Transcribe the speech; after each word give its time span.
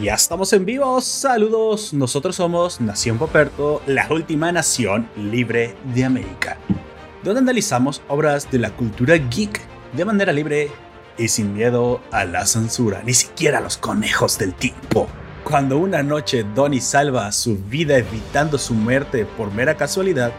Ya 0.00 0.14
estamos 0.14 0.50
en 0.54 0.64
vivo, 0.64 0.98
saludos, 1.02 1.92
nosotros 1.92 2.36
somos 2.36 2.80
Nación 2.80 3.18
Poperto, 3.18 3.82
la 3.86 4.06
última 4.10 4.50
nación 4.50 5.10
libre 5.14 5.76
de 5.92 6.04
América, 6.06 6.56
donde 7.22 7.40
analizamos 7.40 8.00
obras 8.08 8.50
de 8.50 8.60
la 8.60 8.70
cultura 8.70 9.16
geek 9.16 9.60
de 9.92 10.04
manera 10.06 10.32
libre 10.32 10.70
y 11.18 11.28
sin 11.28 11.52
miedo 11.52 12.00
a 12.12 12.24
la 12.24 12.46
censura, 12.46 13.02
ni 13.04 13.12
siquiera 13.12 13.58
a 13.58 13.60
los 13.60 13.76
conejos 13.76 14.38
del 14.38 14.54
tiempo. 14.54 15.06
Cuando 15.44 15.76
una 15.76 16.02
noche 16.02 16.46
Donnie 16.54 16.80
salva 16.80 17.30
su 17.30 17.58
vida 17.58 17.98
evitando 17.98 18.56
su 18.56 18.72
muerte 18.72 19.26
por 19.26 19.52
mera 19.52 19.76
casualidad, 19.76 20.32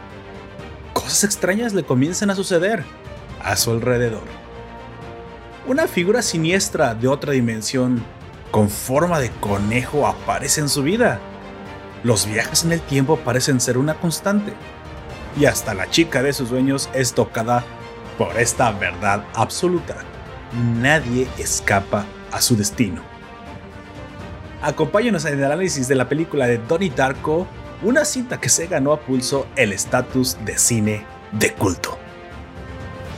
cosas 0.93 1.23
extrañas 1.23 1.73
le 1.73 1.83
comienzan 1.83 2.32
a 2.32 2.36
suceder 2.36 2.83
a 3.43 3.55
su 3.55 3.69
alrededor. 3.69 4.23
Una 5.68 5.86
figura 5.86 6.23
siniestra 6.23 6.96
de 6.96 7.07
otra 7.07 7.33
dimensión 7.33 8.04
con 8.51 8.69
forma 8.69 9.19
de 9.19 9.32
conejo 9.32 10.05
aparece 10.05 10.61
en 10.61 10.69
su 10.69 10.83
vida. 10.83 11.19
Los 12.04 12.25
viajes 12.25 12.65
en 12.65 12.74
el 12.74 12.82
tiempo 12.82 13.18
parecen 13.18 13.61
ser 13.61 13.77
una 13.77 13.96
constante. 13.96 14.54
Y 15.39 15.46
hasta 15.46 15.74
la 15.74 15.89
chica 15.89 16.21
de 16.21 16.33
sus 16.33 16.50
sueños 16.50 16.89
es 16.93 17.14
tocada 17.14 17.64
por 18.18 18.37
esta 18.37 18.71
verdad 18.71 19.24
absoluta. 19.33 19.96
Nadie 20.79 21.27
escapa 21.37 22.05
a 22.32 22.41
su 22.41 22.57
destino. 22.57 23.01
Acompáñanos 24.61 25.25
en 25.25 25.39
el 25.39 25.46
análisis 25.46 25.88
de 25.88 25.96
la 25.96 26.10
película 26.10 26.46
de 26.46 26.57
Donnie 26.57 26.91
Darko, 26.96 27.47
una 27.82 28.05
cinta 28.05 28.39
que 28.39 28.49
se 28.49 28.68
ganó 28.68 28.91
a 28.91 28.99
pulso 28.99 29.47
el 29.55 29.71
estatus 29.71 30.38
de 30.46 30.57
cine 30.57 31.05
de 31.32 31.54
culto. 31.54 31.97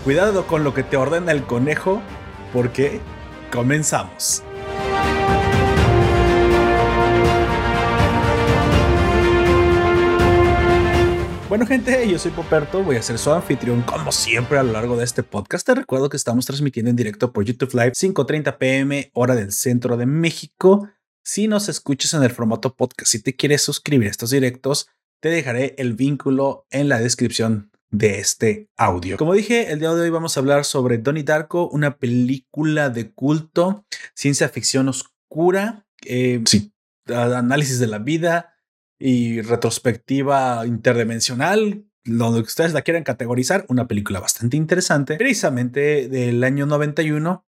Cuidado 0.03 0.45
con 0.45 0.63
lo 0.63 0.73
que 0.73 0.83
te 0.83 0.95
ordena 0.95 1.31
el 1.31 1.43
conejo, 1.43 2.01
porque 2.53 3.01
comenzamos. 3.51 4.43
Bueno 11.53 11.67
gente, 11.67 12.09
yo 12.09 12.17
soy 12.17 12.31
Poperto, 12.31 12.81
voy 12.81 12.95
a 12.95 13.03
ser 13.03 13.19
su 13.19 13.31
anfitrión 13.31 13.83
como 13.83 14.11
siempre 14.11 14.57
a 14.57 14.63
lo 14.63 14.71
largo 14.71 14.97
de 14.97 15.03
este 15.03 15.21
podcast. 15.21 15.63
Te 15.63 15.75
recuerdo 15.75 16.09
que 16.09 16.17
estamos 16.17 16.47
transmitiendo 16.47 16.89
en 16.89 16.95
directo 16.95 17.31
por 17.31 17.45
YouTube 17.45 17.73
Live 17.73 17.91
5.30 17.91 18.57
pm 18.57 19.11
hora 19.13 19.35
del 19.35 19.51
centro 19.51 19.95
de 19.95 20.07
México. 20.07 20.89
Si 21.23 21.47
nos 21.47 21.69
escuchas 21.69 22.15
en 22.15 22.23
el 22.23 22.31
formato 22.31 22.75
podcast, 22.75 23.11
si 23.11 23.21
te 23.21 23.35
quieres 23.35 23.61
suscribir 23.61 24.07
a 24.07 24.09
estos 24.09 24.31
directos, 24.31 24.87
te 25.19 25.29
dejaré 25.29 25.75
el 25.77 25.93
vínculo 25.93 26.65
en 26.71 26.89
la 26.89 26.97
descripción 26.97 27.69
de 27.93 28.19
este 28.19 28.69
audio. 28.75 29.17
Como 29.17 29.33
dije, 29.33 29.71
el 29.71 29.79
día 29.79 29.93
de 29.93 30.01
hoy 30.01 30.09
vamos 30.09 30.35
a 30.35 30.39
hablar 30.39 30.65
sobre 30.65 30.97
Donnie 30.97 31.23
Darko, 31.23 31.69
una 31.69 31.97
película 31.97 32.89
de 32.89 33.11
culto, 33.11 33.85
ciencia 34.15 34.49
ficción 34.49 34.89
oscura, 34.89 35.85
eh, 36.05 36.41
sí, 36.45 36.73
análisis 37.07 37.79
de 37.79 37.87
la 37.87 37.99
vida, 37.99 38.55
y 38.97 39.41
retrospectiva 39.41 40.65
interdimensional, 40.65 41.85
donde 42.03 42.41
ustedes 42.41 42.73
la 42.73 42.81
quieran 42.81 43.03
categorizar, 43.03 43.65
una 43.69 43.87
película 43.87 44.19
bastante 44.19 44.57
interesante, 44.57 45.17
precisamente 45.17 46.09
del 46.09 46.43
año 46.43 46.65
91. 46.65 47.45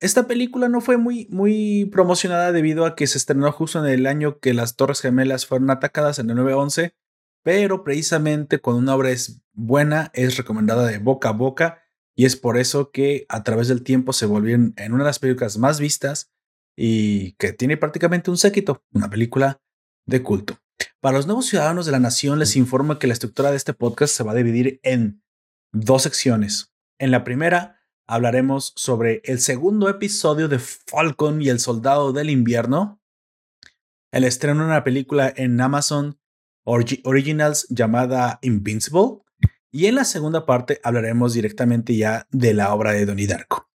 Esta 0.00 0.26
película 0.26 0.68
no 0.68 0.80
fue 0.80 0.96
muy, 0.96 1.26
muy 1.30 1.86
promocionada 1.86 2.52
debido 2.52 2.86
a 2.86 2.94
que 2.94 3.06
se 3.06 3.18
estrenó 3.18 3.50
justo 3.50 3.84
en 3.84 3.92
el 3.92 4.06
año 4.06 4.38
que 4.38 4.54
las 4.54 4.76
Torres 4.76 5.00
Gemelas 5.00 5.46
fueron 5.46 5.70
atacadas 5.70 6.18
en 6.20 6.30
el 6.30 6.36
911, 6.36 6.94
pero 7.42 7.84
precisamente 7.84 8.58
cuando 8.58 8.80
una 8.80 8.94
obra 8.94 9.10
es 9.10 9.42
buena, 9.52 10.10
es 10.14 10.36
recomendada 10.36 10.86
de 10.86 10.98
boca 10.98 11.30
a 11.30 11.32
boca 11.32 11.82
y 12.14 12.24
es 12.24 12.36
por 12.36 12.58
eso 12.58 12.90
que 12.90 13.26
a 13.28 13.42
través 13.42 13.68
del 13.68 13.82
tiempo 13.82 14.12
se 14.12 14.26
volvió 14.26 14.54
en 14.54 14.92
una 14.92 15.04
de 15.04 15.08
las 15.08 15.18
películas 15.18 15.58
más 15.58 15.80
vistas 15.80 16.30
y 16.76 17.32
que 17.32 17.52
tiene 17.52 17.76
prácticamente 17.76 18.30
un 18.30 18.38
séquito, 18.38 18.84
una 18.92 19.10
película 19.10 19.60
de 20.06 20.22
culto. 20.22 20.58
Para 21.00 21.16
los 21.16 21.26
nuevos 21.26 21.46
ciudadanos 21.46 21.86
de 21.86 21.92
la 21.92 22.00
nación 22.00 22.38
les 22.38 22.56
informo 22.56 22.98
que 22.98 23.06
la 23.06 23.12
estructura 23.12 23.50
de 23.50 23.56
este 23.56 23.74
podcast 23.74 24.14
se 24.14 24.24
va 24.24 24.32
a 24.32 24.36
dividir 24.36 24.80
en 24.82 25.22
dos 25.72 26.02
secciones. 26.02 26.72
En 26.98 27.10
la 27.10 27.24
primera 27.24 27.80
hablaremos 28.06 28.72
sobre 28.76 29.22
el 29.24 29.40
segundo 29.40 29.88
episodio 29.88 30.48
de 30.48 30.58
Falcon 30.58 31.42
y 31.42 31.48
el 31.48 31.60
Soldado 31.60 32.12
del 32.12 32.30
Invierno, 32.30 33.00
el 34.12 34.24
estreno 34.24 34.60
de 34.60 34.66
una 34.66 34.84
película 34.84 35.32
en 35.34 35.60
Amazon 35.60 36.18
Originals 36.64 37.66
llamada 37.68 38.38
Invincible, 38.42 39.22
y 39.70 39.86
en 39.86 39.94
la 39.94 40.04
segunda 40.04 40.44
parte 40.44 40.80
hablaremos 40.84 41.32
directamente 41.32 41.96
ya 41.96 42.26
de 42.30 42.52
la 42.52 42.74
obra 42.74 42.92
de 42.92 43.06
Donnie 43.06 43.26
Darko. 43.26 43.70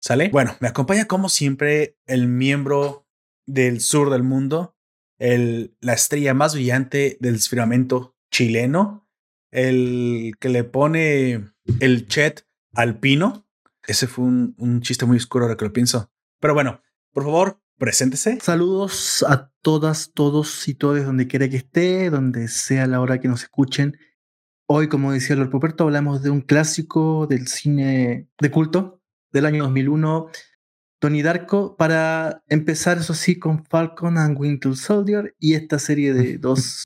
¿Sale? 0.00 0.30
Bueno, 0.30 0.56
me 0.60 0.68
acompaña 0.68 1.04
como 1.04 1.28
siempre 1.28 1.96
el 2.06 2.26
miembro 2.26 3.06
del 3.46 3.80
sur 3.80 4.10
del 4.10 4.22
mundo, 4.22 4.76
la 5.18 5.92
estrella 5.92 6.34
más 6.34 6.54
brillante 6.54 7.16
del 7.20 7.38
firmamento 7.38 8.16
chileno, 8.30 9.08
el 9.52 10.32
que 10.40 10.48
le 10.48 10.64
pone 10.64 11.52
el 11.78 12.08
chet 12.08 12.48
alpino. 12.74 13.46
Ese 13.86 14.08
fue 14.08 14.24
un, 14.24 14.80
chiste 14.80 15.06
muy 15.06 15.18
oscuro 15.18 15.44
ahora 15.44 15.56
que 15.56 15.66
lo 15.66 15.72
pienso. 15.72 16.10
Pero 16.40 16.54
bueno, 16.54 16.82
por 17.12 17.24
favor, 17.24 17.61
preséntese. 17.82 18.38
Saludos 18.40 19.24
a 19.28 19.50
todas, 19.60 20.12
todos 20.14 20.68
y 20.68 20.74
todas 20.74 21.04
donde 21.04 21.26
quiera 21.26 21.48
que 21.48 21.56
esté, 21.56 22.10
donde 22.10 22.46
sea 22.46 22.86
la 22.86 23.00
hora 23.00 23.18
que 23.18 23.26
nos 23.26 23.42
escuchen. 23.42 23.98
Hoy, 24.68 24.88
como 24.88 25.10
decía 25.10 25.34
Lord 25.34 25.50
Poperto, 25.50 25.82
hablamos 25.82 26.22
de 26.22 26.30
un 26.30 26.42
clásico 26.42 27.26
del 27.26 27.48
cine 27.48 28.28
de 28.40 28.50
culto 28.52 29.02
del 29.32 29.46
año 29.46 29.64
2001 29.64 30.28
Tony 31.00 31.22
Darko 31.22 31.76
para 31.76 32.44
empezar, 32.48 32.98
eso 32.98 33.14
sí, 33.14 33.40
con 33.40 33.64
Falcon 33.64 34.16
and 34.16 34.38
Winter 34.38 34.76
Soldier 34.76 35.34
y 35.40 35.54
esta 35.54 35.80
serie 35.80 36.14
de 36.14 36.38
dos, 36.38 36.84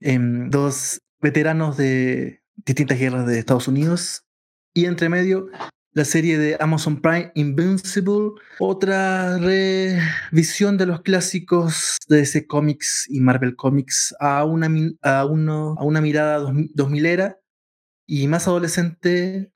em, 0.00 0.48
dos 0.48 1.02
veteranos 1.20 1.76
de 1.76 2.42
distintas 2.64 2.98
guerras 2.98 3.26
de 3.26 3.38
Estados 3.38 3.68
Unidos. 3.68 4.24
Y 4.72 4.86
entre 4.86 5.10
medio, 5.10 5.50
la 5.96 6.04
serie 6.04 6.36
de 6.36 6.58
Amazon 6.60 7.00
Prime 7.00 7.32
Invincible, 7.34 8.32
otra 8.58 9.38
revisión 9.38 10.76
de 10.76 10.84
los 10.84 11.00
clásicos 11.00 11.96
de 12.06 12.20
ese 12.20 12.46
Comics 12.46 13.06
y 13.08 13.20
Marvel 13.20 13.56
Comics 13.56 14.14
a 14.20 14.44
una, 14.44 14.68
a 15.00 15.24
uno, 15.24 15.74
a 15.78 15.84
una 15.84 16.02
mirada 16.02 16.36
dos, 16.36 16.52
dos 16.74 16.90
milera 16.90 17.40
y 18.06 18.28
más 18.28 18.46
adolescente 18.46 19.50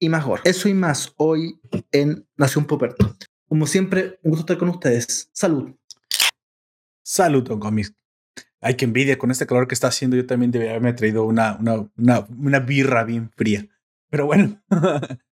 y 0.00 0.08
mejor. 0.08 0.40
Eso 0.42 0.68
y 0.68 0.74
más 0.74 1.14
hoy 1.16 1.60
en 1.92 2.26
Nación 2.36 2.64
Poperto. 2.64 3.16
Como 3.48 3.64
siempre, 3.68 4.18
un 4.24 4.30
gusto 4.32 4.42
estar 4.42 4.58
con 4.58 4.70
ustedes. 4.70 5.30
Salud. 5.32 5.76
Salud, 7.04 7.44
don 7.44 7.60
Comis. 7.60 7.94
Ay, 8.60 8.74
que 8.74 8.84
envidia 8.84 9.16
con 9.16 9.30
este 9.30 9.46
calor 9.46 9.68
que 9.68 9.74
está 9.74 9.86
haciendo. 9.86 10.16
Yo 10.16 10.26
también 10.26 10.50
debería 10.50 10.72
haberme 10.72 10.94
traído 10.94 11.24
una, 11.24 11.56
una, 11.56 11.88
una, 11.96 12.26
una 12.36 12.58
birra 12.58 13.04
bien 13.04 13.30
fría. 13.36 13.68
Pero 14.10 14.26
bueno, 14.26 14.60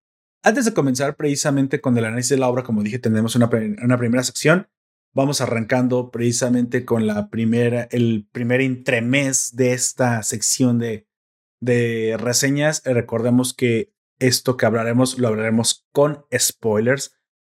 antes 0.43 0.65
de 0.65 0.73
comenzar 0.73 1.15
precisamente 1.15 1.81
con 1.81 1.97
el 1.97 2.05
análisis 2.05 2.29
de 2.29 2.37
la 2.37 2.49
obra, 2.49 2.63
como 2.63 2.83
dije, 2.83 2.99
tenemos 2.99 3.35
una, 3.35 3.49
primera 3.49 4.23
sección. 4.23 4.67
Vamos 5.13 5.41
arrancando 5.41 6.11
precisamente 6.11 6.85
con 6.85 7.07
la 7.07 7.29
primera, 7.29 7.87
el 7.91 8.27
primer 8.31 8.61
entremés 8.61 9.55
de 9.55 9.73
esta 9.73 10.21
sección 10.23 10.79
de, 10.79 11.07
de 11.61 12.17
reseñas. 12.19 12.81
Recordemos 12.83 13.53
que 13.53 13.93
esto 14.19 14.57
que 14.57 14.65
hablaremos 14.65 15.17
lo 15.17 15.29
hablaremos 15.29 15.87
con 15.91 16.25
spoilers. 16.37 17.15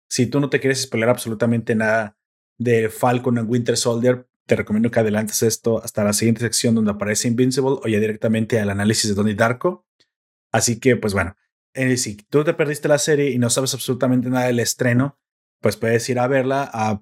Si 0.08 0.26
tú 0.26 0.40
no 0.40 0.50
te 0.50 0.60
quieres 0.60 0.82
spoiler 0.82 1.08
absolutamente 1.08 1.74
nada 1.74 2.18
de 2.58 2.90
Falcon 2.90 3.38
and 3.38 3.50
Winter 3.50 3.76
Soldier, 3.76 4.28
te 4.46 4.56
recomiendo 4.56 4.90
que 4.90 5.00
adelantes 5.00 5.42
esto 5.42 5.82
hasta 5.82 6.04
la 6.04 6.12
siguiente 6.12 6.42
sección 6.42 6.74
donde 6.74 6.90
aparece 6.90 7.28
Invincible 7.28 7.78
o 7.82 7.88
ya 7.88 7.98
directamente 7.98 8.60
al 8.60 8.68
análisis 8.68 9.08
de 9.08 9.14
Donnie 9.14 9.34
Darko. 9.34 9.86
Así 10.52 10.78
que, 10.78 10.96
pues 10.96 11.14
bueno, 11.14 11.34
eh, 11.74 11.96
si 11.96 12.16
tú 12.16 12.44
te 12.44 12.54
perdiste 12.54 12.88
la 12.88 12.98
serie 12.98 13.30
y 13.30 13.38
no 13.38 13.50
sabes 13.50 13.74
absolutamente 13.74 14.30
nada 14.30 14.46
del 14.46 14.60
estreno, 14.60 15.18
pues 15.60 15.76
puedes 15.76 16.08
ir 16.08 16.18
a 16.18 16.26
verla 16.26 16.70
a, 16.72 17.00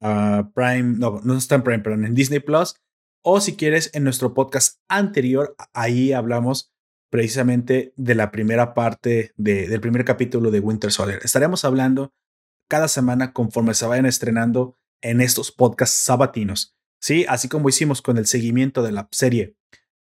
a 0.00 0.50
Prime, 0.54 0.98
no, 0.98 1.20
no 1.22 1.36
está 1.36 1.56
en 1.56 1.62
Prime, 1.62 1.80
pero 1.80 1.94
en 1.94 2.14
Disney 2.14 2.40
Plus. 2.40 2.74
O 3.22 3.40
si 3.40 3.56
quieres, 3.56 3.90
en 3.92 4.04
nuestro 4.04 4.32
podcast 4.32 4.80
anterior, 4.88 5.54
ahí 5.74 6.12
hablamos 6.12 6.72
precisamente 7.10 7.92
de 7.96 8.14
la 8.14 8.30
primera 8.30 8.72
parte 8.72 9.32
del 9.36 9.80
primer 9.80 10.04
capítulo 10.04 10.50
de 10.50 10.60
Winter 10.60 10.90
Soldier. 10.90 11.20
Estaremos 11.22 11.64
hablando 11.64 12.14
cada 12.68 12.88
semana 12.88 13.32
conforme 13.32 13.74
se 13.74 13.86
vayan 13.86 14.06
estrenando 14.06 14.78
en 15.02 15.20
estos 15.20 15.50
podcasts 15.50 15.96
sabatinos. 15.96 16.76
Sí, 17.00 17.26
así 17.28 17.48
como 17.48 17.68
hicimos 17.68 18.00
con 18.00 18.16
el 18.16 18.26
seguimiento 18.26 18.82
de 18.82 18.92
la 18.92 19.08
serie 19.10 19.56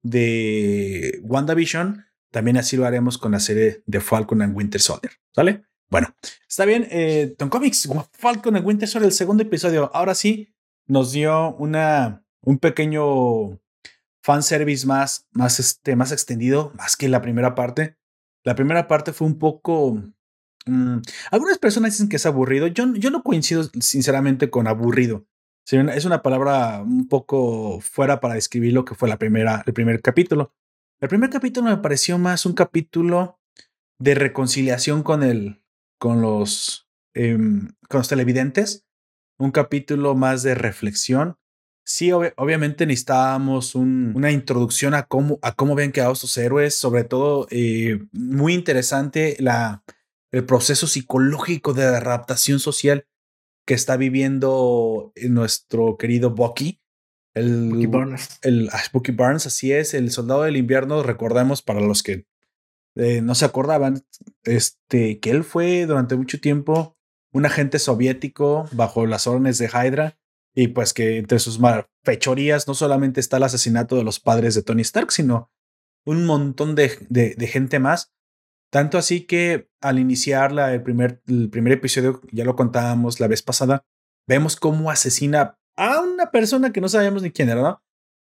de 0.04 1.20
WandaVision, 1.24 2.07
también 2.38 2.58
así 2.58 2.78
lo 2.78 2.86
haremos 2.86 3.18
con 3.18 3.32
la 3.32 3.40
serie 3.40 3.82
de 3.86 4.00
Falcon 4.00 4.42
and 4.42 4.56
Winter 4.56 4.80
Soldier. 4.80 5.12
¿Sale? 5.34 5.66
Bueno, 5.90 6.16
está 6.48 6.66
bien. 6.66 6.88
Eh, 6.92 7.34
Tom 7.38 7.50
Comics, 7.50 7.90
Falcon 8.12 8.56
and 8.56 8.66
Winter 8.66 8.88
Soldier, 8.88 9.10
el 9.10 9.16
segundo 9.16 9.44
episodio. 9.44 9.90
Ahora 9.94 10.14
sí 10.16 10.54
nos 10.86 11.12
dio 11.12 11.56
una, 11.56 12.24
un 12.42 12.60
pequeño 12.60 13.60
fanservice 14.22 14.86
más, 14.86 15.28
más, 15.32 15.60
este, 15.60 15.96
más 15.96 16.12
extendido, 16.12 16.72
más 16.76 16.96
que 16.96 17.10
la 17.10 17.22
primera 17.22 17.56
parte. 17.56 17.98
La 18.44 18.56
primera 18.56 18.88
parte 18.88 19.14
fue 19.14 19.28
un 19.28 19.40
poco 19.40 20.02
Mm, 20.68 20.98
algunas 21.32 21.58
personas 21.58 21.94
dicen 21.94 22.10
que 22.10 22.18
es 22.18 22.26
aburrido. 22.26 22.68
Yo, 22.68 22.94
yo 22.94 23.10
no 23.10 23.24
coincido 23.24 23.64
sinceramente 23.80 24.50
con 24.50 24.68
aburrido. 24.68 25.26
Es 25.70 26.06
una 26.06 26.22
palabra 26.22 26.82
un 26.82 27.10
poco 27.10 27.82
fuera 27.82 28.22
para 28.22 28.36
describir 28.36 28.72
lo 28.72 28.86
que 28.86 28.96
fue 28.96 29.10
la 29.10 29.18
primera, 29.18 29.64
el 29.66 29.74
primer 29.74 30.02
capítulo. 30.02 30.54
El 31.00 31.10
primer 31.10 31.30
capítulo 31.30 31.70
me 31.70 31.78
pareció 31.78 32.18
más 32.18 32.48
un 32.48 32.54
capítulo 32.54 33.40
de 34.00 34.16
reconciliación 34.16 35.04
con 35.04 35.22
el, 35.22 35.62
con 36.00 36.24
los, 36.24 36.90
em, 37.14 37.68
con 37.88 38.00
los 38.00 38.08
televidentes, 38.08 38.84
un 39.38 39.52
capítulo 39.52 40.16
más 40.16 40.42
de 40.42 40.56
reflexión. 40.56 41.38
Sí, 41.86 42.12
obviamente 42.12 42.88
necesitábamos 42.88 43.76
una 43.76 44.32
introducción 44.32 44.96
a 44.96 45.04
cómo, 45.04 45.38
a 45.44 45.54
cómo 45.54 45.76
ven 45.76 45.92
quedado 45.92 46.14
estos 46.14 46.36
héroes, 46.36 46.76
sobre 46.76 47.04
todo 47.04 47.48
eh, 47.52 48.04
muy 48.12 48.56
interesante 48.56 49.38
el 50.32 50.46
proceso 50.46 50.88
psicológico 50.88 51.76
de 51.76 51.86
adaptación 51.86 52.60
social 52.60 53.06
que 53.68 53.76
está 53.76 53.98
viviendo 53.98 55.14
nuestro 55.30 55.96
querido 55.98 56.32
Bucky. 56.32 56.82
El, 57.38 57.70
Bucky 57.70 57.86
Barnes. 57.88 58.40
El, 58.42 58.70
ah, 58.72 58.82
Barnes, 59.14 59.46
así 59.46 59.72
es, 59.72 59.94
el 59.94 60.12
soldado 60.12 60.44
del 60.44 60.58
invierno, 60.58 61.04
recordemos 61.04 61.62
para 61.62 61.82
los 61.82 62.04
que 62.04 62.26
eh, 62.96 63.22
no 63.22 63.36
se 63.36 63.46
acordaban, 63.46 64.04
este, 64.44 65.20
que 65.20 65.30
él 65.30 65.44
fue 65.44 65.86
durante 65.86 66.16
mucho 66.16 66.40
tiempo 66.40 66.98
un 67.32 67.46
agente 67.46 67.80
soviético 67.80 68.68
bajo 68.72 69.06
las 69.06 69.28
órdenes 69.28 69.60
de 69.60 69.68
Hydra 69.68 70.18
y 70.56 70.70
pues 70.70 70.94
que 70.94 71.18
entre 71.18 71.38
sus 71.38 71.60
fechorías 72.04 72.68
no 72.68 72.74
solamente 72.74 73.20
está 73.20 73.38
el 73.38 73.44
asesinato 73.44 73.96
de 73.96 74.04
los 74.04 74.20
padres 74.20 74.56
de 74.56 74.64
Tony 74.64 74.82
Stark, 74.82 75.12
sino 75.12 75.52
un 76.04 76.26
montón 76.26 76.74
de, 76.74 77.06
de, 77.10 77.48
gente 77.48 77.78
más. 77.78 78.12
Tanto 78.72 78.98
así 78.98 79.28
que 79.28 79.70
al 79.82 80.00
iniciar 80.00 80.52
la, 80.52 80.74
el, 80.74 80.82
primer, 80.82 81.22
el 81.28 81.50
primer 81.52 81.74
episodio, 81.74 82.22
ya 82.32 82.44
lo 82.44 82.56
contábamos 82.56 83.20
la 83.20 83.28
vez 83.28 83.44
pasada, 83.44 83.86
vemos 84.28 84.56
cómo 84.56 84.90
asesina 84.90 85.60
a 85.78 86.02
una 86.02 86.32
persona 86.32 86.74
que 86.74 86.82
no 86.82 86.90
sabíamos 86.90 87.22
ni 87.22 87.32
quién 87.32 87.50
era, 87.50 87.62
¿no? 87.62 87.84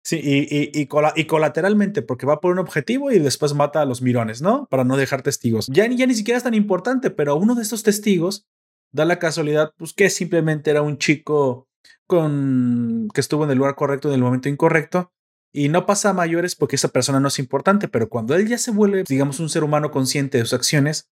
Sí, 0.05 0.21
y, 0.23 0.39
y, 0.57 0.71
y, 0.73 1.27
colateralmente, 1.27 2.01
porque 2.01 2.27
va 2.27 2.41
por 2.41 2.53
un 2.53 2.61
objetivo 2.61 3.11
y 3.11 3.19
después 3.19 3.55
mata 3.55 3.83
a 3.83 3.85
los 3.87 4.03
mirones, 4.03 4.41
¿no? 4.41 4.69
Para 4.71 4.85
no 4.85 4.97
dejar 4.97 5.23
testigos. 5.23 5.67
Ya, 5.67 5.85
ya 5.89 6.07
ni 6.07 6.15
siquiera 6.15 6.39
es 6.39 6.45
tan 6.45 6.55
importante, 6.55 7.11
pero 7.11 7.35
uno 7.35 7.57
de 7.57 7.63
estos 7.63 7.83
testigos 7.83 8.47
da 8.93 9.05
la 9.05 9.19
casualidad, 9.19 9.73
pues 9.77 9.93
que 9.93 10.09
simplemente 10.09 10.71
era 10.71 10.83
un 10.83 10.99
chico 10.99 11.67
con 12.07 13.09
que 13.13 13.21
estuvo 13.21 13.45
en 13.45 13.51
el 13.51 13.59
lugar 13.59 13.75
correcto 13.75 14.09
en 14.09 14.15
el 14.15 14.21
momento 14.21 14.49
incorrecto 14.49 15.13
y 15.53 15.69
no 15.69 15.87
pasa 15.87 16.11
a 16.11 16.15
mayores 16.15 16.55
porque 16.55 16.77
esa 16.77 16.89
persona 16.89 17.19
no 17.19 17.29
es 17.29 17.39
importante, 17.39 17.89
pero 17.89 18.09
cuando 18.09 18.35
él 18.35 18.47
ya 18.47 18.59
se 18.59 18.71
vuelve, 18.71 19.05
digamos, 19.09 19.41
un 19.41 19.49
ser 19.49 19.65
humano 19.65 19.91
consciente 19.91 20.39
de 20.39 20.45
sus 20.45 20.53
acciones, 20.53 21.09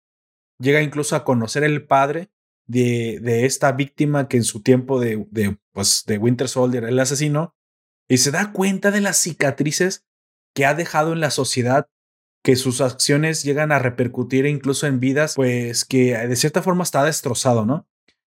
llega 0.61 0.83
incluso 0.83 1.17
a 1.17 1.25
conocer 1.25 1.65
el 1.65 1.87
padre 1.87 2.31
de, 2.67 3.19
de 3.23 3.47
esta 3.47 3.73
víctima 3.73 4.29
que 4.29 4.37
en 4.37 4.45
su 4.45 4.63
tiempo 4.63 5.01
de, 5.01 5.27
de, 5.31 5.59
pues, 5.73 6.05
de 6.07 6.19
Winter 6.19 6.49
Soldier, 6.49 6.85
el 6.85 6.99
asesino, 6.99 7.55
y 8.09 8.19
se 8.19 8.31
da 8.31 8.53
cuenta 8.53 8.91
de 8.91 9.01
las 9.01 9.19
cicatrices 9.19 10.05
que 10.55 10.67
ha 10.67 10.75
dejado 10.75 11.13
en 11.13 11.21
la 11.21 11.31
sociedad, 11.31 11.89
que 12.43 12.57
sus 12.57 12.81
acciones 12.81 13.43
llegan 13.43 13.73
a 13.73 13.79
repercutir 13.79 14.45
incluso 14.47 14.87
en 14.87 15.01
vidas, 15.01 15.35
pues 15.35 15.85
que 15.85 16.17
de 16.17 16.37
cierta 16.37 16.63
forma 16.63 16.85
está 16.85 17.03
destrozado, 17.03 17.65
¿no? 17.65 17.89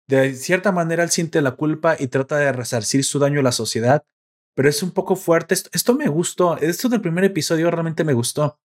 De 0.08 0.36
cierta 0.36 0.72
manera 0.72 1.04
él 1.04 1.10
siente 1.10 1.42
la 1.42 1.56
culpa 1.56 1.96
y 2.00 2.08
trata 2.08 2.38
de 2.38 2.52
resarcir 2.52 3.04
su 3.04 3.18
daño 3.18 3.40
a 3.40 3.44
la 3.44 3.52
sociedad, 3.52 4.06
pero 4.54 4.70
es 4.70 4.84
un 4.84 4.92
poco 4.92 5.16
fuerte. 5.16 5.56
Esto, 5.56 5.96
me 5.96 6.08
gustó, 6.08 6.58
esto 6.58 6.88
del 6.90 7.02
primer 7.02 7.24
episodio 7.24 7.72
realmente 7.72 8.04
me 8.04 8.14
gustó. 8.14 8.60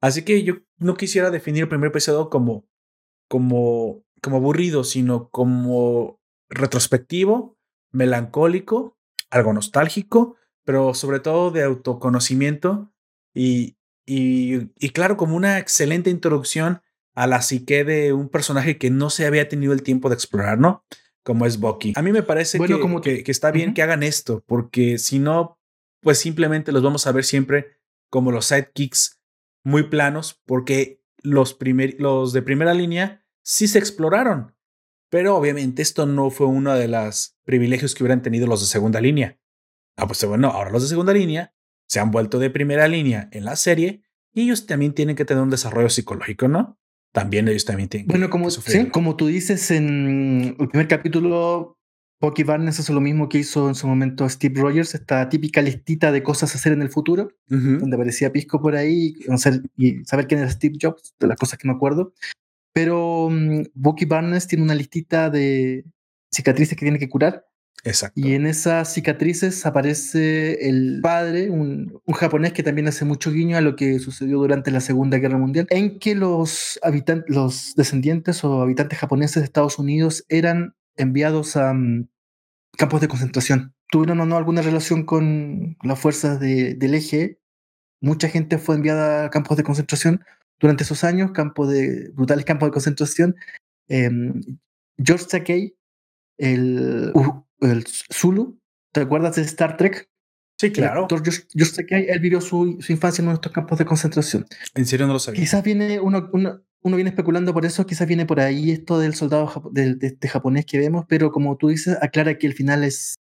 Así 0.00 0.22
que 0.22 0.42
yo 0.42 0.54
no 0.78 0.96
quisiera 0.96 1.30
definir 1.30 1.64
el 1.64 1.68
primer 1.68 1.88
episodio 1.88 2.30
como, 2.30 2.66
como, 3.28 4.02
como 4.22 4.36
aburrido, 4.36 4.84
sino 4.84 5.28
como 5.30 6.20
retrospectivo, 6.48 7.56
melancólico, 7.92 8.96
algo 9.30 9.52
nostálgico, 9.52 10.36
pero 10.64 10.94
sobre 10.94 11.20
todo 11.20 11.50
de 11.50 11.62
autoconocimiento 11.62 12.92
y, 13.34 13.76
y, 14.04 14.70
y, 14.78 14.90
claro, 14.90 15.16
como 15.16 15.36
una 15.36 15.58
excelente 15.58 16.10
introducción 16.10 16.82
a 17.14 17.26
la 17.26 17.42
psique 17.42 17.84
de 17.84 18.12
un 18.12 18.28
personaje 18.28 18.78
que 18.78 18.90
no 18.90 19.10
se 19.10 19.26
había 19.26 19.48
tenido 19.48 19.72
el 19.72 19.82
tiempo 19.82 20.08
de 20.08 20.14
explorar, 20.14 20.58
¿no? 20.58 20.84
Como 21.22 21.46
es 21.46 21.58
Bucky. 21.58 21.94
A 21.96 22.02
mí 22.02 22.12
me 22.12 22.22
parece 22.22 22.60
que, 22.60 22.78
como 22.78 23.00
que, 23.00 23.24
está 23.26 23.50
bien 23.50 23.74
que 23.74 23.82
hagan 23.82 24.02
esto, 24.02 24.44
porque 24.46 24.98
si 24.98 25.18
no, 25.18 25.58
pues 26.00 26.18
simplemente 26.18 26.72
los 26.72 26.82
vamos 26.82 27.06
a 27.06 27.12
ver 27.12 27.24
siempre 27.24 27.78
como 28.10 28.30
los 28.30 28.46
sidekicks 28.46 29.20
muy 29.64 29.84
planos, 29.84 30.40
porque 30.46 31.02
los, 31.22 31.54
primer, 31.54 31.96
los 31.98 32.32
de 32.32 32.42
primera 32.42 32.74
línea 32.74 33.25
sí 33.46 33.68
se 33.68 33.78
exploraron, 33.78 34.54
pero 35.08 35.36
obviamente 35.36 35.80
esto 35.80 36.04
no 36.04 36.30
fue 36.30 36.48
uno 36.48 36.74
de 36.74 36.88
los 36.88 37.36
privilegios 37.44 37.94
que 37.94 38.02
hubieran 38.02 38.20
tenido 38.20 38.48
los 38.48 38.60
de 38.60 38.66
segunda 38.66 39.00
línea. 39.00 39.38
Ah, 39.96 40.06
pues 40.06 40.24
bueno, 40.24 40.48
ahora 40.48 40.70
los 40.70 40.82
de 40.82 40.88
segunda 40.88 41.12
línea 41.12 41.54
se 41.86 42.00
han 42.00 42.10
vuelto 42.10 42.40
de 42.40 42.50
primera 42.50 42.88
línea 42.88 43.28
en 43.30 43.44
la 43.44 43.54
serie 43.54 44.02
y 44.32 44.42
ellos 44.42 44.66
también 44.66 44.94
tienen 44.94 45.14
que 45.14 45.24
tener 45.24 45.42
un 45.44 45.50
desarrollo 45.50 45.88
psicológico, 45.88 46.48
¿no? 46.48 46.76
También 47.12 47.46
ellos 47.46 47.64
también 47.64 47.88
tienen 47.88 48.08
bueno, 48.08 48.28
como, 48.28 48.50
sí, 48.50 48.86
como 48.88 49.16
tú 49.16 49.28
dices 49.28 49.70
en 49.70 50.56
el 50.58 50.68
primer 50.68 50.88
capítulo, 50.88 51.78
Bucky 52.20 52.42
Barnes 52.42 52.80
hace 52.80 52.92
lo 52.92 53.00
mismo 53.00 53.28
que 53.28 53.38
hizo 53.38 53.68
en 53.68 53.76
su 53.76 53.86
momento 53.86 54.28
Steve 54.28 54.60
Rogers, 54.60 54.94
esta 54.94 55.28
típica 55.28 55.62
listita 55.62 56.10
de 56.10 56.24
cosas 56.24 56.52
a 56.52 56.58
hacer 56.58 56.72
en 56.72 56.82
el 56.82 56.90
futuro, 56.90 57.30
donde 57.46 57.94
aparecía 57.94 58.32
Pisco 58.32 58.60
por 58.60 58.74
ahí 58.74 59.14
y 59.76 60.04
saber 60.04 60.26
quién 60.26 60.40
era 60.40 60.50
Steve 60.50 60.76
Jobs, 60.82 61.14
de 61.20 61.28
las 61.28 61.38
cosas 61.38 61.58
que 61.58 61.68
me 61.68 61.74
acuerdo. 61.74 62.12
Pero 62.76 63.28
um, 63.28 63.64
Bucky 63.72 64.04
Barnes 64.04 64.46
tiene 64.46 64.62
una 64.62 64.74
listita 64.74 65.30
de 65.30 65.86
cicatrices 66.30 66.76
que 66.76 66.84
tiene 66.84 66.98
que 66.98 67.08
curar 67.08 67.46
Exacto. 67.84 68.20
Y 68.20 68.34
en 68.34 68.46
esas 68.46 68.92
cicatrices 68.92 69.64
aparece 69.64 70.68
el 70.68 71.00
padre, 71.02 71.48
un, 71.48 72.02
japonés 72.12 72.52
que 72.52 72.62
también 72.62 72.86
hace 72.88 73.06
mucho 73.06 73.32
guiño 73.32 73.56
a 73.56 73.62
lo 73.62 73.76
que 73.76 73.98
sucedió 73.98 74.36
durante 74.38 74.70
la 74.70 74.80
Segunda 74.80 75.16
Guerra 75.16 75.38
Mundial, 75.38 75.66
en 75.70 75.98
que 75.98 76.14
los, 76.14 76.78
habitantes, 76.82 77.34
los 77.34 77.74
descendientes 77.76 78.44
o 78.44 78.60
habitantes 78.60 78.98
japoneses 78.98 79.36
de 79.36 79.44
Estados 79.44 79.78
Unidos 79.78 80.26
eran 80.28 80.74
enviados 80.96 81.56
a 81.56 81.72
mm, 81.72 82.08
campos 82.76 83.00
de 83.00 83.08
concentración. 83.08 83.74
Tuvieron 83.88 84.20
o 84.20 84.26
no 84.26 84.36
alguna 84.36 84.60
relación 84.60 85.04
con 85.06 85.78
las 85.82 85.98
fuerzas 85.98 86.40
del 86.40 86.94
eje. 86.94 87.38
Mucha 88.02 88.28
gente 88.28 88.58
fue 88.58 88.74
enviada 88.74 89.24
a 89.24 89.30
campos 89.30 89.56
de 89.56 89.62
concentración 89.62 90.22
durante 90.60 90.84
esos 90.84 91.04
años, 91.04 91.32
campos 91.32 91.68
de, 91.68 92.10
brutales 92.14 92.44
campos 92.44 92.68
de 92.68 92.72
concentración. 92.72 93.34
Em, 93.88 94.40
George 94.98 95.26
Takei, 95.30 95.76
el 96.38 97.12
el 97.60 97.84
Zulu. 97.86 98.60
¿Te 98.92 99.00
acuerdas 99.02 99.36
de 99.36 99.42
Star 99.42 99.76
Trek? 99.76 100.10
Sí, 100.58 100.72
claro. 100.72 101.06
Sé 101.10 101.86
que 101.86 101.96
él 101.96 102.20
vivió 102.20 102.40
su, 102.40 102.78
infancia 102.88 103.20
en 103.20 103.26
nuestros 103.26 103.52
campos 103.52 103.78
de 103.78 103.84
concentración. 103.84 104.46
En 104.74 104.86
serio 104.86 105.06
no 105.06 105.12
lo 105.12 105.18
sabía. 105.18 105.40
Quizás 105.40 105.62
viene 105.62 106.00
uno, 106.00 106.30
uno, 106.32 106.96
viene 106.96 107.10
especulando 107.10 107.52
por 107.52 107.66
eso, 107.66 107.84
quizás 107.84 108.08
viene 108.08 108.24
por 108.24 108.40
ahí 108.40 108.70
esto 108.70 108.98
del 108.98 109.14
soldado 109.14 109.70
de, 109.72 109.98
este 110.00 110.28
japonés 110.28 110.64
que 110.64 110.78
vemos, 110.78 111.04
pero 111.08 111.30
como 111.30 111.56
tú 111.58 111.68
dices, 111.68 111.98
aclara 112.00 112.38
que 112.38 112.46
el 112.46 112.54
final 112.54 112.84
es, 112.84 113.16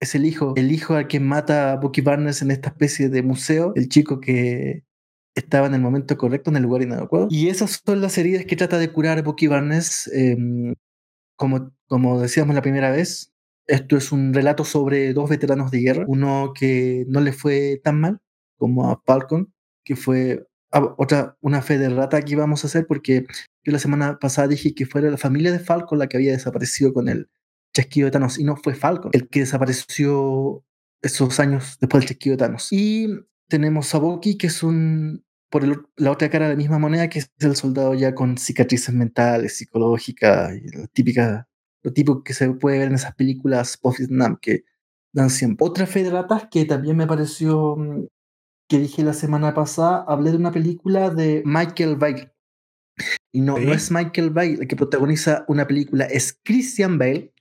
es 0.00 0.16
el 0.16 0.24
hijo, 0.24 0.54
el 0.56 0.72
hijo 0.72 0.94
al 0.94 1.06
que 1.06 1.20
mata 1.20 1.72
a 1.72 1.76
Bucky 1.76 2.00
Barnes 2.00 2.42
en 2.42 2.50
esta 2.50 2.70
especie 2.70 3.10
de 3.10 3.22
museo, 3.22 3.72
el 3.76 3.88
chico 3.88 4.18
que 4.18 4.82
estaba 5.36 5.66
en 5.68 5.74
el 5.74 5.80
momento 5.80 6.16
correcto, 6.16 6.50
en 6.50 6.56
el 6.56 6.64
lugar 6.64 6.82
inadecuado. 6.82 7.28
Y 7.30 7.48
esas 7.48 7.82
son 7.84 8.00
las 8.00 8.18
heridas 8.18 8.46
que 8.46 8.56
trata 8.56 8.78
de 8.78 8.90
curar 8.90 9.22
Bucky 9.22 9.46
Barnes. 9.46 10.10
Em, 10.12 10.74
como, 11.36 11.72
como 11.86 12.20
decíamos 12.20 12.54
la 12.54 12.62
primera 12.62 12.90
vez, 12.90 13.32
esto 13.66 13.96
es 13.96 14.12
un 14.12 14.32
relato 14.32 14.64
sobre 14.64 15.12
dos 15.12 15.28
veteranos 15.28 15.70
de 15.70 15.80
guerra, 15.80 16.04
uno 16.08 16.52
que 16.58 17.04
no 17.08 17.20
le 17.20 17.32
fue 17.32 17.80
tan 17.84 18.00
mal 18.00 18.20
como 18.56 18.90
a 18.90 19.02
Falcon, 19.04 19.52
que 19.84 19.94
fue 19.94 20.46
otra 20.70 21.36
una 21.40 21.62
fe 21.62 21.78
de 21.78 21.88
rata 21.88 22.20
que 22.22 22.32
íbamos 22.32 22.64
a 22.64 22.66
hacer 22.66 22.86
porque 22.86 23.26
yo 23.64 23.72
la 23.72 23.78
semana 23.78 24.18
pasada 24.18 24.48
dije 24.48 24.74
que 24.74 24.84
fuera 24.84 25.10
la 25.10 25.16
familia 25.16 25.52
de 25.52 25.58
Falcon 25.58 25.98
la 25.98 26.06
que 26.06 26.16
había 26.16 26.32
desaparecido 26.32 26.92
con 26.92 27.08
el 27.08 27.30
chasquido 27.72 28.06
de 28.06 28.10
Thanos 28.10 28.38
y 28.38 28.44
no 28.44 28.56
fue 28.56 28.74
Falcon 28.74 29.10
el 29.14 29.28
que 29.28 29.40
desapareció 29.40 30.64
esos 31.02 31.40
años 31.40 31.78
después 31.80 32.02
del 32.02 32.08
chasquido 32.08 32.34
de 32.34 32.38
Thanos. 32.38 32.68
Y 32.72 33.08
tenemos 33.48 33.94
a 33.94 33.98
Bucky 33.98 34.36
que 34.36 34.48
es 34.48 34.62
un 34.62 35.24
por 35.50 35.64
la 35.96 36.10
otra 36.10 36.28
cara 36.28 36.46
de 36.46 36.52
la 36.52 36.56
misma 36.56 36.78
moneda 36.78 37.08
que 37.08 37.20
es 37.20 37.30
el 37.38 37.56
soldado 37.56 37.94
ya 37.94 38.14
con 38.14 38.36
cicatrices 38.36 38.94
mentales, 38.94 39.56
psicológicas, 39.56 40.54
y 40.56 40.76
la 40.76 40.86
típica 40.88 41.48
lo 41.86 41.92
tipo 41.92 42.24
que 42.24 42.34
se 42.34 42.50
puede 42.50 42.78
ver 42.78 42.88
en 42.88 42.96
esas 42.96 43.14
películas 43.14 43.76
post-Vietnam 43.76 44.38
que 44.42 44.64
dan 45.12 45.30
siempre. 45.30 45.64
Otra 45.64 45.86
fe 45.86 46.02
de 46.02 46.10
ratas 46.10 46.48
que 46.50 46.64
también 46.64 46.96
me 46.96 47.06
pareció 47.06 47.76
mm, 47.76 48.06
que 48.68 48.80
dije 48.80 49.04
la 49.04 49.12
semana 49.12 49.54
pasada, 49.54 50.04
hablé 50.08 50.32
de 50.32 50.36
una 50.36 50.50
película 50.50 51.10
de 51.10 51.44
Michael 51.46 51.94
Bay. 51.94 52.28
Y 53.32 53.40
no, 53.40 53.58
no 53.58 53.72
es 53.72 53.92
Michael 53.92 54.30
Bay 54.30 54.56
el 54.60 54.66
que 54.66 54.74
protagoniza 54.74 55.44
una 55.46 55.66
película, 55.66 56.06
es 56.06 56.38
Christian 56.42 56.98
Bale. 56.98 57.32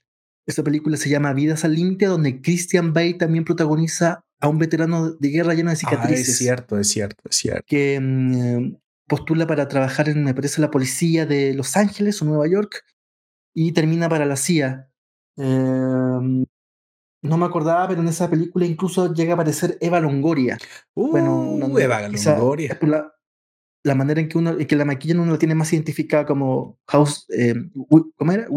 Esta 0.46 0.64
película 0.64 0.98
se 0.98 1.10
llama 1.10 1.34
Vidas 1.34 1.66
al 1.66 1.74
Límite, 1.74 2.06
donde 2.06 2.42
Christian 2.42 2.94
Bale 2.94 3.16
también 3.16 3.46
protagoniza 3.46 4.24
a 4.40 4.48
un 4.48 4.60
veterano 4.60 5.12
de 5.12 5.30
guerra 5.30 5.54
lleno 5.54 5.72
de 5.72 5.76
cicatrices. 5.76 6.28
Ah, 6.28 6.32
es 6.32 6.38
cierto, 6.38 6.80
es 6.80 6.88
cierto, 6.88 7.24
es 7.30 7.36
cierto. 7.36 7.66
Que 7.68 8.00
mm, 8.00 8.76
postula 9.08 9.48
para 9.48 9.68
trabajar 9.68 10.10
en, 10.10 10.24
me 10.24 10.34
parece, 10.34 10.62
la 10.62 10.72
policía 10.72 11.26
de 11.26 11.54
Los 11.54 11.76
Ángeles 11.78 12.22
o 12.22 12.26
Nueva 12.26 12.48
York 12.48 12.84
y 13.56 13.72
termina 13.72 14.08
para 14.08 14.26
la 14.26 14.36
CIA. 14.36 14.90
Em, 15.38 16.46
no 17.22 17.38
me 17.38 17.46
acordaba, 17.46 17.88
pero 17.88 18.02
en 18.02 18.08
esa 18.08 18.30
película 18.30 18.66
incluso 18.66 19.14
llega 19.14 19.32
a 19.32 19.36
aparecer 19.36 19.78
Eva 19.82 20.00
Longoria. 20.00 20.58
bueno, 20.94 21.42
uh, 21.42 21.80
Eva 21.80 22.08
Longoria. 22.08 22.78
La, 22.82 23.12
la, 23.84 23.96
manera 23.96 24.22
en 24.22 24.30
que 24.30 24.38
uno, 24.38 24.52
en 24.52 24.68
que 24.68 24.76
la 24.76 24.86
maquilla 24.86 25.16
uno 25.16 25.32
la 25.32 25.40
tiene 25.40 25.56
más 25.56 25.74
identificada 25.74 26.26
como 26.26 26.80
House, 26.88 27.26
eh, 27.30 27.56
¿cómo 28.16 28.32
era? 28.32 28.48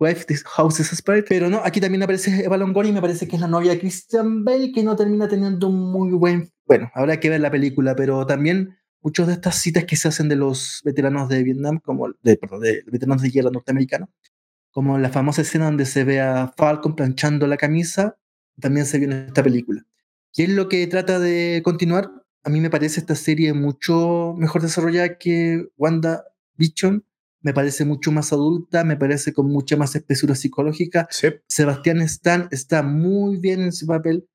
Wife 0.00 0.24
House 0.56 0.80
is 0.80 0.92
Spirit. 0.92 1.26
Pero 1.28 1.48
no, 1.48 1.60
aquí 1.62 1.80
también 1.80 2.02
aparece 2.02 2.44
Eva 2.44 2.56
Longoria 2.56 2.90
y 2.90 2.94
me 2.94 3.00
parece 3.00 3.28
que 3.28 3.36
es 3.36 3.42
la 3.42 3.48
novia 3.48 3.72
de 3.72 3.78
Christian 3.78 4.44
Bale, 4.44 4.72
que 4.72 4.82
no 4.82 4.96
termina 4.96 5.28
teniendo 5.28 5.68
un 5.68 5.92
muy 5.92 6.10
buen. 6.12 6.50
Bueno, 6.66 6.90
habrá 6.94 7.20
que 7.20 7.28
ver 7.28 7.40
la 7.40 7.50
película, 7.50 7.94
pero 7.94 8.26
también 8.26 8.78
muchas 9.02 9.26
de 9.26 9.34
estas 9.34 9.56
citas 9.56 9.84
que 9.84 9.96
se 9.96 10.08
hacen 10.08 10.28
de 10.28 10.36
los 10.36 10.80
veteranos 10.84 11.28
de 11.28 11.42
Vietnam, 11.42 11.78
como 11.78 12.08
de, 12.22 12.36
perdón, 12.36 12.60
de 12.60 12.82
veteranos 12.86 13.22
de 13.22 13.30
guerra 13.30 13.50
norteamericanos, 13.50 14.08
como 14.70 14.98
la 14.98 15.10
famosa 15.10 15.42
escena 15.42 15.66
donde 15.66 15.84
se 15.84 16.04
ve 16.04 16.20
a 16.20 16.52
Falcon 16.56 16.94
planchando 16.94 17.46
la 17.46 17.56
camisa, 17.56 18.16
también 18.58 18.86
se 18.86 18.98
vio 18.98 19.10
en 19.10 19.26
esta 19.28 19.42
película. 19.42 19.84
¿Qué 20.32 20.44
es 20.44 20.50
lo 20.50 20.68
que 20.68 20.86
trata 20.86 21.18
de 21.18 21.60
continuar? 21.64 22.10
A 22.44 22.50
mí 22.50 22.60
me 22.60 22.70
parece 22.70 23.00
esta 23.00 23.14
serie 23.14 23.52
mucho 23.52 24.34
mejor 24.38 24.62
desarrollada 24.62 25.18
que 25.18 25.66
Wanda 25.76 26.24
Vision. 26.56 27.04
Me 27.42 27.54
parece 27.54 27.84
mucho 27.84 28.12
más 28.12 28.32
adulta, 28.32 28.84
me 28.84 28.96
parece 28.96 29.32
con 29.32 29.50
mucha 29.50 29.76
más 29.76 29.94
espesura 29.96 30.34
psicológica. 30.34 31.08
Sebastián 31.46 32.00
Stan 32.02 32.48
está 32.50 32.82
muy 32.82 33.38
bien 33.38 33.62
en 33.62 33.72
su 33.72 33.86
papel. 33.86 34.26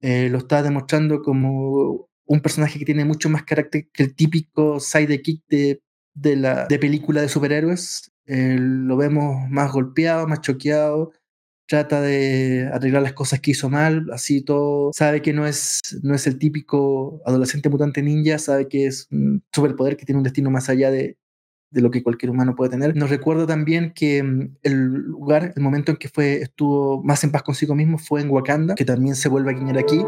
Eh, 0.00 0.28
lo 0.30 0.38
está 0.38 0.62
demostrando 0.62 1.22
como 1.22 2.08
un 2.26 2.40
personaje 2.40 2.78
que 2.78 2.84
tiene 2.84 3.04
mucho 3.04 3.28
más 3.28 3.44
carácter 3.44 3.88
que 3.92 4.02
el 4.04 4.14
típico 4.14 4.80
sidekick 4.80 5.42
de, 5.48 5.82
de 6.14 6.36
la 6.36 6.66
de 6.66 6.78
película 6.78 7.20
de 7.20 7.28
superhéroes. 7.28 8.10
Eh, 8.26 8.56
lo 8.58 8.96
vemos 8.96 9.48
más 9.50 9.72
golpeado, 9.72 10.28
más 10.28 10.40
choqueado, 10.40 11.12
trata 11.66 12.00
de 12.00 12.68
arreglar 12.72 13.02
las 13.02 13.14
cosas 13.14 13.40
que 13.40 13.52
hizo 13.52 13.68
mal, 13.68 14.06
así 14.12 14.42
todo, 14.42 14.90
sabe 14.94 15.22
que 15.22 15.32
no 15.32 15.46
es, 15.46 15.80
no 16.02 16.14
es 16.14 16.26
el 16.26 16.38
típico 16.38 17.20
adolescente 17.24 17.68
mutante 17.68 18.02
ninja, 18.02 18.38
sabe 18.38 18.68
que 18.68 18.86
es 18.86 19.08
un 19.10 19.42
superpoder 19.52 19.96
que 19.96 20.04
tiene 20.04 20.18
un 20.18 20.24
destino 20.24 20.50
más 20.50 20.68
allá 20.68 20.90
de, 20.90 21.16
de 21.72 21.80
lo 21.80 21.90
que 21.90 22.02
cualquier 22.02 22.30
humano 22.30 22.54
puede 22.54 22.70
tener. 22.70 22.94
Nos 22.96 23.10
recuerdo 23.10 23.46
también 23.46 23.92
que 23.94 24.22
mm, 24.22 24.56
el 24.62 24.84
lugar, 24.84 25.52
el 25.56 25.62
momento 25.62 25.90
en 25.90 25.96
que 25.96 26.08
fue, 26.08 26.42
estuvo 26.42 27.02
más 27.02 27.24
en 27.24 27.32
paz 27.32 27.42
consigo 27.42 27.74
mismo 27.74 27.98
fue 27.98 28.20
en 28.20 28.30
Wakanda, 28.30 28.74
que 28.74 28.84
también 28.84 29.16
se 29.16 29.28
vuelve 29.28 29.50
a 29.50 29.54
guiñar 29.54 29.78
aquí, 29.78 30.00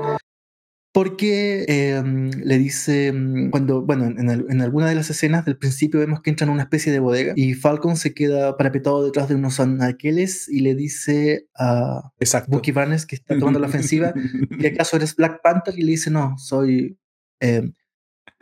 porque 0.92 1.64
em, 1.66 2.30
le 2.30 2.58
dice, 2.58 3.12
mm, 3.12 3.50
cuando, 3.50 3.82
bueno, 3.82 4.04
en, 4.04 4.60
alguna 4.60 4.88
de 4.88 4.94
las 4.94 5.10
escenas 5.10 5.44
del 5.44 5.56
principio 5.56 5.98
vemos 5.98 6.20
que 6.20 6.30
entran 6.30 6.50
a 6.50 6.52
una 6.52 6.62
especie 6.62 6.92
de 6.92 7.00
bodega 7.00 7.32
y 7.34 7.54
Falcon 7.54 7.96
se 7.96 8.14
queda 8.14 8.56
parapetado 8.56 9.04
detrás 9.04 9.28
de 9.28 9.34
unos 9.34 9.58
anaqueles 9.58 10.48
y 10.48 10.60
le 10.60 10.74
dice 10.74 11.48
a 11.56 12.12
Bucky 12.46 12.72
Barnes 12.72 13.06
que 13.06 13.16
está 13.16 13.38
tomando 13.38 13.58
la 13.58 13.66
ofensiva, 13.66 14.12
que 14.60 14.68
acaso 14.68 14.96
eres 14.96 15.16
Black 15.16 15.40
Panther 15.42 15.74
y 15.76 15.82
le 15.82 15.92
dice, 15.92 16.10
no, 16.10 16.36
soy 16.38 16.96
em, 17.40 17.72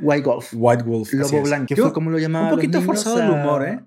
White 0.03 0.29
Wolf. 0.29 0.53
White 0.53 0.83
Wolf. 0.83 1.13
Lobo 1.13 1.43
blanco. 1.43 1.67
Que 1.67 1.77
fue 1.77 1.93
como 1.93 2.11
lo 2.11 2.19
llamaba. 2.19 2.49
Un 2.49 2.57
poquito 2.57 2.83
forzado 2.83 3.21
el 3.23 3.31
humor, 3.31 3.67
¿eh? 3.67 3.81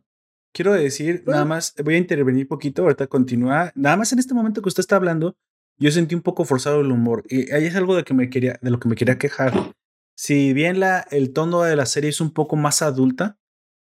Quiero 0.54 0.72
decir, 0.72 1.24
nada 1.28 1.44
más, 1.44 1.76
voy 1.84 1.96
a 1.96 1.98
intervenir 1.98 2.46
un 2.46 2.48
poquito, 2.48 2.84
ahorita 2.84 3.08
continúa. 3.08 3.74
Nada 3.76 3.98
más 3.98 4.14
en 4.14 4.20
este 4.20 4.34
momento 4.34 4.62
que 4.62 4.70
usted 4.70 4.80
está 4.80 4.96
hablando, 4.96 5.36
yo 5.78 5.92
sentí 5.92 6.16
un 6.16 6.22
poco 6.22 6.46
forzado 6.46 6.80
el 6.80 6.92
humor. 6.92 7.24
Y 7.28 7.52
ahí 7.52 7.66
es 7.66 7.76
algo 7.76 7.94
de, 7.96 8.06
que 8.06 8.14
me 8.14 8.30
quería, 8.30 8.58
de 8.62 8.72
lo 8.72 8.80
que 8.80 8.88
me 8.88 8.96
quería 8.96 9.18
quejar. 9.18 9.74
Si 10.16 10.54
bien 10.54 10.80
la, 10.80 11.06
el 11.12 11.34
tono 11.34 11.64
de 11.64 11.76
la 11.76 11.86
serie 11.86 12.10
es 12.10 12.22
un 12.22 12.32
poco 12.32 12.56
más 12.56 12.82
adulta, 12.82 13.38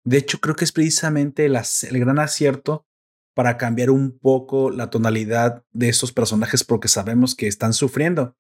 de 0.04 0.18
hecho 0.18 0.40
creo 0.40 0.56
que 0.56 0.64
es 0.64 0.72
precisamente 0.72 1.46
el, 1.48 1.56
el 1.56 2.00
gran 2.00 2.20
acierto 2.20 2.86
para 3.34 3.58
cambiar 3.58 3.90
un 3.90 4.20
poco 4.20 4.70
la 4.70 4.90
tonalidad 4.92 5.64
de 5.72 5.90
esos 5.90 6.12
personajes 6.12 6.64
porque 6.64 6.88
sabemos 6.88 7.36
que 7.36 7.48
están 7.48 7.74
sufriendo. 7.74 8.36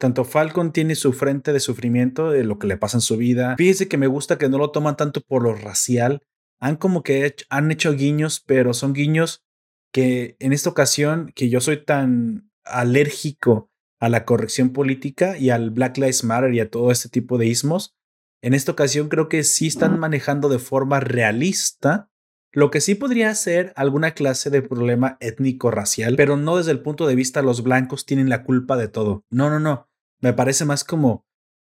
Tanto 0.00 0.24
Falcon 0.24 0.72
tiene 0.72 0.94
su 0.94 1.12
frente 1.12 1.52
de 1.52 1.60
sufrimiento 1.60 2.30
de 2.30 2.42
lo 2.42 2.58
que 2.58 2.66
le 2.66 2.78
pasa 2.78 2.96
en 2.96 3.02
su 3.02 3.18
vida. 3.18 3.54
Fíjese 3.58 3.86
que 3.86 3.98
me 3.98 4.06
gusta 4.06 4.38
que 4.38 4.48
no 4.48 4.56
lo 4.56 4.70
toman 4.70 4.96
tanto 4.96 5.20
por 5.20 5.42
lo 5.42 5.54
racial. 5.54 6.22
Han 6.58 6.76
como 6.76 7.02
que 7.02 7.34
han 7.50 7.70
hecho 7.70 7.92
guiños, 7.92 8.40
pero 8.40 8.72
son 8.72 8.94
guiños 8.94 9.44
que 9.92 10.36
en 10.38 10.54
esta 10.54 10.70
ocasión, 10.70 11.30
que 11.34 11.50
yo 11.50 11.60
soy 11.60 11.84
tan 11.84 12.50
alérgico 12.64 13.70
a 14.00 14.08
la 14.08 14.24
corrección 14.24 14.70
política 14.70 15.36
y 15.36 15.50
al 15.50 15.68
Black 15.70 15.98
Lives 15.98 16.24
Matter 16.24 16.54
y 16.54 16.60
a 16.60 16.70
todo 16.70 16.90
este 16.90 17.10
tipo 17.10 17.36
de 17.36 17.48
ismos. 17.48 17.94
En 18.40 18.54
esta 18.54 18.72
ocasión 18.72 19.10
creo 19.10 19.28
que 19.28 19.44
sí 19.44 19.66
están 19.66 19.98
manejando 19.98 20.48
de 20.48 20.58
forma 20.58 21.00
realista 21.00 22.08
lo 22.52 22.70
que 22.70 22.80
sí 22.80 22.94
podría 22.94 23.34
ser 23.34 23.74
alguna 23.76 24.12
clase 24.12 24.48
de 24.48 24.62
problema 24.62 25.18
étnico-racial, 25.20 26.16
pero 26.16 26.38
no 26.38 26.56
desde 26.56 26.72
el 26.72 26.80
punto 26.80 27.06
de 27.06 27.14
vista 27.14 27.42
los 27.42 27.62
blancos 27.62 28.06
tienen 28.06 28.30
la 28.30 28.44
culpa 28.44 28.78
de 28.78 28.88
todo. 28.88 29.24
No, 29.30 29.50
no, 29.50 29.60
no. 29.60 29.89
Me 30.20 30.32
parece 30.32 30.64
más 30.64 30.84
como 30.84 31.26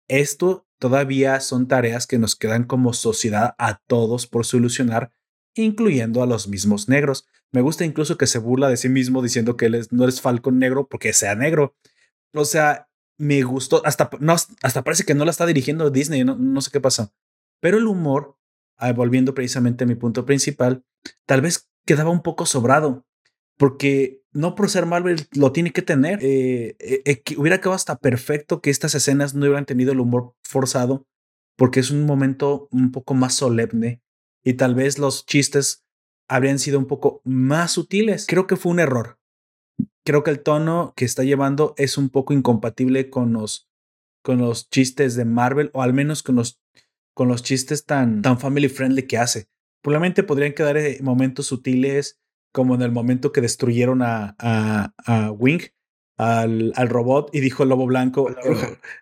esto 0.07 0.67
todavía 0.79 1.39
son 1.39 1.67
tareas 1.67 2.07
que 2.07 2.17
nos 2.17 2.35
quedan 2.35 2.63
como 2.63 2.93
sociedad 2.93 3.55
a 3.57 3.79
todos 3.85 4.27
por 4.27 4.45
solucionar, 4.45 5.11
incluyendo 5.55 6.23
a 6.23 6.25
los 6.25 6.47
mismos 6.47 6.89
negros. 6.89 7.27
Me 7.51 7.61
gusta 7.61 7.85
incluso 7.85 8.17
que 8.17 8.27
se 8.27 8.39
burla 8.39 8.69
de 8.69 8.77
sí 8.77 8.89
mismo 8.89 9.21
diciendo 9.21 9.55
que 9.55 9.67
él 9.67 9.87
no 9.91 10.07
es 10.07 10.21
Falcon 10.21 10.57
negro 10.57 10.87
porque 10.87 11.13
sea 11.13 11.35
negro. 11.35 11.75
O 12.33 12.45
sea, 12.45 12.87
me 13.17 13.43
gustó. 13.43 13.85
Hasta, 13.85 14.09
no, 14.19 14.33
hasta 14.33 14.83
parece 14.83 15.03
que 15.03 15.13
no 15.13 15.25
la 15.25 15.31
está 15.31 15.45
dirigiendo 15.45 15.89
Disney, 15.91 16.23
no, 16.23 16.35
no 16.35 16.61
sé 16.61 16.71
qué 16.71 16.79
pasa. 16.79 17.11
Pero 17.59 17.77
el 17.77 17.87
humor, 17.87 18.37
ah, 18.77 18.93
volviendo 18.93 19.33
precisamente 19.33 19.83
a 19.83 19.87
mi 19.87 19.95
punto 19.95 20.25
principal, 20.25 20.83
tal 21.25 21.41
vez 21.41 21.69
quedaba 21.85 22.09
un 22.09 22.23
poco 22.23 22.45
sobrado. 22.45 23.05
Porque 23.57 24.18
no 24.31 24.55
por 24.55 24.69
ser 24.69 24.85
Marvel 24.85 25.27
lo 25.33 25.51
tiene 25.51 25.71
que 25.71 25.81
tener. 25.81 26.19
Eh, 26.21 26.75
eh, 26.79 27.01
eh, 27.05 27.23
hubiera 27.37 27.59
quedado 27.59 27.73
hasta 27.73 27.97
perfecto 27.97 28.61
que 28.61 28.69
estas 28.69 28.95
escenas 28.95 29.33
no 29.33 29.45
hubieran 29.45 29.65
tenido 29.65 29.91
el 29.91 29.99
humor 29.99 30.35
forzado, 30.43 31.07
porque 31.55 31.79
es 31.79 31.91
un 31.91 32.05
momento 32.05 32.67
un 32.71 32.91
poco 32.91 33.13
más 33.13 33.35
solemne 33.35 34.01
y 34.43 34.53
tal 34.53 34.75
vez 34.75 34.99
los 34.99 35.25
chistes 35.25 35.83
habrían 36.27 36.59
sido 36.59 36.79
un 36.79 36.85
poco 36.85 37.21
más 37.23 37.71
sutiles. 37.71 38.25
Creo 38.27 38.47
que 38.47 38.55
fue 38.55 38.71
un 38.71 38.79
error. 38.79 39.19
Creo 40.05 40.23
que 40.23 40.31
el 40.31 40.41
tono 40.41 40.93
que 40.95 41.05
está 41.05 41.23
llevando 41.23 41.73
es 41.77 41.97
un 41.97 42.09
poco 42.09 42.33
incompatible 42.33 43.09
con 43.09 43.33
los, 43.33 43.69
con 44.23 44.37
los 44.37 44.69
chistes 44.69 45.15
de 45.15 45.25
Marvel 45.25 45.71
o 45.73 45.81
al 45.81 45.93
menos 45.93 46.23
con 46.23 46.35
los, 46.35 46.61
con 47.13 47.27
los 47.27 47.43
chistes 47.43 47.85
tan, 47.85 48.21
tan 48.21 48.39
family 48.39 48.69
friendly 48.69 49.07
que 49.07 49.17
hace. 49.17 49.49
Probablemente 49.81 50.23
podrían 50.23 50.53
quedar 50.53 50.77
momentos 51.01 51.47
sutiles 51.47 52.18
como 52.51 52.75
en 52.75 52.81
el 52.81 52.91
momento 52.91 53.31
que 53.31 53.41
destruyeron 53.41 54.01
a, 54.01 54.35
a, 54.37 55.31
Wing, 55.31 55.61
al, 56.17 56.73
al, 56.75 56.89
robot, 56.89 57.29
y 57.33 57.39
dijo 57.39 57.63
el 57.63 57.69
lobo 57.69 57.85
blanco. 57.85 58.29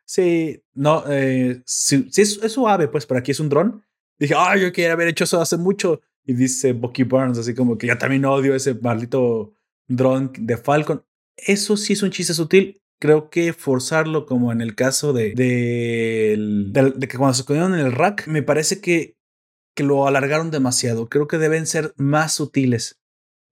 sí, 0.05 0.61
no, 0.73 1.03
eh, 1.09 1.61
sí, 1.65 2.07
es, 2.15 2.39
es, 2.41 2.51
suave, 2.51 2.87
pues, 2.87 3.05
pero 3.05 3.19
aquí 3.19 3.31
es 3.31 3.39
un 3.39 3.49
dron. 3.49 3.83
Dije, 4.19 4.33
ay, 4.37 4.61
yo 4.61 4.71
quería 4.71 4.93
haber 4.93 5.07
hecho 5.07 5.23
eso 5.23 5.39
hace 5.39 5.57
mucho. 5.57 6.01
Y 6.25 6.33
dice 6.33 6.73
Bucky 6.73 7.03
Barnes, 7.03 7.37
así 7.37 7.53
como 7.53 7.77
que 7.77 7.87
yo 7.87 7.97
también 7.97 8.25
odio 8.25 8.53
ese 8.53 8.73
maldito 8.75 9.53
drone 9.87 10.31
de 10.37 10.57
Falcon. 10.57 11.03
Eso 11.37 11.77
sí 11.77 11.93
es 11.93 12.03
un 12.03 12.11
chiste 12.11 12.33
sutil. 12.33 12.81
Creo 12.99 13.29
que 13.29 13.53
forzarlo, 13.53 14.25
como 14.25 14.51
en 14.51 14.59
el 14.59 14.75
caso 14.75 15.13
de, 15.13 15.33
de, 15.35 17.07
que 17.07 17.17
cuando 17.17 17.35
se 17.35 17.41
escondieron 17.41 17.75
en 17.75 17.85
el 17.85 17.91
rack, 17.91 18.27
me 18.27 18.41
parece 18.41 18.81
que, 18.81 19.15
que 19.75 19.83
lo 19.83 20.07
alargaron 20.07 20.49
demasiado. 20.49 21.07
Creo 21.07 21.27
que 21.27 21.37
deben 21.37 21.67
ser 21.67 21.93
más 21.95 22.33
sutiles 22.33 22.99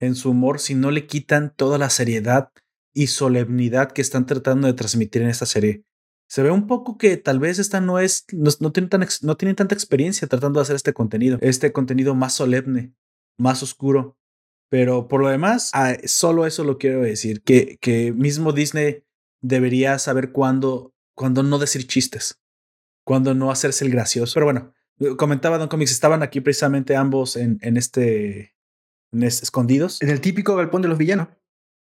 en 0.06 0.16
su 0.16 0.32
humor 0.32 0.60
si 0.60 0.76
no 0.76 0.92
le 0.92 1.08
quitan 1.08 1.54
toda 1.56 1.78
la 1.78 1.90
seriedad 1.90 2.52
y 2.94 3.08
solemnidad 3.08 3.92
que 3.92 4.02
están 4.02 4.26
tratando 4.26 4.68
de 4.68 4.74
transmitir 4.74 5.22
en 5.22 5.30
esta 5.30 5.46
serie 5.46 5.86
se 6.28 6.44
ve 6.44 6.52
un 6.52 6.68
poco 6.68 6.98
que 6.98 7.18
tal 7.18 7.40
vez 7.40 7.60
esta 7.60 7.82
no 7.82 8.00
es, 8.00 8.26
no, 8.32 8.50
no, 8.60 8.72
tienen 8.72 8.90
tan, 8.90 9.08
no 9.22 9.38
tienen 9.38 9.56
tanta 9.56 9.76
experiencia 9.76 10.28
tratando 10.28 10.60
de 10.60 10.64
hacer 10.64 10.76
este 10.76 10.94
contenido, 10.94 11.38
este 11.42 11.72
contenido 11.72 12.16
más 12.16 12.34
solemne, 12.34 12.94
más 13.38 13.62
oscuro. 13.64 14.18
Pero 14.70 15.08
por 15.08 15.22
lo 15.22 15.30
demás, 15.30 15.72
solo 16.06 16.48
eso 16.48 16.64
lo 16.64 16.80
quiero 16.80 17.02
decir, 17.02 17.44
que, 17.44 17.78
que 17.80 18.12
mismo 18.12 18.52
Disney 18.52 19.04
debería 19.42 20.00
saber 20.00 20.32
cuándo, 20.32 20.94
no 21.18 21.60
decir 21.60 21.86
chistes, 21.86 22.42
cuándo 23.04 23.36
no 23.36 23.52
hacerse 23.52 23.86
el 23.86 23.92
gracioso. 23.92 24.34
Pero 24.34 24.48
bueno, 24.48 24.74
comentaba 25.18 25.60
Don 25.60 25.68
Comics, 25.68 25.92
estaban 25.92 26.24
aquí 26.24 26.42
precisamente 26.42 26.96
ambos 26.96 27.36
en, 27.36 27.60
en 27.62 27.78
este 27.78 28.55
escondidos. 29.24 30.02
En 30.02 30.10
el 30.10 30.22
típico 30.22 30.56
galpón 30.56 30.82
de 30.82 30.88
los 30.88 30.98
villanos. 30.98 31.28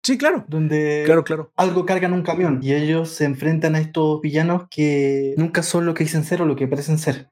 Sí, 0.03 0.17
claro. 0.17 0.45
Donde 0.47 1.03
claro, 1.05 1.23
claro. 1.23 1.51
algo 1.55 1.85
cargan 1.85 2.13
un 2.13 2.23
camión 2.23 2.59
y 2.63 2.73
ellos 2.73 3.09
se 3.09 3.25
enfrentan 3.25 3.75
a 3.75 3.79
estos 3.79 4.19
villanos 4.21 4.63
que 4.71 5.35
nunca 5.37 5.61
son 5.61 5.85
lo 5.85 5.93
que 5.93 6.03
dicen 6.03 6.23
ser 6.23 6.41
o 6.41 6.45
lo 6.45 6.55
que 6.55 6.67
parecen 6.67 6.97
ser. 6.97 7.29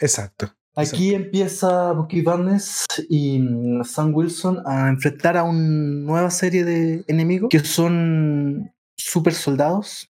Exacto. 0.00 0.52
Aquí 0.74 1.14
empieza 1.14 1.92
Bucky 1.92 2.22
Barnes 2.22 2.84
y 3.08 3.38
mm, 3.40 3.84
Sam 3.84 4.14
Wilson 4.14 4.62
a 4.66 4.88
enfrentar 4.88 5.36
a 5.36 5.44
una 5.44 5.60
nueva 5.60 6.30
serie 6.30 6.64
de 6.64 7.04
enemigos 7.06 7.48
que 7.50 7.60
son 7.60 8.72
super 8.96 9.34
soldados 9.34 10.10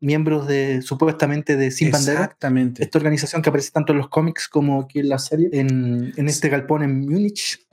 miembros 0.00 0.46
de 0.46 0.82
supuestamente 0.82 1.56
de 1.56 1.70
Sin 1.70 1.90
Bandera. 1.90 2.24
Exactamente. 2.24 2.82
Esta 2.82 2.98
organización 2.98 3.42
que 3.42 3.48
aparece 3.48 3.72
tanto 3.72 3.92
en 3.92 3.98
los 3.98 4.08
cómics 4.08 4.48
como 4.48 4.80
aquí 4.80 5.00
en 5.00 5.08
la 5.08 5.18
serie, 5.18 5.48
en, 5.52 6.12
en 6.16 6.28
este 6.28 6.48
galpón 6.48 6.82
en 6.82 7.00
Múnich. 7.00 7.66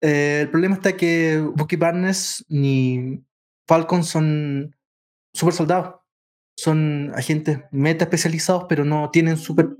Eh, 0.00 0.40
el 0.42 0.50
problema 0.50 0.76
está 0.76 0.96
que 0.96 1.38
Bucky 1.54 1.76
Barnes 1.76 2.44
ni 2.48 3.24
Falcon 3.66 4.04
son 4.04 4.76
super 5.32 5.54
soldados. 5.54 5.94
Son 6.56 7.12
agentes 7.14 7.60
meta 7.70 8.04
especializados, 8.04 8.66
pero 8.68 8.84
no 8.84 9.10
tienen 9.10 9.36
super, 9.36 9.76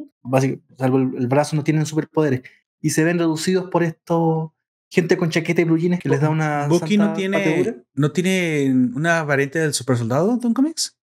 salvo 0.79 0.99
el, 0.99 1.11
el 1.17 1.27
brazo, 1.27 1.57
no 1.57 1.65
tienen 1.65 1.87
superpoderes. 1.87 2.43
Y 2.81 2.91
se 2.91 3.05
ven 3.05 3.19
reducidos 3.19 3.69
por 3.71 3.83
esto 3.83 4.55
gente 4.91 5.17
con 5.17 5.31
chaqueta 5.31 5.61
y 5.61 5.65
blue 5.65 5.79
jeans 5.79 6.01
que 6.01 6.09
les 6.09 6.21
da 6.21 6.31
una. 6.31 6.67
Bucky 6.67 6.97
no 6.97 7.13
tiene, 7.13 7.85
no 7.95 8.13
tiene 8.13 8.73
una 8.95 9.23
variante 9.23 9.59
del 9.59 9.75
super 9.75 9.97
soldado 9.97 10.37
de 10.37 10.47
un 10.47 10.55
cómics. 10.55 10.97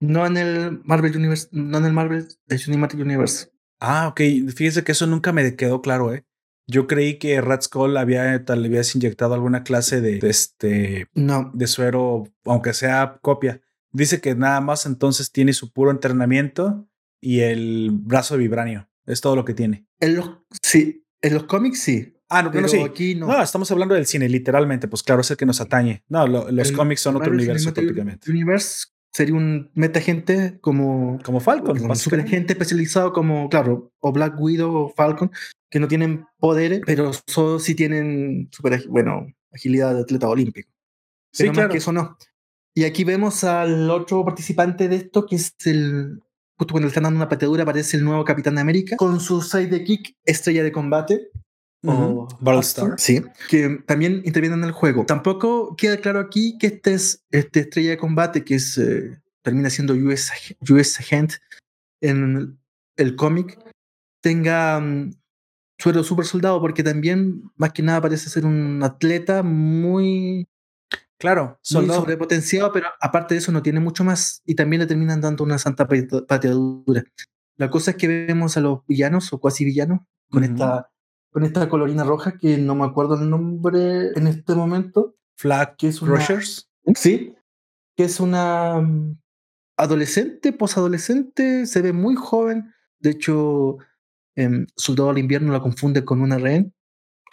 No 0.00 0.26
en 0.26 0.36
el 0.36 0.80
Marvel 0.84 1.16
Universe, 1.16 1.48
no 1.52 1.78
en 1.78 1.84
el 1.84 1.92
Marvel 1.92 2.26
Cinematic 2.48 3.00
Universe. 3.00 3.50
Ah, 3.80 4.08
ok. 4.08 4.20
Fíjese 4.54 4.82
que 4.82 4.92
eso 4.92 5.06
nunca 5.06 5.32
me 5.32 5.54
quedó 5.54 5.80
claro, 5.80 6.12
¿eh? 6.12 6.24
Yo 6.66 6.86
creí 6.86 7.18
que 7.18 7.40
Red 7.40 7.60
Skull 7.62 7.96
había, 7.96 8.44
tal, 8.44 8.64
habías 8.64 8.94
inyectado 8.94 9.34
alguna 9.34 9.62
clase 9.64 10.00
de, 10.00 10.18
de 10.18 10.30
este, 10.30 11.06
No, 11.14 11.50
de 11.54 11.66
suero, 11.66 12.24
aunque 12.44 12.72
sea 12.72 13.18
copia. 13.20 13.60
Dice 13.90 14.20
que 14.20 14.34
nada 14.34 14.60
más 14.60 14.86
entonces 14.86 15.32
tiene 15.32 15.52
su 15.52 15.72
puro 15.72 15.90
entrenamiento 15.90 16.88
y 17.20 17.40
el 17.40 17.90
brazo 17.92 18.34
de 18.34 18.40
vibranio. 18.40 18.88
Es 19.06 19.20
todo 19.20 19.34
lo 19.36 19.44
que 19.44 19.54
tiene. 19.54 19.86
en 20.00 20.16
los, 20.16 20.30
sí, 20.62 21.04
en 21.20 21.34
los 21.34 21.44
cómics 21.44 21.80
sí. 21.80 22.14
Ah, 22.28 22.42
no, 22.42 22.50
Pero 22.50 22.62
no, 22.62 22.68
sí. 22.68 22.78
aquí 22.80 23.14
no. 23.14 23.26
No. 23.26 23.42
estamos 23.42 23.70
hablando 23.70 23.94
del 23.94 24.06
cine, 24.06 24.26
literalmente. 24.28 24.88
Pues 24.88 25.02
claro, 25.02 25.20
es 25.20 25.30
el 25.30 25.36
que 25.36 25.44
nos 25.44 25.60
atañe. 25.60 26.02
No, 26.08 26.26
lo- 26.26 26.50
los 26.50 26.70
El 26.70 26.76
cómics 26.76 27.00
son 27.02 27.16
otro 27.16 27.30
universo 27.32 27.74
prácticamente. 27.74 28.30
Universe 28.30 28.86
sería 29.12 29.34
un 29.34 29.70
metagente 29.74 30.58
como 30.60 31.18
Como 31.24 31.40
Falcon. 31.40 31.70
un 31.80 31.88
básicamente. 31.88 32.02
superagente 32.02 32.52
especializado 32.54 33.12
como, 33.12 33.48
claro, 33.48 33.92
o 34.00 34.12
Black 34.12 34.40
Widow 34.40 34.74
o 34.74 34.88
Falcon, 34.88 35.30
que 35.70 35.80
no 35.80 35.88
tienen 35.88 36.26
poderes, 36.38 36.80
pero 36.86 37.10
solo 37.26 37.58
sí 37.58 37.74
tienen 37.74 38.48
super, 38.52 38.82
bueno, 38.88 39.26
agilidad 39.52 39.94
de 39.94 40.00
atleta 40.02 40.28
olímpico. 40.28 40.70
Sí, 41.32 41.44
Pero 41.44 41.52
claro. 41.52 41.68
más 41.68 41.72
que 41.72 41.78
eso 41.78 41.92
no. 41.92 42.16
Y 42.74 42.84
aquí 42.84 43.04
vemos 43.04 43.44
al 43.44 43.90
otro 43.90 44.24
participante 44.24 44.88
de 44.88 44.96
esto, 44.96 45.26
que 45.26 45.36
es 45.36 45.54
el. 45.66 46.20
Justo 46.58 46.72
cuando 46.72 46.86
le 46.86 46.88
están 46.88 47.04
dando 47.04 47.18
una 47.18 47.28
pateadura, 47.28 47.62
aparece 47.64 47.96
el 47.96 48.04
nuevo 48.04 48.24
Capitán 48.24 48.54
de 48.54 48.60
América 48.60 48.96
con 48.96 49.20
su 49.20 49.42
side 49.42 49.66
de 49.66 49.84
kick, 49.84 50.14
estrella 50.24 50.62
de 50.62 50.72
combate. 50.72 51.28
O 51.84 52.28
Battlestar. 52.40 52.94
Sí, 52.98 53.22
que 53.48 53.82
también 53.86 54.22
interviene 54.24 54.56
en 54.56 54.64
el 54.64 54.72
juego. 54.72 55.04
Tampoco 55.06 55.74
queda 55.76 55.96
claro 55.96 56.20
aquí 56.20 56.56
que 56.58 56.68
este 56.68 56.94
es 56.94 57.24
este 57.30 57.60
estrella 57.60 57.90
de 57.90 57.96
combate, 57.98 58.44
que 58.44 58.54
es 58.54 58.78
eh, 58.78 59.20
termina 59.42 59.68
siendo 59.68 59.94
US, 59.94 60.30
US 60.70 61.00
Agent 61.00 61.32
en 62.00 62.58
el, 62.96 63.16
cómic, 63.16 63.58
tenga 64.20 64.78
mm, 64.80 65.12
suero 65.78 66.04
super 66.04 66.24
soldado, 66.24 66.60
porque 66.60 66.82
también, 66.84 67.42
más 67.56 67.72
que 67.72 67.82
nada, 67.82 68.00
parece 68.00 68.30
ser 68.30 68.46
un 68.46 68.80
atleta 68.82 69.42
muy 69.42 70.46
Claro, 71.18 71.46
muy 71.46 71.56
soldado. 71.62 72.00
sobrepotenciado, 72.00 72.72
pero 72.72 72.88
aparte 73.00 73.34
de 73.34 73.38
eso 73.38 73.52
no 73.52 73.62
tiene 73.62 73.80
mucho 73.80 74.02
más 74.04 74.42
y 74.44 74.54
también 74.56 74.80
le 74.80 74.86
terminan 74.86 75.20
dando 75.20 75.44
una 75.44 75.58
santa 75.58 75.86
pate- 75.88 76.26
pateadura. 76.26 77.04
La 77.56 77.70
cosa 77.70 77.92
es 77.92 77.96
que 77.96 78.08
vemos 78.08 78.56
a 78.56 78.60
los 78.60 78.84
villanos 78.86 79.32
o 79.32 79.38
cuasi 79.38 79.64
villanos 79.64 80.00
con, 80.30 80.42
Ujú. 80.42 80.52
esta, 80.52 80.90
con 81.32 81.44
esta 81.44 81.68
colorina 81.68 82.04
roja 82.04 82.38
que 82.38 82.58
no 82.58 82.74
me 82.76 82.84
acuerdo 82.84 83.14
el 83.20 83.28
nombre 83.28 84.10
en 84.14 84.26
este 84.28 84.54
momento, 84.54 85.16
Flag 85.36 85.76
que 85.76 85.88
es 85.88 86.00
una, 86.02 86.12
Rushers. 86.12 86.70
sí, 86.94 87.34
que 87.96 88.04
es 88.04 88.20
una 88.20 88.80
mm, 88.80 89.18
adolescente, 89.78 90.52
posadolescente, 90.52 91.66
se 91.66 91.82
ve 91.82 91.92
muy 91.92 92.14
joven, 92.14 92.72
de 93.00 93.10
hecho, 93.10 93.78
em, 94.36 94.66
Soldado 94.76 95.10
al 95.10 95.18
Invierno 95.18 95.52
la 95.52 95.60
confunde 95.60 96.04
con 96.04 96.20
una 96.20 96.38
rehén 96.38 96.74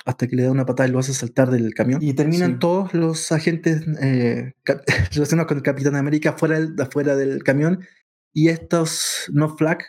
hasta 0.06 0.28
que 0.28 0.36
le 0.38 0.44
da 0.44 0.52
una 0.52 0.66
patada 0.66 0.88
y 0.88 0.92
lo 0.94 1.00
hace 1.00 1.14
saltar 1.14 1.52
del 1.52 1.74
camión. 1.74 2.02
Y 2.02 2.14
terminan 2.14 2.54
Sí. 2.54 2.60
todos 2.60 2.94
los 2.94 3.32
agentes 3.34 3.86
eh, 4.02 4.54
relacionados 5.12 5.48
con 5.50 5.58
el 5.58 5.64
Capitán 5.64 5.96
América 5.98 6.34
fuera 6.34 6.58
del, 6.60 6.74
afuera 6.82 7.16
del 7.18 7.44
camión 7.44 7.82
y 8.34 8.48
estos 8.48 9.30
no 9.34 9.56
flag 9.58 9.80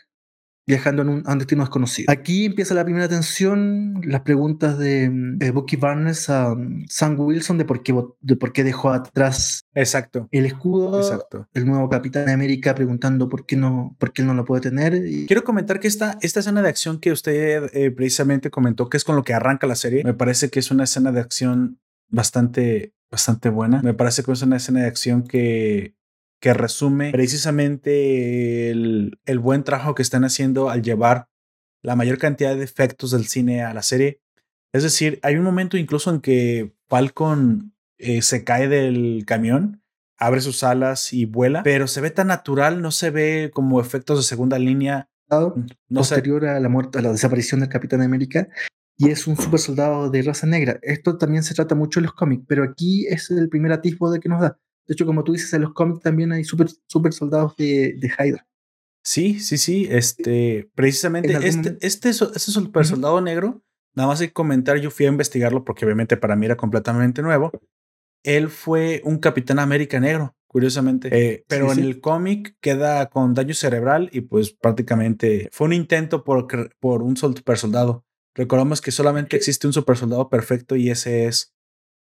viajando 0.66 1.02
en 1.02 1.08
un, 1.08 1.22
a 1.26 1.32
un 1.32 1.38
destino 1.38 1.62
desconocido. 1.62 2.12
Aquí 2.12 2.46
empieza 2.46 2.74
la 2.74 2.84
primera 2.84 3.08
tensión, 3.08 4.00
las 4.04 4.20
preguntas 4.20 4.78
de 4.78 5.10
mm, 5.10 5.42
eh, 5.42 5.50
Bucky 5.50 5.76
Barnes 5.76 6.30
a 6.30 6.54
mm, 6.54 6.86
Sam 6.88 7.18
Wilson 7.18 7.58
de 7.58 7.64
por, 7.64 7.82
qué, 7.82 7.94
de 8.20 8.36
por 8.36 8.52
qué 8.52 8.64
dejó 8.64 8.90
atrás 8.90 9.64
Exacto. 9.74 10.28
el 10.30 10.46
escudo, 10.46 11.00
Exacto. 11.00 11.48
el 11.54 11.66
nuevo 11.66 11.88
Capitán 11.88 12.28
América 12.28 12.74
preguntando 12.74 13.28
por 13.28 13.46
qué 13.46 13.56
no, 13.56 13.96
por 13.98 14.12
qué 14.12 14.22
él 14.22 14.28
no 14.28 14.34
lo 14.34 14.44
puede 14.44 14.62
tener. 14.62 14.94
Y, 14.94 15.26
Quiero 15.26 15.44
comentar 15.44 15.80
que 15.80 15.88
esta, 15.88 16.18
esta 16.22 16.40
escena 16.40 16.62
de 16.62 16.68
acción 16.68 17.00
que 17.00 17.12
usted 17.12 17.70
eh, 17.72 17.90
precisamente 17.90 18.50
comentó, 18.50 18.88
que 18.88 18.96
es 18.96 19.04
con 19.04 19.16
lo 19.16 19.24
que 19.24 19.34
arranca 19.34 19.66
la 19.66 19.74
serie, 19.74 20.04
me 20.04 20.14
parece 20.14 20.50
que 20.50 20.60
es 20.60 20.70
una 20.70 20.84
escena 20.84 21.12
de 21.12 21.20
acción 21.20 21.80
bastante, 22.08 22.94
bastante 23.10 23.48
buena. 23.48 23.82
Me 23.82 23.94
parece 23.94 24.22
que 24.22 24.32
es 24.32 24.42
una 24.42 24.56
escena 24.56 24.80
de 24.80 24.86
acción 24.86 25.22
que, 25.22 25.94
que 26.40 26.54
resume 26.54 27.12
precisamente 27.12 28.70
el, 28.70 29.18
el 29.26 29.38
buen 29.38 29.62
trabajo 29.62 29.94
que 29.94 30.02
están 30.02 30.24
haciendo 30.24 30.70
al 30.70 30.82
llevar 30.82 31.28
la 31.82 31.96
mayor 31.96 32.18
cantidad 32.18 32.56
de 32.56 32.64
efectos 32.64 33.10
del 33.10 33.26
cine 33.26 33.62
a 33.62 33.74
la 33.74 33.82
serie. 33.82 34.20
Es 34.72 34.82
decir, 34.82 35.18
hay 35.22 35.36
un 35.36 35.44
momento 35.44 35.76
incluso 35.76 36.10
en 36.10 36.20
que 36.20 36.74
Falcon 36.88 37.74
eh, 37.98 38.22
se 38.22 38.44
cae 38.44 38.68
del 38.68 39.24
camión, 39.26 39.82
abre 40.16 40.40
sus 40.40 40.62
alas 40.62 41.12
y 41.12 41.24
vuela, 41.24 41.62
pero 41.62 41.86
se 41.86 42.00
ve 42.00 42.10
tan 42.10 42.28
natural, 42.28 42.80
no 42.80 42.90
se 42.90 43.10
ve 43.10 43.50
como 43.52 43.80
efectos 43.80 44.18
de 44.18 44.24
segunda 44.24 44.58
línea. 44.58 45.08
No 45.88 46.00
posterior 46.00 46.44
a 46.46 46.58
la 46.58 46.68
muerte, 46.68 46.98
a 46.98 47.02
la 47.02 47.12
desaparición 47.12 47.60
del 47.60 47.68
Capitán 47.68 48.02
América, 48.02 48.48
y 48.96 49.10
es 49.10 49.26
un 49.26 49.36
super 49.36 49.60
soldado 49.60 50.10
de 50.10 50.22
raza 50.22 50.46
negra. 50.46 50.78
Esto 50.82 51.18
también 51.18 51.44
se 51.44 51.54
trata 51.54 51.74
mucho 51.74 52.00
en 52.00 52.06
los 52.06 52.14
cómics, 52.14 52.44
pero 52.48 52.64
aquí 52.64 53.06
es 53.06 53.30
el 53.30 53.48
primer 53.48 53.72
atisbo 53.72 54.10
de 54.10 54.18
que 54.18 54.28
nos 54.28 54.40
da. 54.40 54.58
De 54.86 54.94
hecho, 54.94 55.06
como 55.06 55.22
tú 55.24 55.32
dices, 55.32 55.52
en 55.52 55.62
los 55.62 55.72
cómics 55.72 56.00
también 56.02 56.32
hay 56.32 56.44
super, 56.44 56.68
super 56.86 57.12
soldados 57.12 57.56
de, 57.56 57.94
de 57.98 58.08
Hydra. 58.18 58.46
Sí, 59.02 59.40
sí, 59.40 59.56
sí. 59.56 59.86
Este, 59.90 60.68
precisamente, 60.74 61.32
este, 61.46 61.78
este, 61.80 62.10
este 62.10 62.38
super 62.38 62.84
soldado 62.84 63.20
negro, 63.20 63.62
nada 63.94 64.08
más 64.08 64.20
hay 64.20 64.28
que 64.28 64.32
comentar, 64.34 64.78
yo 64.78 64.90
fui 64.90 65.06
a 65.06 65.10
investigarlo 65.10 65.64
porque 65.64 65.84
obviamente 65.84 66.16
para 66.16 66.36
mí 66.36 66.46
era 66.46 66.56
completamente 66.56 67.22
nuevo. 67.22 67.50
Él 68.22 68.50
fue 68.50 69.00
un 69.04 69.18
Capitán 69.18 69.58
América 69.58 69.98
negro, 69.98 70.36
curiosamente. 70.46 71.08
Eh, 71.12 71.44
pero 71.48 71.66
Sí, 71.66 71.78
en 71.78 71.84
sí. 71.84 71.90
el 71.90 72.00
cómic 72.00 72.56
queda 72.60 73.06
con 73.08 73.32
daño 73.32 73.54
cerebral 73.54 74.10
y 74.12 74.20
pues 74.22 74.52
prácticamente 74.52 75.48
fue 75.52 75.68
un 75.68 75.72
intento 75.72 76.22
por, 76.22 76.46
por 76.78 77.02
un 77.02 77.16
super 77.16 77.56
soldado. 77.56 78.04
Recordamos 78.34 78.80
que 78.82 78.90
solamente 78.90 79.36
existe 79.36 79.66
un 79.66 79.72
super 79.72 79.96
soldado 79.96 80.28
perfecto 80.28 80.76
y 80.76 80.90
ese 80.90 81.26
es 81.26 81.54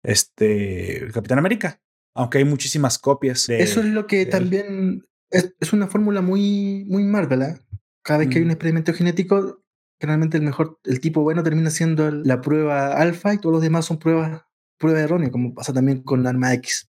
este 0.04 1.04
el 1.04 1.12
Capitán 1.12 1.40
América. 1.40 1.82
Aunque 2.18 2.40
hay 2.40 2.46
muchísimas 2.46 2.98
copias. 3.00 3.48
de- 3.48 3.62
Eso 3.62 3.80
es 3.80 3.86
lo 3.88 4.08
que 4.08 4.26
también 4.26 5.06
es, 5.30 5.56
es 5.60 5.72
una 5.74 5.88
fórmula 5.88 6.22
muy, 6.22 6.84
muy 6.88 7.04
Marvel. 7.04 7.42
¿eh? 7.44 7.60
Cada 8.04 8.20
vez 8.20 8.30
que 8.30 8.36
hay 8.38 8.42
un 8.42 8.48
Mm. 8.50 8.52
experimento 8.52 8.94
genético, 8.94 9.64
generalmente 10.00 10.38
el 10.38 10.44
mejor, 10.44 10.80
el 10.84 11.00
tipo 11.00 11.22
bueno 11.24 11.44
termina 11.44 11.70
siendo 11.70 12.10
la 12.12 12.42
prueba 12.42 12.94
alfa 12.94 13.34
y 13.34 13.38
todos 13.40 13.54
los 13.54 13.62
demás 13.62 13.86
son 13.86 14.00
pruebas 14.00 14.42
prueba 14.80 15.00
errónea, 15.00 15.32
como 15.32 15.56
pasa 15.56 15.74
también 15.74 16.04
con 16.04 16.22
la 16.24 16.30
arma 16.30 16.54
X. 16.54 16.90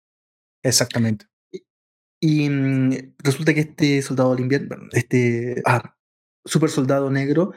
Exactamente. 0.63 1.25
Y 2.19 2.49
mm, 2.49 3.13
resulta 3.19 3.53
que 3.53 3.61
este 3.61 4.01
soldado 4.01 4.31
del 4.31 4.41
invierno, 4.43 4.75
este 4.91 5.61
ah, 5.65 5.95
super 6.45 6.69
soldado 6.69 7.09
negro, 7.11 7.53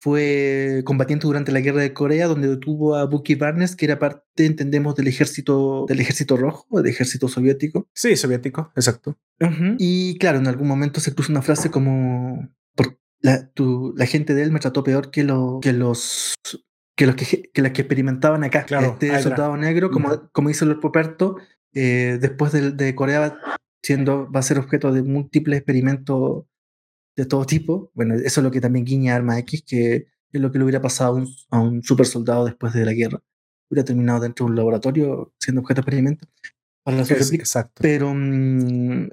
fue 0.00 0.82
combatiente 0.84 1.26
durante 1.26 1.50
la 1.52 1.60
guerra 1.60 1.80
de 1.82 1.92
Corea, 1.92 2.26
donde 2.28 2.48
detuvo 2.48 2.94
a 2.96 3.04
Bucky 3.06 3.34
Barnes, 3.34 3.74
que 3.76 3.84
era 3.86 3.98
parte, 3.98 4.46
entendemos, 4.46 4.94
del 4.94 5.08
ejército, 5.08 5.86
del 5.88 6.00
ejército 6.00 6.36
rojo, 6.36 6.80
del 6.80 6.86
ejército 6.92 7.28
soviético. 7.28 7.88
Sí, 7.94 8.16
soviético, 8.16 8.72
exacto. 8.76 9.18
Y 9.78 10.16
claro, 10.18 10.38
en 10.38 10.46
algún 10.46 10.68
momento 10.68 11.00
se 11.00 11.12
puso 11.12 11.32
una 11.32 11.42
frase 11.42 11.70
como 11.70 12.48
"Por- 12.76 12.98
la, 13.20 13.48
tu- 13.50 13.92
la 13.96 14.06
gente 14.06 14.34
de 14.34 14.42
él 14.44 14.52
me 14.52 14.60
trató 14.60 14.84
peor 14.84 15.10
que, 15.10 15.24
lo- 15.24 15.58
que 15.60 15.72
los 15.72 16.34
que 16.96 17.06
los 17.06 17.14
que, 17.14 17.50
que 17.54 17.62
las 17.62 17.72
que 17.72 17.82
experimentaban 17.82 18.42
acá. 18.44 18.64
Claro, 18.64 18.88
este 18.94 19.06
Hydra. 19.06 19.22
soldado 19.22 19.56
negro, 19.56 19.90
como, 19.90 20.30
dice 20.48 20.64
Lord 20.66 20.80
Poperto, 20.80 21.36
eh, 21.72 22.18
después 22.20 22.50
de, 22.52 22.72
de 22.72 22.94
Corea 22.96 23.38
siendo, 23.84 24.28
va 24.32 24.40
a 24.40 24.42
ser 24.42 24.58
objeto 24.58 24.92
de 24.92 25.02
múltiples 25.02 25.58
experimentos 25.58 26.44
de 27.22 27.26
todo 27.26 27.44
tipo. 27.44 27.90
Bueno, 27.94 28.14
eso 28.14 28.40
es 28.40 28.44
lo 28.44 28.50
que 28.50 28.60
también 28.60 28.84
guiña 28.84 29.14
Arma 29.16 29.38
X, 29.40 29.62
que 29.66 30.06
es 30.32 30.40
lo 30.40 30.50
que 30.52 30.58
le 30.58 30.64
hubiera 30.64 30.80
pasado 30.80 31.10
a 31.12 31.14
un, 31.16 31.28
a 31.50 31.60
un 31.60 31.82
super 31.82 32.06
soldado 32.06 32.44
después 32.46 32.72
de 32.72 32.84
la 32.84 32.92
guerra. 32.92 33.20
Hubiera 33.70 33.84
terminado 33.84 34.20
dentro 34.20 34.46
de 34.46 34.50
un 34.52 34.56
laboratorio 34.56 35.34
siendo 35.38 35.60
objeto 35.60 35.80
de 35.80 35.82
experimento 35.82 36.26
para 36.84 37.04
su 37.04 37.14
Es- 37.14 37.32
exacto. 37.32 37.82
Pero 37.82 38.12
mm, 38.14 39.08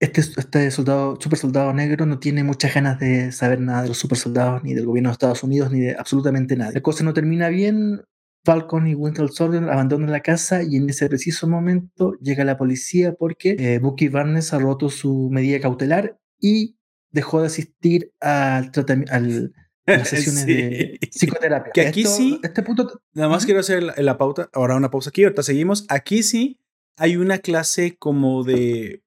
este, 0.00 0.20
este 0.20 0.70
soldado, 0.70 1.16
super 1.20 1.38
soldado 1.38 1.72
negro 1.72 2.06
no 2.06 2.18
tiene 2.18 2.42
muchas 2.44 2.74
ganas 2.74 2.98
de 2.98 3.30
saber 3.32 3.60
nada 3.60 3.82
de 3.82 3.88
los 3.88 3.98
super 3.98 4.18
soldados, 4.18 4.62
ni 4.64 4.74
del 4.74 4.86
gobierno 4.86 5.10
de 5.10 5.12
Estados 5.12 5.42
Unidos, 5.44 5.70
ni 5.70 5.80
de 5.80 5.94
absolutamente 5.96 6.56
nada. 6.56 6.72
La 6.72 6.80
cosa 6.80 7.04
no 7.04 7.12
termina 7.14 7.48
bien. 7.48 8.02
Falcon 8.44 8.88
y 8.88 8.96
Winter 8.96 9.28
Soldier 9.28 9.62
abandonan 9.70 10.10
la 10.10 10.18
casa 10.20 10.64
y 10.64 10.74
en 10.74 10.90
ese 10.90 11.08
preciso 11.08 11.46
momento 11.46 12.14
llega 12.20 12.42
la 12.44 12.58
policía 12.58 13.14
porque 13.14 13.54
eh, 13.56 13.78
Bucky 13.78 14.08
Barnes 14.08 14.52
ha 14.52 14.58
roto 14.58 14.88
su 14.90 15.28
medida 15.30 15.60
cautelar 15.60 16.18
y 16.40 16.76
dejó 17.12 17.40
de 17.40 17.46
asistir 17.46 18.12
al 18.20 18.72
tratamiento, 18.72 19.12
al, 19.14 19.54
a 19.86 19.92
las 19.92 20.08
sesiones 20.08 20.46
de 20.46 20.98
psicoterapia. 21.10 21.72
Que 21.72 21.86
aquí 21.86 22.04
sí, 22.04 22.40
este 22.42 22.62
punto, 22.62 23.00
nada 23.12 23.28
más 23.28 23.44
quiero 23.44 23.60
hacer 23.60 23.82
la, 23.82 23.94
la 23.96 24.18
pauta, 24.18 24.50
ahora 24.52 24.76
una 24.76 24.90
pausa 24.90 25.10
aquí, 25.10 25.22
ahorita 25.22 25.42
seguimos. 25.42 25.84
Aquí 25.88 26.22
sí 26.22 26.58
hay 26.96 27.16
una 27.16 27.38
clase 27.38 27.96
como 27.96 28.42
de 28.42 29.02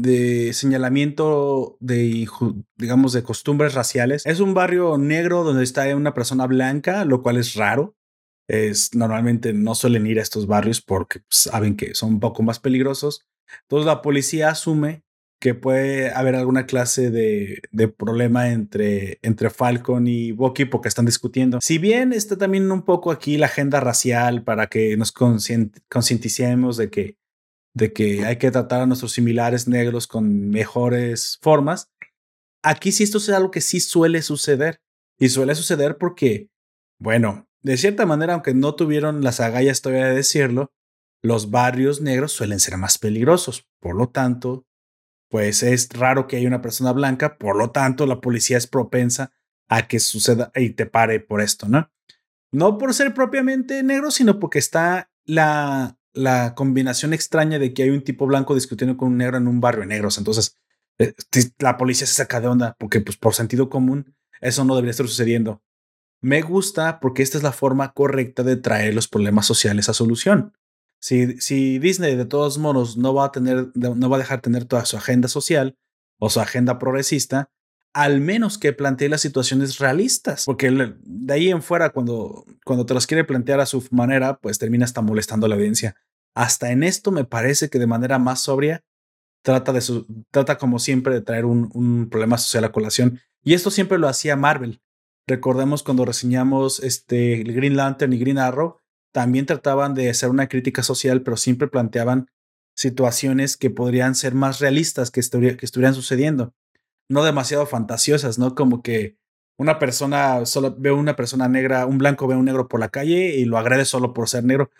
de 0.00 0.52
señalamiento 0.52 1.76
de, 1.80 2.26
digamos, 2.76 3.12
de 3.12 3.22
costumbres 3.22 3.74
raciales. 3.74 4.24
Es 4.26 4.40
un 4.40 4.54
barrio 4.54 4.98
negro 4.98 5.44
donde 5.44 5.64
está 5.64 5.94
una 5.94 6.14
persona 6.14 6.46
blanca, 6.46 7.04
lo 7.04 7.22
cual 7.22 7.36
es 7.36 7.54
raro. 7.54 7.96
Es, 8.48 8.94
normalmente 8.94 9.52
no 9.52 9.74
suelen 9.74 10.06
ir 10.06 10.18
a 10.18 10.22
estos 10.22 10.46
barrios 10.46 10.80
porque 10.80 11.20
pues, 11.20 11.42
saben 11.42 11.76
que 11.76 11.94
son 11.94 12.14
un 12.14 12.20
poco 12.20 12.42
más 12.42 12.58
peligrosos. 12.58 13.26
Entonces 13.62 13.86
la 13.86 14.02
policía 14.02 14.50
asume 14.50 15.02
que 15.40 15.54
puede 15.54 16.12
haber 16.12 16.36
alguna 16.36 16.66
clase 16.66 17.10
de, 17.10 17.88
problema 17.88 18.50
entre, 18.50 19.18
entre 19.22 19.50
Falcon 19.50 20.06
y 20.06 20.32
Bucky 20.32 20.66
porque 20.66 20.88
están 20.88 21.06
discutiendo. 21.06 21.58
Si 21.62 21.78
bien 21.78 22.12
está 22.12 22.36
también 22.36 22.70
un 22.70 22.82
poco 22.82 23.10
aquí 23.10 23.38
la 23.38 23.46
agenda 23.46 23.80
racial 23.80 24.44
para 24.44 24.68
que 24.68 24.96
nos 24.96 25.12
concienticemos 25.12 26.76
de 26.76 26.90
que 26.90 27.16
de 27.74 27.92
que 27.92 28.24
hay 28.24 28.36
que 28.36 28.50
tratar 28.50 28.82
a 28.82 28.86
nuestros 28.86 29.12
similares 29.12 29.68
negros 29.68 30.06
con 30.06 30.50
mejores 30.50 31.38
formas. 31.40 31.90
Aquí 32.62 32.92
sí 32.92 33.04
esto 33.04 33.18
es 33.18 33.28
algo 33.30 33.50
que 33.50 33.60
sí 33.60 33.80
suele 33.80 34.22
suceder. 34.22 34.80
Y 35.18 35.28
suele 35.28 35.54
suceder 35.54 35.98
porque, 35.98 36.48
bueno, 36.98 37.46
de 37.62 37.76
cierta 37.76 38.06
manera, 38.06 38.32
aunque 38.32 38.54
no 38.54 38.74
tuvieron 38.74 39.22
las 39.22 39.40
agallas 39.40 39.82
todavía 39.82 40.06
de 40.06 40.14
decirlo, 40.14 40.72
los 41.22 41.50
barrios 41.50 42.00
negros 42.00 42.32
suelen 42.32 42.58
ser 42.58 42.78
más 42.78 42.96
peligrosos. 42.96 43.66
Por 43.80 43.96
lo 43.96 44.08
tanto, 44.08 44.64
pues 45.30 45.62
es 45.62 45.88
raro 45.90 46.26
que 46.26 46.36
haya 46.36 46.48
una 46.48 46.60
persona 46.60 46.92
blanca. 46.92 47.38
Por 47.38 47.56
lo 47.56 47.70
tanto, 47.70 48.04
la 48.06 48.20
policía 48.20 48.58
es 48.58 48.66
propensa 48.66 49.32
a 49.68 49.88
que 49.88 50.00
suceda 50.00 50.52
y 50.54 50.70
te 50.70 50.84
pare 50.84 51.20
por 51.20 51.40
esto, 51.40 51.68
¿no? 51.68 51.90
No 52.52 52.76
por 52.76 52.92
ser 52.92 53.14
propiamente 53.14 53.82
negro, 53.82 54.10
sino 54.10 54.38
porque 54.38 54.58
está 54.58 55.10
la 55.24 55.96
la 56.12 56.54
combinación 56.54 57.12
extraña 57.12 57.58
de 57.58 57.72
que 57.72 57.84
hay 57.84 57.90
un 57.90 58.02
tipo 58.02 58.26
blanco 58.26 58.54
discutiendo 58.54 58.96
con 58.96 59.08
un 59.08 59.18
negro 59.18 59.36
en 59.36 59.46
un 59.46 59.60
barrio 59.60 59.82
de 59.82 59.86
negros. 59.86 60.18
Entonces, 60.18 60.56
eh, 60.98 61.14
la 61.58 61.76
policía 61.76 62.06
se 62.06 62.14
saca 62.14 62.40
de 62.40 62.48
onda 62.48 62.76
porque, 62.78 63.00
pues, 63.00 63.16
por 63.16 63.34
sentido 63.34 63.70
común, 63.70 64.14
eso 64.40 64.64
no 64.64 64.74
debería 64.74 64.92
estar 64.92 65.06
sucediendo. 65.06 65.62
Me 66.20 66.42
gusta 66.42 67.00
porque 67.00 67.22
esta 67.22 67.38
es 67.38 67.44
la 67.44 67.52
forma 67.52 67.92
correcta 67.92 68.42
de 68.42 68.56
traer 68.56 68.94
los 68.94 69.08
problemas 69.08 69.46
sociales 69.46 69.88
a 69.88 69.94
solución. 69.94 70.52
Si, 71.00 71.78
Disney 71.78 72.14
de 72.14 72.26
todos 72.26 72.58
modos 72.58 72.96
no 72.96 73.14
va 73.14 73.26
a 73.26 73.32
tener, 73.32 73.70
no 73.74 74.10
va 74.10 74.16
a 74.16 74.20
dejar 74.20 74.40
tener 74.40 74.66
toda 74.66 74.84
su 74.84 74.96
agenda 74.96 75.28
social 75.28 75.76
o 76.18 76.28
su 76.28 76.40
agenda 76.40 76.78
progresista, 76.78 77.50
al 77.92 78.20
menos 78.20 78.58
que 78.58 78.72
plantee 78.72 79.08
las 79.08 79.22
situaciones 79.22 79.78
realistas, 79.78 80.44
porque 80.44 80.70
de 81.02 81.34
ahí 81.34 81.50
en 81.50 81.62
fuera, 81.62 81.90
cuando, 81.90 82.44
cuando 82.64 82.86
te 82.86 82.94
las 82.94 83.06
quiere 83.06 83.24
plantear 83.24 83.60
a 83.60 83.66
su 83.66 83.84
manera, 83.90 84.38
pues 84.38 84.58
termina 84.58 84.84
hasta 84.84 85.00
molestando 85.00 85.46
a 85.46 85.48
la 85.48 85.54
audiencia. 85.56 85.96
Hasta 86.34 86.70
en 86.70 86.82
esto 86.82 87.10
me 87.10 87.24
parece 87.24 87.70
que 87.70 87.78
de 87.78 87.86
manera 87.86 88.18
más 88.18 88.40
sobria 88.40 88.84
trata, 89.42 89.72
de 89.72 89.80
su, 89.80 90.06
trata 90.30 90.58
como 90.58 90.78
siempre 90.78 91.14
de 91.14 91.22
traer 91.22 91.46
un, 91.46 91.70
un 91.74 92.10
problema 92.10 92.38
social 92.38 92.64
a 92.64 92.72
colación. 92.72 93.20
Y 93.42 93.54
esto 93.54 93.70
siempre 93.70 93.98
lo 93.98 94.06
hacía 94.06 94.36
Marvel. 94.36 94.82
Recordemos 95.26 95.82
cuando 95.82 96.04
reseñamos 96.04 96.80
este, 96.80 97.42
Green 97.42 97.76
Lantern 97.76 98.12
y 98.12 98.18
Green 98.18 98.38
Arrow, 98.38 98.79
también 99.12 99.46
trataban 99.46 99.94
de 99.94 100.10
hacer 100.10 100.30
una 100.30 100.48
crítica 100.48 100.82
social, 100.82 101.22
pero 101.22 101.36
siempre 101.36 101.68
planteaban 101.68 102.30
situaciones 102.74 103.56
que 103.56 103.70
podrían 103.70 104.14
ser 104.14 104.34
más 104.34 104.60
realistas 104.60 105.10
que, 105.10 105.20
estuvieran 105.20 105.94
sucediendo 105.94 106.54
no 107.10 107.24
demasiado 107.24 107.66
fantasiosas, 107.66 108.38
¿no? 108.38 108.54
Como 108.54 108.82
que 108.82 109.18
una 109.58 109.78
persona 109.78 110.46
solo 110.46 110.74
ve 110.78 110.92
una 110.92 111.16
persona 111.16 111.48
negra, 111.48 111.84
un 111.84 111.98
blanco 111.98 112.26
ve 112.26 112.34
a 112.34 112.38
un 112.38 112.44
negro 112.44 112.68
por 112.68 112.80
la 112.80 112.88
calle 112.88 113.34
y 113.36 113.44
lo 113.44 113.58
agrede 113.58 113.84
solo 113.84 114.14
por 114.14 114.28
ser 114.28 114.44
negro. 114.44 114.70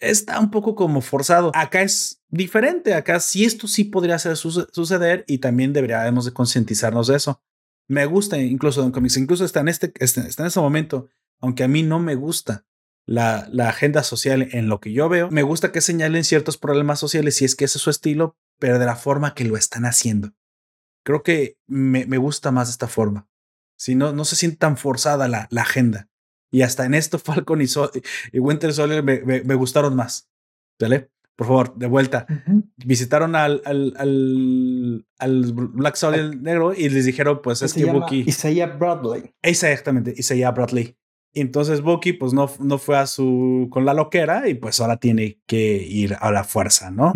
Está 0.00 0.38
un 0.40 0.50
poco 0.50 0.74
como 0.74 1.00
forzado. 1.00 1.52
Acá 1.54 1.82
es 1.82 2.20
diferente. 2.28 2.92
Acá 2.92 3.20
sí 3.20 3.44
esto 3.44 3.68
sí 3.68 3.84
podría 3.84 4.18
suceder 4.18 5.24
y 5.28 5.38
también 5.38 5.72
deberíamos 5.72 6.26
de 6.26 6.32
concientizarnos 6.32 7.06
de 7.06 7.16
eso. 7.16 7.40
Me 7.88 8.04
gusta 8.04 8.36
incluso 8.36 8.82
Don 8.82 8.90
Comics, 8.90 9.16
incluso 9.16 9.44
está 9.44 9.60
en 9.60 9.68
este, 9.68 9.92
está 10.00 10.20
en 10.20 10.46
este 10.48 10.60
momento, 10.60 11.08
aunque 11.40 11.62
a 11.62 11.68
mí 11.68 11.84
no 11.84 12.00
me 12.00 12.16
gusta 12.16 12.66
la, 13.06 13.48
la 13.52 13.68
agenda 13.68 14.02
social 14.02 14.48
en 14.52 14.68
lo 14.68 14.80
que 14.80 14.92
yo 14.92 15.08
veo, 15.08 15.30
me 15.30 15.42
gusta 15.42 15.72
que 15.72 15.80
señalen 15.80 16.24
ciertos 16.24 16.58
problemas 16.58 16.98
sociales 16.98 17.36
si 17.36 17.44
es 17.44 17.54
que 17.54 17.64
ese 17.64 17.78
es 17.78 17.82
su 17.82 17.90
estilo, 17.90 18.36
pero 18.58 18.78
de 18.78 18.86
la 18.86 18.96
forma 18.96 19.34
que 19.34 19.44
lo 19.44 19.56
están 19.56 19.84
haciendo 19.84 20.32
creo 21.06 21.22
que 21.22 21.56
me, 21.68 22.04
me 22.04 22.18
gusta 22.18 22.50
más 22.50 22.68
esta 22.68 22.88
forma. 22.88 23.28
Si 23.78 23.94
no, 23.94 24.12
no 24.12 24.24
se 24.24 24.34
siente 24.34 24.58
tan 24.58 24.76
forzada 24.76 25.28
la, 25.28 25.46
la 25.50 25.62
agenda. 25.62 26.08
Y 26.50 26.62
hasta 26.62 26.84
en 26.84 26.94
esto 26.94 27.18
Falcon 27.20 27.62
y, 27.62 27.66
y 28.32 28.38
Winter 28.40 28.72
Soldier 28.74 29.02
me, 29.04 29.20
me, 29.22 29.54
gustaron 29.54 29.94
más. 29.94 30.28
¿Vale? 30.80 31.10
Por 31.36 31.46
favor, 31.46 31.76
de 31.76 31.86
vuelta. 31.86 32.26
Visitaron 32.76 33.36
al, 33.36 33.62
al, 33.64 33.94
al, 33.98 35.06
al, 35.18 35.52
Black 35.52 35.94
Soldier 35.94 36.36
negro 36.36 36.74
y 36.74 36.88
les 36.88 37.04
dijeron, 37.04 37.40
pues 37.42 37.62
es 37.62 37.72
que 37.72 37.84
Bucky... 37.84 38.24
Isaiah 38.26 38.66
Bradley. 38.66 39.32
Exactamente, 39.42 40.12
Isaiah 40.16 40.50
Bradley. 40.50 40.96
Entonces 41.40 41.82
Bucky 41.82 42.12
pues 42.12 42.32
no, 42.32 42.50
no 42.60 42.78
fue 42.78 42.96
a 42.96 43.06
su 43.06 43.68
con 43.70 43.84
la 43.84 43.94
loquera 43.94 44.48
y 44.48 44.54
pues 44.54 44.80
ahora 44.80 44.96
tiene 44.96 45.40
que 45.46 45.82
ir 45.82 46.16
a 46.20 46.30
la 46.30 46.44
fuerza, 46.44 46.90
¿no? 46.90 47.12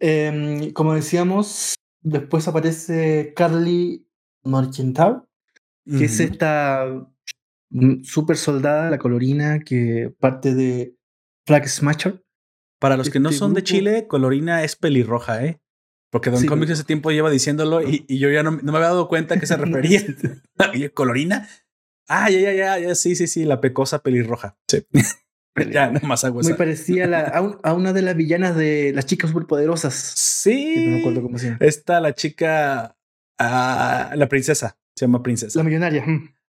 eh, 0.00 0.70
como 0.74 0.94
decíamos, 0.94 1.76
Después 2.06 2.46
aparece 2.46 3.32
Carly 3.34 4.08
Morgenthau, 4.44 5.26
que 5.84 6.04
es 6.04 6.20
esta 6.20 6.86
mm, 7.70 8.04
super 8.04 8.36
soldada, 8.36 8.90
la 8.90 8.98
colorina, 8.98 9.58
que 9.58 10.14
parte 10.20 10.54
de 10.54 10.94
Flag 11.46 11.68
Smasher. 11.68 12.24
Para 12.78 12.96
los 12.96 13.10
que 13.10 13.18
no 13.18 13.30
este 13.30 13.40
son 13.40 13.54
de 13.54 13.64
Chile, 13.64 14.06
colorina 14.06 14.62
es 14.62 14.76
pelirroja, 14.76 15.44
¿eh? 15.44 15.60
Porque 16.12 16.30
Don 16.30 16.46
Comics 16.46 16.70
ese 16.70 16.84
tiempo 16.84 17.10
lleva 17.10 17.28
diciéndolo 17.28 17.82
y, 17.82 18.06
yo 18.06 18.30
ya 18.30 18.44
no, 18.44 18.52
me 18.52 18.70
había 18.70 18.82
dado 18.82 19.08
cuenta 19.08 19.34
a 19.34 19.40
qué 19.40 19.46
se 19.46 19.56
refería. 19.56 20.00
¿Colorina? 20.94 21.48
Ah, 22.08 22.30
ya, 22.30 22.40
ya, 22.40 22.52
ya, 22.52 22.78
ya, 22.78 22.94
sí, 22.94 23.16
sí, 23.16 23.26
sí, 23.26 23.44
la 23.44 23.60
pecosa 23.60 24.00
pelirroja. 24.00 24.56
Sí. 24.68 24.86
ya, 25.70 25.90
no 25.90 26.00
más 26.06 26.24
Muy 26.32 26.54
parecida 26.54 27.28
a, 27.28 27.72
una 27.72 27.92
de 27.92 28.02
las 28.02 28.16
villanas 28.16 28.56
de 28.56 28.92
las 28.94 29.06
chicas 29.06 29.30
superpoderosas. 29.30 29.94
Sí. 29.94 30.74
No 30.76 30.90
me 30.92 31.00
acuerdo 31.00 31.22
cómo 31.22 31.38
se 31.38 31.46
llama. 31.46 31.58
Está 31.60 32.00
la 32.00 32.14
chica, 32.14 32.96
ah, 33.38 34.12
la 34.14 34.28
princesa, 34.28 34.78
se 34.94 35.06
llama 35.06 35.22
princesa. 35.22 35.58
La 35.58 35.64
millonaria. 35.64 36.04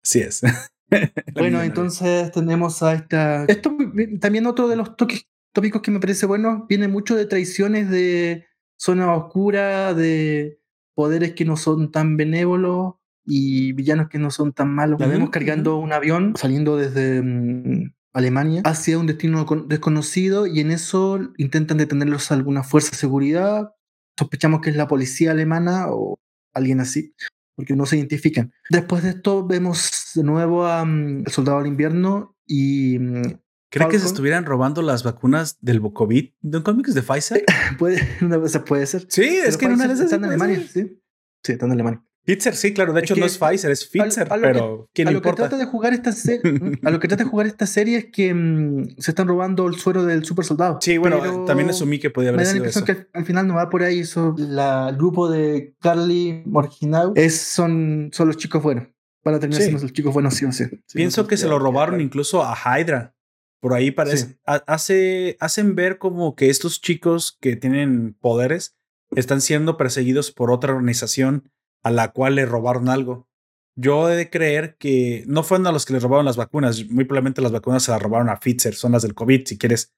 Sí 0.03 0.19
es. 0.19 0.41
bueno, 1.33 1.61
entonces 1.61 2.31
tenemos 2.31 2.83
a 2.83 2.93
esta... 2.93 3.45
Esto 3.45 3.75
también 4.19 4.47
otro 4.47 4.67
de 4.67 4.75
los 4.75 4.91
tópicos 4.97 5.81
que 5.81 5.91
me 5.91 5.99
parece 5.99 6.25
bueno, 6.25 6.65
viene 6.67 6.87
mucho 6.87 7.15
de 7.15 7.25
traiciones 7.25 7.89
de 7.89 8.45
zona 8.77 9.13
oscura, 9.13 9.93
de 9.93 10.59
poderes 10.95 11.33
que 11.33 11.45
no 11.45 11.57
son 11.57 11.91
tan 11.91 12.17
benévolos 12.17 12.95
y 13.25 13.73
villanos 13.73 14.09
que 14.09 14.19
no 14.19 14.31
son 14.31 14.53
tan 14.53 14.69
malos. 14.73 14.99
La 14.99 15.07
vemos 15.07 15.29
cargando 15.29 15.77
un 15.77 15.93
avión, 15.93 16.33
saliendo 16.37 16.77
desde 16.77 17.21
mm, 17.21 17.93
Alemania 18.13 18.61
hacia 18.65 18.97
un 18.97 19.07
destino 19.07 19.45
desconocido 19.67 20.47
y 20.47 20.59
en 20.61 20.71
eso 20.71 21.19
intentan 21.37 21.77
detenerlos 21.77 22.31
alguna 22.31 22.63
fuerza 22.63 22.91
de 22.91 22.97
seguridad. 22.97 23.73
Sospechamos 24.17 24.61
que 24.61 24.69
es 24.69 24.75
la 24.75 24.87
policía 24.87 25.31
alemana 25.31 25.87
o 25.89 26.17
alguien 26.53 26.79
así, 26.79 27.13
porque 27.55 27.75
no 27.75 27.85
se 27.85 27.97
identifican. 27.97 28.53
Después 28.69 29.03
de 29.03 29.09
esto 29.09 29.45
vemos 29.45 30.11
de 30.15 30.23
nuevo 30.23 30.65
al 30.65 30.87
mm, 30.87 31.25
soldado 31.27 31.59
del 31.59 31.67
invierno 31.67 32.37
y... 32.45 32.99
Mm, 32.99 33.39
¿Cree 33.69 33.89
que 33.89 33.99
se 33.99 34.05
estuvieran 34.05 34.45
robando 34.45 34.81
las 34.81 35.03
vacunas 35.03 35.57
del 35.59 35.81
COVID 35.81 36.29
de 36.39 36.57
un 36.57 36.63
cómics 36.63 36.93
de 36.93 37.01
Pfizer? 37.01 37.43
puede, 37.77 38.07
una 38.21 38.37
vez 38.37 38.57
puede 38.59 38.85
ser. 38.85 39.05
Sí, 39.09 39.23
es 39.23 39.57
que 39.57 39.65
en 39.65 39.73
una 39.73 39.87
vez 39.87 39.99
están 39.99 40.23
en 40.23 40.29
Alemania, 40.29 40.65
sí. 40.65 41.01
Sí, 41.43 41.51
están 41.51 41.67
en 41.69 41.73
Alemania. 41.73 42.05
Pfizer, 42.25 42.55
sí, 42.55 42.73
claro. 42.73 42.91
De 42.91 43.01
hecho, 43.01 43.15
no 43.15 43.25
es 43.25 43.37
Pfizer, 43.37 43.69
es 43.69 43.85
Pfizer, 43.85 44.27
pero 44.27 44.89
¿quién 44.93 45.07
a 45.07 45.11
lo 45.11 45.21
Que 45.21 45.31
trata 45.33 45.57
de 45.57 45.65
jugar 45.65 45.93
esta 45.93 46.11
serie, 46.11 46.41
a 46.83 46.89
lo 46.89 46.99
que 46.99 47.07
trata 47.07 47.23
de 47.23 47.29
jugar 47.29 47.45
esta 47.45 47.67
serie 47.67 47.97
es 47.97 48.05
que 48.05 48.33
mm, 48.33 48.95
se 48.97 49.11
están 49.11 49.27
robando 49.27 49.67
el 49.67 49.75
suero 49.75 50.03
del 50.03 50.25
super 50.25 50.43
soldado. 50.43 50.79
Sí, 50.81 50.97
bueno, 50.97 51.45
también 51.45 51.69
asumí 51.69 51.99
que 51.99 52.09
podía 52.09 52.29
haber 52.29 52.41
me 52.41 52.45
da 52.45 52.51
la 52.51 52.57
impresión 52.57 52.85
que 52.85 53.07
al, 53.13 53.25
final 53.25 53.47
no 53.47 53.55
va 53.55 53.69
por 53.69 53.83
ahí. 53.83 53.99
Eso, 53.99 54.35
la, 54.37 54.89
el 54.89 54.97
grupo 54.97 55.29
de 55.29 55.75
Carly 55.79 56.41
Morginau 56.45 57.13
es, 57.15 57.39
son, 57.39 58.09
son 58.11 58.27
los 58.27 58.37
chicos 58.37 58.63
buenos. 58.63 58.87
Para 59.21 59.39
terminar 59.39 59.63
siendo 59.63 59.81
los 59.81 59.93
chicos 59.93 60.13
buenos, 60.13 60.35
sí 60.35 60.45
o 60.45 60.51
sí. 60.51 60.65
Pienso 60.93 61.27
que 61.27 61.37
se 61.37 61.47
lo 61.47 61.57
robaron 61.59 62.01
incluso 62.01 62.43
a 62.43 62.55
Hydra. 62.55 63.15
Por 63.59 63.73
ahí 63.73 63.89
parece. 63.89 64.37
Hace, 64.45 65.37
hacen 65.39 65.75
ver 65.75 65.97
como 65.97 66.35
que 66.35 66.49
estos 66.49 66.81
chicos 66.81 67.37
que 67.41 67.55
tienen 67.55 68.15
poderes 68.19 68.75
están 69.15 69.41
siendo 69.41 69.77
perseguidos 69.77 70.31
por 70.31 70.51
otra 70.51 70.73
organización 70.73 71.51
a 71.85 71.91
la 71.91 72.11
cual 72.11 72.35
le 72.35 72.47
robaron 72.47 72.89
algo. 72.89 73.29
yo 73.77 74.09
he 74.09 74.15
de 74.15 74.29
creer 74.31 74.75
que 74.77 75.23
no 75.27 75.43
fueron 75.43 75.67
a 75.67 75.71
los 75.71 75.85
que 75.85 75.93
le 75.93 75.99
robaron 75.99 76.25
las 76.25 76.37
vacunas. 76.37 76.89
Muy 76.89 77.03
probablemente 77.03 77.41
las 77.41 77.51
vacunas 77.51 77.83
se 77.83 77.91
las 77.91 78.01
robaron 78.01 78.29
a 78.29 78.39
Pfizer, 78.39 78.73
son 78.73 78.93
las 78.93 79.03
del 79.03 79.13
COVID, 79.13 79.45
si 79.45 79.57
quieres. 79.57 79.93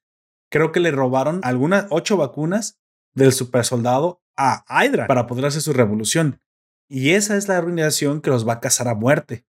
Creo 0.50 0.70
que 0.70 0.80
le 0.80 0.90
robaron 0.90 1.40
algunas 1.44 1.86
ocho 1.90 2.18
vacunas 2.18 2.78
del 3.14 3.32
super 3.32 3.64
soldado 3.64 4.22
a 4.36 4.64
Hydra 4.68 5.06
para 5.06 5.26
poder 5.26 5.46
hacer 5.46 5.62
su 5.62 5.72
revolución. 5.72 6.42
Y 6.90 7.10
esa 7.10 7.36
es 7.36 7.48
la 7.48 7.58
organización 7.58 8.20
que 8.20 8.30
los 8.30 8.46
va 8.46 8.54
a 8.54 8.60
cazar 8.60 8.88
a 8.88 8.94
muerte. 8.94 9.46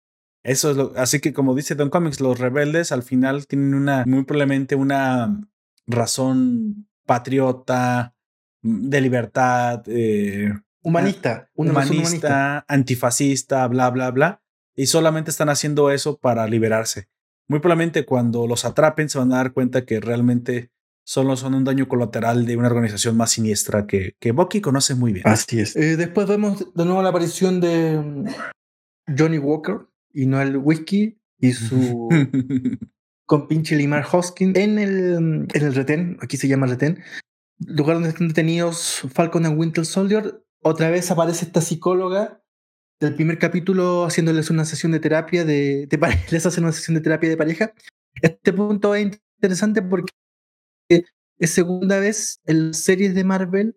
Eso 0.42 0.70
es 0.70 0.76
lo, 0.76 0.92
así 0.96 1.20
que 1.20 1.34
como 1.34 1.54
dice 1.54 1.74
Don 1.74 1.90
Comics, 1.90 2.20
los 2.20 2.38
rebeldes 2.38 2.92
al 2.92 3.02
final 3.02 3.46
tienen 3.46 3.74
una, 3.74 4.04
muy 4.06 4.24
probablemente 4.24 4.74
una 4.74 5.38
razón 5.86 6.88
patriota, 7.04 8.14
de 8.62 9.00
libertad, 9.00 9.82
eh, 9.86 10.52
humanista, 10.82 11.50
una 11.54 11.72
humanista, 11.72 11.96
humanista, 11.96 12.64
antifascista, 12.68 13.66
bla, 13.68 13.90
bla, 13.90 14.10
bla. 14.10 14.42
Y 14.74 14.86
solamente 14.86 15.30
están 15.30 15.48
haciendo 15.48 15.90
eso 15.90 16.18
para 16.18 16.46
liberarse. 16.46 17.08
Muy 17.48 17.60
probablemente 17.60 18.04
cuando 18.04 18.46
los 18.46 18.64
atrapen 18.64 19.08
se 19.08 19.18
van 19.18 19.32
a 19.32 19.36
dar 19.36 19.52
cuenta 19.52 19.84
que 19.84 20.00
realmente 20.00 20.70
solo 21.04 21.36
son 21.36 21.54
un 21.54 21.64
daño 21.64 21.88
colateral 21.88 22.46
de 22.46 22.56
una 22.56 22.68
organización 22.68 23.16
más 23.16 23.32
siniestra 23.32 23.86
que, 23.86 24.16
que 24.18 24.32
Bucky 24.32 24.60
conoce 24.60 24.94
muy 24.94 25.12
bien. 25.12 25.26
Así 25.26 25.60
es. 25.60 25.76
Eh, 25.76 25.96
después 25.96 26.26
vemos 26.28 26.72
de 26.74 26.84
nuevo 26.84 27.02
la 27.02 27.10
aparición 27.10 27.60
de 27.60 27.98
mm, 27.98 28.26
Johnny 29.18 29.38
Walker 29.38 29.80
y 30.12 30.26
Noel 30.26 30.56
Whiskey 30.56 31.18
y 31.38 31.52
su 31.52 32.08
compinche 33.26 33.76
Limar 33.76 34.06
Hoskin 34.10 34.56
en 34.56 34.78
el, 34.78 35.20
mm, 35.20 35.48
en 35.52 35.62
el 35.62 35.74
retén, 35.74 36.18
aquí 36.20 36.36
se 36.36 36.48
llama 36.48 36.66
retén, 36.66 37.02
lugar 37.58 37.96
donde 37.96 38.10
están 38.10 38.28
detenidos 38.28 39.02
Falcon 39.12 39.44
y 39.44 39.48
Winter 39.48 39.84
Soldier. 39.84 40.42
Otra 40.62 40.90
vez 40.90 41.10
aparece 41.10 41.44
esta 41.44 41.60
psicóloga 41.60 42.40
del 43.00 43.16
primer 43.16 43.38
capítulo 43.38 44.04
haciéndoles 44.04 44.48
una 44.48 44.64
sesión 44.64 44.92
de 44.92 45.00
terapia 45.00 45.44
de, 45.44 45.88
de 45.88 45.98
les 46.30 46.46
hace 46.46 46.60
una 46.60 46.70
sesión 46.70 46.94
de 46.94 47.00
terapia 47.00 47.28
de 47.28 47.36
pareja. 47.36 47.74
Este 48.20 48.52
punto 48.52 48.94
es 48.94 49.20
interesante 49.36 49.82
porque 49.82 50.12
es 50.88 51.50
segunda 51.50 51.98
vez 51.98 52.40
en 52.44 52.74
series 52.74 53.14
de 53.14 53.24
Marvel 53.24 53.76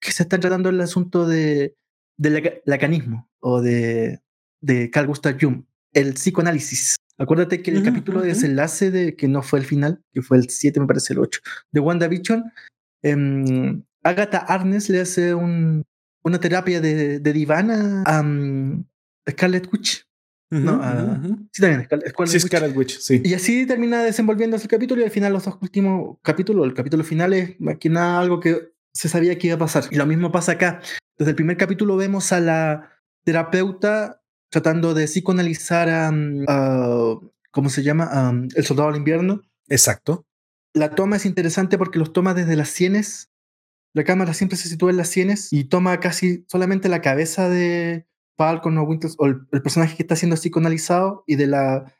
que 0.00 0.12
se 0.12 0.22
está 0.22 0.38
tratando 0.38 0.68
el 0.68 0.80
asunto 0.80 1.26
de, 1.26 1.76
del 2.16 2.62
lacanismo 2.64 3.28
o 3.40 3.60
de, 3.60 4.20
de 4.60 4.90
Carl 4.90 5.08
Gustav 5.08 5.36
Jung, 5.40 5.64
el 5.92 6.14
psicoanálisis. 6.14 6.96
Acuérdate 7.18 7.62
que 7.62 7.72
el 7.72 7.82
capítulo 7.82 8.20
de 8.20 8.28
desenlace 8.28 8.90
de 8.90 9.16
que 9.16 9.26
no 9.26 9.42
fue 9.42 9.58
el 9.58 9.64
final, 9.64 10.02
que 10.12 10.22
fue 10.22 10.38
el 10.38 10.48
7, 10.48 10.78
me 10.80 10.86
parece 10.86 11.12
el 11.12 11.18
8, 11.18 11.40
de 11.72 11.80
WandaVision, 11.80 12.44
eh, 13.02 13.82
Agatha 14.02 14.38
Arnes 14.38 14.88
le 14.88 15.00
hace 15.00 15.34
un, 15.34 15.84
una 16.22 16.38
terapia 16.40 16.80
de, 16.80 17.18
de 17.18 17.32
divana 17.32 18.02
a 18.06 18.22
Scarlet 19.30 19.72
Witch 19.72 20.06
no, 20.52 20.80
ah, 20.82 21.18
sí, 21.50 21.62
también, 21.62 21.84
Scarlet, 22.40 22.76
Witch. 22.76 22.98
sí. 22.98 23.22
Y 23.24 23.32
así 23.32 23.64
termina 23.64 24.02
desenvolviéndose 24.02 24.64
el 24.64 24.68
capítulo 24.68 25.00
y 25.00 25.04
al 25.04 25.10
final 25.10 25.32
los 25.32 25.46
dos 25.46 25.56
últimos 25.62 26.18
capítulos, 26.20 26.66
el 26.66 26.74
capítulo 26.74 27.04
final 27.04 27.32
es 27.32 27.58
más 27.58 27.78
que 27.78 27.88
nada 27.88 28.20
algo 28.20 28.38
que 28.38 28.74
se 28.92 29.08
sabía 29.08 29.38
que 29.38 29.46
iba 29.46 29.56
a 29.56 29.58
pasar. 29.58 29.84
Y 29.90 29.96
lo 29.96 30.04
mismo 30.04 30.30
pasa 30.30 30.52
acá. 30.52 30.82
Desde 31.16 31.30
el 31.30 31.36
primer 31.36 31.56
capítulo 31.56 31.96
vemos 31.96 32.32
a 32.32 32.40
la 32.40 32.90
terapeuta 33.24 34.20
tratando 34.50 34.92
de 34.92 35.06
psicoanalizar 35.06 35.88
a, 35.88 36.12
¿cómo 37.50 37.70
se 37.70 37.82
llama? 37.82 38.34
el 38.54 38.64
soldado 38.66 38.90
del 38.90 38.98
invierno. 38.98 39.40
Exacto. 39.68 40.26
La 40.74 40.90
toma 40.90 41.16
es 41.16 41.24
interesante 41.24 41.78
porque 41.78 41.98
los 41.98 42.12
toma 42.12 42.34
desde 42.34 42.56
las 42.56 42.68
sienes. 42.68 43.30
La 43.94 44.04
cámara 44.04 44.34
siempre 44.34 44.56
se 44.56 44.68
sitúa 44.68 44.90
en 44.90 44.96
las 44.96 45.08
sienes 45.08 45.52
y 45.52 45.64
toma 45.64 46.00
casi 46.00 46.44
solamente 46.48 46.88
la 46.88 47.02
cabeza 47.02 47.48
de, 47.48 48.06
Falcon 48.36 48.78
o 48.78 48.82
Winters, 48.82 49.14
o 49.18 49.26
el, 49.26 49.46
personaje 49.62 49.96
que 49.96 50.02
está 50.02 50.16
siendo 50.16 50.36
psicoanalizado 50.36 51.24
y 51.26 51.36
de 51.36 51.46
la, 51.46 51.94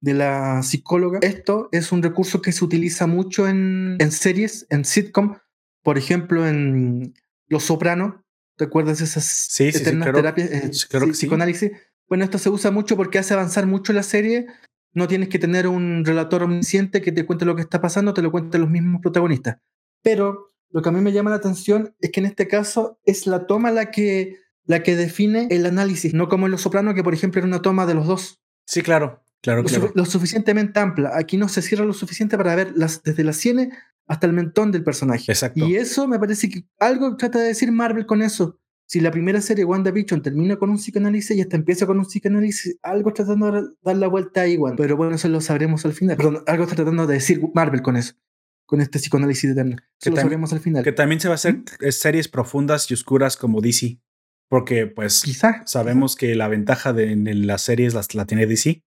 de 0.00 0.14
la 0.14 0.62
psicóloga. 0.62 1.20
Esto 1.22 1.68
es 1.72 1.92
un 1.92 2.02
recurso 2.02 2.42
que 2.42 2.52
se 2.52 2.64
utiliza 2.64 3.06
mucho 3.06 3.48
en, 3.48 3.96
en 4.00 4.10
series, 4.10 4.66
en 4.70 4.84
sitcom, 4.84 5.36
por 5.82 5.98
ejemplo, 5.98 6.46
en 6.46 7.14
Los 7.48 7.64
Sopranos. 7.64 8.16
¿Te 8.56 8.64
acuerdas 8.64 8.98
de 8.98 9.04
esas 9.04 9.24
sí, 9.24 9.72
sí, 9.72 9.78
eternas 9.78 10.12
terapias? 10.12 10.50
Eh, 10.50 10.70
psicoanálisis. 11.12 11.72
Bueno, 12.08 12.24
esto 12.24 12.38
se 12.38 12.50
usa 12.50 12.70
mucho 12.70 12.96
porque 12.96 13.18
hace 13.18 13.34
avanzar 13.34 13.66
mucho 13.66 13.92
la 13.92 14.02
serie. 14.02 14.46
No 14.92 15.08
tienes 15.08 15.28
que 15.28 15.40
tener 15.40 15.66
un 15.66 16.04
relator 16.04 16.44
omnisciente 16.44 17.02
que 17.02 17.10
te 17.10 17.26
cuente 17.26 17.44
lo 17.44 17.56
que 17.56 17.62
está 17.62 17.80
pasando, 17.80 18.14
te 18.14 18.22
lo 18.22 18.30
cuenten 18.30 18.60
los 18.60 18.70
mismos 18.70 19.00
protagonistas. 19.00 19.58
Pero 20.02 20.48
lo 20.74 20.82
que 20.82 20.88
a 20.88 20.92
mí 20.92 21.00
me 21.00 21.12
llama 21.12 21.30
la 21.30 21.36
atención 21.36 21.94
es 22.00 22.10
que 22.10 22.18
en 22.18 22.26
este 22.26 22.48
caso 22.48 22.98
es 23.06 23.28
la 23.28 23.46
toma 23.46 23.70
la 23.70 23.92
que 23.92 24.40
la 24.66 24.82
que 24.82 24.96
define 24.96 25.46
el 25.50 25.66
análisis, 25.66 26.14
no 26.14 26.28
como 26.28 26.46
en 26.46 26.52
Los 26.52 26.62
Sopranos, 26.62 26.94
que 26.94 27.04
por 27.04 27.14
ejemplo 27.14 27.38
era 27.38 27.46
una 27.46 27.62
toma 27.62 27.86
de 27.86 27.94
los 27.94 28.08
dos. 28.08 28.42
Sí, 28.66 28.82
claro, 28.82 29.22
claro, 29.40 29.62
lo, 29.62 29.68
claro. 29.68 29.92
lo 29.94 30.04
suficientemente 30.04 30.80
amplia. 30.80 31.12
Aquí 31.14 31.36
no 31.36 31.48
se 31.48 31.62
cierra 31.62 31.84
lo 31.84 31.92
suficiente 31.92 32.36
para 32.36 32.56
ver 32.56 32.72
las, 32.74 33.04
desde 33.04 33.22
la 33.22 33.32
sienes 33.32 33.68
hasta 34.08 34.26
el 34.26 34.32
mentón 34.32 34.72
del 34.72 34.82
personaje. 34.82 35.30
Exacto. 35.30 35.64
Y 35.64 35.76
eso 35.76 36.08
me 36.08 36.18
parece 36.18 36.48
que 36.48 36.64
algo 36.80 37.16
trata 37.16 37.38
de 37.38 37.48
decir 37.48 37.70
Marvel 37.70 38.04
con 38.04 38.20
eso. 38.20 38.58
Si 38.86 38.98
la 38.98 39.12
primera 39.12 39.40
serie, 39.40 39.64
WandaVision, 39.64 40.22
termina 40.22 40.56
con 40.56 40.70
un 40.70 40.78
psicoanálisis 40.78 41.36
y 41.36 41.40
hasta 41.40 41.54
empieza 41.54 41.86
con 41.86 42.00
un 42.00 42.06
psicoanálisis, 42.06 42.78
algo 42.82 43.10
está 43.10 43.24
tratando 43.24 43.52
de 43.52 43.68
dar 43.80 43.96
la 43.96 44.08
vuelta 44.08 44.40
ahí, 44.40 44.54
igual. 44.54 44.74
Pero 44.76 44.96
bueno, 44.96 45.14
eso 45.14 45.28
lo 45.28 45.40
sabremos 45.40 45.84
al 45.84 45.92
final. 45.92 46.16
Perdón, 46.16 46.42
algo 46.48 46.64
está 46.64 46.74
tratando 46.74 47.06
de 47.06 47.14
decir 47.14 47.40
Marvel 47.54 47.80
con 47.80 47.96
eso 47.96 48.16
con 48.66 48.80
este 48.80 48.98
psicoanálisis 48.98 49.50
eterno. 49.50 49.76
Eso 50.00 50.10
lo 50.10 50.16
sabremos 50.16 50.52
al 50.52 50.60
final. 50.60 50.84
Que 50.84 50.92
también 50.92 51.20
se 51.20 51.28
va 51.28 51.34
a 51.34 51.36
hacer 51.36 51.56
¿Mm? 51.56 51.90
series 51.90 52.28
profundas 52.28 52.90
y 52.90 52.94
oscuras 52.94 53.36
como 53.36 53.60
DC. 53.60 54.00
Porque 54.48 54.86
pues 54.86 55.22
quizá 55.22 55.62
sabemos 55.66 56.16
que 56.16 56.34
la 56.34 56.48
ventaja 56.48 56.92
de 56.92 57.12
en 57.12 57.46
las 57.46 57.62
series 57.62 57.94
las, 57.94 58.14
la 58.14 58.26
tiene 58.26 58.46
DC. 58.46 58.82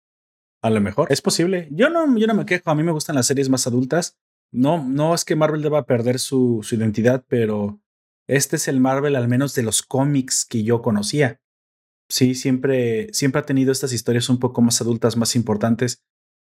A 0.61 0.69
lo 0.69 0.81
mejor 0.81 1.11
es 1.11 1.21
posible. 1.21 1.67
Yo 1.71 1.89
no, 1.89 2.17
yo 2.17 2.27
no 2.27 2.33
me 2.33 2.45
quejo. 2.45 2.69
A 2.69 2.75
mí 2.75 2.83
me 2.83 2.91
gustan 2.91 3.15
las 3.15 3.27
series 3.27 3.49
más 3.49 3.67
adultas. 3.67 4.17
No, 4.51 4.83
no 4.87 5.13
es 5.13 5.25
que 5.25 5.35
Marvel 5.35 5.61
deba 5.61 5.85
perder 5.85 6.19
su, 6.19 6.61
su 6.63 6.75
identidad, 6.75 7.25
pero 7.27 7.81
este 8.27 8.55
es 8.55 8.67
el 8.67 8.79
Marvel 8.79 9.15
al 9.15 9.27
menos 9.27 9.55
de 9.55 9.63
los 9.63 9.81
cómics 9.81 10.45
que 10.45 10.63
yo 10.63 10.81
conocía. 10.81 11.41
Sí, 12.09 12.35
siempre, 12.35 13.09
siempre 13.13 13.41
ha 13.41 13.45
tenido 13.45 13.71
estas 13.71 13.91
historias 13.91 14.29
un 14.29 14.39
poco 14.39 14.61
más 14.61 14.79
adultas, 14.81 15.17
más 15.17 15.35
importantes. 15.35 16.01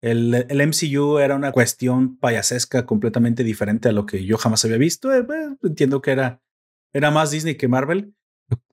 El, 0.02 0.46
el, 0.50 0.68
MCU 0.68 1.18
era 1.18 1.36
una 1.36 1.52
cuestión 1.52 2.18
payasesca 2.18 2.86
completamente 2.86 3.44
diferente 3.44 3.90
a 3.90 3.92
lo 3.92 4.06
que 4.06 4.24
yo 4.26 4.38
jamás 4.38 4.64
había 4.66 4.78
visto. 4.78 5.14
Eh, 5.14 5.26
entiendo 5.64 6.02
que 6.02 6.12
era, 6.12 6.42
era 6.94 7.12
más 7.12 7.32
Disney 7.32 7.56
que 7.56 7.68
Marvel, 7.68 8.14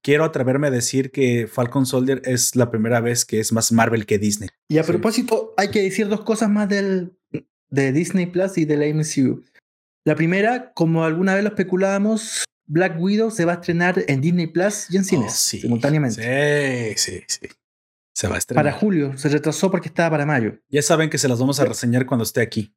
quiero 0.02 0.24
atreverme 0.24 0.68
a 0.68 0.70
decir 0.70 1.10
que 1.10 1.46
Falcon 1.46 1.86
Soldier 1.86 2.22
es 2.24 2.56
la 2.56 2.70
primera 2.70 3.00
vez 3.00 3.24
que 3.24 3.40
es 3.40 3.52
más 3.52 3.72
Marvel 3.72 4.06
que 4.06 4.18
Disney. 4.18 4.48
Y 4.68 4.78
a 4.78 4.84
propósito, 4.84 5.54
hay 5.56 5.70
que 5.70 5.82
decir 5.82 6.08
dos 6.08 6.22
cosas 6.22 6.50
más 6.50 6.68
del, 6.68 7.16
de 7.70 7.92
Disney 7.92 8.26
Plus 8.26 8.58
y 8.58 8.64
de 8.64 8.76
la 8.76 8.86
MCU. 8.86 9.42
La 10.04 10.14
primera, 10.16 10.72
como 10.74 11.04
alguna 11.04 11.34
vez 11.34 11.44
lo 11.44 11.50
especulábamos, 11.50 12.44
Black 12.66 13.00
Widow 13.00 13.30
se 13.30 13.44
va 13.44 13.52
a 13.52 13.54
estrenar 13.56 14.04
en 14.08 14.20
Disney 14.20 14.48
Plus 14.48 14.86
y 14.90 14.96
en 14.96 15.04
cines 15.04 15.32
oh, 15.32 15.58
simultáneamente. 15.60 16.94
Sí, 16.96 17.12
sí, 17.12 17.24
sí. 17.26 17.48
Se 18.14 18.28
va 18.28 18.36
a 18.36 18.38
estrenar. 18.38 18.64
Para 18.64 18.76
julio, 18.76 19.16
se 19.16 19.28
retrasó 19.28 19.70
porque 19.70 19.88
estaba 19.88 20.10
para 20.10 20.26
mayo. 20.26 20.58
Ya 20.68 20.82
saben 20.82 21.10
que 21.10 21.18
se 21.18 21.28
las 21.28 21.38
vamos 21.38 21.60
a 21.60 21.64
reseñar 21.64 22.06
cuando 22.06 22.24
esté 22.24 22.40
aquí. 22.42 22.74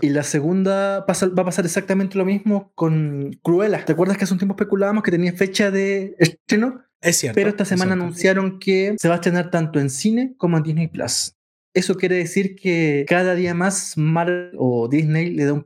Y 0.00 0.08
la 0.08 0.22
segunda 0.22 1.00
va 1.00 1.42
a 1.42 1.44
pasar 1.44 1.64
exactamente 1.64 2.16
lo 2.16 2.24
mismo 2.24 2.72
con 2.74 3.38
Cruella. 3.42 3.84
¿Te 3.84 3.92
acuerdas 3.92 4.16
que 4.16 4.24
hace 4.24 4.32
un 4.32 4.38
tiempo 4.38 4.54
especulábamos 4.54 5.02
que 5.02 5.10
tenía 5.10 5.32
fecha 5.34 5.70
de 5.70 6.16
estreno? 6.18 6.82
Es 7.02 7.18
cierto. 7.18 7.34
Pero 7.34 7.50
esta 7.50 7.66
semana 7.66 7.92
anunciaron 7.92 8.58
que 8.58 8.94
se 8.98 9.08
va 9.08 9.14
a 9.14 9.16
estrenar 9.16 9.50
tanto 9.50 9.78
en 9.78 9.90
cine 9.90 10.34
como 10.38 10.56
en 10.56 10.62
Disney 10.62 10.88
Plus. 10.88 11.36
Eso 11.74 11.96
quiere 11.96 12.16
decir 12.16 12.56
que 12.56 13.04
cada 13.06 13.34
día 13.34 13.52
más 13.52 13.98
Marvel 13.98 14.52
o 14.56 14.88
Disney 14.88 15.34
le 15.34 15.44
da 15.44 15.52
un, 15.52 15.64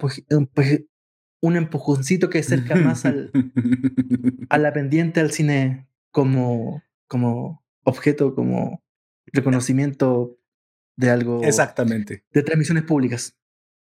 un, 1.41 1.57
empujoncito 1.57 2.31
que 2.31 2.39
acerca 2.39 2.75
más 2.75 3.05
al, 3.05 3.31
a 4.49 4.59
la 4.59 4.73
pendiente 4.73 5.21
al 5.21 5.31
cine 5.31 5.87
como, 6.11 6.83
como 7.07 7.63
objeto, 7.89 8.35
como 8.35 8.83
reconocimiento 9.27 10.39
de 10.97 11.11
algo. 11.11 11.43
Exactamente. 11.43 12.25
De 12.33 12.43
transmisiones 12.43 12.85
públicas. 12.85 13.37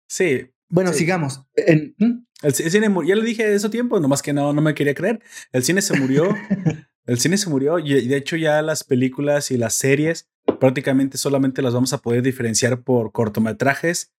Sí. 0.08 0.50
Bueno, 0.68 0.92
sigamos. 0.92 1.42
En, 1.54 1.94
¿hmm? 1.98 2.26
el, 2.42 2.54
cine 2.54 2.88
ya 3.06 3.16
lo 3.16 3.22
dije 3.22 3.54
eso 3.54 3.70
tiempo, 3.70 4.00
nomás 4.00 4.22
que 4.22 4.32
no, 4.32 4.52
no 4.52 4.60
me 4.60 4.74
quería 4.74 4.94
creer. 4.94 5.20
El 5.52 5.64
cine 5.64 5.80
se 5.82 5.98
murió. 5.98 6.34
el 7.06 7.18
cine 7.18 7.38
se 7.38 7.48
murió 7.48 7.78
y 7.78 8.06
de 8.06 8.16
hecho 8.16 8.36
ya 8.36 8.60
las 8.60 8.84
películas 8.84 9.50
y 9.50 9.56
las 9.56 9.74
series 9.74 10.28
prácticamente 10.58 11.18
solamente 11.18 11.62
las 11.62 11.74
vamos 11.74 11.92
a 11.92 11.98
poder 11.98 12.22
diferenciar 12.22 12.82
por 12.82 13.12
cortometrajes, 13.12 14.12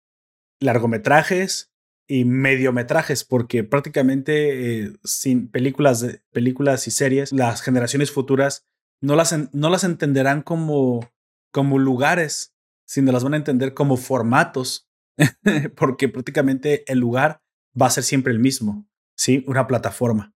largometrajes 0.60 1.72
y 2.08 2.26
mediometrajes, 2.26 3.24
porque 3.24 3.64
prácticamente 3.64 4.84
eh, 4.84 4.94
sin 5.04 5.50
películas, 5.50 6.06
películas 6.32 6.88
y 6.88 6.92
series, 6.92 7.32
las 7.32 7.62
generaciones 7.62 8.12
futuras 8.12 8.66
no 9.02 9.16
las, 9.16 9.36
no 9.54 9.70
las 9.70 9.84
entenderán 9.84 10.42
como, 10.42 11.12
como 11.52 11.80
lugares, 11.80 12.54
sino 12.86 13.12
las 13.12 13.24
van 13.24 13.34
a 13.34 13.38
entender 13.38 13.74
como 13.74 13.98
formatos, 13.98 14.90
porque 15.76 16.10
prácticamente 16.10 16.90
el 16.92 17.00
lugar 17.00 17.42
va 17.80 17.88
a 17.88 17.92
ser 17.92 18.04
siempre 18.04 18.34
el 18.34 18.40
mismo, 18.40 18.88
¿sí? 19.16 19.44
Una 19.48 19.68
plataforma 19.68 20.34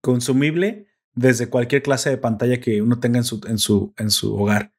consumible 0.00 0.86
desde 1.14 1.48
cualquier 1.48 1.82
clase 1.82 2.10
de 2.10 2.18
pantalla 2.18 2.60
que 2.60 2.82
uno 2.82 2.98
tenga 2.98 3.18
en 3.18 3.24
su, 3.24 3.40
en 3.46 3.58
su, 3.58 3.94
en 3.96 4.10
su 4.10 4.34
hogar. 4.34 4.72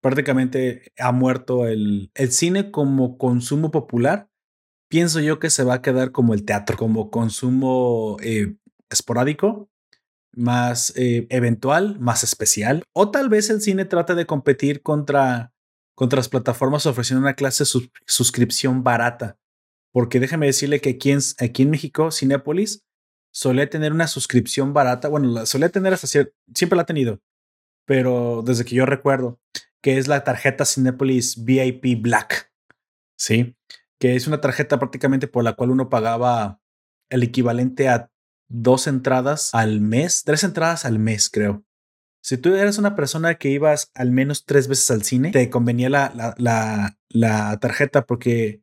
Prácticamente 0.00 0.92
ha 0.98 1.12
muerto 1.12 1.66
el, 1.66 2.10
el 2.14 2.32
cine 2.32 2.70
como 2.70 3.16
consumo 3.16 3.70
popular. 3.70 4.30
Pienso 4.88 5.20
yo 5.20 5.38
que 5.38 5.50
se 5.50 5.64
va 5.64 5.74
a 5.74 5.82
quedar 5.82 6.12
como 6.12 6.34
el 6.34 6.44
teatro, 6.44 6.76
como 6.76 7.10
consumo 7.10 8.16
eh, 8.22 8.56
esporádico, 8.90 9.70
más 10.36 10.92
eh, 10.96 11.26
eventual, 11.30 11.98
más 12.00 12.24
especial. 12.24 12.82
O 12.92 13.10
tal 13.10 13.28
vez 13.28 13.50
el 13.50 13.60
cine 13.60 13.84
trate 13.84 14.14
de 14.14 14.26
competir 14.26 14.82
contra, 14.82 15.52
contra 15.94 16.18
las 16.18 16.28
plataformas 16.28 16.86
ofreciendo 16.86 17.22
una 17.22 17.34
clase 17.34 17.64
de 17.64 17.90
suscripción 18.06 18.82
barata. 18.82 19.38
Porque 19.92 20.20
déjeme 20.20 20.46
decirle 20.46 20.80
que 20.80 20.90
aquí 20.90 21.12
en, 21.12 21.20
aquí 21.38 21.62
en 21.62 21.70
México, 21.70 22.10
Cinépolis 22.10 22.84
solía 23.32 23.68
tener 23.68 23.92
una 23.92 24.06
suscripción 24.06 24.72
barata. 24.72 25.08
Bueno, 25.08 25.28
la 25.28 25.46
solía 25.46 25.68
tener 25.68 25.92
hasta 25.92 26.06
siempre 26.06 26.76
la 26.76 26.82
ha 26.82 26.86
tenido, 26.86 27.20
pero 27.86 28.42
desde 28.44 28.64
que 28.64 28.76
yo 28.76 28.86
recuerdo, 28.86 29.40
que 29.82 29.98
es 29.98 30.08
la 30.08 30.24
tarjeta 30.24 30.64
Cinepolis 30.64 31.44
VIP 31.44 32.00
Black. 32.00 32.50
Sí, 33.18 33.56
que 34.00 34.16
es 34.16 34.26
una 34.26 34.40
tarjeta 34.40 34.78
prácticamente 34.78 35.28
por 35.28 35.44
la 35.44 35.54
cual 35.54 35.70
uno 35.70 35.88
pagaba 35.88 36.60
el 37.10 37.22
equivalente 37.22 37.88
a 37.88 38.10
dos 38.48 38.86
entradas 38.86 39.50
al 39.54 39.80
mes, 39.80 40.22
tres 40.24 40.44
entradas 40.44 40.84
al 40.84 40.98
mes, 40.98 41.30
creo. 41.30 41.64
Si 42.22 42.38
tú 42.38 42.54
eres 42.54 42.78
una 42.78 42.96
persona 42.96 43.34
que 43.34 43.50
ibas 43.50 43.90
al 43.94 44.10
menos 44.10 44.46
tres 44.46 44.66
veces 44.66 44.90
al 44.90 45.02
cine, 45.02 45.30
te 45.30 45.50
convenía 45.50 45.90
la, 45.90 46.34
la, 46.38 47.58
tarjeta 47.60 48.06
porque 48.06 48.62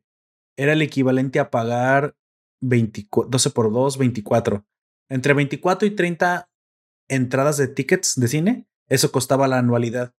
era 0.56 0.72
el 0.72 0.82
equivalente 0.82 1.38
a 1.38 1.50
pagar 1.50 2.16
12 2.60 3.50
por 3.50 3.72
2, 3.72 3.98
24. 3.98 4.66
Entre 5.08 5.32
24 5.32 5.86
y 5.86 5.90
30 5.92 6.50
entradas 7.08 7.56
de 7.56 7.68
tickets 7.68 8.18
de 8.18 8.26
cine, 8.26 8.66
eso 8.88 9.12
costaba 9.12 9.46
la 9.46 9.58
anualidad. 9.58 10.12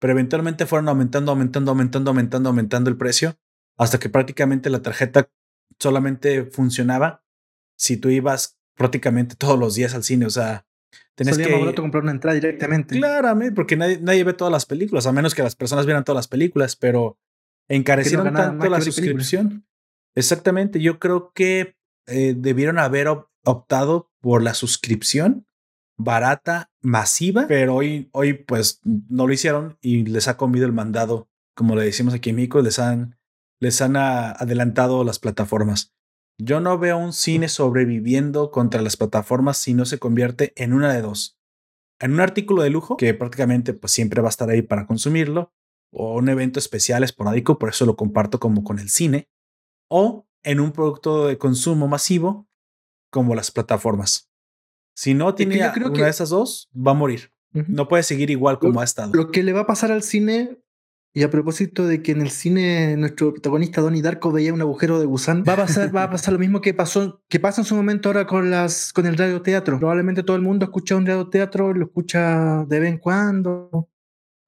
Pero 0.00 0.14
eventualmente 0.14 0.66
fueron 0.66 0.88
aumentando, 0.88 1.30
aumentando, 1.30 1.70
aumentando, 1.70 2.10
aumentando, 2.10 2.48
aumentando 2.48 2.90
el 2.90 2.96
precio, 2.96 3.38
hasta 3.78 4.00
que 4.00 4.08
prácticamente 4.08 4.70
la 4.70 4.82
tarjeta 4.82 5.30
solamente 5.78 6.46
funcionaba 6.46 7.24
si 7.76 7.96
tú 7.96 8.08
ibas 8.08 8.58
prácticamente 8.76 9.36
todos 9.36 9.58
los 9.58 9.74
días 9.74 9.94
al 9.94 10.04
cine. 10.04 10.26
O 10.26 10.30
sea, 10.30 10.66
tenés 11.14 11.38
que 11.38 11.74
comprar 11.74 12.02
una 12.02 12.12
entrada 12.12 12.34
directamente. 12.34 12.96
Claramente, 12.96 13.54
porque 13.54 13.76
nadie, 13.76 13.98
nadie, 14.00 14.24
ve 14.24 14.32
todas 14.32 14.52
las 14.52 14.66
películas, 14.66 15.06
a 15.06 15.12
menos 15.12 15.34
que 15.34 15.42
las 15.42 15.56
personas 15.56 15.86
vieran 15.86 16.04
todas 16.04 16.18
las 16.18 16.28
películas, 16.28 16.76
pero 16.76 17.18
encarecieron 17.68 18.32
tanto 18.32 18.68
la 18.68 18.80
suscripción. 18.80 19.66
Exactamente, 20.14 20.80
yo 20.80 20.98
creo 20.98 21.32
que 21.32 21.76
eh, 22.06 22.34
debieron 22.36 22.78
haber 22.78 23.08
optado 23.44 24.10
por 24.20 24.42
la 24.42 24.54
suscripción 24.54 25.46
barata, 25.96 26.70
masiva, 26.80 27.46
pero 27.46 27.76
hoy, 27.76 28.08
hoy 28.12 28.34
pues 28.34 28.80
no 28.84 29.26
lo 29.26 29.32
hicieron 29.32 29.78
y 29.80 30.04
les 30.04 30.28
ha 30.28 30.36
comido 30.36 30.66
el 30.66 30.72
mandado, 30.72 31.28
como 31.54 31.76
le 31.76 31.84
decimos 31.84 32.14
aquí 32.14 32.30
en 32.30 32.36
México, 32.36 32.60
les 32.60 32.78
han, 32.78 33.16
les 33.60 33.80
han 33.80 33.96
adelantado 33.96 35.04
las 35.04 35.18
plataformas. 35.18 35.94
Yo 36.38 36.60
no 36.60 36.78
veo 36.78 36.98
un 36.98 37.12
cine 37.12 37.48
sobreviviendo 37.48 38.50
contra 38.50 38.82
las 38.82 38.96
plataformas 38.96 39.58
si 39.58 39.74
no 39.74 39.84
se 39.84 39.98
convierte 39.98 40.52
en 40.56 40.72
una 40.72 40.92
de 40.92 41.02
dos. 41.02 41.38
En 42.00 42.14
un 42.14 42.20
artículo 42.20 42.62
de 42.62 42.70
lujo, 42.70 42.96
que 42.96 43.14
prácticamente 43.14 43.74
pues 43.74 43.92
siempre 43.92 44.20
va 44.22 44.28
a 44.28 44.30
estar 44.30 44.50
ahí 44.50 44.62
para 44.62 44.86
consumirlo, 44.86 45.52
o 45.92 46.16
un 46.16 46.28
evento 46.28 46.58
especial 46.58 47.04
esporádico, 47.04 47.58
por 47.58 47.68
eso 47.68 47.86
lo 47.86 47.96
comparto 47.96 48.40
como 48.40 48.64
con 48.64 48.78
el 48.78 48.88
cine, 48.88 49.28
o 49.88 50.26
en 50.42 50.58
un 50.58 50.72
producto 50.72 51.26
de 51.26 51.38
consumo 51.38 51.86
masivo 51.86 52.48
como 53.10 53.34
las 53.34 53.50
plataformas. 53.50 54.30
Si 54.96 55.14
no 55.14 55.34
tiene 55.34 55.56
una 55.56 55.90
de 55.90 56.08
esas 56.08 56.30
dos, 56.30 56.70
va 56.74 56.92
a 56.92 56.94
morir. 56.94 57.32
No 57.52 57.86
puede 57.86 58.02
seguir 58.02 58.30
igual 58.30 58.58
como 58.58 58.80
ha 58.80 58.84
estado. 58.84 59.12
Lo 59.12 59.30
que 59.30 59.42
le 59.42 59.52
va 59.52 59.60
a 59.60 59.66
pasar 59.66 59.92
al 59.92 60.02
cine, 60.02 60.58
y 61.14 61.22
a 61.24 61.30
propósito 61.30 61.86
de 61.86 62.02
que 62.02 62.12
en 62.12 62.22
el 62.22 62.30
cine 62.30 62.96
nuestro 62.96 63.32
protagonista 63.32 63.82
Donnie 63.82 64.00
Darko 64.00 64.32
veía 64.32 64.54
un 64.54 64.62
agujero 64.62 64.98
de 64.98 65.04
gusán, 65.04 65.44
va 65.46 65.52
a 65.52 65.56
pasar, 65.56 65.94
va 65.94 66.04
a 66.04 66.10
pasar 66.10 66.32
lo 66.32 66.38
mismo 66.38 66.62
que 66.62 66.72
pasó, 66.72 67.22
que 67.28 67.38
pasa 67.38 67.60
en 67.60 67.66
su 67.66 67.74
momento 67.74 68.08
ahora 68.08 68.26
con 68.26 68.50
las, 68.50 68.92
con 68.94 69.06
el 69.06 69.18
radioteatro. 69.18 69.78
Probablemente 69.78 70.22
todo 70.22 70.36
el 70.36 70.42
mundo 70.42 70.64
escucha 70.64 70.96
un 70.96 71.04
radioteatro, 71.04 71.74
lo 71.74 71.84
escucha 71.86 72.64
de 72.64 72.80
vez 72.80 72.88
en 72.88 72.98
cuando. 72.98 73.90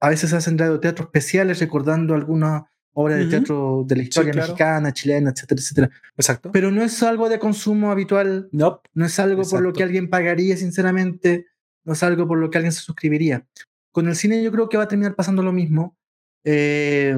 A 0.00 0.08
veces 0.08 0.32
hacen 0.32 0.56
radioteatros 0.56 1.08
especiales 1.08 1.60
recordando 1.60 2.14
alguna 2.14 2.66
obra 2.94 3.16
de 3.16 3.26
teatro 3.26 3.84
de 3.86 3.96
la 3.96 4.02
historia 4.02 4.32
mexicana, 4.32 4.92
chilena, 4.92 5.30
etcétera, 5.30 5.60
etcétera. 5.60 5.90
Exacto. 6.16 6.50
Pero 6.52 6.70
no 6.70 6.82
es 6.82 7.02
algo 7.02 7.28
de 7.28 7.38
consumo 7.38 7.90
habitual. 7.90 8.48
No. 8.52 8.80
No 8.94 9.04
es 9.04 9.18
algo 9.18 9.42
por 9.42 9.60
lo 9.60 9.72
que 9.72 9.82
alguien 9.82 10.08
pagaría, 10.08 10.56
sinceramente. 10.56 11.46
No 11.84 11.92
es 11.92 12.02
algo 12.02 12.26
por 12.26 12.38
lo 12.38 12.50
que 12.50 12.58
alguien 12.58 12.72
se 12.72 12.80
suscribiría. 12.80 13.46
Con 13.92 14.08
el 14.08 14.16
cine 14.16 14.42
yo 14.42 14.50
creo 14.50 14.68
que 14.68 14.76
va 14.76 14.84
a 14.84 14.88
terminar 14.88 15.14
pasando 15.14 15.42
lo 15.42 15.52
mismo. 15.52 15.96
Eh, 16.44 17.16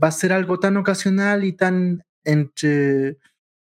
va 0.00 0.08
a 0.08 0.12
ser 0.12 0.32
algo 0.32 0.60
tan 0.60 0.76
ocasional 0.76 1.44
y 1.44 1.52
tan 1.52 2.04
entre, 2.24 3.18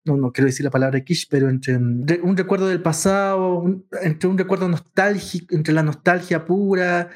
no, 0.04 0.16
no 0.16 0.32
quiero 0.32 0.46
decir 0.46 0.64
la 0.64 0.70
palabra 0.70 1.04
quiche, 1.04 1.26
pero 1.30 1.48
entre 1.48 1.76
un 1.76 2.36
recuerdo 2.36 2.66
del 2.66 2.82
pasado, 2.82 3.64
entre 4.02 4.28
un 4.28 4.38
recuerdo 4.38 4.68
nostálgico, 4.68 5.54
entre 5.54 5.72
la 5.72 5.82
nostalgia 5.82 6.44
pura, 6.44 7.10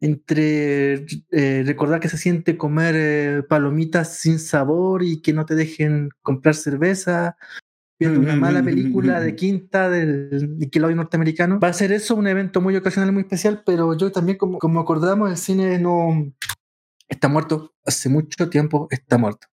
entre 0.00 1.06
eh, 1.30 1.62
recordar 1.64 2.00
que 2.00 2.08
se 2.08 2.18
siente 2.18 2.56
comer 2.56 2.94
eh, 2.96 3.42
palomitas 3.42 4.18
sin 4.18 4.38
sabor 4.38 5.02
y 5.02 5.20
que 5.20 5.32
no 5.32 5.46
te 5.46 5.54
dejen 5.54 6.10
comprar 6.22 6.54
cerveza, 6.54 7.36
viendo 7.98 8.20
una 8.20 8.36
mala 8.36 8.62
película 8.62 9.20
de 9.20 9.34
quinta 9.34 9.88
del 9.88 10.58
Nickelodeon 10.58 10.96
norteamericano. 10.96 11.60
Va 11.60 11.68
a 11.68 11.72
ser 11.72 11.92
eso 11.92 12.14
un 12.16 12.26
evento 12.26 12.60
muy 12.60 12.76
ocasional 12.76 13.12
muy 13.12 13.22
especial, 13.22 13.62
pero 13.64 13.96
yo 13.96 14.12
también, 14.12 14.36
como, 14.36 14.58
como 14.58 14.80
acordamos, 14.80 15.30
el 15.30 15.36
cine 15.36 15.78
no 15.78 16.32
está 17.08 17.28
muerto. 17.28 17.74
Hace 17.84 18.08
mucho 18.08 18.48
tiempo 18.50 18.88
está 18.90 19.18
muerto. 19.18 19.46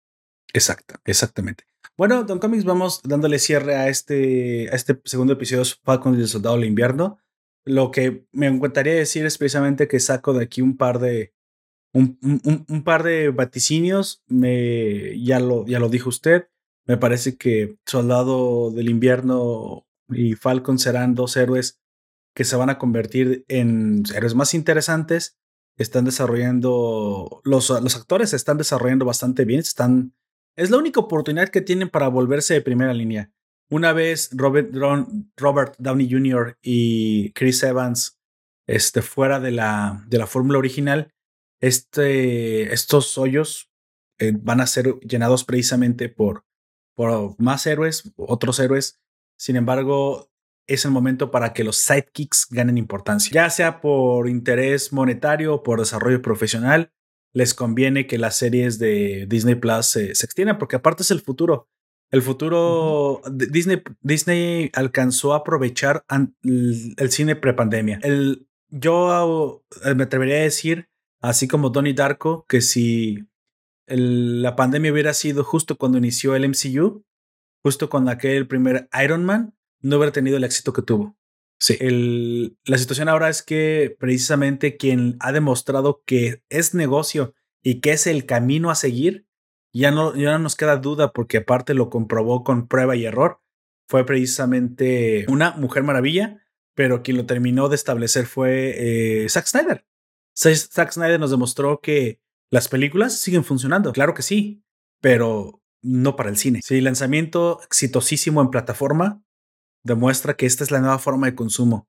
Exacto, 0.52 0.94
exactamente. 1.04 1.64
Bueno, 1.96 2.24
Don 2.24 2.38
Comics, 2.38 2.64
vamos 2.64 3.00
dándole 3.02 3.38
cierre 3.38 3.76
a 3.76 3.88
este, 3.88 4.68
a 4.70 4.76
este 4.76 5.00
segundo 5.04 5.32
episodio 5.32 5.64
de 5.64 5.70
Falcon 5.82 6.16
y 6.16 6.22
el 6.22 6.28
Soldado 6.28 6.56
del 6.56 6.66
Invierno. 6.66 7.18
Lo 7.64 7.90
que 7.90 8.26
me 8.32 8.46
encantaría 8.46 8.94
decir 8.94 9.26
es 9.26 9.36
precisamente 9.36 9.88
que 9.88 10.00
saco 10.00 10.32
de 10.32 10.44
aquí 10.44 10.62
un 10.62 10.76
par 10.76 11.00
de 11.00 11.34
un, 11.92 12.18
un, 12.68 12.84
par 12.84 13.02
de 13.02 13.30
vaticinios. 13.30 14.22
Me, 14.28 15.20
ya, 15.22 15.40
lo, 15.40 15.66
ya 15.66 15.80
lo 15.80 15.88
dijo 15.88 16.08
usted. 16.08 16.48
Me 16.86 16.96
parece 16.96 17.36
que 17.36 17.76
Soldado 17.84 18.70
del 18.70 18.88
Invierno 18.88 19.86
y 20.08 20.34
Falcon 20.34 20.78
serán 20.78 21.14
dos 21.14 21.36
héroes 21.36 21.80
que 22.34 22.44
se 22.44 22.56
van 22.56 22.70
a 22.70 22.78
convertir 22.78 23.44
en 23.48 24.04
héroes 24.14 24.34
más 24.34 24.54
interesantes. 24.54 25.36
Están 25.78 26.04
desarrollando, 26.04 27.40
los, 27.44 27.70
actores 27.70 28.30
se 28.30 28.36
están 28.36 28.58
desarrollando 28.58 29.04
bastante 29.04 29.44
bien. 29.44 29.60
Están, 29.60 30.12
es 30.56 30.70
la 30.70 30.76
única 30.76 31.00
oportunidad 31.00 31.48
que 31.48 31.60
tienen 31.60 31.88
para 31.88 32.08
volverse 32.08 32.54
de 32.54 32.60
primera 32.60 32.92
línea. 32.92 33.32
Una 33.70 33.92
vez 33.92 34.30
Robert, 34.32 34.74
Robert 35.36 35.76
Downey 35.78 36.10
Jr. 36.10 36.58
y 36.60 37.32
Chris 37.32 37.62
Evans 37.62 38.18
este, 38.66 39.02
fuera 39.02 39.40
de 39.40 39.52
la, 39.52 40.04
de 40.08 40.18
la 40.18 40.26
fórmula 40.26 40.58
original, 40.58 41.14
este, 41.60 42.72
estos 42.72 43.16
hoyos 43.18 43.70
eh, 44.18 44.32
van 44.34 44.60
a 44.60 44.66
ser 44.66 44.98
llenados 45.00 45.44
precisamente 45.44 46.08
por, 46.08 46.44
por 46.94 47.40
más 47.40 47.66
héroes, 47.66 48.12
otros 48.16 48.58
héroes. 48.58 49.00
Sin 49.36 49.56
embargo, 49.56 50.30
es 50.68 50.84
el 50.84 50.90
momento 50.90 51.30
para 51.30 51.52
que 51.52 51.64
los 51.64 51.78
sidekicks 51.78 52.46
ganen 52.50 52.78
importancia, 52.78 53.32
ya 53.32 53.50
sea 53.50 53.80
por 53.80 54.28
interés 54.28 54.92
monetario 54.92 55.54
o 55.54 55.62
por 55.62 55.80
desarrollo 55.80 56.22
profesional. 56.22 56.92
Les 57.34 57.54
conviene 57.54 58.06
que 58.06 58.18
las 58.18 58.36
series 58.36 58.78
de 58.78 59.26
Disney 59.28 59.54
Plus 59.54 59.86
se 59.86 60.10
extiendan 60.10 60.58
porque 60.58 60.76
aparte 60.76 61.02
es 61.02 61.10
el 61.10 61.20
futuro. 61.20 61.68
El 62.10 62.22
futuro, 62.22 63.20
Disney, 63.30 63.82
Disney 64.00 64.70
alcanzó 64.72 65.34
a 65.34 65.38
aprovechar 65.38 66.04
el, 66.42 67.10
cine 67.10 67.36
prepandemia. 67.36 68.00
El, 68.02 68.48
yo 68.68 69.62
eh, 69.84 69.94
me 69.94 70.04
atrevería 70.04 70.36
a 70.36 70.40
decir, 70.40 70.88
así 71.20 71.48
como 71.48 71.68
Donnie 71.68 71.92
Darko, 71.92 72.46
que 72.48 72.62
si 72.62 73.26
la 73.86 74.56
pandemia 74.56 74.92
hubiera 74.92 75.12
sido 75.12 75.44
justo 75.44 75.76
cuando 75.76 75.98
inició 75.98 76.34
el 76.34 76.48
MCU, 76.48 77.04
justo 77.62 77.90
cuando 77.90 78.10
aquel 78.10 78.46
primer 78.48 78.88
Iron 79.02 79.24
Man, 79.24 79.54
no 79.80 79.96
hubiera 79.96 80.12
tenido 80.12 80.36
el 80.36 80.44
éxito 80.44 80.72
que 80.72 80.82
tuvo. 80.82 81.16
Sí. 81.60 81.76
El, 81.80 82.56
la 82.64 82.78
situación 82.78 83.08
ahora 83.08 83.28
es 83.28 83.42
que 83.42 83.96
precisamente 83.98 84.76
quien 84.76 85.16
ha 85.20 85.32
demostrado 85.32 86.02
que 86.06 86.42
es 86.48 86.74
negocio 86.74 87.34
y 87.62 87.80
que 87.80 87.92
es 87.92 88.06
el 88.06 88.26
camino 88.26 88.70
a 88.70 88.76
seguir 88.76 89.26
ya 89.72 89.90
no, 89.90 90.14
ya 90.16 90.32
no 90.32 90.38
nos 90.40 90.56
queda 90.56 90.76
duda 90.76 91.12
porque 91.12 91.38
aparte 91.38 91.74
lo 91.74 91.90
comprobó 91.90 92.44
con 92.44 92.68
prueba 92.68 92.96
y 92.96 93.04
error. 93.04 93.40
Fue 93.88 94.04
precisamente 94.04 95.24
una 95.28 95.52
mujer 95.52 95.82
maravilla, 95.82 96.42
pero 96.74 97.02
quien 97.02 97.16
lo 97.16 97.26
terminó 97.26 97.68
de 97.68 97.76
establecer 97.76 98.26
fue 98.26 98.74
eh, 99.24 99.28
Zack 99.28 99.46
Snyder. 99.46 99.84
Zack 100.34 100.92
Snyder 100.92 101.18
nos 101.18 101.30
demostró 101.30 101.80
que 101.80 102.20
las 102.50 102.68
películas 102.68 103.18
siguen 103.18 103.44
funcionando. 103.44 103.92
Claro 103.92 104.14
que 104.14 104.22
sí, 104.22 104.62
pero 105.00 105.62
no 105.82 106.16
para 106.16 106.30
el 106.30 106.36
cine. 106.36 106.60
Sí, 106.62 106.80
lanzamiento 106.80 107.60
exitosísimo 107.62 108.40
en 108.40 108.50
plataforma 108.50 109.22
demuestra 109.88 110.36
que 110.36 110.46
esta 110.46 110.62
es 110.62 110.70
la 110.70 110.80
nueva 110.80 111.00
forma 111.00 111.26
de 111.26 111.34
consumo. 111.34 111.88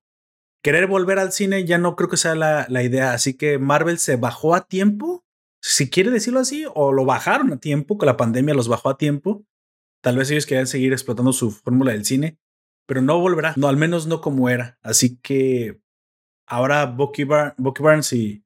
querer 0.62 0.88
volver 0.88 1.18
al 1.18 1.32
cine 1.32 1.64
ya 1.64 1.78
no 1.78 1.94
creo 1.94 2.08
que 2.08 2.16
sea 2.16 2.34
la, 2.34 2.66
la 2.68 2.82
idea. 2.82 3.12
Así 3.12 3.34
que 3.34 3.58
Marvel 3.58 3.98
se 3.98 4.16
bajó 4.16 4.54
a 4.54 4.66
tiempo, 4.66 5.24
si 5.62 5.88
quiere 5.88 6.10
decirlo 6.10 6.40
así, 6.40 6.66
o 6.74 6.92
lo 6.92 7.04
bajaron 7.04 7.52
a 7.52 7.58
tiempo, 7.58 7.96
que 7.96 8.06
la 8.06 8.16
pandemia 8.16 8.54
los 8.54 8.68
bajó 8.68 8.90
a 8.90 8.98
tiempo. 8.98 9.44
Tal 10.02 10.16
vez 10.16 10.30
ellos 10.30 10.46
querían 10.46 10.66
seguir 10.66 10.92
explotando 10.92 11.32
su 11.32 11.50
fórmula 11.50 11.92
del 11.92 12.04
cine, 12.04 12.38
pero 12.86 13.02
no 13.02 13.20
volverá. 13.20 13.54
No, 13.56 13.68
al 13.68 13.76
menos 13.76 14.06
no 14.06 14.20
como 14.20 14.48
era. 14.48 14.78
Así 14.82 15.18
que 15.18 15.80
ahora 16.46 16.86
Bucky, 16.86 17.24
Barnes 17.24 18.12
y, 18.12 18.42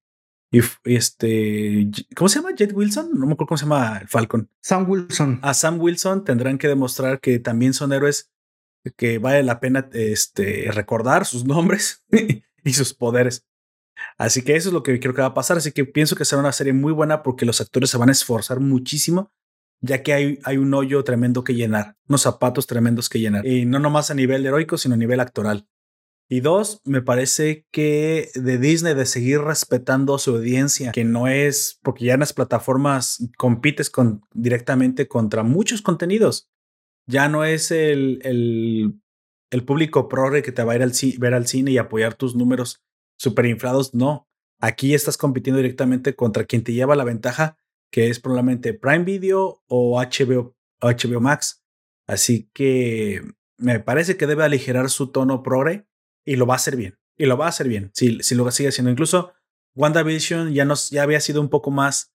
y, 0.51 0.61
este, 0.85 1.89
¿cómo 2.15 2.29
se 2.29 2.41
llama? 2.41 2.55
Jet 2.55 2.73
Wilson? 2.73 3.11
No 3.15 3.27
me 3.27 3.33
acuerdo 3.33 3.49
cómo 3.49 3.59
se 3.59 3.65
llama 3.65 3.99
el 4.03 4.09
Falcon. 4.09 4.51
Sam 4.61 4.89
Wilson. 4.89 5.39
A 5.43 5.55
Sam 5.55 5.81
Wilson 5.81 6.25
tendrán 6.25 6.59
que 6.59 6.69
demostrar 6.69 7.21
que 7.21 7.39
también 7.39 7.73
son 7.73 7.93
héroes 7.93 8.31
que 8.93 9.19
vale 9.19 9.43
la 9.43 9.61
pena 9.61 9.89
este, 9.93 10.71
recordar 10.71 11.27
sus 11.27 11.45
nombres 11.45 12.05
y 12.65 12.73
sus 12.73 12.95
poderes. 12.95 13.47
Así 14.19 14.43
que 14.43 14.57
eso 14.57 14.69
es 14.69 14.73
lo 14.73 14.83
que 14.83 14.99
creo 15.01 15.15
que 15.15 15.23
va 15.23 15.29
a 15.29 15.35
pasar. 15.35 15.57
Así 15.57 15.73
que 15.73 15.85
pienso 15.85 16.17
que 16.17 16.25
será 16.25 16.41
una 16.41 16.53
serie 16.53 16.73
muy 16.73 16.93
buena 16.93 17.23
porque 17.23 17.47
los 17.47 17.61
actores 17.61 17.91
se 17.91 17.99
van 17.99 18.09
a 18.09 18.13
esforzar 18.13 18.61
muchísimo, 18.61 19.33
ya 19.81 20.03
que 20.03 20.13
hay, 20.13 20.39
hay 20.45 20.57
un 20.57 20.73
hoyo 20.75 21.05
tremendo 21.05 21.45
que 21.45 21.55
llenar, 21.55 21.97
unos 22.09 22.23
zapatos 22.23 22.67
tremendos 22.67 23.09
que 23.09 23.21
llenar. 23.21 23.47
Y 23.47 23.67
no 23.67 23.79
nomás 23.79 24.11
a 24.11 24.15
nivel 24.15 24.45
heroico, 24.45 24.79
sino 24.79 24.95
a 24.95 24.99
nivel 24.99 25.21
actoral. 25.21 25.69
Y 26.29 26.41
dos, 26.41 26.81
me 26.85 27.03
parece 27.03 27.67
que 27.71 28.31
de 28.35 28.59
Disney 28.59 28.95
de 28.95 29.05
seguir 29.05 29.41
respetando 29.43 30.19
su 30.19 30.37
audiencia, 30.37 30.91
que 30.91 31.05
no 31.05 31.29
es 31.29 31.79
porque 31.83 32.07
ya 32.07 32.15
en 32.15 32.21
las 32.21 32.33
plataformas 32.33 33.29
compites 33.37 33.91
con, 33.91 34.23
directamente 34.33 35.07
contra 35.07 35.43
muchos 35.43 35.83
contenidos. 35.83 36.49
Ya 37.07 37.29
no 37.29 37.45
es 37.45 37.71
el, 37.71 38.21
el, 39.51 39.65
público 39.65 40.09
progre 40.09 40.43
que 40.43 40.53
te 40.53 40.65
va 40.65 40.73
a 40.73 40.77
ir 40.77 40.83
al 40.83 40.93
ver 41.19 41.35
al 41.35 41.47
cine 41.47 41.71
y 41.71 41.79
apoyar 41.79 42.15
tus 42.15 42.35
números 42.35 42.83
super 43.19 43.47
inflados. 43.47 43.95
No, 43.95 44.29
aquí 44.61 44.95
estás 44.95 45.17
compitiendo 45.17 45.59
directamente 45.59 46.17
contra 46.17 46.45
quien 46.45 46.65
te 46.65 46.73
lleva 46.73 46.97
la 46.97 47.05
ventaja, 47.05 47.57
que 47.91 48.09
es 48.09 48.21
probablemente 48.21 48.75
Prime 48.75 49.05
Video 49.05 49.63
o 49.69 50.01
HBO, 50.01 50.57
HBO 50.81 51.21
Max. 51.21 51.63
Así 52.07 52.51
que 52.53 53.23
me 53.59 53.81
parece 53.81 54.17
que 54.17 54.27
debe 54.27 54.45
aligerar 54.45 54.91
su 54.91 55.09
tono 55.09 55.43
progre 55.43 55.87
y 56.25 56.37
lo 56.37 56.47
va 56.47 56.55
a 56.55 56.57
hacer 56.57 56.77
bien. 56.77 56.99
Y 57.17 57.27
lo 57.27 57.37
va 57.37 57.47
a 57.47 57.51
hacer 57.51 57.69
bien. 57.69 57.91
Si, 57.95 58.23
si 58.23 58.35
lo 58.35 58.51
sigue 58.51 58.71
haciendo. 58.71 58.91
Incluso 58.91 59.33
WandaVision 59.77 60.53
ya, 60.53 60.65
nos, 60.65 60.91
ya 60.91 61.03
había 61.03 61.21
sido 61.21 61.41
un 61.41 61.49
poco 61.49 61.71
más, 61.71 62.13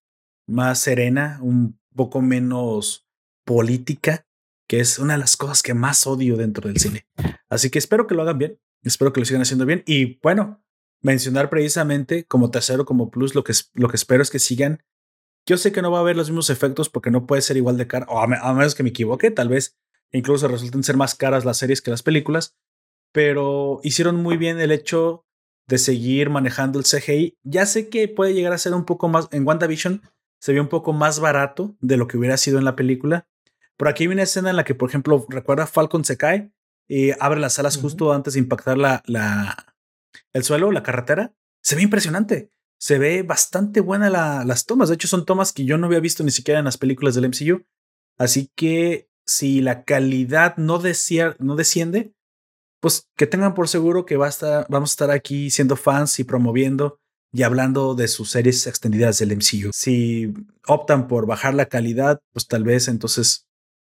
más 0.47 0.79
serena, 0.79 1.39
un 1.41 1.79
poco 1.95 2.21
menos 2.21 3.07
política, 3.45 4.25
que 4.69 4.79
es 4.79 4.99
una 4.99 5.13
de 5.13 5.19
las 5.19 5.35
cosas 5.35 5.63
que 5.63 5.73
más 5.73 6.05
odio 6.05 6.37
dentro 6.37 6.67
del 6.67 6.77
cine. 6.77 7.07
Así 7.49 7.71
que 7.71 7.79
espero 7.79 8.05
que 8.05 8.13
lo 8.13 8.21
hagan 8.21 8.37
bien. 8.37 8.59
Espero 8.83 9.11
que 9.11 9.19
lo 9.19 9.25
sigan 9.25 9.41
haciendo 9.41 9.65
bien. 9.65 9.81
Y 9.87 10.19
bueno, 10.21 10.63
mencionar 11.01 11.49
precisamente 11.49 12.25
como 12.25 12.51
tercero, 12.51 12.85
como 12.85 13.09
plus, 13.09 13.33
lo 13.33 13.43
que, 13.43 13.53
lo 13.73 13.89
que 13.89 13.95
espero 13.95 14.21
es 14.21 14.29
que 14.29 14.37
sigan. 14.37 14.83
Yo 15.47 15.57
sé 15.57 15.71
que 15.71 15.81
no 15.81 15.91
va 15.91 15.97
a 15.97 16.01
haber 16.01 16.15
los 16.15 16.29
mismos 16.29 16.51
efectos 16.51 16.87
porque 16.87 17.09
no 17.09 17.25
puede 17.25 17.41
ser 17.41 17.57
igual 17.57 17.77
de 17.77 17.87
caro, 17.87 18.05
o 18.09 18.19
a, 18.19 18.23
a 18.25 18.53
menos 18.53 18.75
que 18.75 18.83
me 18.83 18.89
equivoque, 18.89 19.31
tal 19.31 19.49
vez 19.49 19.79
incluso 20.11 20.47
resulten 20.47 20.83
ser 20.83 20.97
más 20.97 21.15
caras 21.15 21.45
las 21.45 21.57
series 21.57 21.81
que 21.81 21.89
las 21.89 22.03
películas, 22.03 22.55
pero 23.11 23.79
hicieron 23.83 24.17
muy 24.17 24.37
bien 24.37 24.59
el 24.59 24.71
hecho 24.71 25.25
de 25.67 25.79
seguir 25.79 26.29
manejando 26.29 26.77
el 26.77 26.85
CGI. 26.85 27.37
Ya 27.43 27.65
sé 27.65 27.89
que 27.89 28.07
puede 28.07 28.35
llegar 28.35 28.53
a 28.53 28.57
ser 28.59 28.73
un 28.75 28.85
poco 28.85 29.07
más, 29.07 29.27
en 29.31 29.47
WandaVision 29.47 30.03
se 30.39 30.53
ve 30.53 30.61
un 30.61 30.67
poco 30.67 30.93
más 30.93 31.19
barato 31.19 31.75
de 31.79 31.97
lo 31.97 32.07
que 32.07 32.17
hubiera 32.17 32.37
sido 32.37 32.59
en 32.59 32.65
la 32.65 32.75
película. 32.75 33.27
Pero 33.79 33.89
aquí 33.91 34.03
hay 34.03 34.09
una 34.09 34.23
escena 34.23 34.49
en 34.49 34.57
la 34.57 34.65
que, 34.65 34.75
por 34.75 34.89
ejemplo, 34.89 35.25
recuerda 35.29 35.65
Falcon 35.65 36.03
se 36.03 36.17
cae 36.17 36.51
y 36.85 37.11
abre 37.11 37.39
las 37.39 37.59
alas 37.59 37.77
justo 37.77 38.11
antes 38.11 38.33
de 38.33 38.39
impactar 38.39 38.77
la, 38.77 39.01
la, 39.05 39.73
el 40.33 40.43
suelo, 40.43 40.73
la 40.73 40.83
carretera. 40.83 41.33
Se 41.63 41.77
ve 41.77 41.83
impresionante. 41.83 42.51
Se 42.77 42.99
ve 42.99 43.23
bastante 43.23 43.79
buena 43.79 44.09
las 44.43 44.65
tomas. 44.65 44.89
De 44.89 44.95
hecho, 44.95 45.07
son 45.07 45.25
tomas 45.25 45.53
que 45.53 45.63
yo 45.63 45.77
no 45.77 45.87
había 45.87 46.01
visto 46.01 46.25
ni 46.25 46.31
siquiera 46.31 46.59
en 46.59 46.65
las 46.65 46.77
películas 46.77 47.15
del 47.15 47.29
MCU. 47.29 47.65
Así 48.17 48.51
que 48.53 49.09
si 49.25 49.61
la 49.61 49.85
calidad 49.85 50.57
no, 50.57 50.81
no 51.39 51.55
desciende, 51.55 52.13
pues 52.81 53.07
que 53.15 53.27
tengan 53.27 53.53
por 53.53 53.69
seguro 53.69 54.05
que 54.05 54.17
va 54.17 54.25
a 54.25 54.29
estar, 54.29 54.65
vamos 54.67 54.91
a 54.91 54.93
estar 54.93 55.11
aquí 55.11 55.51
siendo 55.51 55.77
fans 55.77 56.19
y 56.19 56.25
promoviendo 56.25 56.99
y 57.31 57.43
hablando 57.43 57.95
de 57.95 58.09
sus 58.09 58.31
series 58.31 58.67
extendidas 58.67 59.19
del 59.19 59.37
MCU. 59.37 59.69
Si 59.73 60.33
optan 60.67 61.07
por 61.07 61.27
bajar 61.27 61.53
la 61.53 61.67
calidad, 61.67 62.19
pues 62.33 62.45
tal 62.45 62.65
vez 62.65 62.89
entonces 62.89 63.45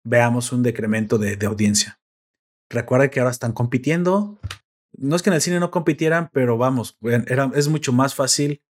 veamos 0.04 0.52
un 0.52 0.64
decremento 0.64 1.18
de, 1.18 1.46
audiencia. 1.46 2.00
Recuerda 2.70 3.10
que 3.10 3.20
ahora 3.20 3.32
están 3.32 3.54
compitiendo. 3.54 4.40
No 4.94 5.16
es 5.16 5.22
que 5.22 5.30
en 5.30 5.36
el 5.36 5.42
cine 5.42 5.60
no 5.60 5.72
compitieran, 5.72 6.30
pero 6.34 6.58
vamos, 6.58 6.98
era, 7.02 7.52
es 7.56 7.68
mucho 7.68 7.94
más 7.94 8.16
fácil 8.16 8.62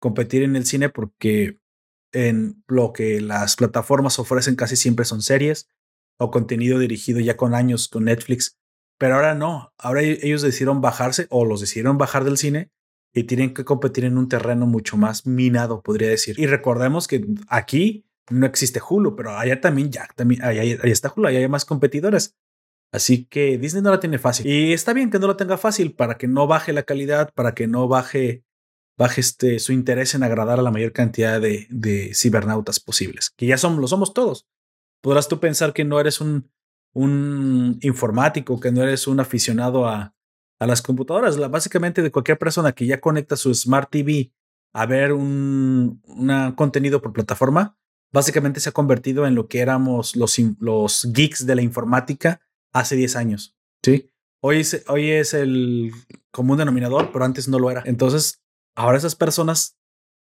competir 0.00 0.42
en 0.42 0.56
el 0.56 0.66
cine 0.66 0.88
porque 0.88 1.60
en 2.12 2.62
lo 2.66 2.92
que 2.92 3.20
las 3.20 3.56
plataformas 3.56 4.18
ofrecen 4.18 4.56
casi 4.56 4.76
siempre 4.76 5.04
son 5.04 5.22
series 5.22 5.68
o 6.18 6.30
contenido 6.30 6.78
dirigido 6.78 7.20
ya 7.20 7.36
con 7.36 7.54
años 7.54 7.88
con 7.88 8.04
Netflix 8.04 8.58
pero 8.98 9.16
ahora 9.16 9.34
no, 9.34 9.72
ahora 9.78 10.02
e-, 10.02 10.18
ellos 10.22 10.42
decidieron 10.42 10.80
bajarse 10.80 11.26
o 11.30 11.44
los 11.44 11.60
decidieron 11.60 11.98
bajar 11.98 12.24
del 12.24 12.38
cine 12.38 12.70
y 13.12 13.24
tienen 13.24 13.54
que 13.54 13.64
competir 13.64 14.04
en 14.04 14.18
un 14.18 14.28
terreno 14.28 14.66
mucho 14.66 14.96
más 14.96 15.26
minado, 15.26 15.82
podría 15.82 16.08
decir. 16.08 16.38
Y 16.38 16.46
recordemos 16.46 17.08
que 17.08 17.26
aquí 17.48 18.05
no 18.30 18.46
existe 18.46 18.80
Hulu, 18.86 19.16
pero 19.16 19.36
allá 19.36 19.60
también 19.60 19.90
ya, 19.90 20.08
también, 20.14 20.42
está 20.84 21.12
Hulu, 21.14 21.28
ahí 21.28 21.36
hay 21.36 21.48
más 21.48 21.64
competidores. 21.64 22.36
Así 22.92 23.26
que 23.26 23.58
Disney 23.58 23.82
no 23.82 23.90
la 23.90 24.00
tiene 24.00 24.18
fácil. 24.18 24.46
Y 24.46 24.72
está 24.72 24.92
bien 24.92 25.10
que 25.10 25.18
no 25.18 25.26
lo 25.26 25.36
tenga 25.36 25.58
fácil 25.58 25.94
para 25.94 26.16
que 26.16 26.28
no 26.28 26.46
baje 26.46 26.72
la 26.72 26.84
calidad, 26.84 27.32
para 27.34 27.54
que 27.54 27.66
no 27.66 27.88
baje, 27.88 28.44
baje 28.96 29.20
este, 29.20 29.58
su 29.58 29.72
interés 29.72 30.14
en 30.14 30.22
agradar 30.22 30.58
a 30.58 30.62
la 30.62 30.70
mayor 30.70 30.92
cantidad 30.92 31.40
de, 31.40 32.12
cibernautas 32.14 32.80
posibles, 32.80 33.30
que 33.30 33.46
ya 33.46 33.58
somos, 33.58 33.80
lo 33.80 33.88
somos 33.88 34.14
todos. 34.14 34.46
Podrás 35.02 35.28
tú 35.28 35.40
pensar 35.40 35.72
que 35.72 35.84
no 35.84 36.00
eres 36.00 36.20
un 36.20 36.48
un 36.96 37.78
informático, 37.82 38.58
que 38.58 38.72
no 38.72 38.82
eres 38.82 39.06
un 39.06 39.20
aficionado 39.20 39.86
a, 39.86 40.14
a 40.58 40.66
las 40.66 40.80
computadoras. 40.80 41.36
La, 41.36 41.48
básicamente 41.48 42.00
de 42.00 42.10
cualquier 42.10 42.38
persona 42.38 42.72
que 42.72 42.86
ya 42.86 43.00
conecta 43.00 43.36
su 43.36 43.54
Smart 43.54 43.90
TV 43.90 44.32
a 44.72 44.86
ver 44.86 45.12
un 45.12 46.00
contenido 46.56 47.02
por 47.02 47.12
plataforma, 47.12 47.76
básicamente 48.16 48.60
se 48.60 48.70
ha 48.70 48.72
convertido 48.72 49.26
en 49.26 49.34
lo 49.34 49.46
que 49.46 49.60
éramos 49.60 50.16
los, 50.16 50.38
los 50.58 51.06
geeks 51.12 51.44
de 51.44 51.54
la 51.54 51.60
informática 51.60 52.40
hace 52.72 52.96
10 52.96 53.14
años. 53.14 53.54
Sí. 53.84 54.10
Hoy 54.42 54.60
es, 54.60 54.84
hoy 54.88 55.10
es 55.10 55.34
el 55.34 55.92
común 56.30 56.56
denominador, 56.56 57.12
pero 57.12 57.26
antes 57.26 57.46
no 57.46 57.58
lo 57.58 57.70
era. 57.70 57.82
Entonces, 57.84 58.42
ahora 58.74 58.96
esas 58.96 59.16
personas, 59.16 59.76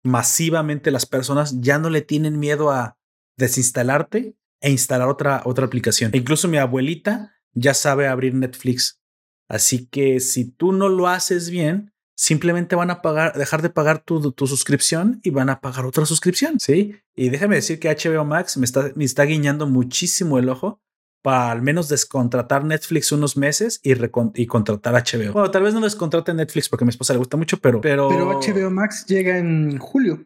masivamente 0.04 0.90
las 0.90 1.06
personas 1.06 1.58
ya 1.62 1.78
no 1.78 1.88
le 1.88 2.02
tienen 2.02 2.38
miedo 2.38 2.70
a 2.70 2.98
desinstalarte 3.38 4.36
e 4.60 4.70
instalar 4.70 5.08
otra, 5.08 5.40
otra 5.46 5.64
aplicación. 5.64 6.10
incluso 6.12 6.48
mi 6.48 6.58
abuelita 6.58 7.34
ya 7.54 7.72
sabe 7.72 8.08
abrir 8.08 8.34
Netflix. 8.34 9.00
Así 9.48 9.86
que 9.86 10.20
si 10.20 10.44
tú 10.44 10.72
no 10.72 10.90
lo 10.90 11.08
haces 11.08 11.48
bien, 11.48 11.89
simplemente 12.20 12.76
van 12.76 12.90
a 12.90 13.00
pagar, 13.00 13.32
dejar 13.32 13.62
de 13.62 13.70
pagar 13.70 14.00
tu, 14.04 14.32
tu 14.32 14.46
suscripción 14.46 15.20
y 15.22 15.30
van 15.30 15.48
a 15.48 15.62
pagar 15.62 15.86
otra 15.86 16.04
suscripción. 16.04 16.60
Sí. 16.60 16.94
Y 17.16 17.30
déjame 17.30 17.56
decir 17.56 17.80
que 17.80 17.88
HBO 17.88 18.26
Max 18.26 18.58
me 18.58 18.66
está, 18.66 18.92
me 18.94 19.06
está 19.06 19.22
guiñando 19.24 19.66
muchísimo 19.66 20.38
el 20.38 20.50
ojo 20.50 20.82
para 21.22 21.50
al 21.50 21.62
menos 21.62 21.88
descontratar 21.88 22.62
Netflix 22.62 23.10
unos 23.12 23.38
meses 23.38 23.80
y, 23.82 23.94
y 24.34 24.46
contratar 24.46 24.94
HBO. 24.94 25.32
Bueno, 25.32 25.50
tal 25.50 25.62
vez 25.62 25.72
no 25.72 25.80
descontrate 25.80 26.34
Netflix 26.34 26.68
porque 26.68 26.84
a 26.84 26.86
mi 26.86 26.90
esposa 26.90 27.14
le 27.14 27.20
gusta 27.20 27.38
mucho, 27.38 27.56
pero, 27.56 27.80
pero... 27.80 28.10
Pero 28.10 28.38
HBO 28.38 28.70
Max 28.70 29.06
llega 29.06 29.38
en 29.38 29.78
julio. 29.78 30.22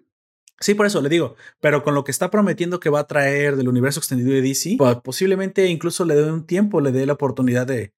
Sí, 0.59 0.75
por 0.75 0.87
eso 0.87 1.01
le 1.01 1.09
digo, 1.09 1.37
pero 1.61 1.85
con 1.85 1.95
lo 1.95 2.03
que 2.03 2.11
está 2.11 2.29
prometiendo 2.29 2.81
que 2.81 2.91
va 2.91 3.01
a 3.01 3.07
traer 3.07 3.55
del 3.55 3.69
universo 3.69 4.01
extendido 4.01 4.33
de 4.33 4.43
DC, 4.43 4.77
pues 4.79 4.97
posiblemente 4.97 5.67
incluso 5.69 6.05
le 6.05 6.17
dé 6.17 6.29
un 6.31 6.45
tiempo, 6.45 6.81
le 6.81 6.91
dé 6.91 7.07
la 7.07 7.13
oportunidad 7.13 7.69
de, 7.69 7.94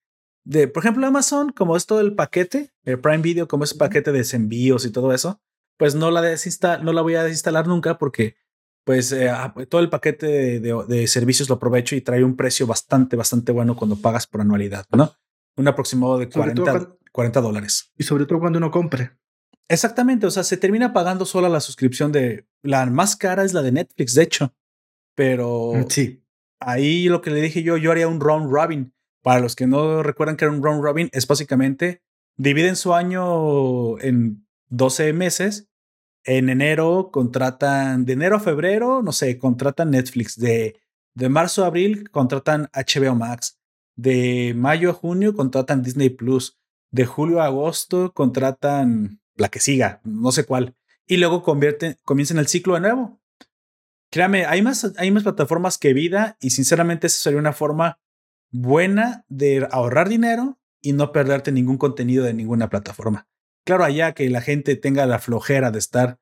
de, 0.46 0.68
por 0.68 0.84
ejemplo, 0.84 1.04
Amazon, 1.04 1.50
como 1.50 1.76
es 1.76 1.86
todo 1.86 2.00
el 2.00 2.14
paquete, 2.14 2.70
el 2.84 3.00
Prime 3.00 3.18
Video, 3.18 3.48
como 3.48 3.64
es 3.64 3.74
paquete 3.74 4.12
de 4.12 4.24
envíos 4.32 4.86
y 4.86 4.92
todo 4.92 5.12
eso, 5.12 5.40
pues 5.76 5.96
no 5.96 6.12
la, 6.12 6.22
no 6.82 6.92
la 6.92 7.02
voy 7.02 7.16
a 7.16 7.24
desinstalar 7.24 7.66
nunca 7.66 7.98
porque 7.98 8.36
pues 8.84 9.10
eh, 9.10 9.28
ah, 9.28 9.52
todo 9.68 9.80
el 9.80 9.90
paquete 9.90 10.60
de, 10.60 11.06
servicios 11.08 11.48
lo 11.48 11.56
aprovecho 11.56 11.96
y 11.96 12.00
trae 12.00 12.22
un 12.22 12.36
precio 12.36 12.64
bastante, 12.68 13.16
bastante 13.16 13.50
bueno 13.50 13.74
cuando 13.74 13.96
pagas 13.96 14.28
por 14.28 14.40
anualidad, 14.40 14.86
¿no? 14.92 15.12
Un 15.56 15.66
aproximado 15.66 16.16
de 16.16 16.28
40, 16.28 16.96
40 17.10 17.40
dólares. 17.40 17.92
Y 17.98 18.04
sobre 18.04 18.26
todo 18.26 18.38
cuando 18.38 18.58
uno 18.58 18.70
compre. 18.70 19.18
Exactamente, 19.68 20.26
o 20.26 20.30
sea, 20.30 20.44
se 20.44 20.56
termina 20.56 20.92
pagando 20.92 21.26
sola 21.26 21.48
la 21.48 21.58
suscripción 21.58 22.12
de 22.12 22.46
la 22.62 22.86
más 22.86 23.16
cara 23.16 23.42
es 23.42 23.52
la 23.52 23.62
de 23.62 23.72
Netflix, 23.72 24.14
de 24.14 24.22
hecho. 24.22 24.54
Pero 25.16 25.72
mm, 25.74 25.86
sí. 25.88 26.22
Ahí 26.60 27.08
lo 27.08 27.20
que 27.20 27.30
le 27.30 27.40
dije 27.40 27.64
yo, 27.64 27.76
yo 27.76 27.90
haría 27.90 28.06
un 28.06 28.20
round 28.20 28.48
robin. 28.48 28.94
Para 29.26 29.40
los 29.40 29.56
que 29.56 29.66
no 29.66 30.04
recuerdan 30.04 30.36
que 30.36 30.44
era 30.44 30.54
un 30.54 30.62
round 30.62 30.84
robin, 30.84 31.08
es 31.10 31.26
básicamente 31.26 32.00
dividen 32.36 32.76
su 32.76 32.94
año 32.94 33.98
en 33.98 34.46
12 34.68 35.12
meses. 35.14 35.68
En 36.22 36.48
enero 36.48 37.10
contratan, 37.12 38.04
de 38.04 38.12
enero 38.12 38.36
a 38.36 38.40
febrero, 38.40 39.02
no 39.02 39.10
sé, 39.10 39.36
contratan 39.36 39.90
Netflix. 39.90 40.38
De, 40.38 40.76
de 41.14 41.28
marzo 41.28 41.64
a 41.64 41.66
abril 41.66 42.08
contratan 42.10 42.70
HBO 42.72 43.16
Max. 43.16 43.58
De 43.96 44.54
mayo 44.54 44.90
a 44.90 44.92
junio 44.92 45.34
contratan 45.34 45.82
Disney 45.82 46.10
Plus 46.10 46.56
de 46.92 47.04
julio 47.04 47.40
a 47.40 47.46
agosto 47.46 48.12
contratan 48.12 49.20
la 49.34 49.48
que 49.48 49.58
siga, 49.58 50.00
no 50.04 50.30
sé 50.30 50.44
cuál, 50.44 50.76
y 51.04 51.16
luego 51.16 51.42
convierten, 51.42 51.96
comienzan 52.04 52.38
el 52.38 52.46
ciclo 52.46 52.74
de 52.74 52.80
nuevo. 52.80 53.20
Créame, 54.08 54.46
hay 54.46 54.62
más, 54.62 54.92
hay 54.98 55.10
más 55.10 55.24
plataformas 55.24 55.78
que 55.78 55.94
vida 55.94 56.36
y 56.40 56.50
sinceramente 56.50 57.08
eso 57.08 57.18
sería 57.18 57.40
una 57.40 57.52
forma 57.52 57.98
buena 58.50 59.24
de 59.28 59.66
ahorrar 59.70 60.08
dinero 60.08 60.58
y 60.80 60.92
no 60.92 61.12
perderte 61.12 61.52
ningún 61.52 61.78
contenido 61.78 62.24
de 62.24 62.34
ninguna 62.34 62.68
plataforma. 62.68 63.28
Claro, 63.64 63.84
allá 63.84 64.12
que 64.12 64.30
la 64.30 64.40
gente 64.40 64.76
tenga 64.76 65.06
la 65.06 65.18
flojera 65.18 65.70
de 65.70 65.78
estar 65.78 66.20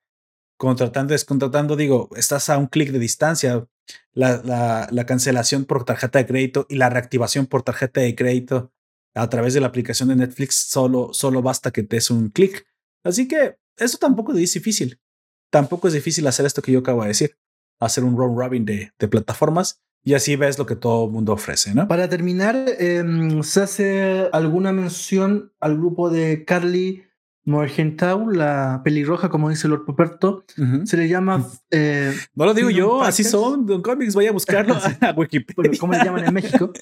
contratando, 0.57 1.12
descontratando, 1.12 1.77
digo, 1.77 2.09
estás 2.16 2.49
a 2.49 2.59
un 2.59 2.66
clic 2.66 2.91
de 2.91 2.99
distancia. 2.99 3.66
La, 4.14 4.41
la, 4.43 4.89
la, 4.91 5.05
cancelación 5.05 5.66
por 5.66 5.85
tarjeta 5.85 6.18
de 6.18 6.25
crédito 6.25 6.64
y 6.70 6.77
la 6.77 6.89
reactivación 6.89 7.45
por 7.47 7.62
tarjeta 7.62 8.01
de 8.01 8.14
crédito 8.14 8.72
a 9.14 9.29
través 9.29 9.53
de 9.53 9.61
la 9.61 9.66
aplicación 9.66 10.09
de 10.09 10.16
Netflix 10.16 10.55
solo, 10.55 11.12
solo 11.12 11.43
basta 11.43 11.70
que 11.70 11.83
te 11.83 11.97
des 11.97 12.11
un 12.11 12.31
clic. 12.31 12.66
Así 13.05 13.29
que 13.29 13.59
eso 13.77 13.99
tampoco 13.99 14.33
es 14.33 14.55
difícil. 14.55 15.03
Tampoco 15.51 15.89
es 15.89 15.93
difícil 15.93 16.27
hacer 16.27 16.47
esto 16.47 16.62
que 16.62 16.72
yo 16.72 16.79
acabo 16.79 17.03
de 17.03 17.09
decir, 17.09 17.37
hacer 17.79 18.05
un 18.05 18.16
round 18.16 18.39
robin 18.39 18.64
de 18.64 18.93
plataformas 19.11 19.84
y 20.05 20.14
así 20.14 20.36
ves 20.36 20.59
lo 20.59 20.66
que 20.66 20.76
todo 20.76 21.07
el 21.07 21.12
mundo 21.12 21.32
ofrece, 21.32 21.74
¿no? 21.74 21.88
Para 21.88 22.09
terminar, 22.09 22.57
eh, 22.78 23.02
se 23.42 23.61
hace 23.62 24.28
alguna 24.32 24.72
mención 24.72 25.52
al 25.61 25.76
grupo 25.76 26.11
de 26.11 26.44
Carly 26.44 27.05
Morgenthau, 27.44 28.30
la 28.30 28.80
pelirroja, 28.84 29.28
como 29.28 29.50
dice 29.50 29.68
Lord 29.68 29.84
Poperto, 29.84 30.44
uh 30.57 30.62
-huh. 30.62 30.86
se 30.86 30.96
le 30.96 31.09
llama. 31.09 31.46
Eh, 31.70 32.14
no 32.34 32.44
lo 32.44 32.55
digo 32.55 32.70
yo, 32.70 33.02
así 33.02 33.24
son. 33.24 33.66
Don 33.66 33.82
Comics, 33.82 34.14
voy 34.14 34.26
a 34.26 34.32
buscarlo 34.32 34.74
a 34.74 35.11
Wikipedia. 35.16 35.78
¿Cómo 35.78 35.92
le 35.92 36.05
llaman 36.05 36.24
en 36.24 36.34
México? 36.34 36.72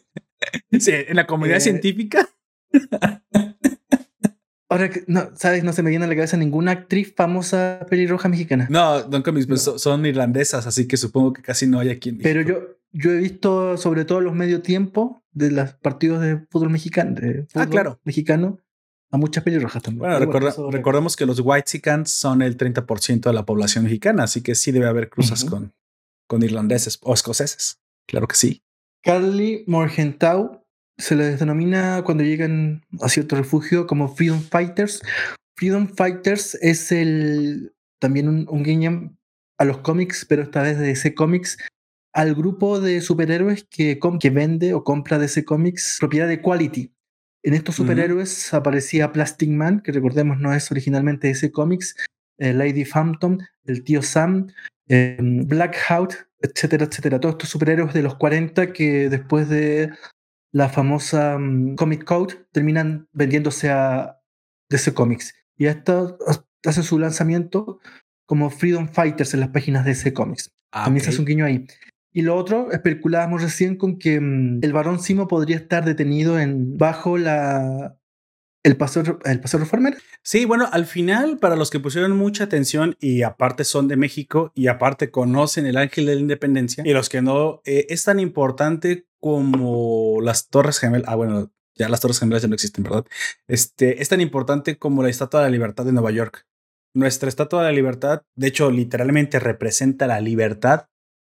sí, 0.79 0.93
en 0.93 1.17
la 1.17 1.27
comunidad 1.27 1.59
eh, 1.59 1.63
científica. 1.63 2.29
Ahora, 4.69 4.89
no, 5.07 5.31
¿sabes? 5.35 5.65
No 5.65 5.73
se 5.73 5.83
me 5.83 5.91
viene 5.91 6.07
a 6.07 6.09
la 6.09 6.15
cabeza 6.15 6.37
ninguna 6.37 6.73
actriz 6.73 7.13
famosa 7.15 7.85
pelirroja 7.91 8.29
mexicana. 8.29 8.69
No, 8.71 9.03
Don 9.03 9.23
Comics, 9.23 9.47
pues 9.47 9.67
no. 9.67 9.79
son 9.79 10.07
irlandesas, 10.07 10.67
así 10.67 10.89
que 10.89 10.97
supongo 10.97 11.35
que 11.35 11.43
casi 11.43 11.67
no 11.67 11.79
hay 11.79 11.91
aquí 11.91 12.09
en. 12.09 12.19
Pero 12.19 12.41
yo, 12.41 12.61
yo 12.93 13.11
he 13.11 13.17
visto, 13.19 13.77
sobre 13.77 14.05
todo 14.05 14.21
los 14.21 14.35
medio 14.35 14.63
tiempo 14.63 15.23
de 15.33 15.51
los 15.51 15.75
partidos 15.75 16.21
de 16.21 16.47
fútbol 16.51 16.71
mexicano. 16.71 17.15
De 17.15 17.47
fútbol 17.47 17.63
ah, 17.63 17.67
claro. 17.69 18.01
Mexicano 18.05 18.59
a 19.13 19.19
muchas 19.19 19.45
pelirrojas 19.45 19.83
también. 19.83 20.01
Bueno, 20.01 20.19
recorda, 20.19 20.55
recordemos 20.71 21.17
que 21.17 21.27
los 21.27 21.41
Whitexicans 21.41 22.11
son 22.11 22.41
el 22.41 22.57
30% 22.57 23.21
de 23.21 23.33
la 23.33 23.45
población 23.45 23.85
mexicana, 23.85 24.25
así 24.25 24.41
que 24.41 24.55
sí 24.55 24.73
debe 24.73 24.87
haber 24.87 25.11
cruzas 25.11 25.45
uh 25.45 25.47
-huh. 25.47 25.51
con, 25.51 25.75
con 26.27 26.43
irlandeses 26.43 26.99
o 27.03 27.13
escoceses. 27.13 27.79
Claro 28.07 28.27
que 28.27 28.37
sí. 28.37 28.63
Carly 29.03 29.65
Morgenthau 29.67 30.65
se 30.97 31.15
les 31.15 31.39
denomina 31.39 32.03
cuando 32.05 32.25
llegan 32.25 32.85
a 33.01 33.09
cierto 33.09 33.37
refugio 33.37 33.87
como 33.87 34.09
Freedom 34.09 34.41
Fighters. 34.41 35.03
Freedom 35.57 35.89
Fighters 35.89 36.55
es 36.63 36.91
el 36.91 37.75
también 38.01 38.29
un, 38.29 38.47
un 38.49 38.63
guiño 38.63 39.15
a 39.59 39.65
los 39.65 39.79
cómics, 39.79 40.25
pero 40.25 40.43
esta 40.43 40.63
vez 40.63 40.79
de 40.79 40.87
DC 40.87 41.15
Comics, 41.15 41.59
al 42.13 42.35
grupo 42.35 42.81
de 42.81 43.01
superhéroes 43.01 43.65
que, 43.65 43.99
que 44.21 44.31
vende 44.31 44.75
o 44.75 44.85
compra 44.85 45.19
DC 45.19 45.45
Comics 45.45 45.97
propiedad 45.99 46.29
de 46.29 46.41
Quality. 46.41 46.93
En 47.45 47.55
estos 47.55 47.75
superhéroes 47.75 48.31
uh 48.31 48.57
-huh. 48.57 48.59
aparecía 48.59 49.13
Plastic 49.13 49.51
Man, 49.51 49.81
que 49.81 49.93
recordemos 49.93 50.39
no 50.39 50.53
es 50.55 50.71
originalmente 50.71 51.31
ese 51.31 51.51
cómics, 51.51 51.97
eh, 52.39 52.53
Lady 52.53 52.85
Phantom, 52.85 53.39
el 53.65 53.83
tío 53.83 54.03
Sam, 54.03 54.49
eh, 54.89 55.19
Black 55.21 55.77
Hawk, 55.89 56.29
etcétera, 56.41 56.85
etcétera. 56.85 57.19
Todos 57.19 57.35
estos 57.35 57.49
superhéroes 57.49 57.95
de 57.95 58.03
los 58.03 58.17
40 58.17 58.73
que 58.73 59.09
después 59.09 59.49
de 59.49 59.91
la 60.53 60.69
famosa 60.69 61.37
um, 61.37 61.75
Comic 61.77 62.05
Code 62.05 62.47
terminan 62.53 63.09
vendiéndose 63.13 63.71
a 63.71 64.21
DC 64.69 64.93
Comics. 64.93 65.35
Y 65.57 65.67
esto 65.67 66.19
hace 66.65 66.83
su 66.83 66.99
lanzamiento 66.99 67.81
como 68.27 68.51
Freedom 68.51 68.89
Fighters 68.89 69.35
en 69.35 69.41
las 69.41 69.49
páginas 69.49 69.85
de 69.85 69.93
DC 69.93 70.13
Comics. 70.13 70.51
Ah, 70.73 70.85
También 70.85 71.03
okay. 71.03 71.05
se 71.05 71.11
hace 71.11 71.21
un 71.21 71.27
guiño 71.27 71.45
ahí. 71.45 71.67
Y 72.13 72.23
lo 72.23 72.37
otro, 72.37 72.71
especulábamos 72.73 73.43
recién 73.43 73.77
con 73.77 73.99
que 73.99 74.21
mmm, 74.21 74.61
el 74.63 74.73
varón 74.73 75.01
Simo 75.01 75.29
podría 75.29 75.57
estar 75.57 75.85
detenido 75.85 76.39
en, 76.39 76.77
bajo 76.77 77.17
la, 77.17 77.97
el 78.63 78.77
paso, 78.77 79.03
el 79.25 79.41
paso 79.41 79.59
reformer. 79.59 79.97
Sí, 80.23 80.45
bueno, 80.45 80.69
al 80.71 80.87
final, 80.87 81.39
para 81.39 81.57
los 81.57 81.71
que 81.71 81.81
pusieron 81.81 82.17
mucha 82.17 82.45
atención 82.45 82.97
y 83.01 83.23
aparte 83.23 83.65
son 83.65 83.89
de 83.89 83.97
México 83.97 84.53
y 84.55 84.69
aparte 84.69 85.11
conocen 85.11 85.67
el 85.67 85.77
Ángel 85.77 86.07
de 86.07 86.15
la 86.15 86.21
Independencia 86.21 86.85
y 86.87 86.93
los 86.93 87.09
que 87.09 87.23
no, 87.23 87.61
eh, 87.65 87.87
es 87.89 88.05
tan 88.05 88.21
importante 88.21 89.07
como 89.19 90.21
las 90.21 90.49
Torres 90.49 90.79
Gemelas. 90.79 91.09
Ah, 91.09 91.17
bueno, 91.17 91.51
ya 91.75 91.89
las 91.89 92.01
Torres 92.01 92.21
Gemelas 92.21 92.43
ya 92.43 92.49
no 92.49 92.55
existen, 92.55 92.85
¿verdad? 92.85 93.05
Este, 93.49 94.03
es 94.03 94.09
tan 94.09 94.21
importante 94.21 94.77
como 94.77 95.03
la 95.03 95.09
Estatua 95.09 95.41
de 95.41 95.47
la 95.47 95.53
Libertad 95.53 95.85
de 95.85 95.93
Nueva 95.93 96.11
York. 96.11 96.47
Nuestra 96.95 97.29
Estatua 97.29 97.63
de 97.63 97.69
la 97.69 97.75
Libertad, 97.75 98.23
de 98.37 98.49
hecho, 98.49 98.71
literalmente 98.71 99.41
representa 99.41 100.07
la 100.07 100.21
libertad 100.21 100.89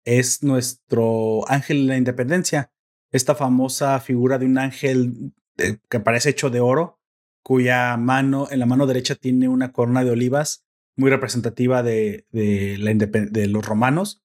es 0.04 0.42
nuestro 0.42 1.48
ángel 1.48 1.82
de 1.82 1.92
la 1.92 1.96
independencia, 1.96 2.70
esta 3.10 3.34
famosa 3.34 3.98
figura 4.00 4.38
de 4.38 4.46
un 4.46 4.58
ángel 4.58 5.32
de, 5.56 5.78
que 5.88 6.00
parece 6.00 6.30
hecho 6.30 6.50
de 6.50 6.60
oro, 6.60 7.00
cuya 7.42 7.96
mano, 7.96 8.48
en 8.50 8.58
la 8.58 8.66
mano 8.66 8.86
derecha 8.86 9.14
tiene 9.14 9.48
una 9.48 9.72
corona 9.72 10.02
de 10.04 10.10
olivas 10.10 10.64
muy 10.96 11.10
representativa 11.10 11.82
de, 11.82 12.26
de 12.30 13.46
los 13.48 13.66
romanos, 13.66 14.22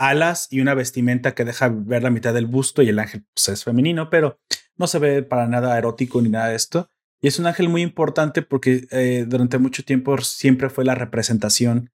alas 0.00 0.48
y 0.50 0.60
una 0.60 0.74
vestimenta 0.74 1.34
que 1.34 1.44
deja 1.44 1.68
ver 1.68 2.02
la 2.02 2.10
mitad 2.10 2.34
del 2.34 2.46
busto 2.46 2.82
y 2.82 2.88
el 2.88 2.98
ángel 2.98 3.24
pues, 3.34 3.48
es 3.48 3.64
femenino, 3.64 4.10
pero 4.10 4.40
no 4.76 4.86
se 4.86 4.98
ve 4.98 5.22
para 5.22 5.46
nada 5.46 5.76
erótico 5.76 6.22
ni 6.22 6.30
nada 6.30 6.48
de 6.48 6.56
esto. 6.56 6.88
Y 7.20 7.28
es 7.28 7.38
un 7.38 7.46
ángel 7.46 7.68
muy 7.68 7.82
importante 7.82 8.42
porque 8.42 8.86
eh, 8.90 9.26
durante 9.28 9.58
mucho 9.58 9.84
tiempo 9.84 10.16
siempre 10.18 10.70
fue 10.70 10.84
la 10.84 10.94
representación 10.94 11.90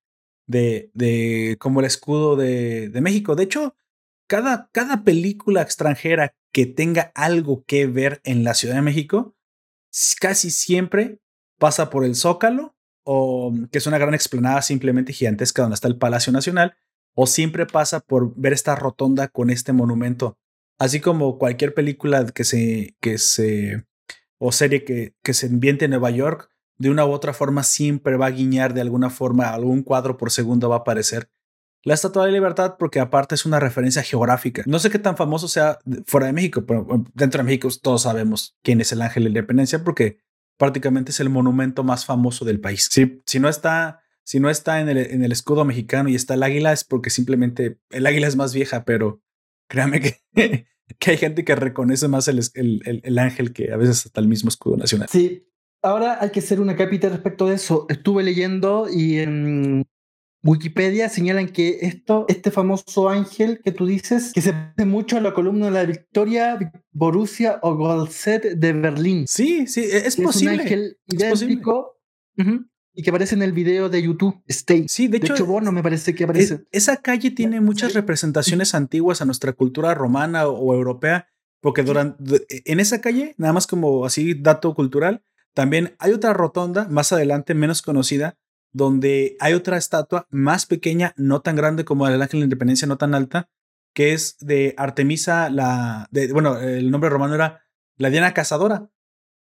de, 0.47 0.91
de 0.95 1.57
como 1.59 1.81
el 1.81 1.87
escudo 1.87 2.37
de, 2.37 2.89
de, 2.89 3.01
México. 3.01 3.35
De 3.35 3.45
hecho, 3.45 3.77
cada, 4.27 4.69
cada 4.73 5.05
película 5.05 5.63
extranjera 5.63 6.35
que 6.53 6.67
tenga 6.67 7.13
algo 7.15 7.65
que 7.65 7.87
ver 7.87 8.21
en 8.25 8.45
la 8.45 8.55
Ciudad 8.55 8.77
de 8.77 8.83
México, 8.83 9.37
casi 10.21 10.51
siempre 10.51 11.19
pasa 11.59 11.91
por 11.91 12.05
el 12.05 12.15
Zócalo, 12.15 12.77
o 13.05 13.55
que 13.71 13.79
es 13.79 13.87
una 13.87 13.99
gran 13.99 14.15
explanada 14.15 14.63
simplemente 14.63 15.13
gigantesca 15.13 15.63
donde 15.63 15.75
está 15.75 15.89
el 15.89 15.99
Palacio 15.99 16.33
Nacional, 16.33 16.77
o 17.15 17.27
siempre 17.27 17.67
pasa 17.67 18.01
por 18.01 18.35
ver 18.37 18.53
esta 18.53 18.75
rotonda 18.75 19.29
con 19.29 19.51
este 19.51 19.73
monumento. 19.73 20.39
Así 20.79 21.01
como 21.01 21.39
cualquier 21.39 21.73
película 21.73 22.27
que 22.27 22.45
se, 22.45 22.97
que 23.01 23.19
se 23.19 23.85
o 24.39 24.53
serie 24.53 24.85
que, 24.85 25.15
que 25.23 25.33
se 25.33 25.47
ambiente 25.47 25.87
en 25.87 25.93
Nueva 25.93 26.11
York, 26.11 26.51
de 26.79 26.91
una 26.91 27.07
u 27.07 27.11
otra 27.11 27.33
forma 27.33 27.63
siempre 27.63 28.17
va 28.17 28.27
a 28.27 28.31
guiñar 28.31 28.75
de 28.75 28.81
alguna 28.81 29.11
forma, 29.11 29.49
algún 29.51 29.83
cuadro 29.83 30.17
por 30.17 30.31
segundo 30.31 30.69
va 30.69 30.77
a 30.77 30.79
aparecer. 30.81 31.31
La 31.83 31.95
Estatua 31.95 32.27
de 32.27 32.33
Libertad, 32.33 32.77
porque 32.79 32.99
aparte 32.99 33.37
es 33.37 33.47
una 33.47 33.61
referencia 33.61 34.03
geográfica. 34.03 34.65
No 34.67 34.81
sé 34.81 34.91
qué 34.91 34.99
tan 34.99 35.17
famoso 35.17 35.47
sea 35.47 35.79
fuera 36.07 36.27
de 36.27 36.33
México, 36.33 36.67
pero 36.67 37.05
dentro 37.15 37.39
de 37.39 37.45
México 37.45 37.69
todos 37.81 38.03
sabemos 38.03 38.57
quién 38.63 38.81
es 38.81 38.91
el 38.91 39.03
Ángel 39.03 39.23
de 39.23 39.31
la 39.31 39.39
Independencia, 39.39 39.85
porque 39.85 40.19
prácticamente 40.57 41.13
es 41.13 41.21
el 41.21 41.31
monumento 41.31 41.85
más 41.85 42.05
famoso 42.05 42.45
del 42.45 42.61
país. 42.61 42.89
Si, 42.91 43.23
si 43.25 43.39
no 43.39 43.49
está, 43.49 44.01
si 44.25 44.41
no 44.41 44.51
está 44.51 44.81
en, 44.81 44.89
el, 44.89 44.99
en 44.99 45.23
el 45.23 45.31
escudo 45.31 45.65
mexicano 45.65 46.09
y 46.09 46.17
está 46.17 46.35
el 46.35 46.43
águila, 46.43 46.73
es 46.73 46.83
porque 46.83 47.11
simplemente 47.11 47.79
el 47.91 48.07
águila 48.07 48.27
es 48.27 48.35
más 48.35 48.53
vieja, 48.53 48.85
pero 48.85 49.23
créame 49.69 50.01
que, 50.01 50.21
que 50.99 51.11
hay 51.11 51.17
gente 51.17 51.45
que 51.45 51.55
reconoce 51.55 52.09
más 52.09 52.27
el, 52.27 52.41
el, 52.55 52.83
el, 52.85 53.01
el 53.05 53.19
ángel 53.19 53.53
que 53.53 53.73
a 53.73 53.77
veces 53.77 54.07
hasta 54.07 54.21
el 54.21 54.27
mismo 54.27 54.49
escudo 54.49 54.77
nacional. 54.77 55.09
Sí, 55.09 55.47
ahora 55.87 56.19
hay 56.21 56.31
que 56.31 56.41
hacer 56.41 56.61
una 56.61 56.77
capita 56.77 57.09
respecto 57.09 57.47
de 57.47 57.55
eso. 57.55 57.87
Estuve 57.89 58.23
leyendo 58.23 58.89
y 58.93 59.19
en 59.19 59.87
Wikipedia 60.43 61.09
señalan 61.09 61.49
que 61.49 61.79
esto, 61.83 62.27
este 62.29 62.51
famoso 62.51 63.09
ángel 63.09 63.61
que 63.65 63.73
tú 63.73 63.87
dices, 63.87 64.33
que 64.33 64.43
se 64.43 64.53
parece 64.53 64.85
mucho 64.85 65.17
a 65.17 65.21
la 65.21 65.33
columna 65.33 65.67
de 65.67 65.73
la 65.73 65.85
Victoria, 65.85 66.59
Borussia 66.93 67.59
o 67.63 67.77
Golset 67.77 68.55
de 68.57 68.73
Berlín. 68.73 69.25
Sí, 69.29 69.67
sí, 69.67 69.81
es, 69.81 70.17
posible. 70.17 70.55
Es 70.55 70.61
un 70.61 70.61
ángel 70.61 70.99
idéntico. 71.07 71.99
Uh 72.39 72.43
-huh, 72.43 72.69
y 72.99 73.03
que 73.03 73.11
aparece 73.11 73.35
en 73.35 73.43
el 73.43 73.53
video 73.53 73.89
de 73.89 74.03
YouTube, 74.03 74.43
Stay. 74.49 74.87
Sí, 74.89 75.07
de, 75.07 75.19
de 75.19 75.27
hecho, 75.27 75.35
hecho 75.35 75.47
Bono 75.47 75.71
me 75.71 75.83
parece 75.83 76.15
que 76.15 76.25
aparece. 76.25 76.55
Es, 76.71 76.89
esa 76.89 76.97
calle 76.97 77.31
tiene 77.31 77.61
muchas 77.61 77.93
representaciones 77.95 78.75
antiguas 78.75 79.21
a 79.21 79.25
nuestra 79.25 79.53
cultura 79.53 79.95
romana 79.95 80.47
o, 80.47 80.55
o 80.55 80.75
europea, 80.75 81.29
porque 81.61 81.83
durante, 81.83 82.47
en 82.49 82.81
esa 82.81 83.01
calle, 83.01 83.35
nada 83.37 83.53
más 83.53 83.67
como 83.67 84.07
así 84.07 84.35
dato 84.35 84.75
cultural, 84.75 85.23
también 85.57 85.97
hay 85.99 86.13
otra 86.13 86.35
rotonda 86.35 86.87
más 86.91 87.13
adelante, 87.13 87.55
menos 87.55 87.81
conocida, 87.81 88.37
donde 88.73 89.39
hay 89.41 89.55
otra 89.55 89.79
estatua 89.79 90.27
más 90.29 90.67
pequeña, 90.67 91.15
no 91.17 91.41
tan 91.41 91.57
grande 91.57 91.87
como 91.87 92.07
el 92.07 92.21
Ángel 92.21 92.33
de 92.33 92.39
la 92.41 92.45
Independencia, 92.45 92.87
no 92.87 92.99
tan 92.99 93.15
alta, 93.15 93.49
que 93.95 94.13
es 94.13 94.37
de 94.41 94.75
Artemisa, 94.77 95.49
la, 95.49 96.09
de, 96.11 96.31
bueno, 96.31 96.61
el 96.61 96.91
nombre 96.91 97.09
romano 97.09 97.35
era 97.35 97.65
la 97.97 98.11
Diana 98.11 98.35
Cazadora. 98.35 98.91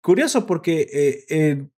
Curioso 0.01 0.45
porque, 0.45 0.81
eh, 0.91 1.25
eh, 1.29 1.69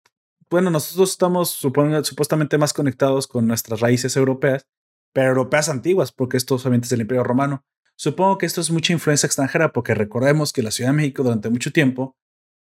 bueno, 0.48 0.70
nosotros 0.70 1.10
estamos 1.10 1.50
supone, 1.50 2.02
supuestamente 2.02 2.56
más 2.56 2.72
conectados 2.72 3.26
con 3.26 3.46
nuestras 3.46 3.80
raíces 3.80 4.16
europeas, 4.16 4.66
pero 5.12 5.28
europeas 5.28 5.68
antiguas, 5.68 6.10
porque 6.10 6.38
esto 6.38 6.58
solamente 6.58 6.86
es 6.86 6.90
del 6.90 7.02
Imperio 7.02 7.22
Romano. 7.22 7.66
Supongo 7.96 8.38
que 8.38 8.46
esto 8.46 8.62
es 8.62 8.70
mucha 8.70 8.94
influencia 8.94 9.26
extranjera, 9.26 9.74
porque 9.74 9.92
recordemos 9.92 10.54
que 10.54 10.62
la 10.62 10.70
Ciudad 10.70 10.88
de 10.88 10.96
México 10.96 11.22
durante 11.22 11.50
mucho 11.50 11.70
tiempo 11.70 12.16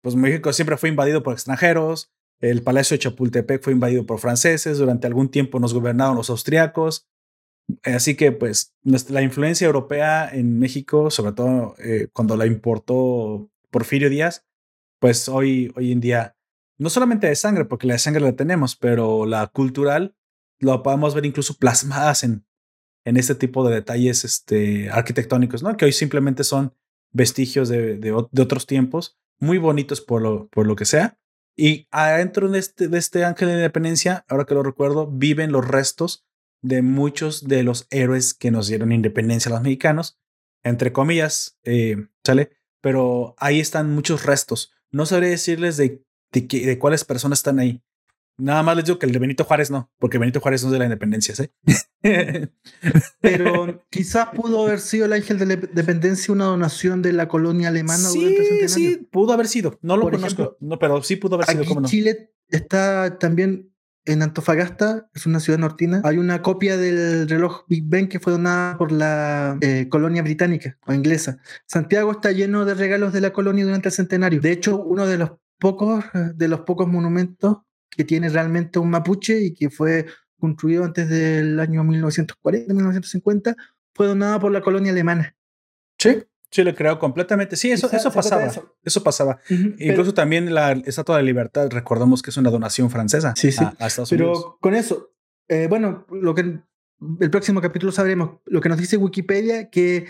pues 0.03 0.15
México 0.15 0.51
siempre 0.51 0.77
fue 0.77 0.89
invadido 0.89 1.23
por 1.23 1.33
extranjeros, 1.33 2.11
el 2.41 2.61
Palacio 2.61 2.95
de 2.95 2.99
Chapultepec 2.99 3.63
fue 3.63 3.73
invadido 3.73 4.05
por 4.05 4.19
franceses, 4.19 4.77
durante 4.77 5.07
algún 5.07 5.29
tiempo 5.29 5.59
nos 5.59 5.73
gobernaron 5.73 6.17
los 6.17 6.29
austriacos, 6.29 7.07
así 7.83 8.15
que 8.15 8.33
pues 8.33 8.75
la 8.83 9.21
influencia 9.21 9.65
europea 9.65 10.29
en 10.29 10.59
México, 10.59 11.09
sobre 11.09 11.31
todo 11.31 11.75
eh, 11.79 12.09
cuando 12.11 12.35
la 12.35 12.45
importó 12.45 13.49
Porfirio 13.71 14.09
Díaz, 14.09 14.45
pues 14.99 15.29
hoy, 15.29 15.71
hoy 15.75 15.93
en 15.93 16.01
día, 16.01 16.35
no 16.77 16.89
solamente 16.89 17.27
de 17.27 17.35
sangre, 17.35 17.65
porque 17.65 17.87
la 17.87 17.93
de 17.93 17.99
sangre 17.99 18.21
la 18.21 18.35
tenemos, 18.35 18.75
pero 18.75 19.25
la 19.25 19.47
cultural 19.47 20.15
lo 20.59 20.83
podemos 20.83 21.15
ver 21.15 21.25
incluso 21.25 21.55
plasmadas 21.55 22.23
en, 22.23 22.45
en 23.05 23.17
este 23.17 23.35
tipo 23.35 23.67
de 23.67 23.75
detalles 23.75 24.23
este, 24.25 24.89
arquitectónicos, 24.89 25.63
¿no? 25.63 25.75
Que 25.77 25.85
hoy 25.85 25.91
simplemente 25.91 26.43
son 26.43 26.73
vestigios 27.11 27.69
de, 27.69 27.97
de, 27.97 28.11
otros 28.11 28.65
tiempos, 28.65 29.17
muy 29.39 29.57
bonitos 29.57 30.01
por 30.01 30.21
lo, 30.21 30.47
por 30.47 30.67
lo 30.67 30.75
que 30.75 30.85
sea. 30.85 31.19
Y 31.55 31.87
adentro 31.91 32.49
de 32.49 32.59
este, 32.59 32.87
de 32.87 32.97
este 32.97 33.25
ángel 33.25 33.49
de 33.49 33.55
independencia, 33.55 34.25
ahora 34.27 34.45
que 34.45 34.55
lo 34.55 34.63
recuerdo, 34.63 35.07
viven 35.07 35.51
los 35.51 35.67
restos 35.67 36.25
de 36.61 36.81
muchos 36.81 37.47
de 37.47 37.63
los 37.63 37.87
héroes 37.91 38.33
que 38.33 38.49
nos 38.49 38.67
dieron 38.67 38.91
independencia 38.91 39.49
a 39.49 39.53
los 39.55 39.63
mexicanos, 39.63 40.17
entre 40.63 40.93
comillas, 40.93 41.59
eh, 41.63 42.07
¿sale? 42.23 42.51
Pero 42.81 43.35
ahí 43.37 43.59
están 43.59 43.93
muchos 43.93 44.25
restos. 44.25 44.71
No 44.91 45.05
sabré 45.05 45.29
decirles 45.29 45.77
de, 45.77 46.03
de, 46.31 46.41
de 46.41 46.79
cuáles 46.79 47.03
personas 47.03 47.39
están 47.39 47.59
ahí, 47.59 47.83
Nada 48.37 48.63
más 48.63 48.75
les 48.75 48.85
digo 48.85 48.97
que 48.97 49.05
el 49.05 49.11
de 49.11 49.19
Benito 49.19 49.43
Juárez 49.43 49.69
no, 49.69 49.91
porque 49.99 50.17
Benito 50.17 50.39
Juárez 50.39 50.63
no 50.63 50.69
es 50.69 50.73
de 50.73 50.79
la 50.79 50.85
independencia, 50.85 51.35
¿sí? 51.35 51.49
Pero 53.21 53.83
quizás 53.89 54.29
pudo 54.35 54.65
haber 54.65 54.79
sido 54.79 55.05
el 55.05 55.13
ángel 55.13 55.37
de 55.37 55.45
la 55.45 55.53
independencia 55.53 56.33
una 56.33 56.45
donación 56.45 57.01
de 57.01 57.13
la 57.13 57.27
colonia 57.27 57.69
alemana 57.69 58.09
sí, 58.09 58.19
durante 58.19 58.63
el 58.63 58.69
Sí, 58.69 59.07
pudo 59.11 59.33
haber 59.33 59.47
sido. 59.47 59.77
No 59.81 59.97
lo 59.97 60.09
conozco, 60.09 60.57
no, 60.59 60.79
pero 60.79 61.01
sí 61.03 61.15
pudo 61.15 61.35
haber 61.35 61.47
sido. 61.47 61.61
Aquí 61.61 61.83
Chile 61.85 62.33
está 62.49 63.19
también 63.19 63.73
en 64.05 64.21
Antofagasta, 64.21 65.09
es 65.13 65.25
una 65.25 65.39
ciudad 65.39 65.59
nortina. 65.59 66.01
Hay 66.03 66.17
una 66.17 66.41
copia 66.41 66.75
del 66.75 67.29
reloj 67.29 67.63
Big 67.67 67.83
Ben 67.85 68.09
que 68.09 68.19
fue 68.19 68.33
donada 68.33 68.77
por 68.77 68.91
la 68.91 69.57
eh, 69.61 69.87
colonia 69.89 70.21
británica 70.21 70.77
o 70.85 70.93
inglesa. 70.93 71.37
Santiago 71.67 72.11
está 72.11 72.31
lleno 72.31 72.65
de 72.65 72.73
regalos 72.73 73.13
de 73.13 73.21
la 73.21 73.31
colonia 73.31 73.63
durante 73.63 73.89
el 73.89 73.93
centenario. 73.93 74.41
De 74.41 74.51
hecho, 74.51 74.81
uno 74.81 75.05
de 75.05 75.17
los 75.17 75.31
pocos 75.59 76.03
de 76.35 76.47
los 76.49 76.61
pocos 76.61 76.87
monumentos 76.87 77.59
que 77.95 78.03
tiene 78.03 78.29
realmente 78.29 78.79
un 78.79 78.89
mapuche 78.89 79.41
y 79.41 79.53
que 79.53 79.69
fue 79.69 80.05
construido 80.39 80.83
antes 80.83 81.07
del 81.09 81.59
año 81.59 81.83
1940, 81.83 82.73
1950, 82.73 83.55
fue 83.93 84.07
donada 84.07 84.39
por 84.39 84.51
la 84.51 84.61
colonia 84.61 84.91
alemana. 84.91 85.35
Sí, 85.97 86.23
sí, 86.51 86.63
lo 86.63 86.75
creo 86.75 86.99
completamente. 86.99 87.55
Sí, 87.55 87.71
eso, 87.71 87.89
eso 87.91 88.11
pasaba. 88.11 88.51
Eso. 88.83 89.03
pasaba. 89.03 89.39
Incluso 89.49 90.13
también 90.13 90.53
la 90.53 90.71
Estatua 90.71 91.17
de 91.17 91.23
Libertad, 91.23 91.69
recordamos 91.71 92.21
que 92.21 92.29
es 92.29 92.37
una 92.37 92.49
donación 92.49 92.89
francesa 92.89 93.33
sí, 93.37 93.51
sí. 93.51 93.63
Pero 94.09 94.57
con 94.59 94.75
eso, 94.75 95.13
eh, 95.47 95.67
bueno, 95.69 96.05
lo 96.11 96.35
que 96.35 96.59
el 97.19 97.29
próximo 97.29 97.61
capítulo 97.61 97.91
sabremos, 97.91 98.39
lo 98.45 98.61
que 98.61 98.69
nos 98.69 98.77
dice 98.77 98.97
Wikipedia, 98.97 99.69
que 99.69 100.07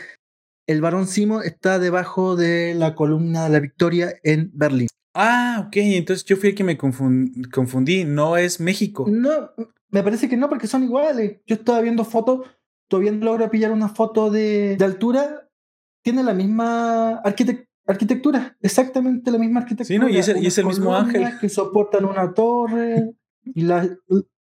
el 0.67 0.81
barón 0.81 1.07
Simo 1.07 1.41
está 1.41 1.79
debajo 1.79 2.36
de 2.36 2.73
la 2.73 2.95
columna 2.95 3.43
de 3.43 3.49
la 3.49 3.59
Victoria 3.59 4.15
en 4.23 4.51
Berlín. 4.53 4.88
Ah, 5.14 5.66
ok, 5.68 5.76
entonces 5.76 6.26
yo 6.26 6.38
fui 6.38 6.49
el 6.49 6.55
que 6.55 6.64
me 6.64 6.78
confundí, 6.78 8.03
no 8.03 8.36
es 8.38 8.59
México. 8.59 9.05
No, 9.07 9.51
me 9.89 10.03
parece 10.03 10.28
que 10.28 10.38
no, 10.38 10.49
porque 10.49 10.68
son 10.68 10.84
iguales. 10.84 11.39
Yo 11.45 11.55
estaba 11.55 11.82
viendo 11.82 12.03
fotos, 12.03 12.47
todavía 12.88 13.11
no 13.11 13.26
logro 13.26 13.49
pillar 13.49 13.72
una 13.72 13.89
foto 13.89 14.32
de, 14.32 14.76
altura, 14.82 15.49
tiene 16.03 16.24
la 16.24 16.34
misma 16.34 17.22
arquitectura, 17.86 18.57
exactamente 18.61 19.30
la 19.30 19.38
misma 19.38 19.59
arquitectura. 19.61 19.88
Sí, 19.88 19.99
¿no? 19.99 20.09
y 20.09 20.18
es 20.18 20.28
el, 20.30 20.43
y 20.43 20.47
es 20.47 20.57
el 20.57 20.66
mismo 20.66 20.95
ángel. 20.95 21.38
Que 21.39 21.47
soportan 21.47 22.05
una 22.05 22.34
torre, 22.34 23.14
y 23.43 23.61
la, 23.61 23.88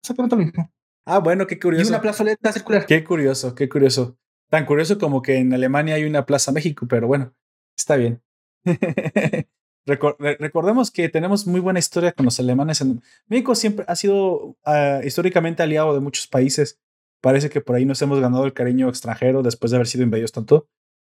exactamente 0.01 0.35
lo 0.35 0.43
mismo. 0.43 0.71
Ah, 1.05 1.19
bueno, 1.19 1.47
qué 1.47 1.59
curioso. 1.59 1.85
Y 1.85 1.89
una 1.89 2.01
plazoleta 2.01 2.51
circular. 2.53 2.85
Qué 2.85 3.03
curioso, 3.03 3.55
qué 3.55 3.67
curioso. 3.67 4.17
Tan 4.49 4.65
curioso 4.65 4.97
como 4.97 5.21
que 5.21 5.37
en 5.37 5.53
Alemania 5.53 5.95
hay 5.95 6.05
una 6.05 6.25
Plaza 6.25 6.51
México, 6.51 6.85
pero 6.87 7.07
bueno, 7.07 7.33
está 7.75 7.95
bien. 7.95 8.21
recordemos 9.85 10.91
que 10.91 11.09
tenemos 11.09 11.47
muy 11.47 11.59
buena 11.59 11.79
historia 11.79 12.11
con 12.11 12.25
los 12.25 12.39
alemanes. 12.39 12.83
México 13.27 13.55
siempre 13.55 13.85
ha 13.87 13.95
sido 13.95 14.57
ah, 14.63 15.01
históricamente 15.03 15.63
aliado 15.63 15.93
de 15.93 15.99
muchos 15.99 16.27
países. 16.27 16.79
Parece 17.21 17.49
que 17.49 17.61
por 17.61 17.75
ahí 17.75 17.85
nos 17.85 18.01
hemos 18.01 18.19
ganado 18.19 18.45
el 18.45 18.53
cariño 18.53 18.89
extranjero 18.89 19.43
después 19.43 19.71
de 19.71 19.77
haber 19.77 19.87
sido 19.87 20.03
invadidos 20.03 20.31
tanto. 20.31 20.67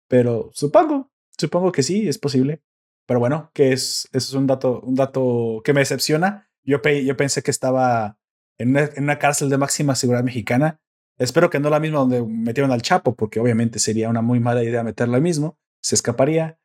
Pero 0.07 0.51
supongo, 0.53 1.09
supongo 1.38 1.72
que 1.72 1.84
sí, 1.84 2.07
es 2.07 2.17
posible. 2.17 2.61
Pero 3.05 3.19
bueno, 3.19 3.51
que 3.53 3.74
es, 3.74 4.07
es 4.13 4.34
un 4.34 4.47
dato, 4.47 4.82
un 4.82 4.95
dato 4.95 5.61
que 5.63 5.74
me 5.74 5.82
decepciona. 5.82 6.49
Yo, 6.63 6.82
yo 6.82 7.17
pensé 7.17 7.41
que 7.43 7.51
estaba 7.51 8.17
en 8.57 8.78
una, 8.97 9.19
cárcel 9.19 9.49
de 9.49 9.57
máxima 9.57 9.95
seguridad 9.95 10.24
mexicana. 10.24 10.80
Espero 11.17 11.49
que 11.49 11.59
no 11.59 11.69
la 11.69 11.80
misma 11.80 11.99
donde 11.99 12.22
metieron 12.24 12.72
al 12.72 12.82
Chapo, 12.82 13.15
porque 13.15 13.39
obviamente 13.39 13.80
sería 13.80 14.09
una 14.09 14.22
muy 14.22 14.39
mala 14.39 14.63
idea 14.63 14.84
meterlo 14.84 15.19
mismo. 15.19 15.57
Se 15.82 15.95
escaparía. 15.95 16.59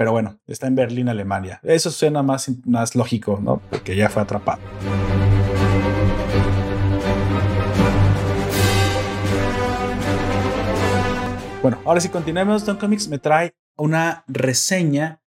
Pero 0.00 0.12
bueno, 0.12 0.40
está 0.46 0.66
en 0.66 0.74
Berlín, 0.76 1.10
Alemania. 1.10 1.60
Eso 1.62 1.90
suena 1.90 2.22
más, 2.22 2.50
más 2.64 2.96
lógico, 2.96 3.38
¿no? 3.38 3.60
Porque 3.68 3.94
ya 3.94 4.08
fue 4.08 4.22
atrapado. 4.22 4.58
Bueno, 11.60 11.78
ahora 11.84 12.00
si 12.00 12.08
continuamos, 12.08 12.64
Don 12.64 12.78
Comics 12.78 13.08
me 13.08 13.18
trae 13.18 13.52
una 13.76 14.24
reseña 14.26 15.20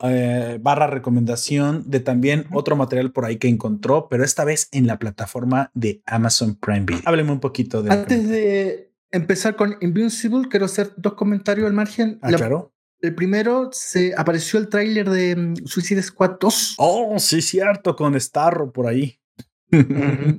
eh, 0.00 0.60
barra 0.62 0.86
recomendación 0.86 1.82
de 1.90 1.98
también 1.98 2.46
otro 2.52 2.76
material 2.76 3.10
por 3.10 3.24
ahí 3.24 3.38
que 3.38 3.48
encontró, 3.48 4.06
pero 4.08 4.22
esta 4.22 4.44
vez 4.44 4.68
en 4.70 4.86
la 4.86 5.00
plataforma 5.00 5.72
de 5.74 6.02
Amazon 6.06 6.54
Prime 6.54 6.82
Video. 6.82 7.02
Hábleme 7.04 7.32
un 7.32 7.40
poquito 7.40 7.82
de... 7.82 7.90
Antes 7.90 8.28
de 8.28 8.94
empezar 9.10 9.56
con 9.56 9.76
Invincible, 9.80 10.48
quiero 10.48 10.66
hacer 10.66 10.92
dos 10.96 11.14
comentarios 11.14 11.66
al 11.66 11.72
margen. 11.72 12.20
Ah, 12.22 12.28
claro. 12.28 12.73
El 13.04 13.14
primero 13.14 13.68
se 13.70 14.14
apareció 14.16 14.58
el 14.58 14.70
tráiler 14.70 15.10
de 15.10 15.36
mm, 15.36 15.66
Suicide 15.66 16.02
Squad 16.02 16.38
2. 16.40 16.76
Oh, 16.78 17.18
sí, 17.18 17.42
cierto, 17.42 17.94
con 17.94 18.18
Starro 18.18 18.72
por 18.72 18.86
ahí. 18.86 19.20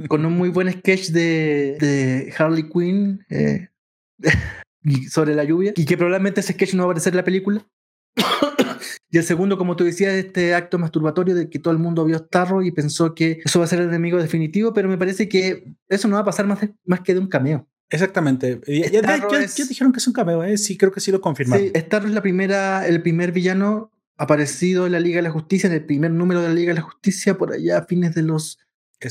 con 0.08 0.26
un 0.26 0.34
muy 0.34 0.50
buen 0.50 0.72
sketch 0.72 1.10
de, 1.10 1.78
de 1.80 2.34
Harley 2.36 2.68
Quinn 2.68 3.24
eh, 3.30 3.70
sobre 5.12 5.36
la 5.36 5.44
lluvia. 5.44 5.74
Y 5.76 5.86
que 5.86 5.96
probablemente 5.96 6.40
ese 6.40 6.54
sketch 6.54 6.74
no 6.74 6.82
va 6.82 6.86
a 6.86 6.88
aparecer 6.94 7.14
en 7.14 7.18
la 7.18 7.24
película. 7.24 7.68
y 9.12 9.18
el 9.20 9.24
segundo, 9.24 9.60
como 9.60 9.76
tú 9.76 9.84
decías, 9.84 10.16
este 10.16 10.56
acto 10.56 10.80
masturbatorio 10.80 11.36
de 11.36 11.52
que 11.52 11.60
todo 11.60 11.72
el 11.72 11.80
mundo 11.80 12.04
vio 12.04 12.18
Starro 12.18 12.64
y 12.64 12.72
pensó 12.72 13.14
que 13.14 13.42
eso 13.46 13.60
va 13.60 13.66
a 13.66 13.68
ser 13.68 13.82
el 13.82 13.90
enemigo 13.90 14.18
definitivo, 14.18 14.74
pero 14.74 14.90
me 14.90 14.98
parece 14.98 15.30
que 15.30 15.76
eso 15.88 16.08
no 16.08 16.16
va 16.16 16.24
a 16.24 16.26
pasar 16.26 16.48
más, 16.48 16.68
más 16.84 17.02
que 17.02 17.14
de 17.14 17.20
un 17.20 17.28
cameo. 17.28 17.68
Exactamente. 17.90 18.62
Ya, 18.68 19.02
dijeron 19.02 19.92
que 19.92 20.00
es 20.00 20.08
un 20.08 20.14
cameo, 20.14 20.44
¿eh? 20.44 20.58
Sí, 20.58 20.78
creo 20.78 20.92
que 20.92 21.00
sí 21.00 21.12
lo 21.12 21.22
confirmaron. 21.22 21.66
Sí, 21.66 21.72
Starro 21.76 22.08
es 22.08 22.14
la 22.14 22.22
primera, 22.22 22.88
el 22.88 23.02
primer 23.02 23.32
villano 23.32 23.92
aparecido 24.18 24.86
en 24.86 24.94
la 24.94 25.00
Liga 25.00 25.18
de 25.18 25.24
la 25.24 25.32
Justicia, 25.32 25.68
en 25.68 25.74
el 25.74 25.86
primer 25.86 26.12
número 26.12 26.42
de 26.42 26.48
la 26.48 26.54
Liga 26.54 26.74
de 26.74 26.80
la 26.80 26.86
Justicia, 26.86 27.38
por 27.38 27.54
allá 27.54 27.80
a 27.80 27.86
fines 27.86 28.16
de 28.16 28.24
los. 28.24 28.60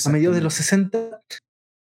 a 0.04 0.08
mediados 0.08 0.36
de 0.36 0.42
los 0.42 0.54
60. 0.54 1.22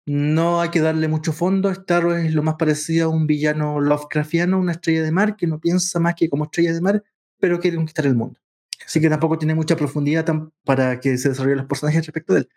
No 0.04 0.60
hay 0.60 0.70
que 0.70 0.80
darle 0.80 1.08
mucho 1.08 1.32
fondo. 1.32 1.72
Starro 1.72 2.16
es 2.16 2.34
lo 2.34 2.42
más 2.42 2.56
parecido 2.56 3.06
a 3.06 3.08
un 3.08 3.26
villano 3.26 3.80
Lovecraftiano, 3.80 4.58
una 4.58 4.72
estrella 4.72 5.02
de 5.02 5.12
mar 5.12 5.36
que 5.36 5.46
no 5.46 5.60
piensa 5.60 6.00
más 6.00 6.14
que 6.16 6.28
como 6.28 6.44
estrella 6.44 6.72
de 6.72 6.80
mar, 6.80 7.04
pero 7.38 7.60
quiere 7.60 7.76
conquistar 7.76 8.06
el 8.06 8.16
mundo. 8.16 8.38
Así 8.84 9.00
que 9.00 9.08
tampoco 9.08 9.38
tiene 9.38 9.54
mucha 9.54 9.76
profundidad 9.76 10.26
para 10.64 10.98
que 10.98 11.16
se 11.16 11.30
desarrollen 11.30 11.58
los 11.58 11.66
personajes 11.66 12.04
respecto 12.04 12.34
de 12.34 12.40
él. 12.40 12.48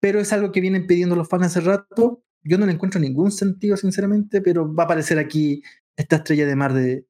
Pero 0.00 0.20
es 0.20 0.32
algo 0.32 0.52
que 0.52 0.60
vienen 0.60 0.86
pidiendo 0.86 1.16
los 1.16 1.28
fans 1.28 1.46
hace 1.46 1.60
rato 1.60 2.22
yo 2.48 2.58
no 2.58 2.66
le 2.66 2.72
encuentro 2.72 3.00
ningún 3.00 3.32
sentido, 3.32 3.76
sinceramente, 3.76 4.40
pero 4.40 4.72
va 4.72 4.84
a 4.84 4.86
aparecer 4.86 5.18
aquí 5.18 5.62
esta 5.96 6.16
estrella 6.16 6.46
de 6.46 6.56
mar 6.56 6.72
de, 6.72 7.06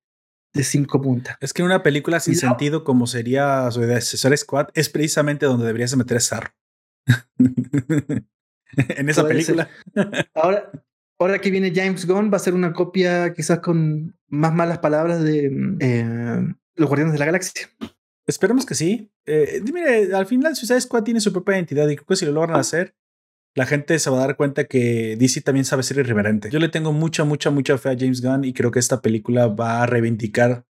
de 0.52 0.64
cinco 0.64 1.00
puntas. 1.00 1.36
Es 1.40 1.52
que 1.52 1.62
una 1.62 1.82
película 1.82 2.18
sin 2.20 2.34
sentido, 2.34 2.82
como 2.82 3.06
sería 3.06 3.70
Suicide 3.70 4.36
Squad, 4.36 4.68
es 4.74 4.88
precisamente 4.88 5.46
donde 5.46 5.66
deberías 5.66 5.96
meter 5.96 6.16
Star. 6.16 6.54
en 8.76 9.08
esa 9.08 9.26
película. 9.26 9.68
ahora, 10.34 10.70
ahora 11.18 11.38
que 11.38 11.50
viene 11.50 11.72
James 11.74 12.06
Gunn, 12.06 12.32
va 12.32 12.36
a 12.36 12.40
ser 12.40 12.54
una 12.54 12.72
copia 12.72 13.32
quizás 13.32 13.60
con 13.60 14.16
más 14.28 14.54
malas 14.54 14.78
palabras 14.78 15.22
de 15.22 15.50
eh, 15.80 16.54
Los 16.74 16.88
Guardianes 16.88 17.12
de 17.12 17.18
la 17.18 17.26
Galaxia. 17.26 17.68
Esperemos 18.26 18.66
que 18.66 18.74
sí. 18.74 19.12
Eh, 19.24 19.62
mire, 19.72 20.14
al 20.14 20.26
final 20.26 20.56
Suicide 20.56 20.80
Squad 20.80 21.04
tiene 21.04 21.20
su 21.20 21.32
propia 21.32 21.56
identidad 21.56 21.88
y 21.88 21.96
creo 21.96 22.06
que 22.06 22.16
si 22.16 22.26
lo 22.26 22.32
logran 22.32 22.58
hacer, 22.58 22.96
la 23.56 23.64
gente 23.66 23.98
se 23.98 24.10
va 24.10 24.18
a 24.18 24.26
dar 24.26 24.36
cuenta 24.36 24.64
que 24.64 25.16
DC 25.16 25.40
también 25.40 25.64
sabe 25.64 25.82
ser 25.82 25.96
irreverente. 25.96 26.50
Yo 26.50 26.58
le 26.58 26.68
tengo 26.68 26.92
mucha, 26.92 27.24
mucha, 27.24 27.50
mucha 27.50 27.78
fe 27.78 27.88
a 27.88 27.96
James 27.98 28.20
Gunn 28.20 28.44
y 28.44 28.52
creo 28.52 28.70
que 28.70 28.78
esta 28.78 29.00
película 29.00 29.46
va 29.48 29.82
a 29.82 29.86
reivindicar 29.86 30.66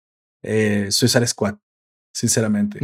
eh, 0.42 0.88
Suicide 0.90 1.26
Squad, 1.28 1.54
sinceramente. 2.12 2.80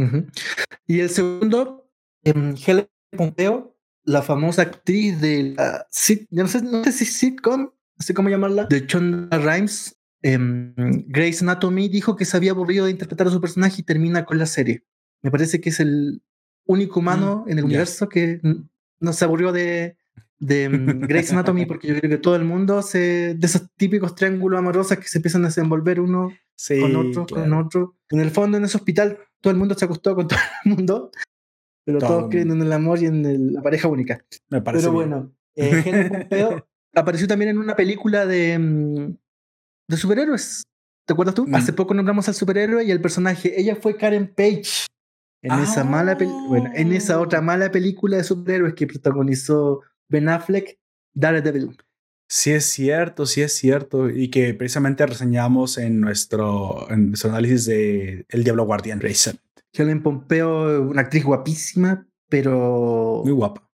Y 0.87 1.01
el 1.01 1.09
segundo, 1.09 1.91
eh, 2.23 2.33
Helen 2.65 2.87
Pompeo, 3.15 3.77
la 4.05 4.21
famosa 4.21 4.61
actriz 4.61 5.19
de 5.19 5.53
la 5.57 5.85
no 6.31 6.47
sé, 6.47 6.61
no 6.61 6.83
sé 6.85 6.91
si 6.93 7.05
sitcom, 7.05 7.61
no 7.61 7.71
sé 7.99 8.13
cómo 8.13 8.29
llamarla, 8.29 8.65
de 8.65 8.87
Chonda 8.87 9.37
Rhimes. 9.37 9.97
Eh, 10.21 10.37
Grey's 11.07 11.41
Anatomy 11.41 11.89
dijo 11.89 12.15
que 12.15 12.23
se 12.25 12.37
había 12.37 12.51
aburrido 12.51 12.85
de 12.85 12.91
interpretar 12.91 13.27
a 13.27 13.31
su 13.31 13.41
personaje 13.41 13.81
y 13.81 13.83
termina 13.83 14.25
con 14.25 14.37
la 14.37 14.45
serie. 14.45 14.85
Me 15.21 15.31
parece 15.31 15.59
que 15.59 15.69
es 15.69 15.81
el 15.81 16.21
único 16.65 17.01
humano 17.01 17.43
Mm, 17.45 17.51
en 17.51 17.57
el 17.57 17.63
ya. 17.63 17.65
universo 17.65 18.07
que 18.07 18.39
no 18.99 19.13
se 19.13 19.25
aburrió 19.25 19.51
de, 19.51 19.97
de 20.39 20.69
mm, 20.69 21.01
Grey's 21.01 21.31
Anatomy, 21.31 21.65
porque 21.65 21.87
yo 21.87 21.95
creo 21.99 22.09
que 22.09 22.17
todo 22.17 22.35
el 22.35 22.43
mundo 22.45 22.81
se. 22.81 23.33
de 23.35 23.45
esos 23.45 23.63
típicos 23.77 24.15
triángulos 24.15 24.59
amorosos 24.59 24.97
que 24.97 25.07
se 25.07 25.17
empiezan 25.19 25.43
a 25.43 25.47
desenvolver 25.47 25.99
uno 25.99 26.31
Sí, 26.55 26.79
con 26.81 26.95
otro, 26.95 27.25
con 27.25 27.53
otro. 27.53 27.95
En 28.09 28.19
el 28.19 28.31
fondo, 28.31 28.57
en 28.57 28.65
ese 28.65 28.77
hospital, 28.77 29.17
todo 29.41 29.51
el 29.51 29.57
mundo 29.57 29.75
se 29.75 29.85
acostó 29.85 30.13
con 30.15 30.27
todo 30.27 30.39
el 30.65 30.71
mundo, 30.75 31.11
pero 31.85 31.99
Todo 31.99 32.09
todos 32.09 32.29
creen 32.29 32.51
en 32.51 32.61
el 32.61 32.71
amor 32.73 33.01
y 33.01 33.05
en 33.05 33.25
el- 33.25 33.53
la 33.53 33.61
pareja 33.61 33.87
única. 33.87 34.23
Me 34.49 34.61
parece 34.61 34.83
Pero 34.87 34.97
bien. 34.97 35.09
bueno, 35.09 35.31
eh, 35.55 35.83
Helen 35.85 36.09
Pompeo 36.09 36.67
apareció 36.95 37.27
también 37.27 37.51
en 37.51 37.57
una 37.59 37.75
película 37.75 38.25
de, 38.25 38.59
mm, 38.59 39.15
de 39.87 39.97
superhéroes. 39.97 40.63
¿Te 41.05 41.13
acuerdas 41.13 41.33
tú? 41.35 41.47
Mm. 41.47 41.55
Hace 41.55 41.73
poco 41.73 41.93
nombramos 41.93 42.27
al 42.27 42.35
superhéroe 42.35 42.83
y 42.83 42.91
el 42.91 43.01
personaje. 43.01 43.59
Ella 43.59 43.75
fue 43.75 43.95
Karen 43.97 44.27
Page. 44.35 44.85
En 45.41 45.53
esa 45.59 45.83
mala 45.83 46.15
bueno, 46.47 46.69
en 46.75 46.91
esa 46.91 47.15
Ah. 47.15 47.19
otra 47.21 47.41
mala 47.41 47.71
película 47.71 48.17
de 48.17 48.23
superhéroes 48.23 48.73
que 48.73 48.87
protagonizó 48.87 49.81
Ben 50.09 50.27
Affleck, 50.29 50.77
Daredevil. 51.13 51.77
Sí 52.27 52.51
es 52.51 52.65
cierto, 52.65 53.25
sí 53.25 53.41
es 53.41 53.53
cierto. 53.53 54.09
Y 54.09 54.29
que 54.29 54.53
precisamente 54.53 55.05
reseñamos 55.05 55.77
en 55.77 55.99
nuestro, 56.01 56.87
en 56.91 57.09
nuestro 57.09 57.29
análisis 57.31 57.65
de 57.65 58.25
El 58.29 58.43
Diablo 58.43 58.65
Guardián. 58.65 58.99
precisamente. 58.99 59.43
Helen 59.73 60.03
Pompeo, 60.03 60.81
una 60.83 61.01
actriz 61.01 61.23
guapísima, 61.23 62.05
pero 62.27 63.21
Muy 63.23 63.33
guapa. 63.33 63.67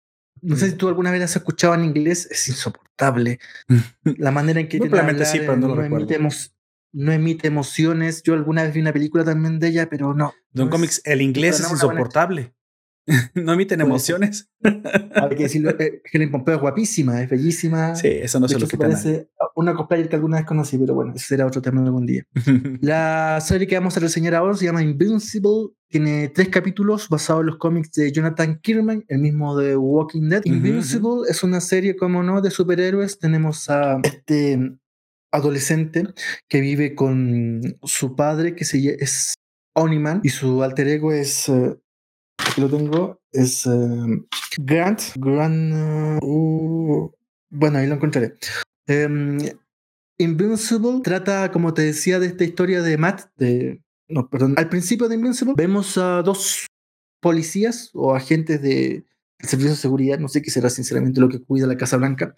no 0.41 0.55
sé 0.55 0.71
si 0.71 0.75
tú 0.75 0.87
alguna 0.87 1.11
vez 1.11 1.23
has 1.23 1.35
escuchado 1.35 1.73
en 1.75 1.85
inglés, 1.85 2.27
es 2.29 2.47
insoportable. 2.47 3.39
La 4.17 4.31
manera 4.31 4.59
en 4.59 4.67
que 4.67 4.79
probablemente 4.79 5.25
sí, 5.25 5.39
pero 5.39 5.55
no 5.55 5.67
lo 5.69 5.83
emite 5.83 6.15
recuerdo. 6.15 6.19
No 6.93 7.11
emite 7.11 7.47
emociones. 7.47 8.23
Yo 8.23 8.33
alguna 8.33 8.63
vez 8.63 8.73
vi 8.73 8.81
una 8.81 8.93
película 8.93 9.25
también 9.25 9.59
de 9.59 9.67
ella, 9.67 9.89
pero 9.89 10.13
no. 10.13 10.33
Don 10.51 10.67
no 10.67 10.71
Comics, 10.71 11.01
el 11.03 11.21
inglés 11.21 11.59
es 11.59 11.69
insoportable. 11.69 12.53
no 13.35 13.53
emiten 13.53 13.79
Puede 13.79 13.89
emociones. 13.89 14.49
Hay 14.63 15.35
que 15.35 15.43
decirlo, 15.43 15.71
eh, 15.71 16.01
Helen 16.11 16.31
Pompeo 16.31 16.55
es 16.55 16.61
guapísima, 16.61 17.21
es 17.21 17.29
bellísima. 17.29 17.95
Sí, 17.95 18.07
eso 18.07 18.39
no 18.39 18.47
se 18.47 18.57
lo 18.57 18.67
quita 18.67 18.77
parece 18.77 19.27
una 19.55 19.73
cosplayer 19.75 20.09
que 20.09 20.15
alguna 20.15 20.37
vez 20.37 20.45
conocí, 20.45 20.77
pero 20.77 20.95
bueno, 20.95 21.13
ese 21.15 21.25
será 21.25 21.45
otro 21.45 21.61
tema 21.61 21.81
de 21.81 21.87
algún 21.87 22.05
día. 22.05 22.25
La 22.81 23.39
serie 23.41 23.67
que 23.67 23.75
vamos 23.75 23.95
a 23.97 23.99
reseñar 23.99 24.35
ahora 24.35 24.55
se 24.55 24.65
llama 24.65 24.81
Invincible. 24.81 25.69
Tiene 25.89 26.29
tres 26.29 26.49
capítulos 26.49 27.07
basados 27.07 27.41
en 27.41 27.47
los 27.47 27.57
cómics 27.57 27.91
de 27.91 28.11
Jonathan 28.11 28.59
Kirman, 28.59 29.05
el 29.07 29.19
mismo 29.19 29.55
de 29.55 29.77
Walking 29.77 30.27
Dead. 30.27 30.41
Invincible 30.45 31.29
es 31.29 31.43
una 31.43 31.61
serie, 31.61 31.95
como 31.95 32.23
no, 32.23 32.41
de 32.41 32.49
superhéroes. 32.49 33.19
Tenemos 33.19 33.69
a 33.69 33.99
este 34.03 34.75
adolescente 35.33 36.05
que 36.47 36.61
vive 36.61 36.95
con 36.95 37.61
su 37.83 38.15
padre, 38.15 38.55
que 38.55 38.63
se, 38.63 38.95
es 38.99 39.33
Oniman, 39.75 40.21
y 40.23 40.29
su 40.29 40.63
alter 40.63 40.87
ego 40.87 41.11
es. 41.11 41.49
eh, 41.49 41.75
aquí 42.37 42.61
lo 42.61 42.69
tengo, 42.69 43.19
es 43.31 43.65
eh, 43.65 44.23
Grant. 44.59 45.01
Grant. 45.15 45.73
eh, 45.73 46.19
uh, 46.21 47.11
bueno, 47.49 47.79
ahí 47.79 47.87
lo 47.87 47.95
encontraré. 47.95 48.35
Em, 48.87 49.39
Invincible 50.19 51.01
trata, 51.03 51.51
como 51.51 51.73
te 51.73 51.81
decía, 51.81 52.19
de 52.19 52.27
esta 52.27 52.43
historia 52.43 52.81
de 52.81 52.97
Matt. 52.97 53.29
De, 53.35 53.81
no, 54.07 54.29
perdón. 54.29 54.53
Al 54.57 54.69
principio 54.69 55.09
de 55.09 55.15
Invincible 55.15 55.55
vemos 55.57 55.97
a 55.97 56.21
dos 56.21 56.67
policías 57.19 57.89
o 57.93 58.15
agentes 58.15 58.61
de 58.61 59.05
el 59.39 59.49
servicio 59.49 59.71
de 59.71 59.77
seguridad, 59.77 60.19
no 60.19 60.29
sé 60.29 60.41
qué 60.41 60.51
será 60.51 60.69
sinceramente 60.69 61.19
lo 61.19 61.27
que 61.27 61.41
cuida 61.41 61.67
la 61.67 61.75
Casa 61.75 61.97
Blanca, 61.97 62.33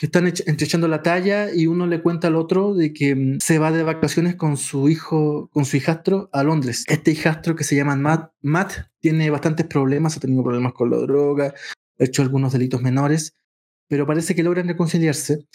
que 0.00 0.06
están 0.06 0.24
ech- 0.26 0.42
entrechando 0.46 0.88
la 0.88 1.02
talla 1.02 1.52
y 1.54 1.66
uno 1.66 1.86
le 1.86 2.00
cuenta 2.00 2.28
al 2.28 2.36
otro 2.36 2.74
de 2.74 2.94
que 2.94 3.14
mm, 3.14 3.38
se 3.38 3.58
va 3.58 3.70
de 3.70 3.82
vacaciones 3.82 4.34
con 4.34 4.56
su 4.56 4.88
hijo, 4.88 5.50
con 5.52 5.66
su 5.66 5.76
hijastro 5.76 6.30
a 6.32 6.42
Londres. 6.42 6.84
Este 6.88 7.10
hijastro 7.10 7.54
que 7.54 7.64
se 7.64 7.76
llama 7.76 7.96
Matt, 7.96 8.32
Matt 8.40 8.72
tiene 9.00 9.28
bastantes 9.28 9.66
problemas, 9.66 10.16
ha 10.16 10.20
tenido 10.20 10.42
problemas 10.42 10.72
con 10.72 10.88
la 10.90 10.96
droga, 10.96 11.52
ha 11.98 12.04
hecho 12.04 12.22
algunos 12.22 12.54
delitos 12.54 12.80
menores, 12.80 13.34
pero 13.88 14.06
parece 14.06 14.34
que 14.34 14.42
logran 14.42 14.68
reconciliarse 14.68 15.46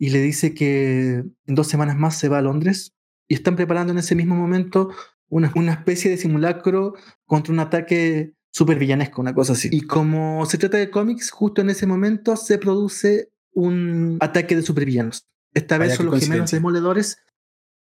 y 0.00 0.10
le 0.10 0.20
dice 0.20 0.52
que 0.52 1.22
en 1.46 1.54
dos 1.54 1.68
semanas 1.68 1.96
más 1.96 2.18
se 2.18 2.28
va 2.28 2.38
a 2.38 2.42
Londres 2.42 2.94
y 3.28 3.34
están 3.34 3.54
preparando 3.54 3.92
en 3.92 4.00
ese 4.00 4.16
mismo 4.16 4.34
momento 4.34 4.90
una, 5.28 5.52
una 5.54 5.74
especie 5.74 6.10
de 6.10 6.16
simulacro 6.16 6.94
contra 7.24 7.52
un 7.52 7.60
ataque 7.60 8.32
súper 8.50 8.80
villanesco, 8.80 9.20
una 9.20 9.32
cosa 9.32 9.52
así. 9.52 9.68
Y 9.70 9.82
como 9.82 10.44
se 10.44 10.58
trata 10.58 10.76
de 10.78 10.90
cómics, 10.90 11.30
justo 11.30 11.60
en 11.62 11.70
ese 11.70 11.86
momento 11.86 12.36
se 12.36 12.58
produce 12.58 13.28
un 13.52 14.18
ataque 14.20 14.56
de 14.56 14.62
supervillanos. 14.62 15.26
Esta 15.54 15.78
vez 15.78 15.88
Vaya, 15.90 15.96
son 15.96 16.06
los 16.06 16.20
gemelos 16.20 16.50
demoledores 16.50 17.18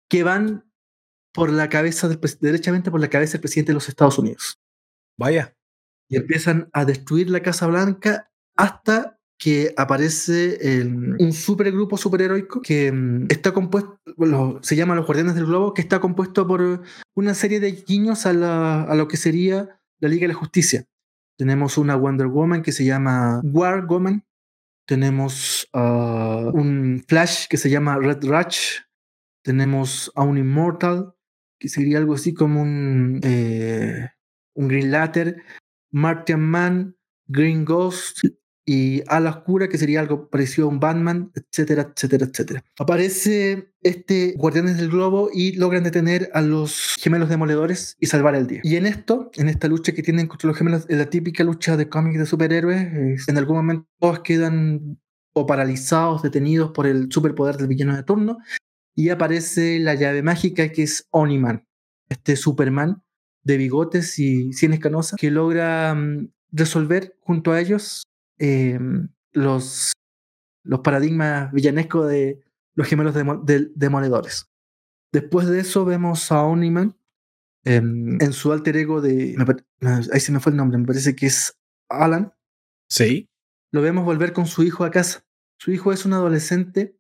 que 0.10 0.24
van 0.24 0.70
por 1.34 1.50
la 1.52 1.70
cabeza 1.70 2.10
del, 2.10 2.20
derechamente 2.42 2.92
por 2.92 3.00
la 3.00 3.10
cabeza 3.10 3.34
del 3.34 3.42
presidente 3.42 3.70
de 3.72 3.76
los 3.76 3.88
Estados 3.88 4.20
Unidos 4.20 4.60
Vaya. 5.18 5.56
y 6.10 6.18
empiezan 6.18 6.70
a 6.74 6.84
destruir 6.84 7.30
la 7.30 7.42
Casa 7.42 7.68
Blanca 7.68 8.30
hasta 8.58 9.18
que 9.40 9.74
aparece 9.78 10.78
el- 10.78 11.16
un 11.18 11.32
supergrupo 11.34 11.98
superheroico 11.98 12.62
que 12.62 12.92
mm, 12.92 13.28
está 13.30 13.54
compuesto, 13.54 13.98
se 14.62 14.76
llama 14.76 14.94
Los 14.96 15.06
Guardianes 15.06 15.36
del 15.36 15.46
Globo, 15.46 15.74
que 15.74 15.82
está 15.82 16.00
compuesto 16.02 16.46
por 16.46 16.84
una 17.16 17.34
serie 17.34 17.60
de 17.62 17.72
guiños 17.72 18.26
a, 18.26 18.34
la- 18.34 18.84
a 18.84 18.94
lo 18.96 19.08
que 19.08 19.16
sería 19.18 19.80
la 20.02 20.10
Liga 20.10 20.24
de 20.28 20.34
la 20.34 20.40
Justicia. 20.40 20.86
Tenemos 21.40 21.78
una 21.78 21.96
Wonder 21.96 22.28
Woman 22.28 22.62
que 22.62 22.72
se 22.74 22.84
llama 22.86 23.40
War 23.46 23.86
Woman. 23.88 24.24
Tenemos 24.92 25.70
ah, 25.72 26.52
un 26.54 27.02
Flash 27.08 27.48
que 27.48 27.56
se 27.56 27.70
llama 27.70 27.98
Red 27.98 28.26
Ratch. 28.26 28.82
Tenemos 29.42 30.12
a 30.16 30.24
un 30.24 30.38
Immortal 30.38 31.14
que 31.58 31.70
sería 31.70 31.98
algo 31.98 32.16
así 32.16 32.34
como 32.34 32.62
un, 32.62 33.22
eh, 33.24 34.10
un 34.54 34.68
Green 34.68 34.92
Lantern. 34.92 35.42
Martian 35.94 36.42
Man, 36.42 36.98
Green 37.26 37.64
Ghost 37.64 38.20
y 38.72 39.04
Ala 39.08 39.32
Oscura, 39.32 39.68
que 39.68 39.78
sería 39.78 40.00
algo 40.00 40.30
parecido 40.30 40.68
a 40.68 40.70
un 40.70 40.80
Batman, 40.80 41.30
etcétera, 41.36 41.92
etcétera, 41.94 42.26
etcétera. 42.26 42.64
Aparece 42.80 43.74
este 43.82 44.34
Guardianes 44.38 44.78
del 44.78 44.90
Globo 44.90 45.30
y 45.34 45.58
logran 45.58 45.84
detener 45.84 46.30
a 46.34 46.42
los 46.42 46.96
gemelos 46.98 47.28
demoledores 47.28 47.98
y 48.00 48.06
salvar 48.06 48.34
el 48.36 48.48
día. 48.48 48.62
Y 48.64 48.78
en 48.78 48.86
esto, 48.86 49.30
en 49.36 49.50
esta 49.50 49.68
lucha 49.68 49.92
que 49.92 50.04
tienen 50.04 50.28
contra 50.28 50.48
los 50.48 50.58
gemelos, 50.58 50.86
en 50.88 51.00
la 51.00 51.10
típica 51.10 51.44
lucha 51.44 51.76
de 51.76 51.90
cómics 51.90 52.20
de 52.20 52.26
superhéroes, 52.26 53.28
en 53.28 53.38
algún 53.38 53.58
momento 53.58 53.90
todos 54.00 54.22
quedan 54.22 54.98
o 55.34 55.46
paralizados, 55.46 56.24
detenidos 56.24 56.72
por 56.72 56.88
el 56.88 57.12
superpoder 57.12 57.58
del 57.58 57.68
villano 57.68 57.98
de 57.98 58.04
turno, 58.04 58.38
y 58.96 59.10
aparece 59.10 59.80
la 59.80 59.96
llave 59.96 60.24
mágica 60.24 60.70
que 60.70 60.84
es 60.84 61.10
Oniman, 61.12 61.68
este 62.08 62.38
Superman 62.38 63.04
de 63.44 63.58
bigotes 63.58 64.18
y 64.18 64.54
sienes 64.54 64.80
canosas, 64.80 65.20
que 65.20 65.30
logra 65.30 65.94
mm, 65.94 66.30
resolver 66.54 67.18
junto 67.20 67.52
a 67.52 67.60
ellos 67.60 68.04
eh, 68.42 68.80
los, 69.34 69.94
los 70.64 70.80
paradigmas 70.82 71.52
villanescos 71.54 72.10
de 72.10 72.44
los 72.76 72.88
gemelos 72.88 73.14
del- 73.46 73.72
demoledores. 73.76 74.50
Después 75.14 75.48
de 75.48 75.60
eso 75.60 75.86
vemos 75.86 76.32
a 76.32 76.42
Oniman 76.44 76.98
em, 77.66 78.18
en 78.22 78.34
su 78.34 78.52
alter 78.52 78.78
ego 78.78 79.02
de... 79.02 79.36
ahí 80.12 80.20
se 80.20 80.32
me 80.32 80.40
fue 80.40 80.52
el 80.52 80.58
nombre, 80.58 80.78
me 80.78 80.86
parece 80.88 81.16
que 81.16 81.28
es 81.28 81.58
Alan. 81.90 82.34
Sí. 82.90 83.30
Lo 83.72 83.82
vemos 83.82 84.04
volver 84.06 84.34
con 84.34 84.48
su 84.48 84.64
hijo 84.64 84.84
a 84.86 84.92
casa. 84.92 85.24
Su 85.60 85.72
hijo 85.72 85.92
es 85.94 86.06
un 86.06 86.14
adolescente 86.14 86.98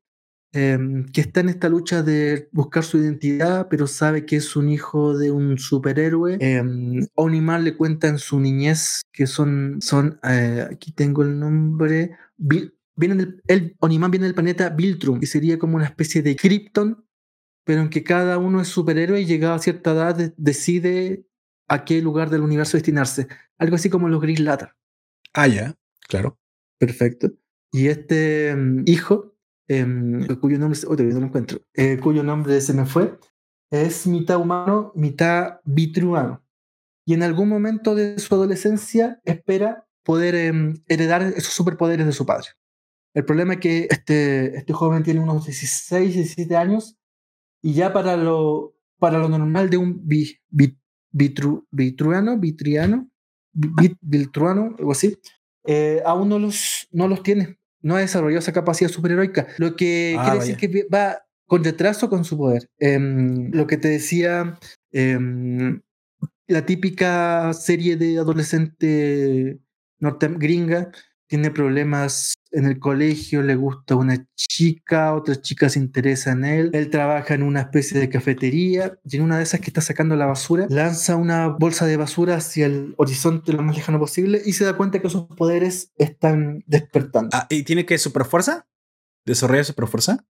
em, 0.53 1.05
que 1.05 1.21
está 1.21 1.39
en 1.41 1.49
esta 1.49 1.69
lucha 1.69 2.03
de 2.03 2.49
buscar 2.51 2.83
su 2.83 2.97
identidad, 2.97 3.67
pero 3.69 3.87
sabe 3.87 4.25
que 4.25 4.35
es 4.37 4.55
un 4.55 4.69
hijo 4.69 5.17
de 5.17 5.31
un 5.31 5.57
superhéroe. 5.57 6.37
Em, 6.39 7.05
Oniman 7.15 7.63
le 7.63 7.75
cuenta 7.77 8.07
en 8.07 8.17
su 8.17 8.39
niñez 8.39 9.01
que 9.13 9.27
son, 9.27 9.77
son 9.81 10.19
eh, 10.23 10.67
aquí 10.71 10.91
tengo 10.91 11.23
el 11.23 11.39
nombre, 11.39 12.11
vienen 12.37 13.17
del, 13.17 13.41
el 13.47 13.75
Oniman 13.79 14.11
viene 14.11 14.25
del 14.25 14.35
planeta 14.35 14.69
Viltrum, 14.69 15.19
que 15.19 15.27
sería 15.27 15.57
como 15.57 15.75
una 15.77 15.85
especie 15.85 16.21
de 16.21 16.35
Krypton, 16.35 17.05
pero 17.65 17.81
en 17.81 17.89
que 17.89 18.03
cada 18.03 18.37
uno 18.37 18.59
es 18.61 18.67
superhéroe 18.67 19.21
y 19.21 19.25
llegado 19.25 19.53
a 19.53 19.59
cierta 19.59 19.91
edad 19.93 20.15
de- 20.15 20.33
decide 20.37 21.25
a 21.69 21.85
qué 21.85 22.01
lugar 22.01 22.29
del 22.29 22.41
universo 22.41 22.75
destinarse. 22.77 23.27
Algo 23.57 23.75
así 23.75 23.89
como 23.89 24.09
los 24.09 24.21
Green 24.21 24.43
Lantern. 24.43 24.71
Ah, 25.33 25.47
ya. 25.47 25.75
Claro. 26.09 26.37
Perfecto. 26.79 27.31
Y 27.71 27.87
este 27.87 28.53
mm, 28.55 28.83
hijo, 28.87 29.30
em, 29.79 30.25
cuyo 30.39 30.57
nombre, 30.59 30.79
todavía 30.79 31.13
no 31.13 31.19
lo 31.21 31.25
encuentro, 31.27 31.59
eh, 31.73 31.97
cuyo 32.01 32.23
nombre 32.23 32.59
se 32.61 32.73
me 32.73 32.85
fue, 32.85 33.17
es 33.71 34.05
mitad 34.07 34.37
humano, 34.37 34.91
mitad 34.95 35.59
vitruano. 35.63 36.43
Y 37.05 37.13
en 37.13 37.23
algún 37.23 37.49
momento 37.49 37.95
de 37.95 38.19
su 38.19 38.33
adolescencia 38.35 39.19
espera 39.23 39.87
poder 40.03 40.35
em, 40.35 40.75
heredar 40.87 41.21
esos 41.23 41.53
superpoderes 41.53 42.05
de 42.05 42.11
su 42.11 42.25
padre. 42.25 42.47
El 43.13 43.25
problema 43.25 43.53
es 43.55 43.59
que 43.59 43.87
este, 43.89 44.55
este 44.57 44.73
joven 44.73 45.03
tiene 45.03 45.19
unos 45.19 45.45
16, 45.45 46.13
17 46.13 46.55
años 46.55 46.97
y 47.61 47.73
ya 47.73 47.91
para 47.93 48.15
lo, 48.17 48.75
para 48.99 49.17
lo 49.19 49.27
normal 49.29 49.69
de 49.69 49.77
un 49.77 50.07
vi- 50.07 50.37
vi- 50.49 50.77
vitru- 51.13 51.65
vitruano, 51.71 52.37
vitriano, 52.39 53.09
vi- 53.53 53.71
vi- 53.79 53.97
viltruano, 54.01 54.75
algo 54.79 54.91
así, 54.91 55.17
eh, 55.65 56.01
aún 56.05 56.29
no 56.29 56.39
los, 56.39 56.87
no 56.91 57.07
los 57.07 57.21
tiene. 57.23 57.57
No 57.81 57.95
ha 57.95 57.99
desarrollado 57.99 58.39
esa 58.39 58.53
capacidad 58.53 58.89
superheroica. 58.89 59.47
Lo 59.57 59.75
que 59.75 60.15
Ah, 60.17 60.23
quiere 60.23 60.37
vaya. 60.39 60.53
decir 60.53 60.57
que 60.71 60.87
va 60.93 61.19
con 61.47 61.63
retraso 61.63 62.09
con 62.09 62.23
su 62.25 62.37
poder. 62.37 62.69
Em, 62.79 63.51
lo 63.51 63.67
que 63.67 63.77
te 63.77 63.89
decía, 63.89 64.57
em, 64.91 65.81
la 66.47 66.65
típica 66.65 67.53
serie 67.53 67.97
de 67.97 68.17
adolescente 68.19 69.59
norte 69.99 70.27
gringa, 70.37 70.91
tiene 71.27 71.51
problemas 71.51 72.33
en 72.51 72.65
el 72.65 72.79
colegio, 72.79 73.41
le 73.41 73.55
gusta 73.55 73.95
una 73.95 74.25
chica, 74.35 75.13
otra 75.13 75.39
chica 75.41 75.69
se 75.69 75.79
interesa 75.79 76.31
en 76.31 76.45
él, 76.45 76.69
él 76.73 76.89
trabaja 76.89 77.33
en 77.33 77.43
una 77.43 77.61
especie 77.61 77.99
de 77.99 78.09
cafetería 78.09 78.99
y 79.03 79.17
en 79.17 79.23
una 79.23 79.37
de 79.37 79.43
esas 79.43 79.59
que 79.59 79.67
está 79.67 79.81
sacando 79.81 80.15
la 80.15 80.25
basura, 80.25 80.67
lanza 80.69 81.15
una 81.15 81.47
bolsa 81.47 81.85
de 81.85 81.97
basura 81.97 82.35
hacia 82.35 82.65
el 82.65 82.93
horizonte 82.97 83.53
lo 83.53 83.63
más 83.63 83.75
lejano 83.75 83.99
posible 83.99 84.41
y 84.45 84.53
se 84.53 84.65
da 84.65 84.73
cuenta 84.73 85.01
que 85.01 85.09
sus 85.09 85.23
poderes 85.23 85.91
están 85.97 86.63
despertando. 86.67 87.29
Ah, 87.33 87.47
¿y 87.49 87.63
tiene 87.63 87.85
que 87.85 87.97
super 87.97 88.25
fuerza? 88.25 88.67
¿Desarrolla 89.25 89.63
super 89.63 89.87
fuerza? 89.87 90.25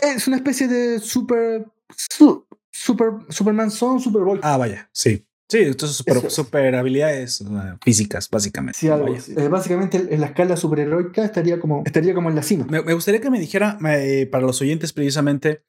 Es 0.00 0.26
una 0.28 0.36
especie 0.36 0.68
de 0.68 0.98
super... 1.00 1.66
super 1.96 2.46
Superman 3.28 3.70
son 3.70 4.00
Superboy. 4.00 4.40
Ah, 4.42 4.56
vaya, 4.56 4.88
sí. 4.92 5.26
Sí, 5.48 5.58
entonces 5.58 5.96
super, 5.98 6.30
super 6.30 6.74
habilidades 6.74 7.44
físicas, 7.84 8.28
básicamente. 8.28 8.78
Sí, 8.78 8.88
algo 8.88 9.14
eh, 9.14 9.48
básicamente 9.48 9.96
en 10.10 10.20
la 10.20 10.26
escala 10.26 10.56
superheroica 10.56 11.24
estaría 11.24 11.60
como, 11.60 11.82
estaría 11.86 12.14
como 12.14 12.30
en 12.30 12.36
la 12.36 12.42
cima. 12.42 12.66
Me, 12.68 12.80
gustaría 12.92 13.20
que 13.20 13.30
me 13.30 13.38
dijera, 13.38 13.78
eh, 13.88 14.26
para 14.26 14.44
los 14.44 14.60
oyentes 14.60 14.92
precisamente, 14.92 15.62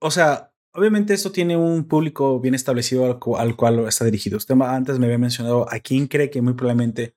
o 0.00 0.10
sea, 0.10 0.52
obviamente 0.72 1.12
esto 1.12 1.30
tiene 1.30 1.56
un 1.58 1.84
público 1.84 2.40
bien 2.40 2.54
establecido 2.54 3.20
al, 3.36 3.56
cual 3.56 3.86
está 3.86 4.06
dirigido. 4.06 4.38
Usted 4.38 4.54
antes 4.62 4.98
me 4.98 5.06
había 5.06 5.18
mencionado 5.18 5.70
a 5.70 5.78
quién 5.80 6.06
cree 6.06 6.30
que 6.30 6.40
muy 6.40 6.54
probablemente 6.54 7.14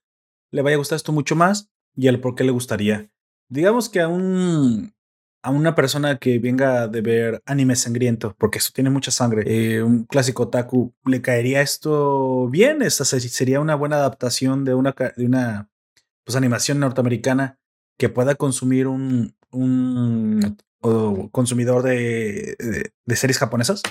le 0.51 0.61
vaya 0.61 0.75
a 0.75 0.79
gustar 0.79 0.97
esto 0.97 1.13
mucho 1.13 1.35
más 1.35 1.71
y 1.95 2.09
al 2.09 2.19
por 2.19 2.35
qué 2.35 2.43
le 2.43 2.51
gustaría. 2.51 3.09
Digamos 3.47 3.89
que 3.89 4.01
a 4.01 4.09
un 4.09 4.94
a 5.45 5.51
una 5.51 5.75
persona 5.75 6.17
que 6.17 6.39
venga 6.39 6.87
de 6.87 7.01
ver 7.01 7.43
anime 7.45 7.75
sangriento, 7.75 8.35
porque 8.39 8.57
esto 8.57 8.71
tiene 8.73 8.89
mucha 8.89 9.11
sangre, 9.11 9.43
eh, 9.45 9.83
un 9.83 10.05
clásico 10.05 10.43
otaku, 10.43 10.91
¿le 11.05 11.21
caería 11.21 11.61
esto 11.61 12.49
bien? 12.49 12.81
Esta 12.81 13.05
sería 13.05 13.59
una 13.59 13.75
buena 13.75 13.97
adaptación 13.97 14.65
de 14.65 14.73
una, 14.73 14.95
de 15.15 15.25
una 15.25 15.69
pues, 16.23 16.35
animación 16.35 16.79
norteamericana 16.79 17.59
que 17.99 18.09
pueda 18.09 18.33
consumir 18.33 18.87
un, 18.87 19.35
un 19.51 20.57
consumidor 21.31 21.83
de, 21.83 22.91
de, 23.05 23.15
series 23.15 23.37
japonesas? 23.37 23.83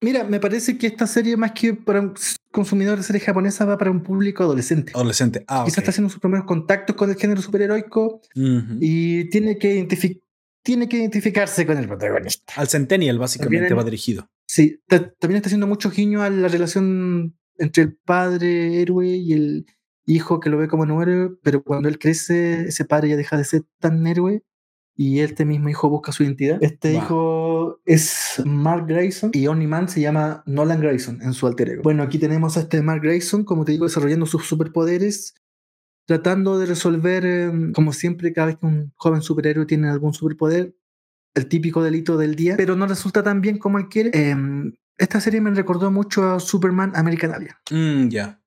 Mira, 0.00 0.24
me 0.24 0.40
parece 0.40 0.78
que 0.78 0.86
esta 0.86 1.06
serie, 1.06 1.36
más 1.36 1.52
que 1.52 1.74
para 1.74 2.00
un 2.00 2.14
consumidor 2.50 2.96
de 2.96 3.04
series 3.04 3.24
japonesas, 3.24 3.68
va 3.68 3.76
para 3.76 3.90
un 3.90 4.02
público 4.02 4.42
adolescente. 4.42 4.92
Adolescente, 4.94 5.44
ah. 5.48 5.64
Quizás 5.66 5.78
está 5.78 5.90
haciendo 5.90 6.08
sus 6.08 6.20
primeros 6.20 6.46
contactos 6.46 6.96
con 6.96 7.10
el 7.10 7.16
género 7.16 7.42
superheroico 7.42 8.22
y 8.34 9.28
tiene 9.28 9.58
que 9.58 9.74
identificar 9.74 10.27
tiene 10.62 10.88
que 10.88 10.98
identificarse 10.98 11.66
con 11.66 11.78
el 11.78 11.86
protagonista. 11.86 12.54
Al 12.56 12.68
Centennial, 12.68 13.18
básicamente, 13.18 13.74
va 13.74 13.84
dirigido. 13.84 14.28
Sí, 14.46 14.80
también 14.86 15.36
está 15.36 15.48
haciendo 15.48 15.66
mucho 15.66 15.90
guiño 15.90 16.22
a 16.22 16.30
la 16.30 16.48
relación 16.48 17.38
entre 17.58 17.84
el 17.84 17.96
padre 17.96 18.80
héroe 18.80 19.08
y 19.08 19.32
el 19.32 19.66
hijo 20.06 20.40
que 20.40 20.50
lo 20.50 20.58
ve 20.58 20.68
como 20.68 20.84
un 20.84 21.02
héroe, 21.02 21.30
pero 21.42 21.62
cuando 21.62 21.88
él 21.88 21.98
crece, 21.98 22.68
ese 22.68 22.84
padre 22.84 23.10
ya 23.10 23.16
deja 23.16 23.36
de 23.36 23.44
ser 23.44 23.62
tan 23.78 24.06
héroe 24.06 24.42
y 24.96 25.20
este 25.20 25.44
mismo 25.44 25.68
hijo 25.68 25.88
busca 25.88 26.10
su 26.12 26.24
identidad. 26.24 26.58
Este 26.60 26.94
hijo 26.94 27.80
es 27.84 28.42
Mark 28.44 28.86
Grayson 28.88 29.30
y 29.32 29.46
Man 29.46 29.88
se 29.88 30.00
llama 30.00 30.42
Nolan 30.44 30.80
Grayson 30.80 31.22
en 31.22 31.34
su 31.34 31.46
alter 31.46 31.70
ego. 31.70 31.82
Bueno, 31.82 32.02
aquí 32.02 32.18
tenemos 32.18 32.56
a 32.56 32.60
este 32.60 32.82
Mark 32.82 33.02
Grayson, 33.02 33.44
como 33.44 33.64
te 33.64 33.72
digo, 33.72 33.84
desarrollando 33.84 34.26
sus 34.26 34.46
superpoderes 34.46 35.34
tratando 36.08 36.58
de 36.58 36.64
resolver, 36.64 37.26
em, 37.26 37.72
como 37.72 37.92
siempre, 37.92 38.32
cada 38.32 38.46
vez 38.46 38.56
que 38.56 38.64
un 38.64 38.92
joven 38.96 39.20
superhéroe 39.20 39.66
tiene 39.66 39.90
algún 39.90 40.14
superpoder, 40.14 40.74
el 41.34 41.46
típico 41.48 41.82
delito 41.82 42.16
del 42.16 42.34
día, 42.34 42.56
pero 42.56 42.76
no 42.76 42.86
resulta 42.86 43.22
tan 43.22 43.42
bien 43.42 43.58
como 43.58 43.78
él 43.78 43.88
quiere. 43.90 44.10
Em, 44.14 44.72
esta 44.96 45.20
serie 45.20 45.42
me 45.42 45.50
recordó 45.50 45.90
mucho 45.90 46.24
a 46.24 46.40
Superman 46.40 46.92
American 46.94 47.32
Alien. 47.32 47.52
Mm, 47.70 48.08
ya, 48.08 48.40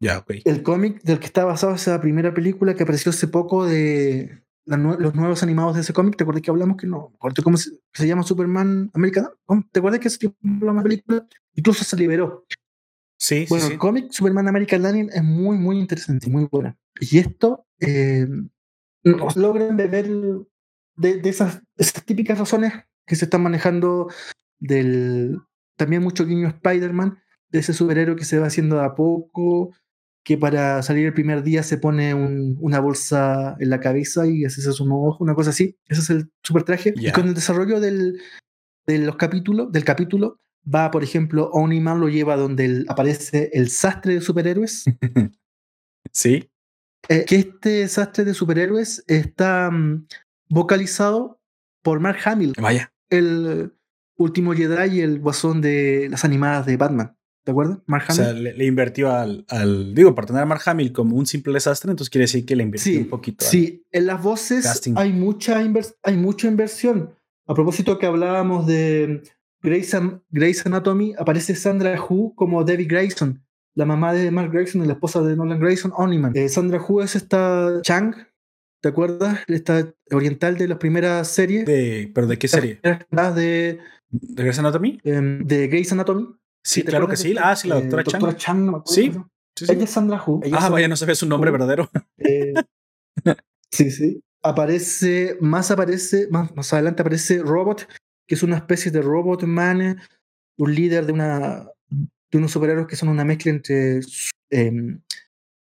ya, 0.00 0.18
ok. 0.18 0.32
El 0.44 0.64
cómic 0.64 1.02
del 1.02 1.20
que 1.20 1.26
está 1.26 1.44
basado 1.44 1.76
esa 1.76 2.00
primera 2.00 2.34
película 2.34 2.74
que 2.74 2.82
apareció 2.82 3.10
hace 3.10 3.28
poco 3.28 3.64
de 3.64 4.42
los 4.66 5.14
nuevos 5.14 5.44
animados 5.44 5.76
de 5.76 5.82
ese 5.82 5.92
cómic. 5.92 6.16
¿Te 6.16 6.24
acuerdas 6.24 6.42
que 6.42 6.50
hablamos 6.50 6.78
que 6.78 6.88
no? 6.88 7.12
¿Cómo 7.44 7.56
se, 7.56 7.70
se 7.92 8.08
llama 8.08 8.24
Superman 8.24 8.90
American? 8.92 9.28
¿Te 9.70 9.78
acuerdas 9.78 10.00
que 10.00 10.08
ese 10.08 10.34
la 10.42 10.82
película 10.82 11.24
incluso 11.54 11.84
se 11.84 11.96
liberó? 11.96 12.44
Sí, 13.16 13.46
bueno, 13.48 13.66
sí, 13.66 13.72
el 13.74 13.78
cómic 13.78 14.10
Superman 14.10 14.48
American 14.48 14.84
Alien 14.84 15.10
es 15.14 15.22
muy, 15.22 15.56
muy 15.58 15.78
interesante, 15.78 16.28
muy 16.28 16.48
buena. 16.50 16.76
Y 17.00 17.18
esto 17.18 17.66
eh, 17.80 18.26
nos 19.02 19.36
logran 19.36 19.76
beber 19.76 20.08
de, 20.96 21.20
de 21.20 21.28
esas, 21.28 21.62
esas, 21.76 22.04
típicas 22.04 22.38
razones 22.38 22.72
que 23.06 23.16
se 23.16 23.24
están 23.24 23.42
manejando 23.42 24.08
del 24.58 25.38
también 25.76 26.02
mucho 26.02 26.24
guiño 26.24 26.48
Spider-Man, 26.48 27.18
de 27.48 27.58
ese 27.58 27.72
superhéroe 27.72 28.16
que 28.16 28.24
se 28.24 28.38
va 28.38 28.46
haciendo 28.46 28.80
a 28.80 28.94
poco, 28.94 29.74
que 30.24 30.38
para 30.38 30.82
salir 30.82 31.06
el 31.06 31.14
primer 31.14 31.42
día 31.42 31.62
se 31.62 31.78
pone 31.78 32.14
un, 32.14 32.56
una 32.60 32.80
bolsa 32.80 33.56
en 33.60 33.70
la 33.70 33.80
cabeza 33.80 34.26
y 34.26 34.44
hace 34.44 34.60
su 34.60 34.84
ojo, 34.84 35.22
una 35.22 35.34
cosa 35.34 35.50
así. 35.50 35.76
Ese 35.86 36.00
es 36.00 36.10
el 36.10 36.30
super 36.42 36.62
traje. 36.62 36.94
Y 36.96 37.12
con 37.12 37.28
el 37.28 37.34
desarrollo 37.34 37.78
del, 37.80 38.20
de 38.86 38.98
los 38.98 39.16
capítulos, 39.16 39.70
del 39.70 39.84
capítulo, 39.84 40.40
va, 40.72 40.90
por 40.90 41.04
ejemplo, 41.04 41.50
Oniman 41.52 42.00
lo 42.00 42.08
lleva 42.08 42.36
donde 42.36 42.84
aparece 42.88 43.50
el 43.52 43.68
sastre 43.68 44.14
de 44.14 44.20
superhéroes. 44.22 44.84
sí. 46.12 46.50
Eh, 47.08 47.24
que 47.26 47.36
este 47.36 47.86
sastre 47.88 48.24
de 48.24 48.34
superhéroes 48.34 49.04
está 49.06 49.70
mm, 49.70 50.06
vocalizado 50.48 51.40
por 51.82 52.00
Mark 52.00 52.18
Hamill. 52.24 52.54
Vaya. 52.60 52.92
El 53.10 53.72
último 54.16 54.54
Jedi 54.54 54.98
y 54.98 55.00
el 55.00 55.20
guasón 55.20 55.60
de 55.60 56.08
las 56.10 56.24
animadas 56.24 56.66
de 56.66 56.76
Batman. 56.76 57.16
¿De 57.44 57.52
acuerdo? 57.52 57.82
Mark 57.86 58.04
Hamill. 58.08 58.20
O 58.20 58.24
sea, 58.24 58.32
le, 58.32 58.64
invirtió 58.64 59.12
al, 59.12 59.44
al, 59.48 59.94
Digo, 59.94 60.14
para 60.14 60.26
tener 60.26 60.42
a 60.42 60.46
Mark 60.46 60.62
Hamill 60.64 60.92
como 60.92 61.16
un 61.16 61.26
simple 61.26 61.52
desastre, 61.52 61.90
entonces 61.90 62.10
quiere 62.10 62.24
decir 62.24 62.46
que 62.46 62.56
le 62.56 62.62
invirtió 62.62 62.98
un 62.98 63.08
poquito. 63.08 63.44
Sí, 63.44 63.84
en 63.92 64.06
las 64.06 64.22
voces 64.22 64.82
hay 64.96 65.12
mucha, 65.12 65.58
hay 66.02 66.16
mucha 66.16 66.48
inversión. 66.48 67.14
A 67.46 67.54
propósito 67.54 67.98
que 67.98 68.06
hablábamos 68.06 68.66
de 68.66 69.22
Grey's, 69.60 70.66
Anatomy, 70.66 71.14
aparece 71.18 71.54
Sandra 71.54 72.00
Hu 72.00 72.34
como 72.34 72.64
Debbie 72.64 72.86
Grayson, 72.86 73.43
la 73.74 73.84
mamá 73.84 74.12
de 74.12 74.30
Mark 74.30 74.50
Grayson 74.52 74.84
y 74.84 74.86
la 74.86 74.92
esposa 74.94 75.22
de 75.22 75.36
Nolan 75.36 75.58
Grayson, 75.58 75.92
Oniman. 75.96 76.36
Eh, 76.36 76.48
Sandra 76.48 76.80
Hu 76.80 77.00
es 77.00 77.16
esta 77.16 77.80
Chang, 77.82 78.14
¿te 78.80 78.88
acuerdas? 78.88 79.40
Esta 79.48 79.92
oriental 80.10 80.56
de 80.56 80.68
las 80.68 80.78
primeras 80.78 81.28
series. 81.28 81.66
De, 81.66 82.10
¿Pero 82.14 82.26
de 82.26 82.38
qué 82.38 82.48
serie? 82.48 82.80
De, 82.82 83.78
¿De 84.10 84.42
Grey's 84.42 84.58
Anatomy? 84.58 85.00
Em, 85.02 85.44
de 85.44 85.68
Grey's 85.68 85.92
Anatomy. 85.92 86.28
Sí, 86.62 86.82
claro 86.82 87.08
que 87.08 87.16
sí. 87.16 87.34
Ah, 87.38 87.56
sí, 87.56 87.68
la 87.68 87.76
doctora, 87.76 88.04
Chang. 88.04 88.20
doctora 88.20 88.36
Chang. 88.36 88.66
no 88.66 88.82
sí, 88.86 89.12
Ella 89.68 89.84
es 89.84 89.90
Sandra 89.90 90.22
Hu. 90.24 90.40
ah, 90.52 90.68
vaya, 90.68 90.88
no 90.88 90.96
sabes 90.96 91.18
su 91.18 91.26
nombre 91.26 91.50
verdadero. 91.50 91.90
Eh, 92.18 92.54
sí, 93.70 93.90
sí. 93.90 94.20
Aparece, 94.42 95.36
más 95.40 95.70
aparece, 95.70 96.26
más, 96.30 96.54
más 96.56 96.72
adelante 96.72 97.02
aparece 97.02 97.38
Robot, 97.38 97.86
que 98.26 98.34
es 98.34 98.42
una 98.42 98.56
especie 98.56 98.90
de 98.90 99.02
robot 99.02 99.44
man, 99.44 100.00
un 100.58 100.74
líder 100.74 101.06
de 101.06 101.12
una 101.12 101.68
de 102.34 102.38
unos 102.38 102.50
superhéroes 102.50 102.88
que 102.88 102.96
son 102.96 103.08
una 103.08 103.24
mezcla 103.24 103.52
entre 103.52 104.00
em, 104.50 105.00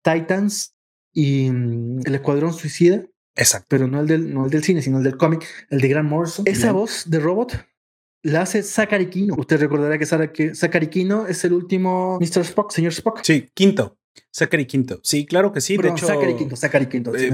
Titans 0.02 0.74
y 1.12 1.50
mm, 1.50 2.00
el 2.06 2.14
Escuadrón 2.14 2.54
Suicida. 2.54 3.04
Exacto. 3.34 3.66
Pero 3.68 3.86
no 3.88 4.00
el 4.00 4.06
del, 4.06 4.32
no 4.32 4.46
el 4.46 4.50
del 4.50 4.64
cine, 4.64 4.80
sino 4.80 4.98
el 4.98 5.04
del 5.04 5.18
cómic, 5.18 5.46
el 5.68 5.80
de 5.80 5.88
Grant 5.88 6.08
Morrison. 6.08 6.46
Esa 6.48 6.72
voz 6.72 7.10
de 7.10 7.18
robot 7.18 7.66
la 8.22 8.42
hace 8.42 8.62
Zachary 8.62 9.10
Quino. 9.10 9.34
Usted 9.36 9.60
recordará 9.60 9.98
que 9.98 10.54
Zachary 10.54 10.88
Quino 10.88 11.26
es 11.26 11.44
el 11.44 11.52
último 11.52 12.18
Mr. 12.20 12.40
Spock, 12.40 12.70
señor 12.70 12.92
Spock. 12.92 13.20
Sí, 13.22 13.50
quinto. 13.52 13.98
Zachary 14.34 14.66
Quinto. 14.66 15.00
Sí, 15.02 15.26
claro 15.26 15.52
que 15.52 15.60
sí. 15.60 15.76
de 15.76 15.88
hecho, 15.88 16.06
Zachary 16.06 16.36
Quinto, 16.36 16.56
Zachary 16.56 16.86
Quinto. 16.86 17.14
Eh, 17.14 17.30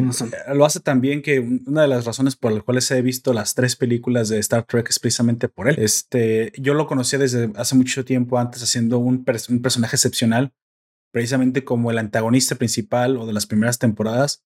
lo 0.54 0.64
hace 0.64 0.80
también 0.80 1.22
que 1.22 1.38
una 1.40 1.82
de 1.82 1.88
las 1.88 2.04
razones 2.04 2.36
por 2.36 2.52
las 2.52 2.62
cuales 2.64 2.90
he 2.90 3.02
visto 3.02 3.32
las 3.32 3.54
tres 3.54 3.76
películas 3.76 4.28
de 4.28 4.38
Star 4.38 4.64
Trek 4.64 4.88
es 4.90 4.98
precisamente 4.98 5.48
por 5.48 5.68
él. 5.68 5.76
Este, 5.78 6.52
yo 6.56 6.74
lo 6.74 6.86
conocía 6.86 7.18
desde 7.18 7.52
hace 7.56 7.76
mucho 7.76 8.04
tiempo 8.04 8.38
antes 8.38 8.62
haciendo 8.62 8.98
un, 8.98 9.24
un 9.48 9.62
personaje 9.62 9.96
excepcional, 9.96 10.52
precisamente 11.12 11.64
como 11.64 11.90
el 11.90 11.98
antagonista 11.98 12.56
principal 12.56 13.16
o 13.16 13.26
de 13.26 13.32
las 13.32 13.46
primeras 13.46 13.78
temporadas 13.78 14.44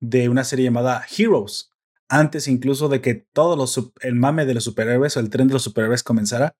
de 0.00 0.28
una 0.28 0.44
serie 0.44 0.64
llamada 0.64 1.04
Heroes. 1.16 1.70
Antes 2.08 2.48
incluso 2.48 2.88
de 2.88 3.00
que 3.00 3.14
todo 3.14 3.56
los, 3.56 3.92
el 4.00 4.16
mame 4.16 4.44
de 4.44 4.54
los 4.54 4.64
superhéroes 4.64 5.16
o 5.16 5.20
el 5.20 5.30
tren 5.30 5.46
de 5.46 5.54
los 5.54 5.62
superhéroes 5.62 6.02
comenzara, 6.02 6.56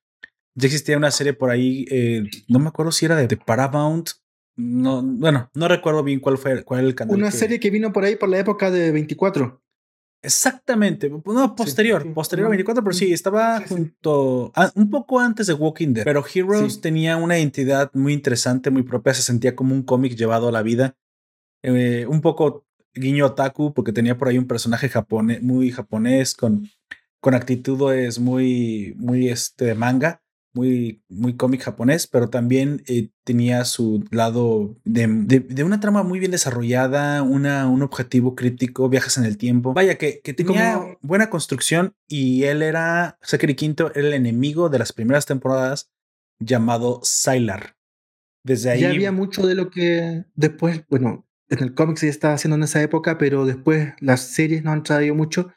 ya 0.55 0.67
existía 0.67 0.97
una 0.97 1.11
serie 1.11 1.33
por 1.33 1.51
ahí, 1.51 1.85
eh, 1.91 2.25
no 2.49 2.59
me 2.59 2.69
acuerdo 2.69 2.93
si 2.93 3.07
era 3.07 3.17
de, 3.17 3.27
de 3.27 3.37
Paramount 3.37 4.11
no, 4.57 5.03
bueno, 5.03 5.51
no 5.55 5.69
recuerdo 5.69 6.03
bien 6.03 6.21
cuál 6.21 6.39
fue 6.39 6.63
cuál 6.65 6.85
el 6.85 6.95
canal. 6.95 7.17
Una 7.17 7.31
serie 7.31 7.61
que 7.61 7.71
vino 7.71 7.93
por 7.93 8.05
ahí 8.05 8.17
por 8.17 8.29
la 8.29 8.39
época 8.39 8.71
de 8.71 8.93
24. 8.93 9.63
Exactamente, 10.25 11.11
no, 11.11 11.57
posterior, 11.57 12.15
posterior 12.15 12.47
a 12.47 12.51
24, 12.51 12.85
pero 12.85 12.95
sí, 12.95 13.13
estaba 13.13 13.61
junto, 13.67 14.53
un 14.77 14.89
poco 14.89 15.19
antes 15.19 15.49
de 15.49 15.55
Walking 15.55 15.95
Dead, 15.95 16.05
pero 16.05 16.25
Heroes 16.33 16.81
tenía 16.81 17.17
una 17.17 17.41
identidad 17.41 17.91
muy 17.93 18.13
interesante, 18.13 18.71
muy 18.71 18.85
propia, 18.85 19.15
se 19.15 19.23
sentía 19.23 19.57
como 19.57 19.75
un 19.75 19.83
cómic 19.83 20.15
llevado 20.15 20.47
a 20.47 20.53
la 20.53 20.63
vida, 20.63 20.97
eh, 21.65 22.07
un 22.09 22.21
poco 22.21 22.65
guiño 22.95 23.27
otaku, 23.27 23.75
porque 23.75 23.93
tenía 23.93 24.17
por 24.17 24.29
ahí 24.29 24.39
un 24.39 24.47
personaje 24.47 24.89
japonés, 24.89 25.43
muy 25.43 25.73
japonés, 25.73 26.37
con, 26.37 26.71
con 27.21 27.35
actitudes 27.35 28.21
muy, 28.21 28.95
muy 28.99 29.29
este, 29.29 29.75
manga, 29.75 30.22
muy, 30.55 31.03
muy 31.09 31.37
cómic 31.37 31.63
japonés, 31.63 32.07
pero 32.07 32.29
también 32.29 32.83
eh, 32.87 33.11
tenía 33.25 33.65
su 33.65 34.05
lado 34.11 34.77
de, 34.85 35.07
de, 35.07 35.65
una 35.65 35.81
trama 35.81 36.03
muy 36.03 36.19
bien 36.19 36.31
desarrollada, 36.31 37.23
una, 37.23 37.69
un 37.69 37.83
objetivo 37.83 38.35
crítico, 38.35 38.89
viajes 38.89 39.17
en 39.17 39.25
el 39.25 39.39
tiempo. 39.39 39.73
Vaya, 39.73 39.97
que, 39.97 40.21
que 40.21 40.35
tenía 40.35 40.99
buena 41.01 41.31
construcción 41.31 41.95
y 42.09 42.45
él 42.45 42.63
era, 42.63 43.19
Sakiri 43.23 43.55
Quinto, 43.55 43.91
era 43.95 44.09
el 44.09 44.15
enemigo 44.15 44.69
de 44.69 44.79
las 44.79 44.93
primeras 44.93 45.27
temporadas 45.27 45.91
llamado 46.39 47.01
Sylar. 47.03 47.77
Desde 48.45 48.71
ahí. 48.71 48.81
Ya 48.81 48.91
había 48.91 49.13
mucho 49.13 49.47
de 49.47 49.55
lo 49.55 49.71
que 49.71 50.25
después, 50.35 50.85
bueno, 50.89 51.27
en 51.49 51.63
el 51.63 51.75
cómic 51.75 51.99
se 51.99 52.09
estaba 52.09 52.35
haciendo 52.35 52.57
en 52.57 52.65
esa 52.65 52.83
época, 52.83 53.19
pero 53.19 53.47
después 53.47 53.93
las 54.01 54.21
series 54.21 54.65
no 54.65 54.73
han 54.73 54.83
traído 54.83 55.15
mucho 55.15 55.53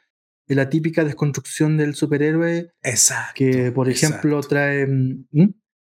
de 0.46 0.54
la 0.54 0.68
típica 0.68 1.04
desconstrucción 1.04 1.76
del 1.76 1.94
superhéroe. 1.94 2.72
Exacto. 2.82 3.34
Que, 3.34 3.72
por 3.72 3.88
ejemplo, 3.88 4.40
trae 4.40 4.82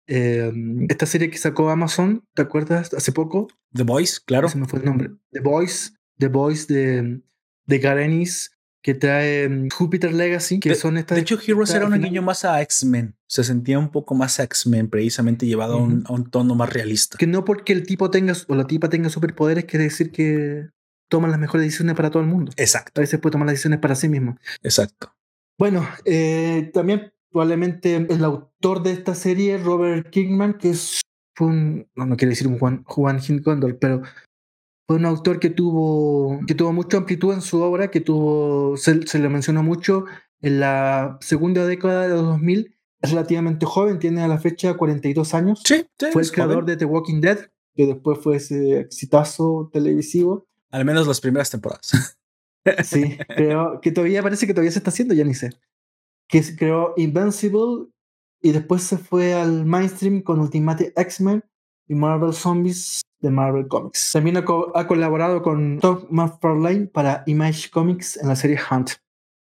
em, 0.08 0.88
esta 0.90 1.06
serie 1.06 1.30
que 1.30 1.38
sacó 1.38 1.70
Amazon, 1.70 2.24
¿te 2.34 2.42
acuerdas? 2.42 2.94
Hace 2.94 3.12
poco. 3.12 3.48
The 3.74 3.84
Voice, 3.84 4.20
claro. 4.26 4.50
Se 4.50 4.58
me 4.58 4.68
fue 4.68 4.80
el 4.80 4.86
nombre. 4.86 5.10
The 5.32 5.40
Voice, 5.40 5.92
The 6.18 6.28
Voice 6.28 6.72
de, 6.72 7.22
de 7.66 7.80
Garenis, 7.80 8.52
que 8.84 8.94
trae 8.94 9.44
em, 9.44 9.70
Jupiter 9.70 10.14
Legacy, 10.14 10.60
que 10.60 10.76
son 10.76 10.98
estas. 10.98 11.16
De 11.16 11.22
hecho, 11.22 11.40
Heroes 11.46 11.74
era 11.74 11.88
un 11.88 12.00
niño 12.00 12.22
más 12.22 12.46
a 12.46 12.62
X-Men. 12.62 13.16
Se 13.28 13.44
sentía 13.44 13.80
un 13.80 13.90
poco 13.90 14.14
más 14.14 14.40
a 14.40 14.44
X-Men, 14.44 14.90
precisamente 14.90 15.48
llevado 15.48 15.76
a, 15.76 15.78
un, 15.78 16.04
a, 16.06 16.14
un, 16.14 16.30
tono 16.30 16.54
más 16.54 16.72
realista. 16.72 17.18
Que 17.18 17.26
no 17.26 17.46
porque 17.46 17.74
el 17.74 17.88
tipo 17.88 18.12
tenga 18.12 18.34
o 18.48 18.56
la 18.56 18.68
tipa 18.68 18.90
tenga 18.90 19.10
superpoderes 19.10 19.66
quiere 19.66 19.86
decir 19.86 20.12
que 20.12 20.68
toma 21.14 21.28
las 21.28 21.38
mejores 21.38 21.68
decisiones 21.68 21.96
para 21.96 22.10
todo 22.10 22.24
el 22.24 22.28
mundo. 22.28 22.52
Exacto. 22.58 23.00
A 23.00 23.02
veces 23.02 23.20
puede 23.20 23.34
tomar 23.34 23.46
las 23.46 23.54
decisiones 23.54 23.80
para 23.80 23.94
sí 23.94 24.10
mismo. 24.10 24.36
Exacto. 24.64 25.14
Bueno, 25.60 25.88
eh, 26.06 26.72
también 26.74 27.14
probablemente 27.32 27.98
el 27.98 28.26
autor 28.26 28.82
de 28.82 28.94
esta 28.94 29.14
serie, 29.14 29.60
Robert 29.60 30.10
Kingman, 30.10 30.56
que 30.56 30.72
es 30.72 31.02
un, 31.40 31.88
no, 31.94 32.08
no 32.08 32.18
quiero 32.18 32.32
decir 32.32 32.48
un 32.48 32.58
Juan, 32.58 32.84
Juan 32.86 33.20
pero 33.80 34.02
fue 34.88 34.96
un 34.98 35.06
autor 35.06 35.40
que 35.40 35.52
tuvo, 35.52 36.40
que 36.48 36.56
tuvo 36.56 36.74
mucha 36.74 36.98
amplitud 36.98 37.32
en 37.32 37.42
su 37.42 37.62
obra, 37.62 37.92
que 37.92 38.02
tuvo, 38.02 38.76
se, 38.76 39.06
se 39.06 39.20
le 39.20 39.30
mencionó 39.30 39.62
mucho 39.62 40.06
en 40.42 40.62
la 40.62 41.20
segunda 41.22 41.68
década 41.68 42.08
de 42.08 42.16
los 42.16 42.24
2000, 42.24 42.76
es 43.04 43.12
relativamente 43.12 43.68
joven, 43.68 44.00
tiene 44.00 44.24
a 44.24 44.28
la 44.28 44.40
fecha 44.40 44.74
42 44.74 45.36
años. 45.36 45.62
Sí, 45.64 45.86
fue 46.12 46.24
el 46.24 46.32
creador 46.32 46.66
de 46.66 46.76
The 46.76 46.86
Walking 46.86 47.22
Dead, 47.22 47.38
que 47.76 47.86
después 47.86 48.18
fue 48.18 48.38
ese 48.38 48.80
exitazo 48.80 49.70
televisivo. 49.72 50.48
Al 50.74 50.86
menos 50.86 51.08
las 51.08 51.22
primeras 51.22 51.50
temporadas. 51.50 51.92
Sí, 52.86 53.18
creo 53.28 53.82
que 53.82 53.92
todavía 53.92 54.24
parece 54.24 54.48
que 54.48 54.54
todavía 54.54 54.72
se 54.72 54.78
está 54.78 54.90
haciendo, 54.90 55.14
ya 55.14 55.26
ni 55.26 55.34
sé. 55.34 55.50
Que 56.30 56.42
creó 56.56 56.94
Invincible 56.96 57.90
y 58.42 58.54
después 58.54 58.84
se 58.84 58.98
fue 58.98 59.34
al 59.34 59.66
mainstream 59.66 60.22
con 60.22 60.40
Ultimate 60.40 60.94
X-Men 60.96 61.44
y 61.90 61.96
Marvel 61.96 62.32
Zombies 62.32 63.02
de 63.20 63.30
Marvel 63.30 63.68
Comics. 63.68 64.14
También 64.14 64.38
ha, 64.38 64.46
ha 64.76 64.88
colaborado 64.88 65.42
con 65.42 65.80
Tom 65.80 66.06
McFarlane 66.10 66.88
para 66.88 67.24
Image 67.26 67.70
Comics 67.70 68.16
en 68.16 68.30
la 68.30 68.38
serie 68.38 68.58
Hunt. 68.72 68.92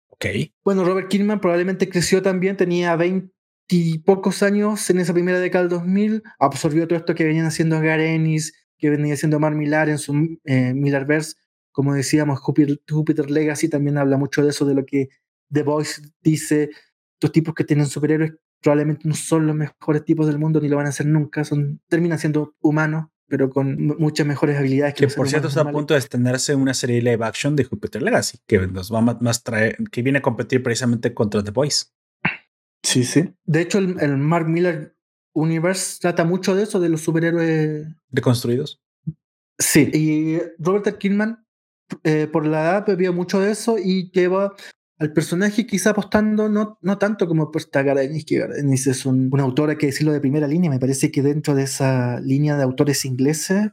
Ok. 0.09 0.25
Bueno, 0.65 0.83
Robert 0.85 1.09
Kirkman 1.09 1.43
probablemente 1.43 1.91
creció 1.91 2.23
también, 2.23 2.57
tenía 2.57 2.97
20 2.97 3.31
y 3.69 3.99
pocos 3.99 4.43
años 4.43 4.89
en 4.89 4.99
esa 4.99 5.13
primera 5.13 5.39
década 5.39 5.65
del 5.65 5.79
2000, 5.79 6.23
absorbió 6.39 6.89
todo 6.89 6.99
esto 6.99 7.15
que 7.15 7.25
venían 7.25 7.45
haciendo 7.45 7.79
Garenis, 7.81 8.55
que 8.81 8.91
venía 8.91 9.17
siendo 9.17 9.39
Mar 9.39 9.55
Millar 9.55 9.89
en 9.89 9.99
su 9.99 10.39
eh, 10.45 10.75
Millarverse. 10.75 11.35
Como 11.71 11.95
decíamos, 11.95 12.41
Jupiter, 12.41 13.31
Legacy 13.31 13.69
también 13.69 13.99
habla 13.99 14.17
mucho 14.17 14.43
de 14.43 14.51
eso, 14.51 14.65
de 14.65 14.75
lo 14.75 14.85
que 14.85 15.09
The 15.53 15.63
Voice 15.63 16.03
dice. 16.23 16.71
Estos 17.15 17.33
tipos 17.33 17.55
que 17.55 17.65
tienen 17.65 17.87
superhéroes 17.87 18.33
probablemente 18.61 19.07
no 19.07 19.15
son 19.15 19.47
los 19.47 19.55
mejores 19.55 20.05
tipos 20.05 20.27
del 20.27 20.39
mundo 20.39 20.61
ni 20.61 20.69
lo 20.69 20.77
van 20.77 20.87
a 20.87 20.93
ser 20.93 21.07
nunca. 21.07 21.45
Son, 21.45 21.81
terminan 21.89 22.19
siendo 22.19 22.55
humanos, 22.61 23.09
pero 23.29 23.51
con 23.51 23.77
muchas 23.99 24.27
mejores 24.27 24.59
habilidades 24.59 24.95
que, 24.95 25.07
que 25.07 25.15
por 25.15 25.29
cierto 25.29 25.49
está 25.49 25.61
a 25.61 25.71
punto 25.71 25.95
de 25.95 26.01
extenderse 26.01 26.55
una 26.55 26.75
serie 26.75 27.03
live 27.03 27.25
action 27.25 27.55
de 27.55 27.65
Jupiter 27.65 28.03
Legacy 28.03 28.39
que 28.47 28.67
nos 28.67 28.93
va 28.93 29.03
más 29.03 29.45
traer, 29.45 29.77
que 29.93 30.03
viene 30.03 30.19
a 30.19 30.23
competir 30.23 30.63
precisamente 30.63 31.15
contra 31.15 31.45
The 31.45 31.51
Voice. 31.51 31.87
Sí, 32.83 33.05
sí. 33.05 33.35
De 33.45 33.61
hecho, 33.61 33.79
el, 33.79 34.01
el 34.01 34.17
Mark 34.17 34.49
Miller 34.49 34.97
Universe 35.33 35.99
trata 36.01 36.25
mucho 36.25 36.55
de 36.55 36.65
eso, 36.65 36.81
de 36.81 36.89
los 36.89 37.01
superhéroes 37.03 37.87
reconstruidos. 38.11 38.81
Sí, 39.59 39.91
y 39.93 40.39
Robert 40.59 40.99
Kidman, 40.99 41.45
eh, 42.05 42.27
por 42.27 42.47
la 42.47 42.63
edad, 42.63 42.87
bebió 42.87 43.13
mucho 43.13 43.41
de 43.41 43.51
eso 43.51 43.77
y 43.79 44.11
lleva 44.11 44.55
al 45.01 45.13
personaje 45.15 45.67
quizá 45.67 45.91
apostando 45.91 46.49
no, 46.51 46.79
no 46.83 46.99
tanto 46.99 47.27
como 47.27 47.51
por 47.51 47.63
Garenis, 47.71 48.25
que 48.27 48.39
Garenis 48.39 48.87
es 48.87 49.07
un, 49.07 49.31
una 49.33 49.45
autora 49.45 49.77
que 49.77 49.87
decirlo 49.87 50.13
de 50.13 50.21
primera 50.21 50.47
línea, 50.47 50.71
me 50.71 50.79
parece 50.79 51.11
que 51.11 51.23
dentro 51.23 51.55
de 51.55 51.63
esa 51.63 52.21
línea 52.21 52.57
de 52.57 52.65
autores 52.65 53.07
ingleses 53.07 53.71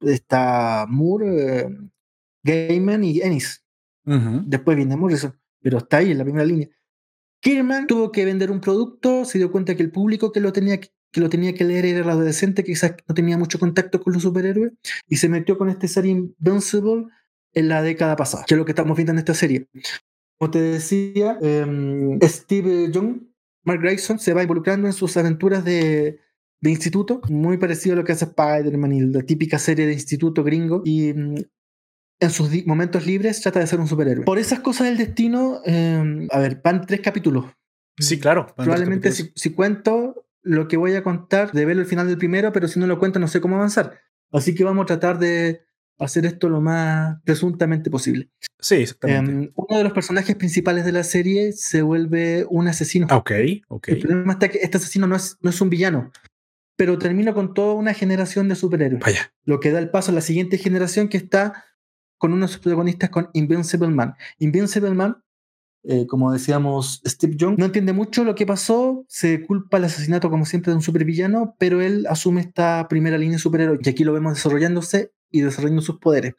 está 0.00 0.86
Moore, 0.88 1.60
eh, 1.60 1.68
Gaiman 2.42 3.04
y 3.04 3.20
Ennis. 3.20 3.62
Después 4.06 4.76
viene 4.76 4.96
Morrison, 4.96 5.34
pero 5.62 5.78
está 5.78 5.98
ahí 5.98 6.10
en 6.12 6.18
la 6.18 6.24
primera 6.24 6.44
línea. 6.44 6.68
Kirman 7.44 7.86
tuvo 7.86 8.10
que 8.10 8.24
vender 8.24 8.50
un 8.50 8.60
producto, 8.60 9.26
se 9.26 9.36
dio 9.36 9.52
cuenta 9.52 9.76
que 9.76 9.82
el 9.82 9.90
público 9.90 10.32
que 10.32 10.40
lo 10.40 10.54
tenía 10.54 10.80
que, 10.80 10.88
lo 11.16 11.28
tenía 11.28 11.52
que 11.52 11.64
leer 11.64 11.84
era 11.84 12.00
el 12.00 12.08
adolescente, 12.08 12.64
que 12.64 12.72
quizás 12.72 12.94
no 13.06 13.14
tenía 13.14 13.36
mucho 13.36 13.58
contacto 13.58 14.00
con 14.00 14.14
los 14.14 14.22
superhéroes, 14.22 14.72
y 15.08 15.16
se 15.16 15.28
metió 15.28 15.58
con 15.58 15.68
este 15.68 15.86
serie 15.86 16.12
Invincible 16.12 17.04
en 17.52 17.68
la 17.68 17.82
década 17.82 18.16
pasada, 18.16 18.44
que 18.48 18.54
es 18.54 18.58
lo 18.58 18.64
que 18.64 18.72
estamos 18.72 18.96
viendo 18.96 19.12
en 19.12 19.18
esta 19.18 19.34
serie. 19.34 19.68
Como 20.38 20.50
te 20.50 20.60
decía, 20.62 21.36
em, 21.42 22.18
Steve 22.22 22.90
Young, 22.90 23.20
Mark 23.62 23.80
Grayson, 23.82 24.18
se 24.18 24.32
va 24.32 24.42
involucrando 24.42 24.86
en 24.86 24.94
sus 24.94 25.14
aventuras 25.18 25.66
de, 25.66 26.20
de 26.62 26.70
instituto, 26.70 27.20
muy 27.28 27.58
parecido 27.58 27.92
a 27.92 27.96
lo 27.96 28.04
que 28.04 28.12
hace 28.12 28.24
Spider-Man 28.24 28.92
y 28.92 29.00
la 29.02 29.22
típica 29.22 29.58
serie 29.58 29.86
de 29.86 29.92
instituto 29.92 30.42
gringo, 30.42 30.80
y 30.82 31.12
mm, 31.12 31.34
en 32.20 32.30
sus 32.30 32.50
momentos 32.66 33.06
libres 33.06 33.40
trata 33.40 33.60
de 33.60 33.66
ser 33.66 33.80
un 33.80 33.88
superhéroe. 33.88 34.24
Por 34.24 34.38
esas 34.38 34.60
cosas 34.60 34.86
del 34.86 34.96
destino, 34.96 35.60
eh, 35.64 36.26
a 36.30 36.38
ver, 36.38 36.60
van 36.62 36.86
tres 36.86 37.00
capítulos. 37.00 37.46
Sí, 37.98 38.18
claro. 38.18 38.46
Probablemente 38.56 39.12
si, 39.12 39.32
si, 39.34 39.50
cuento 39.50 40.26
lo 40.42 40.68
que 40.68 40.76
voy 40.76 40.94
a 40.94 41.02
contar, 41.02 41.52
de 41.52 41.64
verlo 41.64 41.82
al 41.82 41.88
final 41.88 42.08
del 42.08 42.18
primero, 42.18 42.52
pero 42.52 42.68
si 42.68 42.78
no 42.80 42.86
lo 42.86 42.98
cuento 42.98 43.18
no 43.18 43.28
sé 43.28 43.40
cómo 43.40 43.56
avanzar. 43.56 44.00
Así 44.32 44.54
que 44.54 44.64
vamos 44.64 44.84
a 44.84 44.86
tratar 44.86 45.18
de 45.18 45.64
hacer 45.98 46.26
esto 46.26 46.48
lo 46.48 46.60
más 46.60 47.20
presuntamente 47.24 47.90
posible. 47.90 48.30
Sí, 48.58 48.76
exactamente. 48.76 49.46
Eh, 49.46 49.52
uno 49.54 49.78
de 49.78 49.84
los 49.84 49.92
personajes 49.92 50.34
principales 50.36 50.84
de 50.84 50.92
la 50.92 51.04
serie 51.04 51.52
se 51.52 51.82
vuelve 51.82 52.46
un 52.48 52.68
asesino. 52.68 53.06
Ok, 53.10 53.32
ok. 53.68 53.88
El 53.88 53.98
problema 54.00 54.32
está 54.32 54.48
que 54.48 54.58
este 54.58 54.78
asesino 54.78 55.06
no 55.06 55.16
es, 55.16 55.36
no 55.40 55.50
es 55.50 55.60
un 55.60 55.70
villano, 55.70 56.10
pero 56.76 56.98
termina 56.98 57.32
con 57.32 57.54
toda 57.54 57.74
una 57.74 57.94
generación 57.94 58.48
de 58.48 58.56
superhéroes. 58.56 59.02
Vaya. 59.02 59.32
Lo 59.44 59.60
que 59.60 59.70
da 59.70 59.78
el 59.78 59.90
paso 59.90 60.10
a 60.10 60.14
la 60.14 60.20
siguiente 60.20 60.58
generación 60.58 61.08
que 61.08 61.16
está 61.16 61.64
con 62.18 62.32
uno 62.32 62.46
de 62.46 62.52
sus 62.52 62.60
protagonistas 62.60 63.10
con 63.10 63.28
Invincible 63.32 63.88
Man. 63.88 64.14
Invincible 64.38 64.90
Man, 64.90 65.22
eh, 65.82 66.06
como 66.06 66.32
decíamos, 66.32 67.02
Steve 67.06 67.36
Young, 67.36 67.58
no 67.58 67.66
entiende 67.66 67.92
mucho 67.92 68.24
lo 68.24 68.34
que 68.34 68.46
pasó, 68.46 69.04
se 69.08 69.44
culpa 69.44 69.76
el 69.76 69.84
asesinato 69.84 70.30
como 70.30 70.46
siempre 70.46 70.70
de 70.70 70.76
un 70.76 70.82
supervillano, 70.82 71.56
pero 71.58 71.82
él 71.82 72.06
asume 72.08 72.40
esta 72.40 72.86
primera 72.88 73.18
línea 73.18 73.36
de 73.36 73.42
superhéroe 73.42 73.78
y 73.82 73.88
aquí 73.88 74.04
lo 74.04 74.14
vemos 74.14 74.34
desarrollándose 74.34 75.12
y 75.30 75.42
desarrollando 75.42 75.82
sus 75.82 75.98
poderes. 75.98 76.34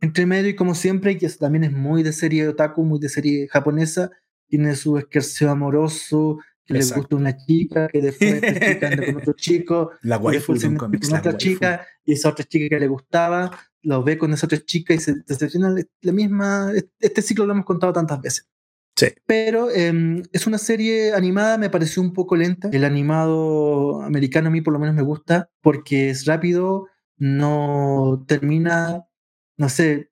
Entre 0.00 0.26
medio 0.26 0.48
y 0.48 0.56
como 0.56 0.74
siempre, 0.74 1.18
que 1.18 1.28
también 1.30 1.64
es 1.64 1.72
muy 1.72 2.02
de 2.02 2.12
serie 2.12 2.48
otaku, 2.48 2.84
muy 2.84 3.00
de 3.00 3.08
serie 3.08 3.48
japonesa, 3.48 4.10
tiene 4.48 4.74
su 4.76 4.96
esquerceo 4.96 5.50
amoroso, 5.50 6.38
que 6.68 6.74
le 6.74 6.84
gusta 6.84 7.16
una 7.16 7.36
chica, 7.36 7.88
que 7.88 8.02
después 8.02 8.42
está 8.42 8.96
con 9.06 9.16
otro 9.16 9.32
chico, 9.32 9.92
la 10.02 10.18
waifu 10.18 10.52
después 10.52 10.78
con 10.78 11.18
otra 11.18 11.36
chica, 11.36 11.86
y 12.04 12.12
esa 12.12 12.28
otra 12.28 12.44
chica 12.44 12.68
que 12.68 12.78
le 12.78 12.88
gustaba, 12.88 13.50
lo 13.82 14.02
ve 14.04 14.18
con 14.18 14.32
esa 14.34 14.46
otra 14.46 14.62
chica 14.62 14.92
y 14.92 14.98
se 14.98 15.14
decepciona. 15.26 15.74
La 16.02 16.12
misma, 16.12 16.72
este 17.00 17.22
ciclo 17.22 17.46
lo 17.46 17.54
hemos 17.54 17.64
contado 17.64 17.92
tantas 17.92 18.20
veces. 18.20 18.48
Sí. 18.96 19.06
Pero 19.26 19.70
eh, 19.70 20.22
es 20.32 20.46
una 20.46 20.58
serie 20.58 21.14
animada, 21.14 21.56
me 21.56 21.70
pareció 21.70 22.02
un 22.02 22.12
poco 22.12 22.36
lenta. 22.36 22.68
El 22.70 22.84
animado 22.84 24.02
americano 24.02 24.48
a 24.48 24.50
mí 24.50 24.60
por 24.60 24.72
lo 24.72 24.78
menos 24.78 24.94
me 24.94 25.02
gusta 25.02 25.50
porque 25.62 26.10
es 26.10 26.26
rápido, 26.26 26.86
no 27.16 28.24
termina, 28.26 29.06
no 29.56 29.68
sé, 29.68 30.10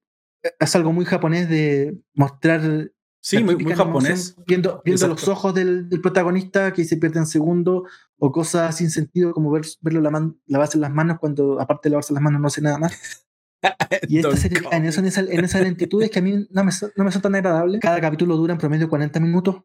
es 0.58 0.76
algo 0.76 0.92
muy 0.92 1.04
japonés 1.04 1.50
de 1.50 1.98
mostrar 2.14 2.90
Sí, 3.26 3.42
muy, 3.42 3.56
muy 3.56 3.74
japonés. 3.74 4.36
Viendo, 4.46 4.80
viendo 4.84 5.08
los 5.08 5.26
ojos 5.26 5.52
del, 5.52 5.88
del, 5.88 6.00
protagonista 6.00 6.72
que 6.72 6.84
se 6.84 6.96
pierde 6.96 7.18
en 7.18 7.26
segundo 7.26 7.84
o 8.18 8.30
cosas 8.30 8.76
sin 8.76 8.88
sentido 8.88 9.32
como 9.32 9.50
ver, 9.50 9.64
verlo 9.80 10.00
la 10.00 10.10
man, 10.12 10.38
lavarse 10.46 10.78
las 10.78 10.92
manos 10.92 11.18
cuando 11.18 11.60
aparte 11.60 11.88
de 11.88 11.90
lavarse 11.90 12.14
las 12.14 12.22
manos 12.22 12.40
no 12.40 12.46
hace 12.46 12.60
nada 12.60 12.78
más. 12.78 13.26
y 14.08 14.18
esta 14.18 14.36
serie 14.36 14.60
en, 14.70 14.86
eso, 14.86 15.00
en, 15.00 15.06
esa, 15.06 15.22
en 15.22 15.44
esas 15.44 15.60
lentitudes 15.60 16.08
que 16.08 16.20
a 16.20 16.22
mí 16.22 16.46
no 16.50 16.62
me, 16.62 16.70
no 16.94 17.04
me 17.04 17.10
son 17.10 17.20
tan 17.20 17.34
agradables. 17.34 17.80
Cada 17.80 18.00
capítulo 18.00 18.36
dura 18.36 18.52
en 18.52 18.60
promedio 18.60 18.88
40 18.88 19.18
minutos, 19.18 19.56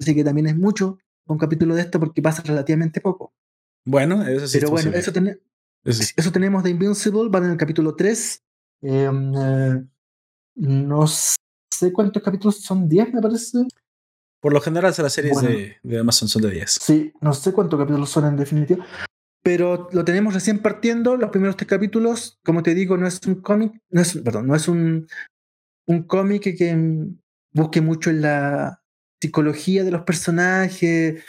así 0.00 0.14
que 0.14 0.24
también 0.24 0.46
es 0.46 0.56
mucho 0.56 0.96
un 1.26 1.36
capítulo 1.36 1.74
de 1.74 1.82
esto 1.82 2.00
porque 2.00 2.22
pasa 2.22 2.42
relativamente 2.42 3.02
poco. 3.02 3.34
Bueno, 3.84 4.26
eso 4.26 4.48
sí. 4.48 4.60
Pero 4.60 4.70
bueno, 4.70 4.92
eso, 4.94 5.12
ten, 5.12 5.28
eso, 5.84 6.02
sí. 6.02 6.14
eso, 6.16 6.32
tenemos 6.32 6.64
de 6.64 6.70
Invincible, 6.70 7.28
van 7.28 7.44
en 7.44 7.50
el 7.50 7.58
capítulo 7.58 7.94
3. 7.94 8.42
Eh, 8.80 9.10
eh, 9.10 9.84
no 10.54 11.06
sé 11.06 11.36
cuántos 11.92 12.22
capítulos 12.22 12.60
son, 12.60 12.88
10 12.88 13.14
me 13.14 13.20
parece. 13.20 13.58
Por 14.40 14.52
lo 14.52 14.60
general, 14.60 14.94
las 14.96 15.12
series 15.12 15.40
de, 15.40 15.76
de, 15.82 15.98
Amazon 15.98 16.28
son 16.28 16.42
de 16.42 16.50
10. 16.50 16.70
Sí, 16.70 17.12
no 17.20 17.34
sé 17.34 17.52
cuántos 17.52 17.78
capítulos 17.78 18.08
son 18.08 18.26
en 18.26 18.36
definitiva, 18.36 18.84
pero 19.42 19.88
lo 19.92 20.04
tenemos 20.04 20.34
recién 20.34 20.60
partiendo. 20.60 21.16
Los 21.16 21.30
primeros 21.30 21.56
tres 21.56 21.68
capítulos, 21.68 22.38
como 22.44 22.62
te 22.62 22.74
digo, 22.74 22.96
no 22.96 23.06
es 23.06 23.20
un 23.26 23.36
cómic, 23.36 23.72
no 23.90 24.00
es, 24.00 24.16
perdón, 24.18 24.46
no 24.46 24.54
es 24.54 24.68
un, 24.68 25.06
un 25.86 26.02
cómic 26.04 26.42
que, 26.42 26.54
que 26.54 26.76
busque 27.52 27.80
mucho 27.80 28.10
en 28.10 28.22
la 28.22 28.82
psicología 29.20 29.84
de 29.84 29.90
los 29.90 30.02
personajes, 30.02 31.22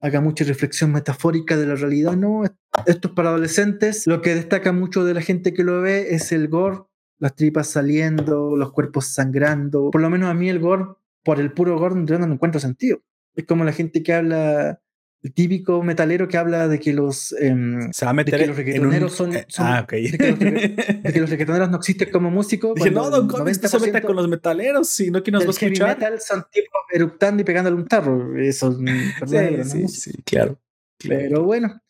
haga 0.00 0.20
mucha 0.20 0.44
reflexión 0.44 0.92
metafórica 0.92 1.56
de 1.56 1.66
la 1.66 1.74
realidad, 1.74 2.16
no. 2.16 2.44
Esto 2.86 3.08
es 3.08 3.14
para 3.14 3.30
adolescentes. 3.30 4.06
Lo 4.06 4.22
que 4.22 4.34
destaca 4.34 4.72
mucho 4.72 5.04
de 5.04 5.14
la 5.14 5.22
gente 5.22 5.54
que 5.54 5.64
lo 5.64 5.80
ve 5.80 6.14
es 6.14 6.32
el 6.32 6.48
gore, 6.48 6.80
las 7.18 7.34
tripas 7.34 7.68
saliendo, 7.68 8.56
los 8.56 8.72
cuerpos 8.72 9.06
sangrando. 9.06 9.90
Por 9.90 10.00
lo 10.00 10.10
menos 10.10 10.28
a 10.30 10.34
mí 10.34 10.48
el 10.48 10.58
gore, 10.58 10.84
por 11.24 11.40
el 11.40 11.52
puro 11.52 11.78
gore, 11.78 12.02
yo 12.06 12.18
no 12.18 12.32
encuentro 12.32 12.60
sentido. 12.60 13.00
Es 13.34 13.44
como 13.46 13.64
la 13.64 13.72
gente 13.72 14.02
que 14.02 14.12
habla 14.12 14.80
el 15.22 15.32
típico 15.32 15.82
metalero 15.82 16.28
que 16.28 16.36
habla 16.36 16.68
de 16.68 16.78
que 16.78 16.92
los, 16.92 17.32
eh, 17.40 17.52
Se 17.90 18.04
va 18.04 18.10
a 18.10 18.14
meter 18.14 18.34
de 18.34 18.40
que 18.40 18.46
los 18.46 18.56
reggaetoneros 18.56 19.12
son, 19.12 19.34
eh, 19.34 19.44
son 19.48 19.66
ah, 19.66 19.80
ok. 19.82 19.92
de, 19.92 20.18
que 20.18 20.30
los, 20.30 21.02
de 21.02 21.12
que 21.12 21.20
los 21.20 21.30
reggaetoneros 21.30 21.70
no 21.70 21.78
existen 21.78 22.10
como 22.12 22.30
músicos. 22.30 22.74
Dije, 22.76 22.90
no, 22.92 23.10
Don 23.10 23.26
no 23.26 23.36
se 23.38 23.42
meta 23.44 23.68
90% 23.68 24.02
con 24.06 24.14
los 24.16 24.28
metaleros, 24.28 24.88
sino 24.88 25.22
que 25.22 25.32
nos 25.32 25.42
va 25.42 25.48
a 25.48 25.50
escuchar. 25.50 25.88
metal 25.98 26.20
son 26.20 26.44
tipos 26.52 26.80
eructando 26.92 27.40
y 27.42 27.44
pegándole 27.44 27.76
un 27.76 27.86
tarro. 27.88 28.36
Eso 28.38 28.70
es 28.70 28.78
verdadero, 28.78 29.64
Sí, 29.64 29.82
¿no? 29.82 29.88
sí, 29.88 30.00
sí, 30.12 30.22
claro. 30.22 30.60
Pero 30.98 31.42
bueno. 31.42 31.80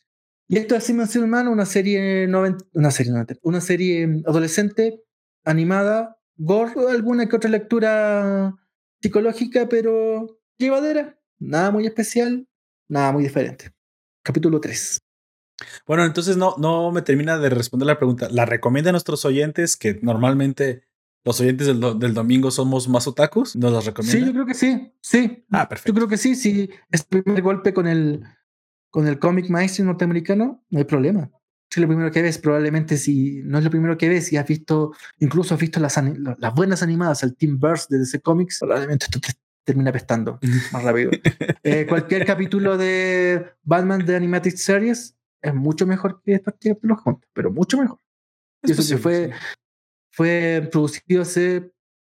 Y 0.49 0.57
esto 0.59 0.77
es 0.77 0.85
Simon 0.85 1.09
Humano, 1.22 1.51
una 1.51 1.66
serie 1.66 2.27
noven- 2.29 2.57
una 2.72 2.91
serie 2.93 3.12
noventa- 3.12 3.35
una 3.43 3.61
serie 3.61 4.22
adolescente, 4.27 5.03
animada, 5.47 6.18
gore, 6.36 6.72
alguna 6.90 7.26
que 7.28 7.36
otra 7.36 7.49
lectura 7.49 8.55
psicológica, 9.01 9.68
pero 9.68 10.38
llevadera. 10.59 11.18
Nada 11.38 11.70
muy 11.70 11.86
especial, 11.86 12.47
nada 12.88 13.12
muy 13.12 13.22
diferente. 13.22 13.72
Capítulo 14.22 14.61
3. 14.61 14.99
Bueno, 15.86 16.05
entonces 16.05 16.36
no, 16.36 16.55
no 16.59 16.90
me 16.92 17.01
termina 17.03 17.38
de 17.38 17.49
responder 17.49 17.86
la 17.86 17.97
pregunta. 17.99 18.28
¿La 18.30 18.44
recomienda 18.44 18.90
a 18.90 18.92
nuestros 18.92 19.24
oyentes 19.24 19.76
que 19.76 19.99
normalmente 20.03 20.82
los 21.24 21.40
oyentes 21.40 21.66
del, 21.66 21.80
do- 21.80 21.94
del 21.94 22.12
domingo 22.14 22.51
somos 22.51 22.88
más 22.88 23.07
otakus? 23.07 23.57
¿Nos 23.57 23.72
las 23.72 23.86
recomienda? 23.86 24.18
Sí, 24.18 24.26
yo 24.26 24.32
creo 24.32 24.47
que 24.47 24.55
sí. 24.55 24.92
Sí. 25.01 25.44
Ah, 25.51 25.62
Yo 25.62 25.68
perfecto. 25.68 25.94
creo 25.94 26.09
que 26.09 26.16
sí. 26.18 26.34
Si 26.34 26.68
es 26.90 27.07
el 27.11 27.22
primer 27.22 27.42
golpe 27.42 27.72
con 27.72 27.86
el, 27.86 28.22
con 28.90 29.07
el 29.07 29.18
cómic 29.18 29.49
maestro 29.49 29.84
norteamericano, 29.84 30.64
no 30.70 30.78
hay 30.78 30.84
problema. 30.84 31.30
Si 31.70 31.80
es 31.80 31.82
lo 31.82 31.88
primero 31.88 32.10
que 32.10 32.22
ves, 32.22 32.38
probablemente 32.38 32.96
si 32.96 33.42
no 33.44 33.58
es 33.58 33.64
lo 33.64 33.70
primero 33.70 33.98
que 33.98 34.08
ves 34.08 34.32
y 34.32 34.36
has 34.36 34.46
visto, 34.46 34.92
incluso 35.18 35.54
has 35.54 35.60
visto 35.60 35.80
las, 35.80 36.00
las 36.38 36.54
buenas 36.54 36.82
animadas, 36.82 37.22
el 37.22 37.36
Team 37.36 37.58
Burst 37.58 37.90
de 37.90 37.98
DC 37.98 38.20
Comics, 38.20 38.60
probablemente 38.60 39.06
esto 39.06 39.20
te 39.20 39.32
termina 39.64 39.92
pestando 39.92 40.38
más 40.72 40.82
rápido. 40.82 41.10
Eh, 41.62 41.86
cualquier 41.88 42.24
capítulo 42.24 42.78
de 42.78 43.44
Batman 43.64 44.06
de 44.06 44.16
Animated 44.16 44.54
Series 44.54 45.16
es 45.42 45.54
mucho 45.54 45.86
mejor 45.86 46.22
que 46.22 46.34
estos 46.34 46.54
capítulos 46.54 47.00
juntos, 47.00 47.28
pero 47.32 47.50
mucho 47.50 47.76
mejor. 47.78 47.98
Y 48.62 48.70
eso 48.70 48.82
posible, 48.82 49.02
fue, 49.02 49.26
sí. 49.26 49.56
fue 50.10 50.68
producido 50.70 51.22
hace 51.22 51.72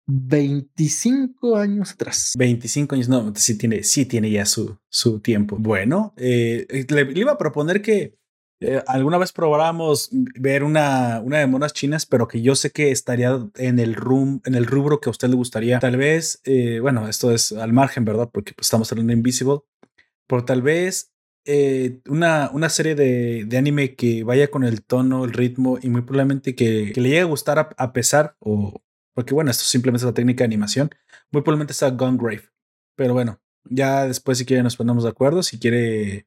25 0.07 1.57
años 1.57 1.93
atrás. 1.93 2.35
25 2.39 2.95
años, 2.95 3.09
no, 3.09 3.33
sí 3.35 3.57
tiene, 3.59 3.83
sí 3.83 4.07
tiene 4.07 4.31
ya 4.31 4.47
su, 4.47 4.79
su 4.89 5.21
tiempo. 5.21 5.57
Bueno, 5.59 6.15
eh, 6.17 6.67
le, 6.89 7.05
le 7.05 7.21
iba 7.21 7.33
a 7.33 7.39
proponer 7.39 7.83
que 7.83 8.19
eh, 8.61 8.83
alguna 8.87 9.19
vez 9.19 9.33
probáramos 9.33 10.11
ver 10.13 10.65
una, 10.65 11.21
una 11.21 11.39
de 11.39 11.47
monas 11.47 11.73
chinas, 11.73 12.07
pero 12.07 12.29
que 12.29 12.43
yo 12.43 12.55
sé 12.55 12.71
que 12.71 12.91
estaría 12.91 13.39
en 13.57 13.79
el, 13.79 13.95
rum, 13.95 14.41
en 14.45 14.55
el 14.55 14.67
rubro 14.67 15.01
que 15.01 15.09
a 15.09 15.13
usted 15.13 15.29
le 15.29 15.37
gustaría. 15.37 15.79
Tal 15.79 15.97
vez, 15.97 16.41
eh, 16.45 16.81
bueno, 16.81 17.09
esto 17.09 17.33
es 17.33 17.53
al 17.53 17.73
margen, 17.73 18.05
¿verdad? 18.05 18.31
Porque 18.33 18.53
pues, 18.55 18.67
estamos 18.67 18.91
hablando 18.93 19.13
Invisible, 19.13 19.61
pero 20.27 20.45
tal 20.45 20.63
vez 20.63 21.13
eh, 21.45 22.01
una, 22.09 22.51
una 22.53 22.69
serie 22.69 22.95
de, 22.95 23.45
de 23.47 23.59
anime 23.59 23.95
que 23.95 24.25
vaya 24.25 24.51
con 24.51 24.65
el 24.65 24.83
tono, 24.83 25.25
el 25.25 25.33
ritmo 25.33 25.79
y 25.81 25.89
muy 25.89 26.03
probablemente 26.03 26.55
que, 26.55 26.93
que 26.95 27.01
le 27.01 27.09
llegue 27.09 27.21
a 27.21 27.25
gustar 27.25 27.59
a, 27.59 27.71
a 27.77 27.93
pesar 27.93 28.37
o... 28.41 28.83
Porque 29.15 29.35
bueno, 29.35 29.51
esto 29.51 29.65
simplemente 29.65 30.05
es 30.05 30.07
la 30.07 30.15
técnica 30.15 30.45
de 30.45 30.47
animación 30.47 30.91
muy 31.31 31.43
probablemente 31.43 31.73
está 31.73 31.91
Gone 31.91 32.19
Grave. 32.19 32.51
Pero 32.97 33.15
bueno, 33.15 33.41
ya 33.65 34.07
después 34.07 34.39
si 34.39 34.45
quiere 34.45 34.63
nos 34.63 34.77
ponemos 34.77 35.05
de 35.05 35.11
acuerdo. 35.11 35.43
Si 35.43 35.59
quiere, 35.59 36.27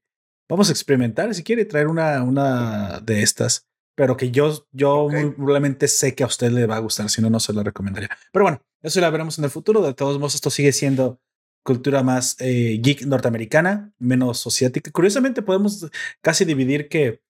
vamos 0.52 0.70
a 0.70 0.72
experimentar. 0.72 1.34
Si 1.34 1.44
quiere 1.44 1.66
traer 1.66 1.88
una, 1.88 2.22
una 2.24 3.00
de 3.00 3.24
estas. 3.24 3.68
Pero 3.96 4.16
que 4.16 4.32
yo, 4.32 4.68
yo 4.72 5.00
Ok. 5.06 5.14
muy 5.14 5.32
probablemente 5.32 5.88
sé 5.88 6.16
que 6.16 6.24
a 6.24 6.28
usted 6.28 6.52
le 6.52 6.66
va 6.66 6.78
a 6.78 6.80
gustar. 6.80 7.10
Si 7.10 7.22
no, 7.22 7.30
no 7.30 7.40
se 7.40 7.52
la 7.54 7.62
recomendaría. 7.64 8.10
Pero 8.32 8.44
bueno, 8.46 8.62
eso 8.82 9.02
la 9.02 9.10
veremos 9.10 9.38
en 9.38 9.44
el 9.46 9.50
futuro. 9.52 9.82
De 9.82 9.94
todos 9.94 10.18
modos, 10.18 10.36
esto 10.36 10.50
sigue 10.50 10.72
siendo 10.72 11.20
cultura 11.64 12.02
más 12.02 12.36
eh, 12.40 12.80
geek 12.82 13.04
norteamericana, 13.06 13.94
menos 14.00 14.48
asiática. 14.48 14.90
Curiosamente, 14.92 15.42
podemos 15.42 15.88
casi 16.22 16.46
dividir 16.46 16.88
que, 16.88 17.22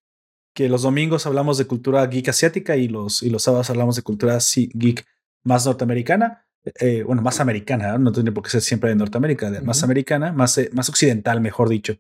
que 0.54 0.70
los 0.70 0.84
domingos 0.84 1.26
hablamos 1.26 1.58
de 1.58 1.66
cultura 1.66 2.06
geek 2.06 2.30
asiática 2.30 2.76
y 2.78 2.88
los, 2.88 3.24
y 3.24 3.30
los 3.30 3.44
sábados 3.44 3.70
hablamos 3.70 3.96
de 3.96 4.04
cultura 4.04 4.38
geek 4.74 5.06
más 5.44 5.66
norteamericana 5.66 6.46
eh, 6.80 7.02
bueno, 7.04 7.24
más 7.24 7.40
americana, 7.40 7.98
¿no? 7.98 8.12
tiene 8.12 8.32
por 8.32 8.44
qué 8.44 8.52
ser 8.52 8.62
siempre 8.62 8.90
de 8.92 8.96
Norteamérica, 8.96 9.50
de- 9.50 9.62
más 9.62 9.82
americana, 9.84 10.32
más, 10.32 10.58
eh, 10.60 10.70
más 10.74 10.90
occidental, 10.90 11.42
mejor 11.42 11.68
dicho. 11.70 11.96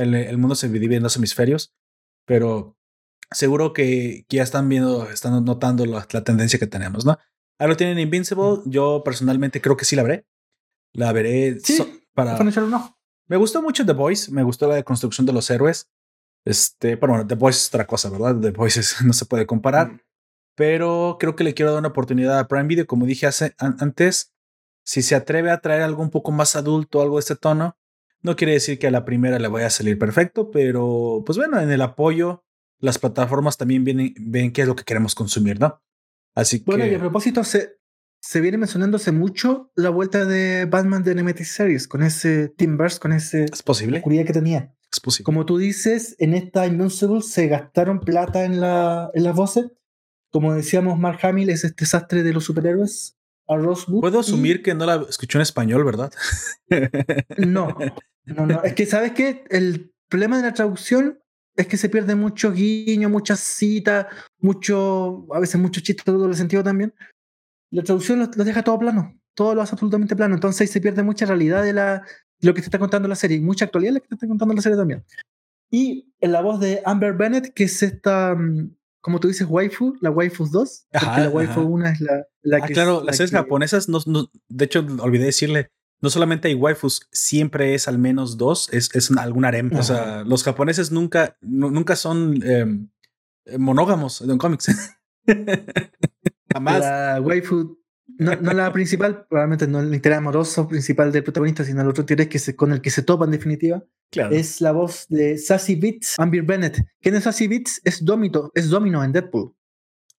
El, 0.00 0.14
el 0.14 0.38
mundo 0.38 0.54
se 0.54 0.68
divide 0.68 0.96
en 0.96 1.02
dos 1.02 1.16
hemisferios, 1.16 1.72
pero 2.26 2.76
seguro 3.30 3.72
que, 3.72 4.24
que 4.28 4.36
ya 4.38 4.42
están 4.42 4.68
viendo, 4.68 5.08
están 5.10 5.44
notando 5.44 5.84
la, 5.86 6.06
la 6.10 6.24
tendencia 6.24 6.58
que 6.58 6.66
tenemos, 6.66 7.04
¿no? 7.04 7.18
Lo 7.58 7.76
tienen 7.76 7.98
Invincible, 7.98 8.62
yo 8.64 9.02
personalmente 9.04 9.60
creo 9.60 9.76
que 9.76 9.84
sí 9.84 9.94
la 9.94 10.02
veré. 10.02 10.26
La 10.94 11.12
veré 11.12 11.58
Sí, 11.60 11.76
so- 11.76 11.86
para... 12.14 12.34
Ojo. 12.34 12.96
Me 13.28 13.36
gustó 13.36 13.62
mucho 13.62 13.84
The 13.86 13.92
Voice, 13.92 14.32
me 14.32 14.42
gustó 14.42 14.66
la 14.66 14.74
deconstrucción 14.76 15.26
de 15.26 15.32
los 15.34 15.48
héroes. 15.50 15.90
Este, 16.46 16.96
pero 16.96 17.12
bueno, 17.12 17.26
The 17.26 17.34
Voice 17.34 17.58
es 17.58 17.68
otra 17.68 17.86
cosa, 17.86 18.08
¿verdad? 18.10 18.40
The 18.40 18.50
Voice 18.52 18.80
es- 18.80 18.96
no 19.04 19.12
se 19.12 19.26
puede 19.26 19.46
comparar 19.46 19.92
Mm. 19.92 20.00
pero 20.56 21.16
creo 21.20 21.36
que 21.36 21.44
le 21.44 21.54
quiero 21.54 21.70
dar 21.72 21.80
una 21.80 21.88
oportunidad 21.88 22.38
a 22.38 22.48
Prime 22.48 22.64
Video. 22.66 22.86
Como 22.86 23.06
dije 23.06 23.26
hace, 23.26 23.54
an- 23.58 23.76
antes, 23.80 24.32
si 24.84 25.02
se 25.02 25.14
atreve 25.14 25.50
a 25.50 25.60
traer 25.60 25.82
algo 25.82 26.02
un 26.02 26.10
poco 26.10 26.32
más 26.32 26.56
adulto, 26.56 27.00
algo 27.02 27.16
de 27.16 27.20
este 27.20 27.36
tono, 27.36 27.76
no 28.22 28.36
quiere 28.36 28.52
decir 28.54 28.78
que 28.78 28.86
a 28.86 28.90
la 28.90 29.04
primera 29.04 29.38
le 29.38 29.48
vaya 29.48 29.66
a 29.66 29.70
salir 29.70 29.98
perfecto, 29.98 30.50
pero 30.50 31.22
pues 31.24 31.38
bueno, 31.38 31.60
en 31.60 31.70
el 31.70 31.80
apoyo, 31.82 32.44
las 32.78 32.98
plataformas 32.98 33.56
también 33.56 33.84
vienen, 33.84 34.14
ven 34.18 34.52
qué 34.52 34.62
es 34.62 34.68
lo 34.68 34.76
que 34.76 34.84
queremos 34.84 35.14
consumir, 35.14 35.58
¿no? 35.60 35.82
Así 36.34 36.62
Bueno, 36.64 36.86
y 36.86 36.90
que 36.90 36.96
a 36.96 37.00
propósito, 37.00 37.42
se, 37.44 37.78
se 38.22 38.40
viene 38.40 38.56
mencionándose 38.58 39.10
mucho 39.12 39.70
la 39.74 39.90
vuelta 39.90 40.24
de 40.24 40.64
Batman 40.66 41.02
de 41.02 41.10
Animated 41.12 41.44
Series, 41.44 41.88
con 41.88 42.02
ese 42.02 42.48
Team 42.48 42.76
Burst, 42.76 43.00
con 43.00 43.12
ese 43.12 43.44
es 43.44 43.62
posible, 43.62 43.98
oscuridad 43.98 44.24
que 44.26 44.32
tenía. 44.32 44.74
es 44.92 45.00
posible. 45.00 45.24
Como 45.24 45.44
tú 45.46 45.58
dices, 45.58 46.16
en 46.18 46.34
esta 46.34 46.66
Invincible 46.66 47.22
se 47.22 47.48
gastaron 47.48 48.00
plata 48.00 48.44
en, 48.44 48.60
la, 48.60 49.10
en 49.14 49.24
las 49.24 49.34
voces. 49.34 49.66
Como 50.32 50.54
decíamos, 50.54 50.96
Mark 50.98 51.18
Hamill 51.22 51.50
es 51.50 51.64
este 51.64 51.84
sastre 51.86 52.22
de 52.22 52.32
los 52.32 52.44
superhéroes. 52.44 53.16
A 53.48 53.56
Rosewood. 53.56 54.00
Puedo 54.02 54.18
y- 54.18 54.20
asumir 54.20 54.62
que 54.62 54.74
no 54.76 54.86
la 54.86 55.04
escuchó 55.08 55.38
en 55.38 55.42
español, 55.42 55.82
¿verdad? 55.84 56.12
No, 57.38 57.76
no, 58.26 58.46
no. 58.46 58.62
Es 58.62 58.74
que, 58.74 58.86
¿sabes 58.86 59.12
qué? 59.12 59.44
El 59.50 59.92
problema 60.08 60.36
de 60.36 60.42
la 60.44 60.54
traducción 60.54 61.18
es 61.56 61.66
que 61.66 61.76
se 61.76 61.88
pierde 61.88 62.14
mucho 62.14 62.52
guiño, 62.52 63.08
muchas 63.08 63.40
citas, 63.40 64.06
mucho, 64.38 65.26
a 65.34 65.40
veces 65.40 65.60
mucho 65.60 65.80
chiste 65.80 66.02
de 66.10 66.16
doble 66.16 66.34
sentido 66.36 66.62
también. 66.62 66.94
La 67.70 67.82
traducción 67.82 68.18
lo, 68.18 68.30
lo 68.34 68.44
deja 68.44 68.62
todo 68.62 68.78
plano, 68.78 69.18
todo 69.34 69.54
lo 69.54 69.62
hace 69.62 69.74
absolutamente 69.74 70.16
plano. 70.16 70.34
Entonces 70.34 70.60
ahí 70.62 70.66
se 70.66 70.80
pierde 70.80 71.02
mucha 71.02 71.26
realidad 71.26 71.62
de, 71.62 71.72
la, 71.72 71.94
de 72.40 72.46
lo 72.48 72.54
que 72.54 72.60
te 72.60 72.66
está 72.66 72.78
contando 72.78 73.08
la 73.08 73.14
serie, 73.16 73.36
y 73.36 73.40
mucha 73.40 73.64
actualidad 73.66 73.92
de 73.92 73.98
lo 73.98 74.02
que 74.02 74.08
te 74.08 74.14
está 74.14 74.26
contando 74.28 74.54
la 74.54 74.62
serie 74.62 74.78
también. 74.78 75.04
Y 75.70 76.12
en 76.20 76.32
la 76.32 76.40
voz 76.40 76.58
de 76.60 76.82
Amber 76.84 77.14
Bennett, 77.14 77.52
que 77.54 77.64
es 77.64 77.82
esta, 77.82 78.34
mm, 78.34 78.74
como 79.00 79.20
tú 79.20 79.28
dices, 79.28 79.46
waifu, 79.48 79.96
la 80.00 80.10
waifu 80.10 80.46
2, 80.48 80.86
porque 80.90 81.06
Ajá, 81.06 81.20
la 81.22 81.28
waifu 81.30 81.60
ajá. 81.60 81.60
1 81.60 81.86
es 81.88 82.00
la, 82.00 82.26
la 82.42 82.56
Ah, 82.58 82.66
que... 82.66 82.72
claro, 82.74 82.98
es- 83.00 83.04
las 83.04 83.06
la 83.06 83.12
series 83.12 83.30
que- 83.30 83.36
japonesas, 83.36 83.88
no, 83.88 83.98
no- 84.06 84.30
de 84.48 84.64
hecho, 84.64 84.84
olvidé 85.00 85.26
decirle, 85.26 85.68
no 86.00 86.10
solamente 86.10 86.48
hay 86.48 86.54
waifus, 86.54 87.08
siempre 87.12 87.74
es 87.74 87.86
al 87.88 87.98
menos 87.98 88.36
dos, 88.38 88.68
es, 88.72 88.94
es 88.94 89.10
algún 89.16 89.44
harem. 89.44 89.70
O 89.76 89.82
sea, 89.82 90.24
los 90.24 90.42
japoneses 90.44 90.90
nunca, 90.92 91.36
nu- 91.40 91.70
nunca 91.70 91.96
son 91.96 92.42
em, 92.42 92.88
eh, 93.46 93.58
monógamos 93.58 94.20
en 94.22 94.38
cómics. 94.38 94.68
Jamás. 96.52 96.80
La 96.80 97.20
waifu, 97.22 97.78
no, 98.18 98.34
no 98.36 98.52
la 98.52 98.72
principal, 98.72 99.26
probablemente 99.28 99.66
no 99.68 99.80
el 99.80 99.94
interés 99.94 100.18
amoroso 100.18 100.66
principal 100.68 101.12
del 101.12 101.22
protagonista, 101.22 101.64
sino 101.64 101.80
el 101.82 101.88
otro 101.88 102.02
interés 102.02 102.28
que 102.28 102.38
se, 102.38 102.56
con 102.56 102.72
el 102.72 102.80
que 102.80 102.90
se 102.90 103.02
topa 103.02 103.24
en 103.24 103.30
definitiva, 103.30 103.84
claro. 104.10 104.34
es 104.34 104.60
la 104.60 104.72
voz 104.72 105.06
de 105.08 105.38
Sassy 105.38 105.76
Beats, 105.76 106.18
Amber 106.18 106.42
Bennett. 106.42 106.84
¿Quién 107.00 107.14
es 107.14 107.24
Sassy 107.24 107.46
Beats? 107.46 107.80
Es 107.84 108.04
Domino, 108.04 108.50
es 108.54 108.68
Domino 108.68 109.02
en 109.04 109.12
Deadpool. 109.12 109.54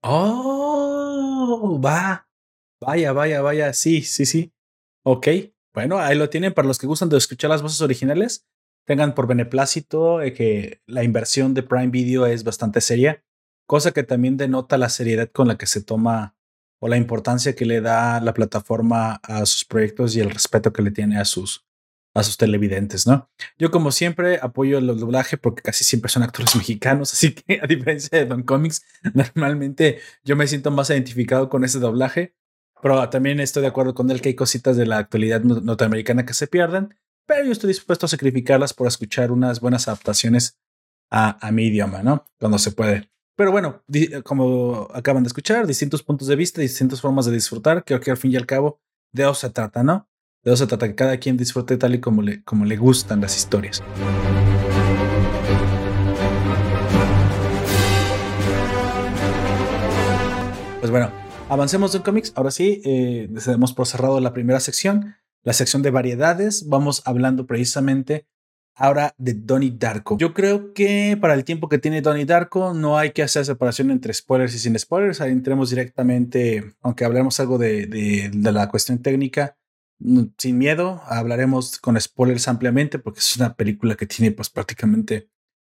Oh, 0.04 1.80
va. 1.84 2.28
Vaya, 2.80 3.12
vaya, 3.14 3.42
vaya. 3.42 3.74
Sí, 3.74 4.02
sí, 4.02 4.26
sí. 4.26 4.52
Ok. 5.04 5.28
Bueno, 5.74 6.00
ahí 6.00 6.18
lo 6.18 6.30
tienen 6.30 6.54
para 6.54 6.68
los 6.68 6.78
que 6.78 6.88
gustan 6.88 7.10
de 7.10 7.18
escuchar 7.18 7.50
las 7.50 7.62
voces 7.62 7.82
originales. 7.82 8.46
Tengan 8.86 9.16
por 9.16 9.28
beneplácito 9.28 10.22
eh, 10.22 10.34
que 10.34 10.82
la 10.86 11.04
inversión 11.04 11.54
de 11.54 11.64
Prime 11.64 11.88
Video 11.88 12.26
es 12.26 12.44
bastante 12.44 12.82
seria, 12.82 13.24
cosa 13.68 13.92
que 13.92 14.04
también 14.04 14.38
denota 14.38 14.78
la 14.78 14.90
seriedad 14.90 15.30
con 15.32 15.48
la 15.48 15.58
que 15.58 15.68
se 15.68 15.82
toma 15.82 16.36
o 16.80 16.88
la 16.88 16.98
importancia 16.98 17.56
que 17.56 17.66
le 17.66 17.80
da 17.80 18.20
la 18.20 18.34
plataforma 18.34 19.20
a 19.24 19.46
sus 19.46 19.64
proyectos 19.66 20.16
y 20.16 20.20
el 20.20 20.32
respeto 20.32 20.74
que 20.74 20.82
le 20.82 20.92
tiene 20.92 21.20
a 21.20 21.26
sus, 21.26 21.64
a 22.16 22.24
sus 22.24 22.38
televidentes, 22.38 23.06
¿no? 23.06 23.30
Yo 23.58 23.70
como 23.70 23.92
siempre 23.92 24.40
apoyo 24.42 24.80
el 24.80 24.88
doblaje 24.88 25.38
porque 25.38 25.62
casi 25.62 25.84
siempre 25.84 26.10
son 26.10 26.24
actores 26.24 26.56
mexicanos, 26.58 27.14
así 27.14 27.34
que 27.34 27.60
a 27.62 27.68
diferencia 27.68 28.18
de 28.18 28.26
Don 28.26 28.44
Comics, 28.44 28.84
normalmente 29.14 30.00
yo 30.24 30.36
me 30.36 30.48
siento 30.48 30.72
más 30.72 30.90
identificado 30.90 31.50
con 31.50 31.64
ese 31.64 31.80
doblaje, 31.80 32.36
pero 32.82 33.10
también 33.10 33.40
estoy 33.40 33.62
de 33.62 33.68
acuerdo 33.68 33.94
con 33.94 34.10
él 34.12 34.22
que 34.22 34.30
hay 34.30 34.36
cositas 34.36 34.78
de 34.78 34.86
la 34.86 34.98
actualidad 34.98 35.42
norteamericana 35.42 36.26
que 36.26 36.34
se 36.34 36.48
pierden, 36.48 36.96
pero 37.26 37.46
yo 37.46 37.52
estoy 37.52 37.68
dispuesto 37.70 38.06
a 38.06 38.10
sacrificarlas 38.10 38.74
por 38.74 38.88
escuchar 38.88 39.32
unas 39.32 39.60
buenas 39.60 39.88
adaptaciones 39.88 40.58
a, 41.10 41.46
a 41.46 41.52
mi 41.52 41.68
idioma, 41.68 42.04
¿no? 42.04 42.26
Cuando 42.40 42.58
se 42.58 42.72
puede. 42.72 43.10
Pero 43.36 43.52
bueno, 43.52 43.84
como 44.24 44.88
acaban 44.94 45.24
de 45.24 45.28
escuchar, 45.28 45.66
distintos 45.66 46.04
puntos 46.04 46.28
de 46.28 46.36
vista, 46.36 46.62
distintas 46.62 47.02
formas 47.02 47.26
de 47.26 47.32
disfrutar, 47.32 47.84
creo 47.84 48.00
que 48.00 48.12
al 48.12 48.18
fin 48.18 48.32
y 48.32 48.36
al 48.36 48.46
cabo 48.46 48.82
de 49.12 49.24
eso 49.24 49.34
se 49.34 49.50
trata, 49.50 49.84
¿no? 49.84 50.08
De 50.44 50.52
eso 50.52 50.64
se 50.64 50.68
trata 50.68 50.88
que 50.88 50.96
cada 50.96 51.18
quien 51.18 51.38
disfrute 51.38 51.78
tal 51.78 51.96
y 51.96 52.00
como 52.00 52.22
le, 52.22 52.44
como 52.44 52.66
le 52.66 52.78
gustan 52.78 53.22
las 53.22 53.38
historias. 53.38 53.82
Pues 60.80 60.90
bueno, 60.90 61.12
avancemos 61.52 61.94
en 61.96 62.02
cómics. 62.02 62.32
Ahora 62.36 62.50
sí, 62.50 62.82
eh, 62.86 63.30
por 63.76 63.86
cerrado 63.86 64.22
la 64.22 64.32
primera 64.32 64.62
sección, 64.62 65.16
la 65.44 65.52
sección 65.52 65.82
de 65.82 65.92
variedades. 65.92 66.70
Vamos 66.70 67.02
hablando 67.06 67.46
precisamente 67.46 68.26
ahora 68.74 69.14
de 69.18 69.34
Donnie 69.34 69.76
Darko. 69.78 70.18
Yo 70.18 70.34
creo 70.34 70.74
que 70.74 71.18
para 71.20 71.34
el 71.34 71.44
tiempo 71.44 71.68
que 71.68 71.78
tiene 71.78 72.02
Donnie 72.02 72.24
Darko 72.24 72.74
no 72.74 72.98
hay 72.98 73.12
que 73.12 73.22
hacer 73.22 73.46
separación 73.46 73.92
entre 73.92 74.14
spoilers 74.14 74.56
y 74.56 74.60
sin 74.60 74.80
spoilers. 74.80 75.20
Ahí 75.20 75.34
entremos 75.34 75.70
directamente, 75.70 76.74
aunque 76.80 77.04
hablemos 77.04 77.38
algo 77.42 77.58
de, 77.58 77.86
de, 77.86 78.52
la 78.54 78.70
cuestión 78.70 79.00
técnica, 79.00 79.58
mm, 80.00 80.24
sin 80.38 80.58
miedo, 80.58 81.02
hablaremos 81.06 81.80
con 81.80 82.00
spoilers 82.00 82.48
ampliamente 82.48 82.98
porque 82.98 83.20
es 83.20 83.36
una 83.36 83.56
película 83.56 83.96
que 83.96 84.06
tiene 84.06 84.32
pues 84.32 84.50
prácticamente 84.50 85.30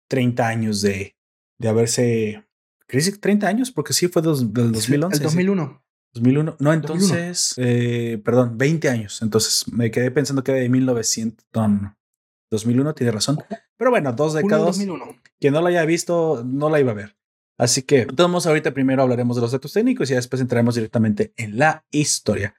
30 0.08 0.48
años 0.48 0.82
de, 0.82 1.18
de 1.60 1.68
haberse... 1.68 2.46
¿Crees 2.88 3.20
30 3.20 3.48
años? 3.48 3.72
Porque 3.72 3.94
sí 3.94 4.08
fue 4.08 4.22
del 4.22 4.32
2011. 4.52 5.18
El 5.18 5.24
2001. 5.24 5.84
2001. 6.14 6.56
No, 6.60 6.74
entonces, 6.74 7.54
eh, 7.58 8.22
perdón, 8.24 8.58
20 8.58 8.90
años. 8.90 9.22
Entonces 9.22 9.66
me 9.72 9.92
quedé 9.92 10.12
pensando 10.12 10.44
que 10.44 10.52
era 10.52 10.62
de 10.62 10.70
1900. 10.70 11.46
No, 11.54 11.98
2001, 12.52 12.94
tiene 12.94 13.12
razón. 13.12 13.38
Pero 13.78 13.92
bueno, 13.92 14.14
dos 14.14 14.34
décadas. 14.34 14.66
2001. 14.66 15.18
Quien 15.40 15.54
no 15.54 15.62
la 15.62 15.70
haya 15.70 15.86
visto, 15.86 16.44
no 16.46 16.70
la 16.70 16.80
iba 16.80 16.92
a 16.92 16.96
ver. 16.96 17.16
Así 17.58 17.84
que, 17.84 18.06
todos 18.06 18.46
ahorita 18.46 18.74
primero 18.74 19.02
hablaremos 19.02 19.38
de 19.38 19.42
los 19.42 19.52
datos 19.52 19.72
técnicos 19.74 20.12
y 20.12 20.16
después 20.16 20.42
entraremos 20.42 20.76
directamente 20.76 21.34
en 21.38 21.58
la 21.58 21.86
historia. 21.90 22.56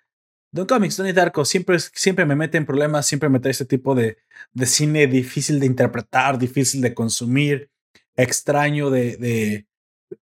Don 0.53 0.66
Comics, 0.66 0.97
Donnie 0.97 1.12
Darko, 1.12 1.44
siempre, 1.44 1.78
siempre 1.78 2.24
me 2.24 2.35
mete 2.35 2.57
en 2.57 2.65
problemas, 2.65 3.07
siempre 3.07 3.28
me 3.28 3.40
trae 3.40 3.51
este 3.51 3.66
tipo 3.66 3.94
de, 3.94 4.16
de 4.53 4.66
cine 4.66 5.07
difícil 5.07 5.61
de 5.61 5.66
interpretar, 5.66 6.39
difícil 6.39 6.81
de 6.81 6.94
consumir, 6.94 7.70
extraño 8.15 8.89
de, 8.89 9.19
de, 9.19 9.66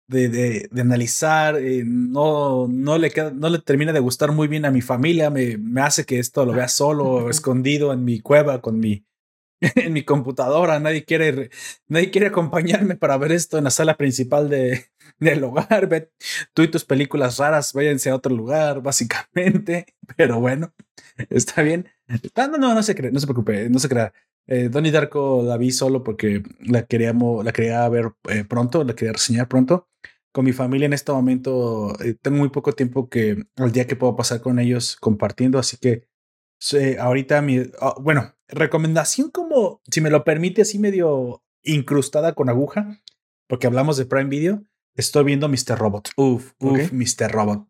de, 0.09 0.29
de, 0.71 0.81
analizar, 0.81 1.57
eh, 1.57 1.83
no, 1.85 2.67
no, 2.69 2.99
le 2.99 3.11
queda, 3.11 3.31
no 3.31 3.51
le 3.51 3.59
termina 3.59 3.93
de 3.93 4.01
gustar 4.01 4.33
muy 4.33 4.49
bien 4.49 4.65
a 4.65 4.71
mi 4.71 4.81
familia, 4.81 5.31
me, 5.31 5.59
me 5.59 5.83
hace 5.83 6.07
que 6.07 6.19
esto 6.19 6.45
lo 6.45 6.53
vea 6.53 6.69
solo, 6.69 7.31
escondido 7.31 7.93
en 7.93 8.05
mi 8.05 8.21
cueva 8.21 8.61
con 8.61 8.81
mi, 8.81 9.05
en 9.61 9.93
mi 9.93 10.05
computadora, 10.05 10.79
nadie 10.81 11.05
quiere, 11.05 11.51
nadie 11.89 12.11
quiere 12.11 12.29
acompañarme 12.29 12.97
para 12.97 13.17
ver 13.19 13.33
esto 13.33 13.59
en 13.59 13.65
la 13.65 13.71
sala 13.71 13.97
principal 13.97 14.49
de, 14.49 14.87
del 15.19 15.43
hogar. 15.45 15.89
Ve, 15.89 16.11
tú 16.55 16.63
y 16.63 16.71
tus 16.71 16.85
películas 16.85 17.39
raras, 17.39 17.73
váyanse 17.73 18.11
a 18.11 18.15
otro 18.15 18.35
lugar, 18.35 18.83
básicamente. 18.83 19.87
Pero 20.17 20.41
bueno, 20.41 20.73
está 21.31 21.63
bien. 21.63 21.89
No, 22.37 22.59
no, 22.59 22.75
no 22.75 22.83
se 22.83 22.95
cree, 22.95 23.11
no 23.11 23.21
se 23.21 23.27
preocupe, 23.27 23.69
no 23.69 23.79
se 23.79 23.89
crea. 23.89 24.13
Eh, 24.49 24.71
Donnie 24.71 24.91
Darko 24.91 25.43
la 25.43 25.59
vi 25.59 25.71
solo 25.71 26.03
porque 26.03 26.43
la 26.61 26.87
queríamos, 26.87 27.45
la 27.45 27.53
quería 27.53 27.87
ver 27.91 28.13
eh, 28.31 28.45
pronto, 28.45 28.83
la 28.83 28.95
quería 28.95 29.13
reseñar 29.13 29.47
pronto. 29.47 29.89
Con 30.33 30.47
mi 30.47 30.53
familia 30.53 30.87
en 30.87 30.95
este 30.95 31.13
momento 31.13 31.95
eh, 32.03 32.15
tengo 32.21 32.39
muy 32.39 32.49
poco 32.49 32.73
tiempo 32.73 33.11
que 33.11 33.45
al 33.57 33.73
día 33.73 33.87
que 33.87 33.97
puedo 33.97 34.17
pasar 34.17 34.41
con 34.41 34.59
ellos 34.59 34.97
compartiendo, 34.97 35.59
así 35.59 35.77
que 35.77 36.09
ahorita 36.99 37.43
mi, 37.43 37.71
ah, 37.81 37.95
bueno, 38.01 38.35
recomendación 38.49 39.31
como, 39.31 39.83
si 39.91 40.01
me 40.01 40.11
lo 40.11 40.25
permite, 40.25 40.63
así 40.63 40.79
medio 40.79 41.43
incrustada 41.63 42.33
con 42.35 42.49
aguja, 42.49 43.01
porque 43.49 43.67
hablamos 43.67 43.99
de 43.99 44.07
Prime 44.07 44.31
Video, 44.31 44.65
estoy 44.95 45.25
viendo 45.25 45.49
Mr. 45.49 45.79
Robot. 45.79 46.11
Uf, 46.17 46.53
uf, 46.59 46.93
Mr. 46.93 47.31
Robot. 47.31 47.69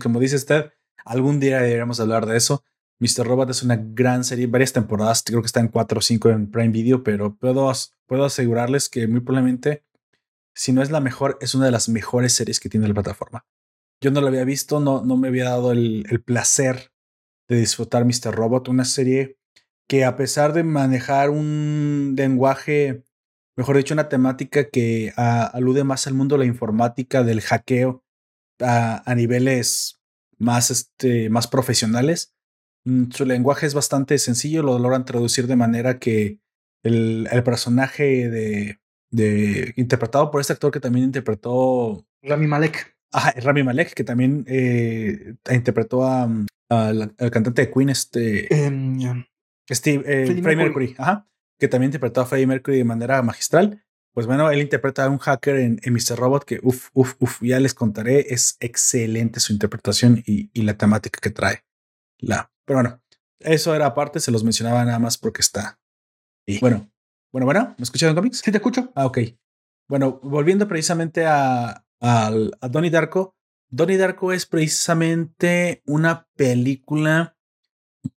Como 0.00 0.20
dice 0.20 0.36
usted, 0.36 0.70
algún 1.04 1.40
día 1.40 1.60
deberíamos 1.60 1.98
hablar 2.00 2.26
de 2.26 2.36
eso. 2.36 2.64
Mr. 3.00 3.26
Robot 3.26 3.50
es 3.50 3.62
una 3.62 3.76
gran 3.76 4.24
serie, 4.24 4.46
varias 4.46 4.74
temporadas, 4.74 5.22
creo 5.24 5.40
que 5.40 5.46
está 5.46 5.60
en 5.60 5.68
4 5.68 5.98
o 5.98 6.02
5 6.02 6.30
en 6.30 6.50
Prime 6.50 6.68
Video, 6.68 7.02
pero 7.02 7.34
puedo, 7.34 7.72
puedo 8.06 8.24
asegurarles 8.24 8.90
que 8.90 9.08
muy 9.08 9.20
probablemente, 9.20 9.84
si 10.54 10.72
no 10.72 10.82
es 10.82 10.90
la 10.90 11.00
mejor, 11.00 11.38
es 11.40 11.54
una 11.54 11.64
de 11.64 11.70
las 11.70 11.88
mejores 11.88 12.34
series 12.34 12.60
que 12.60 12.68
tiene 12.68 12.86
la 12.86 12.94
plataforma. 12.94 13.46
Yo 14.02 14.10
no 14.10 14.20
la 14.20 14.28
había 14.28 14.44
visto, 14.44 14.80
no, 14.80 15.02
no 15.02 15.16
me 15.16 15.28
había 15.28 15.44
dado 15.44 15.72
el, 15.72 16.04
el 16.10 16.22
placer 16.22 16.92
de 17.48 17.56
disfrutar 17.56 18.04
Mr. 18.04 18.34
Robot, 18.34 18.68
una 18.68 18.84
serie 18.84 19.38
que 19.88 20.04
a 20.04 20.16
pesar 20.16 20.52
de 20.52 20.62
manejar 20.62 21.30
un 21.30 22.14
lenguaje, 22.16 23.02
mejor 23.56 23.78
dicho, 23.78 23.94
una 23.94 24.10
temática 24.10 24.68
que 24.68 25.12
alude 25.16 25.84
más 25.84 26.06
al 26.06 26.14
mundo 26.14 26.36
de 26.36 26.40
la 26.40 26.44
informática, 26.44 27.24
del 27.24 27.40
hackeo, 27.40 28.04
a, 28.60 29.14
niveles 29.16 30.00
más, 30.38 30.70
este, 30.70 31.30
más 31.30 31.48
profesionales, 31.48 32.34
su 33.10 33.24
lenguaje 33.24 33.66
es 33.66 33.74
bastante 33.74 34.18
sencillo, 34.18 34.62
lo 34.62 34.78
logran 34.78 35.04
traducir 35.04 35.46
de 35.46 35.56
manera 35.56 35.98
que 35.98 36.38
el, 36.82 37.28
el 37.30 37.42
personaje 37.42 38.30
de, 38.30 38.80
de, 39.10 39.72
interpretado 39.76 40.30
por 40.30 40.40
este 40.40 40.52
actor 40.52 40.70
que 40.70 40.80
también 40.80 41.06
interpretó 41.06 42.06
Rami 42.22 42.46
Malek. 42.46 42.96
Ah, 43.12 43.32
Rami 43.42 43.62
Malek, 43.62 43.94
que 43.94 44.04
también 44.04 44.44
eh, 44.46 45.34
interpretó 45.50 46.04
a, 46.04 46.28
al, 46.68 47.14
cantante 47.30 47.62
de 47.62 47.70
Queen, 47.72 47.90
este. 47.90 48.54
Em, 48.54 49.24
Steve, 49.70 50.04
eh, 50.06 50.26
Freddie, 50.26 50.56
Mercury, 50.56 50.94
ajá, 50.98 51.28
que 51.58 51.68
también 51.68 51.88
interpretó 51.88 52.20
a 52.20 52.26
Freddie 52.26 52.46
Mercury 52.46 52.78
de 52.78 52.84
manera 52.84 53.22
magistral. 53.22 53.84
Pues 54.12 54.26
bueno, 54.26 54.50
él 54.50 54.60
interpreta 54.60 55.04
a 55.04 55.08
un 55.08 55.18
hacker 55.18 55.56
en, 55.56 55.80
en 55.82 55.92
Mr. 55.92 56.16
Robot 56.18 56.44
que, 56.44 56.58
uff, 56.62 56.88
uff, 56.94 57.14
uff, 57.20 57.42
ya 57.42 57.60
les 57.60 57.74
contaré, 57.74 58.26
es 58.34 58.56
excelente 58.58 59.38
su 59.38 59.52
interpretación 59.52 60.22
y, 60.26 60.50
y, 60.52 60.62
la 60.62 60.76
temática 60.76 61.20
que 61.22 61.30
trae. 61.30 61.62
La, 62.20 62.50
pero 62.64 62.78
bueno, 62.78 63.02
eso 63.38 63.74
era 63.74 63.86
aparte, 63.86 64.20
se 64.20 64.30
los 64.30 64.44
mencionaba 64.44 64.84
nada 64.84 64.98
más 64.98 65.18
porque 65.18 65.40
está. 65.40 65.78
Y 66.46 66.58
bueno, 66.60 66.90
bueno, 67.32 67.46
bueno, 67.46 67.74
¿me 67.78 67.82
escucharon 67.82 68.14
cómics? 68.14 68.38
Sí, 68.38 68.50
te 68.50 68.58
escucho. 68.58 68.92
Ah, 68.94 69.06
ok. 69.06 69.18
Bueno, 69.88 70.20
volviendo 70.22 70.68
precisamente 70.68 71.26
a, 71.26 71.84
a, 72.00 72.32
a 72.60 72.68
Donnie 72.68 72.90
Darko, 72.90 73.34
Donnie 73.68 73.96
Darko 73.96 74.32
es 74.32 74.46
precisamente 74.46 75.82
una 75.86 76.26
película 76.36 77.36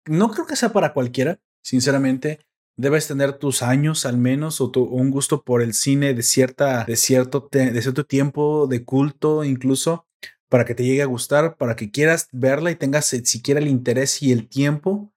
no 0.05 0.29
creo 0.31 0.45
que 0.45 0.55
sea 0.55 0.73
para 0.73 0.93
cualquiera, 0.93 1.39
sinceramente. 1.63 2.39
Debes 2.77 3.07
tener 3.07 3.33
tus 3.33 3.61
años 3.61 4.05
al 4.05 4.17
menos 4.17 4.61
o 4.61 4.71
un 4.75 5.11
gusto 5.11 5.43
por 5.43 5.61
el 5.61 5.73
cine 5.73 6.13
de, 6.13 6.23
cierta, 6.23 6.85
de, 6.85 6.95
cierto 6.95 7.49
de 7.51 7.81
cierto 7.81 8.05
tiempo, 8.05 8.65
de 8.67 8.83
culto 8.83 9.43
incluso, 9.43 10.07
para 10.51 10.65
que 10.65 10.75
te 10.75 10.83
llegue 10.83 11.01
a 11.01 11.05
gustar, 11.05 11.55
para 11.55 11.77
que 11.77 11.91
quieras 11.91 12.27
verla 12.33 12.71
y 12.71 12.75
tengas 12.75 13.05
siquiera 13.05 13.61
el 13.61 13.69
interés 13.69 14.21
y 14.21 14.33
el 14.33 14.49
tiempo 14.49 15.13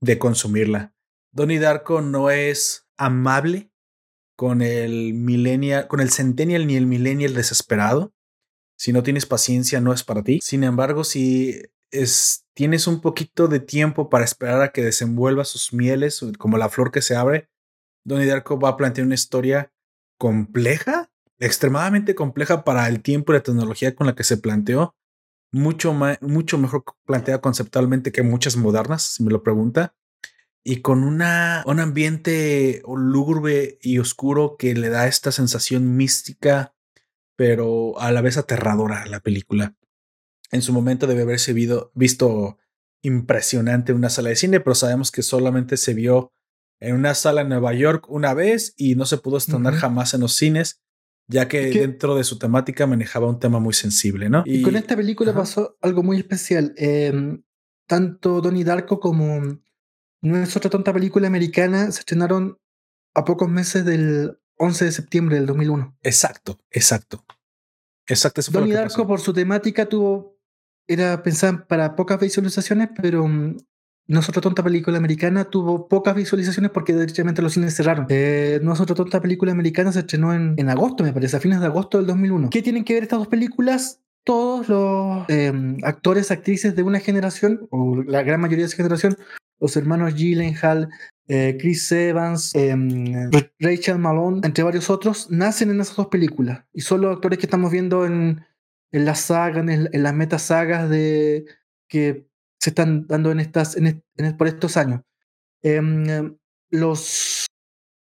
de 0.00 0.20
consumirla. 0.20 0.94
Donnie 1.32 1.58
Darko 1.58 2.00
no 2.00 2.30
es 2.30 2.86
amable 2.96 3.72
con 4.36 4.62
el 4.62 5.14
millennial, 5.14 5.88
con 5.88 5.98
el 5.98 6.10
centennial 6.10 6.68
ni 6.68 6.76
el 6.76 6.86
millennial 6.86 7.34
desesperado. 7.34 8.14
Si 8.78 8.92
no 8.92 9.02
tienes 9.02 9.26
paciencia, 9.26 9.80
no 9.80 9.92
es 9.92 10.04
para 10.04 10.22
ti. 10.22 10.38
Sin 10.40 10.62
embargo, 10.62 11.02
si 11.02 11.60
es, 11.90 12.46
tienes 12.54 12.86
un 12.86 13.00
poquito 13.00 13.48
de 13.48 13.58
tiempo 13.58 14.08
para 14.08 14.24
esperar 14.24 14.62
a 14.62 14.70
que 14.70 14.84
desenvuelva 14.84 15.44
sus 15.44 15.72
mieles, 15.72 16.24
como 16.38 16.56
la 16.56 16.68
flor 16.68 16.92
que 16.92 17.02
se 17.02 17.16
abre, 17.16 17.48
Donnie 18.04 18.28
Darko 18.28 18.60
va 18.60 18.68
a 18.68 18.76
plantear 18.76 19.06
una 19.06 19.16
historia 19.16 19.72
compleja, 20.20 21.10
extremadamente 21.38 22.14
compleja 22.14 22.64
para 22.64 22.88
el 22.88 23.00
tiempo 23.02 23.32
y 23.32 23.36
la 23.36 23.42
tecnología 23.42 23.94
con 23.94 24.06
la 24.06 24.14
que 24.14 24.24
se 24.24 24.36
planteó, 24.36 24.96
mucho, 25.52 25.94
mucho 26.20 26.58
mejor 26.58 26.84
planteada 27.04 27.40
conceptualmente 27.40 28.12
que 28.12 28.22
muchas 28.22 28.56
modernas, 28.56 29.02
si 29.02 29.22
me 29.22 29.30
lo 29.30 29.42
pregunta, 29.42 29.94
y 30.64 30.82
con 30.82 31.04
una, 31.04 31.62
un 31.66 31.80
ambiente 31.80 32.82
lúgubre 32.86 33.78
y 33.80 33.98
oscuro 33.98 34.56
que 34.58 34.74
le 34.74 34.90
da 34.90 35.06
esta 35.06 35.32
sensación 35.32 35.96
mística, 35.96 36.74
pero 37.36 37.98
a 38.00 38.12
la 38.12 38.20
vez 38.20 38.36
aterradora 38.36 39.02
a 39.02 39.06
la 39.06 39.20
película. 39.20 39.76
En 40.50 40.62
su 40.62 40.72
momento 40.72 41.06
debe 41.06 41.22
haberse 41.22 41.52
visto 41.52 42.58
impresionante 43.02 43.92
en 43.92 43.98
una 43.98 44.10
sala 44.10 44.30
de 44.30 44.36
cine, 44.36 44.60
pero 44.60 44.74
sabemos 44.74 45.10
que 45.10 45.22
solamente 45.22 45.76
se 45.76 45.94
vio 45.94 46.32
en 46.80 46.94
una 46.94 47.14
sala 47.14 47.42
en 47.42 47.48
Nueva 47.48 47.72
York 47.74 48.06
una 48.08 48.34
vez 48.34 48.74
y 48.76 48.94
no 48.94 49.06
se 49.06 49.18
pudo 49.18 49.38
estrenar 49.38 49.74
jamás 49.74 50.14
en 50.14 50.20
los 50.20 50.34
cines, 50.34 50.82
ya 51.28 51.46
que, 51.46 51.70
dentro 51.70 52.16
de 52.16 52.24
su 52.24 52.38
temática 52.38 52.86
manejaba 52.86 53.28
un 53.28 53.38
tema 53.38 53.60
muy 53.60 53.74
sensible, 53.74 54.30
¿no? 54.30 54.42
Y, 54.46 54.62
con 54.62 54.76
esta 54.76 54.96
película 54.96 55.34
pasó 55.34 55.76
algo 55.82 56.02
muy 56.02 56.16
especial. 56.16 56.74
Em, 56.76 57.42
tanto 57.86 58.40
Donnie 58.40 58.64
Darko 58.64 58.98
como 58.98 59.60
No 60.20 60.42
es 60.42 60.56
otra 60.56 60.70
tonta 60.70 60.92
película 60.92 61.28
americana. 61.28 61.92
Se 61.92 62.00
estrenaron 62.00 62.58
a 63.14 63.24
pocos 63.24 63.48
meses 63.48 63.84
del 63.84 64.38
11 64.56 64.86
de 64.86 64.92
septiembre 64.92 65.36
del 65.36 65.46
2001. 65.46 65.96
Exacto, 66.02 66.58
exacto. 66.70 67.24
Exacto. 68.06 68.40
Eso 68.40 68.50
Donnie 68.50 68.74
Darko, 68.74 69.06
por 69.06 69.20
su 69.20 69.32
temática, 69.32 69.86
tuvo. 69.86 70.36
Era 70.86 71.22
pensada 71.22 71.66
para 71.68 71.94
pocas 71.94 72.18
visualizaciones, 72.18 72.88
pero 73.00 73.28
no 74.08 74.20
es 74.20 74.28
otra 74.28 74.40
tonta 74.40 74.64
película 74.64 74.96
americana, 74.96 75.44
tuvo 75.44 75.86
pocas 75.86 76.14
visualizaciones 76.14 76.70
porque 76.70 76.94
directamente 76.94 77.42
los 77.42 77.52
cines 77.52 77.76
cerraron. 77.76 78.06
Eh, 78.08 78.58
no 78.62 78.72
es 78.72 78.80
otra 78.80 78.96
tonta 78.96 79.20
película 79.20 79.52
americana, 79.52 79.92
se 79.92 80.00
estrenó 80.00 80.32
en, 80.32 80.54
en, 80.56 80.70
agosto, 80.70 81.04
me 81.04 81.12
parece, 81.12 81.36
a 81.36 81.40
fines 81.40 81.60
de 81.60 81.66
agosto 81.66 81.98
del 81.98 82.06
2001. 82.06 82.48
¿Qué 82.48 82.62
tienen 82.62 82.84
que 82.84 82.94
ver 82.94 83.02
estas 83.02 83.18
dos 83.18 83.28
películas? 83.28 84.00
Todos 84.24 84.68
los 84.68 85.28
eh, 85.28 85.52
actores, 85.82 86.30
actrices 86.30 86.74
de 86.74 86.82
una 86.82 87.00
generación, 87.00 87.68
o 87.70 88.02
la 88.02 88.22
gran 88.22 88.40
mayoría 88.40 88.64
de 88.64 88.68
esa 88.68 88.76
generación, 88.78 89.16
los 89.60 89.76
hermanos 89.76 90.14
Gyllenhaal, 90.14 90.88
eh, 91.28 91.58
Chris 91.60 91.92
Evans, 91.92 92.54
eh, 92.54 92.74
Rachel 93.58 93.98
Malone, 93.98 94.40
entre 94.42 94.64
varios 94.64 94.88
otros, 94.88 95.30
nacen 95.30 95.70
en 95.70 95.82
esas 95.82 95.96
dos 95.96 96.06
películas. 96.06 96.64
Y 96.72 96.80
son 96.80 97.02
los 97.02 97.14
actores 97.14 97.38
que 97.38 97.46
estamos 97.46 97.70
viendo 97.70 98.06
en, 98.06 98.42
en 98.90 99.04
la 99.04 99.14
saga, 99.14 99.60
en, 99.60 99.68
en 99.92 100.02
las 100.02 100.14
metasagas 100.14 100.88
de 100.88 101.44
que 101.88 102.27
se 102.58 102.70
están 102.70 103.06
dando 103.06 103.30
en 103.30 103.40
estas, 103.40 103.76
en, 103.76 104.02
en, 104.16 104.36
por 104.36 104.48
estos 104.48 104.76
años. 104.76 105.02
Eh, 105.62 105.80
los, 106.70 107.46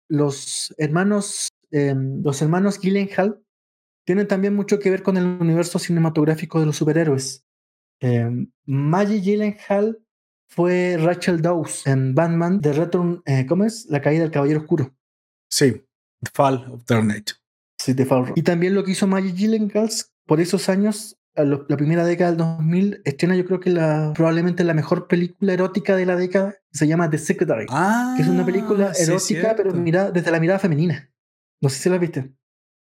los 0.08 0.74
hermanos, 0.78 1.50
eh, 1.72 1.96
los 1.96 2.42
hermanos 2.42 2.80
Gyllenhaal 2.80 3.42
tienen 4.06 4.28
también 4.28 4.56
mucho 4.56 4.80
que 4.80 4.90
ver 4.90 5.04
con 5.04 5.18
el 5.18 5.26
universo 5.26 5.80
cinematográfico 5.80 6.60
de 6.60 6.66
los 6.66 6.78
superhéroes. 6.78 7.46
Eh, 8.00 8.30
Maggie 8.66 9.22
Gyllenhaal 9.22 10.00
fue 10.48 10.98
Rachel 11.00 11.42
Dawes 11.42 11.88
en 11.88 12.14
Batman 12.14 12.62
The 12.62 12.74
Return, 12.74 13.22
eh, 13.26 13.46
¿cómo 13.48 13.64
es? 13.64 13.86
La 13.90 14.02
caída 14.02 14.24
del 14.24 14.32
Caballero 14.32 14.60
Oscuro. 14.60 14.94
Sí, 15.50 15.84
The 16.22 16.32
Fall 16.34 16.66
of 16.72 16.86
Dark 16.86 17.04
Knight. 17.04 17.32
Sí, 17.78 17.96
The 17.96 18.06
Fall. 18.06 18.34
Y 18.36 18.44
también 18.44 18.76
lo 18.76 18.84
que 18.84 18.92
hizo 18.92 19.08
Maggie 19.08 19.34
Gyllenhaal 19.34 19.90
por 20.26 20.40
esos 20.40 20.70
años 20.70 21.18
la 21.36 21.78
primera 21.78 22.06
década 22.06 22.32
del 22.32 22.38
2000 22.38 23.02
estrena 23.06 23.36
yo 23.36 23.46
creo 23.46 23.60
que 23.60 23.72
la, 23.72 24.14
probablemente 24.16 24.64
la 24.64 24.74
mejor 24.74 25.08
película 25.08 25.54
erótica 25.54 25.96
de 25.96 26.06
la 26.06 26.16
década, 26.16 26.56
se 26.72 26.88
llama 26.88 27.10
The 27.10 27.18
Secretary, 27.18 27.66
ah, 27.70 28.14
que 28.16 28.24
es 28.24 28.28
una 28.28 28.46
película 28.46 28.92
erótica 28.98 29.20
sí, 29.20 29.38
pero 29.58 29.74
mira, 29.74 30.12
desde 30.12 30.32
la 30.32 30.40
mirada 30.40 30.60
femenina. 30.60 31.10
No 31.62 31.70
sé 31.70 31.80
si 31.80 31.90
la 31.90 31.98
viste. 31.98 32.32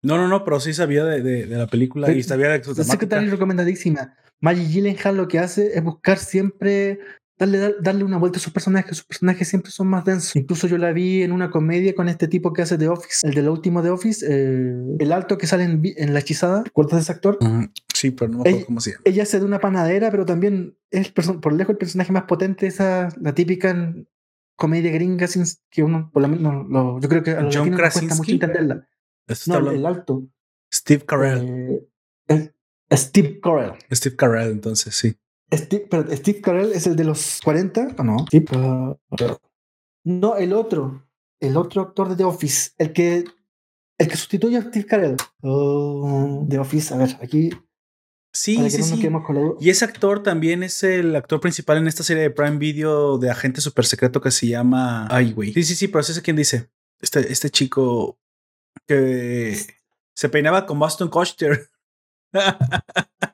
No, 0.02 0.16
no, 0.16 0.28
no, 0.28 0.44
pero 0.44 0.60
sí 0.60 0.73
sabía 0.73 1.05
de, 1.05 1.23
de, 1.23 1.47
de 1.47 1.56
la 1.56 1.66
película 1.66 2.06
The, 2.06 2.16
y 2.16 2.23
sabía 2.23 2.51
de 2.51 2.62
su 2.62 2.74
The 2.74 2.85
Secretary 2.85 3.28
recomendadísima. 3.28 4.15
Maggie 4.40 4.69
Gyllenhaal 4.69 5.16
lo 5.16 5.27
que 5.27 5.40
hace 5.40 5.77
es 5.77 5.82
buscar 5.82 6.19
siempre 6.19 7.01
darle, 7.39 7.77
darle 7.81 8.05
una 8.05 8.19
vuelta 8.19 8.39
a 8.39 8.40
sus 8.40 8.52
personajes. 8.52 8.97
Sus 8.97 9.06
personajes 9.06 9.48
siempre 9.48 9.70
son 9.70 9.86
más 9.86 10.05
densos. 10.05 10.36
Incluso 10.36 10.66
yo 10.66 10.78
la 10.78 10.93
vi 10.93 11.23
en 11.23 11.32
una 11.32 11.51
comedia 11.51 11.94
con 11.94 12.09
este 12.09 12.28
tipo 12.28 12.52
que 12.52 12.62
hace 12.62 12.78
The 12.78 12.89
Office, 12.89 13.27
el 13.27 13.35
de 13.35 13.43
lo 13.43 13.52
último 13.52 13.82
de 13.82 13.90
Office, 13.90 14.27
eh, 14.28 14.97
el 14.98 15.12
alto 15.12 15.39
que 15.39 15.47
sale 15.47 15.65
en, 15.65 15.81
en 15.85 16.15
La 16.15 16.20
Hechizada. 16.20 16.65
¿Recuerdas 16.65 16.94
de 16.94 17.01
ese 17.01 17.12
actor? 17.12 17.39
Uh 17.40 17.47
-huh. 17.47 17.70
Sí, 17.94 18.10
pero 18.12 18.31
no 18.31 18.39
me 18.39 18.43
acuerdo 18.43 18.59
ella, 18.59 18.66
cómo 18.66 18.81
se 18.81 18.90
llama. 18.93 19.02
Ella 19.05 19.23
hace 19.23 19.39
de 19.40 19.44
una 19.44 19.59
panadera, 19.59 20.10
pero 20.10 20.24
también 20.24 20.77
es 20.90 21.10
por 21.10 21.52
lejos 21.52 21.73
el 21.73 21.78
personaje 21.78 22.12
más 22.12 22.24
potente, 22.24 22.66
esa, 22.66 23.09
la 23.20 23.35
típica 23.35 23.94
comedia 24.56 24.90
gringa, 24.90 25.27
sin, 25.27 25.44
que 25.70 25.82
uno, 25.82 26.10
por 26.12 26.23
lo 26.23 26.28
menos, 26.28 26.69
lo, 26.69 27.01
yo 27.01 27.09
creo 27.09 27.23
que 27.23 27.31
a 27.31 27.43
los 27.43 27.56
John 27.56 27.73
cuesta 27.77 28.15
mucho 28.15 28.32
entenderla. 28.32 28.89
No, 29.47 29.59
el, 29.59 29.66
el, 29.69 29.86
alto. 29.86 30.28
Steve 30.73 31.05
Carell. 31.05 31.89
Eh, 32.28 32.52
Steve 32.93 33.40
Carell. 33.40 33.73
Steve 33.93 34.16
Carell, 34.16 34.51
entonces, 34.51 34.94
sí. 34.94 35.16
Steve, 35.53 35.87
pero 35.91 36.16
Steve 36.16 36.41
Carell 36.41 36.73
es 36.73 36.87
el 36.87 36.97
de 36.97 37.05
los 37.05 37.41
40, 37.43 37.97
¿o 37.99 38.05
no? 38.05 38.27
Sí, 38.31 38.41
pero, 38.41 39.01
no, 40.05 40.37
el 40.37 40.53
otro. 40.53 41.07
El 41.41 41.57
otro 41.57 41.83
actor 41.83 42.09
de 42.09 42.16
The 42.16 42.25
Office. 42.25 42.73
El 42.79 42.93
que, 42.93 43.25
el 43.99 44.09
que 44.09 44.16
sustituye 44.16 44.57
a 44.57 44.62
Steve 44.62 44.87
Carell. 44.87 45.16
Oh, 45.43 46.47
The 46.49 46.59
Office, 46.59 46.93
a 46.93 46.99
ver, 46.99 47.16
aquí. 47.23 47.51
Sí, 48.33 48.70
sí, 48.70 48.83
sí. 48.83 49.09
Y 49.61 49.70
ese 49.70 49.85
actor 49.85 50.23
también 50.23 50.62
es 50.62 50.83
el 50.83 51.16
actor 51.16 51.41
principal 51.41 51.79
en 51.79 51.89
esta 51.89 52.03
serie 52.03 52.23
de 52.25 52.31
Prime 52.31 52.59
Video 52.59 53.19
de 53.19 53.31
agente 53.31 53.61
super 53.61 53.85
secreto 53.85 54.20
que 54.20 54.31
se 54.31 54.47
llama. 54.47 55.09
Ay, 55.11 55.33
güey. 55.33 55.53
Sí, 55.55 55.65
sí, 55.65 55.75
sí, 55.75 55.89
pero 55.89 56.01
ese 56.01 56.12
es 56.12 56.20
quien 56.20 56.37
dice. 56.37 56.69
Este, 57.01 57.33
este 57.33 57.51
chico 57.51 58.19
que 58.87 59.57
se 60.15 60.29
peinaba 60.29 60.66
con 60.66 60.79
Boston 60.79 61.09
Kutcher. 61.09 61.69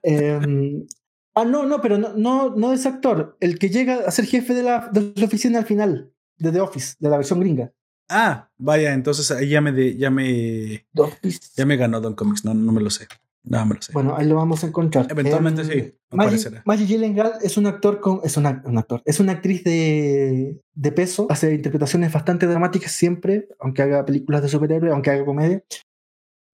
um, 0.04 0.86
ah, 1.34 1.44
no, 1.44 1.64
no, 1.64 1.80
pero 1.80 1.98
no, 1.98 2.14
no, 2.14 2.54
no 2.54 2.72
es 2.72 2.86
actor. 2.86 3.36
El 3.40 3.58
que 3.58 3.68
llega 3.68 4.00
a 4.06 4.10
ser 4.10 4.26
jefe 4.26 4.54
de 4.54 4.62
la, 4.62 4.88
de 4.92 5.12
la 5.16 5.26
oficina 5.26 5.58
al 5.58 5.66
final, 5.66 6.12
de 6.38 6.52
The 6.52 6.60
Office, 6.60 6.96
de 6.98 7.08
la 7.08 7.16
versión 7.16 7.40
gringa. 7.40 7.72
Ah, 8.08 8.50
vaya, 8.58 8.92
entonces 8.92 9.30
ahí 9.30 9.48
ya 9.48 9.60
me, 9.60 9.72
de, 9.72 9.96
ya 9.96 10.10
me, 10.10 10.86
ya 11.56 11.66
me 11.66 11.76
ganó 11.76 12.00
Don 12.00 12.14
Comics, 12.14 12.44
no, 12.44 12.52
no 12.54 12.72
me 12.72 12.80
lo 12.80 12.90
sé. 12.90 13.08
No, 13.44 13.64
me 13.66 13.74
lo 13.74 13.82
sé. 13.82 13.92
Bueno, 13.92 14.16
ahí 14.16 14.26
lo 14.26 14.36
vamos 14.36 14.64
a 14.64 14.68
encontrar. 14.68 15.06
Eventualmente 15.10 15.62
um, 15.62 15.68
sí. 15.68 15.94
Maggie, 16.10 16.62
Maggie 16.64 16.86
Gyllenhaal 16.86 17.34
es 17.42 17.58
un 17.58 17.66
actor 17.66 18.00
con, 18.00 18.20
es 18.24 18.38
una, 18.38 18.62
un 18.64 18.78
actor, 18.78 19.02
es 19.04 19.20
una 19.20 19.32
actriz 19.32 19.62
de, 19.64 20.62
de 20.74 20.92
peso, 20.92 21.26
hace 21.28 21.54
interpretaciones 21.54 22.10
bastante 22.10 22.46
dramáticas 22.46 22.92
siempre, 22.92 23.48
aunque 23.58 23.82
haga 23.82 24.06
películas 24.06 24.40
de 24.40 24.48
superhéroes, 24.48 24.92
aunque 24.92 25.10
haga 25.10 25.26
comedia. 25.26 25.62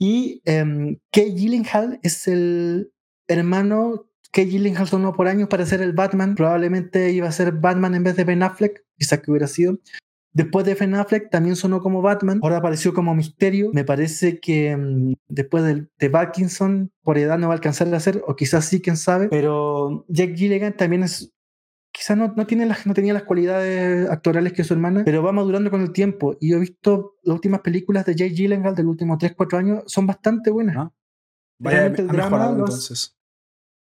Y 0.01 0.43
um, 0.47 0.97
Kay 1.13 1.35
Gyllenhaal 1.35 2.01
es 2.03 2.27
el 2.27 2.93
hermano 3.29 4.10
Kay 4.33 4.47
Gyllenhaal 4.47 4.87
sonó 4.87 5.13
por 5.13 5.27
años 5.29 5.49
para 5.49 5.67
ser 5.67 5.83
el 5.83 5.93
Batman. 5.93 6.35
Probablemente 6.35 7.11
iba 7.13 7.29
a 7.29 7.33
ser 7.33 7.53
Batman 7.53 7.95
en 7.95 8.05
vez 8.05 8.17
de 8.17 8.25
Ben 8.25 8.43
Affleck, 8.43 8.85
quizás 8.97 9.21
que 9.21 9.31
hubiera 9.31 9.47
sido. 9.47 9.79
Después 10.33 10.65
de 10.65 10.75
Ben 10.75 10.95
Affleck 10.95 11.29
también 11.29 11.57
sonó 11.57 11.81
como 11.81 12.03
Batman, 12.03 12.39
ahora 12.43 12.59
apareció 12.59 12.95
como 12.95 13.15
Misterio. 13.17 13.71
Me 13.73 13.85
parece 13.85 14.39
que 14.39 14.77
um, 14.77 15.15
después 15.29 15.65
de, 15.65 15.89
de 15.99 16.11
Parkinson, 16.11 16.93
por 17.03 17.19
edad 17.19 17.37
no 17.39 17.49
va 17.49 17.55
a 17.55 17.57
alcanzar 17.57 17.93
a 17.93 17.97
hacer, 17.97 18.23
o 18.27 18.37
quizás 18.37 18.65
sí, 18.65 18.81
quién 18.81 18.97
sabe. 18.97 19.29
Pero 19.29 20.05
Jack 20.09 20.37
Gilligan 20.37 20.77
también 20.77 21.03
es. 21.03 21.33
Quizás 21.93 22.17
no, 22.17 22.33
no, 22.37 22.47
tiene 22.47 22.67
las, 22.67 22.87
no 22.87 22.95
tenía 22.95 23.13
las 23.13 23.25
cualidades 23.25 24.09
actorales 24.09 24.53
que 24.53 24.63
su 24.63 24.75
hermana, 24.75 25.03
pero 25.05 25.25
va 25.25 25.33
madurando 25.33 25.73
con 25.73 25.81
el 25.81 25.91
tiempo. 25.91 26.37
Y 26.41 26.51
yo 26.51 26.59
he 26.59 26.61
visto 26.61 27.17
las 27.25 27.35
últimas 27.35 27.63
películas 27.63 28.07
de 28.07 28.15
Jake 28.15 28.35
Gyllenhaal 28.35 28.77
del 28.77 28.87
último 28.87 29.19
3-4 29.19 29.59
años, 29.59 29.83
son 29.87 30.07
bastante 30.07 30.53
buenas. 30.53 30.77
Ah, 30.77 30.93
vaya, 31.59 31.87
el 31.87 32.07
drama, 32.07 32.53
los, 32.53 32.59
entonces. 32.59 33.20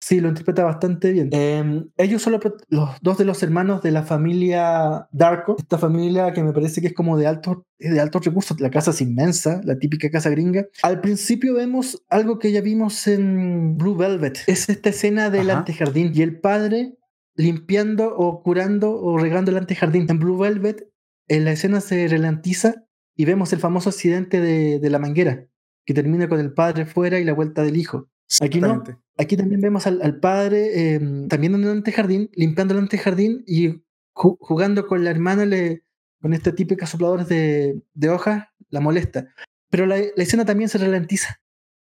Sí, 0.01 0.21
lo 0.21 0.29
interpreta 0.29 0.63
bastante 0.63 1.11
bien. 1.11 1.31
Eh, 1.33 1.85
ellos 1.97 2.23
son 2.23 2.35
los, 2.35 2.43
los, 2.69 2.91
dos 3.01 3.19
de 3.19 3.25
los 3.25 3.43
hermanos 3.43 3.83
de 3.83 3.91
la 3.91 4.03
familia 4.03 5.09
Darko, 5.11 5.57
esta 5.59 5.79
familia 5.79 6.33
que 6.33 6.43
me 6.43 6.53
parece 6.53 6.81
que 6.81 6.89
es 6.89 6.95
como 6.95 7.17
de 7.17 7.27
altos 7.27 7.59
de 7.79 8.01
altos 8.01 8.25
recursos, 8.25 8.61
la 8.61 8.71
casa 8.71 8.91
es 8.91 9.01
inmensa, 9.01 9.61
la 9.65 9.79
típica 9.79 10.11
casa 10.11 10.31
gringa. 10.31 10.67
Al 10.83 11.01
principio 11.01 11.55
vemos 11.55 12.03
algo 12.09 12.39
que 12.39 12.53
ya 12.53 12.61
vimos 12.61 13.07
en 13.07 13.77
Blue 13.77 13.97
Velvet, 13.97 14.39
es 14.47 14.69
esta 14.69 14.91
escena 14.91 15.31
del 15.31 15.51
Ajá. 15.51 15.61
antejardín 15.61 16.13
y 16.15 16.23
el 16.23 16.41
padre 16.41 16.97
limpiando 17.35 18.15
o 18.17 18.43
curando 18.43 18.99
o 18.99 19.19
regando 19.19 19.51
el 19.51 19.59
antejardín. 19.59 20.07
En 20.09 20.19
Blue 20.19 20.39
Velvet, 20.39 20.89
en 21.29 21.45
la 21.45 21.53
escena 21.53 21.81
se 21.81 22.07
ralentiza 22.09 22.87
y 23.15 23.25
vemos 23.25 23.53
el 23.53 23.59
famoso 23.59 23.91
accidente 23.91 24.41
de, 24.41 24.79
de 24.79 24.91
la 24.91 24.99
manguera, 24.99 25.47
que 25.85 25.95
termina 25.95 26.29
con 26.29 26.41
el 26.41 26.53
padre 26.53 26.87
fuera 26.87 27.19
y 27.19 27.25
la 27.25 27.35
vuelta 27.35 27.63
del 27.63 27.77
hijo. 27.77 28.09
Aquí 28.41 28.61
no. 28.61 28.83
Aquí 29.19 29.37
también 29.37 29.61
vemos 29.61 29.87
al, 29.87 30.03
al 30.03 30.21
padre 30.21 30.95
eh, 30.95 31.01
también 31.29 31.55
en 31.55 31.65
el 31.65 31.71
antejardín, 31.71 32.31
limpiando 32.35 32.75
el 32.75 32.81
antejardín 32.81 33.45
y 33.47 33.83
ju 34.13 34.37
jugando 34.41 34.87
con 34.87 35.05
la 35.05 35.11
hermana, 35.11 35.47
le, 35.47 35.85
con 36.21 36.35
este 36.35 36.53
típica 36.53 36.87
sopladores 36.87 37.29
de, 37.29 37.81
de 37.95 38.09
hojas, 38.11 38.45
la 38.69 38.81
molesta. 38.81 39.29
Pero 39.71 39.87
la, 39.87 39.97
la, 39.97 40.23
escena 40.23 40.45
también 40.45 40.69
se 40.69 40.79
ralentiza. 40.79 41.41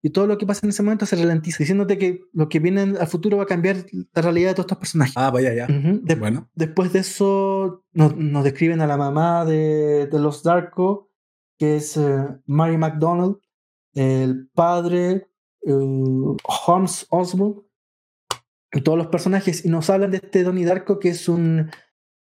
Y 0.01 0.11
todo 0.11 0.27
lo 0.27 0.38
que 0.38 0.45
pasa 0.45 0.61
en 0.65 0.69
ese 0.69 0.81
momento 0.81 1.06
se 1.06 1.18
ralentiza, 1.18 1.57
diciéndote 1.60 1.97
que 1.97 2.22
lo 2.31 2.47
que 2.47 2.60
viene 2.60 2.81
al 2.81 3.07
futuro 3.07 3.35
va 3.35 3.43
a 3.43 3.47
cambiar 3.47 3.85
la 3.91 4.22
realidad 4.22 4.51
de 4.51 4.53
todos 4.53 4.65
estos 4.65 4.77
personajes. 4.77 5.14
Ah, 5.18 5.30
vaya, 5.30 5.53
ya. 5.53 5.65
Uh 5.65 5.73
-huh. 5.73 6.01
de 6.01 6.15
bueno. 6.15 6.49
Después 6.56 6.93
de 6.93 6.99
eso, 6.99 7.84
nos, 7.91 8.15
nos, 8.15 8.45
describen 8.45 8.80
a 8.80 8.88
la 8.88 8.95
mamá 8.95 9.43
de, 9.43 10.07
de 10.07 10.19
los 10.19 10.41
Darko, 10.41 11.10
que 11.57 11.76
es 11.76 11.97
uh, 11.97 12.39
Mary 12.45 12.77
McDonald, 12.77 13.39
el 13.93 14.47
padre, 14.53 15.27
uh, 15.64 16.38
Holmes 16.44 17.06
Oswald 17.10 17.57
y 18.72 18.81
todos 18.81 18.98
los 18.98 19.07
personajes 19.07 19.65
y 19.65 19.69
nos 19.69 19.90
hablan 19.90 20.11
de 20.11 20.18
este 20.18 20.44
Donnie 20.44 20.65
Darko 20.65 20.99
que 20.99 21.10
es 21.10 21.27
un 21.27 21.72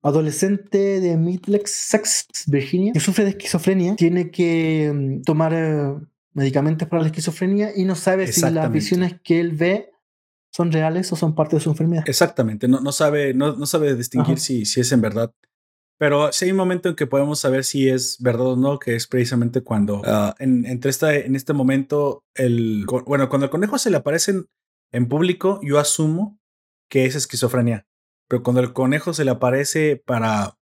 adolescente 0.02 1.00
de 1.00 1.16
Middlesex, 1.16 2.26
Virginia, 2.46 2.92
que 2.92 3.00
sufre 3.00 3.24
de 3.24 3.30
esquizofrenia, 3.30 3.96
tiene 3.96 4.30
que 4.30 4.88
um, 4.90 5.22
tomar 5.22 5.52
uh, 5.52 6.06
medicamentos 6.32 6.86
para 6.86 7.02
la 7.02 7.08
esquizofrenia 7.08 7.72
y 7.74 7.84
no 7.84 7.96
sabe 7.96 8.30
si 8.30 8.40
las 8.50 8.70
visiones 8.70 9.16
que 9.24 9.40
él 9.40 9.52
ve 9.52 9.90
son 10.52 10.70
reales 10.70 11.12
o 11.12 11.16
son 11.16 11.34
parte 11.34 11.56
de 11.56 11.60
su 11.60 11.70
enfermedad. 11.70 12.04
Exactamente, 12.06 12.68
no, 12.68 12.80
no 12.80 12.92
sabe, 12.92 13.34
no, 13.34 13.56
no 13.56 13.66
sabe 13.66 13.96
distinguir 13.96 14.38
si, 14.38 14.64
si 14.64 14.80
es 14.80 14.92
en 14.92 15.00
verdad 15.00 15.32
pero 15.98 16.32
sí 16.32 16.44
hay 16.44 16.50
un 16.50 16.56
momento 16.56 16.88
en 16.88 16.96
que 16.96 17.06
podemos 17.06 17.40
saber 17.40 17.64
si 17.64 17.88
es 17.88 18.16
verdad 18.20 18.46
o 18.48 18.56
no, 18.56 18.78
que 18.78 18.94
es 18.94 19.06
precisamente 19.06 19.62
cuando 19.62 20.00
uh, 20.00 20.34
en, 20.38 20.66
entre 20.66 20.90
esta, 20.90 21.14
en 21.14 21.34
este 21.36 21.52
momento, 21.52 22.24
el, 22.34 22.84
bueno, 23.06 23.28
cuando 23.28 23.46
el 23.46 23.50
conejo 23.50 23.78
se 23.78 23.90
le 23.90 23.96
aparece 23.96 24.32
en, 24.32 24.46
en, 24.92 25.08
público, 25.08 25.60
yo 25.62 25.78
asumo 25.78 26.38
que 26.90 27.06
es 27.06 27.14
esquizofrenia. 27.14 27.86
Pero 28.28 28.42
cuando 28.42 28.60
el 28.60 28.72
conejo 28.72 29.14
se 29.14 29.24
le 29.24 29.30
aparece 29.30 30.02
para 30.04 30.56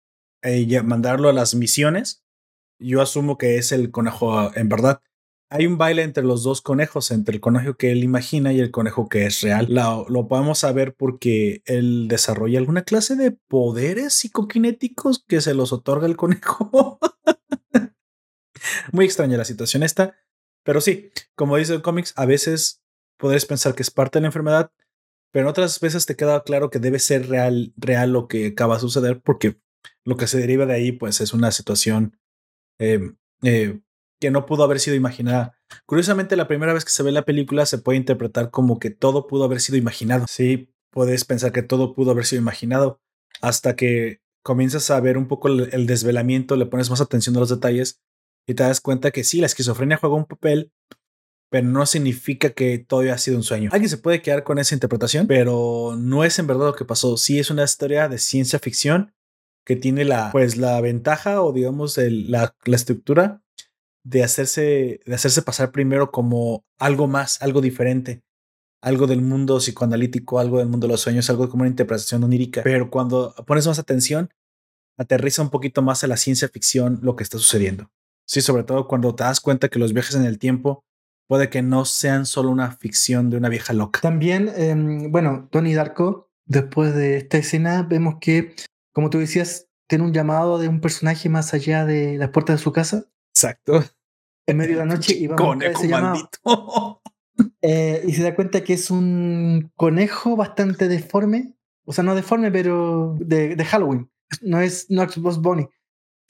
eh, 0.42 0.82
mandarlo 0.82 1.28
a 1.28 1.32
las 1.32 1.54
misiones. 1.54 2.24
Yo 2.80 3.00
asumo 3.00 3.38
que 3.38 3.56
es 3.58 3.70
el 3.70 3.92
conejo 3.92 4.54
en 4.56 4.68
verdad. 4.68 5.00
Hay 5.54 5.66
un 5.66 5.76
baile 5.76 6.02
entre 6.02 6.24
los 6.24 6.44
dos 6.44 6.62
conejos, 6.62 7.10
entre 7.10 7.34
el 7.34 7.40
conejo 7.42 7.74
que 7.74 7.92
él 7.92 8.02
imagina 8.02 8.54
y 8.54 8.60
el 8.60 8.70
conejo 8.70 9.10
que 9.10 9.26
es 9.26 9.42
real. 9.42 9.66
Lo, 9.68 10.26
podemos 10.26 10.58
saber 10.60 10.94
porque 10.94 11.62
él 11.66 12.08
desarrolla 12.08 12.58
alguna 12.58 12.84
clase 12.84 13.16
de 13.16 13.32
poderes 13.32 14.14
psicoquinéticos 14.14 15.22
que 15.28 15.42
se 15.42 15.52
los 15.52 15.74
otorga 15.74 16.06
el 16.06 16.16
conejo. 16.16 16.98
Muy 18.92 19.04
extraña 19.04 19.36
la 19.36 19.44
situación 19.44 19.82
esta, 19.82 20.16
pero 20.64 20.80
sí, 20.80 21.10
como 21.34 21.58
dice 21.58 21.74
el 21.74 21.82
cómics, 21.82 22.14
a 22.16 22.24
veces 22.24 22.82
podés 23.18 23.44
pensar 23.44 23.74
que 23.74 23.82
es 23.82 23.90
parte 23.90 24.18
de 24.18 24.22
la 24.22 24.28
enfermedad, 24.28 24.72
pero 25.32 25.44
en 25.44 25.50
otras 25.50 25.80
veces 25.80 26.06
te 26.06 26.16
queda 26.16 26.44
claro 26.44 26.70
que 26.70 26.78
debe 26.78 26.98
ser 26.98 27.28
real, 27.28 27.74
real 27.76 28.10
lo 28.10 28.26
que 28.26 28.46
acaba 28.46 28.76
de 28.76 28.80
suceder, 28.80 29.20
porque 29.20 29.58
lo 30.04 30.16
que 30.16 30.28
se 30.28 30.38
deriva 30.38 30.64
de 30.64 30.72
ahí, 30.72 30.92
pues 30.92 31.20
es 31.20 31.34
una 31.34 31.50
situación 31.50 32.18
eh, 32.78 33.12
eh, 33.42 33.80
que 34.22 34.30
no 34.30 34.46
pudo 34.46 34.62
haber 34.62 34.78
sido 34.78 34.94
imaginada. 34.94 35.58
Curiosamente, 35.84 36.36
la 36.36 36.46
primera 36.46 36.72
vez 36.72 36.84
que 36.84 36.92
se 36.92 37.02
ve 37.02 37.10
la 37.10 37.24
película 37.24 37.66
se 37.66 37.78
puede 37.78 37.98
interpretar 37.98 38.52
como 38.52 38.78
que 38.78 38.90
todo 38.90 39.26
pudo 39.26 39.42
haber 39.42 39.60
sido 39.60 39.76
imaginado. 39.76 40.26
Sí, 40.28 40.72
puedes 40.90 41.24
pensar 41.24 41.50
que 41.50 41.64
todo 41.64 41.92
pudo 41.92 42.12
haber 42.12 42.24
sido 42.24 42.40
imaginado 42.40 43.00
hasta 43.40 43.74
que 43.74 44.20
comienzas 44.44 44.92
a 44.92 45.00
ver 45.00 45.18
un 45.18 45.26
poco 45.26 45.48
el 45.48 45.86
desvelamiento, 45.88 46.54
le 46.54 46.66
pones 46.66 46.88
más 46.88 47.00
atención 47.00 47.36
a 47.36 47.40
los 47.40 47.48
detalles 47.48 48.00
y 48.46 48.54
te 48.54 48.62
das 48.62 48.80
cuenta 48.80 49.10
que 49.10 49.24
sí, 49.24 49.40
la 49.40 49.46
esquizofrenia 49.46 49.96
juega 49.96 50.14
un 50.14 50.26
papel, 50.26 50.70
pero 51.50 51.66
no 51.66 51.84
significa 51.84 52.50
que 52.50 52.78
todo 52.78 53.00
haya 53.00 53.18
sido 53.18 53.36
un 53.36 53.42
sueño. 53.42 53.70
Alguien 53.72 53.90
se 53.90 53.98
puede 53.98 54.22
quedar 54.22 54.44
con 54.44 54.60
esa 54.60 54.76
interpretación, 54.76 55.26
pero 55.26 55.96
no 55.98 56.22
es 56.22 56.38
en 56.38 56.46
verdad 56.46 56.66
lo 56.66 56.76
que 56.76 56.84
pasó. 56.84 57.16
Sí 57.16 57.40
es 57.40 57.50
una 57.50 57.64
historia 57.64 58.08
de 58.08 58.18
ciencia 58.18 58.60
ficción 58.60 59.12
que 59.66 59.74
tiene 59.74 60.04
la, 60.04 60.30
pues, 60.30 60.56
la 60.56 60.80
ventaja 60.80 61.42
o 61.42 61.52
digamos 61.52 61.98
la, 61.98 62.54
la 62.64 62.76
estructura 62.76 63.41
de 64.04 64.22
hacerse, 64.22 65.00
de 65.04 65.14
hacerse 65.14 65.42
pasar 65.42 65.72
primero 65.72 66.10
como 66.10 66.64
algo 66.78 67.06
más, 67.06 67.40
algo 67.42 67.60
diferente, 67.60 68.22
algo 68.82 69.06
del 69.06 69.22
mundo 69.22 69.58
psicoanalítico, 69.58 70.38
algo 70.38 70.58
del 70.58 70.68
mundo 70.68 70.86
de 70.86 70.92
los 70.92 71.00
sueños, 71.00 71.30
algo 71.30 71.48
como 71.48 71.62
una 71.62 71.70
interpretación 71.70 72.24
onírica. 72.24 72.62
Pero 72.62 72.90
cuando 72.90 73.34
pones 73.46 73.66
más 73.66 73.78
atención, 73.78 74.30
aterriza 74.98 75.42
un 75.42 75.50
poquito 75.50 75.82
más 75.82 76.02
a 76.04 76.08
la 76.08 76.16
ciencia 76.16 76.48
ficción 76.48 76.98
lo 77.02 77.16
que 77.16 77.22
está 77.22 77.38
sucediendo. 77.38 77.90
Sí, 78.26 78.40
sobre 78.40 78.64
todo 78.64 78.88
cuando 78.88 79.14
te 79.14 79.24
das 79.24 79.40
cuenta 79.40 79.68
que 79.68 79.78
los 79.78 79.92
viajes 79.92 80.14
en 80.14 80.24
el 80.24 80.38
tiempo 80.38 80.84
puede 81.28 81.48
que 81.48 81.62
no 81.62 81.84
sean 81.84 82.26
solo 82.26 82.50
una 82.50 82.72
ficción 82.72 83.30
de 83.30 83.36
una 83.36 83.48
vieja 83.48 83.72
loca. 83.72 84.00
También, 84.00 84.50
em, 84.54 85.10
bueno, 85.10 85.48
Tony 85.50 85.74
Darko, 85.74 86.30
después 86.46 86.94
de 86.94 87.18
esta 87.18 87.38
escena, 87.38 87.82
vemos 87.82 88.16
que, 88.20 88.54
como 88.92 89.10
tú 89.10 89.18
decías, 89.18 89.68
tiene 89.88 90.04
un 90.04 90.12
llamado 90.12 90.58
de 90.58 90.68
un 90.68 90.80
personaje 90.80 91.28
más 91.28 91.54
allá 91.54 91.84
de 91.84 92.18
las 92.18 92.30
puertas 92.30 92.58
de 92.58 92.62
su 92.62 92.72
casa. 92.72 93.06
Exacto. 93.34 93.84
En 94.46 94.56
medio 94.56 94.78
de 94.78 94.84
la 94.86 94.94
noche 94.94 95.14
y 95.14 95.26
vamos 95.26 95.62
a 95.62 95.66
ese 95.66 95.88
llamado. 95.88 96.30
Eh, 97.62 98.02
y 98.06 98.12
se 98.12 98.22
da 98.22 98.34
cuenta 98.34 98.62
que 98.62 98.74
es 98.74 98.90
un 98.90 99.72
conejo 99.74 100.36
bastante 100.36 100.86
deforme, 100.86 101.54
o 101.84 101.92
sea, 101.92 102.04
no 102.04 102.14
deforme, 102.14 102.50
pero 102.52 103.16
de, 103.18 103.56
de 103.56 103.64
Halloween. 103.64 104.10
No 104.42 104.60
es 104.60 104.86
Knox 104.88 105.16
Boss 105.16 105.40
Bonnie 105.40 105.68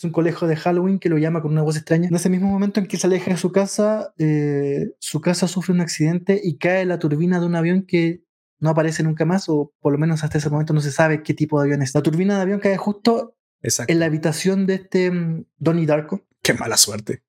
un 0.05 0.13
colegio 0.13 0.49
de 0.49 0.57
Halloween 0.57 0.99
que 0.99 1.09
lo 1.09 1.19
llama 1.19 1.43
con 1.43 1.53
una 1.53 1.63
voz 1.63 1.77
extraña. 1.77 2.09
En 2.09 2.15
ese 2.15 2.31
mismo 2.31 2.49
momento 2.49 2.81
en 2.81 2.87
que 2.87 2.97
se 2.97 3.07
aleja 3.07 3.31
de 3.31 3.37
su 3.37 3.53
casa, 3.53 4.13
eh, 4.19 4.93
su 4.99 5.21
casa 5.21 5.49
sufre 5.49 5.73
un 5.73 5.81
accidente 5.81 6.41
y 6.43 6.57
cae 6.57 6.85
la 6.85 6.99
turbina 6.99 7.41
de 7.41 7.47
un 7.47 7.55
avión 7.55 7.83
que 7.83 8.25
no 8.59 8.71
aparece 8.71 9.03
nunca 9.03 9.25
más, 9.25 9.49
o 9.49 9.73
por 9.81 9.93
lo 9.93 9.99
menos 9.99 10.23
hasta 10.23 10.39
ese 10.39 10.51
momento 10.51 10.73
no 10.73 10.81
se 10.81 10.93
sabe 10.93 11.23
qué 11.23 11.35
tipo 11.35 11.61
de 11.61 11.67
avión 11.67 11.83
es. 11.83 11.95
La 11.95 12.03
turbina 12.03 12.37
de 12.37 12.43
avión 12.43 12.61
cae 12.61 12.77
justo 12.77 13.37
en 13.63 13.99
la 13.99 14.07
habitación 14.07 14.67
de 14.67 14.75
este 14.75 15.11
mm, 15.11 15.47
Donnie 15.59 15.87
Darko. 15.87 16.23
Qué 16.45 16.55
mala 16.55 16.77
suerte. 16.77 17.23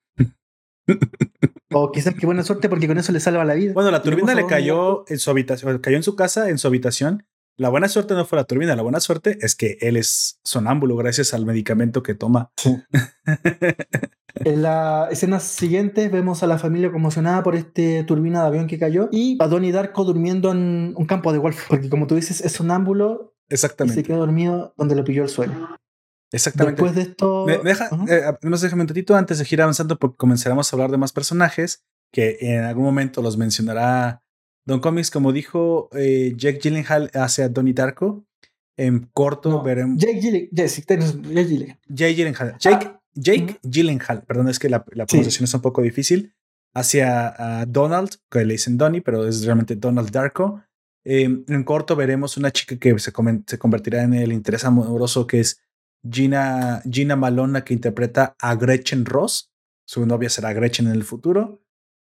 O 1.72 1.92
quizás 1.92 2.14
qué 2.14 2.26
buena 2.26 2.44
suerte 2.44 2.68
porque 2.68 2.88
con 2.88 2.98
eso 2.98 3.14
le 3.14 3.20
salva 3.20 3.46
la 3.46 3.54
vida. 3.54 3.74
Bueno, 3.74 3.90
la 3.90 4.02
turbina 4.02 4.36
le 4.36 4.46
cayó 4.46 5.06
en 5.08 5.18
su 5.18 5.32
habitación, 5.32 5.80
cayó 5.80 5.96
en 5.96 6.04
su 6.04 6.16
casa, 6.16 6.50
en 6.50 6.58
su 6.58 6.68
habitación, 6.68 7.26
la 7.56 7.70
buena 7.70 7.88
suerte 7.88 8.16
no 8.16 8.26
fue 8.26 8.38
la 8.38 8.46
turbina, 8.46 8.76
la 8.76 8.82
buena 8.82 9.00
suerte 9.00 9.38
es 9.42 9.56
que 9.56 9.78
él 9.82 9.96
es 9.96 10.40
sonámbulo 10.44 10.96
gracias 10.96 11.36
al 11.36 11.46
medicamento 11.46 12.02
que 12.02 12.16
toma. 12.16 12.52
en 14.36 14.64
la 14.64 15.08
escena 15.12 15.40
siguiente 15.40 16.10
vemos 16.10 16.42
a 16.42 16.48
la 16.48 16.58
familia 16.58 16.92
conmocionada 16.92 17.44
por 17.44 17.56
este 17.56 18.04
turbina 18.06 18.42
de 18.42 18.48
avión 18.48 18.66
que 18.66 18.80
cayó 18.80 19.08
y 19.12 19.38
a 19.40 19.48
Donnie 19.48 19.72
Darko 19.72 20.04
durmiendo 20.04 20.52
en 20.52 20.96
un 20.98 21.06
campo 21.06 21.32
de 21.32 21.38
golf, 21.38 21.68
porque 21.70 21.90
como 21.90 22.08
tú 22.08 22.16
dices 22.16 22.42
es 22.42 22.54
sonámbulo 22.54 23.36
Exactamente. 23.50 24.00
y 24.00 24.04
se 24.04 24.08
quedó 24.08 24.18
dormido 24.18 24.74
donde 24.76 24.96
le 24.96 25.04
pilló 25.04 25.22
el 25.22 25.30
sueño. 25.30 25.78
Exactamente. 26.34 26.82
Después 26.82 26.96
de 26.96 27.12
esto... 27.12 27.46
Me, 27.46 27.60
deja, 27.60 27.90
eh, 28.10 28.34
déjame 28.42 28.82
un 28.82 28.88
ratito 28.88 29.16
antes 29.16 29.38
de 29.38 29.46
girar 29.46 29.66
avanzando 29.66 29.98
porque 30.00 30.18
comenzaremos 30.18 30.72
a 30.72 30.76
hablar 30.76 30.92
de 30.92 30.98
más 30.98 31.14
personajes 31.14 31.86
que 32.12 32.38
en 32.42 32.64
algún 32.64 32.84
momento 32.84 33.22
los 33.22 33.38
mencionará 33.38 34.24
Don 34.66 34.80
Comics, 34.80 35.12
como 35.12 35.32
dijo 35.32 35.90
eh, 35.94 36.34
Jake 36.36 36.60
Gyllenhaal 36.62 37.12
hacia 37.14 37.50
Donnie 37.50 37.74
Darko, 37.74 38.26
en 38.78 39.10
corto 39.14 39.62
veremos. 39.62 39.98
Jake 39.98 40.20
Gyllenhaal. 40.20 41.78
Jake 41.88 42.14
Gyllenhaal. 42.16 42.58
Jake, 42.58 42.88
ah, 42.88 43.02
Jake 43.14 43.60
Gyllenhaal, 43.62 44.24
perdón, 44.24 44.50
es 44.50 44.58
que 44.58 44.70
la, 44.70 44.84
pronunciación 44.84 45.44
es 45.46 45.54
un 45.54 45.62
poco 45.62 45.82
difícil. 45.82 46.34
Hacia 46.76 47.66
Donald, 47.68 48.10
que 48.32 48.44
le 48.44 48.54
dicen 48.54 48.80
Donnie, 48.80 49.02
pero 49.02 49.28
es 49.28 49.46
realmente 49.46 49.76
Donald 49.76 50.10
Darko. 50.10 50.64
Em, 51.06 51.44
en 51.48 51.64
corto 51.64 51.96
veremos 51.96 52.38
una 52.38 52.50
chica 52.50 52.78
que 52.78 52.98
se, 52.98 53.12
se, 53.46 53.60
convertirá 53.60 54.02
en 54.02 54.16
el 54.16 54.34
interés 54.34 54.64
amoroso 54.66 55.28
que 55.28 55.42
es 55.42 55.63
Gina, 56.10 56.82
Gina 56.90 57.16
Malona, 57.16 57.64
que 57.64 57.74
interpreta 57.74 58.36
a 58.40 58.56
Gretchen 58.56 59.06
Ross. 59.06 59.52
Su 59.86 60.06
novia 60.06 60.30
será 60.30 60.54
Gretchen 60.54 60.88
en 60.88 60.94
el 60.94 61.04
futuro. 61.04 61.62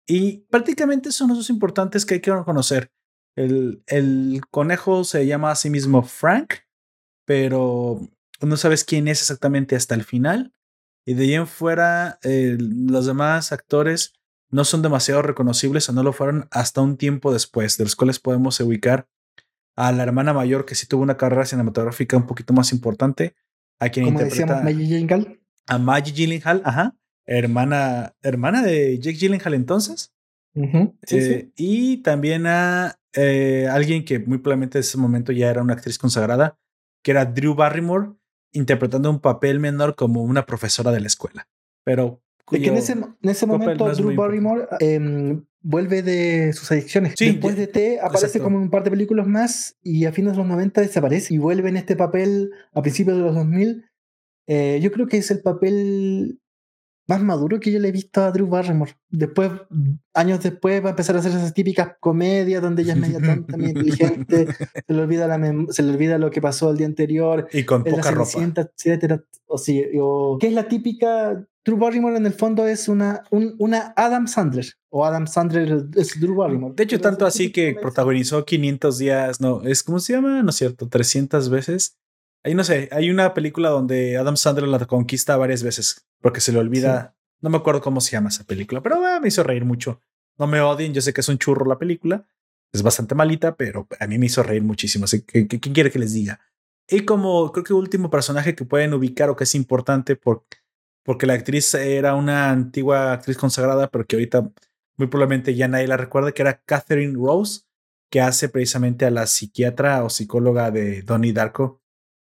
Y 0.07 0.39
prácticamente 0.51 1.12
son 1.12 1.29
los 1.29 1.39
dos 1.39 1.51
importantes 1.51 2.05
que 2.05 2.15
hay 2.15 2.21
que 2.21 2.31
conocer. 2.45 2.91
El, 3.37 3.83
el 3.87 4.43
conejo 4.51 5.05
se 5.05 5.27
llama 5.27 5.51
a 5.51 5.57
sí 5.57 5.71
mismo 5.71 6.03
Frank, 6.03 6.55
pero 7.25 8.01
no 8.41 8.57
sabes 8.57 8.85
quién 8.85 9.09
es 9.09 9.21
exactamente 9.21 9.77
hasta 9.77 9.95
el 9.95 10.05
final. 10.05 10.53
Y 11.07 11.15
de 11.15 11.25
ahí 11.25 11.35
en 11.35 11.47
fuera, 11.47 12.19
los 12.23 13.07
demás 13.07 13.53
actores 13.53 14.15
no 14.51 14.65
son 14.65 14.83
demasiado 14.83 15.21
reconocibles 15.23 15.89
o 15.89 15.93
no 15.93 16.03
lo 16.03 16.12
fueron 16.12 16.49
hasta 16.51 16.81
un 16.81 16.97
tiempo 16.97 17.33
después, 17.33 17.77
de 17.77 17.85
los 17.85 17.97
cuales 17.97 18.21
podemos 18.21 18.59
ubicar 18.61 19.09
a 19.77 19.93
la 19.93 20.05
hermana 20.05 20.33
mayor 20.33 20.65
que 20.65 20.75
sí 20.75 20.87
tuvo 20.87 21.03
una 21.03 21.16
carrera 21.16 21.45
cinematográfica 21.45 22.16
un 22.16 22.27
poquito 22.27 22.55
más 22.55 22.73
importante, 22.73 23.35
a 23.79 23.89
quien 23.89 24.07
interpreta 24.09 24.63
Maggie 24.63 24.87
Gyllenhaal. 24.87 25.41
A 25.67 25.79
Maggie 25.79 26.13
Gyllenhaal, 26.13 26.63
ajá, 26.65 26.97
hermana, 27.27 28.15
hermana 28.23 28.63
de 28.63 28.99
Jake 28.99 29.19
Gyllenhaal 29.19 29.55
entonces. 29.55 30.13
Eh, 31.11 31.51
y 31.57 31.99
también 32.03 32.47
a 32.47 32.97
eh, 33.13 33.67
alguien 33.71 34.05
que 34.05 34.21
muy 34.21 34.39
probablemente 34.39 34.79
en 34.79 34.81
ese 34.81 34.99
momento 34.99 35.33
ya 35.33 35.51
era 35.51 35.63
una 35.63 35.75
actriz 35.75 35.99
consagrada, 35.99 36.59
que 37.03 37.11
era 37.11 37.25
Drew 37.25 37.55
Barrymore, 37.55 38.13
interpretando 38.53 39.11
un 39.11 39.21
papel 39.21 39.59
menor 39.59 39.97
como 39.97 40.23
una 40.23 40.47
profesora 40.47 40.93
de 40.93 41.01
la 41.01 41.09
escuela. 41.09 41.49
Pero 41.85 42.23
que 42.49 42.67
en 42.67 42.77
ese, 42.77 42.93
en 42.93 43.17
ese 43.23 43.47
momento 43.47 43.93
Drew 43.95 44.15
Barrymore 44.15 44.67
em, 44.81 45.45
vuelve 45.65 46.03
de 46.03 46.53
sus 46.53 46.70
adicciones. 46.70 47.15
Después 47.19 47.57
de 47.57 47.66
T 47.66 47.99
aparece 48.01 48.39
como 48.39 48.59
en 48.59 48.65
un 48.65 48.70
par 48.70 48.85
de 48.85 48.91
películas 48.91 49.27
más 49.27 49.77
y 49.82 50.05
a 50.05 50.12
fines 50.12 50.32
de 50.32 50.39
los 50.39 50.47
90 50.47 50.82
desaparece 50.82 51.35
y 51.35 51.39
vuelve 51.39 51.70
en 51.70 51.78
este 51.78 51.97
papel 51.97 52.53
a 52.74 52.82
principios 52.82 53.16
de 53.16 53.23
los 53.23 53.35
2000. 53.35 53.85
Eh, 54.47 54.78
yo 54.82 54.93
creo 54.93 55.09
que 55.09 55.16
es 55.16 55.31
el 55.31 55.41
papel 55.41 56.39
más 57.07 57.23
maduro 57.23 57.61
que 57.61 57.73
yo 57.73 57.78
le 57.78 57.89
he 57.89 57.93
visto 57.93 58.23
a 58.23 58.31
Drew 58.31 58.47
Barrymore. 58.47 58.93
Después, 59.09 59.51
años 60.12 60.43
después, 60.43 60.82
va 60.82 60.89
a 60.89 60.91
empezar 60.91 61.16
a 61.16 61.20
hacer 61.20 61.32
esas 61.32 61.55
típicas 61.55 61.97
comedias 61.99 62.62
donde 62.62 62.82
ella 62.82 62.93
es 62.93 62.99
media 62.99 63.20
tonta, 63.20 63.57
muy 63.57 63.70
inteligente, 63.70 64.47
se 64.86 64.95
le, 64.95 65.03
olvida 65.03 65.27
la 65.27 65.39
se 65.70 65.82
le 65.82 65.93
olvida 65.93 66.19
lo 66.19 66.31
que 66.31 66.41
pasó 66.41 66.70
el 66.70 66.77
día 66.77 66.86
anterior. 66.86 67.49
Y 67.53 67.65
con 67.65 67.85
poca 67.85 68.11
ropa. 68.11 68.39
Etcétera, 68.77 69.23
o 69.47 69.59
sí, 69.59 69.82
o, 69.99 70.39
¿Qué 70.39 70.49
es 70.49 70.53
la 70.53 70.69
típica? 70.69 71.47
Drew 71.65 71.78
Barrymore 71.78 72.16
en 72.16 72.27
el 72.27 72.35
fondo 72.35 72.66
es 72.66 72.89
una, 72.89 73.23
una 73.31 73.95
Adam 73.97 74.27
Sandler. 74.27 74.66
O 74.91 75.05
Adam 75.05 75.27
Sandler 75.27 75.86
es 75.97 76.20
Drew 76.20 76.35
Barrymore. 76.35 76.74
De 76.77 76.85
hecho, 76.85 77.01
tanto 77.01 77.24
así 77.24 77.51
que 77.51 77.74
protagonizó 77.81 78.45
500 78.45 78.99
días, 78.99 79.41
no, 79.41 79.62
es 79.62 79.82
como 79.82 79.99
se 79.99 80.12
llama, 80.12 80.43
¿no 80.43 80.51
es 80.51 80.57
cierto? 80.57 80.89
300 80.89 81.49
veces. 81.49 81.99
Ahí 82.45 82.55
no 82.55 82.65
sé, 82.65 82.91
hay 82.93 83.11
una 83.11 83.32
película 83.32 83.70
donde 83.70 84.19
Adam 84.19 84.36
Sandler 84.36 84.69
la 84.69 84.85
conquista 84.86 85.39
varias 85.39 85.62
veces 85.62 86.07
porque 86.20 86.41
se 86.41 86.53
le 86.53 86.59
olvida. 86.59 87.16
No 87.41 87.49
me 87.49 87.57
acuerdo 87.57 87.81
cómo 87.81 88.01
se 88.01 88.12
llama 88.12 88.28
esa 88.28 88.45
película, 88.45 88.82
pero 88.82 89.05
ah, 89.05 89.19
me 89.20 89.28
hizo 89.28 89.43
reír 89.43 89.65
mucho. 89.65 90.01
No 90.39 90.47
me 90.47 90.61
odien, 90.61 90.93
yo 90.93 91.01
sé 91.01 91.12
que 91.15 91.23
es 91.23 91.28
un 91.28 91.39
churro 91.39 91.65
la 91.65 91.78
película. 91.78 92.27
Es 92.73 92.82
bastante 92.82 93.15
malita, 93.15 93.57
pero 93.57 93.86
a 94.01 94.07
mí 94.07 94.19
me 94.19 94.27
hizo 94.27 94.43
reír 94.43 94.62
muchísimo. 94.62 95.05
Así 95.07 95.23
que, 95.23 95.47
¿quién 95.47 95.74
quiere 95.74 95.91
que 95.91 95.99
les 95.99 96.12
diga? 96.12 96.41
Y 96.89 97.05
como 97.07 97.51
creo 97.53 97.65
que 97.65 97.73
último 97.73 98.11
personaje 98.11 98.55
que 98.55 98.65
pueden 98.65 98.93
ubicar 98.93 99.31
o 99.31 99.36
que 99.36 99.45
es 99.45 99.55
importante 99.55 100.16
por, 100.16 100.45
porque 101.05 101.27
la 101.27 101.35
actriz 101.35 101.73
era 101.75 102.15
una 102.15 102.51
antigua 102.51 103.13
actriz 103.13 103.37
consagrada, 103.37 103.89
pero 103.89 104.07
que 104.07 104.17
ahorita 104.17 104.51
muy 104.97 105.09
probablemente 105.09 105.55
ya 105.55 105.69
nadie 105.69 105.87
la 105.87 105.97
recuerda, 105.97 106.33
que 106.33 106.43
era 106.43 106.61
Catherine 106.65 107.15
Rose, 107.15 107.63
que 108.11 108.21
hace 108.21 108.49
precisamente 108.49 109.07
a 109.07 109.11
la 109.11 109.27
psiquiatra 109.27 110.05
o 110.05 110.11
psicóloga 110.11 110.71
de 110.71 111.03
Donnie 111.03 111.33
Darko 111.33 111.85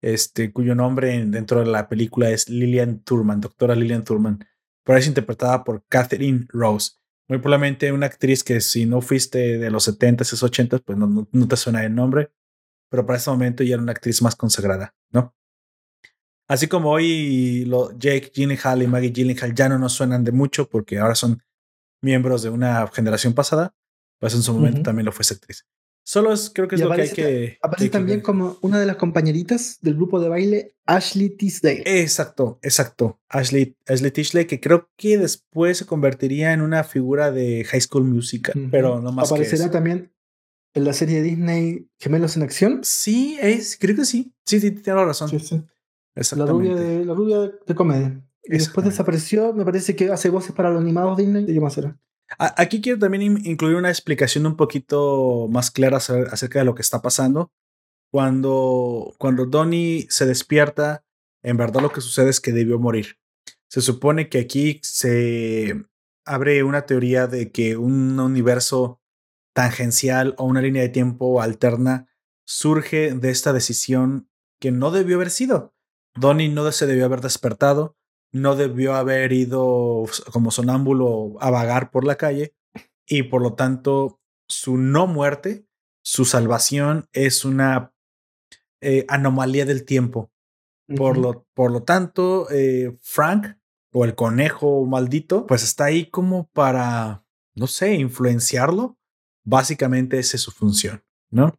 este, 0.02 0.52
cuyo 0.52 0.76
nombre 0.76 1.26
dentro 1.26 1.60
de 1.60 1.65
la 1.65 1.89
película 1.89 2.30
es 2.30 2.49
Lillian 2.49 2.99
Turman, 3.03 3.41
doctora 3.41 3.76
Lillian 3.76 4.03
Turman, 4.03 4.45
pero 4.84 4.98
es 4.98 5.07
interpretada 5.07 5.64
por 5.64 5.84
Catherine 5.88 6.45
Rose. 6.49 6.94
Muy 7.27 7.39
probablemente 7.39 7.91
una 7.91 8.06
actriz 8.06 8.44
que 8.44 8.61
si 8.61 8.85
no 8.85 9.02
fuiste 9.02 9.57
de 9.57 9.69
los 9.69 9.88
70s, 9.88 10.41
80s, 10.41 10.81
pues 10.84 10.98
no, 10.98 11.27
no, 11.30 11.48
te 11.48 11.57
suena 11.57 11.84
el 11.84 11.94
nombre, 11.94 12.31
pero 12.89 13.06
para 13.06 13.18
ese 13.18 13.30
momento 13.30 13.64
ya 13.64 13.73
era 13.73 13.84
una 13.84 13.91
actriz 13.91 14.22
más 14.22 14.35
consagrada, 14.35 14.95
¿no? 15.11 15.35
Así 16.47 16.67
como 16.67 16.91
hoy 16.91 17.65
lo, 17.65 17.91
Jake 17.97 18.31
Gyllenhaal 18.33 18.81
y 18.81 18.87
Maggie 18.87 19.11
Gyllenhaal 19.11 19.53
ya 19.53 19.69
no 19.69 19.77
nos 19.77 19.93
suenan 19.93 20.23
de 20.23 20.31
mucho 20.31 20.69
porque 20.69 20.97
ahora 20.97 21.15
son 21.15 21.43
miembros 22.01 22.41
de 22.43 22.49
una 22.49 22.87
generación 22.87 23.33
pasada, 23.33 23.75
pues 24.19 24.33
en 24.33 24.41
su 24.41 24.53
momento 24.53 24.81
también 24.81 25.05
lo 25.05 25.11
fue 25.11 25.23
esa 25.23 25.35
actriz. 25.35 25.65
Solo 26.07 26.31
es, 26.31 26.49
creo 26.49 26.69
que 26.69 26.75
es 26.75 26.81
lo 26.81 26.91
que 26.91 27.01
hay 27.01 27.09
que. 27.09 27.57
Aparece 27.61 27.89
también 27.89 28.21
como 28.21 28.57
una 28.61 28.79
de 28.79 28.85
las 28.85 28.95
compañeritas 28.95 29.77
del 29.81 29.95
grupo 29.95 30.21
de 30.21 30.29
baile, 30.29 30.75
Ashley 30.85 31.31
Tisdale. 31.31 31.83
Exacto, 31.85 32.59
exacto. 32.61 33.19
Ashley, 33.27 33.75
Ashley 33.85 34.11
Tisdale, 34.11 34.47
que 34.47 34.61
creo 34.61 34.89
que 34.95 35.17
después 35.17 35.79
se 35.79 35.85
convertiría 35.85 36.53
en 36.53 36.61
una 36.61 36.85
figura 36.85 37.33
de 37.33 37.65
High 37.65 37.81
School 37.81 38.05
Musical, 38.05 38.69
pero 38.71 39.01
no 39.01 39.11
más. 39.11 39.29
Aparecerá 39.29 39.69
también 39.69 40.13
en 40.73 40.85
la 40.85 40.93
serie 40.93 41.21
Disney 41.21 41.89
Gemelos 41.99 42.37
en 42.37 42.43
Acción. 42.43 42.79
Sí, 42.83 43.37
es, 43.41 43.77
creo 43.77 43.97
que 43.97 44.05
sí. 44.05 44.33
Sí, 44.45 44.61
sí, 44.61 44.71
tiene 44.71 45.03
razón. 45.03 45.27
Sí, 45.27 45.39
sí. 45.39 45.61
La 46.35 46.45
rubia 46.45 46.76
de, 46.76 47.06
la 47.06 47.14
rubia 47.14 47.52
de 47.65 47.76
comedia. 47.76 48.23
Y 48.44 48.53
después 48.53 48.85
desapareció, 48.85 49.53
me 49.53 49.65
parece 49.65 49.95
que 49.95 50.11
hace 50.11 50.30
voces 50.30 50.53
para 50.53 50.69
los 50.72 50.81
animados 50.81 51.18
Disney. 51.18 51.44
¿Y 51.44 51.53
qué 51.53 51.60
más 51.60 51.77
era? 51.77 51.99
Aquí 52.38 52.81
quiero 52.81 52.99
también 52.99 53.45
incluir 53.45 53.76
una 53.76 53.89
explicación 53.89 54.45
un 54.45 54.57
poquito 54.57 55.48
más 55.49 55.72
clara 55.72 55.98
acerca 55.98 56.60
de 56.60 56.65
lo 56.65 56.76
que 56.76 56.81
está 56.81 57.02
pasando. 57.02 57.52
Cuando, 58.11 59.14
cuando 59.18 59.45
Donnie 59.45 60.07
se 60.10 60.26
despierta, 60.26 61.06
en 61.44 61.57
verdad 61.57 61.81
lo 61.81 61.91
que 61.91 62.02
sucede 62.02 62.30
es 62.30 62.41
que 62.41 62.52
debió 62.52 62.80
morir. 62.80 63.18
Se 63.69 63.81
supone 63.81 64.30
que 64.30 64.39
aquí 64.39 64.80
se 64.81 65.85
abre 66.26 66.64
una 66.64 66.85
teoría 66.85 67.27
de 67.27 67.52
que 67.52 67.77
un 67.77 68.19
universo 68.19 69.02
tangencial 69.53 70.35
o 70.38 70.45
una 70.45 70.61
línea 70.61 70.81
de 70.81 70.89
tiempo 70.89 71.41
alterna 71.41 72.07
surge 72.45 73.14
de 73.14 73.30
esta 73.30 73.53
decisión 73.53 74.30
que 74.60 74.72
no 74.72 74.91
debió 74.91 75.18
haber 75.18 75.31
sido. 75.31 75.76
Donnie 76.18 76.49
no 76.49 76.72
se 76.72 76.85
debió 76.85 77.06
haber 77.06 77.22
despertado, 77.22 77.95
no 78.31 78.56
debió 78.56 78.95
haber 78.95 79.31
ido 79.31 80.06
como 80.31 80.52
sonámbulo 80.52 81.35
a 81.39 81.49
vagar 81.49 81.91
por 81.91 82.06
la 82.06 82.15
calle 82.15 82.56
y 83.06 83.23
por 83.23 83.41
lo 83.41 83.53
tanto 83.53 84.19
su 84.48 84.77
no 84.77 85.07
muerte, 85.07 85.65
su 86.03 86.26
salvación 86.26 87.07
es 87.14 87.45
una 87.45 87.94
eh, 88.81 89.06
anomalía 89.07 89.65
del 89.65 89.85
tiempo. 89.85 90.31
por, 90.95 91.18
lo, 91.18 91.45
por 91.53 91.72
lo 91.72 91.84
tanto, 91.84 92.49
eh, 92.49 92.98
Frank 93.02 93.57
o 93.91 94.06
el 94.06 94.15
conejo 94.15 94.85
maldito, 94.85 95.45
pues 95.45 95.64
está 95.64 95.85
ahí 95.85 96.10
como 96.10 96.48
para, 96.53 97.26
no 97.56 97.68
sé, 97.68 97.95
influenciarlo. 97.95 98.98
Básicamente 99.44 100.19
esa 100.19 100.38
es 100.38 100.44
su 100.44 100.52
función, 100.52 101.03
¿no? 101.30 101.57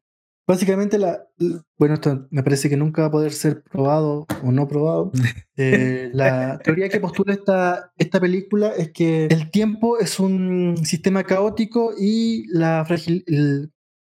Básicamente, 0.48 0.96
la, 0.96 1.28
bueno, 1.76 1.96
esto 1.96 2.26
me 2.30 2.42
parece 2.42 2.70
que 2.70 2.76
nunca 2.78 3.02
va 3.02 3.08
a 3.08 3.10
poder 3.10 3.32
ser 3.32 3.62
probado 3.62 4.26
o 4.42 4.50
no 4.50 4.66
probado. 4.66 5.12
Eh, 5.60 6.10
la 6.14 6.60
teoría 6.60 6.88
que 6.88 7.00
postula 7.00 7.32
esta, 7.34 7.92
esta 7.96 8.20
película 8.20 8.68
es 8.78 8.92
que 8.92 9.26
el 9.26 9.50
tiempo 9.50 9.98
es 9.98 10.20
un 10.20 10.76
sistema 10.84 11.24
caótico 11.24 11.94
y 11.98 12.46
la 12.46 12.86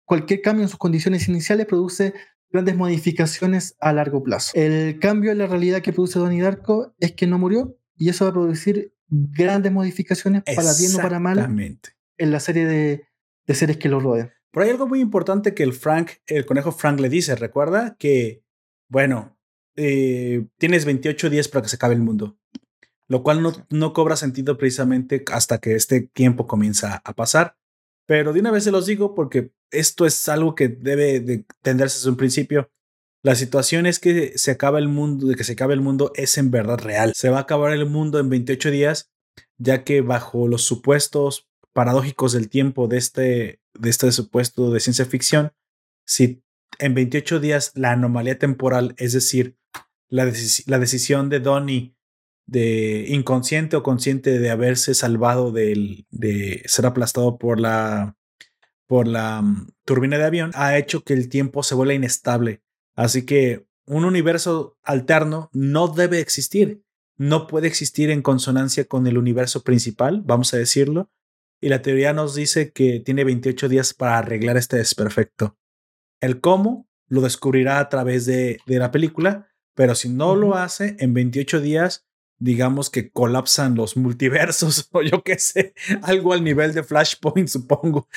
cualquier 0.06 0.42
cambio 0.44 0.62
en 0.62 0.70
sus 0.70 0.78
condiciones 0.78 1.28
iniciales 1.28 1.66
produce 1.66 2.14
grandes 2.52 2.78
modificaciones 2.78 3.76
a 3.80 3.92
largo 3.92 4.22
plazo. 4.22 4.52
El 4.54 5.00
cambio 5.00 5.32
en 5.32 5.40
la 5.40 5.48
realidad 5.48 5.82
que 5.82 5.94
produce 5.94 6.20
Donnie 6.20 6.44
Darko 6.44 6.94
es 7.00 7.14
que 7.14 7.26
no 7.26 7.40
murió 7.40 7.76
y 7.98 8.10
eso 8.10 8.26
va 8.26 8.30
a 8.30 8.34
producir 8.34 8.94
grandes 9.08 9.72
modificaciones 9.72 10.44
para 10.44 10.74
bien 10.78 10.94
o 10.94 10.98
para 11.02 11.20
mal 11.20 11.40
en 12.20 12.32
la 12.32 12.40
serie 12.40 12.68
de, 12.68 13.08
de 13.48 13.56
seres 13.56 13.78
que 13.78 13.90
lo 13.90 14.00
rodean. 14.00 14.32
Pero 14.52 14.66
hay 14.66 14.72
algo 14.72 14.88
muy 14.88 15.00
importante 15.00 15.54
que 15.54 15.64
el 15.64 15.74
Frank, 15.74 16.12
el 16.28 16.46
conejo 16.46 16.72
Frank 16.72 17.00
le 17.00 17.10
dice, 17.10 17.36
recuerda 17.36 17.96
que, 17.98 18.44
bueno, 18.90 19.38
eh, 19.76 20.46
tienes 20.58 20.86
28 20.86 21.30
días 21.30 21.48
para 21.48 21.64
que 21.64 21.70
se 21.70 21.78
acabe 21.78 21.96
el 21.96 22.02
mundo, 22.02 22.38
lo 23.08 23.24
cual 23.24 23.42
no, 23.42 23.54
no 23.70 23.94
cobra 23.94 24.16
sentido 24.18 24.58
precisamente 24.58 25.24
hasta 25.32 25.60
que 25.60 25.76
este 25.76 26.02
tiempo 26.02 26.48
comienza 26.48 27.02
a 27.06 27.14
pasar. 27.14 27.58
Pero 28.06 28.34
de 28.34 28.42
una 28.42 28.52
vez 28.52 28.66
se 28.66 28.72
los 28.72 28.86
digo 28.86 29.16
porque 29.16 29.52
esto 29.72 30.06
es 30.06 30.28
algo 30.28 30.54
que 30.54 30.68
debe 30.68 31.22
de 31.22 31.46
tenderse 31.62 32.00
desde 32.00 32.10
un 32.10 32.18
principio. 32.18 32.70
La 33.24 33.36
situación 33.36 33.86
es 33.86 34.00
que 34.00 34.38
se 34.38 34.52
acaba 34.52 34.80
el 34.80 34.90
mundo, 34.90 35.28
de 35.28 35.36
que 35.36 35.44
se 35.44 35.54
acabe 35.54 35.76
el 35.76 35.82
mundo 35.82 36.12
es 36.16 36.38
en 36.38 36.52
verdad 36.52 36.80
real. 36.80 37.14
Se 37.16 37.30
va 37.30 37.38
a 37.38 37.42
acabar 37.42 37.72
el 37.72 37.86
mundo 37.86 38.20
en 38.20 38.30
28 38.30 38.72
días, 38.72 39.12
ya 39.58 39.84
que 39.84 40.02
bajo 40.02 40.48
los 40.48 40.64
supuestos 40.64 41.48
paradójicos 41.72 42.34
del 42.34 42.50
tiempo 42.50 42.88
de 42.88 42.98
este, 42.98 43.61
de 43.74 43.90
este 43.90 44.12
supuesto 44.12 44.72
de 44.72 44.80
ciencia 44.80 45.06
ficción, 45.06 45.54
si 46.06 46.44
en 46.80 46.94
28 46.94 47.40
días 47.40 47.72
la 47.76 47.92
anomalía 47.92 48.38
temporal, 48.38 48.96
es 48.98 49.14
decir, 49.14 49.58
la, 50.08 50.32
la 50.66 50.80
decisión 50.80 51.30
de 51.30 51.40
Donnie 51.40 51.96
de 52.46 53.06
inconsciente 53.08 53.78
o 53.78 53.84
consciente 53.84 54.40
de 54.40 54.50
haberse 54.50 54.94
salvado 54.94 55.52
de 55.52 56.64
ser 56.66 56.86
aplastado 56.86 57.38
por 57.38 57.60
la, 57.60 58.18
por 58.92 59.08
la 59.08 59.42
mm, 59.42 59.70
turbina 59.86 60.18
de 60.18 60.26
avión, 60.26 60.52
ha 60.54 60.78
hecho 60.78 61.06
que 61.06 61.14
el 61.14 61.30
tiempo 61.30 61.64
se 61.64 61.76
vuelva 61.76 61.94
inestable. 61.94 62.62
Así 62.94 63.26
que 63.26 63.66
un 63.86 64.04
universo 64.04 64.78
alterno 64.84 65.50
no 65.54 65.88
debe 65.88 66.20
existir. 66.20 66.84
No 67.16 67.48
puede 67.48 67.70
existir 67.70 68.10
en 68.10 68.22
consonancia 68.22 68.84
con 68.84 69.08
el 69.08 69.18
universo 69.18 69.64
principal, 69.64 70.24
vamos 70.26 70.54
a 70.54 70.58
decirlo, 70.58 71.10
y 71.62 71.70
la 71.70 71.84
teoría 71.84 72.12
nos 72.12 72.34
dice 72.34 72.72
que 72.74 73.00
tiene 73.00 73.24
28 73.24 73.70
días 73.70 73.94
para 73.94 74.18
arreglar 74.18 74.58
este 74.58 74.78
desperfecto. 74.78 75.58
El 76.20 76.42
cómo 76.42 76.90
lo 77.08 77.22
descubrirá 77.22 77.80
a 77.80 77.88
través 77.88 78.26
de, 78.26 78.60
la 78.66 78.90
película, 78.90 79.48
pero 79.76 79.94
si 79.94 80.10
no 80.10 80.36
lo 80.36 80.56
hace, 80.56 80.96
en 81.00 81.14
28 81.14 81.62
días, 81.62 82.08
digamos 82.40 82.90
que 82.90 83.12
colapsan 83.12 83.76
los 83.76 83.96
multiversos 83.96 84.90
o 84.92 85.04
yo 85.04 85.24
qué 85.24 85.38
sé, 85.38 85.76
algo 86.02 86.34
al 86.34 86.44
nivel 86.44 86.74
de 86.74 86.84
Flashpoint, 86.84 87.48
supongo. 87.48 88.08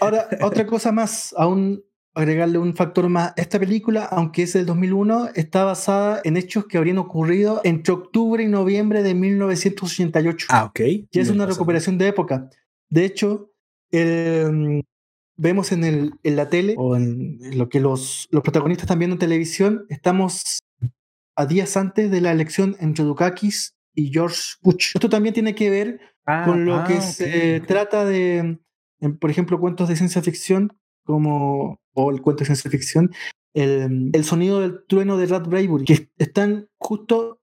Ahora, 0.00 0.28
otra 0.40 0.64
cosa 0.64 0.92
más, 0.92 1.34
aún 1.36 1.82
agregarle 2.14 2.58
un 2.58 2.74
factor 2.74 3.08
más. 3.08 3.32
Esta 3.36 3.58
película, 3.58 4.04
aunque 4.04 4.42
es 4.42 4.52
del 4.52 4.66
2001, 4.66 5.30
está 5.34 5.64
basada 5.64 6.20
en 6.24 6.36
hechos 6.36 6.66
que 6.66 6.78
habrían 6.78 6.98
ocurrido 6.98 7.60
entre 7.64 7.94
octubre 7.94 8.42
y 8.42 8.48
noviembre 8.48 9.02
de 9.02 9.14
1988. 9.14 10.46
Ah, 10.50 10.64
ok. 10.64 10.80
Y 10.80 11.08
es 11.12 11.30
una 11.30 11.46
recuperación 11.46 11.98
de 11.98 12.08
época. 12.08 12.50
De 12.90 13.04
hecho, 13.04 13.52
em, 13.90 14.82
vemos 15.36 15.72
en, 15.72 15.84
el, 15.84 16.14
en 16.22 16.36
la 16.36 16.48
tele 16.48 16.74
o 16.76 16.96
en 16.96 17.38
lo 17.56 17.68
que 17.68 17.80
los, 17.80 18.28
los 18.30 18.42
protagonistas 18.42 18.84
están 18.84 18.98
viendo 18.98 19.14
en 19.14 19.20
televisión, 19.20 19.86
estamos 19.88 20.60
a 21.36 21.46
días 21.46 21.76
antes 21.76 22.10
de 22.10 22.20
la 22.20 22.32
elección 22.32 22.76
entre 22.80 23.04
Dukakis 23.04 23.76
y 23.94 24.10
George 24.10 24.54
Bush. 24.60 24.92
Esto 24.94 25.08
también 25.08 25.34
tiene 25.34 25.54
que 25.54 25.70
ver 25.70 26.00
ah, 26.26 26.42
con 26.44 26.64
lo 26.64 26.82
que 26.84 26.94
ah, 26.94 27.00
se 27.00 27.60
trata 27.60 28.04
de, 28.04 28.58
por 29.20 29.30
ejemplo, 29.30 29.60
cuentos 29.60 29.88
de 29.88 29.96
ciencia 29.96 30.20
ficción 30.20 30.76
como 31.04 31.80
o 31.98 32.10
el 32.10 32.22
cuento 32.22 32.40
de 32.40 32.46
ciencia 32.46 32.70
ficción, 32.70 33.10
el, 33.54 34.10
el 34.12 34.24
sonido 34.24 34.60
del 34.60 34.84
trueno 34.86 35.16
de 35.16 35.26
Rat 35.26 35.46
Bradbury, 35.46 35.84
que 35.84 36.10
están 36.18 36.68
justo 36.78 37.40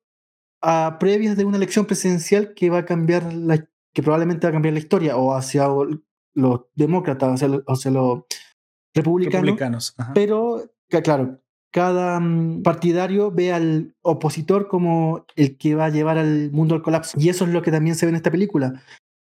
a 0.61 0.97
previas 0.99 1.37
de 1.37 1.45
una 1.45 1.57
elección 1.57 1.85
presidencial 1.85 2.53
que 2.53 2.69
va 2.69 2.79
a 2.79 2.85
cambiar 2.85 3.33
la, 3.33 3.67
que 3.93 4.01
probablemente 4.01 4.47
va 4.47 4.49
a 4.49 4.53
cambiar 4.53 4.73
la 4.73 4.79
historia 4.79 5.17
o 5.17 5.35
hacia 5.35 5.67
los 6.33 6.61
demócratas, 6.73 7.43
o 7.43 7.63
hacia, 7.67 7.91
los 7.91 8.23
republicanos. 8.93 9.95
pero, 10.13 10.71
claro, 10.89 11.39
cada 11.71 12.19
mm, 12.19 12.63
partidario 12.63 13.31
ve 13.31 13.51
al 13.51 13.95
opositor 14.01 14.67
como 14.67 15.25
el 15.35 15.57
que 15.57 15.75
va 15.75 15.85
a 15.85 15.89
llevar 15.89 16.17
al 16.17 16.51
mundo 16.51 16.75
al 16.75 16.81
colapso. 16.81 17.17
Y 17.19 17.29
eso 17.29 17.45
es 17.45 17.51
lo 17.51 17.61
que 17.61 17.71
también 17.71 17.95
se 17.95 18.05
ve 18.05 18.11
en 18.11 18.15
esta 18.15 18.31
película. 18.31 18.81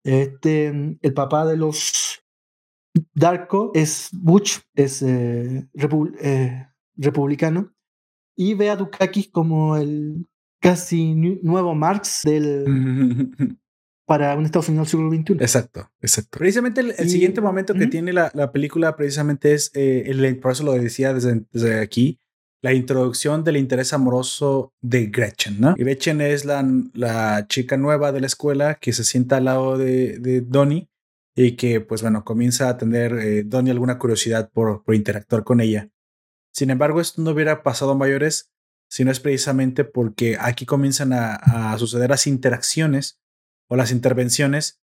Este, 0.03 0.97
el 1.01 1.13
papá 1.13 1.45
de 1.45 1.57
los 1.57 2.23
Darko 3.13 3.71
es 3.73 4.09
Butch, 4.11 4.59
es 4.75 5.01
eh, 5.01 5.67
eh, 6.21 6.67
republicano, 6.95 7.73
y 8.35 8.53
ve 8.53 8.69
a 8.69 8.75
Dukakis 8.75 9.29
como 9.29 9.77
el 9.77 10.27
casi 10.59 11.15
nuevo 11.15 11.75
Marx 11.75 12.21
del, 12.23 12.65
para 14.05 14.35
un 14.35 14.45
Estados 14.45 14.69
Unidos 14.69 14.91
del 14.91 14.99
siglo 14.99 15.11
XXI. 15.11 15.33
Exacto, 15.43 15.91
exacto. 16.01 16.39
Precisamente 16.39 16.81
el, 16.81 17.09
siguiente 17.09 17.41
momento 17.41 17.73
que 17.73 17.87
tiene 17.87 18.13
la, 18.13 18.31
la, 18.33 18.51
película 18.51 18.95
precisamente 18.95 19.53
es, 19.53 19.71
eh, 19.73 20.03
el, 20.07 20.39
por 20.39 20.51
eso 20.51 20.63
lo 20.63 20.73
decía 20.73 21.13
desde, 21.13 21.43
desde, 21.51 21.79
aquí, 21.79 22.19
la 22.61 22.73
introducción 22.73 23.43
del 23.43 23.57
interés 23.57 23.93
amoroso 23.93 24.73
de 24.81 25.07
Gretchen, 25.07 25.59
¿no? 25.59 25.75
Gretchen 25.75 26.21
es 26.21 26.45
la, 26.45 26.65
la 26.93 27.45
chica 27.47 27.77
nueva 27.77 28.11
de 28.11 28.21
la 28.21 28.27
escuela 28.27 28.75
que 28.75 28.93
se 28.93 29.03
sienta 29.03 29.37
al 29.37 29.45
lado 29.45 29.77
de, 29.77 30.17
de 30.19 30.41
Donnie 30.41 30.87
y 31.37 31.55
que 31.55 31.81
pues 31.81 32.01
bueno, 32.01 32.25
comienza 32.25 32.67
a 32.67 32.77
tener 32.77 33.13
eh, 33.13 33.43
Donnie 33.43 33.71
alguna 33.71 33.99
curiosidad 33.99 34.49
por, 34.51 34.83
por 34.83 34.95
interactuar 34.95 35.43
con 35.43 35.61
ella. 35.61 35.89
Sin 36.51 36.71
embargo, 36.71 36.99
esto 36.99 37.21
no 37.21 37.29
hubiera 37.29 37.61
pasado 37.61 37.91
a 37.91 37.95
mayores 37.95 38.51
si 38.89 39.05
no 39.05 39.11
es 39.11 39.19
precisamente 39.19 39.83
porque 39.83 40.37
aquí 40.39 40.65
comienzan 40.65 41.13
a, 41.13 41.35
a 41.35 41.77
suceder 41.77 42.09
las 42.09 42.25
interacciones 42.25 43.21
o 43.69 43.75
las 43.75 43.91
intervenciones 43.91 44.81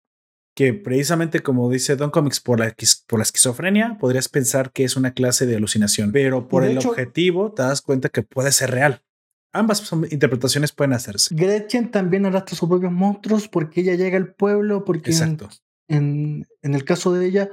que 0.56 0.74
precisamente 0.74 1.42
como 1.42 1.70
dice 1.70 1.96
Don 1.96 2.10
Comics 2.10 2.40
por 2.40 2.60
la, 2.60 2.76
por 3.06 3.20
la 3.20 3.24
esquizofrenia 3.24 3.98
podrías 4.00 4.28
pensar 4.28 4.72
que 4.72 4.86
es 4.86 4.96
una 4.96 5.14
clase 5.14 5.46
de 5.46 5.56
alucinación, 5.56 6.12
pero 6.12 6.48
por 6.48 6.64
el 6.64 6.80
objetivo 6.80 7.54
te 7.54 7.62
das 7.62 7.84
cuenta 7.84 8.10
que 8.10 8.24
puede 8.24 8.52
ser 8.52 8.72
real. 8.72 9.04
Ambas 9.54 9.92
interpretaciones 10.10 10.72
pueden 10.72 10.94
hacerse. 10.94 11.36
Gretchen 11.36 11.92
también 11.92 12.26
arrastra 12.26 12.56
sus 12.56 12.70
propios 12.70 12.92
monstruos 12.92 13.48
porque 13.48 13.82
ella 13.82 13.94
llega 13.94 14.18
al 14.18 14.34
pueblo, 14.34 14.84
porque 14.84 15.12
Exacto. 15.12 15.50
En, 15.90 16.46
en, 16.62 16.74
el 16.74 16.86
caso 16.86 17.14
de 17.14 17.26
ella, 17.26 17.50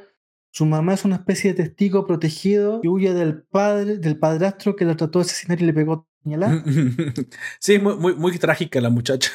su 0.51 0.67
mamá 0.67 0.95
es 0.95 1.05
una 1.05 1.17
especie 1.17 1.53
de 1.53 1.65
testigo 1.65 2.07
protegido 2.07 2.81
y 2.83 2.89
huye 2.89 3.13
del 3.13 3.43
padre, 3.43 3.99
del 3.99 4.19
padrastro 4.19 4.77
que 4.77 4.85
la 4.85 4.97
trató 4.97 5.19
de 5.19 5.25
asesinar 5.25 5.61
y 5.61 5.65
le 5.65 5.73
pegó 5.73 6.07
señalar. 6.23 6.63
sí, 7.61 7.79
muy, 7.79 7.97
muy, 7.97 8.15
muy 8.15 8.39
trágica 8.39 8.81
la 8.81 8.91
muchacha. 8.91 9.31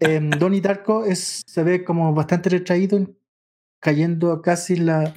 eh, 0.00 0.20
Donnie 0.38 0.60
Darko 0.60 1.04
es, 1.04 1.42
se 1.46 1.62
ve 1.62 1.84
como 1.84 2.12
bastante 2.14 2.50
retraído, 2.50 3.06
cayendo 3.80 4.42
casi 4.42 4.76
la, 4.76 5.14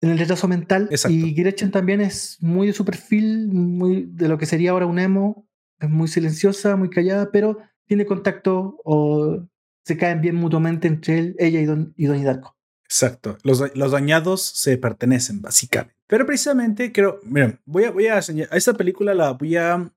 en 0.00 0.10
el 0.10 0.18
retraso 0.18 0.48
mental. 0.48 0.88
Y 1.08 1.34
Gretchen 1.34 1.70
también 1.70 2.00
es 2.00 2.38
muy 2.40 2.68
de 2.68 2.72
su 2.72 2.84
perfil, 2.84 3.48
muy 3.48 4.06
de 4.10 4.28
lo 4.28 4.38
que 4.38 4.46
sería 4.46 4.70
ahora 4.70 4.86
un 4.86 4.98
emo. 4.98 5.46
Es 5.78 5.90
muy 5.90 6.08
silenciosa, 6.08 6.76
muy 6.76 6.90
callada, 6.90 7.30
pero 7.30 7.58
tiene 7.86 8.06
contacto 8.06 8.80
o 8.84 9.46
se 9.86 9.96
caen 9.96 10.20
bien 10.20 10.34
mutuamente 10.34 10.88
entre 10.88 11.18
él, 11.18 11.36
ella 11.38 11.60
y, 11.60 11.64
Don, 11.64 11.94
y 11.96 12.06
Darko. 12.06 12.56
Exacto. 12.84 13.38
Los, 13.44 13.60
dañados 13.92 14.42
se 14.42 14.76
pertenecen, 14.78 15.40
básicamente. 15.40 15.96
Pero 16.08 16.26
precisamente 16.26 16.92
creo, 16.92 17.20
miren, 17.22 17.60
voy 17.64 17.84
a, 17.84 17.92
voy 17.92 18.08
a, 18.08 18.16
a 18.16 18.56
esta 18.56 18.74
película 18.74 19.14
la 19.14 19.32
voy 19.32 19.56
a 19.56 19.92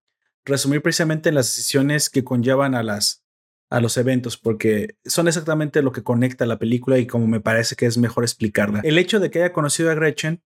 resumir 0.45 0.83
precisamente 0.83 1.29
en 1.29 1.35
las 1.35 1.47
decisiones 1.47 2.09
que 2.09 2.23
conllevan 2.23 2.75
a 2.75 2.83
las 2.83 3.25
a 3.71 3.79
los 3.79 3.97
eventos 3.97 4.35
porque 4.35 4.95
son 5.05 5.27
exactamente 5.27 5.83
lo 5.83 5.91
que 5.91 6.01
conecta 6.01 6.47
la 6.47 6.57
película 6.57 6.97
y 6.97 7.05
como 7.05 7.27
me 7.27 7.39
parece 7.39 7.75
que 7.75 7.85
es 7.85 7.99
mejor 7.99 8.23
explicarla. 8.23 8.81
El 8.83 8.97
hecho 8.97 9.19
de 9.19 9.29
que 9.29 9.39
haya 9.39 9.53
conocido 9.53 9.91
a 9.91 9.93
Gretchen 9.93 10.41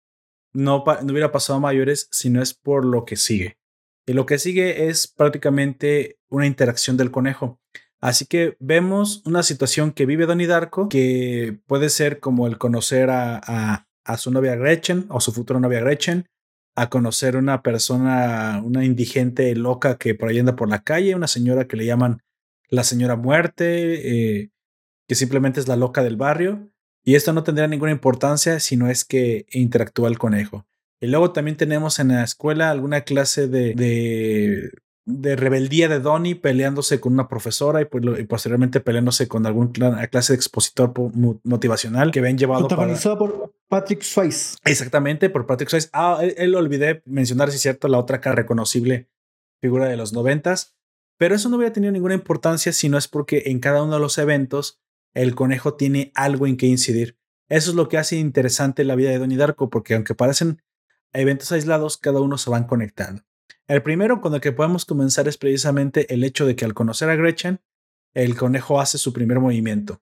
no, 0.54 0.86
no 0.86 1.12
hubiera 1.12 1.32
pasado 1.32 1.58
a 1.58 1.62
mayores 1.62 2.08
si 2.12 2.30
no 2.30 2.42
es 2.42 2.54
por 2.54 2.86
lo 2.86 3.04
que 3.04 3.18
sigue. 3.18 3.58
Y 4.06 4.14
lo 4.14 4.26
que 4.26 4.40
sigue 4.40 4.88
es 4.88 5.08
prácticamente 5.08 6.18
una 6.30 6.46
interacción 6.46 6.96
del 6.96 7.12
conejo. 7.12 7.60
Así 8.02 8.26
que 8.26 8.56
vemos 8.60 9.22
una 9.26 9.44
situación 9.44 9.92
que 9.92 10.06
vive 10.06 10.26
Donnie 10.26 10.48
Darko, 10.48 10.88
que 10.90 11.60
puede 11.68 11.90
ser 11.90 12.20
como 12.20 12.48
el 12.48 12.58
conocer 12.58 13.10
a, 13.10 13.86
a, 14.06 14.18
su 14.18 14.32
novia 14.32 14.56
Gretchen 14.56 15.06
o 15.10 15.20
su 15.20 15.32
futura 15.32 15.60
novia 15.60 15.82
Gretchen, 15.82 16.26
a 16.76 16.90
conocer 16.90 17.36
una 17.36 17.62
persona, 17.62 18.62
una 18.64 18.86
indigente 18.86 19.54
loca 19.56 19.98
que 19.98 20.16
por 20.16 20.30
ahí 20.30 20.40
anda 20.40 20.56
por 20.56 20.70
la 20.70 20.84
calle, 20.84 21.14
una 21.14 21.28
señora 21.28 21.68
que 21.68 21.76
le 21.76 21.86
llaman 21.86 22.22
la 22.70 22.84
señora 22.84 23.18
muerte, 23.18 24.40
eh, 24.42 24.52
que 25.08 25.16
simplemente 25.16 25.60
es 25.60 25.68
la 25.68 25.76
loca 25.76 26.02
del 26.02 26.16
barrio. 26.16 26.72
Y 27.04 27.16
esto 27.16 27.34
no 27.34 27.44
tendría 27.44 27.68
ninguna 27.68 27.92
importancia 27.92 28.60
si 28.60 28.78
no 28.78 28.90
es 28.90 29.04
que 29.04 29.46
interactúa 29.52 30.08
el 30.08 30.18
conejo. 30.18 30.66
Y 31.02 31.08
luego 31.08 31.32
también 31.32 31.58
tenemos 31.58 32.00
en 32.00 32.10
la 32.10 32.24
escuela 32.24 32.70
alguna 32.70 33.02
clase 33.02 33.48
de, 33.48 33.74
de, 33.74 34.70
de 35.06 35.36
rebeldía 35.36 35.88
de 35.88 36.00
Donnie 36.00 36.36
peleándose 36.36 37.00
con 37.00 37.14
una 37.14 37.28
profesora 37.28 37.82
y, 37.82 37.86
pues, 37.86 38.04
y 38.20 38.24
posteriormente 38.26 38.80
peleándose 38.80 39.28
con 39.28 39.46
alguna 39.46 40.06
clase 40.08 40.34
de 40.34 40.38
expositor 40.38 40.94
motivacional 41.44 42.12
que 42.12 42.22
ven 42.22 42.38
llevado 42.38 42.68
Protagonizado 42.68 43.18
por 43.18 43.54
Patrick 43.68 44.02
Swayze. 44.02 44.58
Exactamente, 44.66 45.30
por 45.30 45.46
Patrick 45.46 45.70
Swayze. 45.70 45.90
Ah, 45.94 46.20
él, 46.22 46.56
olvidé 46.56 47.02
mencionar, 47.06 47.50
si 47.50 47.56
es 47.56 47.62
cierto, 47.62 47.88
la 47.88 47.98
otra 47.98 48.22
cara 48.22 48.36
reconocible 48.36 49.10
figura 49.62 49.88
de 49.88 49.98
los 49.98 50.14
noventas. 50.14 50.76
Pero 51.18 51.36
eso 51.36 51.50
no 51.50 51.58
hubiera 51.58 51.74
tenido 51.74 51.92
ninguna 51.92 52.14
importancia 52.14 52.72
si 52.72 52.88
no 52.88 52.98
es 52.98 53.08
porque 53.08 53.44
en 53.48 53.60
cada 53.60 53.84
uno 53.84 53.96
de 53.96 54.00
los 54.00 54.18
eventos 54.18 54.80
el 55.14 55.36
conejo 55.36 55.74
tiene 55.74 56.12
algo 56.16 56.48
en 56.48 56.56
que 56.56 56.68
incidir. 56.68 57.18
Eso 57.50 57.72
es 57.72 57.76
lo 57.76 57.90
que 57.90 57.98
hace 57.98 58.16
interesante 58.16 58.84
la 58.84 58.96
vida 58.96 59.10
de 59.10 59.18
Donnie 59.18 59.38
Darko, 59.38 59.70
porque 59.70 59.96
aunque 59.96 60.16
parecen 60.16 60.62
eventos 61.12 61.52
aislados, 61.52 61.98
cada 61.98 62.22
uno 62.22 62.38
se 62.38 62.50
van 62.50 62.66
conectando. 62.66 63.24
El 63.70 63.84
primero 63.84 64.20
con 64.20 64.34
el 64.34 64.42
que 64.42 64.52
podemos 64.52 64.84
comenzar 64.84 65.28
es 65.28 65.38
precisamente 65.38 66.12
el 66.12 66.24
hecho 66.24 66.48
de 66.48 66.56
que 66.56 66.66
al 66.66 66.74
conocer 66.74 67.10
a 67.10 67.16
Gretchen, 67.16 67.62
el 68.16 68.36
conejo 68.36 68.82
hace 68.82 68.98
su 68.98 69.14
primer 69.14 69.40
movimiento. 69.40 70.02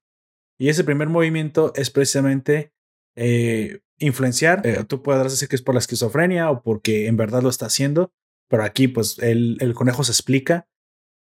Y 0.57 0.69
ese 0.69 0.85
primer 0.85 1.09
movimiento 1.09 1.73
es 1.75 1.89
precisamente 1.89 2.71
eh, 3.15 3.81
influenciar. 3.99 4.65
Eh, 4.65 4.85
tú 4.87 5.03
podrás 5.03 5.33
decir 5.33 5.49
que 5.49 5.57
es 5.57 5.61
por 5.61 5.75
la 5.75 5.79
esquizofrenia 5.79 6.49
o 6.49 6.63
porque 6.63 7.07
en 7.07 7.17
verdad 7.17 7.43
lo 7.43 7.49
está 7.49 7.65
haciendo, 7.65 8.13
pero 8.47 8.63
aquí 8.63 8.87
pues 8.87 9.19
el, 9.19 9.73
conejo 9.75 10.03
se 10.05 10.13
explica 10.13 10.67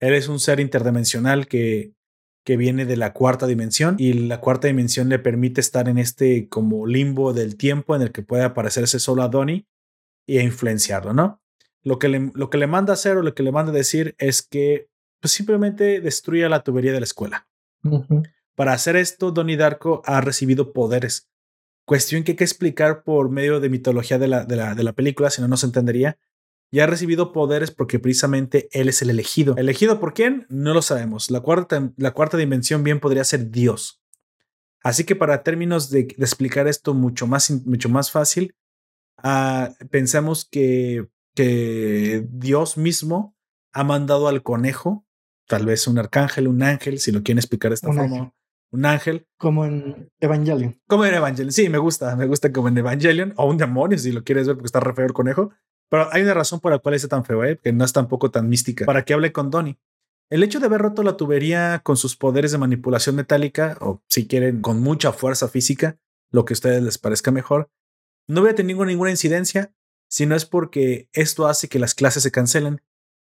él 0.01 0.13
es 0.13 0.29
un 0.29 0.39
ser 0.39 0.61
interdimensional 0.61 1.47
que, 1.47 1.95
que 2.45 2.57
viene 2.59 2.85
de 2.85 2.97
la 2.97 3.15
cuarta 3.15 3.47
dimensión 3.47 3.97
y 3.99 4.13
la 4.13 4.41
cuarta 4.41 4.69
dimensión 4.69 5.09
le 5.09 5.19
permite 5.19 5.63
estar 5.63 5.89
en 5.89 5.97
este 5.97 6.49
como 6.49 6.87
limbo 6.87 7.33
del 7.33 7.57
tiempo 7.57 7.97
en 7.97 8.03
el 8.03 8.13
que 8.13 8.23
puede 8.23 8.43
aparecerse 8.43 8.99
solo 8.99 9.23
a 9.23 9.29
Donnie 9.29 9.67
y 10.27 10.41
influenciarlo, 10.41 11.15
¿no? 11.15 11.43
Lo 11.85 11.99
que, 11.99 12.09
le, 12.09 12.33
lo 12.35 12.51
que 12.51 12.59
le 12.59 12.67
manda 12.67 12.95
hacer 12.95 13.17
o 13.19 13.23
lo 13.23 13.35
que 13.35 13.43
le 13.43 13.53
manda 13.53 13.71
decir 13.71 14.15
es 14.19 14.43
que 14.43 14.89
pues 15.21 15.33
simplemente 15.33 16.01
destruya 16.01 16.49
la 16.49 16.65
tubería 16.65 16.93
de 16.93 17.01
la 17.01 17.05
escuela. 17.05 17.47
Para 18.57 18.73
hacer 18.73 18.97
esto, 18.97 19.31
Donnie 19.31 19.57
Darko 19.57 20.03
ha 20.05 20.21
recibido 20.21 20.73
poderes. 20.73 21.29
Cuestión 21.87 22.25
que 22.25 22.33
hay 22.33 22.37
que 22.37 22.45
explicar 22.45 23.05
por 23.05 23.31
medio 23.31 23.61
de 23.61 23.69
mitología 23.69 24.19
de 24.19 24.29
la, 24.29 24.45
de 24.45 24.57
la, 24.57 24.75
de 24.75 24.83
la 24.83 24.93
película, 24.93 25.31
si 25.31 25.43
no, 25.43 25.49
no 25.49 25.57
se 25.57 25.67
entendería 25.67 26.19
y 26.75 26.81
ha 26.81 26.89
recibido 26.89 27.33
poderes 27.33 27.71
porque 27.71 28.01
precisamente 28.01 28.69
él 28.73 28.89
es 28.89 29.01
el 29.01 29.11
elegido. 29.11 29.55
¿Elegido 29.57 30.01
por 30.01 30.13
quién? 30.13 30.45
No 30.49 30.75
lo 30.75 30.83
sabemos. 30.83 31.31
La 31.31 31.39
cuarta, 31.39 31.93
la 31.97 32.11
cuarta 32.11 32.37
dimensión 32.37 32.83
bien 32.83 32.99
podría 32.99 33.23
ser 33.23 33.53
Dios. 33.53 34.03
Así 34.83 35.05
que 35.05 35.15
para 35.15 35.45
términos 35.45 35.89
de, 35.91 36.01
explicar 36.19 36.67
esto 36.67 36.93
mucho 36.93 37.29
más, 37.29 37.49
mucho 37.65 37.89
más 37.89 38.11
fácil, 38.11 38.57
uh, 39.23 39.73
pensamos 39.89 40.49
que, 40.51 41.07
que 41.35 42.27
Dios 42.31 42.77
mismo 42.77 43.37
ha 43.73 43.85
mandado 43.85 44.29
al 44.29 44.43
conejo, 44.43 45.07
tal 45.47 45.67
vez 45.67 45.87
un 45.87 45.99
arcángel, 45.99 46.49
un 46.49 46.63
ángel, 46.63 46.99
si 46.99 47.13
lo 47.13 47.23
quieren 47.23 47.39
explicar 47.39 47.71
de 47.71 47.75
esta 47.75 47.93
forma. 47.93 48.33
Un 48.71 48.87
ángel. 48.87 49.27
Como 49.39 49.65
en 49.65 50.11
Evangelion. 50.19 50.81
Como 50.89 51.05
en 51.05 51.15
Evangelion. 51.15 51.53
Sí, 51.53 51.69
me 51.69 51.79
gusta. 51.79 52.17
Me 52.17 52.27
gusta 52.27 52.53
como 52.53 52.67
en 52.67 52.77
Evangelion. 52.77 53.33
O 53.37 53.49
un 53.49 53.57
demonio, 53.57 53.97
si 53.99 54.11
lo 54.11 54.25
quieres 54.25 54.49
ver, 54.49 54.57
porque 54.57 54.67
está 54.67 54.81
re 54.81 54.95
feo 54.95 55.07
el 55.07 55.13
conejo. 55.13 55.53
Pero 55.89 56.13
hay 56.13 56.23
una 56.23 56.35
razón 56.35 56.59
por 56.59 56.73
la 56.73 56.81
cual 56.81 56.97
es 56.97 57.09
tan 57.09 57.25
feo, 57.25 57.45
¿eh? 57.45 57.59
que 57.63 57.73
no 57.73 57.85
es 57.85 57.93
tampoco 57.93 58.33
tan 58.33 58.49
mística, 58.49 58.85
para 58.85 59.05
que 59.05 59.15
hable 59.15 59.31
con 59.31 59.51
Donnie. 59.51 59.79
El 60.29 60.43
hecho 60.43 60.59
de 60.59 60.67
haber 60.67 60.81
roto 60.81 61.03
la 61.03 61.17
tubería 61.17 61.81
con 61.85 61.97
sus 61.97 62.17
poderes 62.17 62.51
de 62.51 62.59
manipulación 62.59 63.15
metálica, 63.15 63.77
o 63.81 64.03
si 64.09 64.27
quieren, 64.27 64.61
con 64.61 64.81
mucha 64.81 65.13
fuerza 65.13 65.47
física, 65.47 65.99
lo 66.33 66.45
que 66.45 66.55
a 66.55 66.57
ustedes 66.57 66.83
les 66.83 66.99
parezca 66.99 67.31
mejor, 67.31 67.71
no 68.27 68.41
hubiera 68.41 68.57
tenido 68.57 68.85
ninguna 68.85 69.11
incidencia, 69.11 69.73
si 70.15 70.27
no 70.27 70.37
es 70.37 70.45
porque 70.47 71.09
esto 71.13 71.49
hace 71.49 71.69
que 71.69 71.81
las 71.81 71.93
clases 71.93 72.23
se 72.23 72.31
cancelen. 72.31 72.81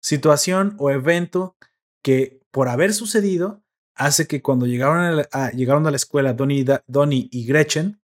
Situación 0.01 0.77
o 0.78 0.90
evento 0.90 1.55
que, 2.02 2.40
por 2.51 2.70
haber 2.70 2.94
sucedido, 2.94 3.62
hace 3.94 4.27
que 4.27 4.40
cuando 4.40 4.65
llegaron 4.65 4.97
a 4.97 5.12
la, 5.12 5.51
llegaron 5.51 5.86
a 5.86 5.90
la 5.90 5.98
escuela 5.98 6.32
Donnie, 6.32 6.65
Donnie 6.86 7.28
y 7.31 7.44
Gretchen, 7.44 8.01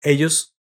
ellos 0.00 0.56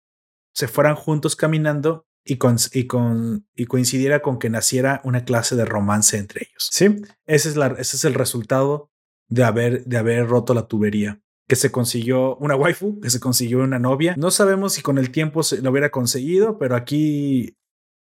se 0.54 0.70
fueran 0.70 0.96
juntos 0.96 1.36
caminando 1.36 2.08
y, 2.24 2.38
con, 2.38 2.56
y, 2.72 2.88
con, 2.88 3.46
y 3.54 3.66
coincidiera 3.66 4.22
con 4.22 4.40
que 4.40 4.50
naciera 4.50 5.02
una 5.04 5.26
clase 5.26 5.58
de 5.58 5.66
romance 5.66 6.18
entre 6.18 6.48
ellos. 6.50 6.70
Sí, 6.72 7.02
ese 7.26 7.50
es, 7.50 7.58
la, 7.58 7.68
ese 7.78 7.98
es 7.98 8.06
el 8.06 8.14
resultado 8.14 8.94
de 9.28 9.44
haber, 9.44 9.84
de 9.84 9.98
haber 9.98 10.26
roto 10.26 10.54
la 10.54 10.70
tubería. 10.70 11.22
Que 11.52 11.58
se 11.58 11.70
consiguió 11.70 12.38
una 12.38 12.56
waifu, 12.56 13.02
que 13.02 13.10
se 13.10 13.20
consiguió 13.20 13.60
una 13.60 13.78
novia. 13.78 14.16
No 14.18 14.32
sabemos 14.32 14.72
si 14.72 14.82
con 14.82 14.98
el 14.98 15.12
tiempo 15.12 15.44
se 15.44 15.62
lo 15.62 15.72
hubiera 15.72 15.90
conseguido, 15.90 16.58
pero 16.58 16.78
aquí 16.78 17.58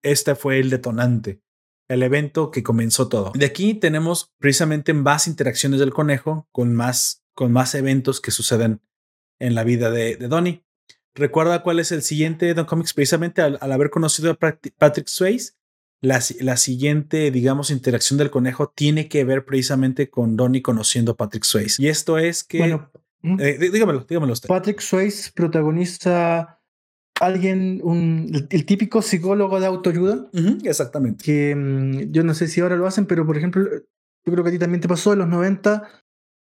este 0.04 0.36
fue 0.36 0.60
el 0.60 0.70
detonante, 0.70 1.40
el 1.88 2.04
evento 2.04 2.52
que 2.52 2.62
comenzó 2.62 3.08
todo. 3.08 3.32
De 3.34 3.46
aquí 3.46 3.74
tenemos 3.74 4.34
precisamente 4.38 4.94
más 4.94 5.30
interacciones 5.30 5.80
del 5.80 5.94
conejo 5.94 6.50
con 6.52 6.76
más, 6.76 7.24
con 7.34 7.54
más 7.54 7.74
eventos 7.74 8.20
que 8.20 8.32
suceden 8.32 8.82
en 9.40 9.56
la 9.56 9.64
vida 9.64 9.92
de, 9.92 10.18
de 10.18 10.28
Donnie. 10.28 10.66
Recuerda 11.16 11.64
cuál 11.64 11.80
es 11.80 11.94
el 11.94 12.02
siguiente 12.02 12.54
Don 12.54 12.66
Comics, 12.66 12.94
precisamente 12.94 13.42
al, 13.42 13.58
haber 13.62 13.92
conocido 13.92 14.30
a 14.30 14.36
Patrick 14.36 15.08
Swayze. 15.08 15.54
La, 16.02 16.22
la, 16.42 16.58
siguiente, 16.58 17.32
digamos, 17.32 17.72
interacción 17.72 18.20
del 18.20 18.30
conejo 18.30 18.74
tiene 18.76 19.08
que 19.08 19.24
ver 19.24 19.46
precisamente 19.46 20.10
con 20.10 20.36
Donnie 20.36 20.62
conociendo 20.62 21.14
a 21.14 21.16
Patrick 21.16 21.46
Swayze. 21.46 21.82
Y 21.82 21.88
esto 21.88 22.18
es 22.18 22.44
que. 22.44 22.78
Eh, 23.40 23.58
dígamelo, 23.72 24.06
dígamelo 24.08 24.34
usted. 24.34 24.48
Patrick 24.48 24.80
Swayze 24.80 25.32
protagoniza 25.34 26.60
alguien, 27.20 27.82
un, 27.84 28.48
el, 28.50 28.66
típico 28.66 29.02
psicólogo 29.02 29.60
de 29.60 29.66
autoayuda. 29.66 30.30
exactamente. 30.64 31.24
Que 31.24 31.56
mm, 31.56 32.12
yo 32.12 32.24
no 32.24 32.34
sé 32.34 32.48
si 32.48 32.62
ahora 32.62 32.76
lo 32.76 32.88
hacen, 32.88 33.06
pero 33.06 33.26
por 33.26 33.38
ejemplo, 33.38 33.64
yo 33.64 34.34
creo 34.34 34.44
que 34.44 34.50
a 34.50 34.54
ti 34.54 34.60
también 34.60 34.82
te 34.82 34.88
pasó 34.88 35.14
en 35.14 35.20
los 35.20 35.28
90. 35.28 35.88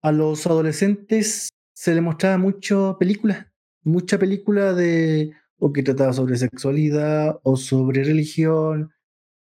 A 0.03 0.13
los 0.13 0.47
adolescentes 0.47 1.51
se 1.75 1.95
les 1.95 2.03
mostraba 2.03 2.37
mucho 2.39 2.97
películas 2.99 3.47
mucha 3.85 4.19
película 4.19 4.73
de 4.73 5.33
o 5.59 5.73
que 5.73 5.83
trataba 5.83 6.13
sobre 6.13 6.37
sexualidad 6.37 7.39
o 7.43 7.57
sobre 7.57 8.05
religión. 8.05 8.93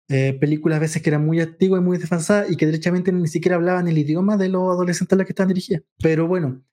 Eh, 0.07 0.37
películas 0.39 0.77
a 0.77 0.81
veces 0.81 1.01
que 1.01 1.09
eran 1.09 1.25
muy 1.25 1.39
antiguas 1.39 1.81
y 1.81 1.85
muy 1.85 1.97
desfasadas 1.97 2.51
y 2.51 2.57
que 2.57 2.65
derechamente 2.65 3.11
ni 3.11 3.27
siquiera 3.27 3.55
hablaban 3.55 3.87
el 3.87 3.97
idioma 3.97 4.37
de 4.37 4.49
los 4.49 4.63
adolescentes 4.63 5.13
a 5.13 5.17
los 5.17 5.25
que 5.25 5.31
estaban 5.31 5.47
dirigidas. 5.47 5.83
Pero 6.01 6.27
bueno, 6.27 6.63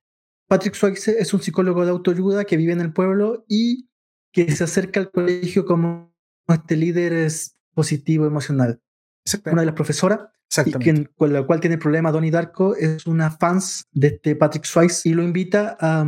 Patrick 0.48 0.74
Swayze 0.74 1.20
es 1.20 1.32
un 1.34 1.42
psicólogo 1.42 1.84
de 1.84 1.90
autoayuda 1.90 2.44
que 2.44 2.56
vive 2.56 2.72
en 2.72 2.80
el 2.80 2.92
pueblo 2.92 3.44
y 3.48 3.88
que 4.32 4.50
se 4.50 4.64
acerca 4.64 5.00
al 5.00 5.10
colegio 5.10 5.64
como 5.64 6.12
este 6.48 6.76
líder 6.76 7.12
es 7.12 7.56
positivo 7.74 8.26
emocional. 8.26 8.80
Una 9.44 9.62
de 9.62 9.66
las 9.66 9.74
profesoras 9.74 10.20
con 11.16 11.32
la 11.32 11.42
cual 11.42 11.60
tiene 11.60 11.76
problema 11.76 12.10
Donnie 12.10 12.30
Darko 12.30 12.74
es 12.74 13.06
una 13.06 13.30
fans 13.30 13.86
de 13.92 14.08
este 14.08 14.34
Patrick 14.34 14.64
Swayze 14.64 15.06
y 15.06 15.12
lo 15.12 15.22
invita 15.22 15.76
a, 15.78 16.06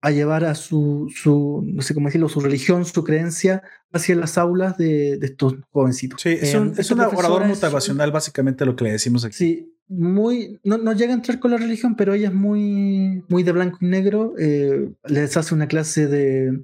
a 0.00 0.10
llevar 0.10 0.44
a 0.44 0.56
su, 0.56 1.08
su, 1.14 1.62
no 1.64 1.80
sé 1.82 1.94
cómo 1.94 2.08
decirlo, 2.08 2.28
su 2.28 2.40
religión, 2.40 2.84
su 2.84 3.04
creencia 3.04 3.62
hacia 3.92 4.16
las 4.16 4.36
aulas 4.36 4.76
de, 4.76 5.16
de 5.18 5.26
estos 5.26 5.54
jovencitos. 5.70 6.20
Sí, 6.20 6.30
es 6.30 6.54
un, 6.56 6.74
es 6.76 6.90
un 6.90 7.00
orador 7.00 7.46
motivacional, 7.46 8.10
básicamente 8.10 8.66
lo 8.66 8.74
que 8.74 8.84
le 8.84 8.92
decimos 8.92 9.24
aquí. 9.24 9.36
Sí, 9.36 9.73
muy, 9.88 10.60
no, 10.64 10.78
no, 10.78 10.92
llega 10.92 11.12
a 11.12 11.16
entrar 11.16 11.38
con 11.38 11.50
la 11.50 11.56
religión, 11.56 11.96
pero 11.96 12.14
ella 12.14 12.28
es 12.28 12.34
muy, 12.34 13.22
muy 13.28 13.42
de 13.42 13.52
blanco 13.52 13.78
y 13.80 13.86
negro. 13.86 14.34
Eh, 14.38 14.90
les 15.04 15.36
hace 15.36 15.54
una 15.54 15.68
clase 15.68 16.06
de, 16.06 16.62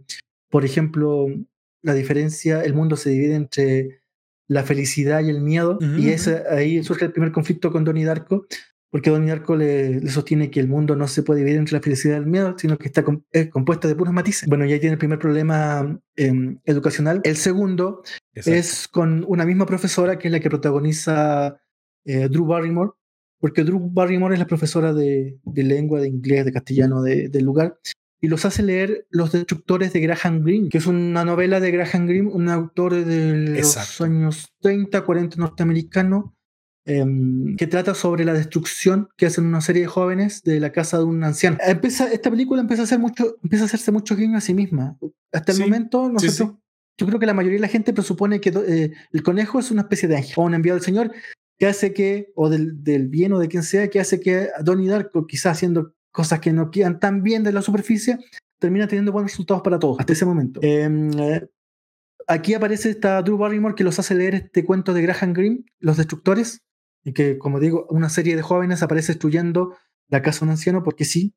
por 0.48 0.64
ejemplo, 0.64 1.26
la 1.82 1.94
diferencia, 1.94 2.62
el 2.62 2.74
mundo 2.74 2.96
se 2.96 3.10
divide 3.10 3.34
entre 3.34 4.00
la 4.48 4.64
felicidad 4.64 5.22
y 5.22 5.30
el 5.30 5.40
miedo, 5.40 5.78
y 5.96 6.08
ese, 6.08 6.42
ahí 6.50 6.82
surge 6.82 7.04
el 7.04 7.12
primer 7.12 7.30
conflicto 7.30 7.70
con 7.70 7.84
Donnie 7.84 8.04
Darko, 8.04 8.46
porque 8.90 9.10
Donnie 9.10 9.28
Darko 9.28 9.54
le, 9.54 10.04
sostiene 10.08 10.50
que 10.50 10.58
el 10.58 10.66
mundo 10.66 10.96
no 10.96 11.06
se 11.06 11.22
puede 11.22 11.38
dividir 11.38 11.60
entre 11.60 11.76
la 11.76 11.82
felicidad 11.82 12.16
y 12.16 12.18
el 12.18 12.26
miedo, 12.26 12.56
sino 12.58 12.76
que 12.76 12.88
está 12.88 13.04
compuesto 13.04 13.86
de 13.86 13.94
puros 13.94 14.12
matices. 14.12 14.48
Bueno, 14.48 14.66
y 14.66 14.72
ahí 14.72 14.80
tiene 14.80 14.94
el 14.94 14.98
primer 14.98 15.20
problema 15.20 16.00
em, 16.16 16.58
educacional. 16.64 17.20
El 17.22 17.36
segundo 17.36 18.02
es 18.34 18.88
con 18.88 19.24
una 19.28 19.46
misma 19.46 19.66
profesora 19.66 20.18
que 20.18 20.26
es 20.26 20.32
la 20.32 20.40
que 20.40 20.50
protagoniza 20.50 21.60
eh, 22.04 22.28
Drew 22.28 22.46
Barrymore, 22.46 22.90
porque 23.40 23.64
Drew 23.64 23.90
Barrymore 23.90 24.34
es 24.34 24.38
la 24.38 24.46
profesora 24.46 24.92
de, 24.92 25.38
lengua, 25.54 26.00
de 26.00 26.08
inglés, 26.08 26.44
de 26.44 26.52
castellano 26.52 27.02
del 27.02 27.44
lugar, 27.44 27.78
y 28.20 28.28
los 28.28 28.44
hace 28.44 28.62
leer 28.62 29.06
Los 29.10 29.32
Destructores 29.32 29.92
de 29.92 30.00
Graham 30.00 30.44
Greene, 30.44 30.68
que 30.68 30.78
es 30.78 30.86
una 30.86 31.24
novela 31.24 31.58
de 31.58 31.70
Graham 31.70 32.06
Greene, 32.06 32.28
un 32.28 32.50
autor 32.50 32.94
de 32.94 33.60
los 33.60 34.00
años 34.02 34.52
30, 34.60 35.00
40 35.02 35.36
norteamericano, 35.38 36.36
em, 36.84 37.56
que 37.56 37.66
trata 37.66 37.94
sobre 37.94 38.26
la 38.26 38.34
destrucción 38.34 39.08
que 39.16 39.26
hacen 39.26 39.46
una 39.46 39.62
serie 39.62 39.82
de 39.82 39.88
jóvenes 39.88 40.42
de 40.42 40.60
la 40.60 40.70
casa 40.70 40.98
de 40.98 41.04
un 41.04 41.24
anciano. 41.24 41.56
Empieza, 41.66 42.12
esta 42.12 42.30
película 42.30 42.60
empieza 42.60 42.82
a, 42.82 42.84
hacer 42.84 42.98
mucho, 42.98 43.36
empieza 43.42 43.64
a 43.64 43.66
hacerse 43.66 43.90
mucho 43.90 44.14
guiño 44.16 44.36
a 44.36 44.42
sí 44.42 44.52
misma. 44.52 44.98
Hasta 45.32 45.52
el 45.52 45.60
momento, 45.60 46.10
nosotros, 46.10 46.58
yo 46.98 47.06
creo 47.06 47.18
que 47.18 47.26
la 47.26 47.32
mayoría 47.32 47.56
de 47.56 47.62
la 47.62 47.68
gente 47.68 47.94
presupone 47.94 48.40
que 48.42 48.50
eh, 48.50 48.92
el 49.12 49.22
conejo 49.22 49.58
es 49.58 49.70
una 49.70 49.82
especie 49.82 50.08
de 50.08 50.18
ángel 50.18 50.34
o 50.36 50.42
un 50.42 50.52
enviado 50.52 50.76
del 50.76 50.84
Señor 50.84 51.10
que 51.60 51.66
hace 51.66 51.92
que, 51.92 52.32
o 52.34 52.48
del, 52.48 52.82
del 52.82 53.08
bien 53.08 53.34
o 53.34 53.38
de 53.38 53.48
quien 53.48 53.62
sea, 53.62 53.88
que 53.88 54.00
hace 54.00 54.18
que 54.18 54.48
Donnie 54.64 54.88
Darko, 54.88 55.26
quizás 55.26 55.58
haciendo 55.58 55.94
cosas 56.10 56.40
que 56.40 56.54
no 56.54 56.70
quedan 56.70 56.98
tan 56.98 57.22
bien 57.22 57.44
de 57.44 57.52
la 57.52 57.60
superficie, 57.60 58.18
termina 58.58 58.88
teniendo 58.88 59.12
buenos 59.12 59.32
resultados 59.32 59.62
para 59.62 59.78
todos 59.78 60.00
hasta 60.00 60.14
ese 60.14 60.24
momento. 60.24 60.58
Em, 60.62 61.10
eh, 61.18 61.46
aquí 62.26 62.54
aparece 62.54 62.88
esta 62.88 63.20
Drew 63.20 63.36
Barrymore 63.36 63.74
que 63.74 63.84
los 63.84 63.98
hace 63.98 64.14
leer 64.14 64.34
este 64.36 64.64
cuento 64.64 64.94
de 64.94 65.02
Graham 65.02 65.34
Greene, 65.34 65.64
Los 65.80 65.98
Destructores, 65.98 66.62
y 67.04 67.12
que, 67.12 67.36
como 67.36 67.60
digo, 67.60 67.86
una 67.90 68.08
serie 68.08 68.36
de 68.36 68.42
jóvenes 68.42 68.82
aparece 68.82 69.12
destruyendo 69.12 69.76
la 70.08 70.22
casa 70.22 70.40
de 70.40 70.44
un 70.46 70.50
anciano 70.52 70.82
porque 70.82 71.04
sí. 71.04 71.34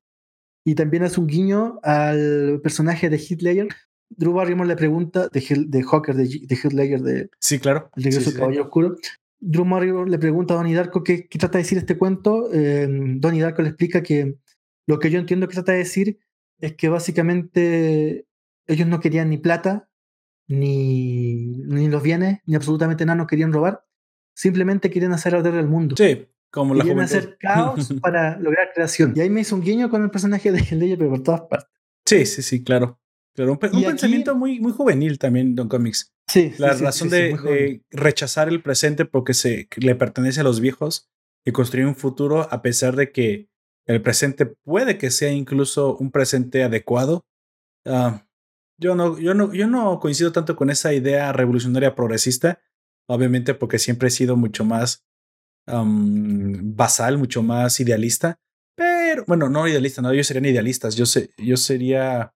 Y 0.64 0.76
también 0.76 1.04
hace 1.04 1.20
un 1.20 1.28
guiño 1.28 1.80
al 1.84 2.62
personaje 2.64 3.10
de 3.10 3.18
Hitler. 3.18 3.68
Drew 4.10 4.32
Barrymore 4.32 4.70
le 4.70 4.78
pregunta, 4.78 5.28
de, 5.28 5.66
de 5.68 5.84
Hawker, 5.84 6.16
de, 6.16 6.24
de 6.24 6.60
Hitler, 6.64 7.02
de, 7.02 7.30
sí, 7.40 7.60
claro. 7.60 7.90
el 7.98 8.04
regreso 8.04 8.32
sí, 8.32 8.38
Caballero 8.38 8.64
Oscuro. 8.64 8.96
Drew 9.46 9.66
Barrymore 9.66 10.10
le 10.10 10.18
pregunta 10.18 10.54
a 10.54 10.58
Donnie 10.58 10.74
Darko 10.74 11.04
qué, 11.04 11.28
trata 11.38 11.58
de 11.58 11.64
decir 11.64 11.78
este 11.78 11.98
cuento. 11.98 12.50
Eh, 12.54 12.88
Donnie 12.90 13.42
Darko 13.42 13.62
le 13.62 13.70
explica 13.70 14.02
que 14.02 14.38
lo 14.88 15.00
que 15.00 15.12
yo 15.12 15.20
entiendo 15.20 15.48
que 15.48 15.56
trata 15.56 15.74
de 15.74 15.80
decir 15.80 16.20
es 16.60 16.76
que 16.76 16.88
básicamente 16.88 18.26
ellos 18.68 18.88
no 18.88 19.00
querían 19.02 19.30
ni 19.30 19.38
plata, 19.38 19.90
ni, 20.48 21.46
ni 21.46 21.90
los 21.90 22.02
bienes, 22.02 22.40
ni 22.46 22.56
absolutamente 22.56 23.06
nada, 23.06 23.18
no 23.18 23.28
querían 23.28 23.52
robar. 23.52 23.84
Simplemente 24.34 24.90
querían 24.90 25.14
hacer 25.14 25.36
arder 25.36 25.56
el 25.56 25.68
mundo. 25.68 25.96
Sí, 25.98 26.26
como 26.50 26.74
la 26.74 26.84
Querían 26.84 27.02
hacer 27.02 27.38
caos 27.38 27.94
para 28.02 28.40
lograr 28.40 28.72
creación. 28.74 29.14
Y 29.16 29.22
ahí 29.22 29.30
me 29.30 29.42
hizo 29.42 29.56
un 29.56 29.62
guiño 29.62 29.90
con 29.90 30.04
el 30.04 30.10
personaje 30.10 30.52
de 30.52 30.76
Leia, 30.76 30.98
pero 30.98 31.10
por 31.10 31.22
todas 31.22 31.42
partes. 31.42 31.70
Sí, 32.06 32.26
sí, 32.26 32.42
sí, 32.42 32.64
claro. 32.64 33.00
Pero 33.36 33.52
un, 33.52 33.58
pensamiento 33.58 34.36
muy, 34.36 34.60
muy 34.60 34.72
juvenil 34.72 35.18
también, 35.18 35.56
Don 35.56 35.68
Comics. 35.68 36.14
Sí. 36.28 36.54
La 36.58 36.76
sí, 36.76 36.84
razón 36.84 37.10
sí, 37.10 37.16
de, 37.16 37.38
de 37.38 37.82
rechazar 37.92 38.48
el 38.48 38.62
presente 38.62 39.06
porque 39.06 39.34
se 39.34 39.68
le 39.78 39.96
pertenece 39.96 40.42
a 40.42 40.44
los 40.44 40.60
viejos 40.60 41.10
y 41.46 41.52
construir 41.52 41.88
un 41.88 41.96
futuro 41.96 42.48
a 42.52 42.62
pesar 42.62 42.96
de 42.96 43.12
que 43.12 43.50
el 43.86 44.02
presente 44.02 44.46
puede 44.46 44.98
que 44.98 45.12
sea 45.12 45.32
incluso 45.32 45.98
un 45.98 46.12
presente 46.12 46.64
adecuado. 46.64 47.26
Ah, 47.86 48.26
yo, 48.80 48.96
no, 48.96 49.18
yo, 49.20 49.34
no, 49.34 49.54
yo 49.54 49.68
no 49.68 50.00
coincido 50.00 50.32
tanto 50.32 50.56
con 50.56 50.70
esa 50.70 50.94
idea 50.94 51.32
revolucionaria 51.34 51.96
progresista, 51.96 52.62
obviamente 53.08 53.54
porque 53.54 53.80
siempre 53.80 54.08
he 54.08 54.12
sido 54.12 54.36
mucho 54.38 54.64
más 54.66 55.06
um, 55.68 56.76
basal, 56.76 57.18
mucho 57.18 57.44
más 57.44 57.80
idealista. 57.80 58.40
Pero, 58.76 59.24
bueno, 59.28 59.50
no 59.50 59.68
idealista, 59.68 60.02
no, 60.02 60.12
ellos 60.12 60.28
serían 60.28 60.46
idealistas. 60.46 60.96
Yo, 60.96 61.06
sé, 61.06 61.32
yo 61.38 61.58
sería. 61.58 62.34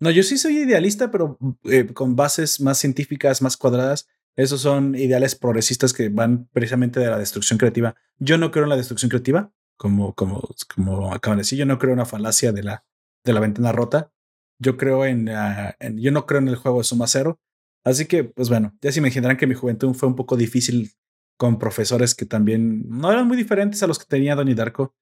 No, 0.00 0.10
yo 0.10 0.22
sí 0.22 0.38
soy 0.38 0.58
idealista, 0.58 1.10
pero 1.10 1.38
eh, 1.64 1.86
con 1.86 2.14
bases 2.14 2.60
más 2.60 2.78
científicas, 2.78 3.42
más 3.42 3.56
cuadradas. 3.56 4.08
Esos 4.36 4.60
son 4.60 4.94
ideales 4.94 5.34
progresistas 5.34 5.92
que 5.92 6.08
van 6.08 6.48
precisamente 6.52 7.00
de 7.00 7.08
la 7.08 7.18
destrucción 7.18 7.58
creativa. 7.58 7.96
Yo 8.18 8.38
no 8.38 8.52
creo 8.52 8.64
en 8.64 8.70
la 8.70 8.76
destrucción 8.76 9.08
creativa 9.08 9.52
como, 9.76 10.14
como, 10.14 10.48
como 10.74 11.12
acaban 11.12 11.38
de 11.38 11.40
decir, 11.40 11.58
yo 11.58 11.66
no 11.66 11.78
creo 11.78 11.92
en 11.92 11.98
una 11.98 12.06
falacia 12.06 12.52
de 12.52 12.62
la, 12.62 12.84
de 13.24 13.32
la 13.32 13.40
ventana 13.40 13.72
rota. 13.72 14.12
Yo 14.60 14.76
creo 14.76 15.04
en, 15.04 15.28
uh, 15.28 15.72
yo 15.96 16.12
no 16.12 16.26
creo 16.26 16.40
en 16.40 16.48
el 16.48 16.56
juego 16.56 16.78
de 16.78 16.84
suma 16.84 17.06
cero. 17.08 17.40
Así 17.84 18.06
que, 18.06 18.24
pues 18.24 18.48
bueno, 18.48 18.76
ya 18.80 18.92
se 18.92 19.00
imaginarán 19.00 19.36
que 19.36 19.46
mi 19.46 19.54
juventud 19.54 19.94
fue 19.94 20.08
un 20.08 20.16
poco 20.16 20.36
difícil 20.36 20.92
con 21.36 21.58
profesores 21.58 22.14
que 22.14 22.26
también 22.26 22.84
no 22.88 23.10
eran 23.10 23.26
muy 23.26 23.36
diferentes 23.36 23.82
a 23.82 23.86
los 23.86 23.98
que 23.98 24.06
tenía 24.06 24.34
Donnie 24.34 24.56
Darko, 24.56 24.94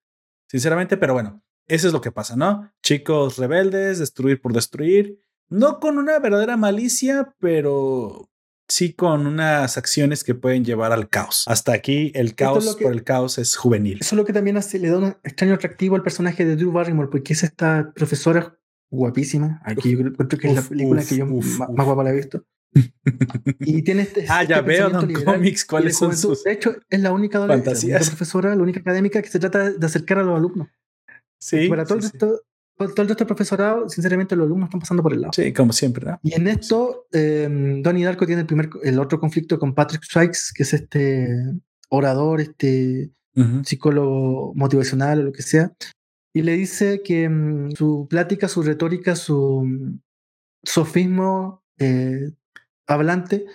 sinceramente, 0.48 0.97
pero 0.97 1.14
bueno, 1.14 1.43
eso 1.68 1.86
es 1.86 1.93
lo 1.93 2.01
que 2.01 2.12
pasa, 2.12 2.36
¿no? 2.36 2.70
Chicos 2.82 3.38
rebeldes, 3.38 3.98
destruir 3.98 4.40
por 4.40 4.52
destruir, 4.52 5.18
no 5.48 5.80
con 5.80 5.98
una 5.98 6.18
verdadera 6.18 6.56
malicia, 6.56 7.34
pero 7.38 8.28
sí 8.68 8.93
con 8.93 9.26
unas 9.26 9.76
acciones 9.76 10.24
que 10.24 10.34
pueden 10.34 10.64
llevar 10.64 10.93
al 10.93 11.09
caos. 11.09 11.44
Hasta 11.47 11.72
aquí 11.72 12.12
el 12.14 12.34
caos 12.34 12.66
es 12.66 12.76
que, 12.76 12.84
por 12.84 12.93
el 12.93 13.05
caos 13.05 13.38
es 13.38 13.56
juvenil. 13.56 13.98
Eso 14.01 14.14
es 14.14 14.18
lo 14.18 14.24
que 14.24 14.32
también 14.32 14.56
hace, 14.56 14.78
le 14.78 14.90
da 14.90 14.98
un 14.98 15.16
extraño 15.22 15.55
atractivo 15.55 15.97
al 15.97 16.02
personaje 16.02 16.44
de 16.44 16.56
Drew 16.56 16.72
Barrymore, 16.72 17.09
porque 17.10 17.32
es 17.32 17.43
esta 17.43 17.93
profesora 17.94 18.59
guapísima. 18.90 19.60
Aquí 19.64 19.93
yo 19.93 19.98
creo 19.98 20.28
que 20.28 20.36
uf, 20.36 20.44
es 20.44 20.55
la 20.55 20.62
película 20.62 21.01
uf, 21.02 21.09
que 21.09 21.16
yo 21.16 21.26
más, 21.26 21.70
más, 21.70 21.86
guapa 21.86 22.05
la 22.05 22.10
he 22.10 22.16
visto. 22.16 22.44
y 23.60 23.82
tiene 23.82 24.02
este. 24.02 24.26
ah, 24.28 24.43
ya 24.43 24.56
este 24.56 24.68
veo, 24.68 24.90
Don 24.90 25.12
Comics, 25.12 25.64
cuáles 25.64 25.97
son 25.97 26.16
sus. 26.16 26.44
De 26.44 26.52
hecho, 26.52 26.76
es 26.90 27.01
la 27.01 27.12
única 27.12 27.44
fantasías. 27.47 28.02
La 28.02 28.06
profesora, 28.09 28.55
la 28.55 28.62
única 28.62 28.80
académica 28.80 29.22
que 29.22 29.28
se 29.28 29.38
trata 29.38 29.70
de 29.70 29.86
acercar 29.86 30.18
a 30.18 30.22
los 30.22 30.36
alumnos. 30.36 30.68
Sí. 31.47 31.68
Para 31.68 31.85
todo 31.85 32.01
sí, 32.01 32.06
el 32.06 32.12
resto, 32.12 32.40
todo 32.77 33.02
el 33.02 33.09
resto 33.09 33.24
del 33.24 33.27
profesorado, 33.27 33.89
sinceramente, 33.89 34.35
los 34.35 34.47
alumnos 34.47 34.66
están 34.66 34.81
pasando 34.81 35.02
por 35.02 35.12
el 35.12 35.20
lado. 35.20 35.32
Sí, 35.32 35.52
como 35.52 35.73
siempre. 35.73 36.06
¿no? 36.06 36.18
Y 36.24 36.35
en 36.35 36.48
esto, 36.48 37.06
eh, 37.12 37.48
Donnie 37.82 38.05
Darko 38.05 38.27
tiene 38.27 38.40
el, 38.40 38.47
primer, 38.47 38.68
el 38.82 38.98
otro 38.98 39.20
conflicto 39.20 39.59
con 39.59 39.73
Patrick 39.73 40.02
Strikes, 40.02 40.40
que 40.55 40.64
es 40.64 40.73
este 40.74 41.28
orador, 41.89 42.40
este 42.40 43.12
uh 43.36 43.40
-huh. 43.40 43.64
psicólogo 43.64 44.52
motivacional 44.56 45.20
o 45.20 45.23
lo 45.23 45.32
que 45.32 45.43
sea, 45.43 45.73
y 46.35 46.43
le 46.43 46.52
dice 46.52 47.01
que 47.02 47.28
um, 47.28 47.70
su 47.70 48.09
plática, 48.10 48.48
su 48.48 48.62
retórica, 48.62 49.14
su 49.14 49.36
um, 49.39 50.01
sofismo 50.64 51.62
eh, 51.78 52.32
hablante 52.89 53.47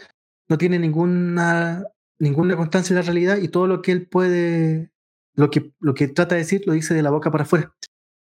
no 0.47 0.57
tiene 0.57 0.79
ninguna, 0.79 1.85
ninguna 2.19 2.55
constancia 2.55 2.93
en 2.93 2.99
la 2.99 3.01
realidad 3.01 3.37
y 3.37 3.49
todo 3.49 3.67
lo 3.67 3.81
que 3.81 3.91
él 3.91 4.07
puede, 4.07 4.90
lo 5.35 5.49
que, 5.49 5.71
lo 5.79 5.93
que 5.93 6.07
trata 6.07 6.35
de 6.35 6.41
decir, 6.41 6.63
lo 6.65 6.73
dice 6.73 6.93
de 6.93 7.03
la 7.03 7.11
boca 7.11 7.31
para 7.31 7.43
afuera. 7.43 7.73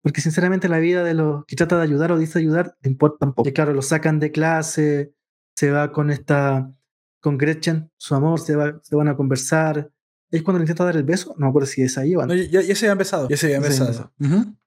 Porque 0.01 0.21
sinceramente 0.21 0.67
la 0.67 0.79
vida 0.79 1.03
de 1.03 1.13
los 1.13 1.45
que 1.45 1.55
trata 1.55 1.77
de 1.77 1.83
ayudar 1.83 2.11
o 2.11 2.17
dice 2.17 2.39
ayudar 2.39 2.75
le 2.81 2.89
importa 2.89 3.25
un 3.25 3.33
poco. 3.33 3.47
Y 3.47 3.53
claro, 3.53 3.73
lo 3.73 3.81
sacan 3.81 4.19
de 4.19 4.31
clase, 4.31 5.13
se 5.55 5.71
va 5.71 5.91
con 5.91 6.09
esta, 6.09 6.71
con 7.19 7.37
Gretchen, 7.37 7.91
su 7.97 8.15
amor, 8.15 8.39
se, 8.39 8.55
va, 8.55 8.79
se 8.83 8.95
van 8.95 9.09
a 9.09 9.15
conversar. 9.15 9.91
Es 10.31 10.43
cuando 10.43 10.59
le 10.59 10.63
intenta 10.63 10.85
dar 10.85 10.95
el 10.95 11.03
beso, 11.03 11.35
no 11.37 11.45
me 11.45 11.49
acuerdo 11.49 11.67
si 11.67 11.83
es 11.83 11.97
ahí 11.97 12.15
o 12.15 12.25
no. 12.25 12.33
Ya, 12.33 12.61
ya, 12.61 12.75
se 12.75 12.85
habían 12.85 12.97
besado. 12.97 13.27
Ya 13.29 13.37
se 13.37 13.47
habían 13.47 13.61
besado. 13.61 14.11
Uh 14.19 14.25
-huh. 14.25 14.57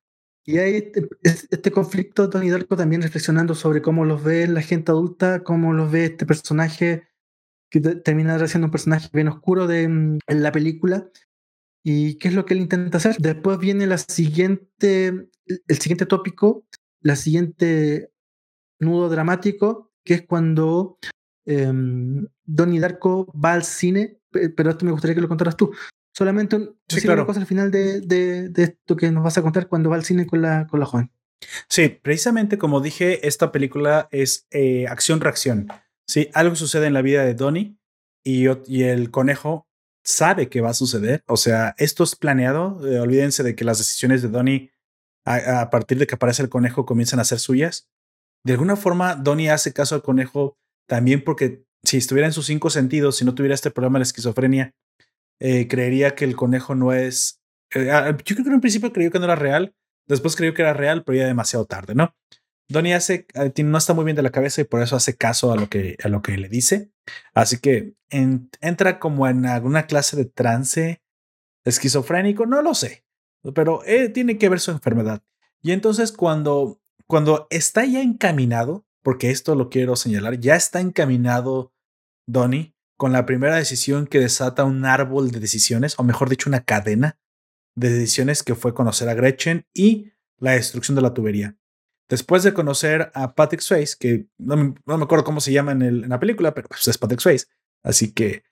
Y 0.47 0.59
hay 0.59 0.74
este, 0.77 1.09
este 1.23 1.70
conflicto, 1.70 2.28
Tony 2.28 2.51
Darko 2.51 2.77
también 2.77 3.01
reflexionando 3.01 3.55
sobre 3.55 3.81
cómo 3.81 4.05
los 4.05 4.23
ve 4.23 4.47
la 4.47 4.61
gente 4.61 4.93
adulta, 4.93 5.43
cómo 5.43 5.73
los 5.73 5.90
ve 5.90 6.05
este 6.05 6.27
personaje 6.27 7.09
que 7.70 7.81
termina 7.81 8.47
siendo 8.47 8.66
un 8.66 8.70
personaje 8.70 9.09
bien 9.12 9.28
oscuro 9.28 9.66
de, 9.66 9.85
en 9.85 10.20
la 10.27 10.52
película 10.52 11.09
y 11.85 12.16
qué 12.16 12.28
es 12.28 12.35
lo 12.35 12.47
que 12.47 12.55
él 12.55 12.61
intenta 12.61 12.97
hacer. 12.97 13.16
Después 13.19 13.59
viene 13.59 13.86
la 13.86 13.98
siguiente, 13.98 15.28
el 15.47 15.78
siguiente 15.78 16.06
tópico, 16.06 16.66
la 17.01 17.15
siguiente 17.15 18.11
nudo 18.81 19.11
dramático, 19.11 19.93
que 20.02 20.15
es 20.15 20.23
cuando 20.23 20.98
em, 21.44 22.27
Donnie 22.44 22.81
Darko 22.81 23.31
va 23.39 23.52
al 23.52 23.65
cine, 23.65 24.19
pero 24.31 24.70
esto 24.70 24.86
me 24.86 24.93
gustaría 24.93 25.15
que 25.15 25.20
lo 25.20 25.28
contaras 25.28 25.56
tú. 25.56 25.73
Solamente 26.16 26.56
un, 26.56 26.77
una 27.05 27.27
cosa 27.27 27.40
al 27.40 27.47
final 27.47 27.70
de, 27.70 28.01
de, 28.01 28.48
de, 28.48 28.62
esto 28.62 28.97
que 28.97 29.11
nos 29.11 29.23
vas 29.23 29.36
a 29.36 29.43
contar 29.43 29.69
cuando 29.69 29.90
va 29.90 29.97
al 29.97 30.05
cine 30.05 30.27
con 30.27 30.40
la, 30.40 30.66
con 30.66 30.81
la 30.81 30.86
joven. 30.86 31.11
Sí, 31.69 31.89
precisamente 31.89 32.56
como 32.56 32.81
dije, 32.81 33.27
esta 33.27 33.52
película 33.52 34.09
es 34.11 34.47
eh, 34.51 34.86
acción-reacción. 34.86 35.69
Sí, 36.06 36.31
algo 36.32 36.56
sucede 36.56 36.86
en 36.86 36.94
la 36.94 37.02
vida 37.02 37.24
de 37.24 37.35
Donnie 37.35 37.77
y, 38.23 38.47
y, 38.66 38.85
el 38.85 39.11
conejo 39.11 39.64
sabe 40.05 40.48
que 40.48 40.60
va 40.60 40.70
a 40.70 40.74
suceder. 40.74 41.24
O 41.26 41.36
sea, 41.36 41.74
esto 41.78 42.05
es 42.05 42.14
planeado. 42.14 42.86
Eh, 42.86 43.01
olvídense 43.01 43.43
de 43.43 43.55
que 43.56 43.64
las 43.64 43.78
decisiones 43.78 44.22
de 44.22 44.28
Donnie 44.28 44.70
a, 45.24 45.70
partir 45.70 45.98
de 45.98 46.06
que 46.06 46.16
aparece 46.16 46.43
el 46.43 46.48
conejo 46.48 46.85
comienzan 46.86 47.18
a 47.18 47.24
ser 47.24 47.39
suyas. 47.39 47.89
De 48.44 48.52
alguna 48.52 48.76
forma, 48.76 49.14
Donnie 49.14 49.51
hace 49.51 49.72
caso 49.72 49.94
al 49.94 50.02
conejo 50.02 50.59
también 50.86 51.24
porque 51.24 51.64
si 51.82 51.97
estuviera 51.97 52.26
en 52.26 52.32
sus 52.32 52.47
cinco 52.47 52.70
sentidos, 52.70 53.16
si 53.16 53.24
no 53.24 53.35
tuviera 53.35 53.55
este 53.55 53.70
problema 53.70 53.98
de 53.98 54.01
la 54.01 54.05
esquizofrenia, 54.05 54.74
eh, 55.40 55.66
creería 55.66 56.14
que 56.14 56.24
el 56.24 56.36
conejo 56.36 56.74
no 56.74 56.93
es... 56.93 57.40
Eh, 57.74 57.86
yo 58.24 58.36
creo 58.36 58.44
que 58.44 58.48
en 58.48 58.55
un 58.55 58.60
principio 58.60 58.93
creyó 58.93 59.10
que 59.10 59.18
no 59.18 59.24
era 59.24 59.35
real, 59.35 59.74
después 60.06 60.36
creyó 60.36 60.52
que 60.55 60.62
era 60.62 60.74
real, 60.74 61.05
pero 61.05 61.18
ya 61.18 61.26
demasiado 61.26 61.64
tarde, 61.64 61.94
¿no? 61.94 62.14
Donnie 62.69 62.95
hace, 62.95 63.27
eh, 63.35 63.62
no 63.62 63.78
está 63.78 63.95
muy 63.95 64.05
bien 64.05 64.16
de 64.16 64.23
la 64.23 64.31
cabeza 64.31 64.61
y 64.61 64.65
por 64.65 64.82
eso 64.82 64.97
hace 64.97 65.16
caso 65.16 65.53
a 65.53 65.57
lo 65.57 65.69
que, 65.69 65.97
a 66.03 66.09
lo 66.09 66.23
que 66.23 66.36
le 66.36 66.49
dice. 66.49 66.91
Así 67.35 67.59
que 67.59 67.95
entra 68.09 68.99
como 68.99 69.28
en 69.28 69.47
alguna 69.47 69.86
clase 69.86 70.16
de 70.16 70.24
trance 70.24 71.03
esquizofrénico, 71.65 72.47
no 72.47 72.62
lo 72.62 72.74
sé, 72.74 73.05
pero 73.55 73.82
tiene 74.12 74.39
que 74.39 74.49
ver 74.49 74.61
su 74.61 74.70
enfermedad. 74.70 75.23
Y 75.62 75.73
entonces 75.73 76.12
cuando, 76.12 76.81
cuando 77.07 77.47
está 77.51 77.85
ya 77.85 78.03
encaminado, 78.03 78.86
porque 79.03 79.31
esto 79.31 79.55
lo 79.55 79.69
quiero 79.69 79.97
señalar, 79.97 80.41
ya 80.41 80.57
está 80.57 80.81
encaminado 80.81 81.73
Donnie 82.27 82.74
con 82.97 83.12
la 83.12 83.27
primera 83.27 83.57
decisión 83.57 84.07
que 84.07 84.20
desata 84.20 84.65
un 84.65 84.85
árbol 84.85 85.31
de 85.31 85.41
decisiones, 85.41 85.99
o 85.99 86.05
mejor 86.05 86.31
dicho, 86.31 86.49
una 86.49 86.65
cadena 86.65 87.19
de 87.74 87.91
decisiones 87.91 88.43
que 88.43 88.55
fue 88.55 88.73
conocer 88.73 89.09
a 89.09 89.15
Gretchen 89.15 89.66
y 89.74 90.12
la 90.39 90.53
destrucción 90.53 90.95
de 90.95 91.03
la 91.03 91.12
tubería. 91.12 91.57
Después 92.09 92.43
de 92.43 92.52
conocer 92.52 93.10
a 93.14 93.35
Patrick 93.35 93.60
Swayze, 93.60 93.97
que 93.98 94.26
no 94.39 94.56
me, 94.56 95.05
acuerdo 95.05 95.24
cómo 95.24 95.40
se 95.40 95.52
llama 95.52 95.72
en, 95.72 96.09
la 96.09 96.20
película, 96.20 96.55
pero 96.55 96.68
pues 96.68 96.86
es 96.86 96.98
Patrick 96.98 97.20
Swayze, 97.20 97.47
así 97.82 98.12
que 98.12 98.44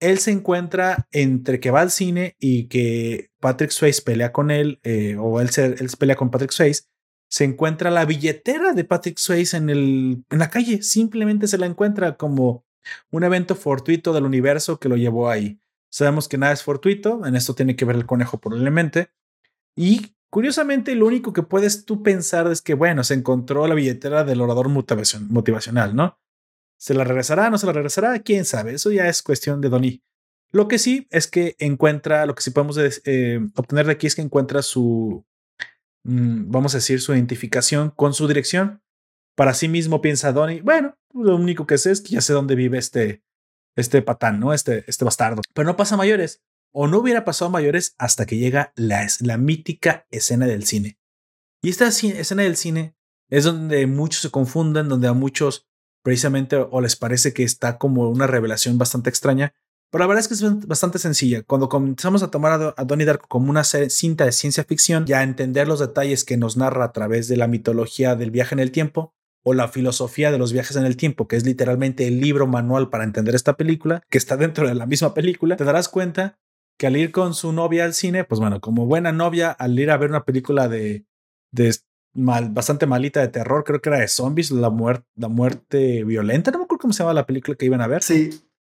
él 0.00 0.18
se 0.18 0.30
encuentra 0.30 1.06
entre 1.12 1.60
que 1.60 1.70
va 1.70 1.80
al 1.80 1.90
cine 1.90 2.36
y 2.38 2.68
que 2.68 3.30
Patrick 3.40 3.70
Swayze 3.70 4.02
pelea 4.02 4.32
con 4.32 4.50
él, 4.50 4.80
eh, 4.82 5.16
o 5.18 5.40
él 5.40 5.50
se, 5.50 5.76
pelea 5.98 6.16
con 6.16 6.30
Patrick 6.30 6.50
Swayze, 6.50 6.84
se 7.28 7.44
encuentra 7.44 7.90
la 7.90 8.04
billetera 8.04 8.72
de 8.72 8.84
Patrick 8.84 9.18
Swayze 9.18 9.56
en, 9.56 9.70
en 9.70 10.24
la 10.30 10.50
calle. 10.50 10.82
Simplemente 10.82 11.48
se 11.48 11.58
la 11.58 11.66
encuentra 11.66 12.16
como 12.16 12.64
un 13.10 13.24
evento 13.24 13.54
fortuito 13.54 14.12
del 14.12 14.24
universo 14.24 14.78
que 14.78 14.88
lo 14.88 14.96
llevó 14.96 15.30
ahí. 15.30 15.60
Sabemos 15.90 16.28
que 16.28 16.38
nada 16.38 16.52
es 16.52 16.62
fortuito, 16.62 17.24
en 17.26 17.36
esto 17.36 17.54
tiene 17.54 17.76
que 17.76 17.84
ver 17.84 17.96
el 17.96 18.06
conejo 18.06 18.38
probablemente. 18.38 19.10
Y 19.76 20.14
curiosamente, 20.34 20.96
lo 20.96 21.06
único 21.06 21.32
que 21.32 21.44
puedes 21.44 21.84
tú 21.84 22.02
pensar 22.02 22.48
es 22.48 22.60
que, 22.60 22.74
bueno, 22.74 23.04
se 23.04 23.14
encontró 23.14 23.68
la 23.68 23.74
billetera 23.76 24.24
del 24.24 24.40
orador 24.40 24.68
motivacional, 24.68 25.94
¿no? 25.94 26.18
¿Se 26.76 26.92
la 26.92 27.04
regresará? 27.04 27.50
¿No 27.50 27.56
se 27.56 27.66
la 27.66 27.72
regresará? 27.72 28.18
¿Quién 28.18 28.44
sabe? 28.44 28.74
Eso 28.74 28.90
ya 28.90 29.08
es 29.08 29.22
cuestión 29.22 29.60
de 29.60 29.68
Donnie. 29.68 30.02
Lo 30.50 30.66
que 30.66 30.80
sí 30.80 31.06
es 31.12 31.28
que 31.28 31.54
encuentra, 31.60 32.26
lo 32.26 32.34
que 32.34 32.42
sí 32.42 32.50
podemos 32.50 32.76
eh, 33.04 33.48
obtener 33.54 33.86
de 33.86 33.92
aquí 33.92 34.08
es 34.08 34.16
que 34.16 34.22
encuentra 34.22 34.62
su, 34.62 35.24
mm, 36.02 36.50
vamos 36.50 36.74
a 36.74 36.78
decir, 36.78 37.00
su 37.00 37.14
identificación 37.14 37.90
con 37.90 38.12
su 38.12 38.26
dirección. 38.26 38.82
Para 39.36 39.54
sí 39.54 39.68
mismo 39.68 40.02
piensa 40.02 40.32
Donnie, 40.32 40.62
bueno, 40.62 40.98
lo 41.12 41.36
único 41.36 41.64
que 41.64 41.78
sé 41.78 41.92
es 41.92 42.00
que 42.00 42.14
ya 42.14 42.20
sé 42.20 42.32
dónde 42.32 42.56
vive 42.56 42.78
este, 42.78 43.22
este 43.76 44.02
patán, 44.02 44.40
¿no? 44.40 44.52
Este, 44.52 44.82
este 44.88 45.04
bastardo. 45.04 45.42
Pero 45.54 45.64
no 45.64 45.76
pasa 45.76 45.96
mayores. 45.96 46.42
O 46.74 46.88
no 46.88 46.98
hubiera 46.98 47.24
pasado 47.24 47.50
mayores 47.50 47.94
hasta 47.98 48.26
que 48.26 48.36
llega 48.36 48.72
la, 48.74 49.06
la 49.20 49.38
mítica 49.38 50.06
escena 50.10 50.46
del 50.46 50.64
cine. 50.64 50.98
Y 51.62 51.70
esta 51.70 51.86
escena 51.86 52.42
del 52.42 52.56
cine 52.56 52.96
es 53.30 53.44
donde 53.44 53.86
muchos 53.86 54.22
se 54.22 54.30
confunden, 54.30 54.88
donde 54.88 55.08
a 55.08 55.12
muchos 55.12 55.66
precisamente 56.02 56.56
o 56.56 56.80
les 56.80 56.96
parece 56.96 57.32
que 57.32 57.44
está 57.44 57.78
como 57.78 58.10
una 58.10 58.26
revelación 58.26 58.76
bastante 58.76 59.08
extraña, 59.08 59.54
pero 59.90 60.02
la 60.02 60.08
verdad 60.08 60.20
es 60.20 60.28
que 60.28 60.34
es 60.34 60.66
bastante 60.66 60.98
sencilla. 60.98 61.42
Cuando 61.44 61.68
comenzamos 61.68 62.22
a 62.22 62.30
tomar 62.30 62.60
a, 62.60 62.74
a 62.76 62.84
Donnie 62.84 63.06
Darko 63.06 63.28
como 63.28 63.48
una 63.48 63.64
cinta 63.64 64.24
de 64.24 64.32
ciencia 64.32 64.64
ficción 64.64 65.04
y 65.06 65.12
a 65.12 65.22
entender 65.22 65.68
los 65.68 65.78
detalles 65.78 66.24
que 66.24 66.36
nos 66.36 66.56
narra 66.56 66.84
a 66.84 66.92
través 66.92 67.28
de 67.28 67.36
la 67.36 67.46
mitología 67.46 68.16
del 68.16 68.32
viaje 68.32 68.54
en 68.54 68.58
el 68.58 68.72
tiempo, 68.72 69.14
o 69.44 69.54
la 69.54 69.68
filosofía 69.68 70.32
de 70.32 70.38
los 70.38 70.52
viajes 70.52 70.76
en 70.76 70.86
el 70.86 70.96
tiempo, 70.96 71.28
que 71.28 71.36
es 71.36 71.44
literalmente 71.44 72.08
el 72.08 72.20
libro 72.20 72.46
manual 72.46 72.88
para 72.88 73.04
entender 73.04 73.34
esta 73.34 73.56
película, 73.56 74.02
que 74.10 74.18
está 74.18 74.36
dentro 74.36 74.66
de 74.66 74.74
la 74.74 74.86
misma 74.86 75.14
película, 75.14 75.56
te 75.56 75.64
darás 75.64 75.88
cuenta 75.88 76.38
que 76.76 76.86
al 76.86 76.96
ir 76.96 77.12
con 77.12 77.34
su 77.34 77.52
novia 77.52 77.84
al 77.84 77.94
cine, 77.94 78.24
pues 78.24 78.40
bueno, 78.40 78.60
como 78.60 78.86
buena 78.86 79.12
novia, 79.12 79.50
al 79.50 79.78
ir 79.78 79.90
a 79.90 79.96
ver 79.96 80.10
una 80.10 80.24
película 80.24 80.68
de, 80.68 81.06
de 81.52 81.74
mal, 82.14 82.50
bastante 82.50 82.86
malita 82.86 83.20
de 83.20 83.28
terror, 83.28 83.64
creo 83.64 83.80
que 83.80 83.90
era 83.90 83.98
de 83.98 84.08
zombies, 84.08 84.50
la, 84.50 84.70
muerte 84.70 85.06
la 85.16 85.28
muerte 85.28 86.04
violenta, 86.04 86.50
no 86.50 86.58
me 86.58 86.64
acuerdo 86.64 86.82
cómo 86.82 86.92
se 86.92 87.02
llama 87.02 87.14
la 87.14 87.26
película 87.26 87.56
que 87.56 87.66
iban 87.66 87.80
a 87.80 87.86
ver. 87.86 88.02
Sí. 88.02 88.30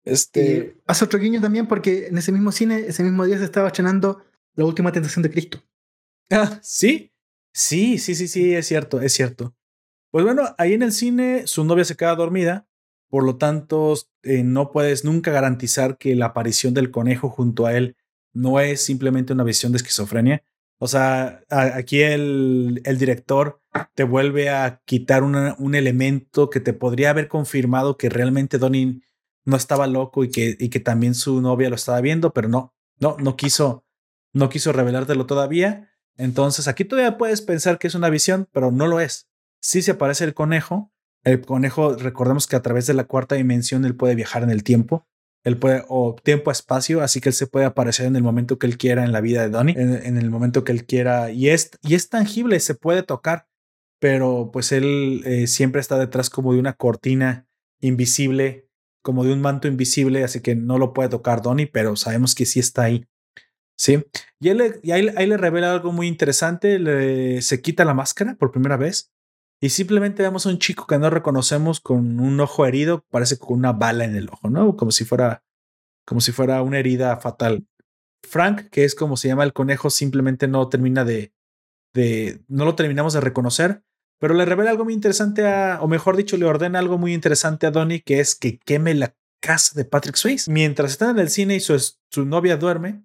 Este... 0.04 0.76
hace 0.86 1.04
otro 1.06 1.18
guiño 1.18 1.40
también 1.40 1.66
porque 1.66 2.08
en 2.08 2.18
ese 2.18 2.30
mismo 2.30 2.52
cine, 2.52 2.80
ese 2.80 3.02
mismo 3.02 3.24
día 3.24 3.38
se 3.38 3.44
estaba 3.44 3.68
estrenando 3.68 4.22
La 4.54 4.66
Última 4.66 4.92
Tentación 4.92 5.22
de 5.22 5.30
Cristo. 5.30 5.62
Ah, 6.30 6.58
sí, 6.62 7.12
sí, 7.52 7.98
sí, 7.98 8.14
sí, 8.14 8.28
sí, 8.28 8.54
es 8.54 8.66
cierto, 8.66 9.00
es 9.00 9.12
cierto. 9.12 9.54
Pues 10.10 10.24
bueno, 10.24 10.54
ahí 10.58 10.74
en 10.74 10.82
el 10.82 10.92
cine 10.92 11.46
su 11.46 11.64
novia 11.64 11.84
se 11.84 11.96
queda 11.96 12.14
dormida, 12.14 12.68
por 13.14 13.22
lo 13.22 13.36
tanto 13.36 13.94
eh, 14.24 14.42
no 14.42 14.72
puedes 14.72 15.04
nunca 15.04 15.30
garantizar 15.30 15.98
que 15.98 16.16
la 16.16 16.26
aparición 16.26 16.74
del 16.74 16.90
conejo 16.90 17.30
junto 17.30 17.64
a 17.64 17.72
él 17.72 17.96
no 18.32 18.58
es 18.58 18.84
simplemente 18.84 19.32
una 19.32 19.44
visión 19.44 19.70
de 19.70 19.76
esquizofrenia. 19.76 20.42
O 20.78 20.88
sea, 20.88 21.44
aquí 21.48 22.02
el, 22.02 22.82
director 22.98 23.60
te 23.94 24.02
vuelve 24.02 24.50
a 24.50 24.82
quitar 24.84 25.22
un 25.22 25.74
elemento 25.76 26.50
que 26.50 26.58
te 26.58 26.72
podría 26.72 27.10
haber 27.10 27.28
confirmado 27.28 27.96
que 27.96 28.08
realmente 28.08 28.58
Donnie 28.58 29.02
no 29.44 29.56
estaba 29.56 29.86
loco 29.86 30.24
y 30.24 30.30
que, 30.32 30.56
y 30.58 30.68
que 30.68 30.80
también 30.80 31.14
su 31.14 31.40
novia 31.40 31.68
lo 31.68 31.76
estaba 31.76 32.00
viendo, 32.00 32.32
pero 32.32 32.48
no, 32.48 32.74
no, 32.98 33.16
no 33.20 33.36
quiso, 33.36 33.84
no 34.32 34.48
quiso 34.48 34.72
revelártelo 34.72 35.24
todavía. 35.24 35.88
Entonces 36.16 36.66
aquí 36.66 36.84
todavía 36.84 37.16
puedes 37.16 37.42
pensar 37.42 37.78
que 37.78 37.86
es 37.86 37.94
una 37.94 38.10
visión, 38.10 38.48
pero 38.50 38.72
no 38.72 38.88
lo 38.88 38.98
es 38.98 39.28
si 39.60 39.82
se 39.82 39.92
aparece 39.92 40.24
el 40.24 40.34
conejo. 40.34 40.92
El 41.24 41.40
conejo, 41.40 41.96
recordemos 41.96 42.46
que 42.46 42.56
a 42.56 42.62
través 42.62 42.86
de 42.86 42.94
la 42.94 43.04
cuarta 43.04 43.34
dimensión 43.34 43.84
él 43.84 43.96
puede 43.96 44.14
viajar 44.14 44.42
en 44.42 44.50
el 44.50 44.62
tiempo. 44.62 45.06
Él 45.42 45.58
puede, 45.58 45.84
o 45.88 46.14
tiempo 46.22 46.50
espacio, 46.50 47.02
así 47.02 47.20
que 47.20 47.30
él 47.30 47.34
se 47.34 47.46
puede 47.46 47.66
aparecer 47.66 48.06
en 48.06 48.16
el 48.16 48.22
momento 48.22 48.58
que 48.58 48.66
él 48.66 48.78
quiera 48.78 49.04
en 49.04 49.12
la 49.12 49.20
vida 49.20 49.42
de 49.42 49.50
Donnie, 49.50 49.74
en, 49.76 50.16
el 50.16 50.30
momento 50.30 50.64
que 50.64 50.72
él 50.72 50.86
quiera. 50.86 51.30
Y 51.30 51.50
es, 51.50 51.70
y 51.82 51.94
es 51.94 52.08
tangible, 52.08 52.60
se 52.60 52.74
puede 52.74 53.02
tocar, 53.02 53.46
pero 54.00 54.50
pues 54.52 54.72
él 54.72 55.22
eh, 55.26 55.46
siempre 55.46 55.80
está 55.80 55.98
detrás 55.98 56.30
como 56.30 56.54
de 56.54 56.60
una 56.60 56.74
cortina 56.74 57.46
invisible, 57.80 58.68
como 59.02 59.24
de 59.24 59.34
un 59.34 59.42
manto 59.42 59.68
invisible, 59.68 60.24
así 60.24 60.40
que 60.40 60.54
no 60.54 60.78
lo 60.78 60.94
puede 60.94 61.10
tocar 61.10 61.42
Donnie, 61.42 61.66
pero 61.66 61.94
sabemos 61.96 62.34
que 62.34 62.46
sí 62.46 62.60
está 62.60 62.84
ahí. 62.84 63.06
Sí, 63.76 64.02
y, 64.40 64.48
él, 64.48 64.80
y 64.82 64.92
ahí, 64.92 65.26
le 65.26 65.36
revela 65.36 65.72
algo 65.72 65.92
muy 65.92 66.06
interesante, 66.06 67.42
se 67.42 67.60
quita 67.60 67.84
la 67.84 67.92
máscara 67.92 68.36
por 68.36 68.50
primera 68.50 68.76
vez 68.76 69.13
y 69.60 69.70
simplemente 69.70 70.22
vemos 70.22 70.46
a 70.46 70.50
un 70.50 70.58
chico 70.58 70.86
que 70.86 70.98
no 70.98 71.10
reconocemos 71.10 71.80
con 71.80 72.20
un 72.20 72.40
ojo 72.40 72.66
herido, 72.66 73.04
parece 73.10 73.38
con 73.38 73.58
una 73.58 73.72
bala 73.72 74.04
en 74.04 74.16
el 74.16 74.28
ojo, 74.28 74.50
¿no? 74.50 74.76
Como 74.76 74.90
si 74.90 75.04
fuera, 75.04 75.42
como 76.06 76.20
si 76.20 76.32
fuera 76.32 76.62
una 76.62 76.78
herida 76.78 77.16
fatal. 77.18 77.66
Frank, 78.22 78.68
que 78.70 78.84
es 78.84 78.94
como 78.94 79.16
se 79.16 79.28
llama 79.28 79.44
el 79.44 79.52
conejo, 79.52 79.90
simplemente 79.90 80.48
no 80.48 80.68
termina 80.68 81.04
de, 81.04 81.32
de, 81.94 82.42
no 82.48 82.64
lo 82.64 82.74
terminamos 82.74 83.12
de 83.12 83.20
reconocer, 83.20 83.82
pero 84.18 84.34
le 84.34 84.44
revela 84.44 84.70
algo 84.70 84.84
muy 84.84 84.94
interesante 84.94 85.46
a, 85.46 85.78
o 85.82 85.88
mejor 85.88 86.16
dicho, 86.16 86.36
le 86.36 86.46
ordena 86.46 86.78
algo 86.78 86.98
muy 86.98 87.12
interesante 87.12 87.66
a 87.66 87.70
Donnie, 87.70 88.02
que 88.02 88.20
es 88.20 88.34
que 88.34 88.58
queme 88.58 88.94
la 88.94 89.14
casa 89.40 89.74
de 89.76 89.84
Patrick 89.84 90.16
Swayze. 90.16 90.50
Mientras 90.50 90.92
está 90.92 91.10
en 91.10 91.18
el 91.18 91.30
cine 91.30 91.56
y 91.56 91.60
su, 91.60 91.78
su 92.10 92.24
novia 92.24 92.56
duerme, 92.56 93.04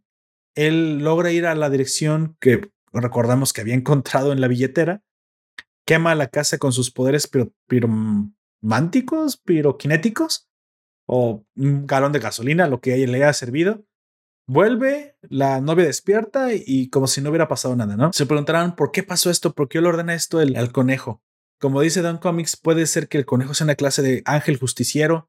él 0.55 0.99
logra 0.99 1.31
ir 1.31 1.45
a 1.45 1.55
la 1.55 1.69
dirección 1.69 2.37
que 2.39 2.71
recordamos 2.91 3.53
que 3.53 3.61
había 3.61 3.75
encontrado 3.75 4.31
en 4.31 4.41
la 4.41 4.47
billetera 4.47 5.03
quema 5.89 6.13
la 6.13 6.27
casa 6.27 6.59
con 6.59 6.71
sus 6.71 6.91
poderes 6.91 7.27
pirománticos, 7.67 9.37
piroquinéticos 9.37 10.47
o 11.07 11.43
un 11.55 11.87
galón 11.87 12.11
de 12.11 12.19
gasolina, 12.19 12.67
lo 12.67 12.79
que 12.79 12.95
le 13.07 13.15
haya 13.15 13.33
servido. 13.33 13.83
Vuelve, 14.47 15.15
la 15.23 15.61
novia 15.61 15.85
despierta 15.85 16.49
y 16.53 16.91
como 16.91 17.07
si 17.07 17.21
no 17.21 17.31
hubiera 17.31 17.47
pasado 17.47 17.75
nada, 17.75 17.97
¿no? 17.97 18.13
Se 18.13 18.27
preguntarán 18.27 18.75
por 18.75 18.91
qué 18.91 19.01
pasó 19.01 19.31
esto, 19.31 19.55
por 19.55 19.67
qué 19.67 19.81
le 19.81 19.87
ordena 19.87 20.13
esto 20.13 20.39
el, 20.41 20.55
al 20.57 20.71
conejo. 20.71 21.23
Como 21.59 21.81
dice 21.81 22.03
Don 22.03 22.19
Comics, 22.19 22.55
puede 22.55 22.85
ser 22.85 23.07
que 23.07 23.17
el 23.17 23.25
conejo 23.25 23.55
sea 23.55 23.65
una 23.65 23.73
clase 23.73 24.03
de 24.03 24.21
ángel 24.25 24.57
justiciero 24.59 25.27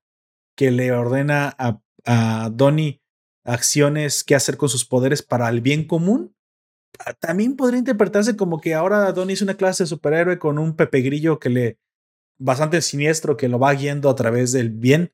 que 0.59 0.71
le 0.71 0.93
ordena 0.93 1.55
a, 1.57 1.81
a 2.05 2.51
Donnie 2.51 3.01
acciones 3.45 4.25
que 4.25 4.35
hacer 4.35 4.59
con 4.59 4.69
sus 4.69 4.85
poderes 4.85 5.23
para 5.23 5.49
el 5.49 5.63
bien 5.63 5.87
común 5.87 6.37
también 7.19 7.57
podría 7.57 7.79
interpretarse 7.79 8.37
como 8.37 8.61
que 8.61 8.75
ahora 8.75 9.13
Donnie 9.13 9.35
es 9.35 9.43
una 9.43 9.55
clase 9.55 9.85
de 9.85 9.89
superhéroe 9.89 10.39
con 10.39 10.59
un 10.59 10.77
Pepe 10.77 11.01
Grillo 11.01 11.39
que 11.39 11.49
le, 11.49 11.79
bastante 12.39 12.81
siniestro 12.83 13.37
que 13.37 13.49
lo 13.49 13.59
va 13.59 13.73
guiando 13.75 14.11
a 14.11 14.15
través 14.15 14.53
del 14.53 14.71
bien. 14.71 15.13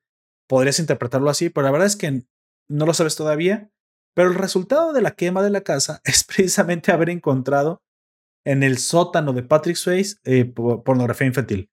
Podrías 0.48 0.78
interpretarlo 0.78 1.28
así, 1.28 1.50
pero 1.50 1.64
la 1.64 1.72
verdad 1.72 1.86
es 1.86 1.96
que 1.96 2.24
no 2.68 2.86
lo 2.86 2.94
sabes 2.94 3.16
todavía. 3.16 3.70
Pero 4.14 4.30
el 4.30 4.34
resultado 4.34 4.92
de 4.92 5.02
la 5.02 5.10
quema 5.10 5.42
de 5.42 5.50
la 5.50 5.60
casa 5.60 6.00
es 6.04 6.24
precisamente 6.24 6.92
haber 6.92 7.10
encontrado 7.10 7.82
en 8.44 8.62
el 8.62 8.78
sótano 8.78 9.32
de 9.32 9.42
Patrick 9.42 9.76
Swayze 9.76 10.18
eh, 10.24 10.44
pornografía 10.44 11.26
infantil. 11.26 11.70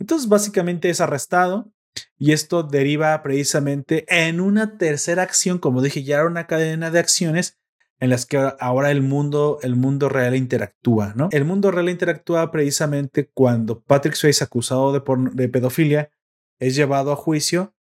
Entonces, 0.00 0.28
básicamente 0.28 0.90
es 0.90 1.00
arrestado 1.00 1.72
y 2.18 2.32
esto 2.32 2.62
deriva 2.62 3.22
precisamente 3.22 4.04
en 4.08 4.40
una 4.40 4.76
tercera 4.76 5.22
acción, 5.22 5.58
como 5.58 5.82
dije, 5.82 6.02
ya 6.02 6.16
era 6.16 6.26
una 6.26 6.46
cadena 6.46 6.90
de 6.90 6.98
acciones 6.98 7.59
en 8.00 8.08
las 8.08 8.24
que 8.24 8.38
ahora 8.58 8.90
el 8.90 9.02
mundo, 9.02 9.58
el 9.62 9.76
mundo 9.76 10.08
real 10.08 10.34
interactúa, 10.34 11.12
¿no? 11.14 11.28
El 11.32 11.44
mundo 11.44 11.70
real 11.70 11.90
interactúa 11.90 12.50
precisamente 12.50 13.30
cuando 13.32 13.82
Patrick 13.82 14.14
Swayze, 14.14 14.42
acusado 14.42 14.92
de, 14.92 15.48
pedofilia, 15.48 16.10
es 16.58 16.74
llevado 16.74 17.12
a 17.12 17.16
juicio 17.16 17.74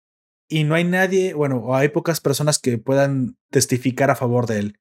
y 0.49 0.63
no 0.63 0.73
hay 0.73 0.85
nadie, 0.85 1.35
bueno, 1.35 1.75
hay 1.75 1.89
pocas 1.89 2.19
personas 2.19 2.57
que 2.57 2.79
puedan 2.79 3.37
testificar 3.51 4.09
a 4.09 4.15
favor 4.15 4.47
de 4.47 4.59
él. 4.59 4.79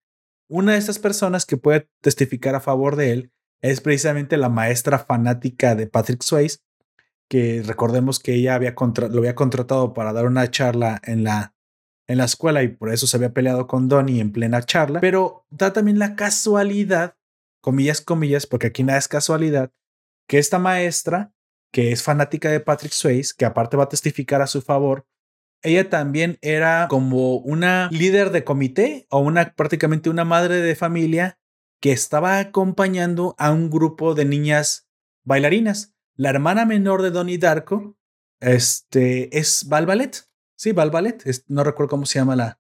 Una 0.49 0.73
de 0.73 0.79
estas 0.79 0.99
personas 0.99 1.45
que 1.45 1.59
puede 1.59 1.89
testificar 2.01 2.55
a 2.55 2.61
favor 2.61 2.97
de 2.97 3.13
él 3.13 3.33
es 3.61 3.83
precisamente 3.83 4.39
la 4.39 4.49
maestra 4.49 4.99
fanática 4.99 5.75
de 5.75 5.87
Patrick 5.87 6.23
Swayze, 6.23 6.61
que 7.29 7.63
recordemos 7.63 8.21
que 8.21 8.35
ella 8.35 8.55
había 8.55 8.75
lo 8.79 9.19
había 9.19 9.35
contratado 9.35 9.93
para 9.93 10.13
dar 10.13 10.27
una 10.27 10.51
charla 10.51 11.01
en 11.05 11.25
la, 11.25 11.56
en 12.07 12.19
la 12.19 12.24
escuela 12.24 12.62
y 12.62 12.69
por 12.69 12.93
eso 12.93 13.07
se 13.07 13.16
había 13.16 13.33
peleado 13.33 13.66
con 13.66 13.89
Donnie 13.89 14.20
en 14.20 14.33
plena 14.33 14.62
charla, 14.62 15.01
pero 15.01 15.47
da 15.51 15.73
también 15.73 15.99
la 15.99 16.15
casualidad, 16.16 17.16
comillas, 17.61 18.01
comillas, 18.01 18.47
porque 18.47 18.69
aquí 18.69 18.83
nada 18.83 18.99
es 18.99 19.09
casualidad, 19.09 19.73
que 20.28 20.39
esta 20.39 20.59
maestra, 20.59 21.33
que 21.73 21.93
es 21.93 22.03
fanática 22.03 22.51
de 22.51 22.61
Patrick 22.61 22.93
Swayze, 22.93 23.35
que 23.37 23.45
aparte 23.45 23.77
va 23.77 23.85
a 23.85 23.89
testificar 23.89 24.41
a 24.41 24.47
su 24.47 24.62
favor, 24.62 25.07
ella 25.62 25.89
también 25.91 26.39
era 26.43 26.87
como 26.89 27.39
una 27.39 27.89
líder 27.91 28.31
de 28.31 28.45
comité 28.45 29.07
o 29.11 29.19
una 29.19 29.53
prácticamente 29.55 30.11
una 30.11 30.24
madre 30.24 30.61
de 30.61 30.77
familia 30.77 31.39
que 31.81 31.93
estaba 31.93 32.39
acompañando 32.39 33.35
a 33.39 33.51
un 33.51 33.70
grupo 33.70 34.15
de 34.15 34.24
niñas 34.24 34.89
bailarinas. 35.24 35.95
La 36.15 36.31
hermana 36.31 36.65
menor 36.66 37.03
de 37.03 37.11
Donnie 37.11 37.39
Darko 37.39 37.97
este, 38.41 39.37
es 39.37 39.69
Val 39.69 39.87
Ballet. 39.87 40.26
Sí, 40.57 40.73
Val 40.73 40.91
Ballet. 40.91 41.23
no 41.49 41.65
recuerdo 41.65 41.91
cómo 41.91 42.07
se 42.07 42.19
llama 42.19 42.35
la, 42.35 42.59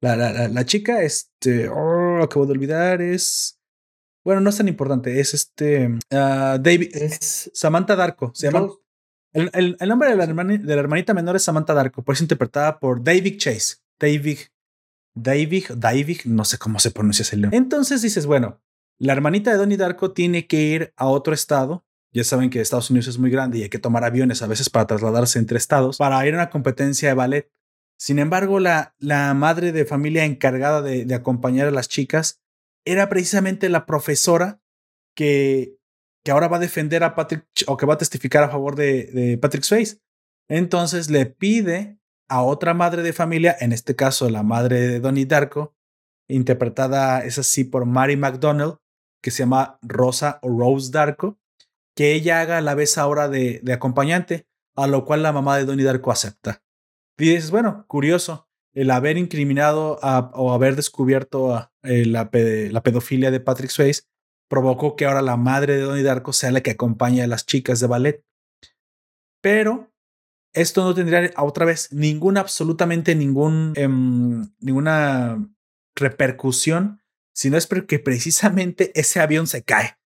la, 0.00 0.16
la, 0.16 0.48
la, 0.48 0.64
chica. 0.66 1.02
Este, 1.02 1.68
oh, 1.68 2.22
acabo 2.22 2.46
de 2.46 2.52
olvidar. 2.52 3.00
Es. 3.00 3.60
Bueno, 4.24 4.40
no 4.40 4.50
es 4.50 4.56
tan 4.56 4.68
importante. 4.68 5.20
Es 5.20 5.34
este. 5.34 5.98
Ah, 6.10 6.58
David. 6.60 6.94
Es 6.94 7.50
Samantha 7.54 7.96
Darko. 7.96 8.32
Se 8.34 8.50
llama. 8.50 8.68
El, 9.32 9.76
el, 9.78 9.88
nombre 9.88 10.10
de 10.10 10.16
la, 10.16 10.26
de 10.26 10.74
la 10.74 10.80
hermanita 10.80 11.14
menor 11.14 11.36
es 11.36 11.42
Samantha 11.42 11.74
Darko, 11.74 12.02
por 12.02 12.14
eso 12.14 12.24
interpretada 12.24 12.80
por 12.80 13.04
David 13.04 13.36
Chase. 13.38 13.76
David. 13.98 14.38
David, 15.14 15.64
David, 15.76 16.20
no 16.24 16.44
sé 16.44 16.58
cómo 16.58 16.78
se 16.78 16.90
pronuncia 16.90 17.22
ese 17.22 17.36
nombre. 17.36 17.56
Entonces 17.56 18.02
dices, 18.02 18.26
bueno, 18.26 18.60
la 18.98 19.12
hermanita 19.12 19.50
de 19.50 19.56
Donnie 19.56 19.76
Darko 19.76 20.12
tiene 20.12 20.46
que 20.46 20.60
ir 20.60 20.92
a 20.96 21.06
otro 21.06 21.34
estado 21.34 21.84
ya 22.12 22.24
saben 22.24 22.50
que 22.50 22.60
Estados 22.60 22.90
Unidos 22.90 23.08
es 23.08 23.18
muy 23.18 23.30
grande 23.30 23.58
y 23.58 23.62
hay 23.62 23.68
que 23.68 23.78
tomar 23.78 24.04
aviones 24.04 24.42
a 24.42 24.46
veces 24.46 24.70
para 24.70 24.86
trasladarse 24.86 25.38
entre 25.38 25.58
estados 25.58 25.98
para 25.98 26.26
ir 26.26 26.34
a 26.34 26.38
una 26.38 26.50
competencia 26.50 27.08
de 27.08 27.14
ballet. 27.14 27.50
Sin 27.98 28.18
embargo, 28.18 28.60
la, 28.60 28.94
la 28.98 29.34
madre 29.34 29.72
de 29.72 29.84
familia 29.84 30.24
encargada 30.24 30.82
de, 30.82 31.12
acompañar 31.14 31.66
a 31.66 31.72
las 31.72 31.88
chicas 31.88 32.40
era 32.84 33.08
precisamente 33.08 33.68
la 33.68 33.86
profesora 33.86 34.60
que, 35.16 35.76
que 36.24 36.30
ahora 36.30 36.48
va 36.48 36.58
a 36.58 36.60
defender 36.60 37.02
a 37.02 37.14
Patrick 37.14 37.44
o 37.66 37.76
que 37.76 37.86
va 37.86 37.94
a 37.94 37.98
testificar 37.98 38.44
a 38.44 38.50
favor 38.50 38.76
de, 38.76 39.06
de 39.06 39.36
Patrick 39.38 39.64
Swayze. 39.64 40.00
Entonces 40.48 41.10
le 41.10 41.26
pide 41.26 41.98
a 42.28 42.42
otra 42.42 42.72
madre 42.72 43.02
de 43.02 43.12
familia, 43.12 43.56
en 43.58 43.72
este 43.72 43.96
caso 43.96 44.30
la 44.30 44.42
madre 44.42 44.80
de 44.80 45.00
Donnie 45.00 45.26
Darko, 45.26 45.74
interpretada 46.28 47.24
es 47.24 47.38
así 47.38 47.64
por 47.64 47.84
Mary 47.84 48.16
McDonnell, 48.16 48.76
que 49.22 49.30
se 49.30 49.40
llama 49.40 49.78
Rosa 49.82 50.38
o 50.42 50.48
Rose 50.48 50.90
Darko, 50.92 51.38
que 51.98 52.12
ella 52.12 52.40
haga 52.40 52.60
la 52.60 52.76
vez 52.76 52.96
ahora 52.96 53.28
de, 53.28 53.60
acompañante, 53.72 54.46
a 54.76 54.86
lo 54.86 55.04
cual 55.04 55.24
la 55.24 55.32
mamá 55.32 55.56
de 55.56 55.64
Donnie 55.64 55.84
Darko 55.84 56.12
acepta. 56.12 56.62
Y 57.18 57.30
dices, 57.30 57.50
bueno, 57.50 57.86
curioso, 57.88 58.48
el 58.72 58.92
haber 58.92 59.18
incriminado 59.18 59.98
o 60.34 60.52
haber 60.52 60.76
descubierto 60.76 61.72
eh, 61.82 62.06
la, 62.06 62.30
pedofilia 62.30 63.32
de 63.32 63.40
Patrick 63.40 63.70
Swayze 63.70 64.04
provocó 64.48 64.94
que 64.94 65.06
ahora 65.06 65.22
la 65.22 65.36
madre 65.36 65.74
de 65.74 65.82
Donnie 65.82 66.04
Darko 66.04 66.32
sea 66.32 66.52
la 66.52 66.60
que 66.60 66.70
acompañe 66.70 67.20
a 67.20 67.26
las 67.26 67.46
chicas 67.46 67.80
de 67.80 67.88
ballet. 67.88 68.24
Pero 69.42 69.92
esto 70.52 70.84
no 70.84 70.94
tendría 70.94 71.32
otra 71.36 71.66
vez 71.66 71.92
ninguna, 71.92 72.42
absolutamente 72.42 73.16
ningún, 73.16 73.72
em, 73.74 74.48
ninguna 74.60 75.44
repercusión, 75.96 77.02
sino 77.34 77.56
es 77.56 77.66
porque 77.66 77.98
precisamente 77.98 78.92
ese 78.94 79.18
avión 79.18 79.48
se 79.48 79.64
cae. 79.64 79.98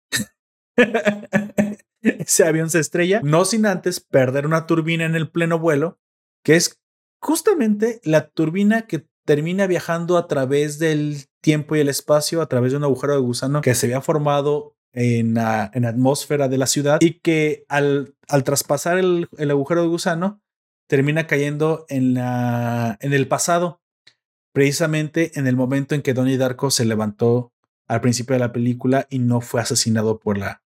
ese 2.02 2.44
avión 2.44 2.70
se 2.70 2.80
estrella, 2.80 3.20
no 3.22 3.44
sin 3.44 3.66
antes 3.66 4.00
perder 4.00 4.46
una 4.46 4.66
turbina 4.66 5.04
en 5.04 5.14
el 5.14 5.30
pleno 5.30 5.58
vuelo, 5.58 5.98
que 6.42 6.56
es 6.56 6.80
justamente 7.20 8.00
la 8.04 8.28
turbina 8.28 8.82
que 8.82 9.06
termina 9.24 9.66
viajando 9.66 10.16
a 10.16 10.26
través 10.26 10.78
del 10.78 11.26
tiempo 11.40 11.76
y 11.76 11.80
el 11.80 11.88
espacio, 11.88 12.42
a 12.42 12.48
través 12.48 12.72
de 12.72 12.78
un 12.78 12.84
agujero 12.84 13.14
de 13.14 13.20
gusano 13.20 13.60
que 13.60 13.74
se 13.74 13.86
había 13.86 14.00
formado 14.00 14.76
en 14.92 15.34
la, 15.34 15.70
en 15.74 15.84
atmósfera 15.84 16.48
de 16.48 16.58
la 16.58 16.66
ciudad 16.66 16.98
y 17.00 17.20
que 17.20 17.64
al, 17.68 18.14
al 18.28 18.44
traspasar 18.44 18.98
el, 18.98 19.28
el, 19.38 19.50
agujero 19.50 19.82
de 19.82 19.88
gusano 19.88 20.42
termina 20.86 21.26
cayendo 21.26 21.86
en, 21.88 22.14
la, 22.14 22.98
en 23.00 23.12
el 23.12 23.28
pasado, 23.28 23.80
precisamente 24.52 25.38
en 25.38 25.46
el 25.46 25.56
momento 25.56 25.94
en 25.94 26.02
que 26.02 26.12
Donnie 26.14 26.36
Darko 26.36 26.70
se 26.70 26.84
levantó 26.84 27.52
al 27.88 28.00
principio 28.00 28.34
de 28.34 28.40
la 28.40 28.52
película 28.52 29.06
y 29.08 29.18
no 29.18 29.40
fue 29.40 29.60
asesinado 29.60 30.18
por 30.18 30.36
la, 30.36 30.61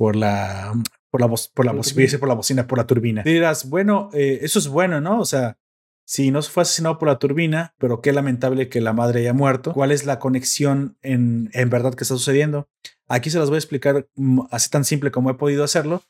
por 0.00 0.16
la, 0.16 0.72
por 1.10 1.20
la, 1.20 1.26
voz, 1.26 1.48
por 1.48 1.66
la, 1.66 1.72
bocina, 1.72 2.18
por 2.18 2.28
la 2.30 2.34
bocina, 2.34 2.66
por 2.66 2.78
la 2.78 2.86
turbina. 2.86 3.22
dirás, 3.22 3.68
bueno, 3.68 4.08
eh, 4.14 4.38
eso 4.40 4.58
es 4.58 4.66
bueno, 4.66 5.02
¿no? 5.02 5.20
O 5.20 5.26
sea, 5.26 5.58
si 6.06 6.30
no 6.30 6.40
fue 6.40 6.62
asesinado 6.62 6.96
por 6.98 7.06
la 7.06 7.18
turbina, 7.18 7.74
pero 7.76 8.00
qué 8.00 8.14
lamentable 8.14 8.70
que 8.70 8.80
la 8.80 8.94
madre 8.94 9.20
haya 9.20 9.34
muerto. 9.34 9.74
¿Cuál 9.74 9.92
es 9.92 10.06
la 10.06 10.18
conexión 10.18 10.96
en, 11.02 11.50
en 11.52 11.68
verdad 11.68 11.92
que 11.92 12.04
está 12.04 12.14
sucediendo? 12.14 12.66
Aquí 13.08 13.28
se 13.28 13.38
las 13.38 13.50
voy 13.50 13.56
a 13.56 13.58
explicar 13.58 14.08
así 14.50 14.70
tan 14.70 14.86
simple 14.86 15.10
como 15.10 15.28
he 15.28 15.34
podido 15.34 15.64
hacerlo. 15.64 16.02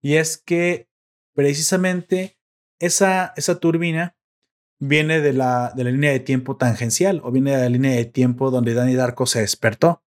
Y 0.00 0.14
es 0.14 0.36
que 0.38 0.88
precisamente 1.34 2.38
esa, 2.78 3.32
esa 3.36 3.58
turbina 3.58 4.14
viene 4.78 5.20
de 5.20 5.32
la, 5.32 5.72
de 5.74 5.82
la 5.82 5.90
línea 5.90 6.12
de 6.12 6.20
tiempo 6.20 6.56
tangencial 6.56 7.20
o 7.24 7.32
viene 7.32 7.56
de 7.56 7.62
la 7.62 7.68
línea 7.68 7.96
de 7.96 8.04
tiempo 8.04 8.52
donde 8.52 8.74
Danny 8.74 8.94
Darko 8.94 9.26
se 9.26 9.40
despertó 9.40 10.04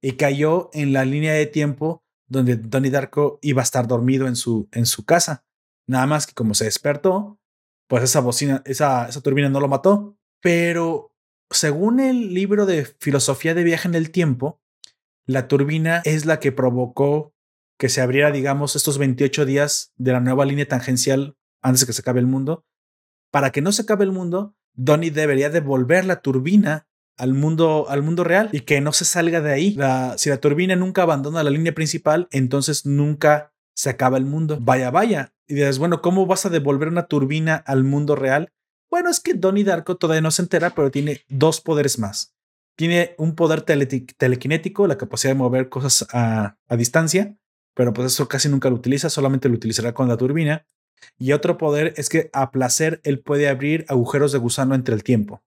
y 0.00 0.12
cayó 0.12 0.70
en 0.72 0.94
la 0.94 1.04
línea 1.04 1.34
de 1.34 1.44
tiempo 1.44 2.02
donde 2.32 2.56
Donnie 2.56 2.90
Darko 2.90 3.38
iba 3.42 3.60
a 3.60 3.64
estar 3.64 3.86
dormido 3.86 4.26
en 4.26 4.36
su, 4.36 4.68
en 4.72 4.86
su 4.86 5.04
casa. 5.04 5.44
Nada 5.86 6.06
más 6.06 6.26
que 6.26 6.32
como 6.32 6.54
se 6.54 6.64
despertó, 6.64 7.38
pues 7.88 8.02
esa 8.02 8.20
bocina, 8.20 8.62
esa, 8.64 9.08
esa 9.08 9.20
turbina 9.20 9.50
no 9.50 9.60
lo 9.60 9.68
mató. 9.68 10.16
Pero 10.40 11.14
según 11.50 12.00
el 12.00 12.32
libro 12.32 12.64
de 12.64 12.86
filosofía 12.98 13.54
de 13.54 13.64
viaje 13.64 13.86
en 13.86 13.94
el 13.94 14.10
tiempo, 14.10 14.60
la 15.26 15.46
turbina 15.46 16.00
es 16.04 16.24
la 16.24 16.40
que 16.40 16.52
provocó 16.52 17.34
que 17.78 17.88
se 17.88 18.00
abriera, 18.00 18.32
digamos, 18.32 18.76
estos 18.76 18.96
28 18.96 19.44
días 19.44 19.92
de 19.96 20.12
la 20.12 20.20
nueva 20.20 20.46
línea 20.46 20.66
tangencial 20.66 21.36
antes 21.60 21.80
de 21.80 21.86
que 21.86 21.92
se 21.92 22.00
acabe 22.00 22.20
el 22.20 22.26
mundo. 22.26 22.64
Para 23.30 23.50
que 23.50 23.60
no 23.60 23.72
se 23.72 23.82
acabe 23.82 24.04
el 24.04 24.12
mundo, 24.12 24.56
Donnie 24.72 25.10
debería 25.10 25.50
devolver 25.50 26.04
la 26.06 26.22
turbina 26.22 26.88
al 27.16 27.34
mundo, 27.34 27.86
al 27.88 28.02
mundo 28.02 28.24
real 28.24 28.48
y 28.52 28.60
que 28.60 28.80
no 28.80 28.92
se 28.92 29.04
salga 29.04 29.40
de 29.40 29.52
ahí. 29.52 29.76
si 30.16 30.30
la 30.30 30.38
turbina 30.38 30.76
nunca 30.76 31.02
abandona 31.02 31.42
la 31.42 31.50
línea 31.50 31.74
principal, 31.74 32.28
entonces 32.30 32.86
nunca 32.86 33.52
se 33.74 33.90
acaba 33.90 34.18
el 34.18 34.24
mundo. 34.24 34.58
Vaya, 34.60 34.90
vaya. 34.90 35.34
Y 35.46 35.54
dices, 35.54 35.78
bueno, 35.78 36.02
¿cómo 36.02 36.26
vas 36.26 36.46
a 36.46 36.50
devolver 36.50 36.88
una 36.88 37.06
turbina 37.06 37.56
al 37.56 37.84
mundo 37.84 38.16
real? 38.16 38.52
Bueno, 38.90 39.10
es 39.10 39.20
que 39.20 39.34
Donnie 39.34 39.64
Darko 39.64 39.96
todavía 39.96 40.20
no 40.20 40.30
se 40.30 40.42
entera, 40.42 40.70
pero 40.70 40.90
tiene 40.90 41.22
dos 41.28 41.60
poderes 41.60 41.98
más. 41.98 42.34
Tiene 42.76 43.14
un 43.18 43.34
poder 43.34 43.62
telequinético, 43.62 44.86
la 44.86 44.98
capacidad 44.98 45.32
de 45.32 45.38
mover 45.38 45.68
cosas 45.68 46.06
a, 46.12 46.56
a 46.68 46.76
distancia, 46.76 47.36
pero 47.74 47.92
pues 47.92 48.12
eso 48.12 48.28
casi 48.28 48.48
nunca 48.48 48.70
lo 48.70 48.76
utiliza, 48.76 49.10
solamente 49.10 49.48
lo 49.48 49.54
utilizará 49.54 49.94
con 49.94 50.08
la 50.08 50.16
turbina. 50.16 50.66
Y 51.18 51.32
otro 51.32 51.58
poder 51.58 51.94
es 51.96 52.08
que 52.08 52.30
a 52.32 52.50
placer 52.50 53.00
él 53.04 53.20
puede 53.20 53.48
abrir 53.48 53.84
agujeros 53.88 54.32
de 54.32 54.38
gusano 54.38 54.74
entre 54.74 54.94
el 54.94 55.02
tiempo. 55.02 55.42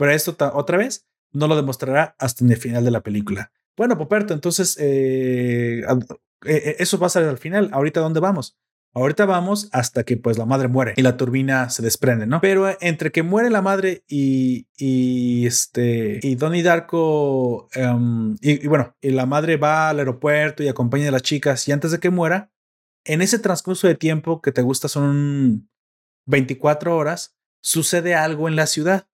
Pero 0.00 0.12
esto 0.12 0.34
otra 0.54 0.78
vez 0.78 1.06
no 1.30 1.46
lo 1.46 1.56
demostrará 1.56 2.16
hasta 2.18 2.42
en 2.42 2.50
el 2.50 2.56
final 2.56 2.82
de 2.82 2.90
la 2.90 3.02
película. 3.02 3.52
Bueno, 3.76 3.98
Poperto, 3.98 4.32
entonces 4.32 4.78
eh, 4.80 5.80
eh, 5.80 6.14
eh, 6.46 6.76
eso 6.78 6.98
va 6.98 7.08
a 7.08 7.10
ser 7.10 7.24
al 7.24 7.36
final. 7.36 7.68
Ahorita, 7.70 8.00
¿dónde 8.00 8.18
vamos? 8.18 8.58
Ahorita 8.94 9.26
vamos 9.26 9.68
hasta 9.72 10.04
que 10.04 10.16
pues 10.16 10.38
la 10.38 10.46
madre 10.46 10.68
muere 10.68 10.94
y 10.96 11.02
la 11.02 11.18
turbina 11.18 11.68
se 11.68 11.82
desprende, 11.82 12.26
¿no? 12.26 12.40
Pero 12.40 12.74
entre 12.80 13.12
que 13.12 13.22
muere 13.22 13.50
la 13.50 13.60
madre 13.60 14.02
y, 14.08 14.68
y 14.74 15.46
este 15.46 16.18
y 16.22 16.34
Donnie 16.34 16.62
Darko 16.62 17.68
em, 17.74 18.36
y, 18.40 18.64
y, 18.64 18.68
bueno, 18.68 18.96
y 19.02 19.10
la 19.10 19.26
madre 19.26 19.58
va 19.58 19.90
al 19.90 19.98
aeropuerto 19.98 20.62
y 20.62 20.68
acompaña 20.68 21.08
a 21.08 21.12
las 21.12 21.22
chicas 21.22 21.68
y 21.68 21.72
antes 21.72 21.90
de 21.90 21.98
que 21.98 22.08
muera, 22.08 22.50
en 23.04 23.20
ese 23.20 23.38
transcurso 23.38 23.86
de 23.86 23.96
tiempo 23.96 24.40
que 24.40 24.50
te 24.50 24.62
gusta 24.62 24.88
son 24.88 25.68
24 26.24 26.96
horas, 26.96 27.36
sucede 27.60 28.14
algo 28.14 28.48
en 28.48 28.56
la 28.56 28.66
ciudad 28.66 29.09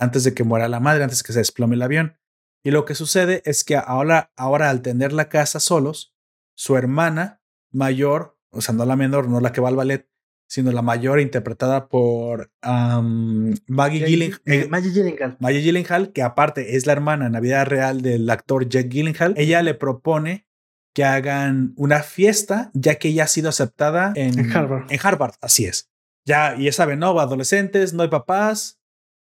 antes 0.00 0.24
de 0.24 0.34
que 0.34 0.44
muera 0.44 0.68
la 0.68 0.80
madre, 0.80 1.04
antes 1.04 1.18
de 1.18 1.26
que 1.26 1.32
se 1.32 1.38
desplome 1.38 1.76
el 1.76 1.82
avión. 1.82 2.16
Y 2.64 2.72
lo 2.72 2.84
que 2.84 2.94
sucede 2.94 3.42
es 3.44 3.64
que 3.64 3.76
ahora, 3.76 4.32
ahora 4.36 4.70
al 4.70 4.82
tener 4.82 5.12
la 5.12 5.28
casa 5.28 5.60
solos, 5.60 6.14
su 6.54 6.76
hermana 6.76 7.40
mayor, 7.72 8.38
o 8.50 8.60
sea, 8.60 8.74
no 8.74 8.84
la 8.84 8.96
menor, 8.96 9.28
no 9.28 9.40
la 9.40 9.52
que 9.52 9.60
va 9.60 9.68
al 9.68 9.76
ballet, 9.76 10.10
sino 10.50 10.72
la 10.72 10.82
mayor 10.82 11.20
interpretada 11.20 11.88
por 11.88 12.50
Maggie, 12.60 14.04
Gyllenhaal, 14.04 14.42
eh, 14.46 14.66
Maggie 14.68 14.90
Gyllenhaal. 14.90 15.36
Maggie 15.38 15.62
Gyllenhaal, 15.62 16.12
que 16.12 16.22
aparte 16.22 16.76
es 16.76 16.86
la 16.86 16.92
hermana 16.92 17.26
en 17.26 17.32
la 17.32 17.40
vida 17.40 17.64
real 17.64 18.02
del 18.02 18.28
actor 18.28 18.68
Jack 18.68 18.88
Gyllenhaal. 18.88 19.34
Ella 19.36 19.62
le 19.62 19.74
propone 19.74 20.48
que 20.92 21.04
hagan 21.04 21.72
una 21.76 22.02
fiesta, 22.02 22.72
ya 22.74 22.96
que 22.96 23.08
ella 23.08 23.24
ha 23.24 23.28
sido 23.28 23.48
aceptada 23.48 24.12
en, 24.16 24.50
Harvard. 24.50 24.90
En 24.90 24.98
Harvard, 25.00 25.34
así 25.40 25.66
es. 25.66 25.88
Ya, 26.26 26.56
y 26.56 26.64
ya 26.64 26.72
saben, 26.72 26.98
no, 26.98 27.18
adolescentes, 27.20 27.94
no 27.94 28.02
hay 28.02 28.08
papás, 28.08 28.79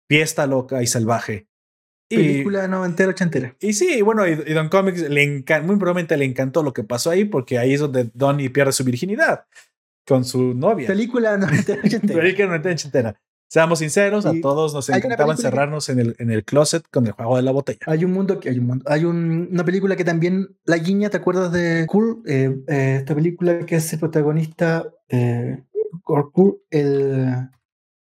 fiesta 0.08 0.48
loca 0.48 0.82
y 0.82 0.88
salvaje. 0.88 1.48
Película 2.10 2.68
noventera, 2.68 3.10
ochentera. 3.10 3.56
Y 3.60 3.74
sí, 3.74 4.02
bueno, 4.02 4.26
y, 4.26 4.36
Don 4.36 4.70
Comics 4.70 5.10
le 5.10 5.44
muy 5.64 5.76
probablemente 5.76 6.16
le 6.16 6.26
encantó 6.26 6.64
lo 6.64 6.74
que 6.74 6.84
pasó 6.84 7.10
ahí, 7.10 7.26
porque 7.26 7.58
ahí 7.58 7.74
es 7.74 7.82
donde 7.82 8.10
Donnie 8.14 8.50
pierde 8.50 8.72
su 8.72 8.86
virginidad 8.86 9.46
con 10.08 10.24
su 10.24 10.54
novia. 10.54 10.88
Película 10.88 11.38
noventera, 11.38 11.82
ochentera. 11.86 12.22
Película 12.22 12.48
noventera, 12.48 12.76
ochentera. 12.76 13.22
Seamos 13.50 13.80
sinceros, 13.80 14.26
a 14.26 14.34
todos 14.42 14.74
nos 14.74 14.90
encantaba 14.90 15.32
encerrarnos 15.32 15.88
en, 15.88 16.00
el, 16.00 16.16
en 16.20 16.32
el 16.32 16.44
closet 16.44 16.84
con 16.92 17.08
el 17.08 17.14
juego 17.14 17.38
de 17.38 17.44
la 17.44 17.52
botella. 17.52 17.80
Hay 17.86 18.04
un 18.04 18.12
mundo 18.12 18.42
que 18.42 18.50
hay 18.50 18.60
un 18.60 18.68
mundo. 18.68 18.86
Hay 18.90 19.06
una 19.06 19.64
película 19.64 19.96
que 19.96 20.04
también 20.04 20.58
la 20.66 20.78
guiña, 20.78 21.10
¿te 21.10 21.18
acuerdas 21.18 21.54
de 21.54 21.86
Cool? 21.88 22.24
Eh, 22.26 22.58
eh, 22.68 22.98
esta 23.00 23.16
película 23.16 23.66
que 23.66 23.78
es 23.78 23.94
el 23.94 24.00
protagonista 24.00 24.86
eh, 25.08 25.64
el 26.72 27.50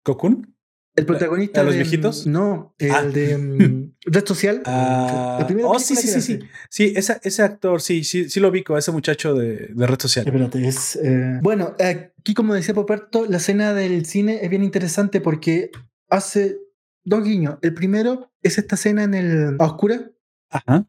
¿Cocoon? 0.03 0.52
El 0.95 1.05
protagonista 1.07 1.61
de 1.61 1.65
los 1.65 1.75
viejitos? 1.75 2.27
No, 2.27 2.75
el 2.77 2.91
ah. 2.91 3.01
de 3.03 3.35
um, 3.35 3.93
Red 4.05 4.25
Social. 4.25 4.61
Ah, 4.65 5.47
oh, 5.63 5.79
sí, 5.79 5.95
sí, 5.95 6.07
sí, 6.07 6.21
sí. 6.21 6.39
Sí, 6.69 6.93
ese, 6.95 7.19
ese 7.23 7.41
actor, 7.41 7.81
sí, 7.81 8.03
sí, 8.03 8.29
sí 8.29 8.39
lo 8.39 8.49
ubico, 8.49 8.77
ese 8.77 8.91
muchacho 8.91 9.33
de, 9.33 9.71
de 9.73 9.87
Red 9.87 9.99
Social. 9.99 10.27
Espérate, 10.27 10.67
es. 10.67 10.95
Eh, 10.97 11.39
bueno, 11.41 11.75
aquí, 11.79 12.33
como 12.35 12.53
decía 12.53 12.75
Poperto, 12.75 13.25
la 13.27 13.37
escena 13.37 13.73
del 13.73 14.05
cine 14.05 14.39
es 14.43 14.49
bien 14.49 14.63
interesante 14.63 15.19
porque 15.19 15.71
hace 16.09 16.59
dos 17.03 17.23
guiños. 17.23 17.57
El 17.61 17.73
primero 17.73 18.31
es 18.43 18.57
esta 18.57 18.75
escena 18.75 19.03
en 19.03 19.13
el 19.15 19.55
a 19.59 19.65
oscura. 19.65 20.11
Ajá. 20.49 20.87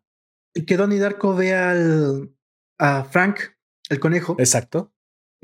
Que 0.67 0.77
Donnie 0.77 0.99
Darko 0.99 1.35
ve 1.35 1.55
al, 1.55 2.31
a 2.79 3.05
Frank, 3.05 3.41
el 3.89 4.01
conejo. 4.01 4.37
Exacto. 4.39 4.94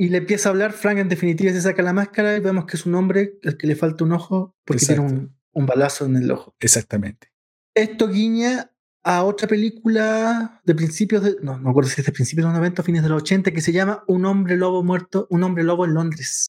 Y 0.00 0.08
le 0.08 0.16
empieza 0.16 0.48
a 0.48 0.52
hablar, 0.52 0.72
Frank 0.72 0.96
en 0.96 1.10
definitiva 1.10 1.52
se 1.52 1.60
saca 1.60 1.82
la 1.82 1.92
máscara 1.92 2.34
y 2.34 2.40
vemos 2.40 2.64
que 2.64 2.78
es 2.78 2.86
un 2.86 2.94
hombre 2.94 3.38
al 3.44 3.58
que 3.58 3.66
le 3.66 3.76
falta 3.76 4.02
un 4.02 4.12
ojo 4.12 4.56
porque 4.64 4.86
tiene 4.86 5.02
un, 5.02 5.36
un, 5.52 5.66
balazo 5.66 6.06
en 6.06 6.16
el 6.16 6.30
ojo. 6.30 6.54
Exactamente. 6.58 7.30
Esto 7.74 8.08
guiña 8.08 8.72
a 9.02 9.24
otra 9.24 9.46
película 9.46 10.62
de 10.64 10.74
principios 10.74 11.22
de, 11.22 11.36
no, 11.42 11.58
no 11.58 11.64
me 11.64 11.68
acuerdo 11.68 11.90
si 11.90 12.00
es 12.00 12.06
de 12.06 12.12
principios 12.12 12.46
de 12.46 12.48
los 12.48 12.56
90 12.56 12.80
o 12.80 12.84
fines 12.86 13.02
de 13.02 13.10
los 13.10 13.20
80, 13.20 13.50
que 13.50 13.60
se 13.60 13.72
llama 13.72 14.02
Un 14.06 14.24
hombre 14.24 14.56
lobo 14.56 14.82
muerto, 14.82 15.26
un 15.28 15.42
hombre 15.42 15.64
lobo 15.64 15.84
en 15.84 15.92
Londres. 15.92 16.46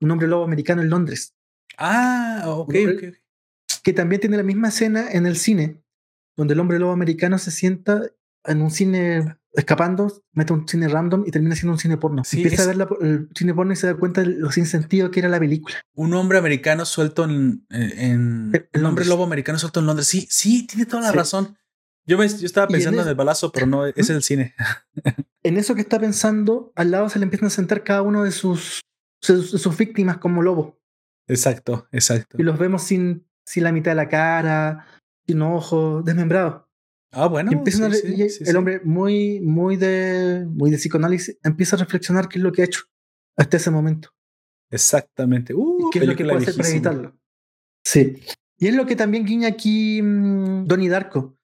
Un 0.00 0.10
hombre 0.10 0.26
lobo 0.26 0.44
americano 0.44 0.80
en 0.80 0.88
Londres. 0.88 1.34
Ah, 1.76 2.44
ok, 2.46 2.74
ok. 2.94 3.14
Que 3.82 3.92
también 3.92 4.22
tiene 4.22 4.38
la 4.38 4.42
misma 4.42 4.68
escena 4.68 5.12
en 5.12 5.26
el 5.26 5.36
cine, 5.36 5.82
donde 6.34 6.54
el 6.54 6.60
hombre 6.60 6.78
lobo 6.78 6.92
americano 6.92 7.36
se 7.36 7.50
sienta 7.50 8.10
en 8.46 8.62
un 8.62 8.70
cine 8.70 9.36
escapando, 9.56 10.12
mete 10.32 10.52
un 10.52 10.68
cine 10.68 10.86
random 10.86 11.24
y 11.26 11.30
termina 11.30 11.56
siendo 11.56 11.72
un 11.72 11.78
cine 11.78 11.96
porno. 11.96 12.22
Empieza 12.30 12.62
a 12.62 12.66
ver 12.66 12.88
el 13.00 13.28
cine 13.34 13.54
porno 13.54 13.72
y 13.72 13.76
se 13.76 13.86
da 13.86 13.94
cuenta 13.94 14.20
de 14.20 14.28
lo 14.28 14.52
sin 14.52 14.66
sentido 14.66 15.10
que 15.10 15.20
era 15.20 15.28
la 15.28 15.40
película. 15.40 15.76
Un 15.94 16.14
hombre 16.14 16.38
americano 16.38 16.84
suelto 16.84 17.24
en. 17.24 17.66
en 17.70 18.52
el, 18.72 18.84
hombre 18.84 19.06
lobo 19.06 19.24
americano 19.24 19.58
suelto 19.58 19.80
en 19.80 19.86
Londres. 19.86 20.06
Sí, 20.06 20.26
sí, 20.30 20.66
tiene 20.66 20.86
toda 20.86 21.02
la 21.02 21.12
razón. 21.12 21.56
Yo, 22.04 22.18
me, 22.18 22.28
yo 22.28 22.46
estaba 22.46 22.68
pensando 22.68 23.02
en, 23.02 23.08
el 23.08 23.14
balazo, 23.16 23.50
pero 23.50 23.66
no, 23.66 23.86
es 23.86 24.10
el 24.10 24.22
cine. 24.22 24.54
en 25.42 25.56
eso 25.56 25.74
que 25.74 25.80
está 25.80 25.98
pensando, 25.98 26.72
al 26.76 26.92
lado 26.92 27.08
se 27.08 27.18
le 27.18 27.24
empiezan 27.24 27.48
a 27.48 27.50
sentar 27.50 27.82
cada 27.82 28.02
uno 28.02 28.22
de 28.22 28.30
sus, 28.30 28.80
sus, 29.20 29.76
víctimas 29.76 30.18
como 30.18 30.42
lobo. 30.42 30.78
Exacto, 31.26 31.88
exacto. 31.90 32.36
Y 32.38 32.44
los 32.44 32.58
vemos 32.58 32.82
sin, 32.82 33.26
sin 33.44 33.64
la 33.64 33.72
mitad 33.72 33.90
de 33.90 33.96
la 33.96 34.08
cara, 34.08 34.86
sin 35.26 35.42
ojos, 35.42 36.04
desmembrados. 36.04 36.65
Ah, 37.18 37.28
bueno. 37.28 37.50
el 37.50 38.56
hombre 38.56 38.82
muy, 38.84 39.40
muy 39.40 39.76
de, 39.76 40.44
muy 40.46 40.70
de 40.70 40.76
psicoanálisis 40.76 41.38
empieza 41.42 41.76
a 41.76 41.78
reflexionar 41.78 42.28
qué 42.28 42.38
es 42.38 42.44
lo 42.44 42.52
que 42.52 42.60
ha 42.60 42.66
hecho 42.66 42.82
hasta 43.38 43.56
ese 43.56 43.70
momento. 43.70 44.10
Exactamente. 44.70 45.54
Uh, 45.54 45.88
¿Qué 45.90 46.00
es 46.00 46.06
lo 46.06 46.14
que 46.14 46.24
puede 46.24 46.36
hacer 46.36 46.54
para 46.54 46.68
evitarlo? 46.68 47.18
Sí. 47.84 48.22
Y 48.58 48.68
es 48.68 48.74
lo 48.74 48.84
que 48.84 48.96
también 48.96 49.24
guiña 49.24 49.48
aquí 49.48 50.02
mm, 50.02 50.66
Donnie 50.66 50.90
Darko. 50.90 51.38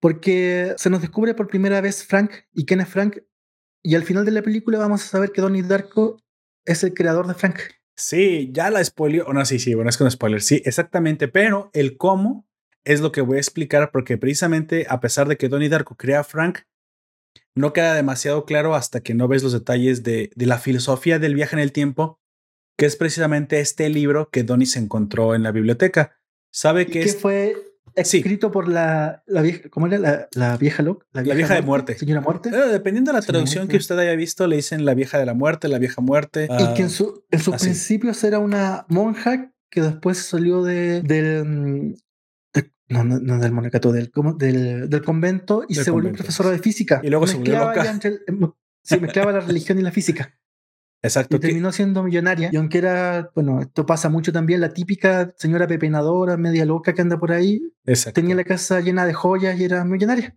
Porque 0.00 0.74
se 0.76 0.90
nos 0.90 1.00
descubre 1.00 1.34
por 1.34 1.48
primera 1.48 1.80
vez 1.80 2.04
Frank 2.04 2.32
y 2.52 2.66
quién 2.66 2.80
es 2.80 2.88
Frank. 2.88 3.16
Y 3.82 3.94
al 3.94 4.02
final 4.02 4.26
de 4.26 4.32
la 4.32 4.42
película 4.42 4.78
vamos 4.78 5.02
a 5.02 5.06
saber 5.06 5.32
que 5.32 5.40
Donnie 5.40 5.62
Darko 5.62 6.20
es 6.66 6.84
el 6.84 6.92
creador 6.92 7.26
de 7.26 7.34
Frank. 7.34 7.58
Sí, 7.96 8.50
ya 8.52 8.70
la 8.70 8.84
spoiler. 8.84 9.22
O 9.22 9.32
no, 9.32 9.46
sí, 9.46 9.58
sí, 9.58 9.72
bueno, 9.72 9.88
es 9.88 9.96
con 9.96 10.10
spoiler. 10.10 10.42
Sí, 10.42 10.60
exactamente. 10.66 11.28
Pero 11.28 11.70
el 11.72 11.96
cómo 11.96 12.46
es 12.86 13.00
lo 13.00 13.12
que 13.12 13.20
voy 13.20 13.36
a 13.36 13.40
explicar 13.40 13.90
porque 13.90 14.16
precisamente 14.16 14.86
a 14.88 15.00
pesar 15.00 15.28
de 15.28 15.36
que 15.36 15.48
Donnie 15.48 15.68
Darko 15.68 15.96
crea 15.96 16.20
a 16.20 16.24
Frank, 16.24 16.60
no 17.54 17.72
queda 17.72 17.94
demasiado 17.94 18.44
claro 18.44 18.74
hasta 18.74 19.00
que 19.00 19.14
no 19.14 19.28
ves 19.28 19.42
los 19.42 19.52
detalles 19.52 20.02
de, 20.02 20.30
la 20.36 20.58
filosofía 20.58 21.18
del 21.18 21.34
viaje 21.34 21.56
en 21.56 21.60
el 21.60 21.72
tiempo, 21.72 22.20
que 22.78 22.86
es 22.86 22.96
precisamente 22.96 23.60
este 23.60 23.88
libro 23.88 24.30
que 24.30 24.44
Donnie 24.44 24.66
se 24.66 24.78
encontró 24.78 25.34
en 25.34 25.42
la 25.42 25.50
biblioteca. 25.50 26.16
Sabe 26.52 26.86
que, 26.86 27.02
es, 27.02 27.16
fue 27.16 27.56
escrito 27.96 28.52
por 28.52 28.68
la, 28.68 29.24
vieja, 29.26 29.68
¿cómo 29.70 29.86
era? 29.88 30.28
La, 30.32 30.56
vieja 30.56 30.82
loca. 30.82 31.06
La, 31.12 31.22
vieja, 31.22 31.54
de 31.54 31.62
muerte. 31.62 31.98
Señora 31.98 32.20
muerte. 32.20 32.50
Dependiendo 32.50 33.10
de 33.10 33.18
la 33.18 33.24
traducción 33.24 33.68
que 33.68 33.78
usted 33.78 33.98
haya 33.98 34.14
visto, 34.14 34.46
le 34.46 34.56
dicen 34.56 34.84
la 34.84 34.94
vieja 34.94 35.18
de 35.18 35.26
la 35.26 35.34
muerte, 35.34 35.68
la 35.68 35.78
vieja 35.78 36.00
muerte. 36.02 36.48
y 36.50 36.74
que 36.74 36.82
en, 36.82 36.90
su, 36.90 37.24
en 37.30 37.40
sus 37.40 37.56
principios 37.56 38.22
era 38.22 38.38
una 38.38 38.84
monja 38.88 39.52
que 39.70 39.80
después 39.80 40.18
salió 40.18 40.62
de, 40.62 41.02
del, 41.02 41.96
no, 42.88 43.04
no, 43.04 43.18
no 43.18 43.38
del 43.38 43.52
monacato, 43.52 43.92
del, 43.92 44.10
del, 44.38 44.88
del 44.88 45.02
convento 45.02 45.64
y 45.68 45.74
se 45.74 45.90
volvió 45.90 46.12
profesora 46.12 46.50
de 46.50 46.58
física. 46.58 47.00
Y 47.02 47.08
luego 47.10 47.26
se 47.26 47.36
volvió 47.36 47.58
loca. 47.58 47.98
Se 48.82 49.00
mezclaba 49.00 49.32
la 49.32 49.40
religión 49.40 49.78
y 49.78 49.82
la 49.82 49.90
física. 49.90 50.38
Exacto. 51.02 51.36
Y 51.36 51.40
terminó 51.40 51.72
siendo 51.72 52.02
millonaria. 52.02 52.50
Y 52.52 52.56
aunque 52.56 52.78
era, 52.78 53.30
bueno, 53.34 53.60
esto 53.60 53.84
pasa 53.84 54.08
mucho 54.08 54.32
también, 54.32 54.60
la 54.60 54.72
típica 54.72 55.34
señora 55.36 55.66
pepenadora, 55.66 56.36
media 56.36 56.64
loca 56.64 56.94
que 56.94 57.02
anda 57.02 57.18
por 57.18 57.32
ahí, 57.32 57.60
Exacto. 57.84 58.20
tenía 58.20 58.34
la 58.34 58.44
casa 58.44 58.80
llena 58.80 59.04
de 59.04 59.14
joyas 59.14 59.58
y 59.58 59.64
era 59.64 59.84
millonaria. 59.84 60.36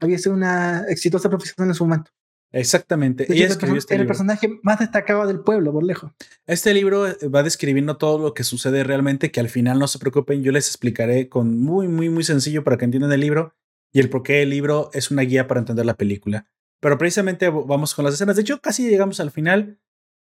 Había 0.00 0.18
sido 0.18 0.34
una 0.34 0.84
exitosa 0.88 1.28
profesional 1.28 1.70
en 1.70 1.74
su 1.74 1.84
momento. 1.84 2.10
Exactamente. 2.52 3.24
Ella 3.32 3.46
era, 3.46 3.76
este 3.76 3.94
el 3.94 4.06
personaje 4.06 4.60
más 4.62 4.78
destacado 4.78 5.26
del 5.26 5.40
pueblo, 5.40 5.72
por 5.72 5.82
lejos. 5.82 6.12
Este 6.46 6.74
libro 6.74 7.08
eh, 7.08 7.16
va 7.28 7.42
describiendo 7.42 7.96
todo 7.96 8.18
lo 8.18 8.34
que 8.34 8.44
sucede 8.44 8.84
realmente, 8.84 9.30
que 9.30 9.40
al 9.40 9.48
final 9.48 9.78
no 9.78 9.88
se 9.88 9.98
preocupen, 9.98 10.42
yo 10.42 10.52
les 10.52 10.68
explicaré 10.68 11.28
con 11.28 11.58
muy, 11.58 11.88
muy, 11.88 12.10
muy 12.10 12.24
sencillo 12.24 12.62
para 12.62 12.76
que 12.76 12.84
entiendan 12.84 13.12
el 13.12 13.20
libro 13.20 13.54
y 13.92 14.00
el 14.00 14.10
por 14.10 14.22
qué 14.22 14.42
el 14.42 14.50
libro 14.50 14.90
es 14.92 15.10
una 15.10 15.22
guía 15.22 15.48
para 15.48 15.60
entender 15.60 15.86
la 15.86 15.96
película. 15.96 16.46
Pero 16.80 16.98
precisamente 16.98 17.48
vamos 17.48 17.94
con 17.94 18.04
las 18.04 18.14
escenas. 18.14 18.36
De 18.36 18.42
hecho, 18.42 18.60
casi 18.60 18.88
llegamos 18.88 19.20
al 19.20 19.30
final. 19.30 19.78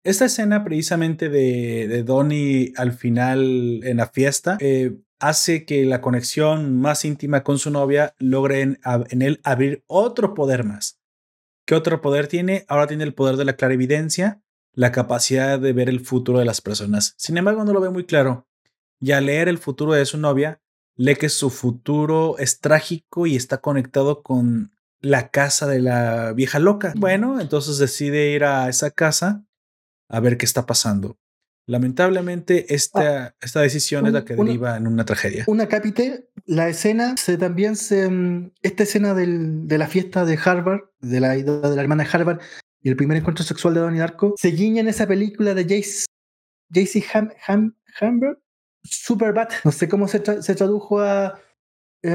Esta 0.03 0.25
escena 0.25 0.63
precisamente 0.63 1.29
de, 1.29 1.87
de 1.87 2.03
Donnie 2.03 2.73
al 2.77 2.91
final 2.91 3.81
en 3.83 3.97
la 3.97 4.07
fiesta 4.07 4.57
eh, 4.59 4.97
hace 5.19 5.65
que 5.65 5.85
la 5.85 6.01
conexión 6.01 6.79
más 6.79 7.03
íntima 7.05 7.43
con 7.43 7.57
su 7.57 7.71
novia 7.71 8.15
logre 8.19 8.61
en 8.61 9.21
él 9.21 9.39
abrir 9.43 9.83
otro 9.87 10.33
poder 10.33 10.63
más 10.63 10.99
¿Qué 11.67 11.75
otro 11.75 11.99
poder 11.99 12.27
tiene? 12.27 12.63
Ahora 12.69 12.87
tiene 12.87 13.03
el 13.03 13.13
poder 13.13 13.35
de 13.35 13.43
la 13.43 13.57
clarividencia, 13.57 14.41
la 14.71 14.93
capacidad 14.93 15.59
de 15.59 15.73
ver 15.73 15.89
el 15.89 15.99
futuro 15.99 16.39
de 16.39 16.45
las 16.45 16.61
personas. 16.61 17.13
Sin 17.17 17.37
embargo, 17.37 17.65
no 17.65 17.73
lo 17.73 17.81
ve 17.81 17.89
muy 17.89 18.05
claro. 18.05 18.47
Y 19.01 19.11
al 19.11 19.25
leer 19.25 19.49
el 19.49 19.57
futuro 19.57 19.91
de 19.91 20.05
su 20.05 20.17
novia, 20.17 20.61
lee 20.95 21.17
que 21.17 21.27
su 21.27 21.49
futuro 21.49 22.37
es 22.37 22.61
trágico 22.61 23.27
y 23.27 23.35
está 23.35 23.57
conectado 23.57 24.23
con 24.23 24.71
la 25.01 25.29
casa 25.29 25.67
de 25.67 25.81
la 25.81 26.31
vieja 26.31 26.59
loca. 26.59 26.93
Bueno, 26.95 27.41
entonces 27.41 27.77
decide 27.79 28.31
ir 28.31 28.45
a 28.45 28.69
esa 28.69 28.89
casa 28.89 29.43
a 30.07 30.21
ver 30.21 30.37
qué 30.37 30.45
está 30.45 30.65
pasando. 30.65 31.17
Lamentablemente, 31.67 32.73
esta, 32.73 33.25
ah, 33.25 33.35
esta 33.41 33.59
decisión 33.59 34.07
es 34.07 34.13
la 34.13 34.23
que 34.23 34.35
deriva 34.35 34.77
en 34.77 34.87
una 34.87 35.03
tragedia. 35.03 35.43
Una 35.47 35.67
capite, 35.67 36.29
la 36.45 36.69
escena 36.69 37.15
se 37.17 37.37
también 37.37 37.75
se. 37.75 38.09
Mm, 38.09 38.51
esta 38.61 38.83
escena 38.83 39.13
del, 39.13 39.67
de 39.67 39.77
la 39.77 39.87
fiesta 39.87 40.23
de 40.23 40.39
Harvard, 40.43 40.79
de 41.01 41.19
la, 41.19 41.29
de 41.35 41.75
la 41.75 41.81
hermana 41.81 42.05
de 42.05 42.09
Harvard 42.09 42.39
y 42.81 42.87
el 42.87 42.95
primer 42.95 43.17
encuentro 43.17 43.43
sexual 43.43 43.73
de 43.73 43.81
Donnie 43.81 43.99
Darko, 43.99 44.33
se 44.37 44.49
guiña 44.49 44.79
en 44.79 44.87
esa 44.87 45.07
película 45.07 45.53
de 45.53 45.63
Jace, 45.63 46.05
JC 46.69 47.03
Ham, 47.13 47.31
Ham, 47.45 47.75
Hamburg, 47.99 48.39
Superbad. 48.83 49.49
No 49.65 49.73
sé 49.73 49.89
cómo 49.89 50.07
se, 50.07 50.23
se 50.41 50.55
tradujo 50.55 51.01
a 51.01 51.37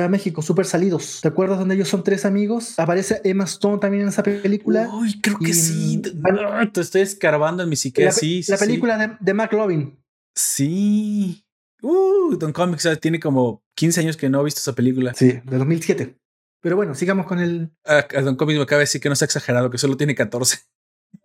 a 0.01 0.09
México, 0.09 0.43
Super 0.43 0.65
Salidos. 0.67 1.21
¿Te 1.23 1.29
acuerdas 1.29 1.59
donde 1.59 1.75
ellos 1.75 1.89
son 1.89 2.03
tres 2.05 2.25
amigos? 2.25 2.79
Aparece 2.79 3.21
Emma 3.25 3.45
Stone 3.45 3.79
también 3.79 4.03
en 4.05 4.09
esa 4.09 4.23
película. 4.23 4.89
Uy, 4.93 5.21
creo 5.21 5.39
que 5.39 5.51
Y, 5.51 5.55
sí. 5.55 6.03
mm, 6.15 6.69
te 6.73 6.81
estoy 6.81 7.03
escarbando 7.03 7.63
en 7.63 7.69
mi 7.69 7.77
psique. 7.77 8.05
la, 8.05 8.13
Sí, 8.13 8.43
la 8.49 8.57
sí. 8.57 8.65
película 8.65 8.97
de, 8.99 9.17
de 9.21 9.35
McLovin. 9.35 9.99
Sí. 10.35 11.45
Uh, 11.83 12.37
Don 12.37 12.53
Comics 12.53 12.89
tiene 13.01 13.19
como 13.19 13.63
15 13.77 14.01
años 14.01 14.17
que 14.17 14.29
no 14.29 14.41
he 14.41 14.45
visto 14.45 14.61
esa 14.61 14.73
película. 14.75 15.13
Sí, 15.15 15.41
de 15.45 15.59
2007. 15.59 16.17
Pero 16.61 16.77
bueno, 16.77 16.95
sigamos 16.95 17.27
con 17.27 17.41
el. 17.41 17.71
Ah, 17.85 18.07
a 18.17 18.21
Don 18.23 18.37
Comics 18.37 18.57
me 18.57 18.63
acaba 18.63 18.79
de 18.79 18.85
decir 18.85 19.01
que 19.01 19.09
no 19.09 19.15
está 19.15 19.25
exagerado, 19.25 19.69
que 19.71 19.79
solo 19.79 19.97
tiene 19.97 20.15
14. 20.15 20.59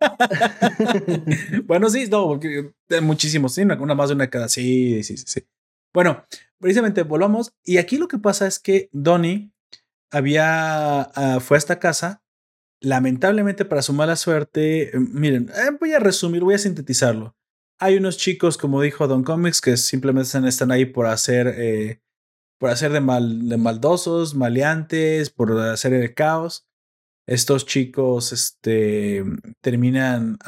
bueno, 1.64 1.88
sí, 1.90 2.06
no, 2.10 2.26
porque 2.26 2.72
eh, 2.88 3.00
muchísimos, 3.00 3.54
sí, 3.54 3.62
una, 3.62 3.80
una 3.80 3.94
más 3.94 4.08
de 4.08 4.14
una 4.16 4.28
cada. 4.28 4.48
Sí, 4.48 5.02
sí, 5.02 5.16
sí, 5.16 5.24
sí. 5.26 5.46
Bueno, 5.94 6.24
precisamente 6.60 7.02
volvamos. 7.02 7.52
Y 7.64 7.78
aquí 7.78 7.96
lo 7.98 8.08
que 8.08 8.18
pasa 8.18 8.46
es 8.46 8.58
que 8.58 8.88
Donnie 8.92 9.52
había, 10.10 11.02
ah, 11.02 11.40
fue 11.40 11.56
a 11.56 11.58
esta 11.58 11.78
casa. 11.78 12.22
Lamentablemente, 12.80 13.64
para 13.64 13.82
su 13.82 13.92
mala 13.92 14.16
suerte, 14.16 14.96
eh, 14.96 15.00
miren, 15.00 15.50
eh, 15.50 15.76
voy 15.80 15.92
a 15.92 15.98
resumir, 15.98 16.42
voy 16.44 16.54
a 16.54 16.58
sintetizarlo. 16.58 17.36
Hay 17.80 17.96
unos 17.96 18.16
chicos, 18.16 18.56
como 18.56 18.82
dijo 18.82 19.08
Don 19.08 19.24
Comics, 19.24 19.60
que 19.60 19.76
simplemente 19.76 20.38
están, 20.48 20.70
ahí 20.70 20.84
por 20.84 21.06
hacer, 21.06 21.48
eh, 21.56 22.00
por 22.58 22.70
hacer 22.70 22.92
de, 22.92 23.00
mal, 23.00 23.48
de 23.48 23.56
maldosos, 23.56 24.34
maleantes, 24.34 25.30
por 25.30 25.58
hacer 25.60 25.92
el 25.92 26.14
caos 26.14 26.68
estos 27.28 27.66
chicos 27.66 28.32
este, 28.32 29.22
terminan 29.60 30.38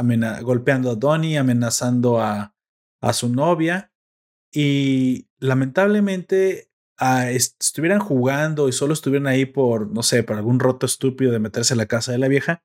golpeando 0.42 0.90
a 0.90 0.94
Donnie, 0.94 1.36
amenazando 1.36 2.18
a, 2.18 2.56
a 3.02 3.12
su 3.12 3.28
novia 3.28 3.92
y 4.50 5.28
lamentablemente 5.40 6.70
ah, 6.98 7.30
est- 7.30 7.60
estuvieran 7.60 7.98
jugando 8.00 8.68
y 8.68 8.72
solo 8.72 8.92
estuvieran 8.94 9.26
ahí 9.26 9.46
por, 9.46 9.90
no 9.90 10.02
sé, 10.02 10.22
por 10.22 10.36
algún 10.36 10.60
roto 10.60 10.86
estúpido 10.86 11.32
de 11.32 11.38
meterse 11.38 11.74
en 11.74 11.78
la 11.78 11.86
casa 11.86 12.12
de 12.12 12.18
la 12.18 12.28
vieja. 12.28 12.62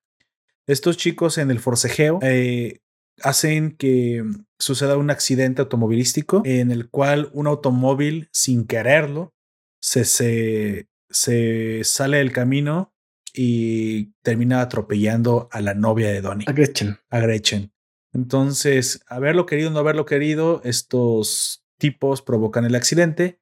Estos 0.67 0.97
chicos 0.97 1.37
en 1.37 1.51
el 1.51 1.59
forcejeo 1.59 2.19
eh, 2.21 2.79
hacen 3.21 3.75
que 3.77 4.23
suceda 4.59 4.97
un 4.97 5.09
accidente 5.09 5.61
automovilístico 5.61 6.41
en 6.45 6.71
el 6.71 6.89
cual 6.89 7.29
un 7.33 7.47
automóvil, 7.47 8.29
sin 8.31 8.65
quererlo, 8.65 9.33
se, 9.81 10.05
se, 10.05 10.87
se 11.09 11.81
sale 11.83 12.17
del 12.17 12.31
camino 12.31 12.93
y 13.33 14.13
termina 14.23 14.61
atropellando 14.61 15.49
a 15.51 15.61
la 15.61 15.73
novia 15.73 16.07
de 16.11 16.21
Donnie, 16.21 16.45
A 16.47 16.53
Gretchen. 16.53 16.97
a 17.09 17.19
Gretchen. 17.19 17.71
Entonces, 18.13 19.01
haberlo 19.07 19.45
querido 19.45 19.69
o 19.69 19.73
no 19.73 19.79
haberlo 19.79 20.05
querido, 20.05 20.61
estos 20.63 21.64
tipos 21.77 22.21
provocan 22.21 22.65
el 22.65 22.75
accidente. 22.75 23.39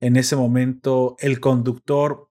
En 0.00 0.16
ese 0.16 0.36
momento, 0.36 1.16
el 1.20 1.40
conductor, 1.40 2.28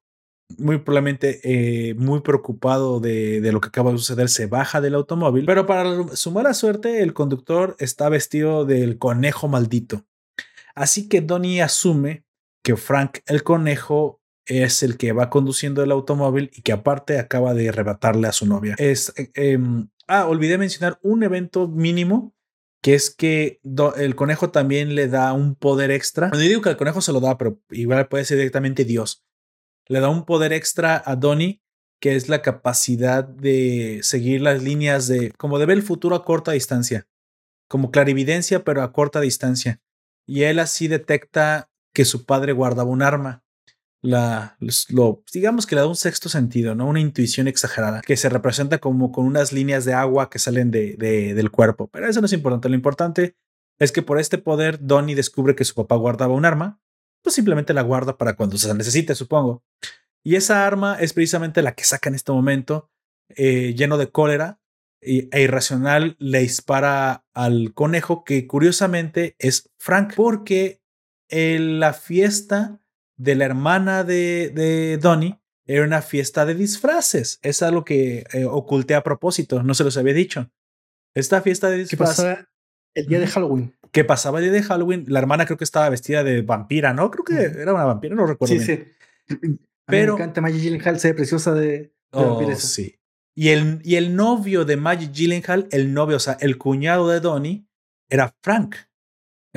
muy 0.57 0.79
probablemente 0.79 1.39
eh, 1.43 1.93
muy 1.95 2.21
preocupado 2.21 2.99
de, 2.99 3.49
lo 3.51 3.61
que 3.61 3.69
acaba 3.69 3.91
de 3.91 3.97
suceder, 3.97 4.29
se 4.29 4.47
baja 4.47 4.81
del 4.81 4.95
automóvil. 4.95 5.45
Pero 5.45 5.65
para 5.65 6.15
su 6.15 6.31
mala 6.31 6.53
suerte, 6.53 7.01
el 7.01 7.13
conductor 7.13 7.75
está 7.79 8.09
vestido 8.09 8.65
del 8.65 8.97
conejo 8.97 9.47
maldito. 9.47 10.05
Así 10.75 11.07
que 11.07 11.21
Donnie 11.21 11.61
asume 11.61 12.25
que 12.63 12.75
Frank 12.75 13.19
el 13.25 13.43
conejo 13.43 14.21
es 14.45 14.83
el 14.83 14.97
que 14.97 15.13
va 15.13 15.29
conduciendo 15.29 15.83
el 15.83 15.91
automóvil 15.91 16.51
y 16.53 16.61
que 16.61 16.71
aparte 16.71 17.19
acaba 17.19 17.53
de 17.53 17.69
arrebatarle 17.69 18.27
a 18.27 18.31
su 18.31 18.45
novia. 18.45 18.75
Es, 18.77 19.13
eh, 19.17 19.31
em, 19.35 19.89
ah, 20.07 20.27
olvidé 20.27 20.57
mencionar 20.57 20.99
un 21.01 21.23
evento 21.23 21.67
mínimo 21.67 22.33
que 22.81 22.95
es 22.95 23.13
que 23.13 23.59
el 23.97 24.15
conejo 24.15 24.49
también 24.49 24.95
le 24.95 25.07
da 25.07 25.33
un 25.33 25.55
poder 25.55 25.91
extra. 25.91 26.29
No 26.29 26.37
digo 26.37 26.61
que 26.61 26.69
el 26.69 26.77
conejo 26.77 27.01
se 27.01 27.13
lo 27.13 27.19
da, 27.19 27.37
pero 27.37 27.61
igual 27.69 28.07
puede 28.07 28.25
ser 28.25 28.37
directamente 28.37 28.85
Dios. 28.85 29.23
Le 29.87 29.99
da 29.99 30.09
un 30.09 30.25
poder 30.25 30.51
extra 30.53 31.01
a 31.05 31.15
Donnie 31.15 31.61
que 32.01 32.15
es 32.15 32.27
la 32.27 32.41
capacidad 32.41 33.23
de 33.23 33.99
seguir 34.01 34.41
las 34.41 34.63
líneas 34.63 35.07
de, 35.07 35.31
como 35.33 35.59
de 35.59 35.67
ver 35.67 35.77
el 35.77 35.83
futuro 35.83 36.15
a 36.15 36.25
corta 36.25 36.51
distancia, 36.51 37.07
como 37.69 37.91
clarividencia, 37.91 38.63
pero 38.63 38.81
a 38.81 38.91
corta 38.91 39.21
distancia. 39.21 39.79
Y 40.25 40.43
él 40.43 40.57
así 40.57 40.87
detecta 40.87 41.69
que 41.93 42.03
su 42.03 42.25
padre 42.25 42.53
guardaba 42.53 42.89
un 42.89 43.03
arma 43.03 43.43
la, 44.01 44.57
lo, 44.89 45.23
digamos 45.31 45.67
que 45.67 45.75
le 45.75 45.81
da 45.81 45.87
un 45.87 45.95
sexto 45.95 46.27
sentido, 46.27 46.73
¿no? 46.73 46.87
Una 46.87 46.99
intuición 46.99 47.47
exagerada 47.47 48.01
que 48.01 48.17
se 48.17 48.29
representa 48.29 48.79
como 48.79 49.11
con 49.11 49.25
unas 49.25 49.53
líneas 49.53 49.85
de 49.85 49.93
agua 49.93 50.29
que 50.29 50.39
salen 50.39 50.71
de, 50.71 50.95
de, 50.97 51.33
del 51.33 51.51
cuerpo. 51.51 51.87
Pero 51.87 52.07
eso 52.07 52.19
no 52.19 52.25
es 52.25 52.33
importante. 52.33 52.69
Lo 52.69 52.75
importante 52.75 53.35
es 53.79 53.91
que 53.91 54.01
por 54.01 54.19
este 54.19 54.37
poder, 54.37 54.79
Donnie 54.81 55.15
descubre 55.15 55.55
que 55.55 55.65
su 55.65 55.75
papá 55.75 55.95
guardaba 55.95 56.33
un 56.33 56.45
arma, 56.45 56.79
pues 57.23 57.35
simplemente 57.35 57.73
la 57.73 57.83
guarda 57.83 58.17
para 58.17 58.35
cuando 58.35 58.57
se 58.57 58.73
necesite, 58.73 59.15
supongo. 59.15 59.63
Y 60.23 60.35
esa 60.35 60.65
arma 60.65 60.97
es 60.99 61.13
precisamente 61.13 61.61
la 61.61 61.73
que 61.73 61.83
saca 61.83 62.09
en 62.09 62.15
este 62.15 62.31
momento, 62.31 62.89
eh, 63.29 63.73
lleno 63.75 63.97
de 63.97 64.11
cólera 64.11 64.59
e 65.03 65.41
irracional, 65.41 66.15
le 66.19 66.41
dispara 66.41 67.25
al 67.33 67.73
conejo, 67.73 68.23
que 68.23 68.45
curiosamente 68.45 69.35
es 69.39 69.71
Frank, 69.79 70.13
porque 70.15 70.83
en 71.27 71.79
la 71.79 71.93
fiesta 71.93 72.80
de 73.21 73.35
la 73.35 73.45
hermana 73.45 74.03
de, 74.03 74.51
de 74.53 74.97
Donnie 74.97 75.39
era 75.67 75.83
una 75.85 76.01
fiesta 76.01 76.45
de 76.45 76.55
disfraces. 76.55 77.39
Es 77.43 77.61
algo 77.61 77.85
que 77.85 78.25
eh, 78.33 78.45
oculté 78.45 78.95
a 78.95 79.03
propósito, 79.03 79.61
no 79.63 79.73
se 79.73 79.83
los 79.83 79.95
había 79.97 80.13
dicho. 80.13 80.49
Esta 81.15 81.41
fiesta 81.41 81.69
de 81.69 81.77
¿Qué 81.77 81.83
disfraces 81.83 82.15
pasaba 82.25 82.49
el 82.95 83.05
día 83.07 83.19
de 83.19 83.27
Halloween? 83.27 83.75
que 83.91 84.03
pasaba 84.05 84.39
el 84.39 84.45
día 84.45 84.53
de 84.53 84.63
Halloween, 84.63 85.05
la 85.07 85.19
hermana 85.19 85.45
creo 85.45 85.57
que 85.57 85.65
estaba 85.65 85.89
vestida 85.89 86.23
de 86.23 86.41
vampira, 86.41 86.93
¿no? 86.93 87.11
Creo 87.11 87.25
que 87.25 87.61
era 87.61 87.73
una 87.73 87.83
vampira, 87.83 88.15
no 88.15 88.25
recuerdo. 88.25 88.55
Sí, 88.57 88.65
bien. 88.65 88.95
sí. 89.27 89.59
Pero. 89.85 90.15
Me 90.15 90.23
encanta 90.23 90.41
Maggie 90.41 90.59
Gyllenhaal, 90.61 90.99
se 90.99 91.09
ve 91.09 91.13
preciosa 91.13 91.53
de. 91.53 91.67
de 91.67 91.93
Oh, 92.13 92.35
vampiresa. 92.35 92.67
sí. 92.67 92.95
Y 93.35 93.49
el, 93.49 93.79
y 93.83 93.95
el 93.95 94.15
novio 94.15 94.65
de 94.65 94.77
Maggie 94.77 95.09
Gyllenhaal, 95.11 95.67
el 95.71 95.93
novio, 95.93 96.17
o 96.17 96.19
sea, 96.19 96.37
el 96.41 96.57
cuñado 96.57 97.07
de 97.09 97.19
Donnie, 97.19 97.65
era 98.09 98.33
Frank. 98.41 98.75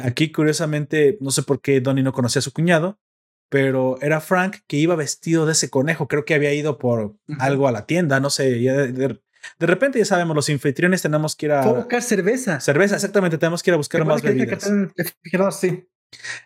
Aquí, 0.03 0.31
curiosamente, 0.33 1.17
no 1.21 1.31
sé 1.31 1.43
por 1.45 1.61
qué 1.61 1.81
Donnie 1.81 2.03
no 2.05 2.13
conocía 2.13 2.41
a 2.41 2.43
su 2.43 2.53
cuñado, 2.53 2.99
pero 3.49 3.97
era 4.01 4.21
Frank 4.21 4.57
que 4.67 4.77
iba 4.77 4.97
vestido 4.97 5.47
de 5.47 5.53
ese 5.53 5.71
conejo. 5.71 6.09
Creo 6.09 6.25
que 6.25 6.35
había 6.35 6.53
ido 6.55 6.79
por 6.79 7.17
algo 7.39 7.69
a 7.69 7.73
la 7.73 7.87
tienda, 7.87 8.21
no 8.21 8.31
sé. 8.31 8.51
De, 8.51 8.93
de- 8.93 9.21
de 9.59 9.67
repente, 9.67 9.99
ya 9.99 10.07
sabemos, 10.07 10.35
los 10.35 10.49
anfitriones 10.49 11.03
tenemos 11.03 11.37
que 11.37 11.47
ir 11.47 11.53
a 11.53 11.63
a. 11.63 11.73
buscar 11.73 12.01
cerveza. 12.03 12.61
Cerveza, 12.61 12.95
exactamente, 12.95 13.37
tenemos 13.37 13.63
que 13.63 13.71
ir 13.71 13.75
a 13.75 13.77
buscar 13.77 14.01
¿Te 14.01 14.07
más 14.07 14.23
bebidas. 14.23 14.65
Sí. 15.61 15.87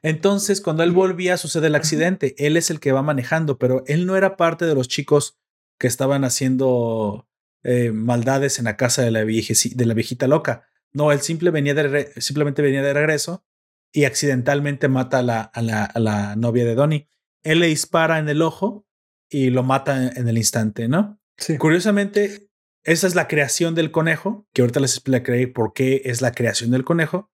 Entonces, 0.03 0.61
cuando 0.61 0.83
él 0.83 0.93
volvía, 0.93 1.37
sucede 1.37 1.67
el 1.69 1.75
accidente. 1.75 2.35
Él 2.39 2.57
es 2.57 2.71
el 2.71 2.81
que 2.81 2.93
va 2.93 3.03
manejando, 3.03 3.59
pero 3.59 3.85
él 3.87 4.07
no 4.07 4.17
era 4.17 4.37
parte 4.37 4.65
de 4.67 4.75
los 4.75 4.89
chicos 4.89 5.39
que 5.79 5.87
estaban 5.87 6.25
haciendo 6.25 7.29
eh, 7.63 7.93
maldades 7.93 8.59
en 8.59 8.65
la 8.65 8.77
casa 8.77 9.03
de 9.03 9.11
la, 9.11 9.23
viejeci- 9.25 9.75
de 9.75 9.87
la 9.87 9.95
viejita 9.95 10.27
loca. 10.27 10.67
No, 10.93 11.13
él 11.13 11.21
simple 11.21 11.51
venía 11.51 11.75
de 11.75 12.13
simplemente 12.21 12.63
venía 12.63 12.83
de 12.83 12.95
regreso 12.95 13.45
y 13.93 14.05
accidentalmente 14.05 14.89
mata 14.89 15.19
a 15.19 15.23
la, 15.23 15.41
a 15.41 15.63
la, 15.63 15.85
a 15.85 15.99
la 15.99 16.37
novia 16.37 16.65
de 16.65 16.75
Donnie. 16.75 17.09
Él 17.43 17.61
le 17.61 17.69
dispara 17.69 18.19
en 18.19 18.29
el 18.29 18.43
ojo 18.43 18.87
y 19.31 19.51
lo 19.51 19.63
mata 19.63 20.05
en, 20.05 20.17
en 20.17 20.29
el 20.29 20.39
instante, 20.39 20.89
¿no? 20.89 21.21
Sí. 21.37 21.57
Curiosamente, 21.59 22.51
esa 22.85 23.07
es 23.07 23.15
la 23.15 23.29
creación 23.29 23.75
del 23.75 23.91
conejo, 23.91 24.47
que 24.53 24.63
ahorita 24.63 24.81
les 24.81 24.95
explicaré 24.95 25.49
por 25.49 25.73
qué 25.73 26.03
es 26.05 26.21
la 26.21 26.33
creación 26.33 26.71
del 26.71 26.85
conejo, 26.85 27.31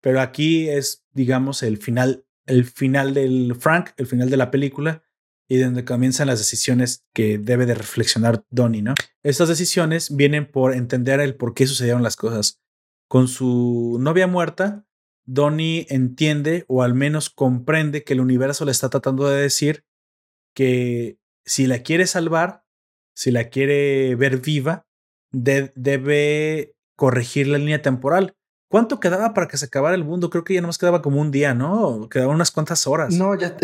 pero 0.00 0.20
aquí 0.20 0.68
es, 0.68 1.04
digamos, 1.12 1.62
el 1.62 1.78
final, 1.78 2.26
el 2.46 2.64
final 2.64 3.14
del 3.14 3.54
Frank, 3.58 3.90
el 3.96 4.06
final 4.06 4.28
de 4.28 4.36
la 4.36 4.50
película 4.50 5.02
y 5.48 5.58
donde 5.58 5.84
comienzan 5.84 6.26
las 6.26 6.38
decisiones 6.38 7.04
que 7.12 7.38
debe 7.38 7.66
de 7.66 7.74
reflexionar 7.74 8.44
Donnie, 8.50 8.82
¿no? 8.82 8.94
Estas 9.22 9.48
decisiones 9.48 10.14
vienen 10.14 10.50
por 10.50 10.74
entender 10.74 11.20
el 11.20 11.36
por 11.36 11.54
qué 11.54 11.66
sucedieron 11.66 12.02
las 12.02 12.16
cosas. 12.16 12.60
Con 13.08 13.28
su 13.28 13.98
novia 14.00 14.26
muerta, 14.26 14.86
Donnie 15.26 15.86
entiende 15.88 16.64
o 16.68 16.82
al 16.82 16.94
menos 16.94 17.30
comprende 17.30 18.04
que 18.04 18.12
el 18.12 18.20
universo 18.20 18.64
le 18.64 18.72
está 18.72 18.88
tratando 18.90 19.28
de 19.28 19.40
decir 19.40 19.84
que 20.54 21.18
si 21.44 21.66
la 21.66 21.80
quiere 21.80 22.06
salvar, 22.06 22.64
si 23.14 23.30
la 23.30 23.44
quiere 23.48 24.14
ver 24.16 24.38
viva, 24.38 24.86
de- 25.32 25.72
debe 25.74 26.74
corregir 26.96 27.48
la 27.48 27.58
línea 27.58 27.82
temporal. 27.82 28.36
¿Cuánto 28.70 28.98
quedaba 29.00 29.34
para 29.34 29.46
que 29.48 29.56
se 29.56 29.66
acabara 29.66 29.94
el 29.94 30.04
mundo? 30.04 30.30
Creo 30.30 30.44
que 30.44 30.54
ya 30.54 30.60
nomás 30.60 30.78
quedaba 30.78 31.02
como 31.02 31.20
un 31.20 31.30
día, 31.30 31.54
¿no? 31.54 32.08
Quedaban 32.08 32.34
unas 32.36 32.50
cuantas 32.50 32.86
horas 32.86 33.14
No, 33.14 33.34
ya. 33.38 33.56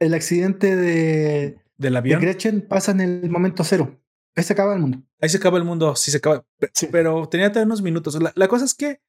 El 0.00 0.14
accidente 0.14 0.74
de, 0.76 1.58
del 1.76 1.92
de 1.92 1.98
avión. 1.98 2.20
Gretchen 2.20 2.60
pasa 2.62 2.92
en 2.92 3.00
el 3.00 3.30
momento 3.30 3.64
cero. 3.64 4.00
Ahí 4.36 4.44
se 4.44 4.52
acaba 4.52 4.74
el 4.74 4.80
mundo. 4.80 5.02
Ahí 5.20 5.28
se 5.28 5.38
acaba 5.38 5.58
el 5.58 5.64
mundo, 5.64 5.96
sí 5.96 6.10
se 6.12 6.18
acaba. 6.18 6.44
Sí. 6.72 6.88
Pero 6.92 7.28
tenía 7.28 7.50
todavía 7.50 7.66
unos 7.66 7.82
minutos. 7.82 8.20
La, 8.22 8.32
la 8.36 8.46
cosa 8.48 8.64
es 8.64 8.74
que 8.74 9.00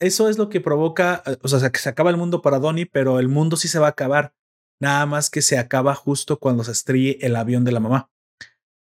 eso 0.00 0.28
es 0.28 0.38
lo 0.38 0.48
que 0.48 0.60
provoca, 0.60 1.22
eh, 1.26 1.36
o 1.42 1.48
sea, 1.48 1.70
que 1.70 1.78
se 1.80 1.88
acaba 1.88 2.10
el 2.10 2.16
mundo 2.16 2.40
para 2.42 2.58
Donnie, 2.58 2.86
pero 2.86 3.18
el 3.18 3.28
mundo 3.28 3.56
sí 3.56 3.68
se 3.68 3.78
va 3.78 3.86
a 3.86 3.90
acabar. 3.90 4.34
Nada 4.80 5.06
más 5.06 5.28
que 5.30 5.42
se 5.42 5.58
acaba 5.58 5.94
justo 5.94 6.38
cuando 6.38 6.62
se 6.64 6.72
estrelle 6.72 7.18
el 7.20 7.34
avión 7.36 7.64
de 7.64 7.72
la 7.72 7.80
mamá. 7.80 8.10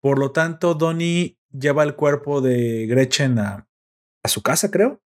Por 0.00 0.18
lo 0.18 0.32
tanto, 0.32 0.74
Donnie 0.74 1.38
lleva 1.52 1.82
el 1.84 1.94
cuerpo 1.94 2.40
de 2.40 2.86
Gretchen 2.86 3.38
a, 3.38 3.68
a 4.22 4.28
su 4.28 4.42
casa, 4.42 4.70
creo. 4.70 5.00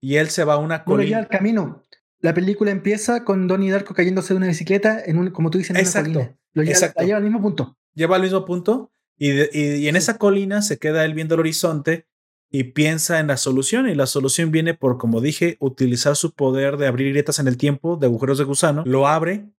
Y 0.00 0.16
él 0.16 0.30
se 0.30 0.44
va 0.44 0.54
a 0.54 0.58
una 0.58 0.82
Bueno, 0.86 1.02
ya 1.02 1.16
colina. 1.16 1.18
el 1.20 1.28
camino. 1.28 1.82
la 2.20 2.32
película 2.34 2.70
empieza 2.70 3.24
con 3.24 3.46
Donnie 3.46 3.70
Darko 3.70 3.92
cayéndose 3.94 4.32
de 4.34 4.38
una 4.38 4.46
bicicleta 4.46 5.02
en 5.04 5.18
un, 5.18 5.30
como 5.30 5.50
tú 5.50 5.58
dices, 5.58 5.70
en 5.70 5.76
Exacto, 5.76 6.10
una 6.10 6.18
colina. 6.20 6.38
Lo 6.54 6.62
lleva, 6.62 6.72
exacto. 6.72 7.00
la 7.00 7.06
lleva 7.06 7.18
al 7.18 7.24
mismo 7.24 7.42
punto. 7.42 7.76
Lleva 7.94 8.16
al 8.16 8.22
mismo 8.22 8.44
punto 8.46 8.90
y, 9.18 9.30
de- 9.30 9.50
y- 9.52 9.74
y 9.84 9.88
en 9.88 9.94
Sí. 9.94 9.98
esa 9.98 10.16
colina 10.18 10.62
se 10.62 10.78
queda 10.78 11.04
él 11.04 11.12
viendo 11.14 11.34
el 11.34 11.40
horizonte 11.40 12.06
y 12.54 12.62
piensa 12.62 13.18
en 13.18 13.26
la 13.26 13.36
solución. 13.36 13.88
Y 13.88 13.96
la 13.96 14.06
solución 14.06 14.52
viene 14.52 14.74
por, 14.74 14.96
como 14.96 15.20
dije, 15.20 15.56
utilizar 15.58 16.14
su 16.14 16.34
poder 16.34 16.76
de 16.76 16.86
abrir 16.86 17.10
grietas 17.10 17.40
en 17.40 17.48
el 17.48 17.56
tiempo, 17.56 17.96
de 17.96 18.06
agujeros 18.06 18.38
de 18.38 18.44
gusano. 18.44 18.84
Lo 18.86 19.08
abre 19.08 19.50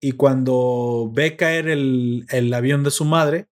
y 0.00 0.12
cuando 0.12 1.10
ve 1.12 1.36
caer 1.36 1.68
el, 1.68 2.24
el 2.30 2.54
avión 2.54 2.82
de 2.82 2.92
su 2.92 3.04
madre, 3.04 3.50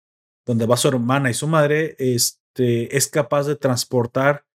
donde 0.47 0.65
va 0.65 0.77
su 0.77 0.87
hermana 0.87 1.29
y 1.29 1.35
su 1.35 1.47
madre, 1.47 1.95
este, 1.99 2.97
es 2.97 3.07
capaz 3.07 3.43
de 3.43 3.55
transportar 3.55 4.47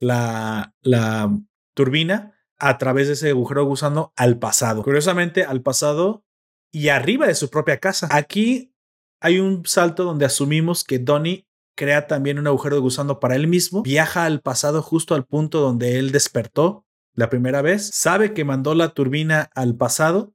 la, 0.00 0.74
la 0.80 1.30
turbina 1.74 2.40
a 2.56 2.78
través 2.78 3.08
de 3.08 3.12
ese 3.12 3.28
agujero 3.28 3.60
de 3.60 3.66
gusano 3.66 4.14
al 4.16 4.38
pasado. 4.38 4.82
Curiosamente, 4.82 5.44
al 5.44 5.60
pasado 5.60 6.24
y 6.72 6.88
arriba 6.88 7.26
de 7.26 7.34
su 7.34 7.50
propia 7.50 7.80
casa. 7.80 8.08
Aquí 8.10 8.72
hay 9.20 9.40
un 9.40 9.66
salto 9.66 10.04
donde 10.04 10.24
asumimos 10.24 10.84
que 10.84 10.98
Donnie 10.98 11.46
crea 11.74 12.06
también 12.06 12.38
un 12.38 12.46
agujero 12.46 12.76
de 12.76 12.82
gusano 12.82 13.20
para 13.20 13.36
él 13.36 13.46
mismo, 13.46 13.82
viaja 13.82 14.24
al 14.24 14.40
pasado 14.40 14.82
justo 14.82 15.14
al 15.14 15.24
punto 15.24 15.60
donde 15.60 15.98
él 15.98 16.12
despertó 16.12 16.84
la 17.14 17.30
primera 17.30 17.62
vez, 17.62 17.90
sabe 17.92 18.34
que 18.34 18.44
mandó 18.44 18.74
la 18.74 18.90
turbina 18.90 19.50
al 19.54 19.76
pasado 19.76 20.34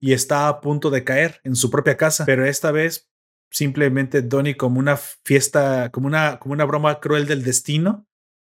y 0.00 0.12
está 0.12 0.48
a 0.48 0.60
punto 0.60 0.90
de 0.90 1.04
caer 1.04 1.40
en 1.44 1.56
su 1.56 1.70
propia 1.70 1.96
casa, 1.96 2.24
pero 2.24 2.44
esta 2.46 2.70
vez 2.72 3.10
simplemente 3.50 4.22
Donnie 4.22 4.56
como 4.56 4.78
una 4.78 4.96
fiesta, 4.96 5.90
como 5.90 6.06
una, 6.06 6.38
como 6.38 6.52
una 6.52 6.64
broma 6.64 7.00
cruel 7.00 7.26
del 7.26 7.42
destino, 7.42 8.06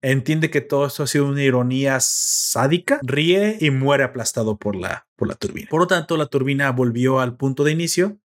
entiende 0.02 0.50
que 0.50 0.60
todo 0.60 0.86
esto 0.86 1.02
ha 1.02 1.06
sido 1.06 1.26
una 1.26 1.42
ironía 1.42 1.98
sádica, 2.00 3.00
ríe 3.02 3.56
y 3.60 3.70
muere 3.70 4.04
aplastado 4.04 4.56
por 4.56 4.76
la, 4.76 5.06
por 5.16 5.28
la 5.28 5.34
turbina. 5.34 5.68
Por 5.70 5.80
lo 5.80 5.86
tanto, 5.86 6.16
la 6.16 6.26
turbina 6.26 6.70
volvió 6.70 7.20
al 7.20 7.36
punto 7.36 7.64
de 7.64 7.72
inicio. 7.72 8.18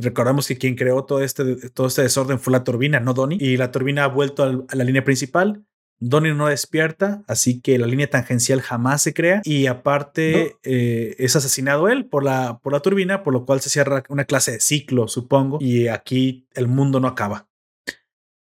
Recordamos 0.00 0.46
que 0.48 0.58
quien 0.58 0.74
creó 0.76 1.04
todo 1.04 1.22
este, 1.22 1.70
todo 1.70 1.86
este 1.86 2.02
desorden 2.02 2.38
fue 2.38 2.52
la 2.52 2.64
turbina, 2.64 3.00
no 3.00 3.14
Donnie. 3.14 3.38
Y 3.40 3.56
la 3.56 3.70
turbina 3.70 4.04
ha 4.04 4.08
vuelto 4.08 4.42
al- 4.42 4.64
a 4.68 4.76
la 4.76 4.84
línea 4.84 5.04
principal. 5.04 5.64
Donnie 6.02 6.32
no 6.34 6.46
despierta, 6.46 7.22
así 7.26 7.60
que 7.60 7.78
la 7.78 7.86
línea 7.86 8.08
tangencial 8.08 8.62
jamás 8.62 9.02
se 9.02 9.12
crea. 9.12 9.42
Y 9.44 9.66
aparte, 9.66 10.56
eh, 10.62 11.14
es 11.18 11.36
asesinado 11.36 11.88
él 11.88 12.06
por 12.06 12.24
la, 12.24 12.58
por 12.62 12.72
la 12.72 12.80
turbina, 12.80 13.22
por 13.22 13.34
lo 13.34 13.44
cual 13.44 13.60
se 13.60 13.68
cierra 13.68 14.02
una 14.08 14.24
clase 14.24 14.52
de 14.52 14.60
ciclo, 14.60 15.08
supongo. 15.08 15.58
Y 15.60 15.88
aquí 15.88 16.46
el 16.54 16.68
mundo 16.68 17.00
no 17.00 17.08
acaba. 17.08 17.48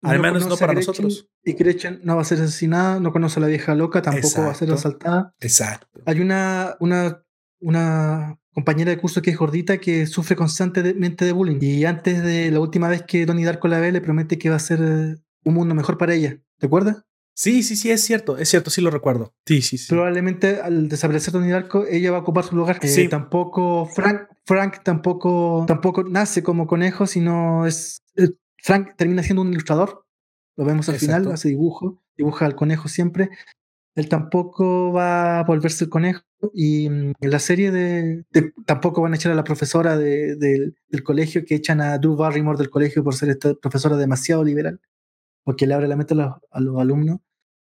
Al 0.03 0.19
menos 0.19 0.47
no 0.47 0.55
para 0.55 0.73
Gretchen, 0.73 0.87
nosotros. 0.91 1.27
Y 1.43 1.53
Gretchen 1.53 1.99
no 2.03 2.15
va 2.15 2.21
a 2.21 2.25
ser 2.25 2.39
asesinada, 2.39 2.99
no 2.99 3.11
conoce 3.11 3.39
a 3.39 3.41
la 3.41 3.47
vieja 3.47 3.73
loca, 3.73 4.03
tampoco 4.03 4.41
va 4.43 4.51
a 4.51 4.53
ser 4.53 4.71
asaltada. 4.71 5.33
Exacto. 5.39 5.87
Hay 6.05 6.19
una, 6.21 6.75
una, 6.79 7.23
una 7.59 8.37
compañera 8.57 8.89
de 8.89 8.97
curso 8.97 9.21
que 9.21 9.29
es 9.29 9.37
gordita 9.37 9.77
que 9.77 10.07
sufre 10.07 10.35
constantemente 10.35 11.25
de 11.25 11.31
bullying. 11.31 11.59
Y 11.61 11.85
antes 11.85 12.23
de 12.23 12.49
la 12.49 12.59
última 12.59 12.89
vez 12.89 13.03
que 13.03 13.27
Donnie 13.27 13.45
Darko 13.45 13.67
la 13.67 13.79
ve, 13.79 13.91
le 13.91 14.01
promete 14.01 14.39
que 14.39 14.49
va 14.49 14.55
a 14.55 14.59
ser 14.59 14.79
eh, 14.81 15.15
un 15.43 15.53
mundo 15.53 15.75
mejor 15.75 15.99
para 15.99 16.15
ella. 16.15 16.39
¿Te 16.57 16.65
acuerdas? 16.65 17.03
Sí, 17.35 17.61
sí, 17.61 17.75
sí, 17.75 17.91
es 17.91 18.01
cierto, 18.03 18.35
es 18.39 18.49
cierto, 18.49 18.71
sí 18.71 18.81
lo 18.81 18.89
recuerdo. 18.89 19.35
Sí, 19.45 19.61
sí, 19.61 19.77
sí. 19.77 19.85
Probablemente 19.89 20.59
al 20.59 20.89
desaparecer 20.89 21.33
Donnie 21.33 21.51
Darko, 21.51 21.85
ella 21.85 22.09
va 22.09 22.17
a 22.17 22.21
ocupar 22.21 22.45
su 22.45 22.55
lugar. 22.55 22.79
Eh, 22.81 22.87
Sí. 22.87 23.07
tampoco 23.07 23.85
Frank, 23.85 24.21
Frank 24.43 24.77
tampoco, 24.83 25.63
tampoco 25.67 26.03
nace 26.03 26.41
como 26.41 26.65
conejo, 26.65 27.05
sino 27.05 27.67
es 27.67 28.01
eh, 28.15 28.29
Frank 28.63 28.95
termina 28.97 29.21
siendo 29.21 29.43
un 29.43 29.51
ilustrador. 29.51 30.03
Lo 30.55 30.65
vemos 30.65 30.89
al 30.89 30.95
Exacto. 30.95 31.15
final, 31.19 31.31
hace 31.35 31.49
dibujo, 31.49 32.01
dibuja 32.17 32.47
al 32.47 32.55
conejo 32.55 32.87
siempre. 32.87 33.29
Él 33.97 34.07
tampoco 34.09 34.93
va 34.93 35.39
a 35.39 35.43
volverse 35.43 35.83
el 35.85 35.89
conejo. 35.89 36.21
Y 36.53 36.87
mm, 36.89 37.13
en 37.19 37.29
la 37.31 37.39
serie 37.39 37.71
de, 37.71 38.23
de- 38.31 38.53
tampoco 38.65 39.01
van 39.01 39.13
a 39.13 39.15
echar 39.15 39.31
a 39.31 39.35
la 39.35 39.43
profesora 39.43 39.97
de- 39.97 40.35
del- 40.35 40.75
del 40.87 41.03
colegio 41.03 41.43
que 41.45 41.55
echan 41.55 41.81
a 41.81 41.97
Drew 41.97 42.15
Barrymore 42.15 42.57
del 42.59 42.69
colegio 42.69 43.03
por 43.03 43.15
ser 43.15 43.29
esta 43.29 43.53
profesora 43.55 43.97
demasiado 43.97 44.43
liberal, 44.43 44.79
porque 45.43 45.65
le 45.67 45.73
abre 45.73 45.87
la 45.87 45.95
mente 45.95 46.13
a 46.13 46.17
los, 46.17 46.33
a 46.51 46.59
los 46.61 46.79
alumnos. 46.79 47.17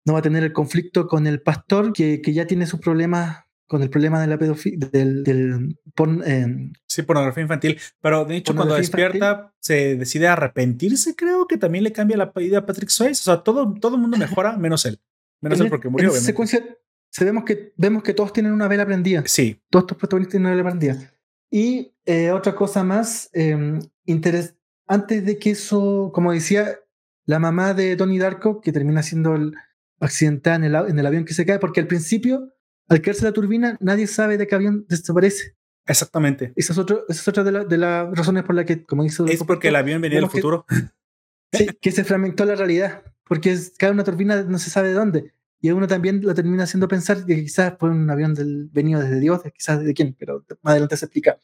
No 0.05 0.13
va 0.13 0.19
a 0.19 0.23
tener 0.23 0.43
el 0.43 0.51
conflicto 0.53 1.07
con 1.07 1.27
el 1.27 1.41
pastor 1.41 1.93
que, 1.93 2.21
que 2.21 2.33
ya 2.33 2.45
tiene 2.47 2.65
sus 2.65 2.79
problemas 2.79 3.43
con 3.67 3.81
el 3.81 3.89
problema 3.89 4.21
de 4.21 4.27
la 4.27 4.37
pedofilia, 4.37 4.87
del, 4.91 5.23
del 5.23 5.79
porn- 5.95 6.23
eh, 6.25 6.71
Sí, 6.87 7.01
pornografía 7.01 7.41
infantil. 7.43 7.79
Pero 8.01 8.23
de 8.25 8.37
hecho, 8.37 8.53
cuando 8.55 8.75
despierta, 8.81 9.53
se 9.59 9.95
decide 9.95 10.27
arrepentirse. 10.27 11.15
Creo 11.15 11.47
que 11.47 11.57
también 11.57 11.83
le 11.83 11.91
cambia 11.91 12.17
la 12.17 12.31
vida 12.35 12.59
a 12.59 12.65
Patrick 12.65 12.89
Swayze. 12.89 13.21
O 13.21 13.23
sea, 13.35 13.43
todo, 13.43 13.73
todo 13.81 13.95
el 13.95 14.01
mundo 14.01 14.17
mejora, 14.17 14.55
menos 14.57 14.85
él. 14.85 14.99
Menos 15.45 15.59
en 15.61 15.65
es- 15.67 15.69
porque 15.71 15.89
murió, 15.89 16.05
en 16.05 16.09
obviamente. 16.11 16.25
secuencia 16.25 16.77
se 17.09 17.23
vemos 17.25 17.43
que, 17.45 17.73
vemos 17.77 18.03
que 18.03 18.13
todos 18.13 18.33
tienen 18.33 18.51
una 18.51 18.67
vela 18.67 18.85
prendida. 18.85 19.23
Sí, 19.25 19.61
Todos 19.69 19.83
estos 19.83 19.97
protagonistas 19.97 20.31
tienen 20.31 20.47
una 20.47 20.55
vela 20.55 20.69
prendida. 20.69 21.13
Y 21.49 21.93
eh, 22.05 22.31
otra 22.31 22.53
cosa 22.55 22.83
más, 22.83 23.29
eh, 23.33 23.79
interes- 24.05 24.55
antes 24.87 25.25
de 25.25 25.39
que 25.39 25.51
eso, 25.51 26.11
como 26.13 26.31
decía, 26.33 26.77
la 27.25 27.39
mamá 27.39 27.73
de 27.73 27.95
Donnie 27.95 28.19
Darko, 28.19 28.59
que 28.61 28.71
termina 28.71 29.01
siendo 29.01 29.35
el 29.35 29.53
accidentada 29.99 30.57
en 30.57 30.63
el, 30.65 30.75
en 30.75 30.99
el 30.99 31.05
avión 31.05 31.23
que 31.25 31.33
se 31.33 31.45
cae, 31.45 31.57
porque 31.57 31.79
al 31.79 31.87
principio, 31.87 32.53
al 32.89 33.01
caerse 33.01 33.23
la 33.23 33.31
turbina, 33.31 33.77
nadie 33.79 34.05
sabe 34.07 34.37
de 34.37 34.45
qué 34.45 34.55
avión 34.55 34.85
desaparece. 34.89 35.55
exactamente. 35.87 36.51
Esa 36.55 36.73
es, 36.73 36.79
otro, 36.79 37.05
esa 37.07 37.21
es 37.21 37.27
otra 37.27 37.43
de, 37.43 37.51
la- 37.53 37.63
de 37.63 37.77
las 37.77 38.15
razones 38.15 38.43
por 38.43 38.55
las 38.55 38.65
que, 38.65 38.83
como 38.83 39.03
dice 39.03 39.23
Es 39.29 39.41
porque 39.43 39.69
el 39.69 39.75
avión 39.77 40.01
venía 40.01 40.17
del 40.17 40.23
vemos 40.23 40.33
que- 40.33 40.41
futuro. 40.41 40.65
Sí, 41.53 41.67
que 41.79 41.91
se 41.91 42.03
fragmentó 42.03 42.43
la 42.43 42.55
realidad, 42.55 43.03
porque 43.23 43.51
es, 43.51 43.73
cae 43.77 43.89
una 43.91 44.03
turbina 44.03 44.43
no 44.43 44.59
se 44.59 44.69
sabe 44.69 44.89
de 44.89 44.93
dónde. 44.95 45.33
Y 45.61 45.71
uno 45.71 45.87
también 45.87 46.21
lo 46.21 46.33
termina 46.35 46.63
haciendo 46.63 46.87
pensar 46.87 47.25
que 47.25 47.35
quizás 47.43 47.73
fue 47.79 47.89
un 47.89 48.09
avión 48.09 48.33
del, 48.33 48.69
venido 48.71 48.99
desde 49.01 49.19
Dios, 49.19 49.41
quizás 49.53 49.83
de 49.83 49.93
quién, 49.93 50.15
pero 50.17 50.43
más 50.61 50.71
adelante 50.73 50.97
se 50.97 51.05
explica. 51.05 51.39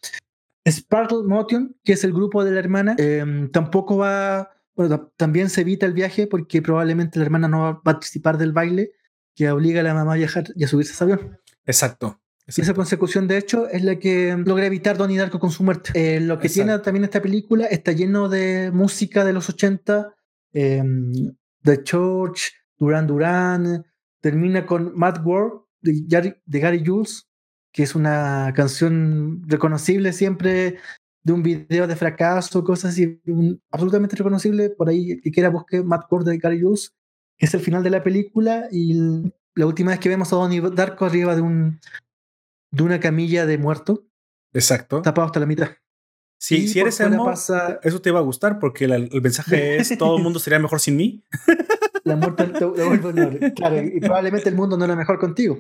Sparkle 0.70 1.24
Motion, 1.26 1.76
que 1.84 1.94
es 1.94 2.04
el 2.04 2.14
grupo 2.14 2.44
de 2.44 2.52
la 2.52 2.60
hermana, 2.60 2.96
eh, 3.00 3.50
tampoco 3.52 3.98
va, 3.98 4.52
bueno, 4.76 4.96
ta- 5.00 5.10
también 5.18 5.50
se 5.50 5.62
evita 5.62 5.86
el 5.88 5.94
viaje 5.94 6.28
porque 6.28 6.62
probablemente 6.62 7.18
la 7.18 7.26
hermana 7.26 7.48
no 7.48 7.62
va 7.62 7.70
a 7.70 7.82
participar 7.82 8.38
del 8.38 8.52
baile 8.52 8.92
que 9.36 9.50
obliga 9.50 9.80
a 9.80 9.84
la 9.84 9.94
mamá 9.96 10.14
a 10.14 10.18
viajar 10.18 10.44
y 10.56 10.64
a 10.64 10.68
subirse 10.68 10.92
a 10.92 10.94
ese 10.96 11.04
avión. 11.06 11.40
Exacto. 11.66 12.20
Y 12.46 12.52
esa 12.52 12.62
exacto. 12.62 12.80
consecución, 12.82 13.28
de 13.28 13.38
hecho, 13.38 13.68
es 13.70 13.84
la 13.84 13.98
que 13.98 14.36
logra 14.46 14.66
evitar 14.66 14.98
Donnie 14.98 15.18
Darko 15.18 15.40
con 15.40 15.52
su 15.52 15.64
muerte. 15.64 15.92
Eh, 15.96 16.20
lo 16.20 16.38
que 16.38 16.48
Exacto. 16.48 16.68
tiene 16.68 16.80
también 16.84 17.04
esta 17.06 17.22
película 17.22 17.66
está 17.66 17.92
lleno 17.94 18.30
de 18.30 18.72
música 18.74 19.24
de 19.24 19.34
los 19.34 19.50
80, 19.50 20.14
eh, 20.54 20.84
The 21.64 21.84
Church, 21.84 22.52
Duran 22.78 23.08
Duran, 23.08 23.86
termina 24.22 24.66
con 24.66 24.96
Mad 24.96 25.26
World 25.26 25.62
de 25.82 26.04
Gary, 26.08 26.36
de 26.46 26.60
Gary 26.60 26.84
Jules, 26.86 27.28
que 27.74 27.84
es 27.84 27.96
una 27.96 28.54
canción 28.56 29.42
reconocible 29.48 30.14
siempre 30.14 30.78
de 31.24 31.34
un 31.34 31.44
video 31.44 31.88
de 31.88 31.96
fracaso, 31.96 32.64
cosas 32.64 32.92
así, 32.94 33.22
un- 33.28 33.62
absolutamente 33.72 34.16
reconocible. 34.16 34.70
Por 34.72 34.90
ahí, 34.90 35.20
que 35.22 35.32
quiera 35.32 35.50
busque 35.50 35.84
Mad 35.84 36.02
World 36.10 36.28
de 36.28 36.38
Gary 36.38 36.62
Jules, 36.62 36.94
que 37.38 37.46
es 37.46 37.54
el 37.54 37.62
final 37.62 37.84
de 37.84 37.90
la 37.92 38.04
película 38.04 38.68
y 38.72 38.98
el- 38.98 39.34
la 39.56 39.66
última 39.66 39.92
vez 39.92 40.00
que 40.00 40.10
vemos 40.10 40.32
a 40.32 40.36
Donnie 40.38 40.62
Darko 40.74 41.06
arriba 41.06 41.36
de 41.36 41.42
un 41.42 41.80
de 42.74 42.84
una 42.84 43.02
camilla 43.02 43.46
de 43.46 43.58
muerto, 43.58 44.06
Exacto. 44.54 45.02
tapado 45.02 45.26
hasta 45.26 45.42
la 45.42 45.46
mitad. 45.46 45.68
Sí, 46.42 46.68
si 46.68 46.80
eres 46.80 47.00
emo, 47.00 47.24
pasa 47.24 47.80
eso 47.84 48.02
te 48.02 48.10
iba 48.10 48.18
a 48.18 48.24
gustar 48.24 48.58
porque 48.58 48.88
la- 48.88 48.96
el 48.96 49.22
mensaje 49.22 49.78
es 49.78 49.96
todo 49.98 50.18
el 50.18 50.24
mundo 50.24 50.40
sería 50.40 50.58
mejor 50.58 50.80
sin 50.80 50.98
mí. 50.98 51.24
la 52.04 52.16
muerte 52.16 52.46
te 52.48 52.60
devuelve 52.60 53.10
honor. 53.10 53.54
Claro, 53.54 53.82
y 53.84 54.00
probablemente 54.00 54.50
el 54.50 54.56
mundo 54.56 54.76
no 54.76 54.86
era 54.86 54.96
mejor 54.96 55.20
contigo. 55.20 55.60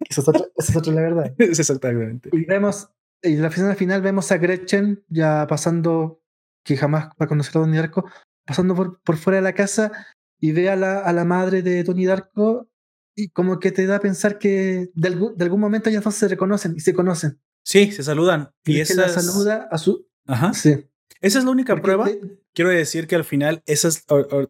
Esa 0.00 0.20
es 0.22 0.28
otra, 0.28 0.44
esa 0.56 0.72
es 0.72 0.76
otra 0.76 0.92
la 0.92 1.00
verdad. 1.02 1.34
Es 1.38 1.60
exactamente. 1.60 2.30
Y 2.32 2.44
vemos, 2.46 2.88
y 3.22 3.34
en 3.34 3.42
la 3.42 3.48
escena 3.48 3.74
final 3.76 4.02
vemos 4.02 4.32
a 4.32 4.38
Gretchen 4.38 5.04
ya 5.08 5.46
pasando, 5.48 6.20
que 6.64 6.76
jamás 6.76 7.06
va 7.10 7.26
a 7.26 7.28
conocer 7.28 7.56
a 7.56 7.60
Donnie 7.60 7.78
Darko, 7.78 8.04
pasando 8.44 8.74
por, 8.74 9.00
por 9.02 9.16
fuera 9.16 9.36
de 9.36 9.42
la 9.42 9.52
casa 9.52 9.92
y 10.40 10.50
ve 10.50 10.68
a 10.68 10.74
la, 10.76 10.98
a 10.98 11.12
la 11.12 11.24
madre 11.24 11.62
de 11.62 11.84
Donnie 11.84 12.08
Darko 12.08 12.68
y 13.14 13.28
como 13.28 13.60
que 13.60 13.70
te 13.70 13.86
da 13.86 13.96
a 13.96 14.00
pensar 14.00 14.38
que 14.38 14.90
de 14.94 15.08
algún, 15.08 15.36
de 15.36 15.44
algún 15.44 15.60
momento 15.60 15.88
ellas 15.90 16.02
dos 16.04 16.16
se 16.16 16.26
reconocen 16.28 16.74
y 16.76 16.80
se 16.80 16.92
conocen. 16.92 17.38
Sí, 17.66 17.90
se 17.90 18.04
saludan. 18.04 18.52
Y 18.64 18.76
la 18.76 18.82
esa 18.82 19.06
es, 19.06 19.12
saluda 19.12 19.68
a 19.72 19.78
su... 19.78 20.08
Ajá. 20.24 20.54
Sí. 20.54 20.88
esa 21.20 21.38
es 21.40 21.44
la 21.44 21.50
única 21.50 21.74
Porque 21.74 21.82
prueba. 21.82 22.08
Quiero 22.54 22.70
decir 22.70 23.08
que 23.08 23.16
al 23.16 23.24
final, 23.24 23.64
esa 23.66 23.88
es, 23.88 24.06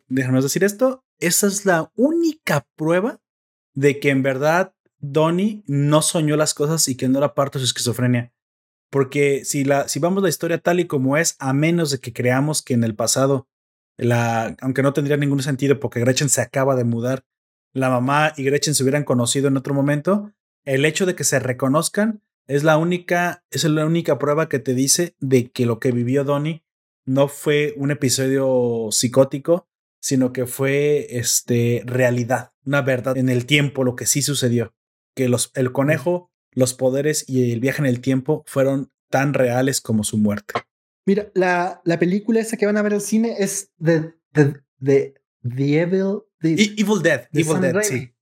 déjanos 0.07 0.45
decir 0.45 0.63
esto, 0.63 1.03
esa 1.19 1.47
es 1.47 1.65
la 1.65 1.91
única 1.97 2.69
prueba 2.77 3.23
de 3.73 4.01
que 4.01 4.11
en 4.11 4.23
verdad 4.23 4.75
Donnie 4.99 5.65
no 5.67 6.03
soñó 6.03 6.37
las 6.37 6.53
cosas 6.53 6.87
y 6.89 6.97
que 6.97 7.09
no 7.09 7.17
era 7.17 7.35
parte 7.35 7.59
de 7.59 7.65
su 7.65 7.71
esquizofrenia. 7.71 8.35
Porque 8.91 9.47
si, 9.47 9.65
la, 9.65 9.89
si 9.89 9.99
vamos 9.99 10.23
la 10.23 10.29
historia 10.29 10.59
tal 10.59 10.79
y 10.81 10.87
como 10.87 11.17
es, 11.17 11.37
a 11.39 11.55
menos 11.55 11.91
de 11.91 12.01
que 12.01 12.13
creamos 12.13 12.61
que 12.63 12.75
en 12.75 12.85
el 12.85 12.95
pasado, 12.95 13.49
la, 13.97 14.57
aunque 14.61 14.83
no 14.83 14.93
tendría 14.93 15.17
ningún 15.17 15.43
sentido 15.43 15.81
porque 15.81 16.01
Gretchen 16.01 16.29
se 16.29 16.43
acaba 16.43 16.77
de 16.77 16.85
mudar, 16.85 17.25
la 17.73 17.89
mamá 17.89 18.35
y 18.37 18.45
Gretchen 18.45 18.75
se 18.75 18.83
hubieran 18.83 19.05
conocido 19.05 19.49
en 19.49 19.57
otro 19.57 19.73
momento, 19.73 20.35
el 20.65 20.85
hecho 20.85 21.07
de 21.07 21.15
que 21.15 21.25
se 21.25 21.39
reconozcan 21.39 22.23
es 22.47 22.65
la 22.65 22.79
única, 22.79 23.45
es 23.51 23.65
la 23.65 23.85
única 23.85 24.19
prueba 24.19 24.49
que 24.49 24.59
te 24.59 24.75
dice 24.75 25.15
de 25.21 25.51
que 25.51 25.67
lo 25.67 25.79
que 25.79 25.93
vivió 25.93 26.25
Donnie 26.25 26.65
no 27.05 27.29
fue 27.29 27.75
un 27.77 27.91
episodio 27.91 28.89
psicótico, 28.91 29.69
sino 30.01 30.33
que 30.33 30.47
fue 30.47 31.07
este 31.11 31.83
realidad, 31.85 32.53
una 32.65 32.83
verdad 32.83 33.17
en 33.17 33.29
el 33.29 33.47
tiempo, 33.47 33.85
lo 33.85 33.97
que 33.97 34.07
sí 34.07 34.23
sucedió. 34.23 34.75
Que 35.15 35.29
los, 35.29 35.51
el 35.55 35.73
conejo 35.73 36.31
los 36.57 36.75
poderes 36.75 37.25
y 37.29 37.53
el 37.53 37.61
viaje 37.61 37.83
en 37.83 37.87
el 37.87 38.01
tiempo 38.01 38.43
fueron 38.47 38.91
tan 39.11 39.35
reales 39.35 39.81
como 39.81 40.03
su 40.03 40.19
muerte. 40.19 40.55
Mira, 41.05 41.31
la, 41.35 41.81
la 41.85 41.99
película 41.99 42.41
esa 42.41 42.57
que 42.57 42.67
van 42.67 42.79
a 42.79 42.83
ver 42.83 42.95
al 42.95 43.01
cine 43.01 43.37
es 43.39 43.71
de 43.77 44.15
The, 44.33 44.55
the, 44.83 45.15
the 45.43 45.81
Evil, 45.81 46.23
the, 46.41 46.55
Evil 46.77 47.03
Dead, 47.03 47.29
de 47.31 47.41
Evil 47.41 47.61
Dead, 47.61 47.83
sí. 47.83 48.13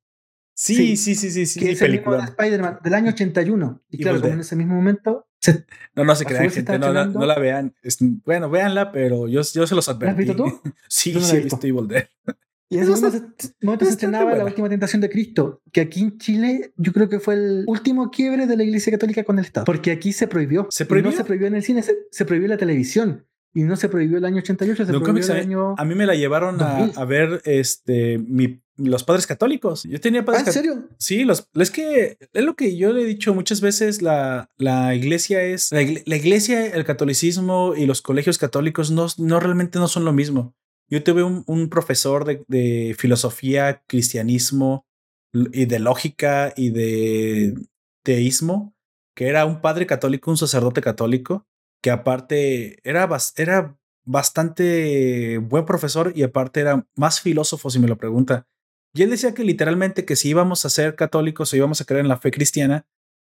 Sí, 0.57 0.97
Sí, 0.97 0.97
sí, 0.97 1.31
sí, 1.31 1.47
sí, 1.47 1.59
que 1.61 1.67
sí, 1.67 1.73
es 1.73 1.83
el 1.83 1.93
mismo 1.93 2.13
de. 2.15 2.23
Spider-Man 2.25 2.79
del 2.83 2.95
año 2.95 3.11
81. 3.11 3.83
Y 3.91 3.97
Evil 3.97 4.03
claro, 4.05 4.19
como 4.19 4.27
Dead. 4.29 4.35
en 4.35 4.41
ese 4.41 4.57
mismo 4.57 4.75
momento 4.77 5.27
se, 5.41 5.67
No, 5.95 6.05
no 6.05 6.15
se 6.15 6.25
crean, 6.25 6.49
gente, 6.51 6.79
no, 6.79 6.93
la- 6.93 7.03
estrenando- 7.03 7.19
no 7.21 7.27
la 7.27 7.39
vean. 7.39 7.75
Es- 7.83 7.99
bueno, 8.25 8.49
véanla, 8.49 8.93
pero 8.93 9.27
yo, 9.29 9.41
yo 9.43 9.67
se 9.67 9.75
los 9.75 9.89
advertí. 9.89 10.05
¿La 10.07 10.11
has 10.13 10.17
visto 10.19 10.37
tú? 10.37 10.61
sí, 10.89 11.13
Yo 11.13 11.21
no 11.21 11.27
sí, 11.27 11.37
he 11.37 11.41
visto. 11.41 11.59
Evil 11.67 11.89
Dead. 11.89 12.07
Y 12.71 12.77
en 12.79 12.83
Es 12.85 12.89
ese 12.89 13.03
bastante- 13.03 13.35
se- 13.47 13.55
momento 13.61 13.85
se 13.85 13.91
estrenaba 13.93 14.25
buena. 14.25 14.39
La 14.39 14.45
Última 14.47 14.69
Tentación 14.71 15.01
de 15.03 15.11
Cristo, 15.11 15.61
que 15.71 15.83
aquí 15.83 16.01
en 16.01 16.19
Chile 16.19 16.73
yo 16.77 16.93
creo 16.93 17.09
que 17.11 17.21
fue 17.21 17.35
el 17.35 17.65
último 17.69 18.11
quiebre 18.11 18.47
de 18.47 18.57
la 18.57 18.65
Iglesia 18.65 18.91
Católica 18.91 19.23
con 19.23 19.39
el 19.39 19.45
Estado. 19.45 19.65
Porque 19.67 19.93
aquí 19.93 20.13
se 20.13 20.27
prohibió. 20.27 20.67
¿Se 20.71 20.85
Y 20.85 20.87
prohibió? 20.87 21.11
no 21.11 21.17
se 21.17 21.25
prohibió 21.25 21.47
en 21.47 21.57
el 21.57 21.63
cine, 21.63 21.83
se, 21.83 21.95
se 22.11 22.25
prohibió 22.25 22.47
en 22.47 22.51
la 22.53 22.57
televisión. 22.57 23.27
Y 23.57 23.63
no 23.63 23.77
se 23.77 23.89
prohibió 23.89 24.19
el 24.19 24.25
año 24.25 24.39
88, 24.39 24.85
se 24.87 24.93
me 24.93 24.99
prohibió 24.99 25.19
el 25.21 25.25
sabía- 25.25 25.43
año... 25.43 25.75
A 25.79 25.85
mí 25.85 25.95
me 25.95 26.07
la 26.07 26.15
llevaron 26.17 26.61
a, 26.61 26.79
2000. 26.81 26.99
a 26.99 27.05
ver 27.05 27.41
este 27.45 28.19
mi, 28.19 28.61
los 28.77 29.05
padres 29.05 29.29
católicos. 29.29 29.85
Yo 29.85 30.01
tenía 30.01 30.23
Ah, 30.23 30.25
padres 30.25 30.41
¿en 30.41 30.47
católicos. 30.47 30.77
serio? 30.81 30.97
Sí, 30.99 31.25
los, 31.25 31.49
es 31.55 31.71
que 31.71 32.19
es 32.33 32.45
lo 32.45 32.57
que 32.57 32.77
yo 32.77 32.93
le 32.93 33.03
he 33.03 33.07
dicho 33.07 33.33
muchas 33.33 33.61
veces, 33.61 34.03
la, 34.03 34.51
la 34.59 34.95
iglesia 34.97 35.43
es, 35.45 35.71
la, 35.71 35.83
igle- 35.83 36.03
la 36.05 36.17
iglesia, 36.17 36.67
el 36.67 36.85
catolicismo 36.85 37.75
y 37.77 37.87
los 37.87 38.03
colegios 38.03 38.39
católicos 38.39 38.91
no, 38.91 39.07
no 39.19 39.39
realmente 39.39 39.79
no 39.79 39.87
son 39.87 40.05
lo 40.05 40.13
mismo. 40.13 40.57
Yo 40.91 41.03
tuve 41.05 41.23
un, 41.23 41.45
un 41.47 41.69
profesor 41.71 42.25
de, 42.25 42.45
de 42.49 42.97
filosofía, 42.99 43.83
cristianismo 43.87 44.85
y 45.33 45.67
de 45.67 45.79
lógica 45.79 46.53
y 46.57 46.71
de 46.71 47.55
teísmo, 48.03 48.75
que 49.15 49.29
era 49.29 49.45
un 49.47 49.61
padre 49.61 49.87
católico, 49.87 50.31
un 50.31 50.37
sacerdote 50.37 50.81
católico, 50.81 51.47
que 51.85 51.91
aparte 51.91 52.79
era, 52.83 53.07
era 53.37 53.77
bastante 54.07 55.37
buen 55.37 55.67
profesor 55.67 56.15
y 56.17 56.23
aparte 56.23 56.61
era 56.61 56.87
más 56.97 57.21
filósofo, 57.21 57.69
si 57.69 57.79
me 57.79 57.89
lo 57.89 57.99
pregunta. 57.99 58.47
Y 58.95 59.03
él 59.03 59.11
decía 59.11 59.35
que 59.35 59.45
literalmente 59.45 60.07
que 60.07 60.17
si 60.17 60.31
íbamos 60.31 60.65
a 60.65 60.71
ser 60.71 60.97
católicos 60.97 61.53
o 61.53 61.57
íbamos 61.57 61.83
a 61.83 61.85
creer 61.85 62.01
en 62.01 62.09
la 62.09 62.17
fe 62.17 62.31
cristiana, 62.31 62.87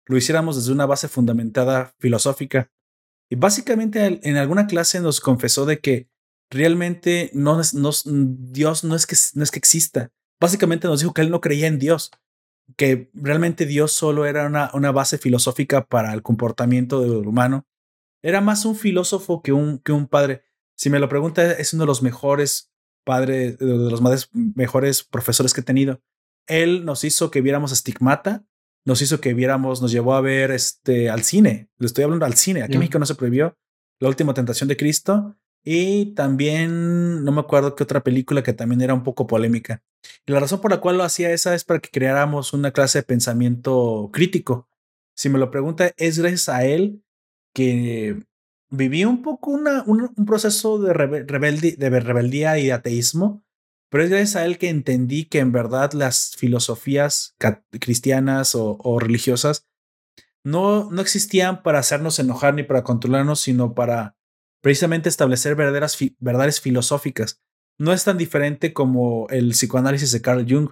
lo 0.07 0.17
hiciéramos 0.17 0.55
desde 0.55 0.71
una 0.71 0.87
base 0.87 1.09
fundamentada 1.09 1.97
filosófica. 1.99 2.71
Y 3.29 3.35
básicamente 3.35 4.21
en 4.23 4.37
alguna 4.37 4.69
clase 4.69 5.01
nos 5.01 5.21
confesó 5.21 5.67
de 5.67 5.81
que 5.81 6.09
realmente 6.49 7.33
no 7.35 7.57
no 7.57 7.91
es- 7.91 8.05
Dios 8.07 8.85
no 8.85 8.95
es, 8.95 9.07
que, 9.09 9.17
no 9.35 9.43
es 9.43 9.51
que 9.51 9.59
exista. 9.59 10.13
Básicamente 10.41 10.87
nos 10.87 11.01
dijo 11.01 11.13
que 11.13 11.23
él 11.23 11.31
no 11.33 11.41
creía 11.41 11.67
en 11.67 11.81
Dios, 11.81 12.13
que 12.77 13.11
realmente 13.15 13.67
Dios 13.67 13.91
solo 13.91 14.27
era 14.27 14.47
una, 14.47 14.71
una 14.75 14.93
base 14.93 15.19
filosófica 15.19 15.85
para 15.87 16.15
el 16.15 16.23
comportamiento 16.23 17.01
del 17.01 17.27
humano. 17.27 17.67
Era 18.25 18.41
más 18.41 18.65
un 18.65 18.75
filósofo 18.75 19.43
que 19.43 19.53
un, 19.53 19.79
que 19.79 19.93
un 19.93 20.09
padre. 20.09 20.45
Si 20.77 20.89
me 20.89 20.99
lo 20.99 21.11
pregunta, 21.11 21.53
es 21.53 21.75
uno 21.75 21.83
de 21.83 21.89
los 21.89 22.03
mejores 22.03 22.73
padres, 23.05 23.59
de 23.59 23.67
los 23.67 24.01
más 24.01 24.31
mejores 24.33 25.05
profesores 25.05 25.53
que 25.53 25.61
he 25.61 25.65
tenido. 25.65 26.01
Él 26.47 26.87
nos 26.87 27.05
hizo 27.05 27.31
que 27.31 27.43
viéramos 27.43 27.71
Estigmata, 27.71 28.47
nos 28.87 29.03
hizo 29.03 29.21
que 29.21 29.35
viéramos, 29.35 29.83
nos 29.83 29.93
llevó 29.93 30.15
a 30.15 30.23
ver 30.23 30.53
este 30.53 31.11
al 31.11 31.23
cine. 31.23 31.69
Le 31.77 31.85
estoy 31.85 32.05
hablando 32.05 32.25
al 32.25 32.33
cine. 32.33 32.63
Aquí 32.63 32.73
en. 32.73 32.79
México 32.79 32.99
no 32.99 33.05
se 33.05 33.15
prohibió. 33.15 33.59
La 34.01 34.09
última 34.09 34.33
tentación 34.33 34.71
de 34.71 34.79
Cristo. 34.79 35.37
Y 35.63 36.15
también 36.15 37.25
no 37.25 37.33
me 37.33 37.41
acuerdo 37.41 37.75
qué 37.75 37.83
otra 37.83 38.03
película 38.03 38.43
que 38.43 38.55
también 38.55 38.81
era 38.81 38.95
un 38.95 39.03
poco 39.03 39.27
polémica. 39.27 39.83
Y 40.25 40.33
la 40.33 40.41
razón 40.41 40.63
por 40.63 40.71
la 40.71 40.81
cual 40.81 40.97
lo 40.97 41.05
hacía 41.05 41.31
esa 41.31 41.55
es 41.55 41.65
para 41.65 41.81
que 41.81 41.91
creáramos 41.91 42.55
una 42.55 42.71
clase 42.71 43.01
de 43.01 43.03
pensamiento 43.03 44.09
crítico. 44.15 44.67
Si 45.15 45.29
me 45.29 45.39
lo 45.39 45.51
pregunta, 45.51 45.93
es 45.99 46.19
gracias 46.19 46.49
a 46.49 46.65
él 46.65 47.04
que 47.55 48.23
viví 48.69 49.05
un 49.05 49.23
poco 49.23 49.53
una, 49.53 49.85
un, 49.87 50.11
proceso 50.27 50.79
de, 50.79 50.93
de 50.93 52.01
rebeldía 52.01 52.59
y 52.59 52.67
de 52.67 52.73
ateísmo, 52.73 53.45
pero 53.95 54.03
es 54.03 54.11
gracias 54.11 54.35
a 54.35 54.45
él 54.45 54.59
que 54.59 54.71
entendí 54.71 55.27
que 55.27 55.39
en 55.39 55.53
verdad 55.53 55.93
las 55.93 56.35
filosofías 56.37 57.37
cristianas 57.81 58.57
o, 58.57 58.99
religiosas 58.99 59.69
no, 60.43 60.91
no 60.91 61.01
existían 61.01 61.63
para 61.63 61.79
hacernos 61.79 62.19
enojar 62.19 62.55
ni 62.55 62.65
para 62.65 62.83
controlarnos, 62.83 63.41
sino 63.41 63.75
para 63.75 64.17
precisamente 64.61 65.09
establecer 65.09 65.55
verdaderas 65.55 65.97
verdades 66.19 66.61
filosóficas. 66.61 67.41
No 67.79 67.93
es 67.93 68.03
tan 68.03 68.19
diferente 68.19 68.73
como 68.73 69.29
el 69.31 69.51
psicoanálisis 69.51 70.11
de 70.11 70.21
Carl 70.21 70.45
Jung, 70.49 70.71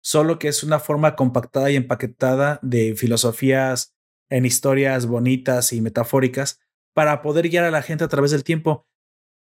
solo 0.00 0.38
que 0.38 0.46
es 0.46 0.62
una 0.62 0.78
forma 0.78 1.16
compactada 1.16 1.72
y 1.72 1.76
empaquetada 1.76 2.60
de 2.62 2.94
filosofías 2.94 3.96
en 4.30 4.46
historias 4.46 5.06
bonitas 5.06 5.72
y 5.72 5.80
metafóricas 5.80 6.60
para 6.94 7.22
poder 7.22 7.48
guiar 7.48 7.64
a 7.64 7.70
la 7.70 7.82
gente 7.82 8.04
a 8.04 8.08
través 8.08 8.30
del 8.30 8.44
tiempo. 8.44 8.86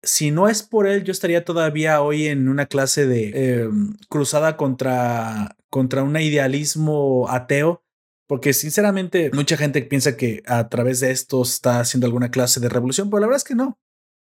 Si 0.03 0.31
no 0.31 0.49
es 0.49 0.63
por 0.63 0.87
él, 0.87 1.03
yo 1.03 1.11
estaría 1.11 1.45
todavía 1.45 2.01
hoy 2.01 2.27
en 2.27 2.49
una 2.49 2.65
clase 2.65 3.05
de 3.05 3.31
eh, 3.33 3.69
cruzada 4.09 4.57
contra, 4.57 5.55
contra 5.69 6.01
un 6.03 6.17
idealismo 6.17 7.27
ateo, 7.29 7.83
porque 8.27 8.53
sinceramente 8.53 9.29
mucha 9.33 9.57
gente 9.57 9.81
piensa 9.83 10.17
que 10.17 10.41
a 10.47 10.69
través 10.69 11.01
de 11.01 11.11
esto 11.11 11.41
está 11.43 11.79
haciendo 11.79 12.07
alguna 12.07 12.31
clase 12.31 12.59
de 12.59 12.69
revolución, 12.69 13.09
pero 13.09 13.21
la 13.21 13.27
verdad 13.27 13.37
es 13.37 13.43
que 13.43 13.55
no. 13.55 13.79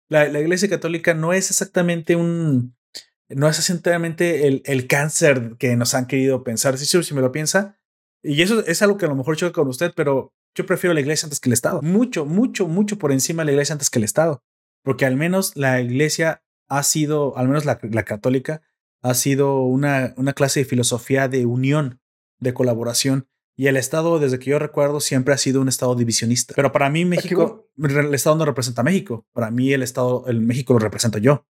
La, 0.09 0.27
Iglesia 0.39 0.69
Católica 0.69 1.13
no 1.13 1.33
es 1.33 1.49
exactamente 1.49 2.15
un, 2.15 2.77
no 3.27 3.49
es 3.49 3.59
exactamente 3.59 4.47
el, 4.47 4.61
el 4.65 4.87
cáncer 4.87 5.55
que 5.59 5.75
nos 5.75 5.93
han 5.95 6.07
querido 6.07 6.45
pensar. 6.45 6.77
Sí, 6.77 6.85
sí, 6.85 7.03
si 7.03 7.13
me 7.13 7.21
lo 7.21 7.33
piensa. 7.33 7.77
Y 8.23 8.41
eso 8.41 8.65
es 8.65 8.81
algo 8.81 8.97
que 8.97 9.05
a 9.05 9.09
lo 9.09 9.15
mejor 9.15 9.35
choca 9.35 9.53
con 9.53 9.67
usted, 9.67 9.91
pero 9.95 10.33
yo 10.57 10.65
prefiero 10.65 10.95
la 10.95 11.01
iglesia 11.01 11.27
antes 11.27 11.39
que 11.39 11.49
el 11.49 11.53
Estado. 11.53 11.83
Mucho, 11.83 12.25
mucho, 12.25 12.67
mucho 12.67 12.97
por 12.97 13.11
encima 13.11 13.43
de 13.43 13.45
la 13.45 13.51
iglesia 13.51 13.73
antes 13.73 13.91
que 13.91 13.99
el 13.99 14.05
Estado. 14.05 14.43
Porque 14.83 15.05
al 15.05 15.15
menos 15.15 15.55
la 15.55 15.79
iglesia 15.79 16.41
ha 16.67 16.81
sido, 16.81 17.37
al 17.37 17.47
menos 17.47 17.63
la, 17.63 17.79
la 17.83 18.03
católica, 18.03 18.63
ha 19.03 19.13
sido 19.13 19.61
una, 19.61 20.15
una 20.17 20.33
clase 20.33 20.61
de 20.61 20.65
filosofía 20.65 21.27
de 21.27 21.45
unión, 21.45 22.01
de 22.39 22.55
colaboración. 22.55 23.27
Y 23.55 23.67
el 23.67 23.77
Estado, 23.77 24.17
desde 24.17 24.39
que 24.39 24.49
yo 24.49 24.57
recuerdo, 24.57 24.99
siempre 24.99 25.35
ha 25.35 25.37
sido 25.37 25.61
un 25.61 25.67
Estado 25.67 25.93
divisionista. 25.93 26.55
Pero 26.55 26.71
para 26.71 26.89
mí 26.89 27.05
México, 27.05 27.69
el 27.77 28.13
Estado 28.15 28.35
no 28.35 28.45
representa 28.45 28.81
a 28.81 28.83
México. 28.83 29.27
Para 29.33 29.51
mí 29.51 29.71
el 29.73 29.83
Estado, 29.83 30.25
el 30.27 30.41
México 30.41 30.73
lo 30.73 30.79
represento 30.79 31.19
yo. 31.19 31.45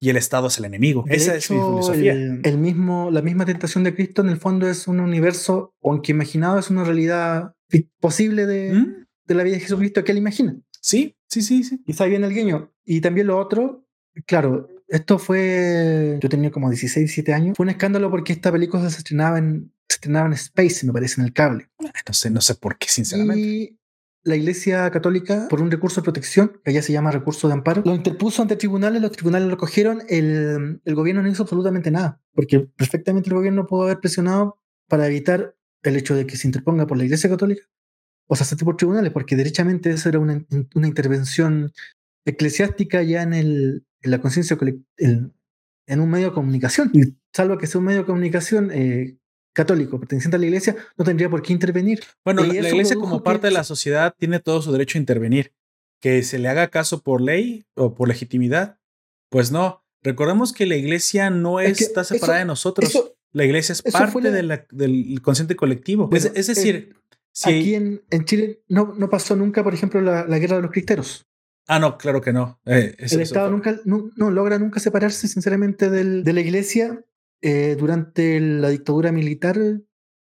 Y 0.00 0.10
el 0.10 0.16
Estado 0.16 0.46
es 0.48 0.58
el 0.58 0.66
enemigo. 0.66 1.04
De 1.06 1.16
Esa 1.16 1.34
es 1.34 1.50
mi 1.50 1.56
filosofía. 1.56 2.12
El, 2.12 2.42
el 2.44 2.58
mismo, 2.58 3.10
la 3.10 3.22
misma 3.22 3.44
tentación 3.44 3.82
de 3.82 3.94
Cristo 3.94 4.22
en 4.22 4.28
el 4.28 4.38
fondo 4.38 4.68
es 4.68 4.86
un 4.86 5.00
universo, 5.00 5.74
aunque 5.82 6.12
imaginado, 6.12 6.58
es 6.60 6.70
una 6.70 6.84
realidad 6.84 7.54
posible 8.00 8.46
de, 8.46 8.72
¿Mm? 8.74 9.06
de 9.26 9.34
la 9.34 9.42
vida 9.42 9.54
de 9.54 9.60
Jesucristo 9.60 10.04
que 10.04 10.12
él 10.12 10.18
imagina. 10.18 10.56
Sí, 10.80 11.16
sí, 11.26 11.42
sí, 11.42 11.62
sí. 11.62 11.82
Quizá 11.84 12.06
bien 12.06 12.24
el 12.24 12.34
guiño. 12.34 12.72
Y 12.84 13.00
también 13.00 13.28
lo 13.28 13.38
otro, 13.38 13.86
claro, 14.26 14.68
esto 14.88 15.18
fue, 15.18 16.18
yo 16.20 16.28
tenía 16.28 16.50
como 16.50 16.68
16, 16.68 17.06
17 17.06 17.32
años, 17.32 17.56
fue 17.56 17.64
un 17.64 17.70
escándalo 17.70 18.10
porque 18.10 18.32
esta 18.32 18.52
película 18.52 18.90
se 18.90 18.98
estrenaba 18.98 19.38
en, 19.38 19.72
se 19.88 19.94
estrenaba 19.94 20.26
en 20.26 20.34
Space, 20.34 20.84
me 20.86 20.92
parece, 20.92 21.20
en 21.20 21.26
el 21.26 21.32
cable. 21.32 21.70
No 21.78 22.12
sé, 22.12 22.30
no 22.30 22.40
sé 22.40 22.56
por 22.56 22.76
qué, 22.76 22.88
sinceramente. 22.88 23.40
Y 23.40 23.78
la 24.24 24.36
Iglesia 24.36 24.90
Católica, 24.90 25.46
por 25.48 25.62
un 25.62 25.70
recurso 25.70 26.00
de 26.00 26.04
protección, 26.04 26.60
que 26.64 26.70
allá 26.70 26.82
se 26.82 26.92
llama 26.92 27.10
recurso 27.10 27.48
de 27.48 27.54
amparo, 27.54 27.82
lo 27.84 27.94
interpuso 27.94 28.42
ante 28.42 28.56
tribunales, 28.56 29.00
los 29.00 29.12
tribunales 29.12 29.48
lo 29.48 29.56
cogieron, 29.56 30.02
el, 30.08 30.80
el 30.84 30.94
gobierno 30.94 31.22
no 31.22 31.28
hizo 31.28 31.42
absolutamente 31.42 31.90
nada, 31.90 32.20
porque 32.34 32.60
perfectamente 32.60 33.30
el 33.30 33.36
gobierno 33.36 33.66
pudo 33.66 33.84
haber 33.84 33.98
presionado 33.98 34.60
para 34.88 35.06
evitar 35.06 35.56
el 35.82 35.96
hecho 35.96 36.14
de 36.14 36.26
que 36.26 36.36
se 36.36 36.46
interponga 36.48 36.86
por 36.86 36.96
la 36.98 37.04
Iglesia 37.04 37.28
Católica 37.30 37.62
o 38.28 38.36
se 38.36 38.44
acepte 38.44 38.64
por 38.64 38.76
tribunales, 38.76 39.12
porque 39.12 39.36
derechamente 39.36 39.90
eso 39.90 40.08
era 40.08 40.18
una, 40.18 40.44
una 40.74 40.86
intervención 40.86 41.72
eclesiástica 42.24 43.02
ya 43.02 43.22
en, 43.22 43.34
el, 43.34 43.84
en 44.00 44.10
la 44.10 44.20
conciencia 44.20 44.56
en, 44.98 45.32
en 45.86 46.00
un 46.00 46.10
medio 46.10 46.28
de 46.28 46.32
comunicación. 46.34 46.90
Y 46.94 47.14
salvo 47.34 47.58
que 47.58 47.66
sea 47.66 47.78
un 47.80 47.86
medio 47.86 48.00
de 48.00 48.06
comunicación 48.06 48.70
eh, 48.72 49.16
católico 49.54 49.98
perteneciente 49.98 50.36
a 50.36 50.38
la 50.40 50.46
iglesia, 50.46 50.76
no 50.96 51.04
tendría 51.04 51.28
por 51.28 51.42
qué 51.42 51.52
intervenir. 51.52 52.00
Bueno, 52.24 52.44
la, 52.44 52.54
iglesia 52.68 52.96
como 52.96 53.22
parte 53.22 53.42
que- 53.42 53.46
de 53.48 53.52
la 53.54 53.64
sociedad 53.64 54.14
tiene 54.18 54.40
todo 54.40 54.62
su 54.62 54.72
derecho 54.72 54.98
a 54.98 55.00
intervenir. 55.00 55.52
Que 56.00 56.22
se 56.24 56.38
le 56.40 56.48
haga 56.48 56.68
caso 56.68 57.02
por 57.02 57.20
ley 57.20 57.64
o 57.76 57.94
por 57.94 58.08
legitimidad, 58.08 58.78
pues 59.30 59.52
no. 59.52 59.84
Recordemos 60.02 60.52
que 60.52 60.66
la 60.66 60.74
iglesia 60.74 61.30
no 61.30 61.60
Es 61.60 61.78
que 61.78 61.84
está 61.84 62.02
separada 62.02 62.38
eso- 62.38 62.42
de 62.42 62.46
nosotros. 62.46 62.88
Eso, 62.90 63.11
la 63.32 63.44
iglesia 63.44 63.72
es 63.74 63.82
eso 63.84 63.96
parte 63.98 64.12
fue 64.12 64.22
la- 64.22 64.30
de 64.30 64.42
la- 64.42 64.66
del 64.70 65.20
consciente 65.22 65.56
colectivo. 65.56 66.08
Bueno, 66.08 66.26
es, 66.26 66.32
es 66.34 66.46
decir, 66.54 66.94
si... 67.32 67.50
aquí 67.50 67.74
en, 67.74 68.02
en 68.10 68.24
Chile 68.24 68.62
no, 68.68 68.94
no 68.96 69.08
pasó 69.08 69.34
nunca, 69.36 69.62
por 69.64 69.74
ejemplo, 69.74 70.00
la, 70.00 70.26
la 70.26 70.38
guerra 70.38 70.56
de 70.56 70.62
los 70.62 70.70
cristeros. 70.70 71.26
Ah, 71.68 71.78
no, 71.78 71.96
claro 71.96 72.20
que 72.20 72.32
no. 72.32 72.60
Eh, 72.66 72.94
el 72.98 73.20
Estado 73.20 73.50
nunca 73.50 73.80
no, 73.84 74.10
no 74.16 74.30
logra 74.30 74.58
nunca 74.58 74.80
separarse, 74.80 75.28
sinceramente, 75.28 75.88
del- 75.90 76.24
de 76.24 76.32
la 76.32 76.40
iglesia. 76.40 77.04
Eh, 77.40 77.76
durante 77.78 78.38
la 78.40 78.68
dictadura 78.68 79.10
militar 79.12 79.58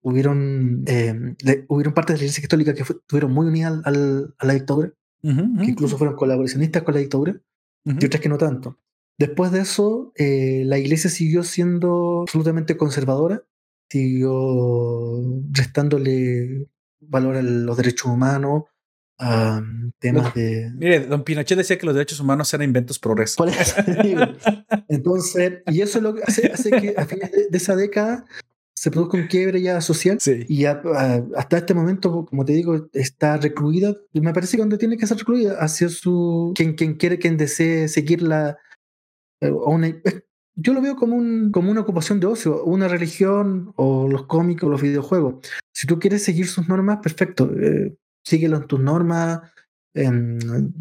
hubieron, 0.02 0.85
eh, 0.86 1.35
le- 1.43 1.64
hubieron 1.68 1.94
partes 1.94 2.14
de 2.14 2.18
la 2.18 2.24
iglesia 2.24 2.43
católica 2.43 2.74
que 2.74 2.85
fue- 2.85 2.97
estuvieron 2.97 3.32
muy 3.32 3.47
unidas 3.47 3.72
al- 3.72 3.82
al- 3.85 4.35
a 4.39 4.47
la 4.47 4.55
dictadura, 4.55 4.93
que 5.22 5.64
incluso 5.64 5.98
fueron 5.98 6.16
colaboracionistas 6.16 6.82
con 6.82 6.94
la 6.94 7.01
dictadura. 7.01 7.40
y 7.85 8.05
otras 8.05 8.20
que 8.20 8.28
no 8.28 8.36
tanto. 8.39 8.78
Después 9.19 9.51
de 9.51 9.61
eso, 9.61 10.12
eh, 10.16 10.62
la 10.65 10.78
iglesia 10.78 11.11
siguió 11.11 11.43
siendo 11.43 12.23
absolutamente 12.23 12.77
conservadora, 12.77 13.43
siguió 13.90 15.23
restándole 15.51 16.69
valora 17.01 17.43
los 17.43 17.77
derechos 17.77 18.07
humanos, 18.11 18.65
temas 19.99 20.35
de. 20.35 20.70
Mire, 20.77 21.01
don 21.01 21.24
Pinochet 21.24 21.59
decía 21.59 21.78
que 21.78 21.86
los 21.86 21.95
derechos 21.95 22.20
humanos 22.20 22.53
eran 22.55 22.65
inventos 22.65 22.99
progreso. 22.99 23.45
Entonces, 24.89 25.62
y 25.66 25.81
eso 25.81 26.01
lo 26.01 26.15
hace, 26.24 26.53
hace 26.53 26.70
que 26.70 26.95
a 26.97 27.05
fines 27.05 27.32
de, 27.32 27.49
esa 27.53 27.74
década 27.74 28.24
se 28.74 28.93
produzca 28.93 29.16
un 29.16 29.27
quiebre 29.27 29.61
ya 29.61 29.81
social. 29.81 30.19
Y 30.49 30.65
hasta 30.65 31.57
este 31.57 31.74
momento, 31.74 32.27
como 32.27 32.45
te 32.45 32.53
digo, 32.53 32.89
está 32.93 33.36
recluida. 33.36 33.97
Y 34.12 34.20
me 34.20 34.32
parece 34.32 34.57
que 34.57 34.62
donde 34.62 34.78
tiene 34.78 34.97
que 34.97 35.07
ser 35.07 35.16
recluida, 35.19 35.57
hacia 35.59 35.89
su. 35.89 36.53
Quien, 36.55 36.74
quien 36.74 36.95
quiere, 36.95 37.19
quien 37.19 37.36
desee 37.36 37.89
seguir 37.89 38.23
la. 38.23 38.57
Eh, 39.40 40.23
yo 40.55 40.73
lo 40.73 40.81
veo 40.81 40.97
como, 40.97 41.16
un, 41.16 41.51
como 41.52 41.70
una 41.70 41.82
ocupación 41.82 42.19
de 42.20 42.27
ocio, 42.27 42.65
una 42.65 42.89
religión 42.89 43.73
o 43.77 44.09
los 44.09 44.27
cómics 44.27 44.62
o 44.65 44.69
los 44.69 44.82
videojuegos. 44.82 45.47
Si 45.73 45.86
tú 45.86 45.98
quieres 45.98 46.24
seguir 46.24 46.47
sus 46.48 46.69
normas, 46.69 46.98
perfecto. 47.02 47.51
Eh, 47.60 47.97
síguelo 48.24 48.56
en 48.56 48.66
tus 48.66 48.81
normas, 48.81 49.40
em, 49.94 50.39
mm, 50.39 50.73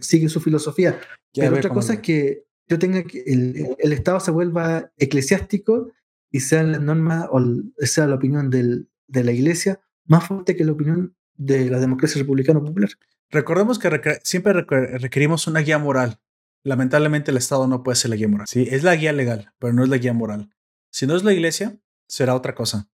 sigue 0.00 0.28
su 0.28 0.40
filosofía. 0.40 0.98
Pero 1.34 1.56
otra 1.56 1.70
cosa 1.70 1.94
es 1.94 2.00
que 2.00 2.44
yo 2.68 2.78
tenga 2.78 3.02
que 3.02 3.22
el, 3.26 3.76
el, 3.78 3.92
Estado 3.92 4.18
se 4.20 4.30
vuelva 4.30 4.90
eclesiástico 4.96 5.92
y 6.30 6.40
sea 6.40 6.62
la 6.62 6.78
norma 6.78 7.28
o 7.30 7.40
sea 7.80 8.06
la 8.06 8.16
opinión 8.16 8.50
del, 8.50 8.88
de 9.06 9.22
la 9.22 9.32
iglesia 9.32 9.80
más 10.06 10.26
fuerte 10.26 10.56
que 10.56 10.64
la 10.64 10.72
opinión 10.72 11.14
de 11.36 11.70
la 11.70 11.78
democracia 11.78 12.20
republicana 12.20 12.60
popular. 12.60 12.90
Recordemos 13.30 13.78
que 13.78 14.18
siempre 14.22 14.52
requerimos 14.52 15.46
una 15.46 15.60
guía 15.60 15.78
moral. 15.78 16.18
Lamentablemente 16.66 17.30
el 17.30 17.36
Estado 17.36 17.66
no 17.68 17.82
puede 17.82 17.96
ser 17.96 18.10
la 18.10 18.16
guía 18.16 18.28
moral. 18.28 18.46
Sí, 18.48 18.66
es 18.70 18.82
la 18.82 18.96
guía 18.96 19.12
legal, 19.12 19.52
pero 19.58 19.72
no 19.72 19.84
es 19.84 19.88
la 19.88 19.98
guía 19.98 20.12
moral. 20.12 20.50
Si 20.90 21.06
no 21.06 21.14
es 21.16 21.22
la 21.22 21.32
iglesia, 21.32 21.78
será 22.08 22.34
otra 22.34 22.54
cosa. 22.54 22.88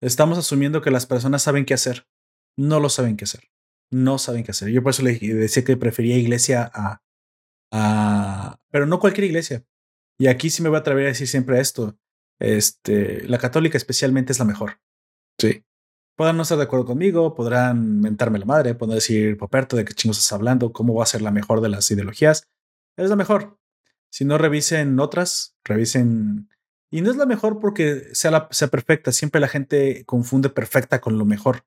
Estamos 0.00 0.38
asumiendo 0.38 0.80
que 0.80 0.90
las 0.90 1.06
personas 1.06 1.42
saben 1.42 1.64
qué 1.64 1.74
hacer 1.74 2.06
no 2.56 2.80
lo 2.80 2.88
saben 2.88 3.16
qué 3.16 3.24
hacer. 3.24 3.50
No 3.90 4.18
saben 4.18 4.44
qué 4.44 4.52
hacer. 4.52 4.68
Yo 4.70 4.82
por 4.82 4.90
eso 4.90 5.02
le 5.02 5.18
decía 5.18 5.64
que 5.64 5.76
prefería 5.76 6.16
iglesia 6.16 6.70
a, 6.72 7.02
a... 7.72 8.60
Pero 8.70 8.86
no 8.86 9.00
cualquier 9.00 9.24
iglesia. 9.24 9.64
Y 10.18 10.28
aquí 10.28 10.50
sí 10.50 10.62
me 10.62 10.68
voy 10.68 10.76
a 10.76 10.80
atrever 10.80 11.06
a 11.06 11.08
decir 11.08 11.26
siempre 11.26 11.60
esto. 11.60 11.98
Este, 12.38 13.26
la 13.26 13.38
católica 13.38 13.76
especialmente 13.76 14.32
es 14.32 14.38
la 14.38 14.44
mejor. 14.44 14.80
Sí. 15.38 15.64
Podrán 16.16 16.36
no 16.36 16.42
estar 16.42 16.58
de 16.58 16.64
acuerdo 16.64 16.84
conmigo, 16.84 17.34
podrán 17.34 18.00
mentarme 18.00 18.38
la 18.38 18.44
madre, 18.44 18.74
podrán 18.74 18.96
decir, 18.96 19.38
Poperto, 19.38 19.76
de 19.76 19.84
qué 19.86 19.94
chingos 19.94 20.18
estás 20.18 20.34
hablando, 20.34 20.72
cómo 20.72 20.94
va 20.94 21.04
a 21.04 21.06
ser 21.06 21.22
la 21.22 21.30
mejor 21.30 21.62
de 21.62 21.70
las 21.70 21.90
ideologías. 21.90 22.46
Es 22.96 23.10
la 23.10 23.16
mejor. 23.16 23.58
Si 24.10 24.24
no 24.24 24.38
revisen 24.38 24.98
otras, 25.00 25.56
revisen. 25.64 26.48
Y 26.90 27.00
no 27.00 27.10
es 27.10 27.16
la 27.16 27.26
mejor 27.26 27.60
porque 27.60 28.08
sea, 28.12 28.48
sea 28.50 28.68
perfecta. 28.68 29.12
Siempre 29.12 29.40
la 29.40 29.48
gente 29.48 30.04
confunde 30.06 30.50
perfecta 30.50 31.00
con 31.00 31.18
lo 31.18 31.24
mejor. 31.24 31.64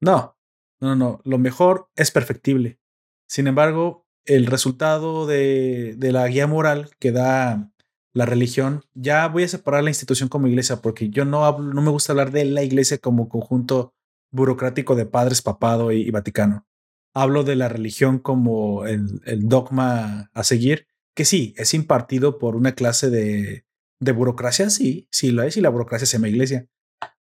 No, 0.00 0.36
no, 0.80 0.94
no, 0.94 1.20
lo 1.24 1.38
mejor 1.38 1.90
es 1.96 2.10
perfectible. 2.10 2.78
Sin 3.26 3.46
embargo, 3.46 4.06
el 4.24 4.46
resultado 4.46 5.26
de, 5.26 5.94
de, 5.96 6.12
la 6.12 6.26
guía 6.28 6.46
moral 6.46 6.90
que 6.98 7.12
da 7.12 7.72
la 8.12 8.26
religión, 8.26 8.84
ya 8.94 9.26
voy 9.28 9.44
a 9.44 9.48
separar 9.48 9.82
la 9.82 9.90
institución 9.90 10.28
como 10.28 10.46
iglesia, 10.46 10.76
porque 10.82 11.10
yo 11.10 11.24
no, 11.24 11.44
hablo, 11.44 11.72
no 11.72 11.82
me 11.82 11.90
gusta 11.90 12.12
hablar 12.12 12.30
de 12.30 12.44
la 12.44 12.62
iglesia 12.62 12.98
como 12.98 13.28
conjunto 13.28 13.94
burocrático 14.30 14.94
de 14.94 15.06
padres, 15.06 15.42
papado 15.42 15.92
y, 15.92 16.10
Vaticano. 16.10 16.66
Hablo 17.14 17.44
de 17.44 17.56
la 17.56 17.68
religión 17.68 18.18
como 18.18 18.86
el, 18.86 19.20
dogma 19.48 20.30
a 20.34 20.44
seguir, 20.44 20.86
que 21.14 21.24
sí, 21.24 21.54
es 21.56 21.74
impartido 21.74 22.38
por 22.38 22.54
una 22.56 22.72
clase 22.72 23.10
de, 23.10 23.64
de 24.00 24.12
burocracia, 24.12 24.70
sí, 24.70 25.08
sí 25.10 25.30
lo 25.30 25.42
es, 25.42 25.56
y 25.56 25.60
la 25.60 25.70
burocracia 25.70 26.06
se 26.06 26.16
llama 26.16 26.28
iglesia 26.28 26.68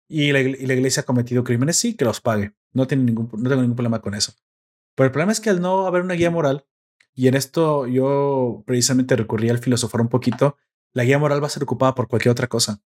y 0.09 0.31
la, 0.31 0.39
iglesia 0.39 1.01
ha 1.01 1.05
cometido 1.05 1.43
crímenes, 1.43 1.77
sí, 1.77 1.95
que 1.95 2.05
los 2.05 2.21
pague. 2.21 2.53
No, 2.73 2.83
no 2.83 2.87
tengo 2.87 3.03
ningún 3.03 3.75
problema 3.75 4.01
con 4.01 4.13
eso. 4.13 4.33
Pero 4.95 5.05
el 5.05 5.11
problema 5.11 5.31
es 5.31 5.39
que 5.39 5.49
al 5.49 5.61
no 5.61 5.85
haber 5.85 6.01
una 6.01 6.13
guía 6.13 6.31
moral, 6.31 6.65
y 7.13 7.27
en 7.27 7.35
esto 7.35 7.87
yo 7.87 8.63
precisamente 8.65 9.15
recurrí 9.15 9.49
al 9.49 9.59
filosofar 9.59 10.01
un 10.01 10.07
poquito, 10.07 10.57
la 10.93 11.03
guía 11.03 11.19
moral 11.19 11.41
va 11.41 11.47
a 11.47 11.51
ser 11.51 11.63
ocupada 11.63 11.95
por 11.95 12.07
cualquier 12.07 12.31
otra 12.31 12.47
cosa. 12.47 12.81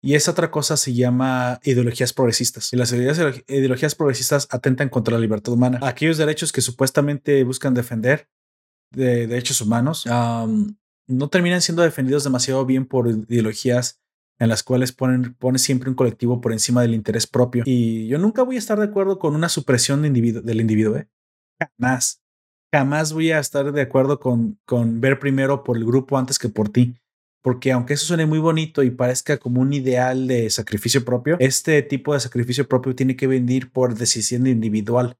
Y 0.00 0.14
esa 0.14 0.30
otra 0.30 0.50
cosa 0.50 0.76
se 0.76 0.94
llama 0.94 1.58
ideologías 1.64 2.12
progresistas. 2.12 2.72
Y 2.72 2.76
las 2.76 2.92
ideologías 2.92 3.94
progresistas 3.94 4.46
atentan 4.50 4.88
contra 4.88 5.14
la 5.14 5.20
libertad 5.20 5.52
humana. 5.52 5.80
Aquellos 5.82 6.18
derechos 6.18 6.52
que 6.52 6.60
supuestamente 6.60 7.42
buscan 7.44 7.74
defender 7.74 8.28
de 8.90 9.26
derechos 9.26 9.60
humanos 9.60 10.06
no 10.06 11.28
terminan 11.28 11.62
siendo 11.62 11.82
defendidos 11.82 12.22
demasiado 12.24 12.64
bien 12.64 12.86
por 12.86 13.08
ideologías 13.08 14.00
en 14.38 14.48
las 14.48 14.62
cuales 14.62 14.92
pone 14.92 15.58
siempre 15.58 15.90
un 15.90 15.96
colectivo 15.96 16.40
por 16.40 16.52
encima 16.52 16.82
del 16.82 16.94
interés 16.94 17.26
propio. 17.26 17.64
Y 17.66 18.06
yo 18.06 18.18
nunca 18.18 18.44
voy 18.44 18.54
a 18.54 18.60
estar 18.60 18.78
de 18.78 18.84
acuerdo 18.84 19.18
con 19.18 19.34
una 19.34 19.48
supresión 19.48 20.02
del 20.02 20.60
individuo, 20.60 20.96
¿eh? 20.96 21.08
Jamás. 21.60 22.22
Jamás 22.72 23.12
voy 23.12 23.32
a 23.32 23.40
estar 23.40 23.72
de 23.72 23.80
acuerdo 23.80 24.20
con 24.20 25.00
ver 25.00 25.18
primero 25.18 25.64
por 25.64 25.76
el 25.76 25.84
grupo 25.84 26.16
antes 26.18 26.38
que 26.38 26.48
por 26.48 26.68
ti. 26.68 26.94
Porque 27.48 27.72
aunque 27.72 27.94
eso 27.94 28.04
suene 28.04 28.26
muy 28.26 28.40
bonito 28.40 28.82
y 28.82 28.90
parezca 28.90 29.38
como 29.38 29.62
un 29.62 29.72
ideal 29.72 30.28
de 30.28 30.50
sacrificio 30.50 31.02
propio, 31.02 31.38
este 31.40 31.80
tipo 31.80 32.12
de 32.12 32.20
sacrificio 32.20 32.68
propio 32.68 32.94
tiene 32.94 33.16
que 33.16 33.26
venir 33.26 33.72
por 33.72 33.94
decisión 33.94 34.46
individual, 34.46 35.16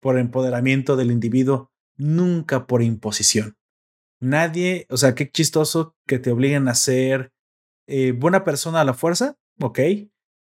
por 0.00 0.18
empoderamiento 0.18 0.96
del 0.96 1.10
individuo, 1.10 1.70
nunca 1.98 2.66
por 2.66 2.82
imposición. 2.82 3.58
Nadie, 4.20 4.86
o 4.88 4.96
sea, 4.96 5.14
qué 5.14 5.30
chistoso 5.30 5.94
que 6.06 6.18
te 6.18 6.30
obliguen 6.30 6.66
a 6.66 6.70
hacer 6.70 7.34
eh, 7.86 8.12
buena 8.12 8.42
persona 8.42 8.80
a 8.80 8.84
la 8.84 8.94
fuerza, 8.94 9.36
ok, 9.60 9.78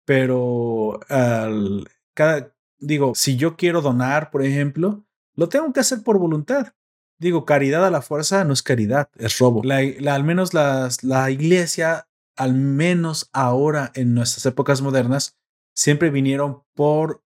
pero 0.05 0.99
al, 1.09 1.89
cada, 2.13 2.55
digo, 2.77 3.15
si 3.15 3.35
yo 3.35 3.55
quiero 3.55 3.81
donar, 3.81 4.29
por 4.29 4.43
ejemplo, 4.43 5.07
lo 5.33 5.49
tengo 5.49 5.73
que 5.73 5.79
hacer 5.79 6.03
por 6.03 6.19
voluntad. 6.19 6.73
Digo, 7.17 7.45
caridad 7.45 7.85
a 7.85 7.91
la 7.91 8.01
fuerza 8.01 8.43
no 8.43 8.53
es 8.53 8.61
caridad, 8.61 9.09
es 9.15 9.37
robo. 9.39 9.61
La, 9.63 9.79
al 10.13 10.23
menos 10.23 10.53
las, 10.53 11.03
la 11.03 11.31
iglesia, 11.31 12.07
al 12.35 12.53
menos 12.53 13.29
ahora 13.31 13.91
en 13.95 14.13
nuestras 14.13 14.45
épocas 14.45 14.81
modernas, 14.81 15.37
siempre 15.73 16.09
vinieron 16.09 16.63
por, 16.73 17.23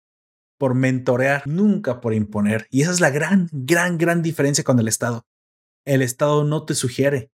por 0.59 0.75
mentorear, 0.75 1.43
nunca 1.47 2.01
por 2.01 2.13
imponer. 2.13 2.67
Y 2.69 2.81
esa 2.81 2.91
es 2.91 2.99
la 2.99 3.09
gran, 3.09 3.49
gran, 3.51 3.97
gran 3.97 4.21
diferencia 4.21 4.63
con 4.63 4.79
el 4.79 4.87
Estado. 4.87 5.25
El 5.85 6.01
Estado 6.01 6.43
no 6.43 6.65
te 6.65 6.75
sugiere, 6.75 7.31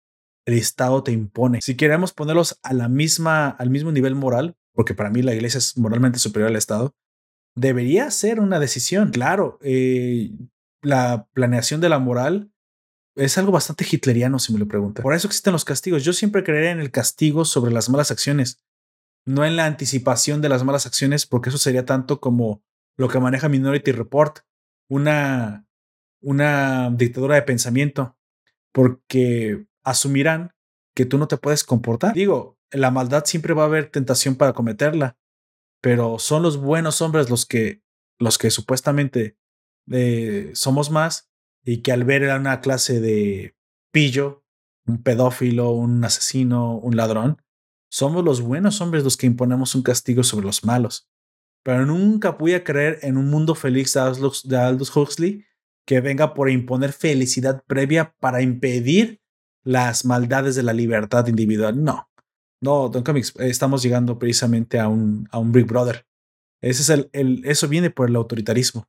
el 0.44 0.54
Estado 0.54 1.04
te 1.04 1.12
impone. 1.12 1.60
Si 1.62 1.76
queremos 1.76 2.12
ponerlos 2.12 2.58
a 2.62 2.72
la 2.72 2.88
misma, 2.88 3.48
al 3.48 3.70
mismo 3.70 3.92
nivel 3.92 4.16
moral, 4.16 4.56
porque 4.72 4.94
para 4.94 5.10
mí 5.10 5.22
la 5.22 5.34
iglesia 5.34 5.58
es 5.58 5.76
moralmente 5.78 6.18
superior 6.18 6.48
al 6.48 6.56
Estado, 6.56 6.94
debería 7.54 8.10
ser 8.10 8.40
una 8.40 8.58
decisión. 8.58 9.10
Claro, 9.10 9.58
eh, 9.62 10.30
la 10.82 11.28
planeación 11.32 11.80
de 11.80 11.88
la 11.88 11.98
moral 11.98 12.52
es 13.16 13.36
algo 13.38 13.52
bastante 13.52 13.84
hitleriano, 13.90 14.38
si 14.38 14.52
me 14.52 14.58
lo 14.58 14.68
preguntan. 14.68 15.02
Por 15.02 15.14
eso 15.14 15.26
existen 15.26 15.52
los 15.52 15.64
castigos. 15.64 16.04
Yo 16.04 16.12
siempre 16.12 16.44
creeré 16.44 16.70
en 16.70 16.80
el 16.80 16.90
castigo 16.90 17.44
sobre 17.44 17.72
las 17.72 17.88
malas 17.88 18.10
acciones, 18.10 18.62
no 19.26 19.44
en 19.44 19.56
la 19.56 19.66
anticipación 19.66 20.40
de 20.40 20.48
las 20.48 20.64
malas 20.64 20.86
acciones, 20.86 21.26
porque 21.26 21.50
eso 21.50 21.58
sería 21.58 21.84
tanto 21.84 22.20
como 22.20 22.62
lo 22.96 23.08
que 23.08 23.20
maneja 23.20 23.48
Minority 23.48 23.92
Report, 23.92 24.40
una, 24.88 25.66
una 26.20 26.90
dictadura 26.90 27.34
de 27.34 27.42
pensamiento, 27.42 28.16
porque 28.72 29.66
asumirán 29.82 30.54
que 30.94 31.04
tú 31.04 31.18
no 31.18 31.28
te 31.28 31.36
puedes 31.36 31.64
comportar. 31.64 32.14
Digo, 32.14 32.58
la 32.70 32.90
maldad 32.90 33.24
siempre 33.24 33.54
va 33.54 33.62
a 33.62 33.66
haber 33.66 33.90
tentación 33.90 34.36
para 34.36 34.52
cometerla, 34.52 35.16
pero 35.80 36.18
son 36.18 36.42
los 36.42 36.56
buenos 36.56 37.00
hombres 37.02 37.30
los 37.30 37.46
que, 37.46 37.82
los 38.18 38.38
que 38.38 38.50
supuestamente 38.50 39.36
somos 40.54 40.90
más 40.90 41.30
y 41.64 41.82
que 41.82 41.92
al 41.92 42.04
ver 42.04 42.30
a 42.30 42.36
una 42.36 42.60
clase 42.60 43.00
de 43.00 43.56
pillo, 43.92 44.44
un 44.86 45.02
pedófilo, 45.02 45.70
un 45.72 46.04
asesino, 46.04 46.76
un 46.76 46.96
ladrón, 46.96 47.42
somos 47.90 48.24
los 48.24 48.40
buenos 48.40 48.80
hombres 48.80 49.04
los 49.04 49.16
que 49.16 49.26
imponemos 49.26 49.74
un 49.74 49.82
castigo 49.82 50.22
sobre 50.22 50.46
los 50.46 50.64
malos. 50.64 51.08
Pero 51.62 51.84
nunca 51.84 52.36
a 52.54 52.64
creer 52.64 52.98
en 53.02 53.16
un 53.16 53.28
mundo 53.28 53.54
feliz 53.54 53.92
de 53.94 54.56
Aldous 54.56 54.96
Huxley 54.96 55.44
que 55.86 56.00
venga 56.00 56.34
por 56.34 56.48
imponer 56.50 56.92
felicidad 56.92 57.62
previa 57.66 58.14
para 58.20 58.42
impedir 58.42 59.20
las 59.64 60.04
maldades 60.04 60.54
de 60.54 60.62
la 60.62 60.72
libertad 60.72 61.26
individual. 61.26 61.82
No, 61.82 62.08
no, 62.62 62.88
Don 62.88 63.02
Comics, 63.02 63.34
estamos 63.38 63.82
llegando 63.82 64.18
precisamente 64.18 64.78
a 64.78 64.88
un, 64.88 65.28
a 65.30 65.38
un 65.38 65.52
Big 65.52 65.66
Brother. 65.66 66.06
Es 66.62 66.88
el, 66.90 67.08
el, 67.12 67.42
eso 67.44 67.68
viene 67.68 67.90
por 67.90 68.08
el 68.08 68.16
autoritarismo. 68.16 68.86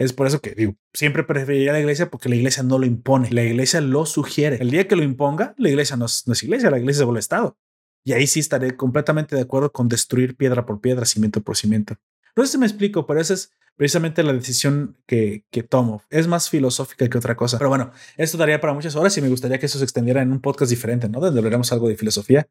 Es 0.00 0.14
por 0.14 0.26
eso 0.26 0.40
que 0.40 0.54
digo, 0.54 0.76
siempre 0.94 1.24
preferiría 1.24 1.74
la 1.74 1.78
iglesia 1.78 2.08
porque 2.08 2.30
la 2.30 2.34
iglesia 2.34 2.62
no 2.62 2.78
lo 2.78 2.86
impone, 2.86 3.30
la 3.32 3.42
iglesia 3.42 3.82
lo 3.82 4.06
sugiere. 4.06 4.56
El 4.56 4.70
día 4.70 4.88
que 4.88 4.96
lo 4.96 5.02
imponga, 5.02 5.54
la 5.58 5.68
iglesia 5.68 5.94
no 5.96 6.06
es, 6.06 6.24
iglesia, 6.42 6.70
la 6.70 6.78
iglesia 6.78 7.04
es 7.04 7.10
el 7.10 7.16
Estado. 7.18 7.58
Y 8.02 8.14
ahí 8.14 8.26
sí 8.26 8.40
estaré 8.40 8.74
completamente 8.78 9.36
de 9.36 9.42
acuerdo 9.42 9.70
con 9.70 9.88
destruir 9.88 10.38
piedra 10.38 10.64
por 10.64 10.80
piedra, 10.80 11.04
cimiento 11.04 11.42
por 11.42 11.54
cimiento. 11.54 11.96
No 12.34 12.46
sé 12.46 12.52
si 12.52 12.56
me 12.56 12.64
explico, 12.64 13.06
pero 13.06 13.20
esa 13.20 13.34
es 13.34 13.52
precisamente 13.76 14.22
la 14.22 14.32
decisión 14.32 14.96
que, 15.06 15.44
que 15.50 15.62
tomo. 15.62 16.02
Es 16.08 16.26
más 16.26 16.48
filosófica 16.48 17.06
que 17.06 17.18
otra 17.18 17.36
cosa. 17.36 17.58
Pero 17.58 17.68
bueno, 17.68 17.92
esto 18.16 18.38
daría 18.38 18.58
para 18.58 18.72
muchas 18.72 18.96
horas 18.96 19.14
y 19.18 19.20
me 19.20 19.28
gustaría 19.28 19.58
que 19.58 19.66
eso 19.66 19.76
se 19.76 19.84
extendiera 19.84 20.22
en 20.22 20.32
un 20.32 20.40
podcast 20.40 20.70
diferente, 20.70 21.10
¿no? 21.10 21.20
Donde 21.20 21.40
hablaremos 21.40 21.70
algo 21.72 21.90
de 21.90 21.96
filosofía. 21.96 22.48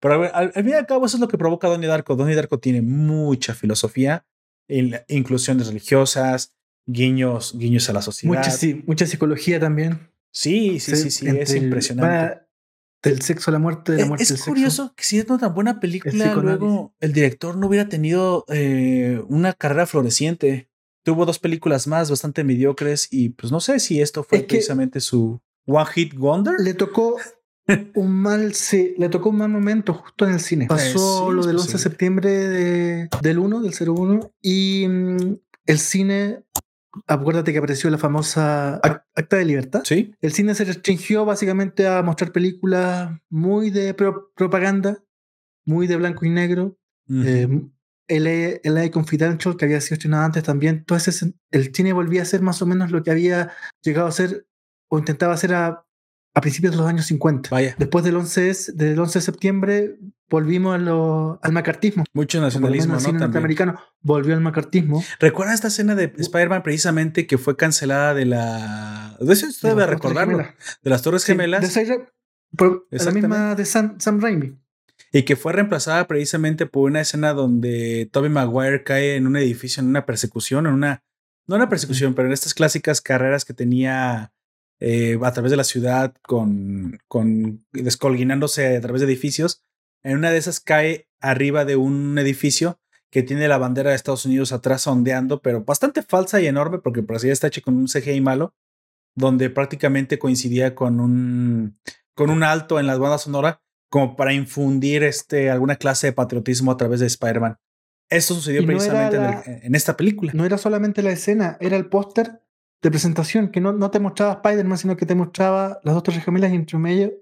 Pero 0.00 0.34
al, 0.34 0.50
fin 0.50 0.68
y 0.70 0.72
al 0.72 0.86
cabo 0.86 1.04
eso 1.04 1.18
es 1.18 1.20
lo 1.20 1.28
que 1.28 1.36
provoca 1.36 1.68
Donnie 1.68 1.88
Darko. 1.88 2.16
Donnie 2.16 2.34
Darko 2.34 2.58
tiene 2.58 2.80
mucha 2.80 3.52
filosofía, 3.52 4.24
inclusiones 4.66 5.66
religiosas, 5.66 6.55
guiños, 6.86 7.56
guiños 7.58 7.88
a 7.90 7.92
la 7.92 8.02
sociedad. 8.02 8.34
Mucha, 8.34 8.50
sí, 8.50 8.82
mucha 8.86 9.06
psicología 9.06 9.60
también. 9.60 10.08
Sí, 10.30 10.80
sí, 10.80 10.96
sí, 10.96 11.10
sí, 11.10 11.26
es 11.28 11.54
impresionante. 11.54 12.40
del 13.02 13.22
sexo 13.22 13.50
a 13.50 13.52
la 13.52 13.58
muerte, 13.58 13.92
de 13.92 13.98
la 13.98 14.04
e, 14.04 14.08
muerte 14.08 14.24
es, 14.24 14.42
curioso 14.42 14.94
que 14.96 15.04
si 15.04 15.18
es 15.18 15.24
una 15.26 15.38
tan 15.38 15.54
buena 15.54 15.80
película, 15.80 16.34
luego 16.34 16.94
el 17.00 17.12
director 17.12 17.56
no 17.56 17.66
hubiera 17.66 17.88
tenido 17.88 18.44
eh, 18.48 19.22
una 19.28 19.52
carrera 19.52 19.86
floreciente. 19.86 20.68
Tuvo 21.04 21.24
dos 21.24 21.38
películas 21.38 21.86
más 21.86 22.10
bastante 22.10 22.42
mediocres 22.42 23.08
y 23.10 23.28
pues 23.30 23.52
no 23.52 23.60
sé 23.60 23.78
si 23.78 24.00
esto 24.00 24.24
fue 24.24 24.40
precisamente 24.40 25.00
su 25.00 25.40
One 25.66 25.86
Hit 25.94 26.14
Wonder. 26.16 26.54
Le 26.58 26.74
tocó 26.74 27.16
un 27.94 28.12
mal, 28.12 28.54
sí, 28.54 28.94
le 28.98 29.08
tocó 29.08 29.30
un 29.30 29.38
mal 29.38 29.48
momento 29.48 29.94
justo 29.94 30.26
en 30.26 30.34
el 30.34 30.40
cine. 30.40 30.66
Pasó 30.66 31.32
lo 31.32 31.46
del 31.46 31.56
11 31.56 31.72
de 31.72 31.78
septiembre 31.78 32.30
de, 32.30 33.08
del 33.22 33.38
1, 33.38 33.62
del 33.62 33.72
01, 33.72 34.32
y 34.42 34.86
mm, 34.88 35.36
el 35.66 35.78
cine 35.78 36.44
acuérdate 37.06 37.52
que 37.52 37.58
apareció 37.58 37.90
la 37.90 37.98
famosa 37.98 38.76
Acta 38.76 39.36
de 39.36 39.44
Libertad. 39.44 39.82
Sí. 39.84 40.14
El 40.20 40.32
cine 40.32 40.54
se 40.54 40.64
restringió 40.64 41.24
básicamente 41.24 41.86
a 41.86 42.02
mostrar 42.02 42.32
películas 42.32 43.10
muy 43.28 43.70
de 43.70 43.94
propaganda, 43.94 45.02
muy 45.64 45.86
de 45.86 45.96
blanco 45.96 46.24
y 46.24 46.30
negro. 46.30 46.78
Eh, 47.08 47.48
el 48.08 48.60
LA 48.62 48.90
Confidential, 48.90 49.56
que 49.56 49.64
había 49.64 49.80
sido 49.80 49.94
estrenado 49.94 50.24
antes 50.24 50.42
también. 50.42 50.76
Entonces, 50.76 51.24
el 51.50 51.74
cine 51.74 51.92
volvía 51.92 52.22
a 52.22 52.26
ser 52.26 52.42
más 52.42 52.62
o 52.62 52.66
menos 52.66 52.90
lo 52.90 53.02
que 53.02 53.10
había 53.10 53.52
llegado 53.82 54.06
a 54.06 54.12
ser 54.12 54.46
o 54.88 54.98
intentaba 54.98 55.34
hacer 55.34 55.54
a 55.54 55.85
a 56.36 56.40
principios 56.42 56.72
de 56.72 56.76
los 56.76 56.86
años 56.86 57.06
50. 57.06 57.48
Vaya. 57.50 57.74
Después 57.78 58.04
del 58.04 58.14
11, 58.14 58.74
del 58.74 58.98
11 59.00 59.18
de 59.18 59.22
septiembre 59.22 59.96
volvimos 60.28 60.74
al 60.74 61.52
macartismo. 61.52 62.04
Mucho 62.12 62.42
nacionalismo, 62.42 62.94
el 62.94 63.00
cine 63.00 63.20
norteamericano 63.20 63.80
volvió 64.02 64.34
al 64.34 64.42
macartismo. 64.42 65.02
¿Recuerda 65.18 65.54
esta 65.54 65.68
escena 65.68 65.94
de 65.94 66.12
Spider-Man 66.14 66.62
precisamente 66.62 67.26
que 67.26 67.38
fue 67.38 67.56
cancelada 67.56 68.12
de 68.12 68.26
la... 68.26 69.16
De 69.18 69.32
eso 69.32 69.46
usted 69.46 69.70
debe 69.70 69.86
recordarlo. 69.86 70.36
De 70.82 70.90
las 70.90 71.00
Torres 71.00 71.24
Gemelas. 71.24 71.74
de 71.74 72.04
la 72.90 73.10
misma 73.12 73.54
de 73.54 73.64
Sam, 73.64 73.98
Sam 73.98 74.20
Raimi. 74.20 74.58
Y 75.12 75.22
que 75.22 75.36
fue 75.36 75.54
reemplazada 75.54 76.06
precisamente 76.06 76.66
por 76.66 76.90
una 76.90 77.00
escena 77.00 77.32
donde 77.32 78.10
Tobey 78.12 78.28
Maguire 78.28 78.84
cae 78.84 79.16
en 79.16 79.26
un 79.26 79.36
edificio, 79.36 79.82
en 79.82 79.88
una 79.88 80.04
persecución, 80.04 80.66
en 80.66 80.74
una... 80.74 81.02
No 81.46 81.56
una 81.56 81.70
persecución, 81.70 82.12
pero 82.12 82.28
en 82.28 82.34
estas 82.34 82.52
clásicas 82.52 83.00
carreras 83.00 83.46
que 83.46 83.54
tenía 83.54 84.34
eh, 84.80 85.18
a 85.22 85.32
través 85.32 85.50
de 85.50 85.56
la 85.56 85.64
ciudad 85.64 86.14
con, 86.22 86.98
con 87.08 87.64
descolguinándose 87.72 88.76
a 88.76 88.80
través 88.80 89.00
de 89.00 89.06
edificios. 89.06 89.62
En 90.02 90.18
una 90.18 90.30
de 90.30 90.38
esas 90.38 90.60
cae 90.60 91.08
arriba 91.20 91.64
de 91.64 91.76
un 91.76 92.18
edificio 92.18 92.78
que 93.10 93.22
tiene 93.22 93.48
la 93.48 93.58
bandera 93.58 93.90
de 93.90 93.96
Estados 93.96 94.26
Unidos 94.26 94.52
atrás 94.52 94.86
ondeando, 94.86 95.40
pero 95.40 95.64
bastante 95.64 96.02
falsa 96.02 96.40
y 96.40 96.46
enorme 96.46 96.78
porque 96.78 97.02
por 97.02 97.16
así 97.16 97.30
está 97.30 97.46
hecho 97.46 97.62
con 97.62 97.76
un 97.76 97.86
CGI 97.86 98.20
malo, 98.20 98.54
donde 99.14 99.48
prácticamente 99.50 100.18
coincidía 100.18 100.74
con 100.74 101.00
un, 101.00 101.78
con 102.14 102.30
un 102.30 102.42
alto 102.42 102.78
en 102.78 102.86
la 102.86 102.98
banda 102.98 103.18
sonora 103.18 103.62
como 103.88 104.16
para 104.16 104.32
infundir 104.32 105.02
este, 105.04 105.50
alguna 105.50 105.76
clase 105.76 106.08
de 106.08 106.12
patriotismo 106.12 106.72
a 106.72 106.76
través 106.76 107.00
de 107.00 107.06
Spider-Man. 107.06 107.56
Eso 108.08 108.34
sucedió 108.34 108.64
precisamente 108.66 109.66
en, 109.66 109.74
esta 109.74 109.96
película. 109.96 110.32
No 110.34 110.44
era 110.44 110.58
solamente 110.58 111.02
la 111.02 111.10
escena, 111.10 111.56
era 111.60 111.76
el 111.76 111.88
póster 111.88 112.40
de 112.82 112.90
presentación, 112.90 113.50
que 113.50 113.60
no, 113.60 113.72
no 113.72 113.90
te 113.90 114.00
mostraba 114.00 114.34
Spider-Man, 114.34 114.78
sino 114.78 114.96
que 114.96 115.06
te 115.06 115.14
mostraba 115.14 115.80
las 115.82 115.94
dos 115.94 116.02
torres 116.02 116.24
gemelas 116.24 116.52
y 116.52 116.56
entre 116.56 116.78
medio 116.78 117.12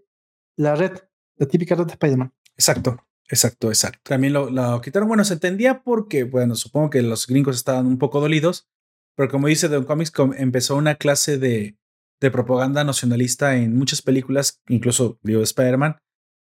la 0.57 0.75
red, 0.75 0.93
la 1.37 1.47
típica 1.47 1.75
red 1.75 1.87
de 1.87 1.93
Spider-Man. 1.93 2.33
Exacto, 2.57 3.05
exacto, 3.29 3.69
exacto. 3.69 4.01
También 4.05 4.33
lo, 4.33 4.51
lo, 4.51 4.81
quitaron. 4.81 5.09
Bueno, 5.09 5.25
se 5.25 5.35
entendía 5.35 5.83
porque, 5.83 6.25
bueno, 6.25 6.55
supongo 6.55 6.91
que 6.91 7.03
los 7.03 7.27
gringos 7.27 7.57
estaban 7.57 7.87
un 7.87 7.99
poco 7.99 8.21
dolidos, 8.21 8.69
pero 9.17 9.31
como 9.31 9.49
dice 9.49 9.69
Don 9.69 9.85
Comics, 9.85 10.13
empezó 10.37 10.77
una 10.77 10.97
clase 10.97 11.39
de, 11.39 11.77
de 12.21 12.31
propaganda 12.31 12.85
nacionalista 12.85 13.57
en 13.57 13.77
muchas 13.77 14.03
películas, 14.03 14.61
incluso 14.69 15.19
digo 15.23 15.43
Spider-Man, 15.43 15.97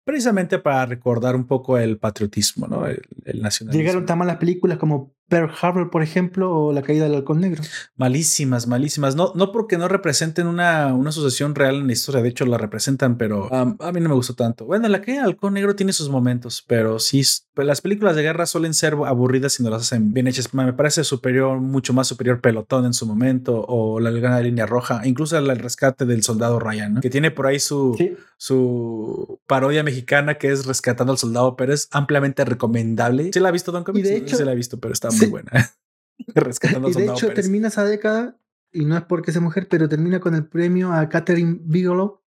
precisamente 0.04 0.58
para 0.58 0.86
recordar 0.86 1.36
un 1.36 1.46
poco 1.46 1.78
el 1.78 1.98
patriotismo, 1.98 2.66
¿no? 2.66 2.86
El, 2.86 3.02
el 3.24 3.40
nacionalismo. 3.42 3.80
Llegaron 3.80 4.06
tan 4.06 4.18
malas 4.18 4.38
películas 4.38 4.78
como 4.78 5.14
Pearl 5.32 5.50
Harbor, 5.62 5.88
por 5.88 6.02
ejemplo, 6.02 6.54
o 6.54 6.72
La 6.74 6.82
caída 6.82 7.04
del 7.04 7.14
halcón 7.14 7.40
negro. 7.40 7.62
Malísimas, 7.96 8.66
malísimas. 8.66 9.16
No, 9.16 9.32
no 9.34 9.50
porque 9.50 9.78
no 9.78 9.88
representen 9.88 10.46
una, 10.46 10.92
una 10.92 11.08
asociación 11.08 11.54
real 11.54 11.76
en 11.76 11.86
la 11.86 11.94
historia, 11.94 12.20
de 12.20 12.28
hecho 12.28 12.44
la 12.44 12.58
representan, 12.58 13.16
pero 13.16 13.48
a 13.50 13.92
mí 13.92 14.00
no 14.00 14.10
me 14.10 14.14
gustó 14.14 14.34
tanto. 14.34 14.66
Bueno, 14.66 14.86
La 14.88 15.00
caída 15.00 15.22
del 15.22 15.30
halcón 15.30 15.54
negro 15.54 15.74
tiene 15.74 15.94
sus 15.94 16.10
momentos, 16.10 16.62
pero 16.68 16.98
sí, 16.98 17.22
pues, 17.54 17.66
las 17.66 17.80
películas 17.80 18.14
de 18.14 18.24
guerra 18.24 18.44
suelen 18.44 18.74
ser 18.74 18.92
aburridas 19.06 19.54
si 19.54 19.62
no 19.62 19.70
las 19.70 19.80
hacen 19.80 20.12
bien 20.12 20.26
hechas. 20.26 20.52
Me 20.52 20.74
parece 20.74 21.02
superior, 21.02 21.58
mucho 21.60 21.94
más 21.94 22.08
superior 22.08 22.42
Pelotón 22.42 22.84
en 22.84 22.92
su 22.92 23.06
momento, 23.06 23.64
o 23.66 24.00
La 24.00 24.10
de 24.10 24.44
línea 24.44 24.66
roja, 24.66 25.00
incluso 25.06 25.38
el 25.38 25.58
rescate 25.58 26.04
del 26.04 26.22
soldado 26.22 26.58
Ryan, 26.58 26.92
¿no? 26.92 27.00
que 27.00 27.08
tiene 27.08 27.30
por 27.30 27.46
ahí 27.46 27.58
su, 27.58 27.96
su 28.42 29.38
parodia 29.46 29.84
mexicana 29.84 30.36
que 30.36 30.50
es 30.50 30.66
Rescatando 30.66 31.12
al 31.12 31.18
Soldado 31.18 31.54
Pérez, 31.54 31.86
ampliamente 31.92 32.44
recomendable. 32.44 33.30
¿Sí 33.32 33.38
la 33.38 33.50
ha 33.50 33.52
visto 33.52 33.70
Don 33.70 33.84
Comics? 33.84 34.08
de 34.08 34.16
hecho, 34.16 34.36
sí 34.36 34.44
la 34.44 34.50
ha 34.50 34.56
visto, 34.56 34.80
pero 34.80 34.92
está 34.92 35.10
muy 35.12 35.28
buena. 35.28 35.52
Rescatando 36.34 36.88
y 36.90 36.92
de 36.92 37.06
hecho 37.06 37.32
termina 37.32 37.68
esa 37.68 37.84
década, 37.84 38.36
y 38.72 38.84
no 38.84 38.96
es 38.96 39.04
porque 39.04 39.30
sea 39.30 39.40
mujer, 39.40 39.68
pero 39.70 39.88
termina 39.88 40.18
con 40.18 40.34
el 40.34 40.44
premio 40.44 40.92
a 40.92 41.08
Catherine 41.08 41.60
Bigelow. 41.62 42.20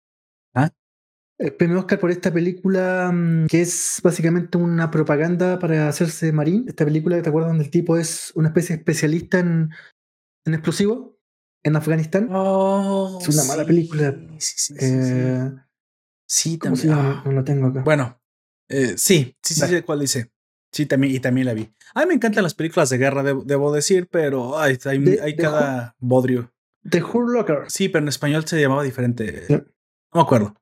¿Ah? 0.54 0.72
El 1.38 1.52
premio 1.52 1.80
Oscar 1.80 2.00
por 2.00 2.12
esta 2.12 2.32
película 2.32 3.12
mm, 3.14 3.48
que 3.48 3.64
es 3.64 4.00
básicamente 4.02 4.58
una 4.58 4.90
propaganda 4.92 5.60
para 5.60 5.90
hacerse 5.90 6.32
marín. 6.32 6.64
Esta 6.70 6.86
película, 6.86 7.22
¿te 7.22 7.28
acuerdas? 7.28 7.50
Donde 7.50 7.66
el 7.66 7.72
tipo 7.72 7.98
es 7.98 8.32
una 8.36 8.48
especie 8.48 8.78
de 8.78 8.80
especialista 8.80 9.40
en, 9.40 9.70
en 10.46 10.54
explosivos 10.54 11.10
en 11.66 11.76
Afganistán. 11.76 12.30
Oh, 12.32 13.20
es 13.20 13.28
una 13.28 13.44
mala 13.44 13.66
película. 13.66 14.16
Sí, 14.38 14.54
sí, 14.56 14.76
eh, 14.80 15.52
también. 16.62 16.94
Ah. 16.94 17.22
No 17.26 17.32
lo 17.32 17.44
tengo 17.44 17.68
acá. 17.68 17.82
Bueno, 17.84 18.20
eh, 18.70 18.96
sí, 18.98 19.36
sí, 19.42 19.54
sí, 19.54 19.82
cuál 19.82 20.00
dice. 20.00 20.32
Sí, 20.72 20.86
también, 20.86 21.16
y 21.16 21.20
también 21.20 21.48
la 21.48 21.54
vi. 21.54 21.72
A 21.94 22.02
mí 22.02 22.08
me 22.08 22.14
encantan 22.16 22.44
las 22.44 22.54
películas 22.54 22.90
de 22.90 22.98
guerra, 22.98 23.24
debo 23.24 23.72
decir, 23.72 24.10
pero 24.12 24.60
hay, 24.60 24.78
hay, 24.86 25.36
cada 25.38 25.96
bodrio. 26.00 26.54
The 26.90 27.02
Hurt 27.02 27.30
Locker. 27.30 27.64
Sí, 27.68 27.88
pero 27.88 28.04
en 28.04 28.10
español 28.10 28.46
se 28.46 28.60
llamaba 28.60 28.84
diferente. 28.84 29.46
No 29.50 29.64
me 30.14 30.22
acuerdo. 30.22 30.56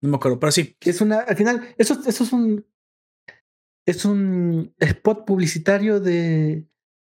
No 0.00 0.10
me 0.10 0.16
acuerdo, 0.16 0.40
pero 0.40 0.50
sí. 0.50 0.76
Es 0.80 1.00
una, 1.00 1.20
al 1.20 1.36
final, 1.36 1.74
eso, 1.78 2.00
eso 2.06 2.24
es 2.24 2.32
un. 2.32 2.66
Es 3.86 4.04
un 4.04 4.74
spot 4.80 5.24
publicitario 5.24 6.00
de 6.00 6.66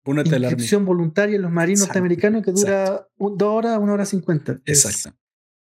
Únete 0.05 0.37
inscripción 0.37 0.85
voluntaria 0.85 1.37
en 1.37 1.41
los 1.41 1.51
marinos 1.51 1.87
norteamericanos 1.87 2.43
que 2.43 2.51
dura 2.51 3.07
dos 3.17 3.41
horas, 3.41 3.79
una 3.79 3.93
hora 3.93 4.05
cincuenta. 4.05 4.59
Exacto. 4.65 5.17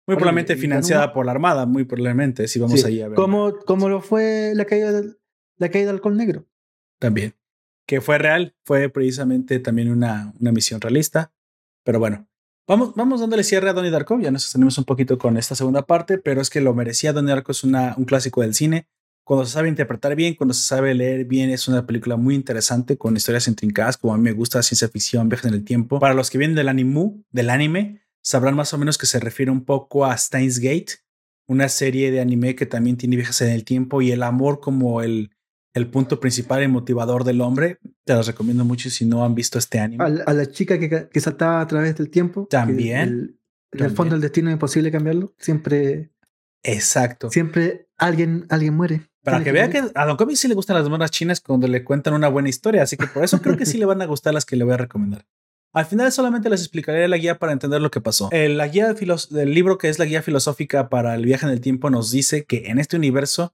Muy 0.07 0.17
probablemente 0.17 0.55
financiada 0.55 1.13
por 1.13 1.25
la 1.25 1.31
Armada, 1.31 1.65
muy 1.65 1.83
probablemente, 1.83 2.47
si 2.47 2.59
vamos 2.59 2.83
ahí 2.85 3.01
a 3.01 3.07
ver. 3.07 3.15
Como, 3.15 3.57
como 3.65 3.89
lo 3.89 4.01
fue 4.01 4.51
la 4.53 4.65
caída 4.65 4.91
del, 4.91 5.17
la 5.57 5.69
caída 5.69 5.87
del 5.87 5.95
Alcohol 5.95 6.17
Negro 6.17 6.45
también, 6.99 7.35
que 7.87 8.01
fue 8.01 8.17
real, 8.17 8.55
fue 8.63 8.89
precisamente 8.89 9.59
también 9.59 9.91
una, 9.91 10.33
una 10.39 10.51
misión 10.51 10.81
realista. 10.81 11.33
Pero 11.83 11.99
bueno, 11.99 12.27
vamos, 12.67 12.93
vamos 12.95 13.21
dándole 13.21 13.43
cierre 13.43 13.69
a 13.69 13.73
Donnie 13.73 13.91
Darko, 13.91 14.19
ya 14.19 14.31
nos 14.31 14.43
sostenemos 14.43 14.77
un 14.77 14.85
poquito 14.85 15.17
con 15.17 15.37
esta 15.37 15.55
segunda 15.55 15.85
parte, 15.85 16.17
pero 16.17 16.41
es 16.41 16.49
que 16.49 16.61
lo 16.61 16.73
merecía. 16.73 17.13
Donnie 17.13 17.33
Darko 17.33 17.51
es 17.51 17.63
una, 17.63 17.95
un 17.97 18.05
clásico 18.05 18.41
del 18.41 18.53
cine. 18.53 18.87
Cuando 19.23 19.45
se 19.45 19.53
sabe 19.53 19.69
interpretar 19.69 20.15
bien, 20.15 20.35
cuando 20.35 20.53
se 20.53 20.61
sabe 20.61 20.93
leer 20.93 21.25
bien, 21.25 21.49
es 21.49 21.67
una 21.67 21.87
película 21.87 22.15
muy 22.15 22.35
interesante 22.35 22.95
con 22.95 23.15
historias 23.17 23.47
intrincadas, 23.47 23.97
como 23.97 24.13
a 24.13 24.17
mí 24.17 24.23
me 24.23 24.33
gusta 24.33 24.61
ciencia 24.61 24.87
ficción, 24.87 25.29
viajes 25.29 25.47
en 25.47 25.55
el 25.55 25.63
tiempo. 25.63 25.99
Para 25.99 26.13
los 26.13 26.29
que 26.29 26.37
vienen 26.37 26.55
del 26.55 26.69
anime, 26.69 27.23
del 27.31 27.49
anime, 27.49 28.04
sabrán 28.25 28.55
más 28.55 28.73
o 28.73 28.77
menos 28.77 28.97
que 28.97 29.05
se 29.05 29.19
refiere 29.19 29.51
un 29.51 29.63
poco 29.63 30.05
a 30.05 30.17
Steins 30.17 30.59
Gate, 30.59 30.93
una 31.47 31.69
serie 31.69 32.11
de 32.11 32.19
anime 32.19 32.55
que 32.55 32.65
también 32.65 32.97
tiene 32.97 33.15
viajes 33.15 33.39
en 33.41 33.49
el 33.51 33.63
tiempo 33.63 34.01
y 34.01 34.11
el 34.11 34.23
amor 34.23 34.59
como 34.59 35.03
el, 35.03 35.31
el 35.75 35.87
punto 35.91 36.19
principal 36.19 36.63
y 36.63 36.67
motivador 36.67 37.23
del 37.23 37.39
hombre. 37.41 37.79
Te 38.03 38.15
los 38.15 38.25
recomiendo 38.25 38.65
mucho 38.65 38.89
si 38.89 39.05
no 39.05 39.23
han 39.23 39.35
visto 39.35 39.59
este 39.59 39.79
anime. 39.79 40.03
A, 40.03 40.33
la 40.33 40.45
chica 40.47 40.79
que, 40.79 41.07
que, 41.07 41.21
saltaba 41.21 41.61
a 41.61 41.67
través 41.67 41.95
del 41.95 42.09
tiempo. 42.09 42.47
También. 42.49 43.37
en 43.71 43.85
el 43.85 43.91
fondo 43.91 44.15
el 44.15 44.21
destino 44.21 44.49
es 44.49 44.53
imposible 44.53 44.91
cambiarlo. 44.91 45.35
Siempre. 45.37 46.11
Exacto. 46.63 47.29
Siempre 47.29 47.89
alguien, 47.95 48.47
alguien 48.49 48.73
muere. 48.73 49.07
Para 49.23 49.43
que, 49.43 49.51
vea 49.51 49.69
que 49.69 49.83
a 49.93 50.05
Don 50.05 50.17
Comics 50.17 50.39
sí 50.39 50.47
le 50.47 50.55
gustan 50.55 50.75
las 50.75 50.89
monas 50.89 51.11
chinas 51.11 51.41
cuando 51.41 51.67
le 51.67 51.83
cuentan 51.83 52.13
una 52.15 52.27
buena 52.27 52.49
historia, 52.49 52.83
así 52.83 52.95
que 52.95 53.07
por 53.07 53.23
eso 53.23 53.41
creo 53.41 53.57
que 53.57 53.65
sí 53.65 53.79
le 53.79 53.85
van 53.85 54.01
a 54.01 54.05
gustar 54.05 54.35
las 54.35 54.45
que 54.45 54.55
le 54.55 54.63
voy 54.63 54.73
a 54.73 54.77
recomendar. 54.77 55.25
Al 55.75 55.85
final 55.85 56.11
solamente 56.11 56.49
les 56.49 56.61
explicaré 56.61 57.07
la 57.07 57.17
guía 57.17 57.37
para 57.37 57.53
entender 57.53 57.81
lo 57.81 57.91
que 57.91 58.01
pasó. 58.01 58.29
la 58.31 58.67
guía 58.67 58.93
del 58.93 59.53
libro 59.53 59.77
que 59.77 59.89
es 59.89 59.99
la 59.99 60.05
guía 60.05 60.23
filosófica 60.23 60.89
para 60.89 61.13
el 61.13 61.25
viaje 61.25 61.45
en 61.45 61.51
el 61.51 61.61
tiempo 61.61 61.91
nos 61.91 62.09
dice 62.09 62.45
que 62.45 62.67
en 62.67 62.79
este 62.79 62.95
universo 62.95 63.53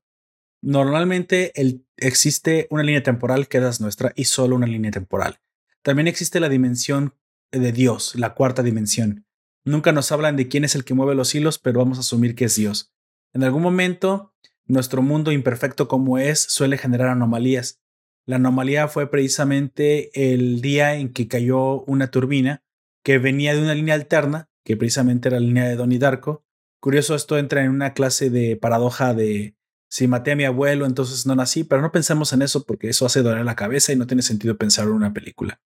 Normalmente 0.62 1.60
el, 1.60 1.86
existe 1.98 2.68
una 2.70 2.84
línea 2.84 3.02
temporal 3.02 3.48
que 3.48 3.58
es 3.58 3.82
nuestra 3.82 4.14
y 4.16 4.26
solo 4.26 4.56
una 4.56 4.68
línea 4.68 4.92
temporal. 4.92 5.40
También 5.82 6.08
existe 6.08 6.40
la 6.40 6.50
dimensión 6.50 7.16
de 7.52 7.72
Dios, 7.72 8.14
la 8.16 8.36
cuarta 8.36 8.62
dimensión. 8.62 9.26
Nunca 9.66 9.92
nos 9.92 10.12
hablan 10.12 10.36
de 10.36 10.48
quién 10.48 10.64
es 10.64 10.76
el 10.76 10.86
que 10.86 10.94
mueve 10.94 11.16
los 11.16 11.34
hilos, 11.34 11.58
pero 11.58 11.80
vamos 11.80 11.98
a 11.98 12.02
asumir 12.02 12.36
que 12.36 12.46
es 12.46 12.56
Dios. 12.56 12.94
En 13.34 13.44
algún 13.44 13.64
momento, 13.64 14.36
nuestro 14.66 15.02
mundo 15.02 15.32
imperfecto 15.32 15.88
como 15.88 16.20
es 16.20 16.40
suele 16.40 16.78
generar 16.78 17.08
anomalías. 17.08 17.82
La 18.26 18.36
anomalía 18.38 18.88
fue 18.88 19.10
precisamente 19.10 20.34
el 20.34 20.62
día 20.62 20.96
en 20.96 21.12
que 21.12 21.28
cayó 21.28 21.82
una 21.82 22.12
turbina 22.12 22.64
que 23.04 23.18
venía 23.18 23.56
de 23.56 23.62
una 23.62 23.74
línea 23.74 23.96
alterna, 23.96 24.50
que 24.64 24.78
precisamente 24.78 25.30
era 25.30 25.40
la 25.40 25.46
línea 25.46 25.68
de 25.68 25.76
Donnie 25.76 26.00
Darko. 26.00 26.46
Curioso, 26.80 27.16
esto 27.16 27.38
entra 27.38 27.64
en 27.64 27.72
una 27.72 27.94
clase 27.94 28.30
de 28.30 28.58
paradoja 28.58 29.14
de 29.14 29.56
si 29.90 30.08
maté 30.08 30.32
a 30.32 30.36
mi 30.36 30.46
abuelo, 30.46 30.86
entonces 30.86 31.26
no 31.26 31.36
nací, 31.36 31.64
pero 31.64 31.82
no 31.82 31.92
pensemos 31.92 32.32
en 32.32 32.42
eso 32.42 32.66
porque 32.66 32.90
eso 32.90 33.06
hace 33.06 33.24
doler 33.24 33.44
la 33.44 33.56
cabeza 33.56 33.92
y 33.92 33.98
no 33.98 34.08
tiene 34.08 34.22
sentido 34.22 34.58
pensar 34.58 34.86
en 34.86 34.94
una 34.94 35.14
película. 35.14 35.60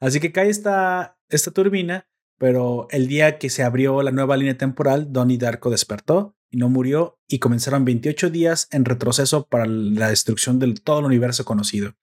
Así 0.00 0.18
que 0.18 0.32
cae 0.32 0.48
esta, 0.48 1.18
esta 1.28 1.50
turbina, 1.52 2.08
pero 2.38 2.88
el 2.90 3.06
día 3.06 3.38
que 3.38 3.50
se 3.50 3.62
abrió 3.62 4.02
la 4.02 4.10
nueva 4.10 4.36
línea 4.36 4.56
temporal, 4.56 5.12
Donnie 5.12 5.38
Darko 5.38 5.70
despertó 5.70 6.34
no 6.52 6.68
murió 6.68 7.18
y 7.28 7.38
comenzaron 7.38 7.84
28 7.84 8.30
días 8.30 8.68
en 8.70 8.84
retroceso 8.84 9.46
para 9.46 9.66
la 9.66 10.08
destrucción 10.08 10.58
de 10.58 10.74
todo 10.74 11.00
el 11.00 11.06
universo 11.06 11.44
conocido. 11.44 11.94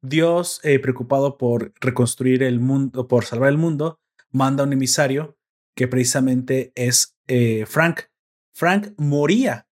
Dios, 0.00 0.60
eh, 0.62 0.78
preocupado 0.78 1.38
por 1.38 1.72
reconstruir 1.80 2.42
el 2.42 2.60
mundo, 2.60 3.08
por 3.08 3.24
salvar 3.24 3.50
el 3.50 3.58
mundo, 3.58 4.00
manda 4.30 4.64
un 4.64 4.72
emisario 4.72 5.36
que 5.74 5.88
precisamente 5.88 6.72
es 6.74 7.16
eh, 7.26 7.64
Frank. 7.66 8.02
Frank 8.54 8.92
moría, 8.96 9.68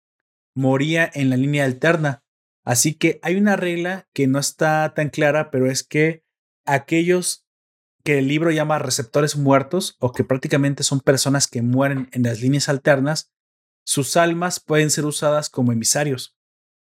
moría 0.54 1.10
en 1.12 1.30
la 1.30 1.36
línea 1.36 1.64
alterna. 1.64 2.22
Así 2.64 2.94
que 2.94 3.18
hay 3.22 3.36
una 3.36 3.56
regla 3.56 4.08
que 4.12 4.26
no 4.26 4.38
está 4.38 4.94
tan 4.94 5.10
clara, 5.10 5.50
pero 5.50 5.68
es 5.70 5.82
que 5.82 6.24
aquellos 6.64 7.46
que 8.04 8.18
el 8.18 8.28
libro 8.28 8.50
llama 8.50 8.78
receptores 8.78 9.36
muertos 9.36 9.96
o 10.00 10.12
que 10.12 10.24
prácticamente 10.24 10.82
son 10.82 11.00
personas 11.00 11.48
que 11.48 11.62
mueren 11.62 12.08
en 12.12 12.24
las 12.24 12.40
líneas 12.40 12.68
alternas, 12.68 13.32
sus 13.84 14.16
almas 14.16 14.60
pueden 14.60 14.90
ser 14.90 15.04
usadas 15.04 15.50
como 15.50 15.72
emisarios. 15.72 16.36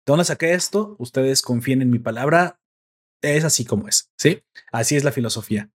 ¿De 0.06 0.12
dónde 0.12 0.24
saqué 0.24 0.54
esto? 0.54 0.96
Ustedes 0.98 1.42
confíen 1.42 1.82
en 1.82 1.90
mi 1.90 1.98
palabra. 1.98 2.60
Es 3.22 3.44
así 3.44 3.64
como 3.64 3.88
es, 3.88 4.10
¿sí? 4.16 4.42
Así 4.72 4.96
es 4.96 5.04
la 5.04 5.12
filosofía. 5.12 5.70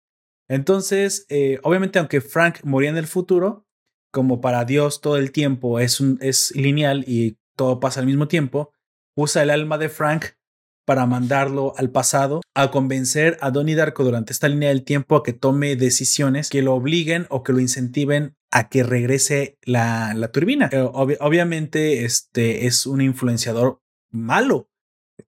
Entonces, 0.48 1.26
eh, 1.30 1.60
obviamente, 1.64 2.00
aunque 2.00 2.22
Frank 2.22 2.60
moría 2.64 2.90
en 2.90 2.98
el 2.98 3.08
futuro, 3.08 3.66
como 4.12 4.42
para 4.42 4.66
Dios 4.66 5.02
todo 5.02 5.18
el 5.18 5.32
tiempo 5.32 5.80
es, 5.80 6.00
un, 6.00 6.18
es 6.22 6.56
lineal 6.56 7.04
y 7.08 7.38
todo 7.56 7.80
pasa 7.80 8.00
al 8.00 8.06
mismo 8.06 8.28
tiempo, 8.28 8.72
usa 9.16 9.44
el 9.44 9.50
alma 9.50 9.78
de 9.78 9.90
Frank 9.90 10.26
para 10.86 11.06
mandarlo 11.06 11.74
al 11.78 11.90
pasado 11.90 12.42
a 12.54 12.72
convencer 12.72 13.38
a 13.42 13.52
Donnie 13.52 13.76
Darko 13.76 14.04
durante 14.04 14.32
esta 14.32 14.48
línea 14.48 14.70
del 14.70 14.84
tiempo 14.84 15.16
a 15.16 15.24
que 15.24 15.34
tome 15.34 15.76
decisiones 15.76 16.50
que 16.50 16.62
lo 16.62 16.76
obliguen 16.76 17.26
o 17.30 17.44
que 17.44 17.54
lo 17.54 17.60
incentiven 17.60 18.38
a 18.56 18.70
que 18.70 18.84
regrese 18.84 19.58
la, 19.64 20.14
la 20.14 20.32
turbina. 20.32 20.70
Eh, 20.72 20.80
obviamente, 20.80 22.06
este 22.06 22.68
es 22.68 22.86
un 22.86 23.02
influenciador 23.02 23.82
malo. 24.12 24.70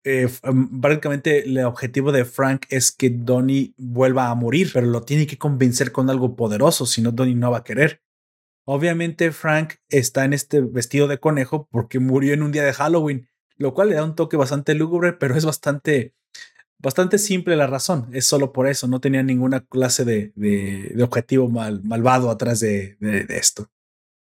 Eh, 0.05 0.29
básicamente, 0.43 1.47
el 1.47 1.59
objetivo 1.65 2.13
de 2.13 2.27
Frank 2.27 2.67
es 2.69 2.93
que 2.93 3.09
Donnie 3.09 3.75
vuelva 3.79 4.29
a 4.29 4.35
morir, 4.35 4.71
pero 4.75 4.87
lo 4.87 5.03
tiene 5.05 5.27
que 5.27 5.39
convencer 5.39 5.91
con 5.91 6.11
algo 6.11 6.37
poderoso, 6.37 6.85
si 6.85 7.01
no, 7.01 7.13
Donnie 7.13 7.35
no 7.35 7.51
va 7.51 7.59
a 7.59 7.65
querer. 7.65 8.03
Obviamente, 8.67 9.33
Frank 9.33 9.77
está 9.89 10.25
en 10.25 10.35
este 10.35 10.61
vestido 10.61 11.09
de 11.09 11.19
conejo 11.19 11.67
porque 11.71 12.01
murió 12.01 12.35
en 12.35 12.43
un 12.43 12.53
día 12.53 12.65
de 12.65 12.73
Halloween 12.73 13.29
lo 13.57 13.75
cual 13.75 13.91
le 13.91 13.97
da 13.97 14.05
un 14.05 14.15
toque 14.15 14.37
bastante 14.37 14.75
lúgubre, 14.75 15.13
pero 15.13 15.37
es 15.37 15.45
bastante, 15.45 16.15
bastante 16.85 17.17
simple 17.17 17.57
la 17.57 17.67
razón. 17.67 18.09
Es 18.13 18.27
solo 18.27 18.53
por 18.53 18.69
eso, 18.69 18.87
no 18.87 19.01
tenía 19.01 19.23
ninguna 19.23 19.61
clase 19.61 20.05
de, 20.05 20.33
de, 20.37 21.03
objetivo 21.03 21.49
mal, 21.49 21.83
malvado 21.83 22.31
atrás 22.31 22.61
de, 22.61 22.97
de, 23.01 23.27
esto. 23.31 23.71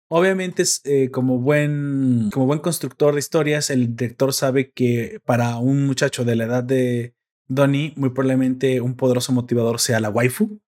Obviamente, 0.09 0.65
eh, 0.85 1.11
como, 1.11 1.39
buen, 1.39 2.31
como 2.33 2.47
buen 2.47 2.61
constructor 2.61 3.13
de 3.13 3.21
historias, 3.21 3.69
el 3.69 3.95
director 3.95 4.33
sabe 4.33 4.71
que 4.71 5.21
para 5.27 5.59
un 5.59 5.87
muchacho 5.87 6.25
de 6.25 6.35
la 6.35 6.45
edad 6.45 6.65
de 6.65 7.15
Donnie, 7.47 7.93
muy 7.97 8.11
probablemente 8.11 8.81
un 8.81 8.97
poderoso 8.97 9.33
motivador 9.33 9.79
sea 9.79 10.01
la 10.01 10.09
waifu. 10.09 10.61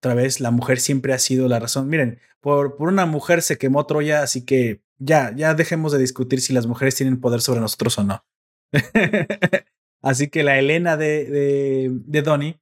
Otra 0.00 0.14
vez, 0.14 0.40
la 0.40 0.50
mujer 0.50 0.80
siempre 0.80 1.12
ha 1.12 1.18
sido 1.18 1.46
la 1.48 1.60
razón. 1.60 1.88
Miren, 1.88 2.18
por, 2.40 2.76
por 2.76 2.88
una 2.88 3.06
mujer 3.06 3.42
se 3.42 3.58
quemó 3.58 3.86
Troya, 3.86 4.22
así 4.22 4.44
que 4.44 4.82
ya, 4.98 5.32
ya 5.36 5.54
dejemos 5.54 5.92
de 5.92 5.98
discutir 5.98 6.40
si 6.40 6.52
las 6.52 6.66
mujeres 6.66 6.96
tienen 6.96 7.20
poder 7.20 7.40
sobre 7.40 7.60
nosotros 7.60 7.96
o 7.98 8.04
no. 8.04 8.24
Así 10.02 10.28
que 10.28 10.42
la 10.42 10.58
Elena 10.58 10.96
de, 10.96 11.24
de, 11.24 11.90
de, 11.92 12.22
Donnie, 12.22 12.60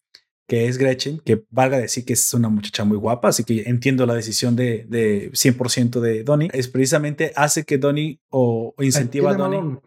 que 0.49 0.69
es 0.69 0.79
Gretchen, 0.79 1.21
que 1.21 1.45
valga 1.51 1.79
decir 1.79 2.05
que 2.05 2.15
es 2.15 2.35
una 2.35 2.49
muchacha 2.49 2.85
muy 2.85 2.97
guapa, 2.97 3.29
así 3.29 3.45
que 3.45 3.65
entiendo 3.67 4.07
la 4.07 4.15
decisión 4.15 4.57
de, 4.57 4.87
de 4.89 5.31
100% 5.33 6.01
de 6.01 6.25
Donnie, 6.25 6.51
es 6.53 6.69
precisamente 6.69 7.33
hace 7.37 7.65
que 7.65 7.79
Donnie 7.79 8.21
o, 8.31 8.75
incentiva 8.79 9.33
a 9.33 9.35
Donnie. 9.35 9.79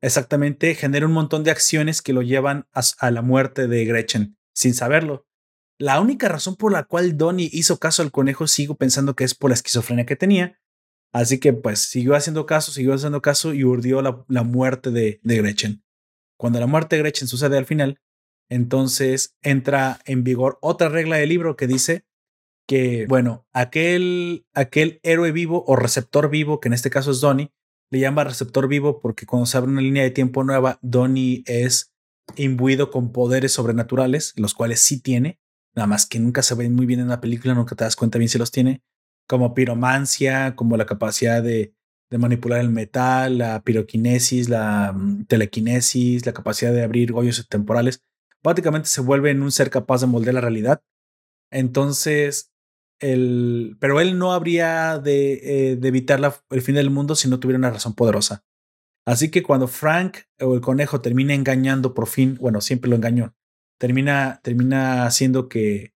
Exactamente, 0.00 0.74
genera 0.74 1.06
un 1.06 1.12
montón 1.12 1.44
de 1.44 1.50
acciones 1.52 2.02
que 2.02 2.12
lo 2.12 2.22
llevan 2.22 2.66
a, 2.72 2.82
a 2.98 3.10
la 3.10 3.22
muerte 3.22 3.68
de 3.68 3.84
Gretchen 3.84 4.36
sin 4.52 4.74
saberlo. 4.74 5.26
La 5.78 6.00
única 6.00 6.28
razón 6.28 6.56
por 6.56 6.72
la 6.72 6.84
cual 6.84 7.16
Donnie 7.16 7.48
hizo 7.52 7.78
caso 7.78 8.02
al 8.02 8.10
conejo, 8.10 8.46
sigo 8.46 8.74
pensando 8.74 9.14
que 9.14 9.24
es 9.24 9.34
por 9.34 9.50
la 9.50 9.54
esquizofrenia 9.54 10.04
que 10.04 10.16
tenía, 10.16 10.60
Así 11.12 11.38
que 11.38 11.52
pues 11.52 11.80
siguió 11.80 12.14
haciendo 12.14 12.46
caso, 12.46 12.72
siguió 12.72 12.94
haciendo 12.94 13.20
caso 13.20 13.52
y 13.52 13.64
urdió 13.64 14.00
la, 14.00 14.24
la 14.28 14.42
muerte 14.44 14.90
de, 14.90 15.20
de, 15.22 15.36
Gretchen. 15.36 15.84
Cuando 16.36 16.60
la 16.60 16.66
muerte 16.66 16.96
de 16.96 17.02
Gretchen 17.02 17.28
sucede 17.28 17.58
al 17.58 17.66
final, 17.66 18.00
entonces 18.48 19.36
entra 19.42 20.00
en 20.04 20.24
vigor 20.24 20.58
otra 20.60 20.88
regla 20.88 21.16
del 21.16 21.28
libro 21.28 21.56
que 21.56 21.66
dice 21.66 22.04
que, 22.66 23.06
bueno, 23.08 23.46
aquel, 23.52 24.46
aquel 24.54 25.00
héroe 25.02 25.32
vivo 25.32 25.64
o 25.66 25.76
receptor 25.76 26.30
vivo, 26.30 26.60
que 26.60 26.68
en 26.68 26.74
este 26.74 26.90
caso 26.90 27.10
es 27.10 27.20
Donnie, 27.20 27.52
le 27.90 27.98
llama 27.98 28.24
receptor 28.24 28.68
vivo 28.68 29.00
porque 29.00 29.26
cuando 29.26 29.46
se 29.46 29.56
abre 29.56 29.70
una 29.70 29.80
línea 29.80 30.02
de 30.02 30.10
tiempo 30.10 30.44
nueva, 30.44 30.78
Donnie 30.82 31.42
es 31.46 31.92
imbuido 32.36 32.90
con 32.90 33.12
poderes 33.12 33.52
sobrenaturales, 33.52 34.32
los 34.36 34.54
cuales 34.54 34.80
sí 34.80 35.00
tiene, 35.00 35.40
nada 35.74 35.86
más 35.86 36.06
que 36.06 36.18
nunca 36.18 36.42
se 36.42 36.54
ven 36.54 36.74
muy 36.74 36.86
bien 36.86 37.00
en 37.00 37.08
la 37.08 37.20
película, 37.20 37.54
nunca 37.54 37.76
te 37.76 37.84
das 37.84 37.96
cuenta 37.96 38.18
bien 38.18 38.28
si 38.28 38.38
los 38.38 38.50
tiene, 38.50 38.82
como 39.26 39.54
piromancia, 39.54 40.56
como 40.56 40.76
la 40.76 40.86
capacidad 40.86 41.42
de, 41.42 41.74
manipular 42.18 42.60
el 42.60 42.70
metal, 42.70 43.38
la 43.38 43.62
piroquinesis, 43.62 44.48
la 44.48 44.92
mm, 44.92 45.26
telequinesis, 45.26 46.26
la 46.26 46.32
capacidad 46.32 46.72
de 46.72 46.82
abrir 46.82 47.12
hoyos 47.12 47.46
temporales. 47.48 48.02
Prácticamente 48.42 48.88
se 48.88 49.00
vuelve 49.00 49.30
en 49.30 49.42
un 49.42 49.52
ser 49.52 49.70
capaz 49.70 50.00
de 50.00 50.06
moldear 50.08 50.34
la 50.34 50.40
realidad. 50.40 50.82
Entonces, 51.50 52.52
pero 53.00 54.00
él 54.00 54.18
no 54.18 54.32
habría 54.32 54.98
de, 54.98 55.32
eh, 55.72 55.78
evitar 55.82 56.20
el 56.50 56.62
fin 56.62 56.76
del 56.76 56.90
mundo 56.90 57.16
si 57.16 57.28
no 57.28 57.40
tuviera 57.40 57.58
una 57.58 57.70
razón 57.70 57.94
poderosa. 57.94 58.44
Así 59.04 59.30
que 59.30 59.42
cuando 59.42 59.66
Frank 59.66 60.18
o 60.40 60.54
el 60.54 60.60
conejo 60.60 61.00
termina 61.00 61.34
engañando 61.34 61.94
por 61.94 62.06
fin, 62.06 62.36
bueno, 62.40 62.60
siempre 62.60 62.88
lo 62.88 62.94
engañó, 62.94 63.34
termina, 63.78 64.40
termina 64.44 65.06
haciendo 65.06 65.48
que, 65.48 65.92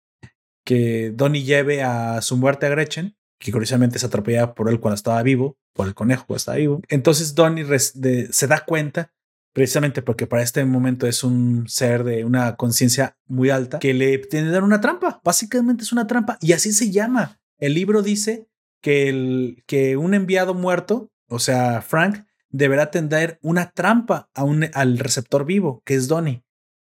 que 0.66 1.12
Donnie 1.12 1.44
lleve 1.44 1.84
a 1.84 2.22
su 2.22 2.38
muerte 2.38 2.66
a 2.66 2.70
Gretchen, 2.70 3.18
que 3.40 3.52
curiosamente 3.52 3.98
es 3.98 4.06
atropellada 4.06 4.56
por 4.56 4.70
él 4.70 4.80
cuando 4.80 4.96
estaba 4.96 5.22
vivo, 5.22 5.58
por 5.74 5.88
el 5.88 5.94
conejo 5.94 6.26
cuando 6.26 6.38
estaba 6.38 6.58
vivo. 6.58 6.82
Entonces 6.90 7.36
Donnie 7.36 7.66
se 7.80 8.48
da 8.48 8.64
cuenta, 8.66 9.12
precisamente 9.54 10.02
porque 10.02 10.28
para 10.28 10.44
este 10.44 10.64
momento 10.66 11.08
es 11.08 11.24
un 11.24 11.68
ser 11.68 12.04
de 12.04 12.26
una 12.26 12.56
conciencia 12.56 13.18
muy 13.28 13.50
alta, 13.50 13.80
que 13.80 13.94
le 13.94 14.18
tiene 14.20 14.48
que 14.48 14.54
dar 14.54 14.64
una 14.64 14.82
trampa. 14.82 15.22
Básicamente 15.24 15.84
es 15.84 15.92
una 15.92 16.08
trampa 16.08 16.38
y 16.42 16.54
así 16.54 16.72
se 16.72 16.92
llama. 16.92 17.40
El 17.58 17.74
libro 17.74 18.02
dice 18.02 18.48
que, 18.82 19.10
el, 19.10 19.64
que 19.68 19.98
un 19.98 20.14
enviado 20.14 20.54
muerto, 20.54 21.12
o 21.30 21.40
sea, 21.40 21.82
Frank, 21.82 22.26
deberá 22.50 22.92
tender 22.92 23.40
una 23.42 23.72
trampa 23.72 24.30
a 24.34 24.44
un, 24.44 24.68
al 24.74 25.00
receptor 25.00 25.46
vivo, 25.46 25.82
que 25.86 25.96
es 25.96 26.08
Donnie. 26.08 26.44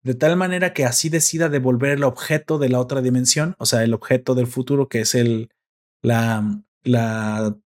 De 0.03 0.15
tal 0.15 0.37
manera 0.37 0.73
que 0.73 0.85
así 0.85 1.09
decida 1.09 1.49
devolver 1.49 1.91
el 1.91 2.05
objeto 2.05 2.59
de 2.59 2.69
la 2.69 2.81
otra 2.81 3.03
dimensión, 3.03 3.57
o 3.59 3.67
sea, 3.67 3.83
el 3.83 3.93
objeto 3.93 4.35
del 4.35 4.47
futuro, 4.47 4.89
que 4.89 5.01
es 5.01 5.15
el, 5.15 5.51
la, 6.03 6.63
la 6.85 7.59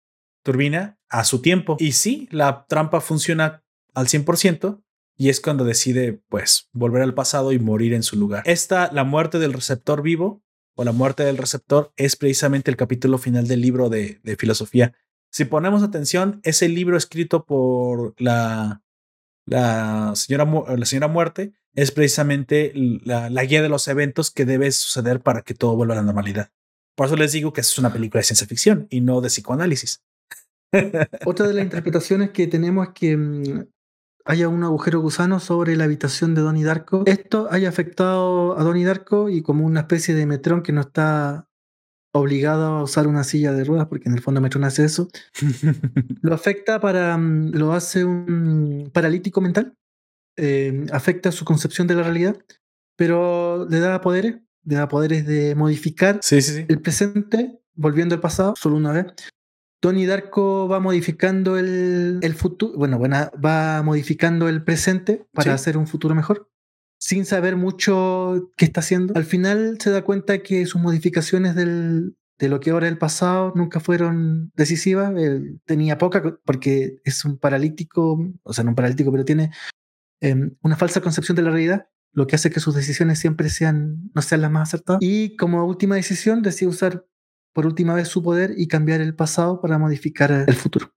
turbina 0.42 0.98
a 1.08 1.24
su 1.24 1.40
tiempo. 1.40 1.76
Y 1.78 1.92
sí, 1.92 2.28
la 2.30 2.66
trampa 2.68 3.00
funciona 3.00 3.62
al 3.94 4.06
100% 4.06 4.82
y 5.16 5.28
es 5.28 5.40
cuando 5.40 5.64
decide 5.64 6.20
pues 6.28 6.68
volver 6.72 7.02
al 7.02 7.14
pasado 7.14 7.52
y 7.52 7.58
morir 7.58 7.94
en 7.94 8.02
su 8.02 8.16
lugar. 8.16 8.42
Esta, 8.46 8.90
la 8.92 9.04
muerte 9.04 9.38
del 9.38 9.52
receptor 9.52 10.02
vivo 10.02 10.42
o 10.74 10.84
la 10.84 10.92
muerte 10.92 11.24
del 11.24 11.36
receptor 11.36 11.92
es 11.96 12.16
precisamente 12.16 12.70
el 12.70 12.76
capítulo 12.76 13.18
final 13.18 13.46
del 13.46 13.60
libro 13.60 13.88
de, 13.88 14.20
de 14.22 14.36
filosofía. 14.36 14.94
Si 15.30 15.44
ponemos 15.44 15.82
atención, 15.82 16.40
es 16.44 16.62
el 16.62 16.74
libro 16.74 16.96
escrito 16.96 17.44
por 17.44 18.14
la, 18.18 18.82
la, 19.46 20.12
señora, 20.14 20.46
la 20.76 20.86
señora 20.86 21.08
muerte, 21.08 21.52
es 21.74 21.90
precisamente 21.90 22.72
la, 22.74 23.30
la 23.30 23.44
guía 23.44 23.62
de 23.62 23.68
los 23.68 23.88
eventos 23.88 24.30
que 24.30 24.44
debe 24.44 24.70
suceder 24.72 25.20
para 25.20 25.42
que 25.42 25.54
todo 25.54 25.76
vuelva 25.76 25.94
a 25.94 25.98
la 25.98 26.02
normalidad. 26.02 26.50
Por 26.94 27.06
eso 27.06 27.16
les 27.16 27.32
digo 27.32 27.52
que 27.52 27.62
es 27.62 27.78
una 27.78 27.92
película 27.92 28.20
de 28.20 28.24
ciencia 28.24 28.46
ficción 28.46 28.86
y 28.90 29.00
no 29.00 29.20
de 29.20 29.28
psicoanálisis. 29.28 30.02
Otra 31.26 31.46
de 31.46 31.54
las 31.54 31.64
interpretaciones 31.64 32.30
que 32.30 32.46
tenemos 32.46 32.88
es 32.88 32.94
que 32.94 33.16
mm, 33.16 33.66
haya 34.24 34.48
un 34.48 34.64
agujero 34.64 35.00
gusano 35.00 35.40
sobre 35.40 35.76
la 35.76 35.84
habitación 35.84 36.34
de 36.34 36.42
Donnie 36.42 36.64
Darko. 36.64 37.04
Esto 37.06 37.48
haya 37.50 37.68
afectado 37.68 38.58
a 38.58 38.62
Donnie 38.62 38.84
Darko 38.84 39.28
y 39.28 39.42
como 39.42 39.64
una 39.66 39.80
especie 39.80 40.14
de 40.14 40.26
Metrón 40.26 40.62
que 40.62 40.72
no 40.72 40.80
está 40.80 41.48
obligado 42.14 42.66
a 42.66 42.82
usar 42.82 43.06
una 43.06 43.24
silla 43.24 43.52
de 43.52 43.64
ruedas, 43.64 43.86
porque 43.88 44.08
en 44.08 44.14
el 44.14 44.20
fondo 44.20 44.40
Metrón 44.40 44.64
hace 44.64 44.84
eso, 44.84 45.08
lo 46.22 46.34
afecta 46.34 46.80
para, 46.80 47.16
mm, 47.16 47.52
lo 47.54 47.72
hace 47.72 48.04
un 48.04 48.90
paralítico 48.92 49.40
mental 49.40 49.76
eh, 50.36 50.86
afecta 50.92 51.30
su 51.30 51.44
concepción 51.44 51.86
de 51.86 51.94
la 51.94 52.02
realidad, 52.02 52.36
pero 52.96 53.66
le 53.68 53.80
da 53.80 54.00
poderes, 54.00 54.36
le 54.64 54.76
da 54.76 54.88
poderes 54.88 55.26
de 55.26 55.54
modificar 55.54 56.20
Sí, 56.22 56.40
sí, 56.40 56.52
sí. 56.54 56.64
el 56.68 56.80
presente, 56.80 57.60
volviendo 57.74 58.14
al 58.14 58.20
pasado, 58.20 58.54
solo 58.56 58.76
una 58.76 58.92
vez. 58.92 59.06
Tony 59.82 60.06
Darko 60.06 60.68
va 60.68 60.78
modificando 60.78 61.58
el, 61.58 62.20
el 62.22 62.34
futuro, 62.34 62.78
bueno, 62.78 62.98
bueno, 62.98 63.16
va 63.44 63.82
modificando 63.82 64.48
el 64.48 64.62
presente 64.62 65.26
para 65.32 65.50
Sí. 65.50 65.54
hacer 65.56 65.76
un 65.76 65.88
futuro 65.88 66.14
mejor, 66.14 66.48
sin 67.00 67.24
saber 67.24 67.56
mucho 67.56 68.50
qué 68.56 68.64
está 68.64 68.78
haciendo. 68.78 69.12
Al 69.16 69.24
final 69.24 69.78
se 69.80 69.90
da 69.90 70.02
cuenta 70.02 70.38
que 70.38 70.66
sus 70.66 70.80
modificaciones 70.80 71.56
del, 71.56 72.14
de 72.38 72.48
lo 72.48 72.60
que 72.60 72.70
ahora 72.70 72.86
es 72.86 72.92
el 72.92 72.98
pasado 72.98 73.52
nunca 73.56 73.80
fueron 73.80 74.52
decisivas. 74.54 75.12
Él 75.16 75.60
tenía 75.66 75.98
poca, 75.98 76.22
porque 76.44 77.00
es 77.02 77.24
un 77.24 77.38
paralítico, 77.38 78.20
o 78.44 78.52
sea, 78.52 78.62
no 78.62 78.70
un 78.70 78.76
paralítico, 78.76 79.10
pero 79.10 79.24
tiene 79.24 79.50
em, 80.20 80.54
una 80.62 80.76
falsa 80.76 81.00
concepción 81.00 81.34
de 81.34 81.42
la 81.42 81.50
realidad, 81.50 81.88
lo 82.12 82.28
que 82.28 82.36
hace 82.36 82.50
que 82.50 82.60
sus 82.60 82.76
decisiones 82.76 83.18
siempre 83.18 83.48
sean, 83.48 84.10
no 84.14 84.22
sean 84.22 84.42
las 84.42 84.50
más 84.52 84.68
acertadas. 84.68 85.02
Y 85.02 85.34
como 85.36 85.64
última 85.66 85.96
decisión, 85.96 86.40
decide 86.42 86.68
usar 86.68 87.04
por 87.52 87.66
última 87.66 87.94
vez 87.94 88.08
su 88.08 88.22
poder 88.22 88.54
y 88.56 88.66
cambiar 88.68 89.00
el 89.00 89.14
pasado 89.14 89.60
para 89.60 89.78
modificar 89.78 90.30
el 90.46 90.54
futuro. 90.54 90.92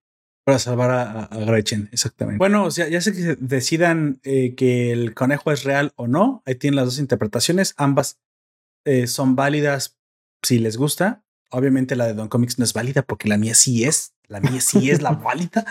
Para 0.46 0.60
salvar 0.60 0.92
a, 0.92 1.28
Gretchen, 1.46 1.90
exactamente. 1.92 2.38
Bueno, 2.38 2.66
o 2.66 2.72
sea, 2.72 2.88
ya 2.88 3.02
sé 3.02 3.14
que 3.14 3.36
decidan 3.40 4.20
eh, 4.24 4.54
que 4.56 4.92
el 4.92 5.14
conejo 5.16 5.52
es 5.52 5.64
real 5.64 5.92
o 5.96 6.08
no. 6.08 6.44
Ahí 6.46 6.54
tienen 6.56 6.76
las 6.76 6.86
dos 6.86 7.00
interpretaciones. 7.00 7.74
Ambas 7.78 8.20
eh, 8.86 9.08
son 9.08 9.36
válidas 9.36 9.98
si 10.44 10.60
les 10.60 10.78
gusta. 10.78 11.24
Obviamente 11.50 11.96
la 11.96 12.06
de 12.06 12.14
Don 12.14 12.28
Comics 12.28 12.60
no 12.60 12.66
es 12.66 12.74
válida 12.74 13.02
porque 13.02 13.28
la 13.28 13.38
mía 13.38 13.56
sí 13.56 13.86
es. 13.86 14.14
La 14.28 14.40
mía 14.40 14.62
sí 14.62 14.92
es 14.92 15.02
la 15.02 15.12
válida. 15.14 15.66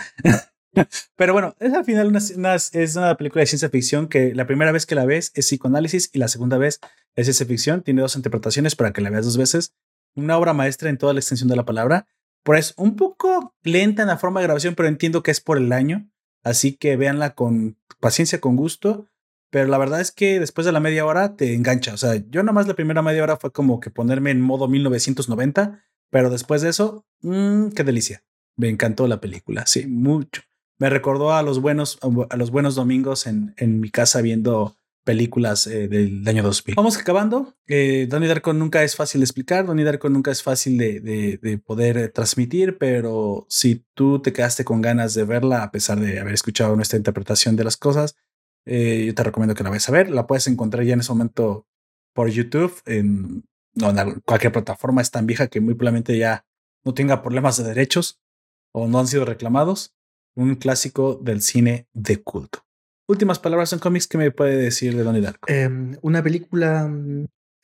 Pero 1.15 1.31
bueno, 1.31 1.55
es 1.59 1.73
al 1.73 1.85
final 1.85 2.07
una, 2.07 2.19
una- 2.35 2.55
es 2.55 2.95
una 2.97 3.15
película 3.15 3.41
de 3.41 3.45
ciencia 3.47 3.69
ficción 3.69 4.07
que 4.09 4.35
la 4.35 4.45
primera 4.45 4.73
vez 4.73 4.85
que 4.85 4.95
la 4.95 5.05
ves 5.05 5.31
es 5.35 5.45
psicoanálisis 5.45 6.09
y 6.11 6.19
la 6.19 6.27
segunda 6.27 6.57
vez 6.57 6.81
es 7.15 7.27
ciencia 7.27 7.45
ficción. 7.45 7.81
Tiene 7.81 8.01
dos 8.01 8.17
interpretaciones 8.17 8.75
para 8.75 8.91
que 8.91 8.99
la 8.99 9.09
veas 9.09 9.23
dos 9.23 9.37
veces. 9.37 9.73
Una 10.15 10.37
obra 10.37 10.53
maestra 10.53 10.89
en 10.89 10.97
toda 10.97 11.13
la 11.13 11.19
extensión 11.19 11.49
de 11.49 11.55
la 11.55 11.65
palabra. 11.65 12.07
Por 12.43 12.57
eso, 12.57 12.73
un 12.77 12.95
poco 12.95 13.53
lenta 13.63 14.03
en 14.03 14.07
la 14.07 14.17
forma 14.17 14.39
de 14.39 14.47
grabación, 14.47 14.75
pero 14.75 14.87
entiendo 14.87 15.23
que 15.23 15.31
es 15.31 15.41
por 15.41 15.57
el 15.57 15.71
año. 15.71 16.09
Así 16.43 16.73
que 16.73 16.95
véanla 16.95 17.33
con 17.33 17.77
paciencia, 17.99 18.39
con 18.39 18.55
gusto. 18.55 19.07
Pero 19.49 19.67
la 19.67 19.77
verdad 19.77 20.01
es 20.01 20.11
que 20.11 20.39
después 20.39 20.65
de 20.65 20.71
la 20.71 20.79
media 20.79 21.05
hora 21.05 21.35
te 21.35 21.53
engancha. 21.53 21.93
O 21.93 21.97
sea, 21.97 22.15
yo 22.29 22.43
nomás 22.43 22.67
la 22.67 22.75
primera 22.75 23.01
media 23.01 23.23
hora 23.23 23.37
fue 23.37 23.51
como 23.51 23.79
que 23.79 23.89
ponerme 23.89 24.31
en 24.31 24.41
modo 24.41 24.67
1990. 24.67 25.83
Pero 26.09 26.29
después 26.29 26.61
de 26.61 26.69
eso, 26.69 27.05
mmm, 27.21 27.69
qué 27.69 27.83
delicia. 27.83 28.23
Me 28.57 28.69
encantó 28.69 29.07
la 29.07 29.19
película. 29.19 29.65
Sí, 29.65 29.87
mucho. 29.87 30.43
Me 30.77 30.89
recordó 30.89 31.33
a 31.33 31.41
los 31.41 31.61
buenos, 31.61 31.99
a 32.29 32.37
los 32.37 32.51
buenos 32.51 32.75
domingos 32.75 33.27
en, 33.27 33.53
en 33.57 33.79
mi 33.79 33.89
casa 33.89 34.21
viendo 34.21 34.77
películas 35.05 35.67
eh, 35.67 35.87
del 35.87 36.27
año 36.27 36.43
2000. 36.43 36.75
Vamos 36.75 36.97
acabando. 36.97 37.55
Eh, 37.67 38.07
Donnie 38.09 38.27
Darko 38.27 38.51
nunca 38.51 38.83
es 38.83 38.95
fácil 38.97 39.21
de 39.21 39.25
explicar. 39.25 39.65
Donnie 39.65 39.85
Darko 39.85 40.09
nunca 40.09 40.31
es 40.31 40.43
fácil 40.43 40.77
de, 40.77 40.99
de, 40.99 41.39
de 41.41 41.57
poder 41.57 41.97
eh, 41.97 42.09
transmitir, 42.09 42.77
pero 42.77 43.45
si 43.47 43.85
tú 43.93 44.21
te 44.21 44.33
quedaste 44.33 44.65
con 44.65 44.81
ganas 44.81 45.13
de 45.13 45.23
verla, 45.23 45.63
a 45.63 45.71
pesar 45.71 45.99
de 45.99 46.19
haber 46.19 46.33
escuchado 46.33 46.75
nuestra 46.75 46.97
interpretación 46.97 47.55
de 47.55 47.63
las 47.63 47.77
cosas, 47.77 48.17
eh, 48.65 49.05
yo 49.05 49.15
te 49.15 49.23
recomiendo 49.23 49.55
que 49.55 49.63
la 49.63 49.69
vayas 49.69 49.87
a 49.87 49.91
ver. 49.91 50.09
La 50.09 50.27
puedes 50.27 50.47
encontrar 50.47 50.83
ya 50.83 50.93
en 50.93 50.99
ese 50.99 51.11
momento 51.11 51.67
por 52.13 52.29
YouTube, 52.29 52.81
en, 52.85 53.45
no, 53.75 53.89
en 53.91 54.19
cualquier 54.21 54.51
plataforma. 54.51 55.01
Es 55.01 55.11
tan 55.11 55.27
vieja 55.27 55.47
que 55.47 55.61
muy 55.61 55.75
probablemente 55.75 56.17
ya 56.17 56.45
no 56.83 56.93
tenga 56.93 57.21
problemas 57.21 57.57
de 57.57 57.63
derechos 57.63 58.19
o 58.73 58.87
no 58.87 58.99
han 58.99 59.07
sido 59.07 59.23
reclamados. 59.23 59.95
Un 60.35 60.55
clásico 60.55 61.15
del 61.15 61.41
cine 61.41 61.87
de 61.93 62.21
culto. 62.21 62.64
Últimas 63.07 63.37
palabras 63.37 63.71
en 63.71 63.79
cómics, 63.79 64.07
¿qué 64.07 64.17
me 64.17 64.31
puede 64.31 64.57
decir 64.57 64.95
de 64.95 65.03
Donnie 65.03 65.21
Darko? 65.21 65.47
Eh, 65.47 65.69
una 66.01 66.23
película, 66.23 66.91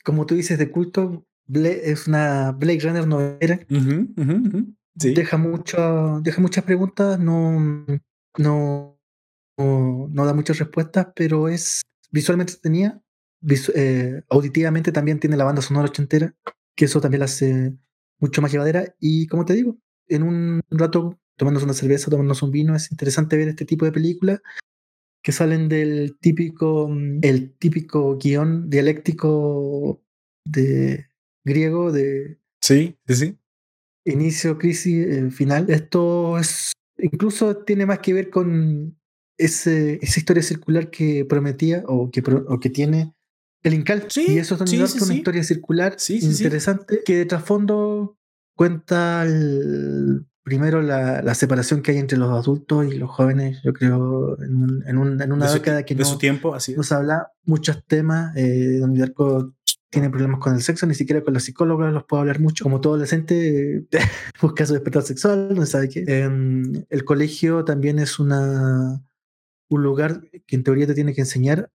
como 0.03 0.25
tú 0.27 0.35
dices, 0.35 0.59
de 0.59 0.69
culto, 0.69 1.25
es 1.51 2.07
una 2.07 2.51
Blade 2.51 2.79
Runner 2.81 3.07
novela. 3.07 3.59
Uh 3.69 3.73
-huh, 3.73 4.09
uh 4.09 4.23
-huh, 4.23 4.47
uh 4.47 4.51
-huh. 4.51 4.75
Sí. 4.99 5.13
Deja, 5.13 5.37
mucho, 5.37 6.19
deja 6.21 6.41
muchas 6.41 6.63
preguntas, 6.63 7.17
no, 7.17 7.59
no, 8.37 8.99
no, 9.57 10.07
no 10.09 10.25
da 10.25 10.33
muchas 10.33 10.59
respuestas, 10.59 11.07
pero 11.15 11.47
es 11.47 11.81
visualmente 12.11 12.53
tenía, 12.61 13.01
visu 13.39 13.71
eh, 13.73 14.21
auditivamente 14.29 14.91
también 14.91 15.19
tiene 15.19 15.37
la 15.37 15.45
banda 15.45 15.61
sonora 15.61 15.87
ochentera, 15.87 16.35
que 16.75 16.85
eso 16.85 17.01
también 17.01 17.19
la 17.19 17.25
hace 17.25 17.73
mucho 18.19 18.41
más 18.41 18.51
llevadera. 18.51 18.93
Y 18.99 19.27
como 19.27 19.45
te 19.45 19.53
digo, 19.53 19.77
en 20.07 20.23
un 20.23 20.61
rato 20.69 21.17
tomándose 21.37 21.65
una 21.65 21.73
cerveza, 21.73 22.11
tomándose 22.11 22.45
un 22.45 22.51
vino, 22.51 22.75
es 22.75 22.91
interesante 22.91 23.37
ver 23.37 23.47
este 23.47 23.65
tipo 23.65 23.85
de 23.85 23.91
películas 23.91 24.41
que 25.23 25.31
salen 25.31 25.69
del 25.69 26.17
típico, 26.19 26.89
el 27.21 27.53
típico 27.57 28.17
guion 28.17 28.69
dialéctico 28.69 30.03
de 30.45 31.07
griego 31.45 31.91
de 31.91 32.39
sí, 32.61 32.97
sí, 33.07 33.15
sí. 33.15 33.37
inicio, 34.05 34.57
crisis, 34.57 35.05
eh, 35.07 35.31
final. 35.31 35.69
Esto 35.69 36.37
es 36.37 36.71
incluso 36.97 37.57
tiene 37.57 37.85
más 37.85 37.99
que 37.99 38.13
ver 38.13 38.29
con 38.29 38.97
ese, 39.37 39.99
esa 40.01 40.19
historia 40.19 40.43
circular 40.43 40.89
que 40.89 41.25
prometía 41.25 41.83
o 41.87 42.11
que, 42.11 42.21
o 42.47 42.59
que 42.59 42.69
tiene 42.69 43.13
el 43.63 43.73
Incal. 43.73 44.05
Sí, 44.09 44.25
y 44.27 44.37
eso 44.37 44.55
es 44.55 44.69
sí, 44.69 44.77
sí, 44.77 44.99
sí, 44.99 45.03
una 45.03 45.13
historia 45.15 45.43
circular 45.43 45.97
interesante 46.09 47.01
que 47.05 47.17
de 47.17 47.25
trasfondo 47.25 48.17
cuenta 48.55 49.23
el, 49.23 50.25
primero 50.43 50.81
la, 50.81 51.21
la, 51.21 51.35
separación 51.35 51.81
que 51.81 51.91
hay 51.91 51.97
entre 51.97 52.17
los 52.17 52.31
adultos 52.31 52.91
y 52.91 52.97
los 52.97 53.09
jóvenes, 53.09 53.61
yo 53.63 53.73
creo, 53.73 54.41
en, 54.41 54.55
un, 54.55 54.83
en, 54.87 54.97
un, 54.97 55.21
en 55.21 55.31
una 55.31 55.47
de 55.47 55.53
década 55.53 55.83
que 55.83 55.95
de 55.95 56.03
no, 56.03 56.09
su 56.09 56.17
tiempo, 56.17 56.55
así 56.55 56.75
no 56.75 56.83
se 56.83 56.95
habla 56.95 57.31
muchos 57.43 57.83
temas, 57.85 58.35
eh, 58.35 58.77
donde 58.79 59.03
Arco 59.03 59.53
tiene 59.89 60.09
problemas 60.09 60.39
con 60.39 60.55
el 60.55 60.61
sexo, 60.61 60.85
ni 60.87 60.95
siquiera 60.95 61.21
con 61.21 61.33
los 61.33 61.43
psicólogos 61.43 61.91
los 61.93 62.05
puedo 62.05 62.21
hablar 62.21 62.39
mucho. 62.39 62.63
Como 62.63 62.81
todo 62.81 62.93
adolescente, 62.93 63.77
eh, 63.77 63.85
busca 64.41 64.65
su 64.65 64.73
despertar 64.73 65.03
sexual, 65.03 65.53
no 65.53 65.65
sabe 65.65 65.89
qué. 65.89 66.03
Eh, 66.07 66.29
el 66.89 67.03
colegio 67.03 67.65
también 67.65 67.99
es 67.99 68.17
una, 68.17 69.03
un 69.69 69.83
lugar 69.83 70.21
que 70.47 70.55
en 70.55 70.63
teoría 70.63 70.87
te 70.87 70.95
tiene 70.95 71.13
que 71.13 71.21
enseñar 71.21 71.69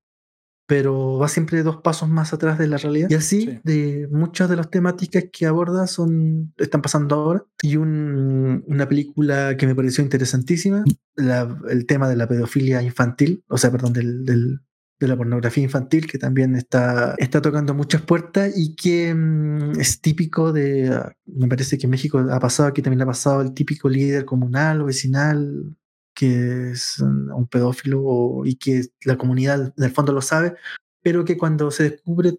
pero 0.67 1.19
va 1.19 1.29
siempre 1.29 1.63
dos 1.63 1.77
pasos 1.77 2.09
más 2.09 2.33
atrás 2.33 2.59
de 2.59 2.67
la 2.67 2.77
realidad. 2.77 3.09
Y 3.09 3.15
así, 3.15 3.43
sí. 3.43 3.61
de 3.63 4.09
muchas 4.11 4.51
de 4.51 4.57
las 4.57 4.69
temáticas 4.69 5.25
que 5.33 5.47
aborda 5.47 5.87
son 5.87 6.53
están 6.59 6.83
pasando 6.83 7.15
ahora. 7.15 7.45
Y 7.63 7.77
un, 7.77 8.65
una 8.67 8.89
película 8.89 9.57
que 9.57 9.67
me 9.67 9.75
pareció 9.75 10.03
interesantísima, 10.03 10.85
la, 11.15 11.57
el 11.71 11.87
tema 11.87 12.09
de 12.09 12.17
la 12.17 12.27
pedofilia 12.27 12.83
infantil, 12.83 13.45
o 13.49 13.59
sea, 13.59 13.71
perdón, 13.71 13.93
del, 13.93 14.25
del, 14.25 14.61
de 14.99 15.09
la 15.09 15.17
pornografía 15.17 15.63
infantil, 15.63 16.07
que 16.07 16.19
también 16.19 16.57
está, 16.57 17.15
está 17.19 17.41
tocando 17.41 17.75
muchas 17.75 18.03
puertas 18.03 18.53
y 18.57 18.75
que 18.75 19.15
mm, 19.15 19.79
es 19.79 20.01
típico 20.01 20.53
de, 20.53 21.01
me 21.27 21.49
parece 21.49 21.79
que 21.79 21.87
en 21.87 21.91
México 21.91 22.19
ha 22.19 22.41
pasado, 22.41 22.69
aquí 22.69 22.83
también 22.83 23.03
ha 23.03 23.07
pasado 23.07 23.43
el 23.43 23.53
típico 23.53 23.89
líder 23.89 24.25
comunal 24.25 24.81
o 24.81 24.87
vecinal 24.87 25.77
que 26.17 26.71
es 26.71 26.99
un 26.99 27.47
pedófilo 27.47 28.43
y 28.45 28.57
que 28.57 28.87
la 29.05 29.19
comunidad 29.19 29.75
en 29.77 29.85
el 29.85 29.91
fondo 29.91 30.13
lo 30.13 30.23
sabe, 30.23 30.55
pero 31.03 31.25
que 31.25 31.37
cuando 31.37 31.71
se 31.71 31.91
descubre 31.91 32.39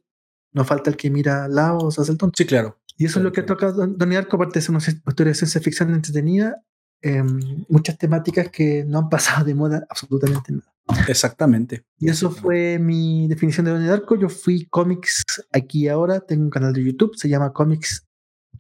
no 0.51 0.65
falta 0.65 0.89
el 0.89 0.97
que 0.97 1.11
mira 1.11 1.45
al 1.45 1.55
lado 1.55 1.77
o 1.77 1.91
se 1.91 2.01
hace 2.01 2.11
el 2.11 2.17
tonto. 2.17 2.35
Sí, 2.35 2.45
claro. 2.45 2.79
Y 2.97 3.05
eso 3.05 3.13
claro, 3.13 3.21
es 3.21 3.23
lo 3.25 3.31
que 3.33 3.45
claro. 3.45 3.73
toca 3.75 3.87
Donnie 3.87 4.15
Darko, 4.15 4.37
aparte 4.37 4.59
de 4.59 4.63
ser 4.63 4.71
una 4.71 4.79
historia 4.79 5.31
de 5.31 5.35
ciencia 5.35 5.61
ficción 5.61 5.93
entretenida, 5.93 6.63
eh, 7.03 7.23
muchas 7.69 7.97
temáticas 7.99 8.49
que 8.49 8.83
no 8.83 8.97
han 8.97 9.09
pasado 9.09 9.45
de 9.45 9.53
moda 9.53 9.85
absolutamente 9.89 10.51
nada. 10.51 10.73
Exactamente. 11.07 11.85
Y 11.99 12.09
eso 12.09 12.31
fue 12.31 12.79
mi 12.79 13.27
definición 13.27 13.65
de 13.65 13.73
Donnie 13.73 13.89
Darko. 13.89 14.15
Yo 14.15 14.29
fui 14.29 14.65
cómics 14.65 15.23
aquí 15.51 15.83
y 15.83 15.87
ahora, 15.89 16.21
tengo 16.21 16.43
un 16.43 16.49
canal 16.49 16.73
de 16.73 16.83
YouTube, 16.83 17.15
se 17.15 17.29
llama 17.29 17.53
Comics 17.53 18.07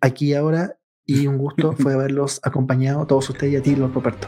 aquí 0.01 0.27
y 0.27 0.33
ahora, 0.35 0.77
y 1.05 1.25
un 1.25 1.37
gusto 1.37 1.73
fue 1.79 1.93
haberlos 1.93 2.39
acompañado 2.43 3.07
todos 3.07 3.29
ustedes 3.29 3.53
y 3.53 3.55
a 3.55 3.63
ti, 3.63 3.75
Lord 3.75 3.93
Roberto. 3.93 4.27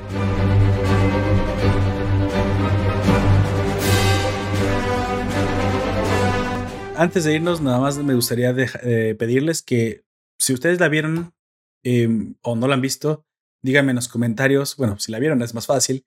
Antes 6.99 7.23
de 7.23 7.33
irnos, 7.33 7.61
nada 7.61 7.79
más 7.79 7.97
me 7.97 8.13
gustaría 8.13 8.53
eh, 8.83 9.15
pedirles 9.17 9.61
que 9.61 10.03
si 10.37 10.53
ustedes 10.53 10.81
la 10.81 10.89
vieron 10.89 11.33
eh, 11.83 12.33
o 12.41 12.57
no 12.57 12.67
la 12.67 12.73
han 12.73 12.81
visto, 12.81 13.25
díganme 13.63 13.91
en 13.91 13.95
los 13.95 14.09
comentarios. 14.09 14.75
Bueno, 14.75 14.99
si 14.99 15.09
la 15.09 15.19
vieron 15.19 15.41
es 15.41 15.53
más 15.53 15.65
fácil. 15.65 16.05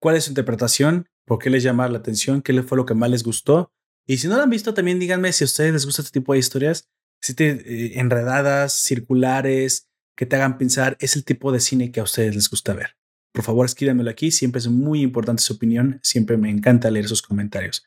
¿Cuál 0.00 0.16
es 0.16 0.24
su 0.24 0.30
interpretación? 0.32 1.08
¿Por 1.24 1.38
qué 1.38 1.48
les 1.48 1.62
llama 1.62 1.88
la 1.88 1.96
atención? 1.96 2.42
¿Qué 2.42 2.62
fue 2.62 2.76
lo 2.76 2.84
que 2.84 2.92
más 2.92 3.08
les 3.10 3.24
gustó? 3.24 3.72
Y 4.06 4.18
si 4.18 4.28
no 4.28 4.36
la 4.36 4.42
han 4.42 4.50
visto, 4.50 4.74
también 4.74 4.98
díganme 4.98 5.32
si 5.32 5.44
a 5.44 5.46
ustedes 5.46 5.72
les 5.72 5.86
gusta 5.86 6.02
este 6.02 6.20
tipo 6.20 6.34
de 6.34 6.40
historias, 6.40 6.90
si 7.22 7.32
te, 7.32 7.48
eh, 7.48 7.98
enredadas, 7.98 8.74
circulares, 8.74 9.88
que 10.14 10.26
te 10.26 10.36
hagan 10.36 10.58
pensar, 10.58 10.98
es 11.00 11.16
el 11.16 11.24
tipo 11.24 11.52
de 11.52 11.60
cine 11.60 11.90
que 11.90 12.00
a 12.00 12.02
ustedes 12.02 12.34
les 12.34 12.50
gusta 12.50 12.74
ver. 12.74 12.96
Por 13.32 13.44
favor, 13.44 13.64
escríbanmelo 13.64 14.10
aquí. 14.10 14.30
Siempre 14.30 14.58
es 14.58 14.68
muy 14.68 15.00
importante 15.00 15.42
su 15.42 15.54
opinión. 15.54 16.00
Siempre 16.02 16.36
me 16.36 16.50
encanta 16.50 16.90
leer 16.90 17.08
sus 17.08 17.22
comentarios. 17.22 17.86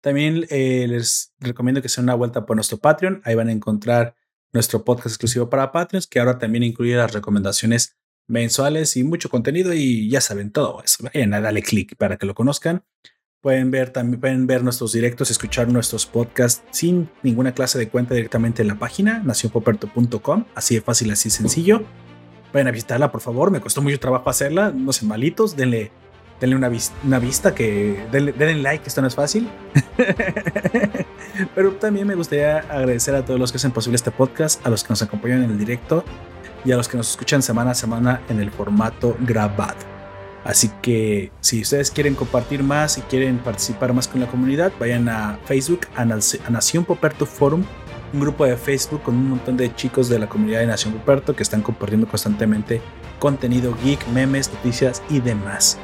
También 0.00 0.46
eh, 0.50 0.86
les 0.88 1.34
recomiendo 1.40 1.82
que 1.82 1.88
se 1.88 2.00
den 2.00 2.04
una 2.04 2.14
vuelta 2.14 2.46
por 2.46 2.56
nuestro 2.56 2.78
Patreon. 2.78 3.20
Ahí 3.24 3.34
van 3.34 3.48
a 3.48 3.52
encontrar 3.52 4.14
nuestro 4.52 4.84
podcast 4.84 5.08
exclusivo 5.08 5.50
para 5.50 5.72
Patreons, 5.72 6.06
que 6.06 6.20
ahora 6.20 6.38
también 6.38 6.62
incluye 6.62 6.94
las 6.96 7.12
recomendaciones 7.12 7.96
mensuales 8.26 8.96
y 8.96 9.04
mucho 9.04 9.28
contenido. 9.28 9.74
Y 9.74 10.08
ya 10.08 10.20
saben 10.20 10.52
todo 10.52 10.82
eso. 10.84 11.04
Vayan 11.04 11.34
a 11.34 11.40
darle 11.40 11.62
clic 11.62 11.96
para 11.96 12.16
que 12.16 12.26
lo 12.26 12.34
conozcan. 12.34 12.84
Pueden 13.40 13.70
ver, 13.70 13.90
también 13.90 14.20
pueden 14.20 14.46
ver 14.48 14.64
nuestros 14.64 14.92
directos, 14.92 15.30
escuchar 15.30 15.68
nuestros 15.68 16.06
podcasts 16.06 16.64
sin 16.72 17.08
ninguna 17.22 17.54
clase 17.54 17.78
de 17.78 17.88
cuenta 17.88 18.14
directamente 18.14 18.62
en 18.62 18.68
la 18.68 18.78
página 18.78 19.20
nacionpoperto.com. 19.20 20.44
Así 20.56 20.74
de 20.74 20.80
fácil, 20.80 21.10
así 21.12 21.28
de 21.28 21.34
sencillo. 21.36 21.84
Vayan 22.52 22.68
a 22.68 22.70
visitarla, 22.72 23.12
por 23.12 23.20
favor. 23.20 23.50
Me 23.50 23.60
costó 23.60 23.80
mucho 23.80 24.00
trabajo 24.00 24.28
hacerla. 24.28 24.70
No 24.70 24.92
sean 24.92 25.08
malitos. 25.08 25.54
Denle, 25.54 25.92
denle 26.40 26.56
una, 26.56 26.68
vista 27.18 27.54
que 27.54 28.04
denle, 28.12 28.32
denle 28.32 28.62
like, 28.62 28.84
esto 28.86 29.00
no 29.00 29.08
es 29.08 29.14
fácil. 29.14 29.48
Pero 31.54 31.72
también 31.72 32.06
me 32.06 32.14
gustaría 32.14 32.58
agradecer 32.58 33.14
a 33.14 33.24
todos 33.24 33.38
los 33.38 33.52
que 33.52 33.56
hacen 33.56 33.72
posible 33.72 33.96
este 33.96 34.10
podcast, 34.10 34.64
a 34.66 34.70
los 34.70 34.82
que 34.82 34.90
nos 34.90 35.02
acompañan 35.02 35.42
en 35.44 35.50
el 35.50 35.58
directo 35.58 36.04
y 36.64 36.72
a 36.72 36.76
los 36.76 36.88
que 36.88 36.96
nos 36.96 37.10
escuchan 37.10 37.42
semana 37.42 37.72
a 37.72 37.74
semana 37.74 38.20
en 38.28 38.40
el 38.40 38.50
formato 38.50 39.16
grabado. 39.20 39.98
Así 40.44 40.70
que 40.80 41.30
si 41.40 41.60
ustedes 41.60 41.90
quieren 41.90 42.14
compartir 42.14 42.62
más 42.62 42.96
y 42.96 43.02
quieren 43.02 43.38
participar 43.38 43.92
más 43.92 44.08
con 44.08 44.20
la 44.20 44.26
comunidad, 44.28 44.72
vayan 44.78 45.08
a 45.08 45.38
Facebook, 45.44 45.80
a, 45.94 46.04
Nación 46.04 46.84
Poperto 46.84 47.26
Forum, 47.26 47.64
un 48.12 48.20
grupo 48.20 48.46
de 48.46 48.56
Facebook 48.56 49.02
con 49.02 49.14
un 49.14 49.28
montón 49.30 49.56
de 49.56 49.74
chicos 49.74 50.08
de 50.08 50.18
la 50.18 50.28
comunidad 50.28 50.60
de 50.60 50.66
Nación 50.66 50.94
Poperto 50.94 51.36
que 51.36 51.42
están 51.42 51.60
compartiendo 51.60 52.08
constantemente 52.08 52.80
contenido 53.18 53.76
geek, 53.84 54.06
memes, 54.08 54.50
noticias 54.52 55.02
y 55.10 55.20
demás. 55.20 55.78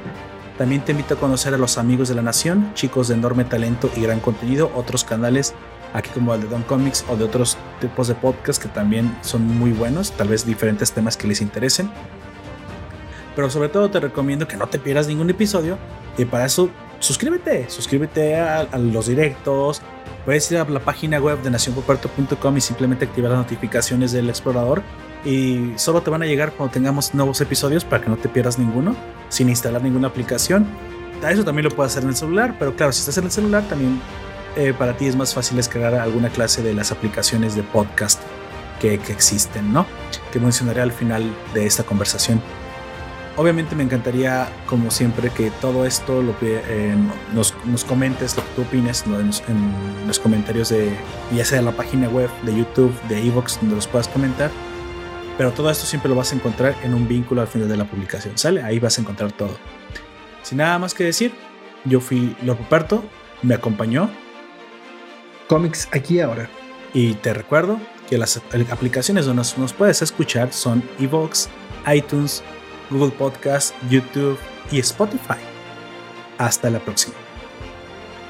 También 0.59 0.85
te 0.85 0.93
invito 0.93 1.15
a 1.15 1.17
conocer 1.19 1.53
a 1.53 1.59
los 1.59 1.79
amigos 1.79 2.09
de 2.09 2.15
la 2.15 2.23
Nación, 2.23 2.73
chicos 2.75 3.09
de 3.09 3.15
enorme 3.15 3.45
talento 3.45 3.91
y 3.97 4.03
gran 4.03 4.21
contenido, 4.21 4.71
otros 4.75 5.03
canales 5.03 5.55
aquí 5.95 6.11
como 6.11 6.35
el 6.35 6.43
de 6.43 6.49
Don 6.49 6.63
Comics 6.63 7.05
o 7.09 7.17
de 7.17 7.25
otros 7.25 7.57
tipos 7.81 8.09
de 8.09 8.15
podcast 8.15 8.63
que 8.63 8.69
también 8.69 9.17
son 9.23 9.47
muy 9.47 9.73
buenos, 9.73 10.13
tal 10.13 10.29
vez 10.29 10.45
diferentes 10.45 10.93
temas 10.93 11.17
que 11.17 11.27
les 11.27 11.41
interesen. 11.41 11.91
Pero 13.35 13.51
sobre 13.51 13.69
todo 13.69 13.91
te 13.91 13.99
recomiendo 13.99 14.47
que 14.47 14.57
no 14.57 14.69
te 14.69 14.79
pierdas 14.79 15.09
ningún 15.09 15.31
episodio 15.31 15.79
y 16.19 16.25
para 16.25 16.47
eso 16.47 16.71
suscríbete, 17.01 17.69
suscríbete 17.69 18.37
a, 18.37 18.65
los 18.79 19.07
directos, 19.07 19.83
puedes 20.25 20.51
ir 20.53 20.59
a 20.59 20.65
la 20.65 20.81
página 20.81 21.19
web 21.19 21.43
de 21.43 21.51
nacionpoperto.com 21.51 22.57
y 22.57 22.61
simplemente 22.61 23.07
activar 23.07 23.31
las 23.31 23.41
notificaciones 23.41 24.13
del 24.13 24.29
explorador 24.29 24.83
y 25.25 25.73
solo 25.77 26.03
te 26.03 26.11
van 26.11 26.23
a 26.23 26.27
llegar 26.27 26.53
cuando 26.53 26.73
tengamos 26.73 27.15
nuevos 27.15 27.41
episodios 27.41 27.85
para 27.85 28.03
que 28.03 28.11
no 28.11 28.17
te 28.17 28.29
pierdas 28.29 28.59
ninguno 28.59 28.95
sin 29.29 29.49
instalar 29.49 29.83
ninguna 29.83 30.09
aplicación. 30.09 30.67
Eso 31.29 31.45
también 31.45 31.65
lo 31.65 31.71
puedes 31.71 31.93
hacer 31.93 32.03
en 32.03 32.11
el 32.11 32.17
celular, 32.17 32.57
pero 32.59 32.77
claro, 32.77 32.93
si 32.93 33.01
estás 33.01 33.17
en 33.19 33.25
el 33.25 33.31
celular 33.31 33.63
también 33.69 33.99
eh, 34.57 34.75
para 34.77 34.97
ti 34.97 35.07
es 35.07 35.17
más 35.17 35.35
fácil 35.35 35.57
descargar 35.57 35.95
alguna 35.95 36.29
clase 36.29 36.63
de 36.63 36.75
las 36.75 36.93
aplicaciones 36.93 37.57
de 37.57 37.63
podcast 37.63 38.21
que, 38.81 38.95
existen, 38.95 39.73
¿no? 39.73 39.87
Que 40.31 40.39
mencionaré 40.39 40.83
al 40.83 40.93
final 40.93 41.25
de 41.55 41.65
esta 41.65 41.85
conversación. 41.85 42.43
Obviamente 43.37 43.75
me 43.75 43.83
encantaría, 43.83 44.47
como 44.67 44.91
siempre, 44.91 45.31
que 45.31 45.51
todo 45.51 45.87
esto 45.87 46.23
lo 46.23 46.37
eh, 46.43 46.95
nos, 47.33 47.53
comentes, 47.85 48.37
lo 48.37 48.43
que 48.45 48.49
tú 48.55 48.63
opines 48.63 49.05
en, 49.07 50.07
los 50.07 50.21
comentarios 50.21 50.69
de, 50.69 50.95
ya 51.35 51.45
sea 51.45 51.59
en 51.61 51.65
la 51.65 51.73
página 51.73 52.09
web, 52.09 52.29
de 52.43 52.55
YouTube, 52.55 52.93
de 53.09 53.27
Evox, 53.27 53.59
donde 53.59 53.77
los 53.77 53.87
puedas 53.89 54.07
comentar. 54.07 54.51
Pero 55.37 55.53
todo 55.53 55.71
esto 55.71 55.85
siempre 55.85 56.09
lo 56.09 56.15
vas 56.15 56.33
a 56.33 56.37
encontrar 56.37 56.77
en 56.83 56.95
un 56.95 57.09
vínculo 57.09 57.41
al 57.41 57.49
final 57.49 57.69
de 57.69 57.77
la 57.77 57.85
publicación, 57.85 58.39
¿sale? 58.39 58.63
Ahí 58.63 58.79
vas 58.79 58.99
a 58.99 59.01
encontrar 59.01 59.33
todo. 59.33 59.57
Sin 60.43 60.59
nada 60.59 60.79
más 60.79 60.95
que 60.95 61.05
decir, 61.05 61.33
yo 61.85 62.01
fui 62.01 62.37
Lord 62.43 62.59
Puperto, 62.59 63.05
me 63.43 63.55
acompañó 63.55 64.11
cómics 65.49 65.89
aquí 65.93 66.21
ahora. 66.21 66.49
Y 66.93 67.15
te 67.15 67.35
recuerdo 67.35 67.81
que 68.09 68.19
las 68.19 68.41
aplicaciones 68.71 69.27
donde 69.27 69.43
nos, 69.57 69.73
puedes 69.73 70.03
escuchar 70.03 70.53
son 70.53 70.83
Evox, 71.01 71.49
iTunes, 71.93 72.43
Google 72.91 73.11
Podcast, 73.11 73.75
YouTube 73.91 74.39
y 74.71 74.79
Spotify. 74.79 75.41
Hasta 76.39 76.71
la 76.71 76.79
próxima. 76.79 77.15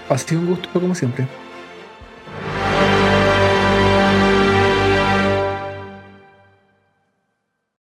Ha 0.08 0.18
sido 0.18 0.41
un 0.41 0.47
gusto 0.47 0.68
como 0.73 0.94
siempre. 0.94 1.26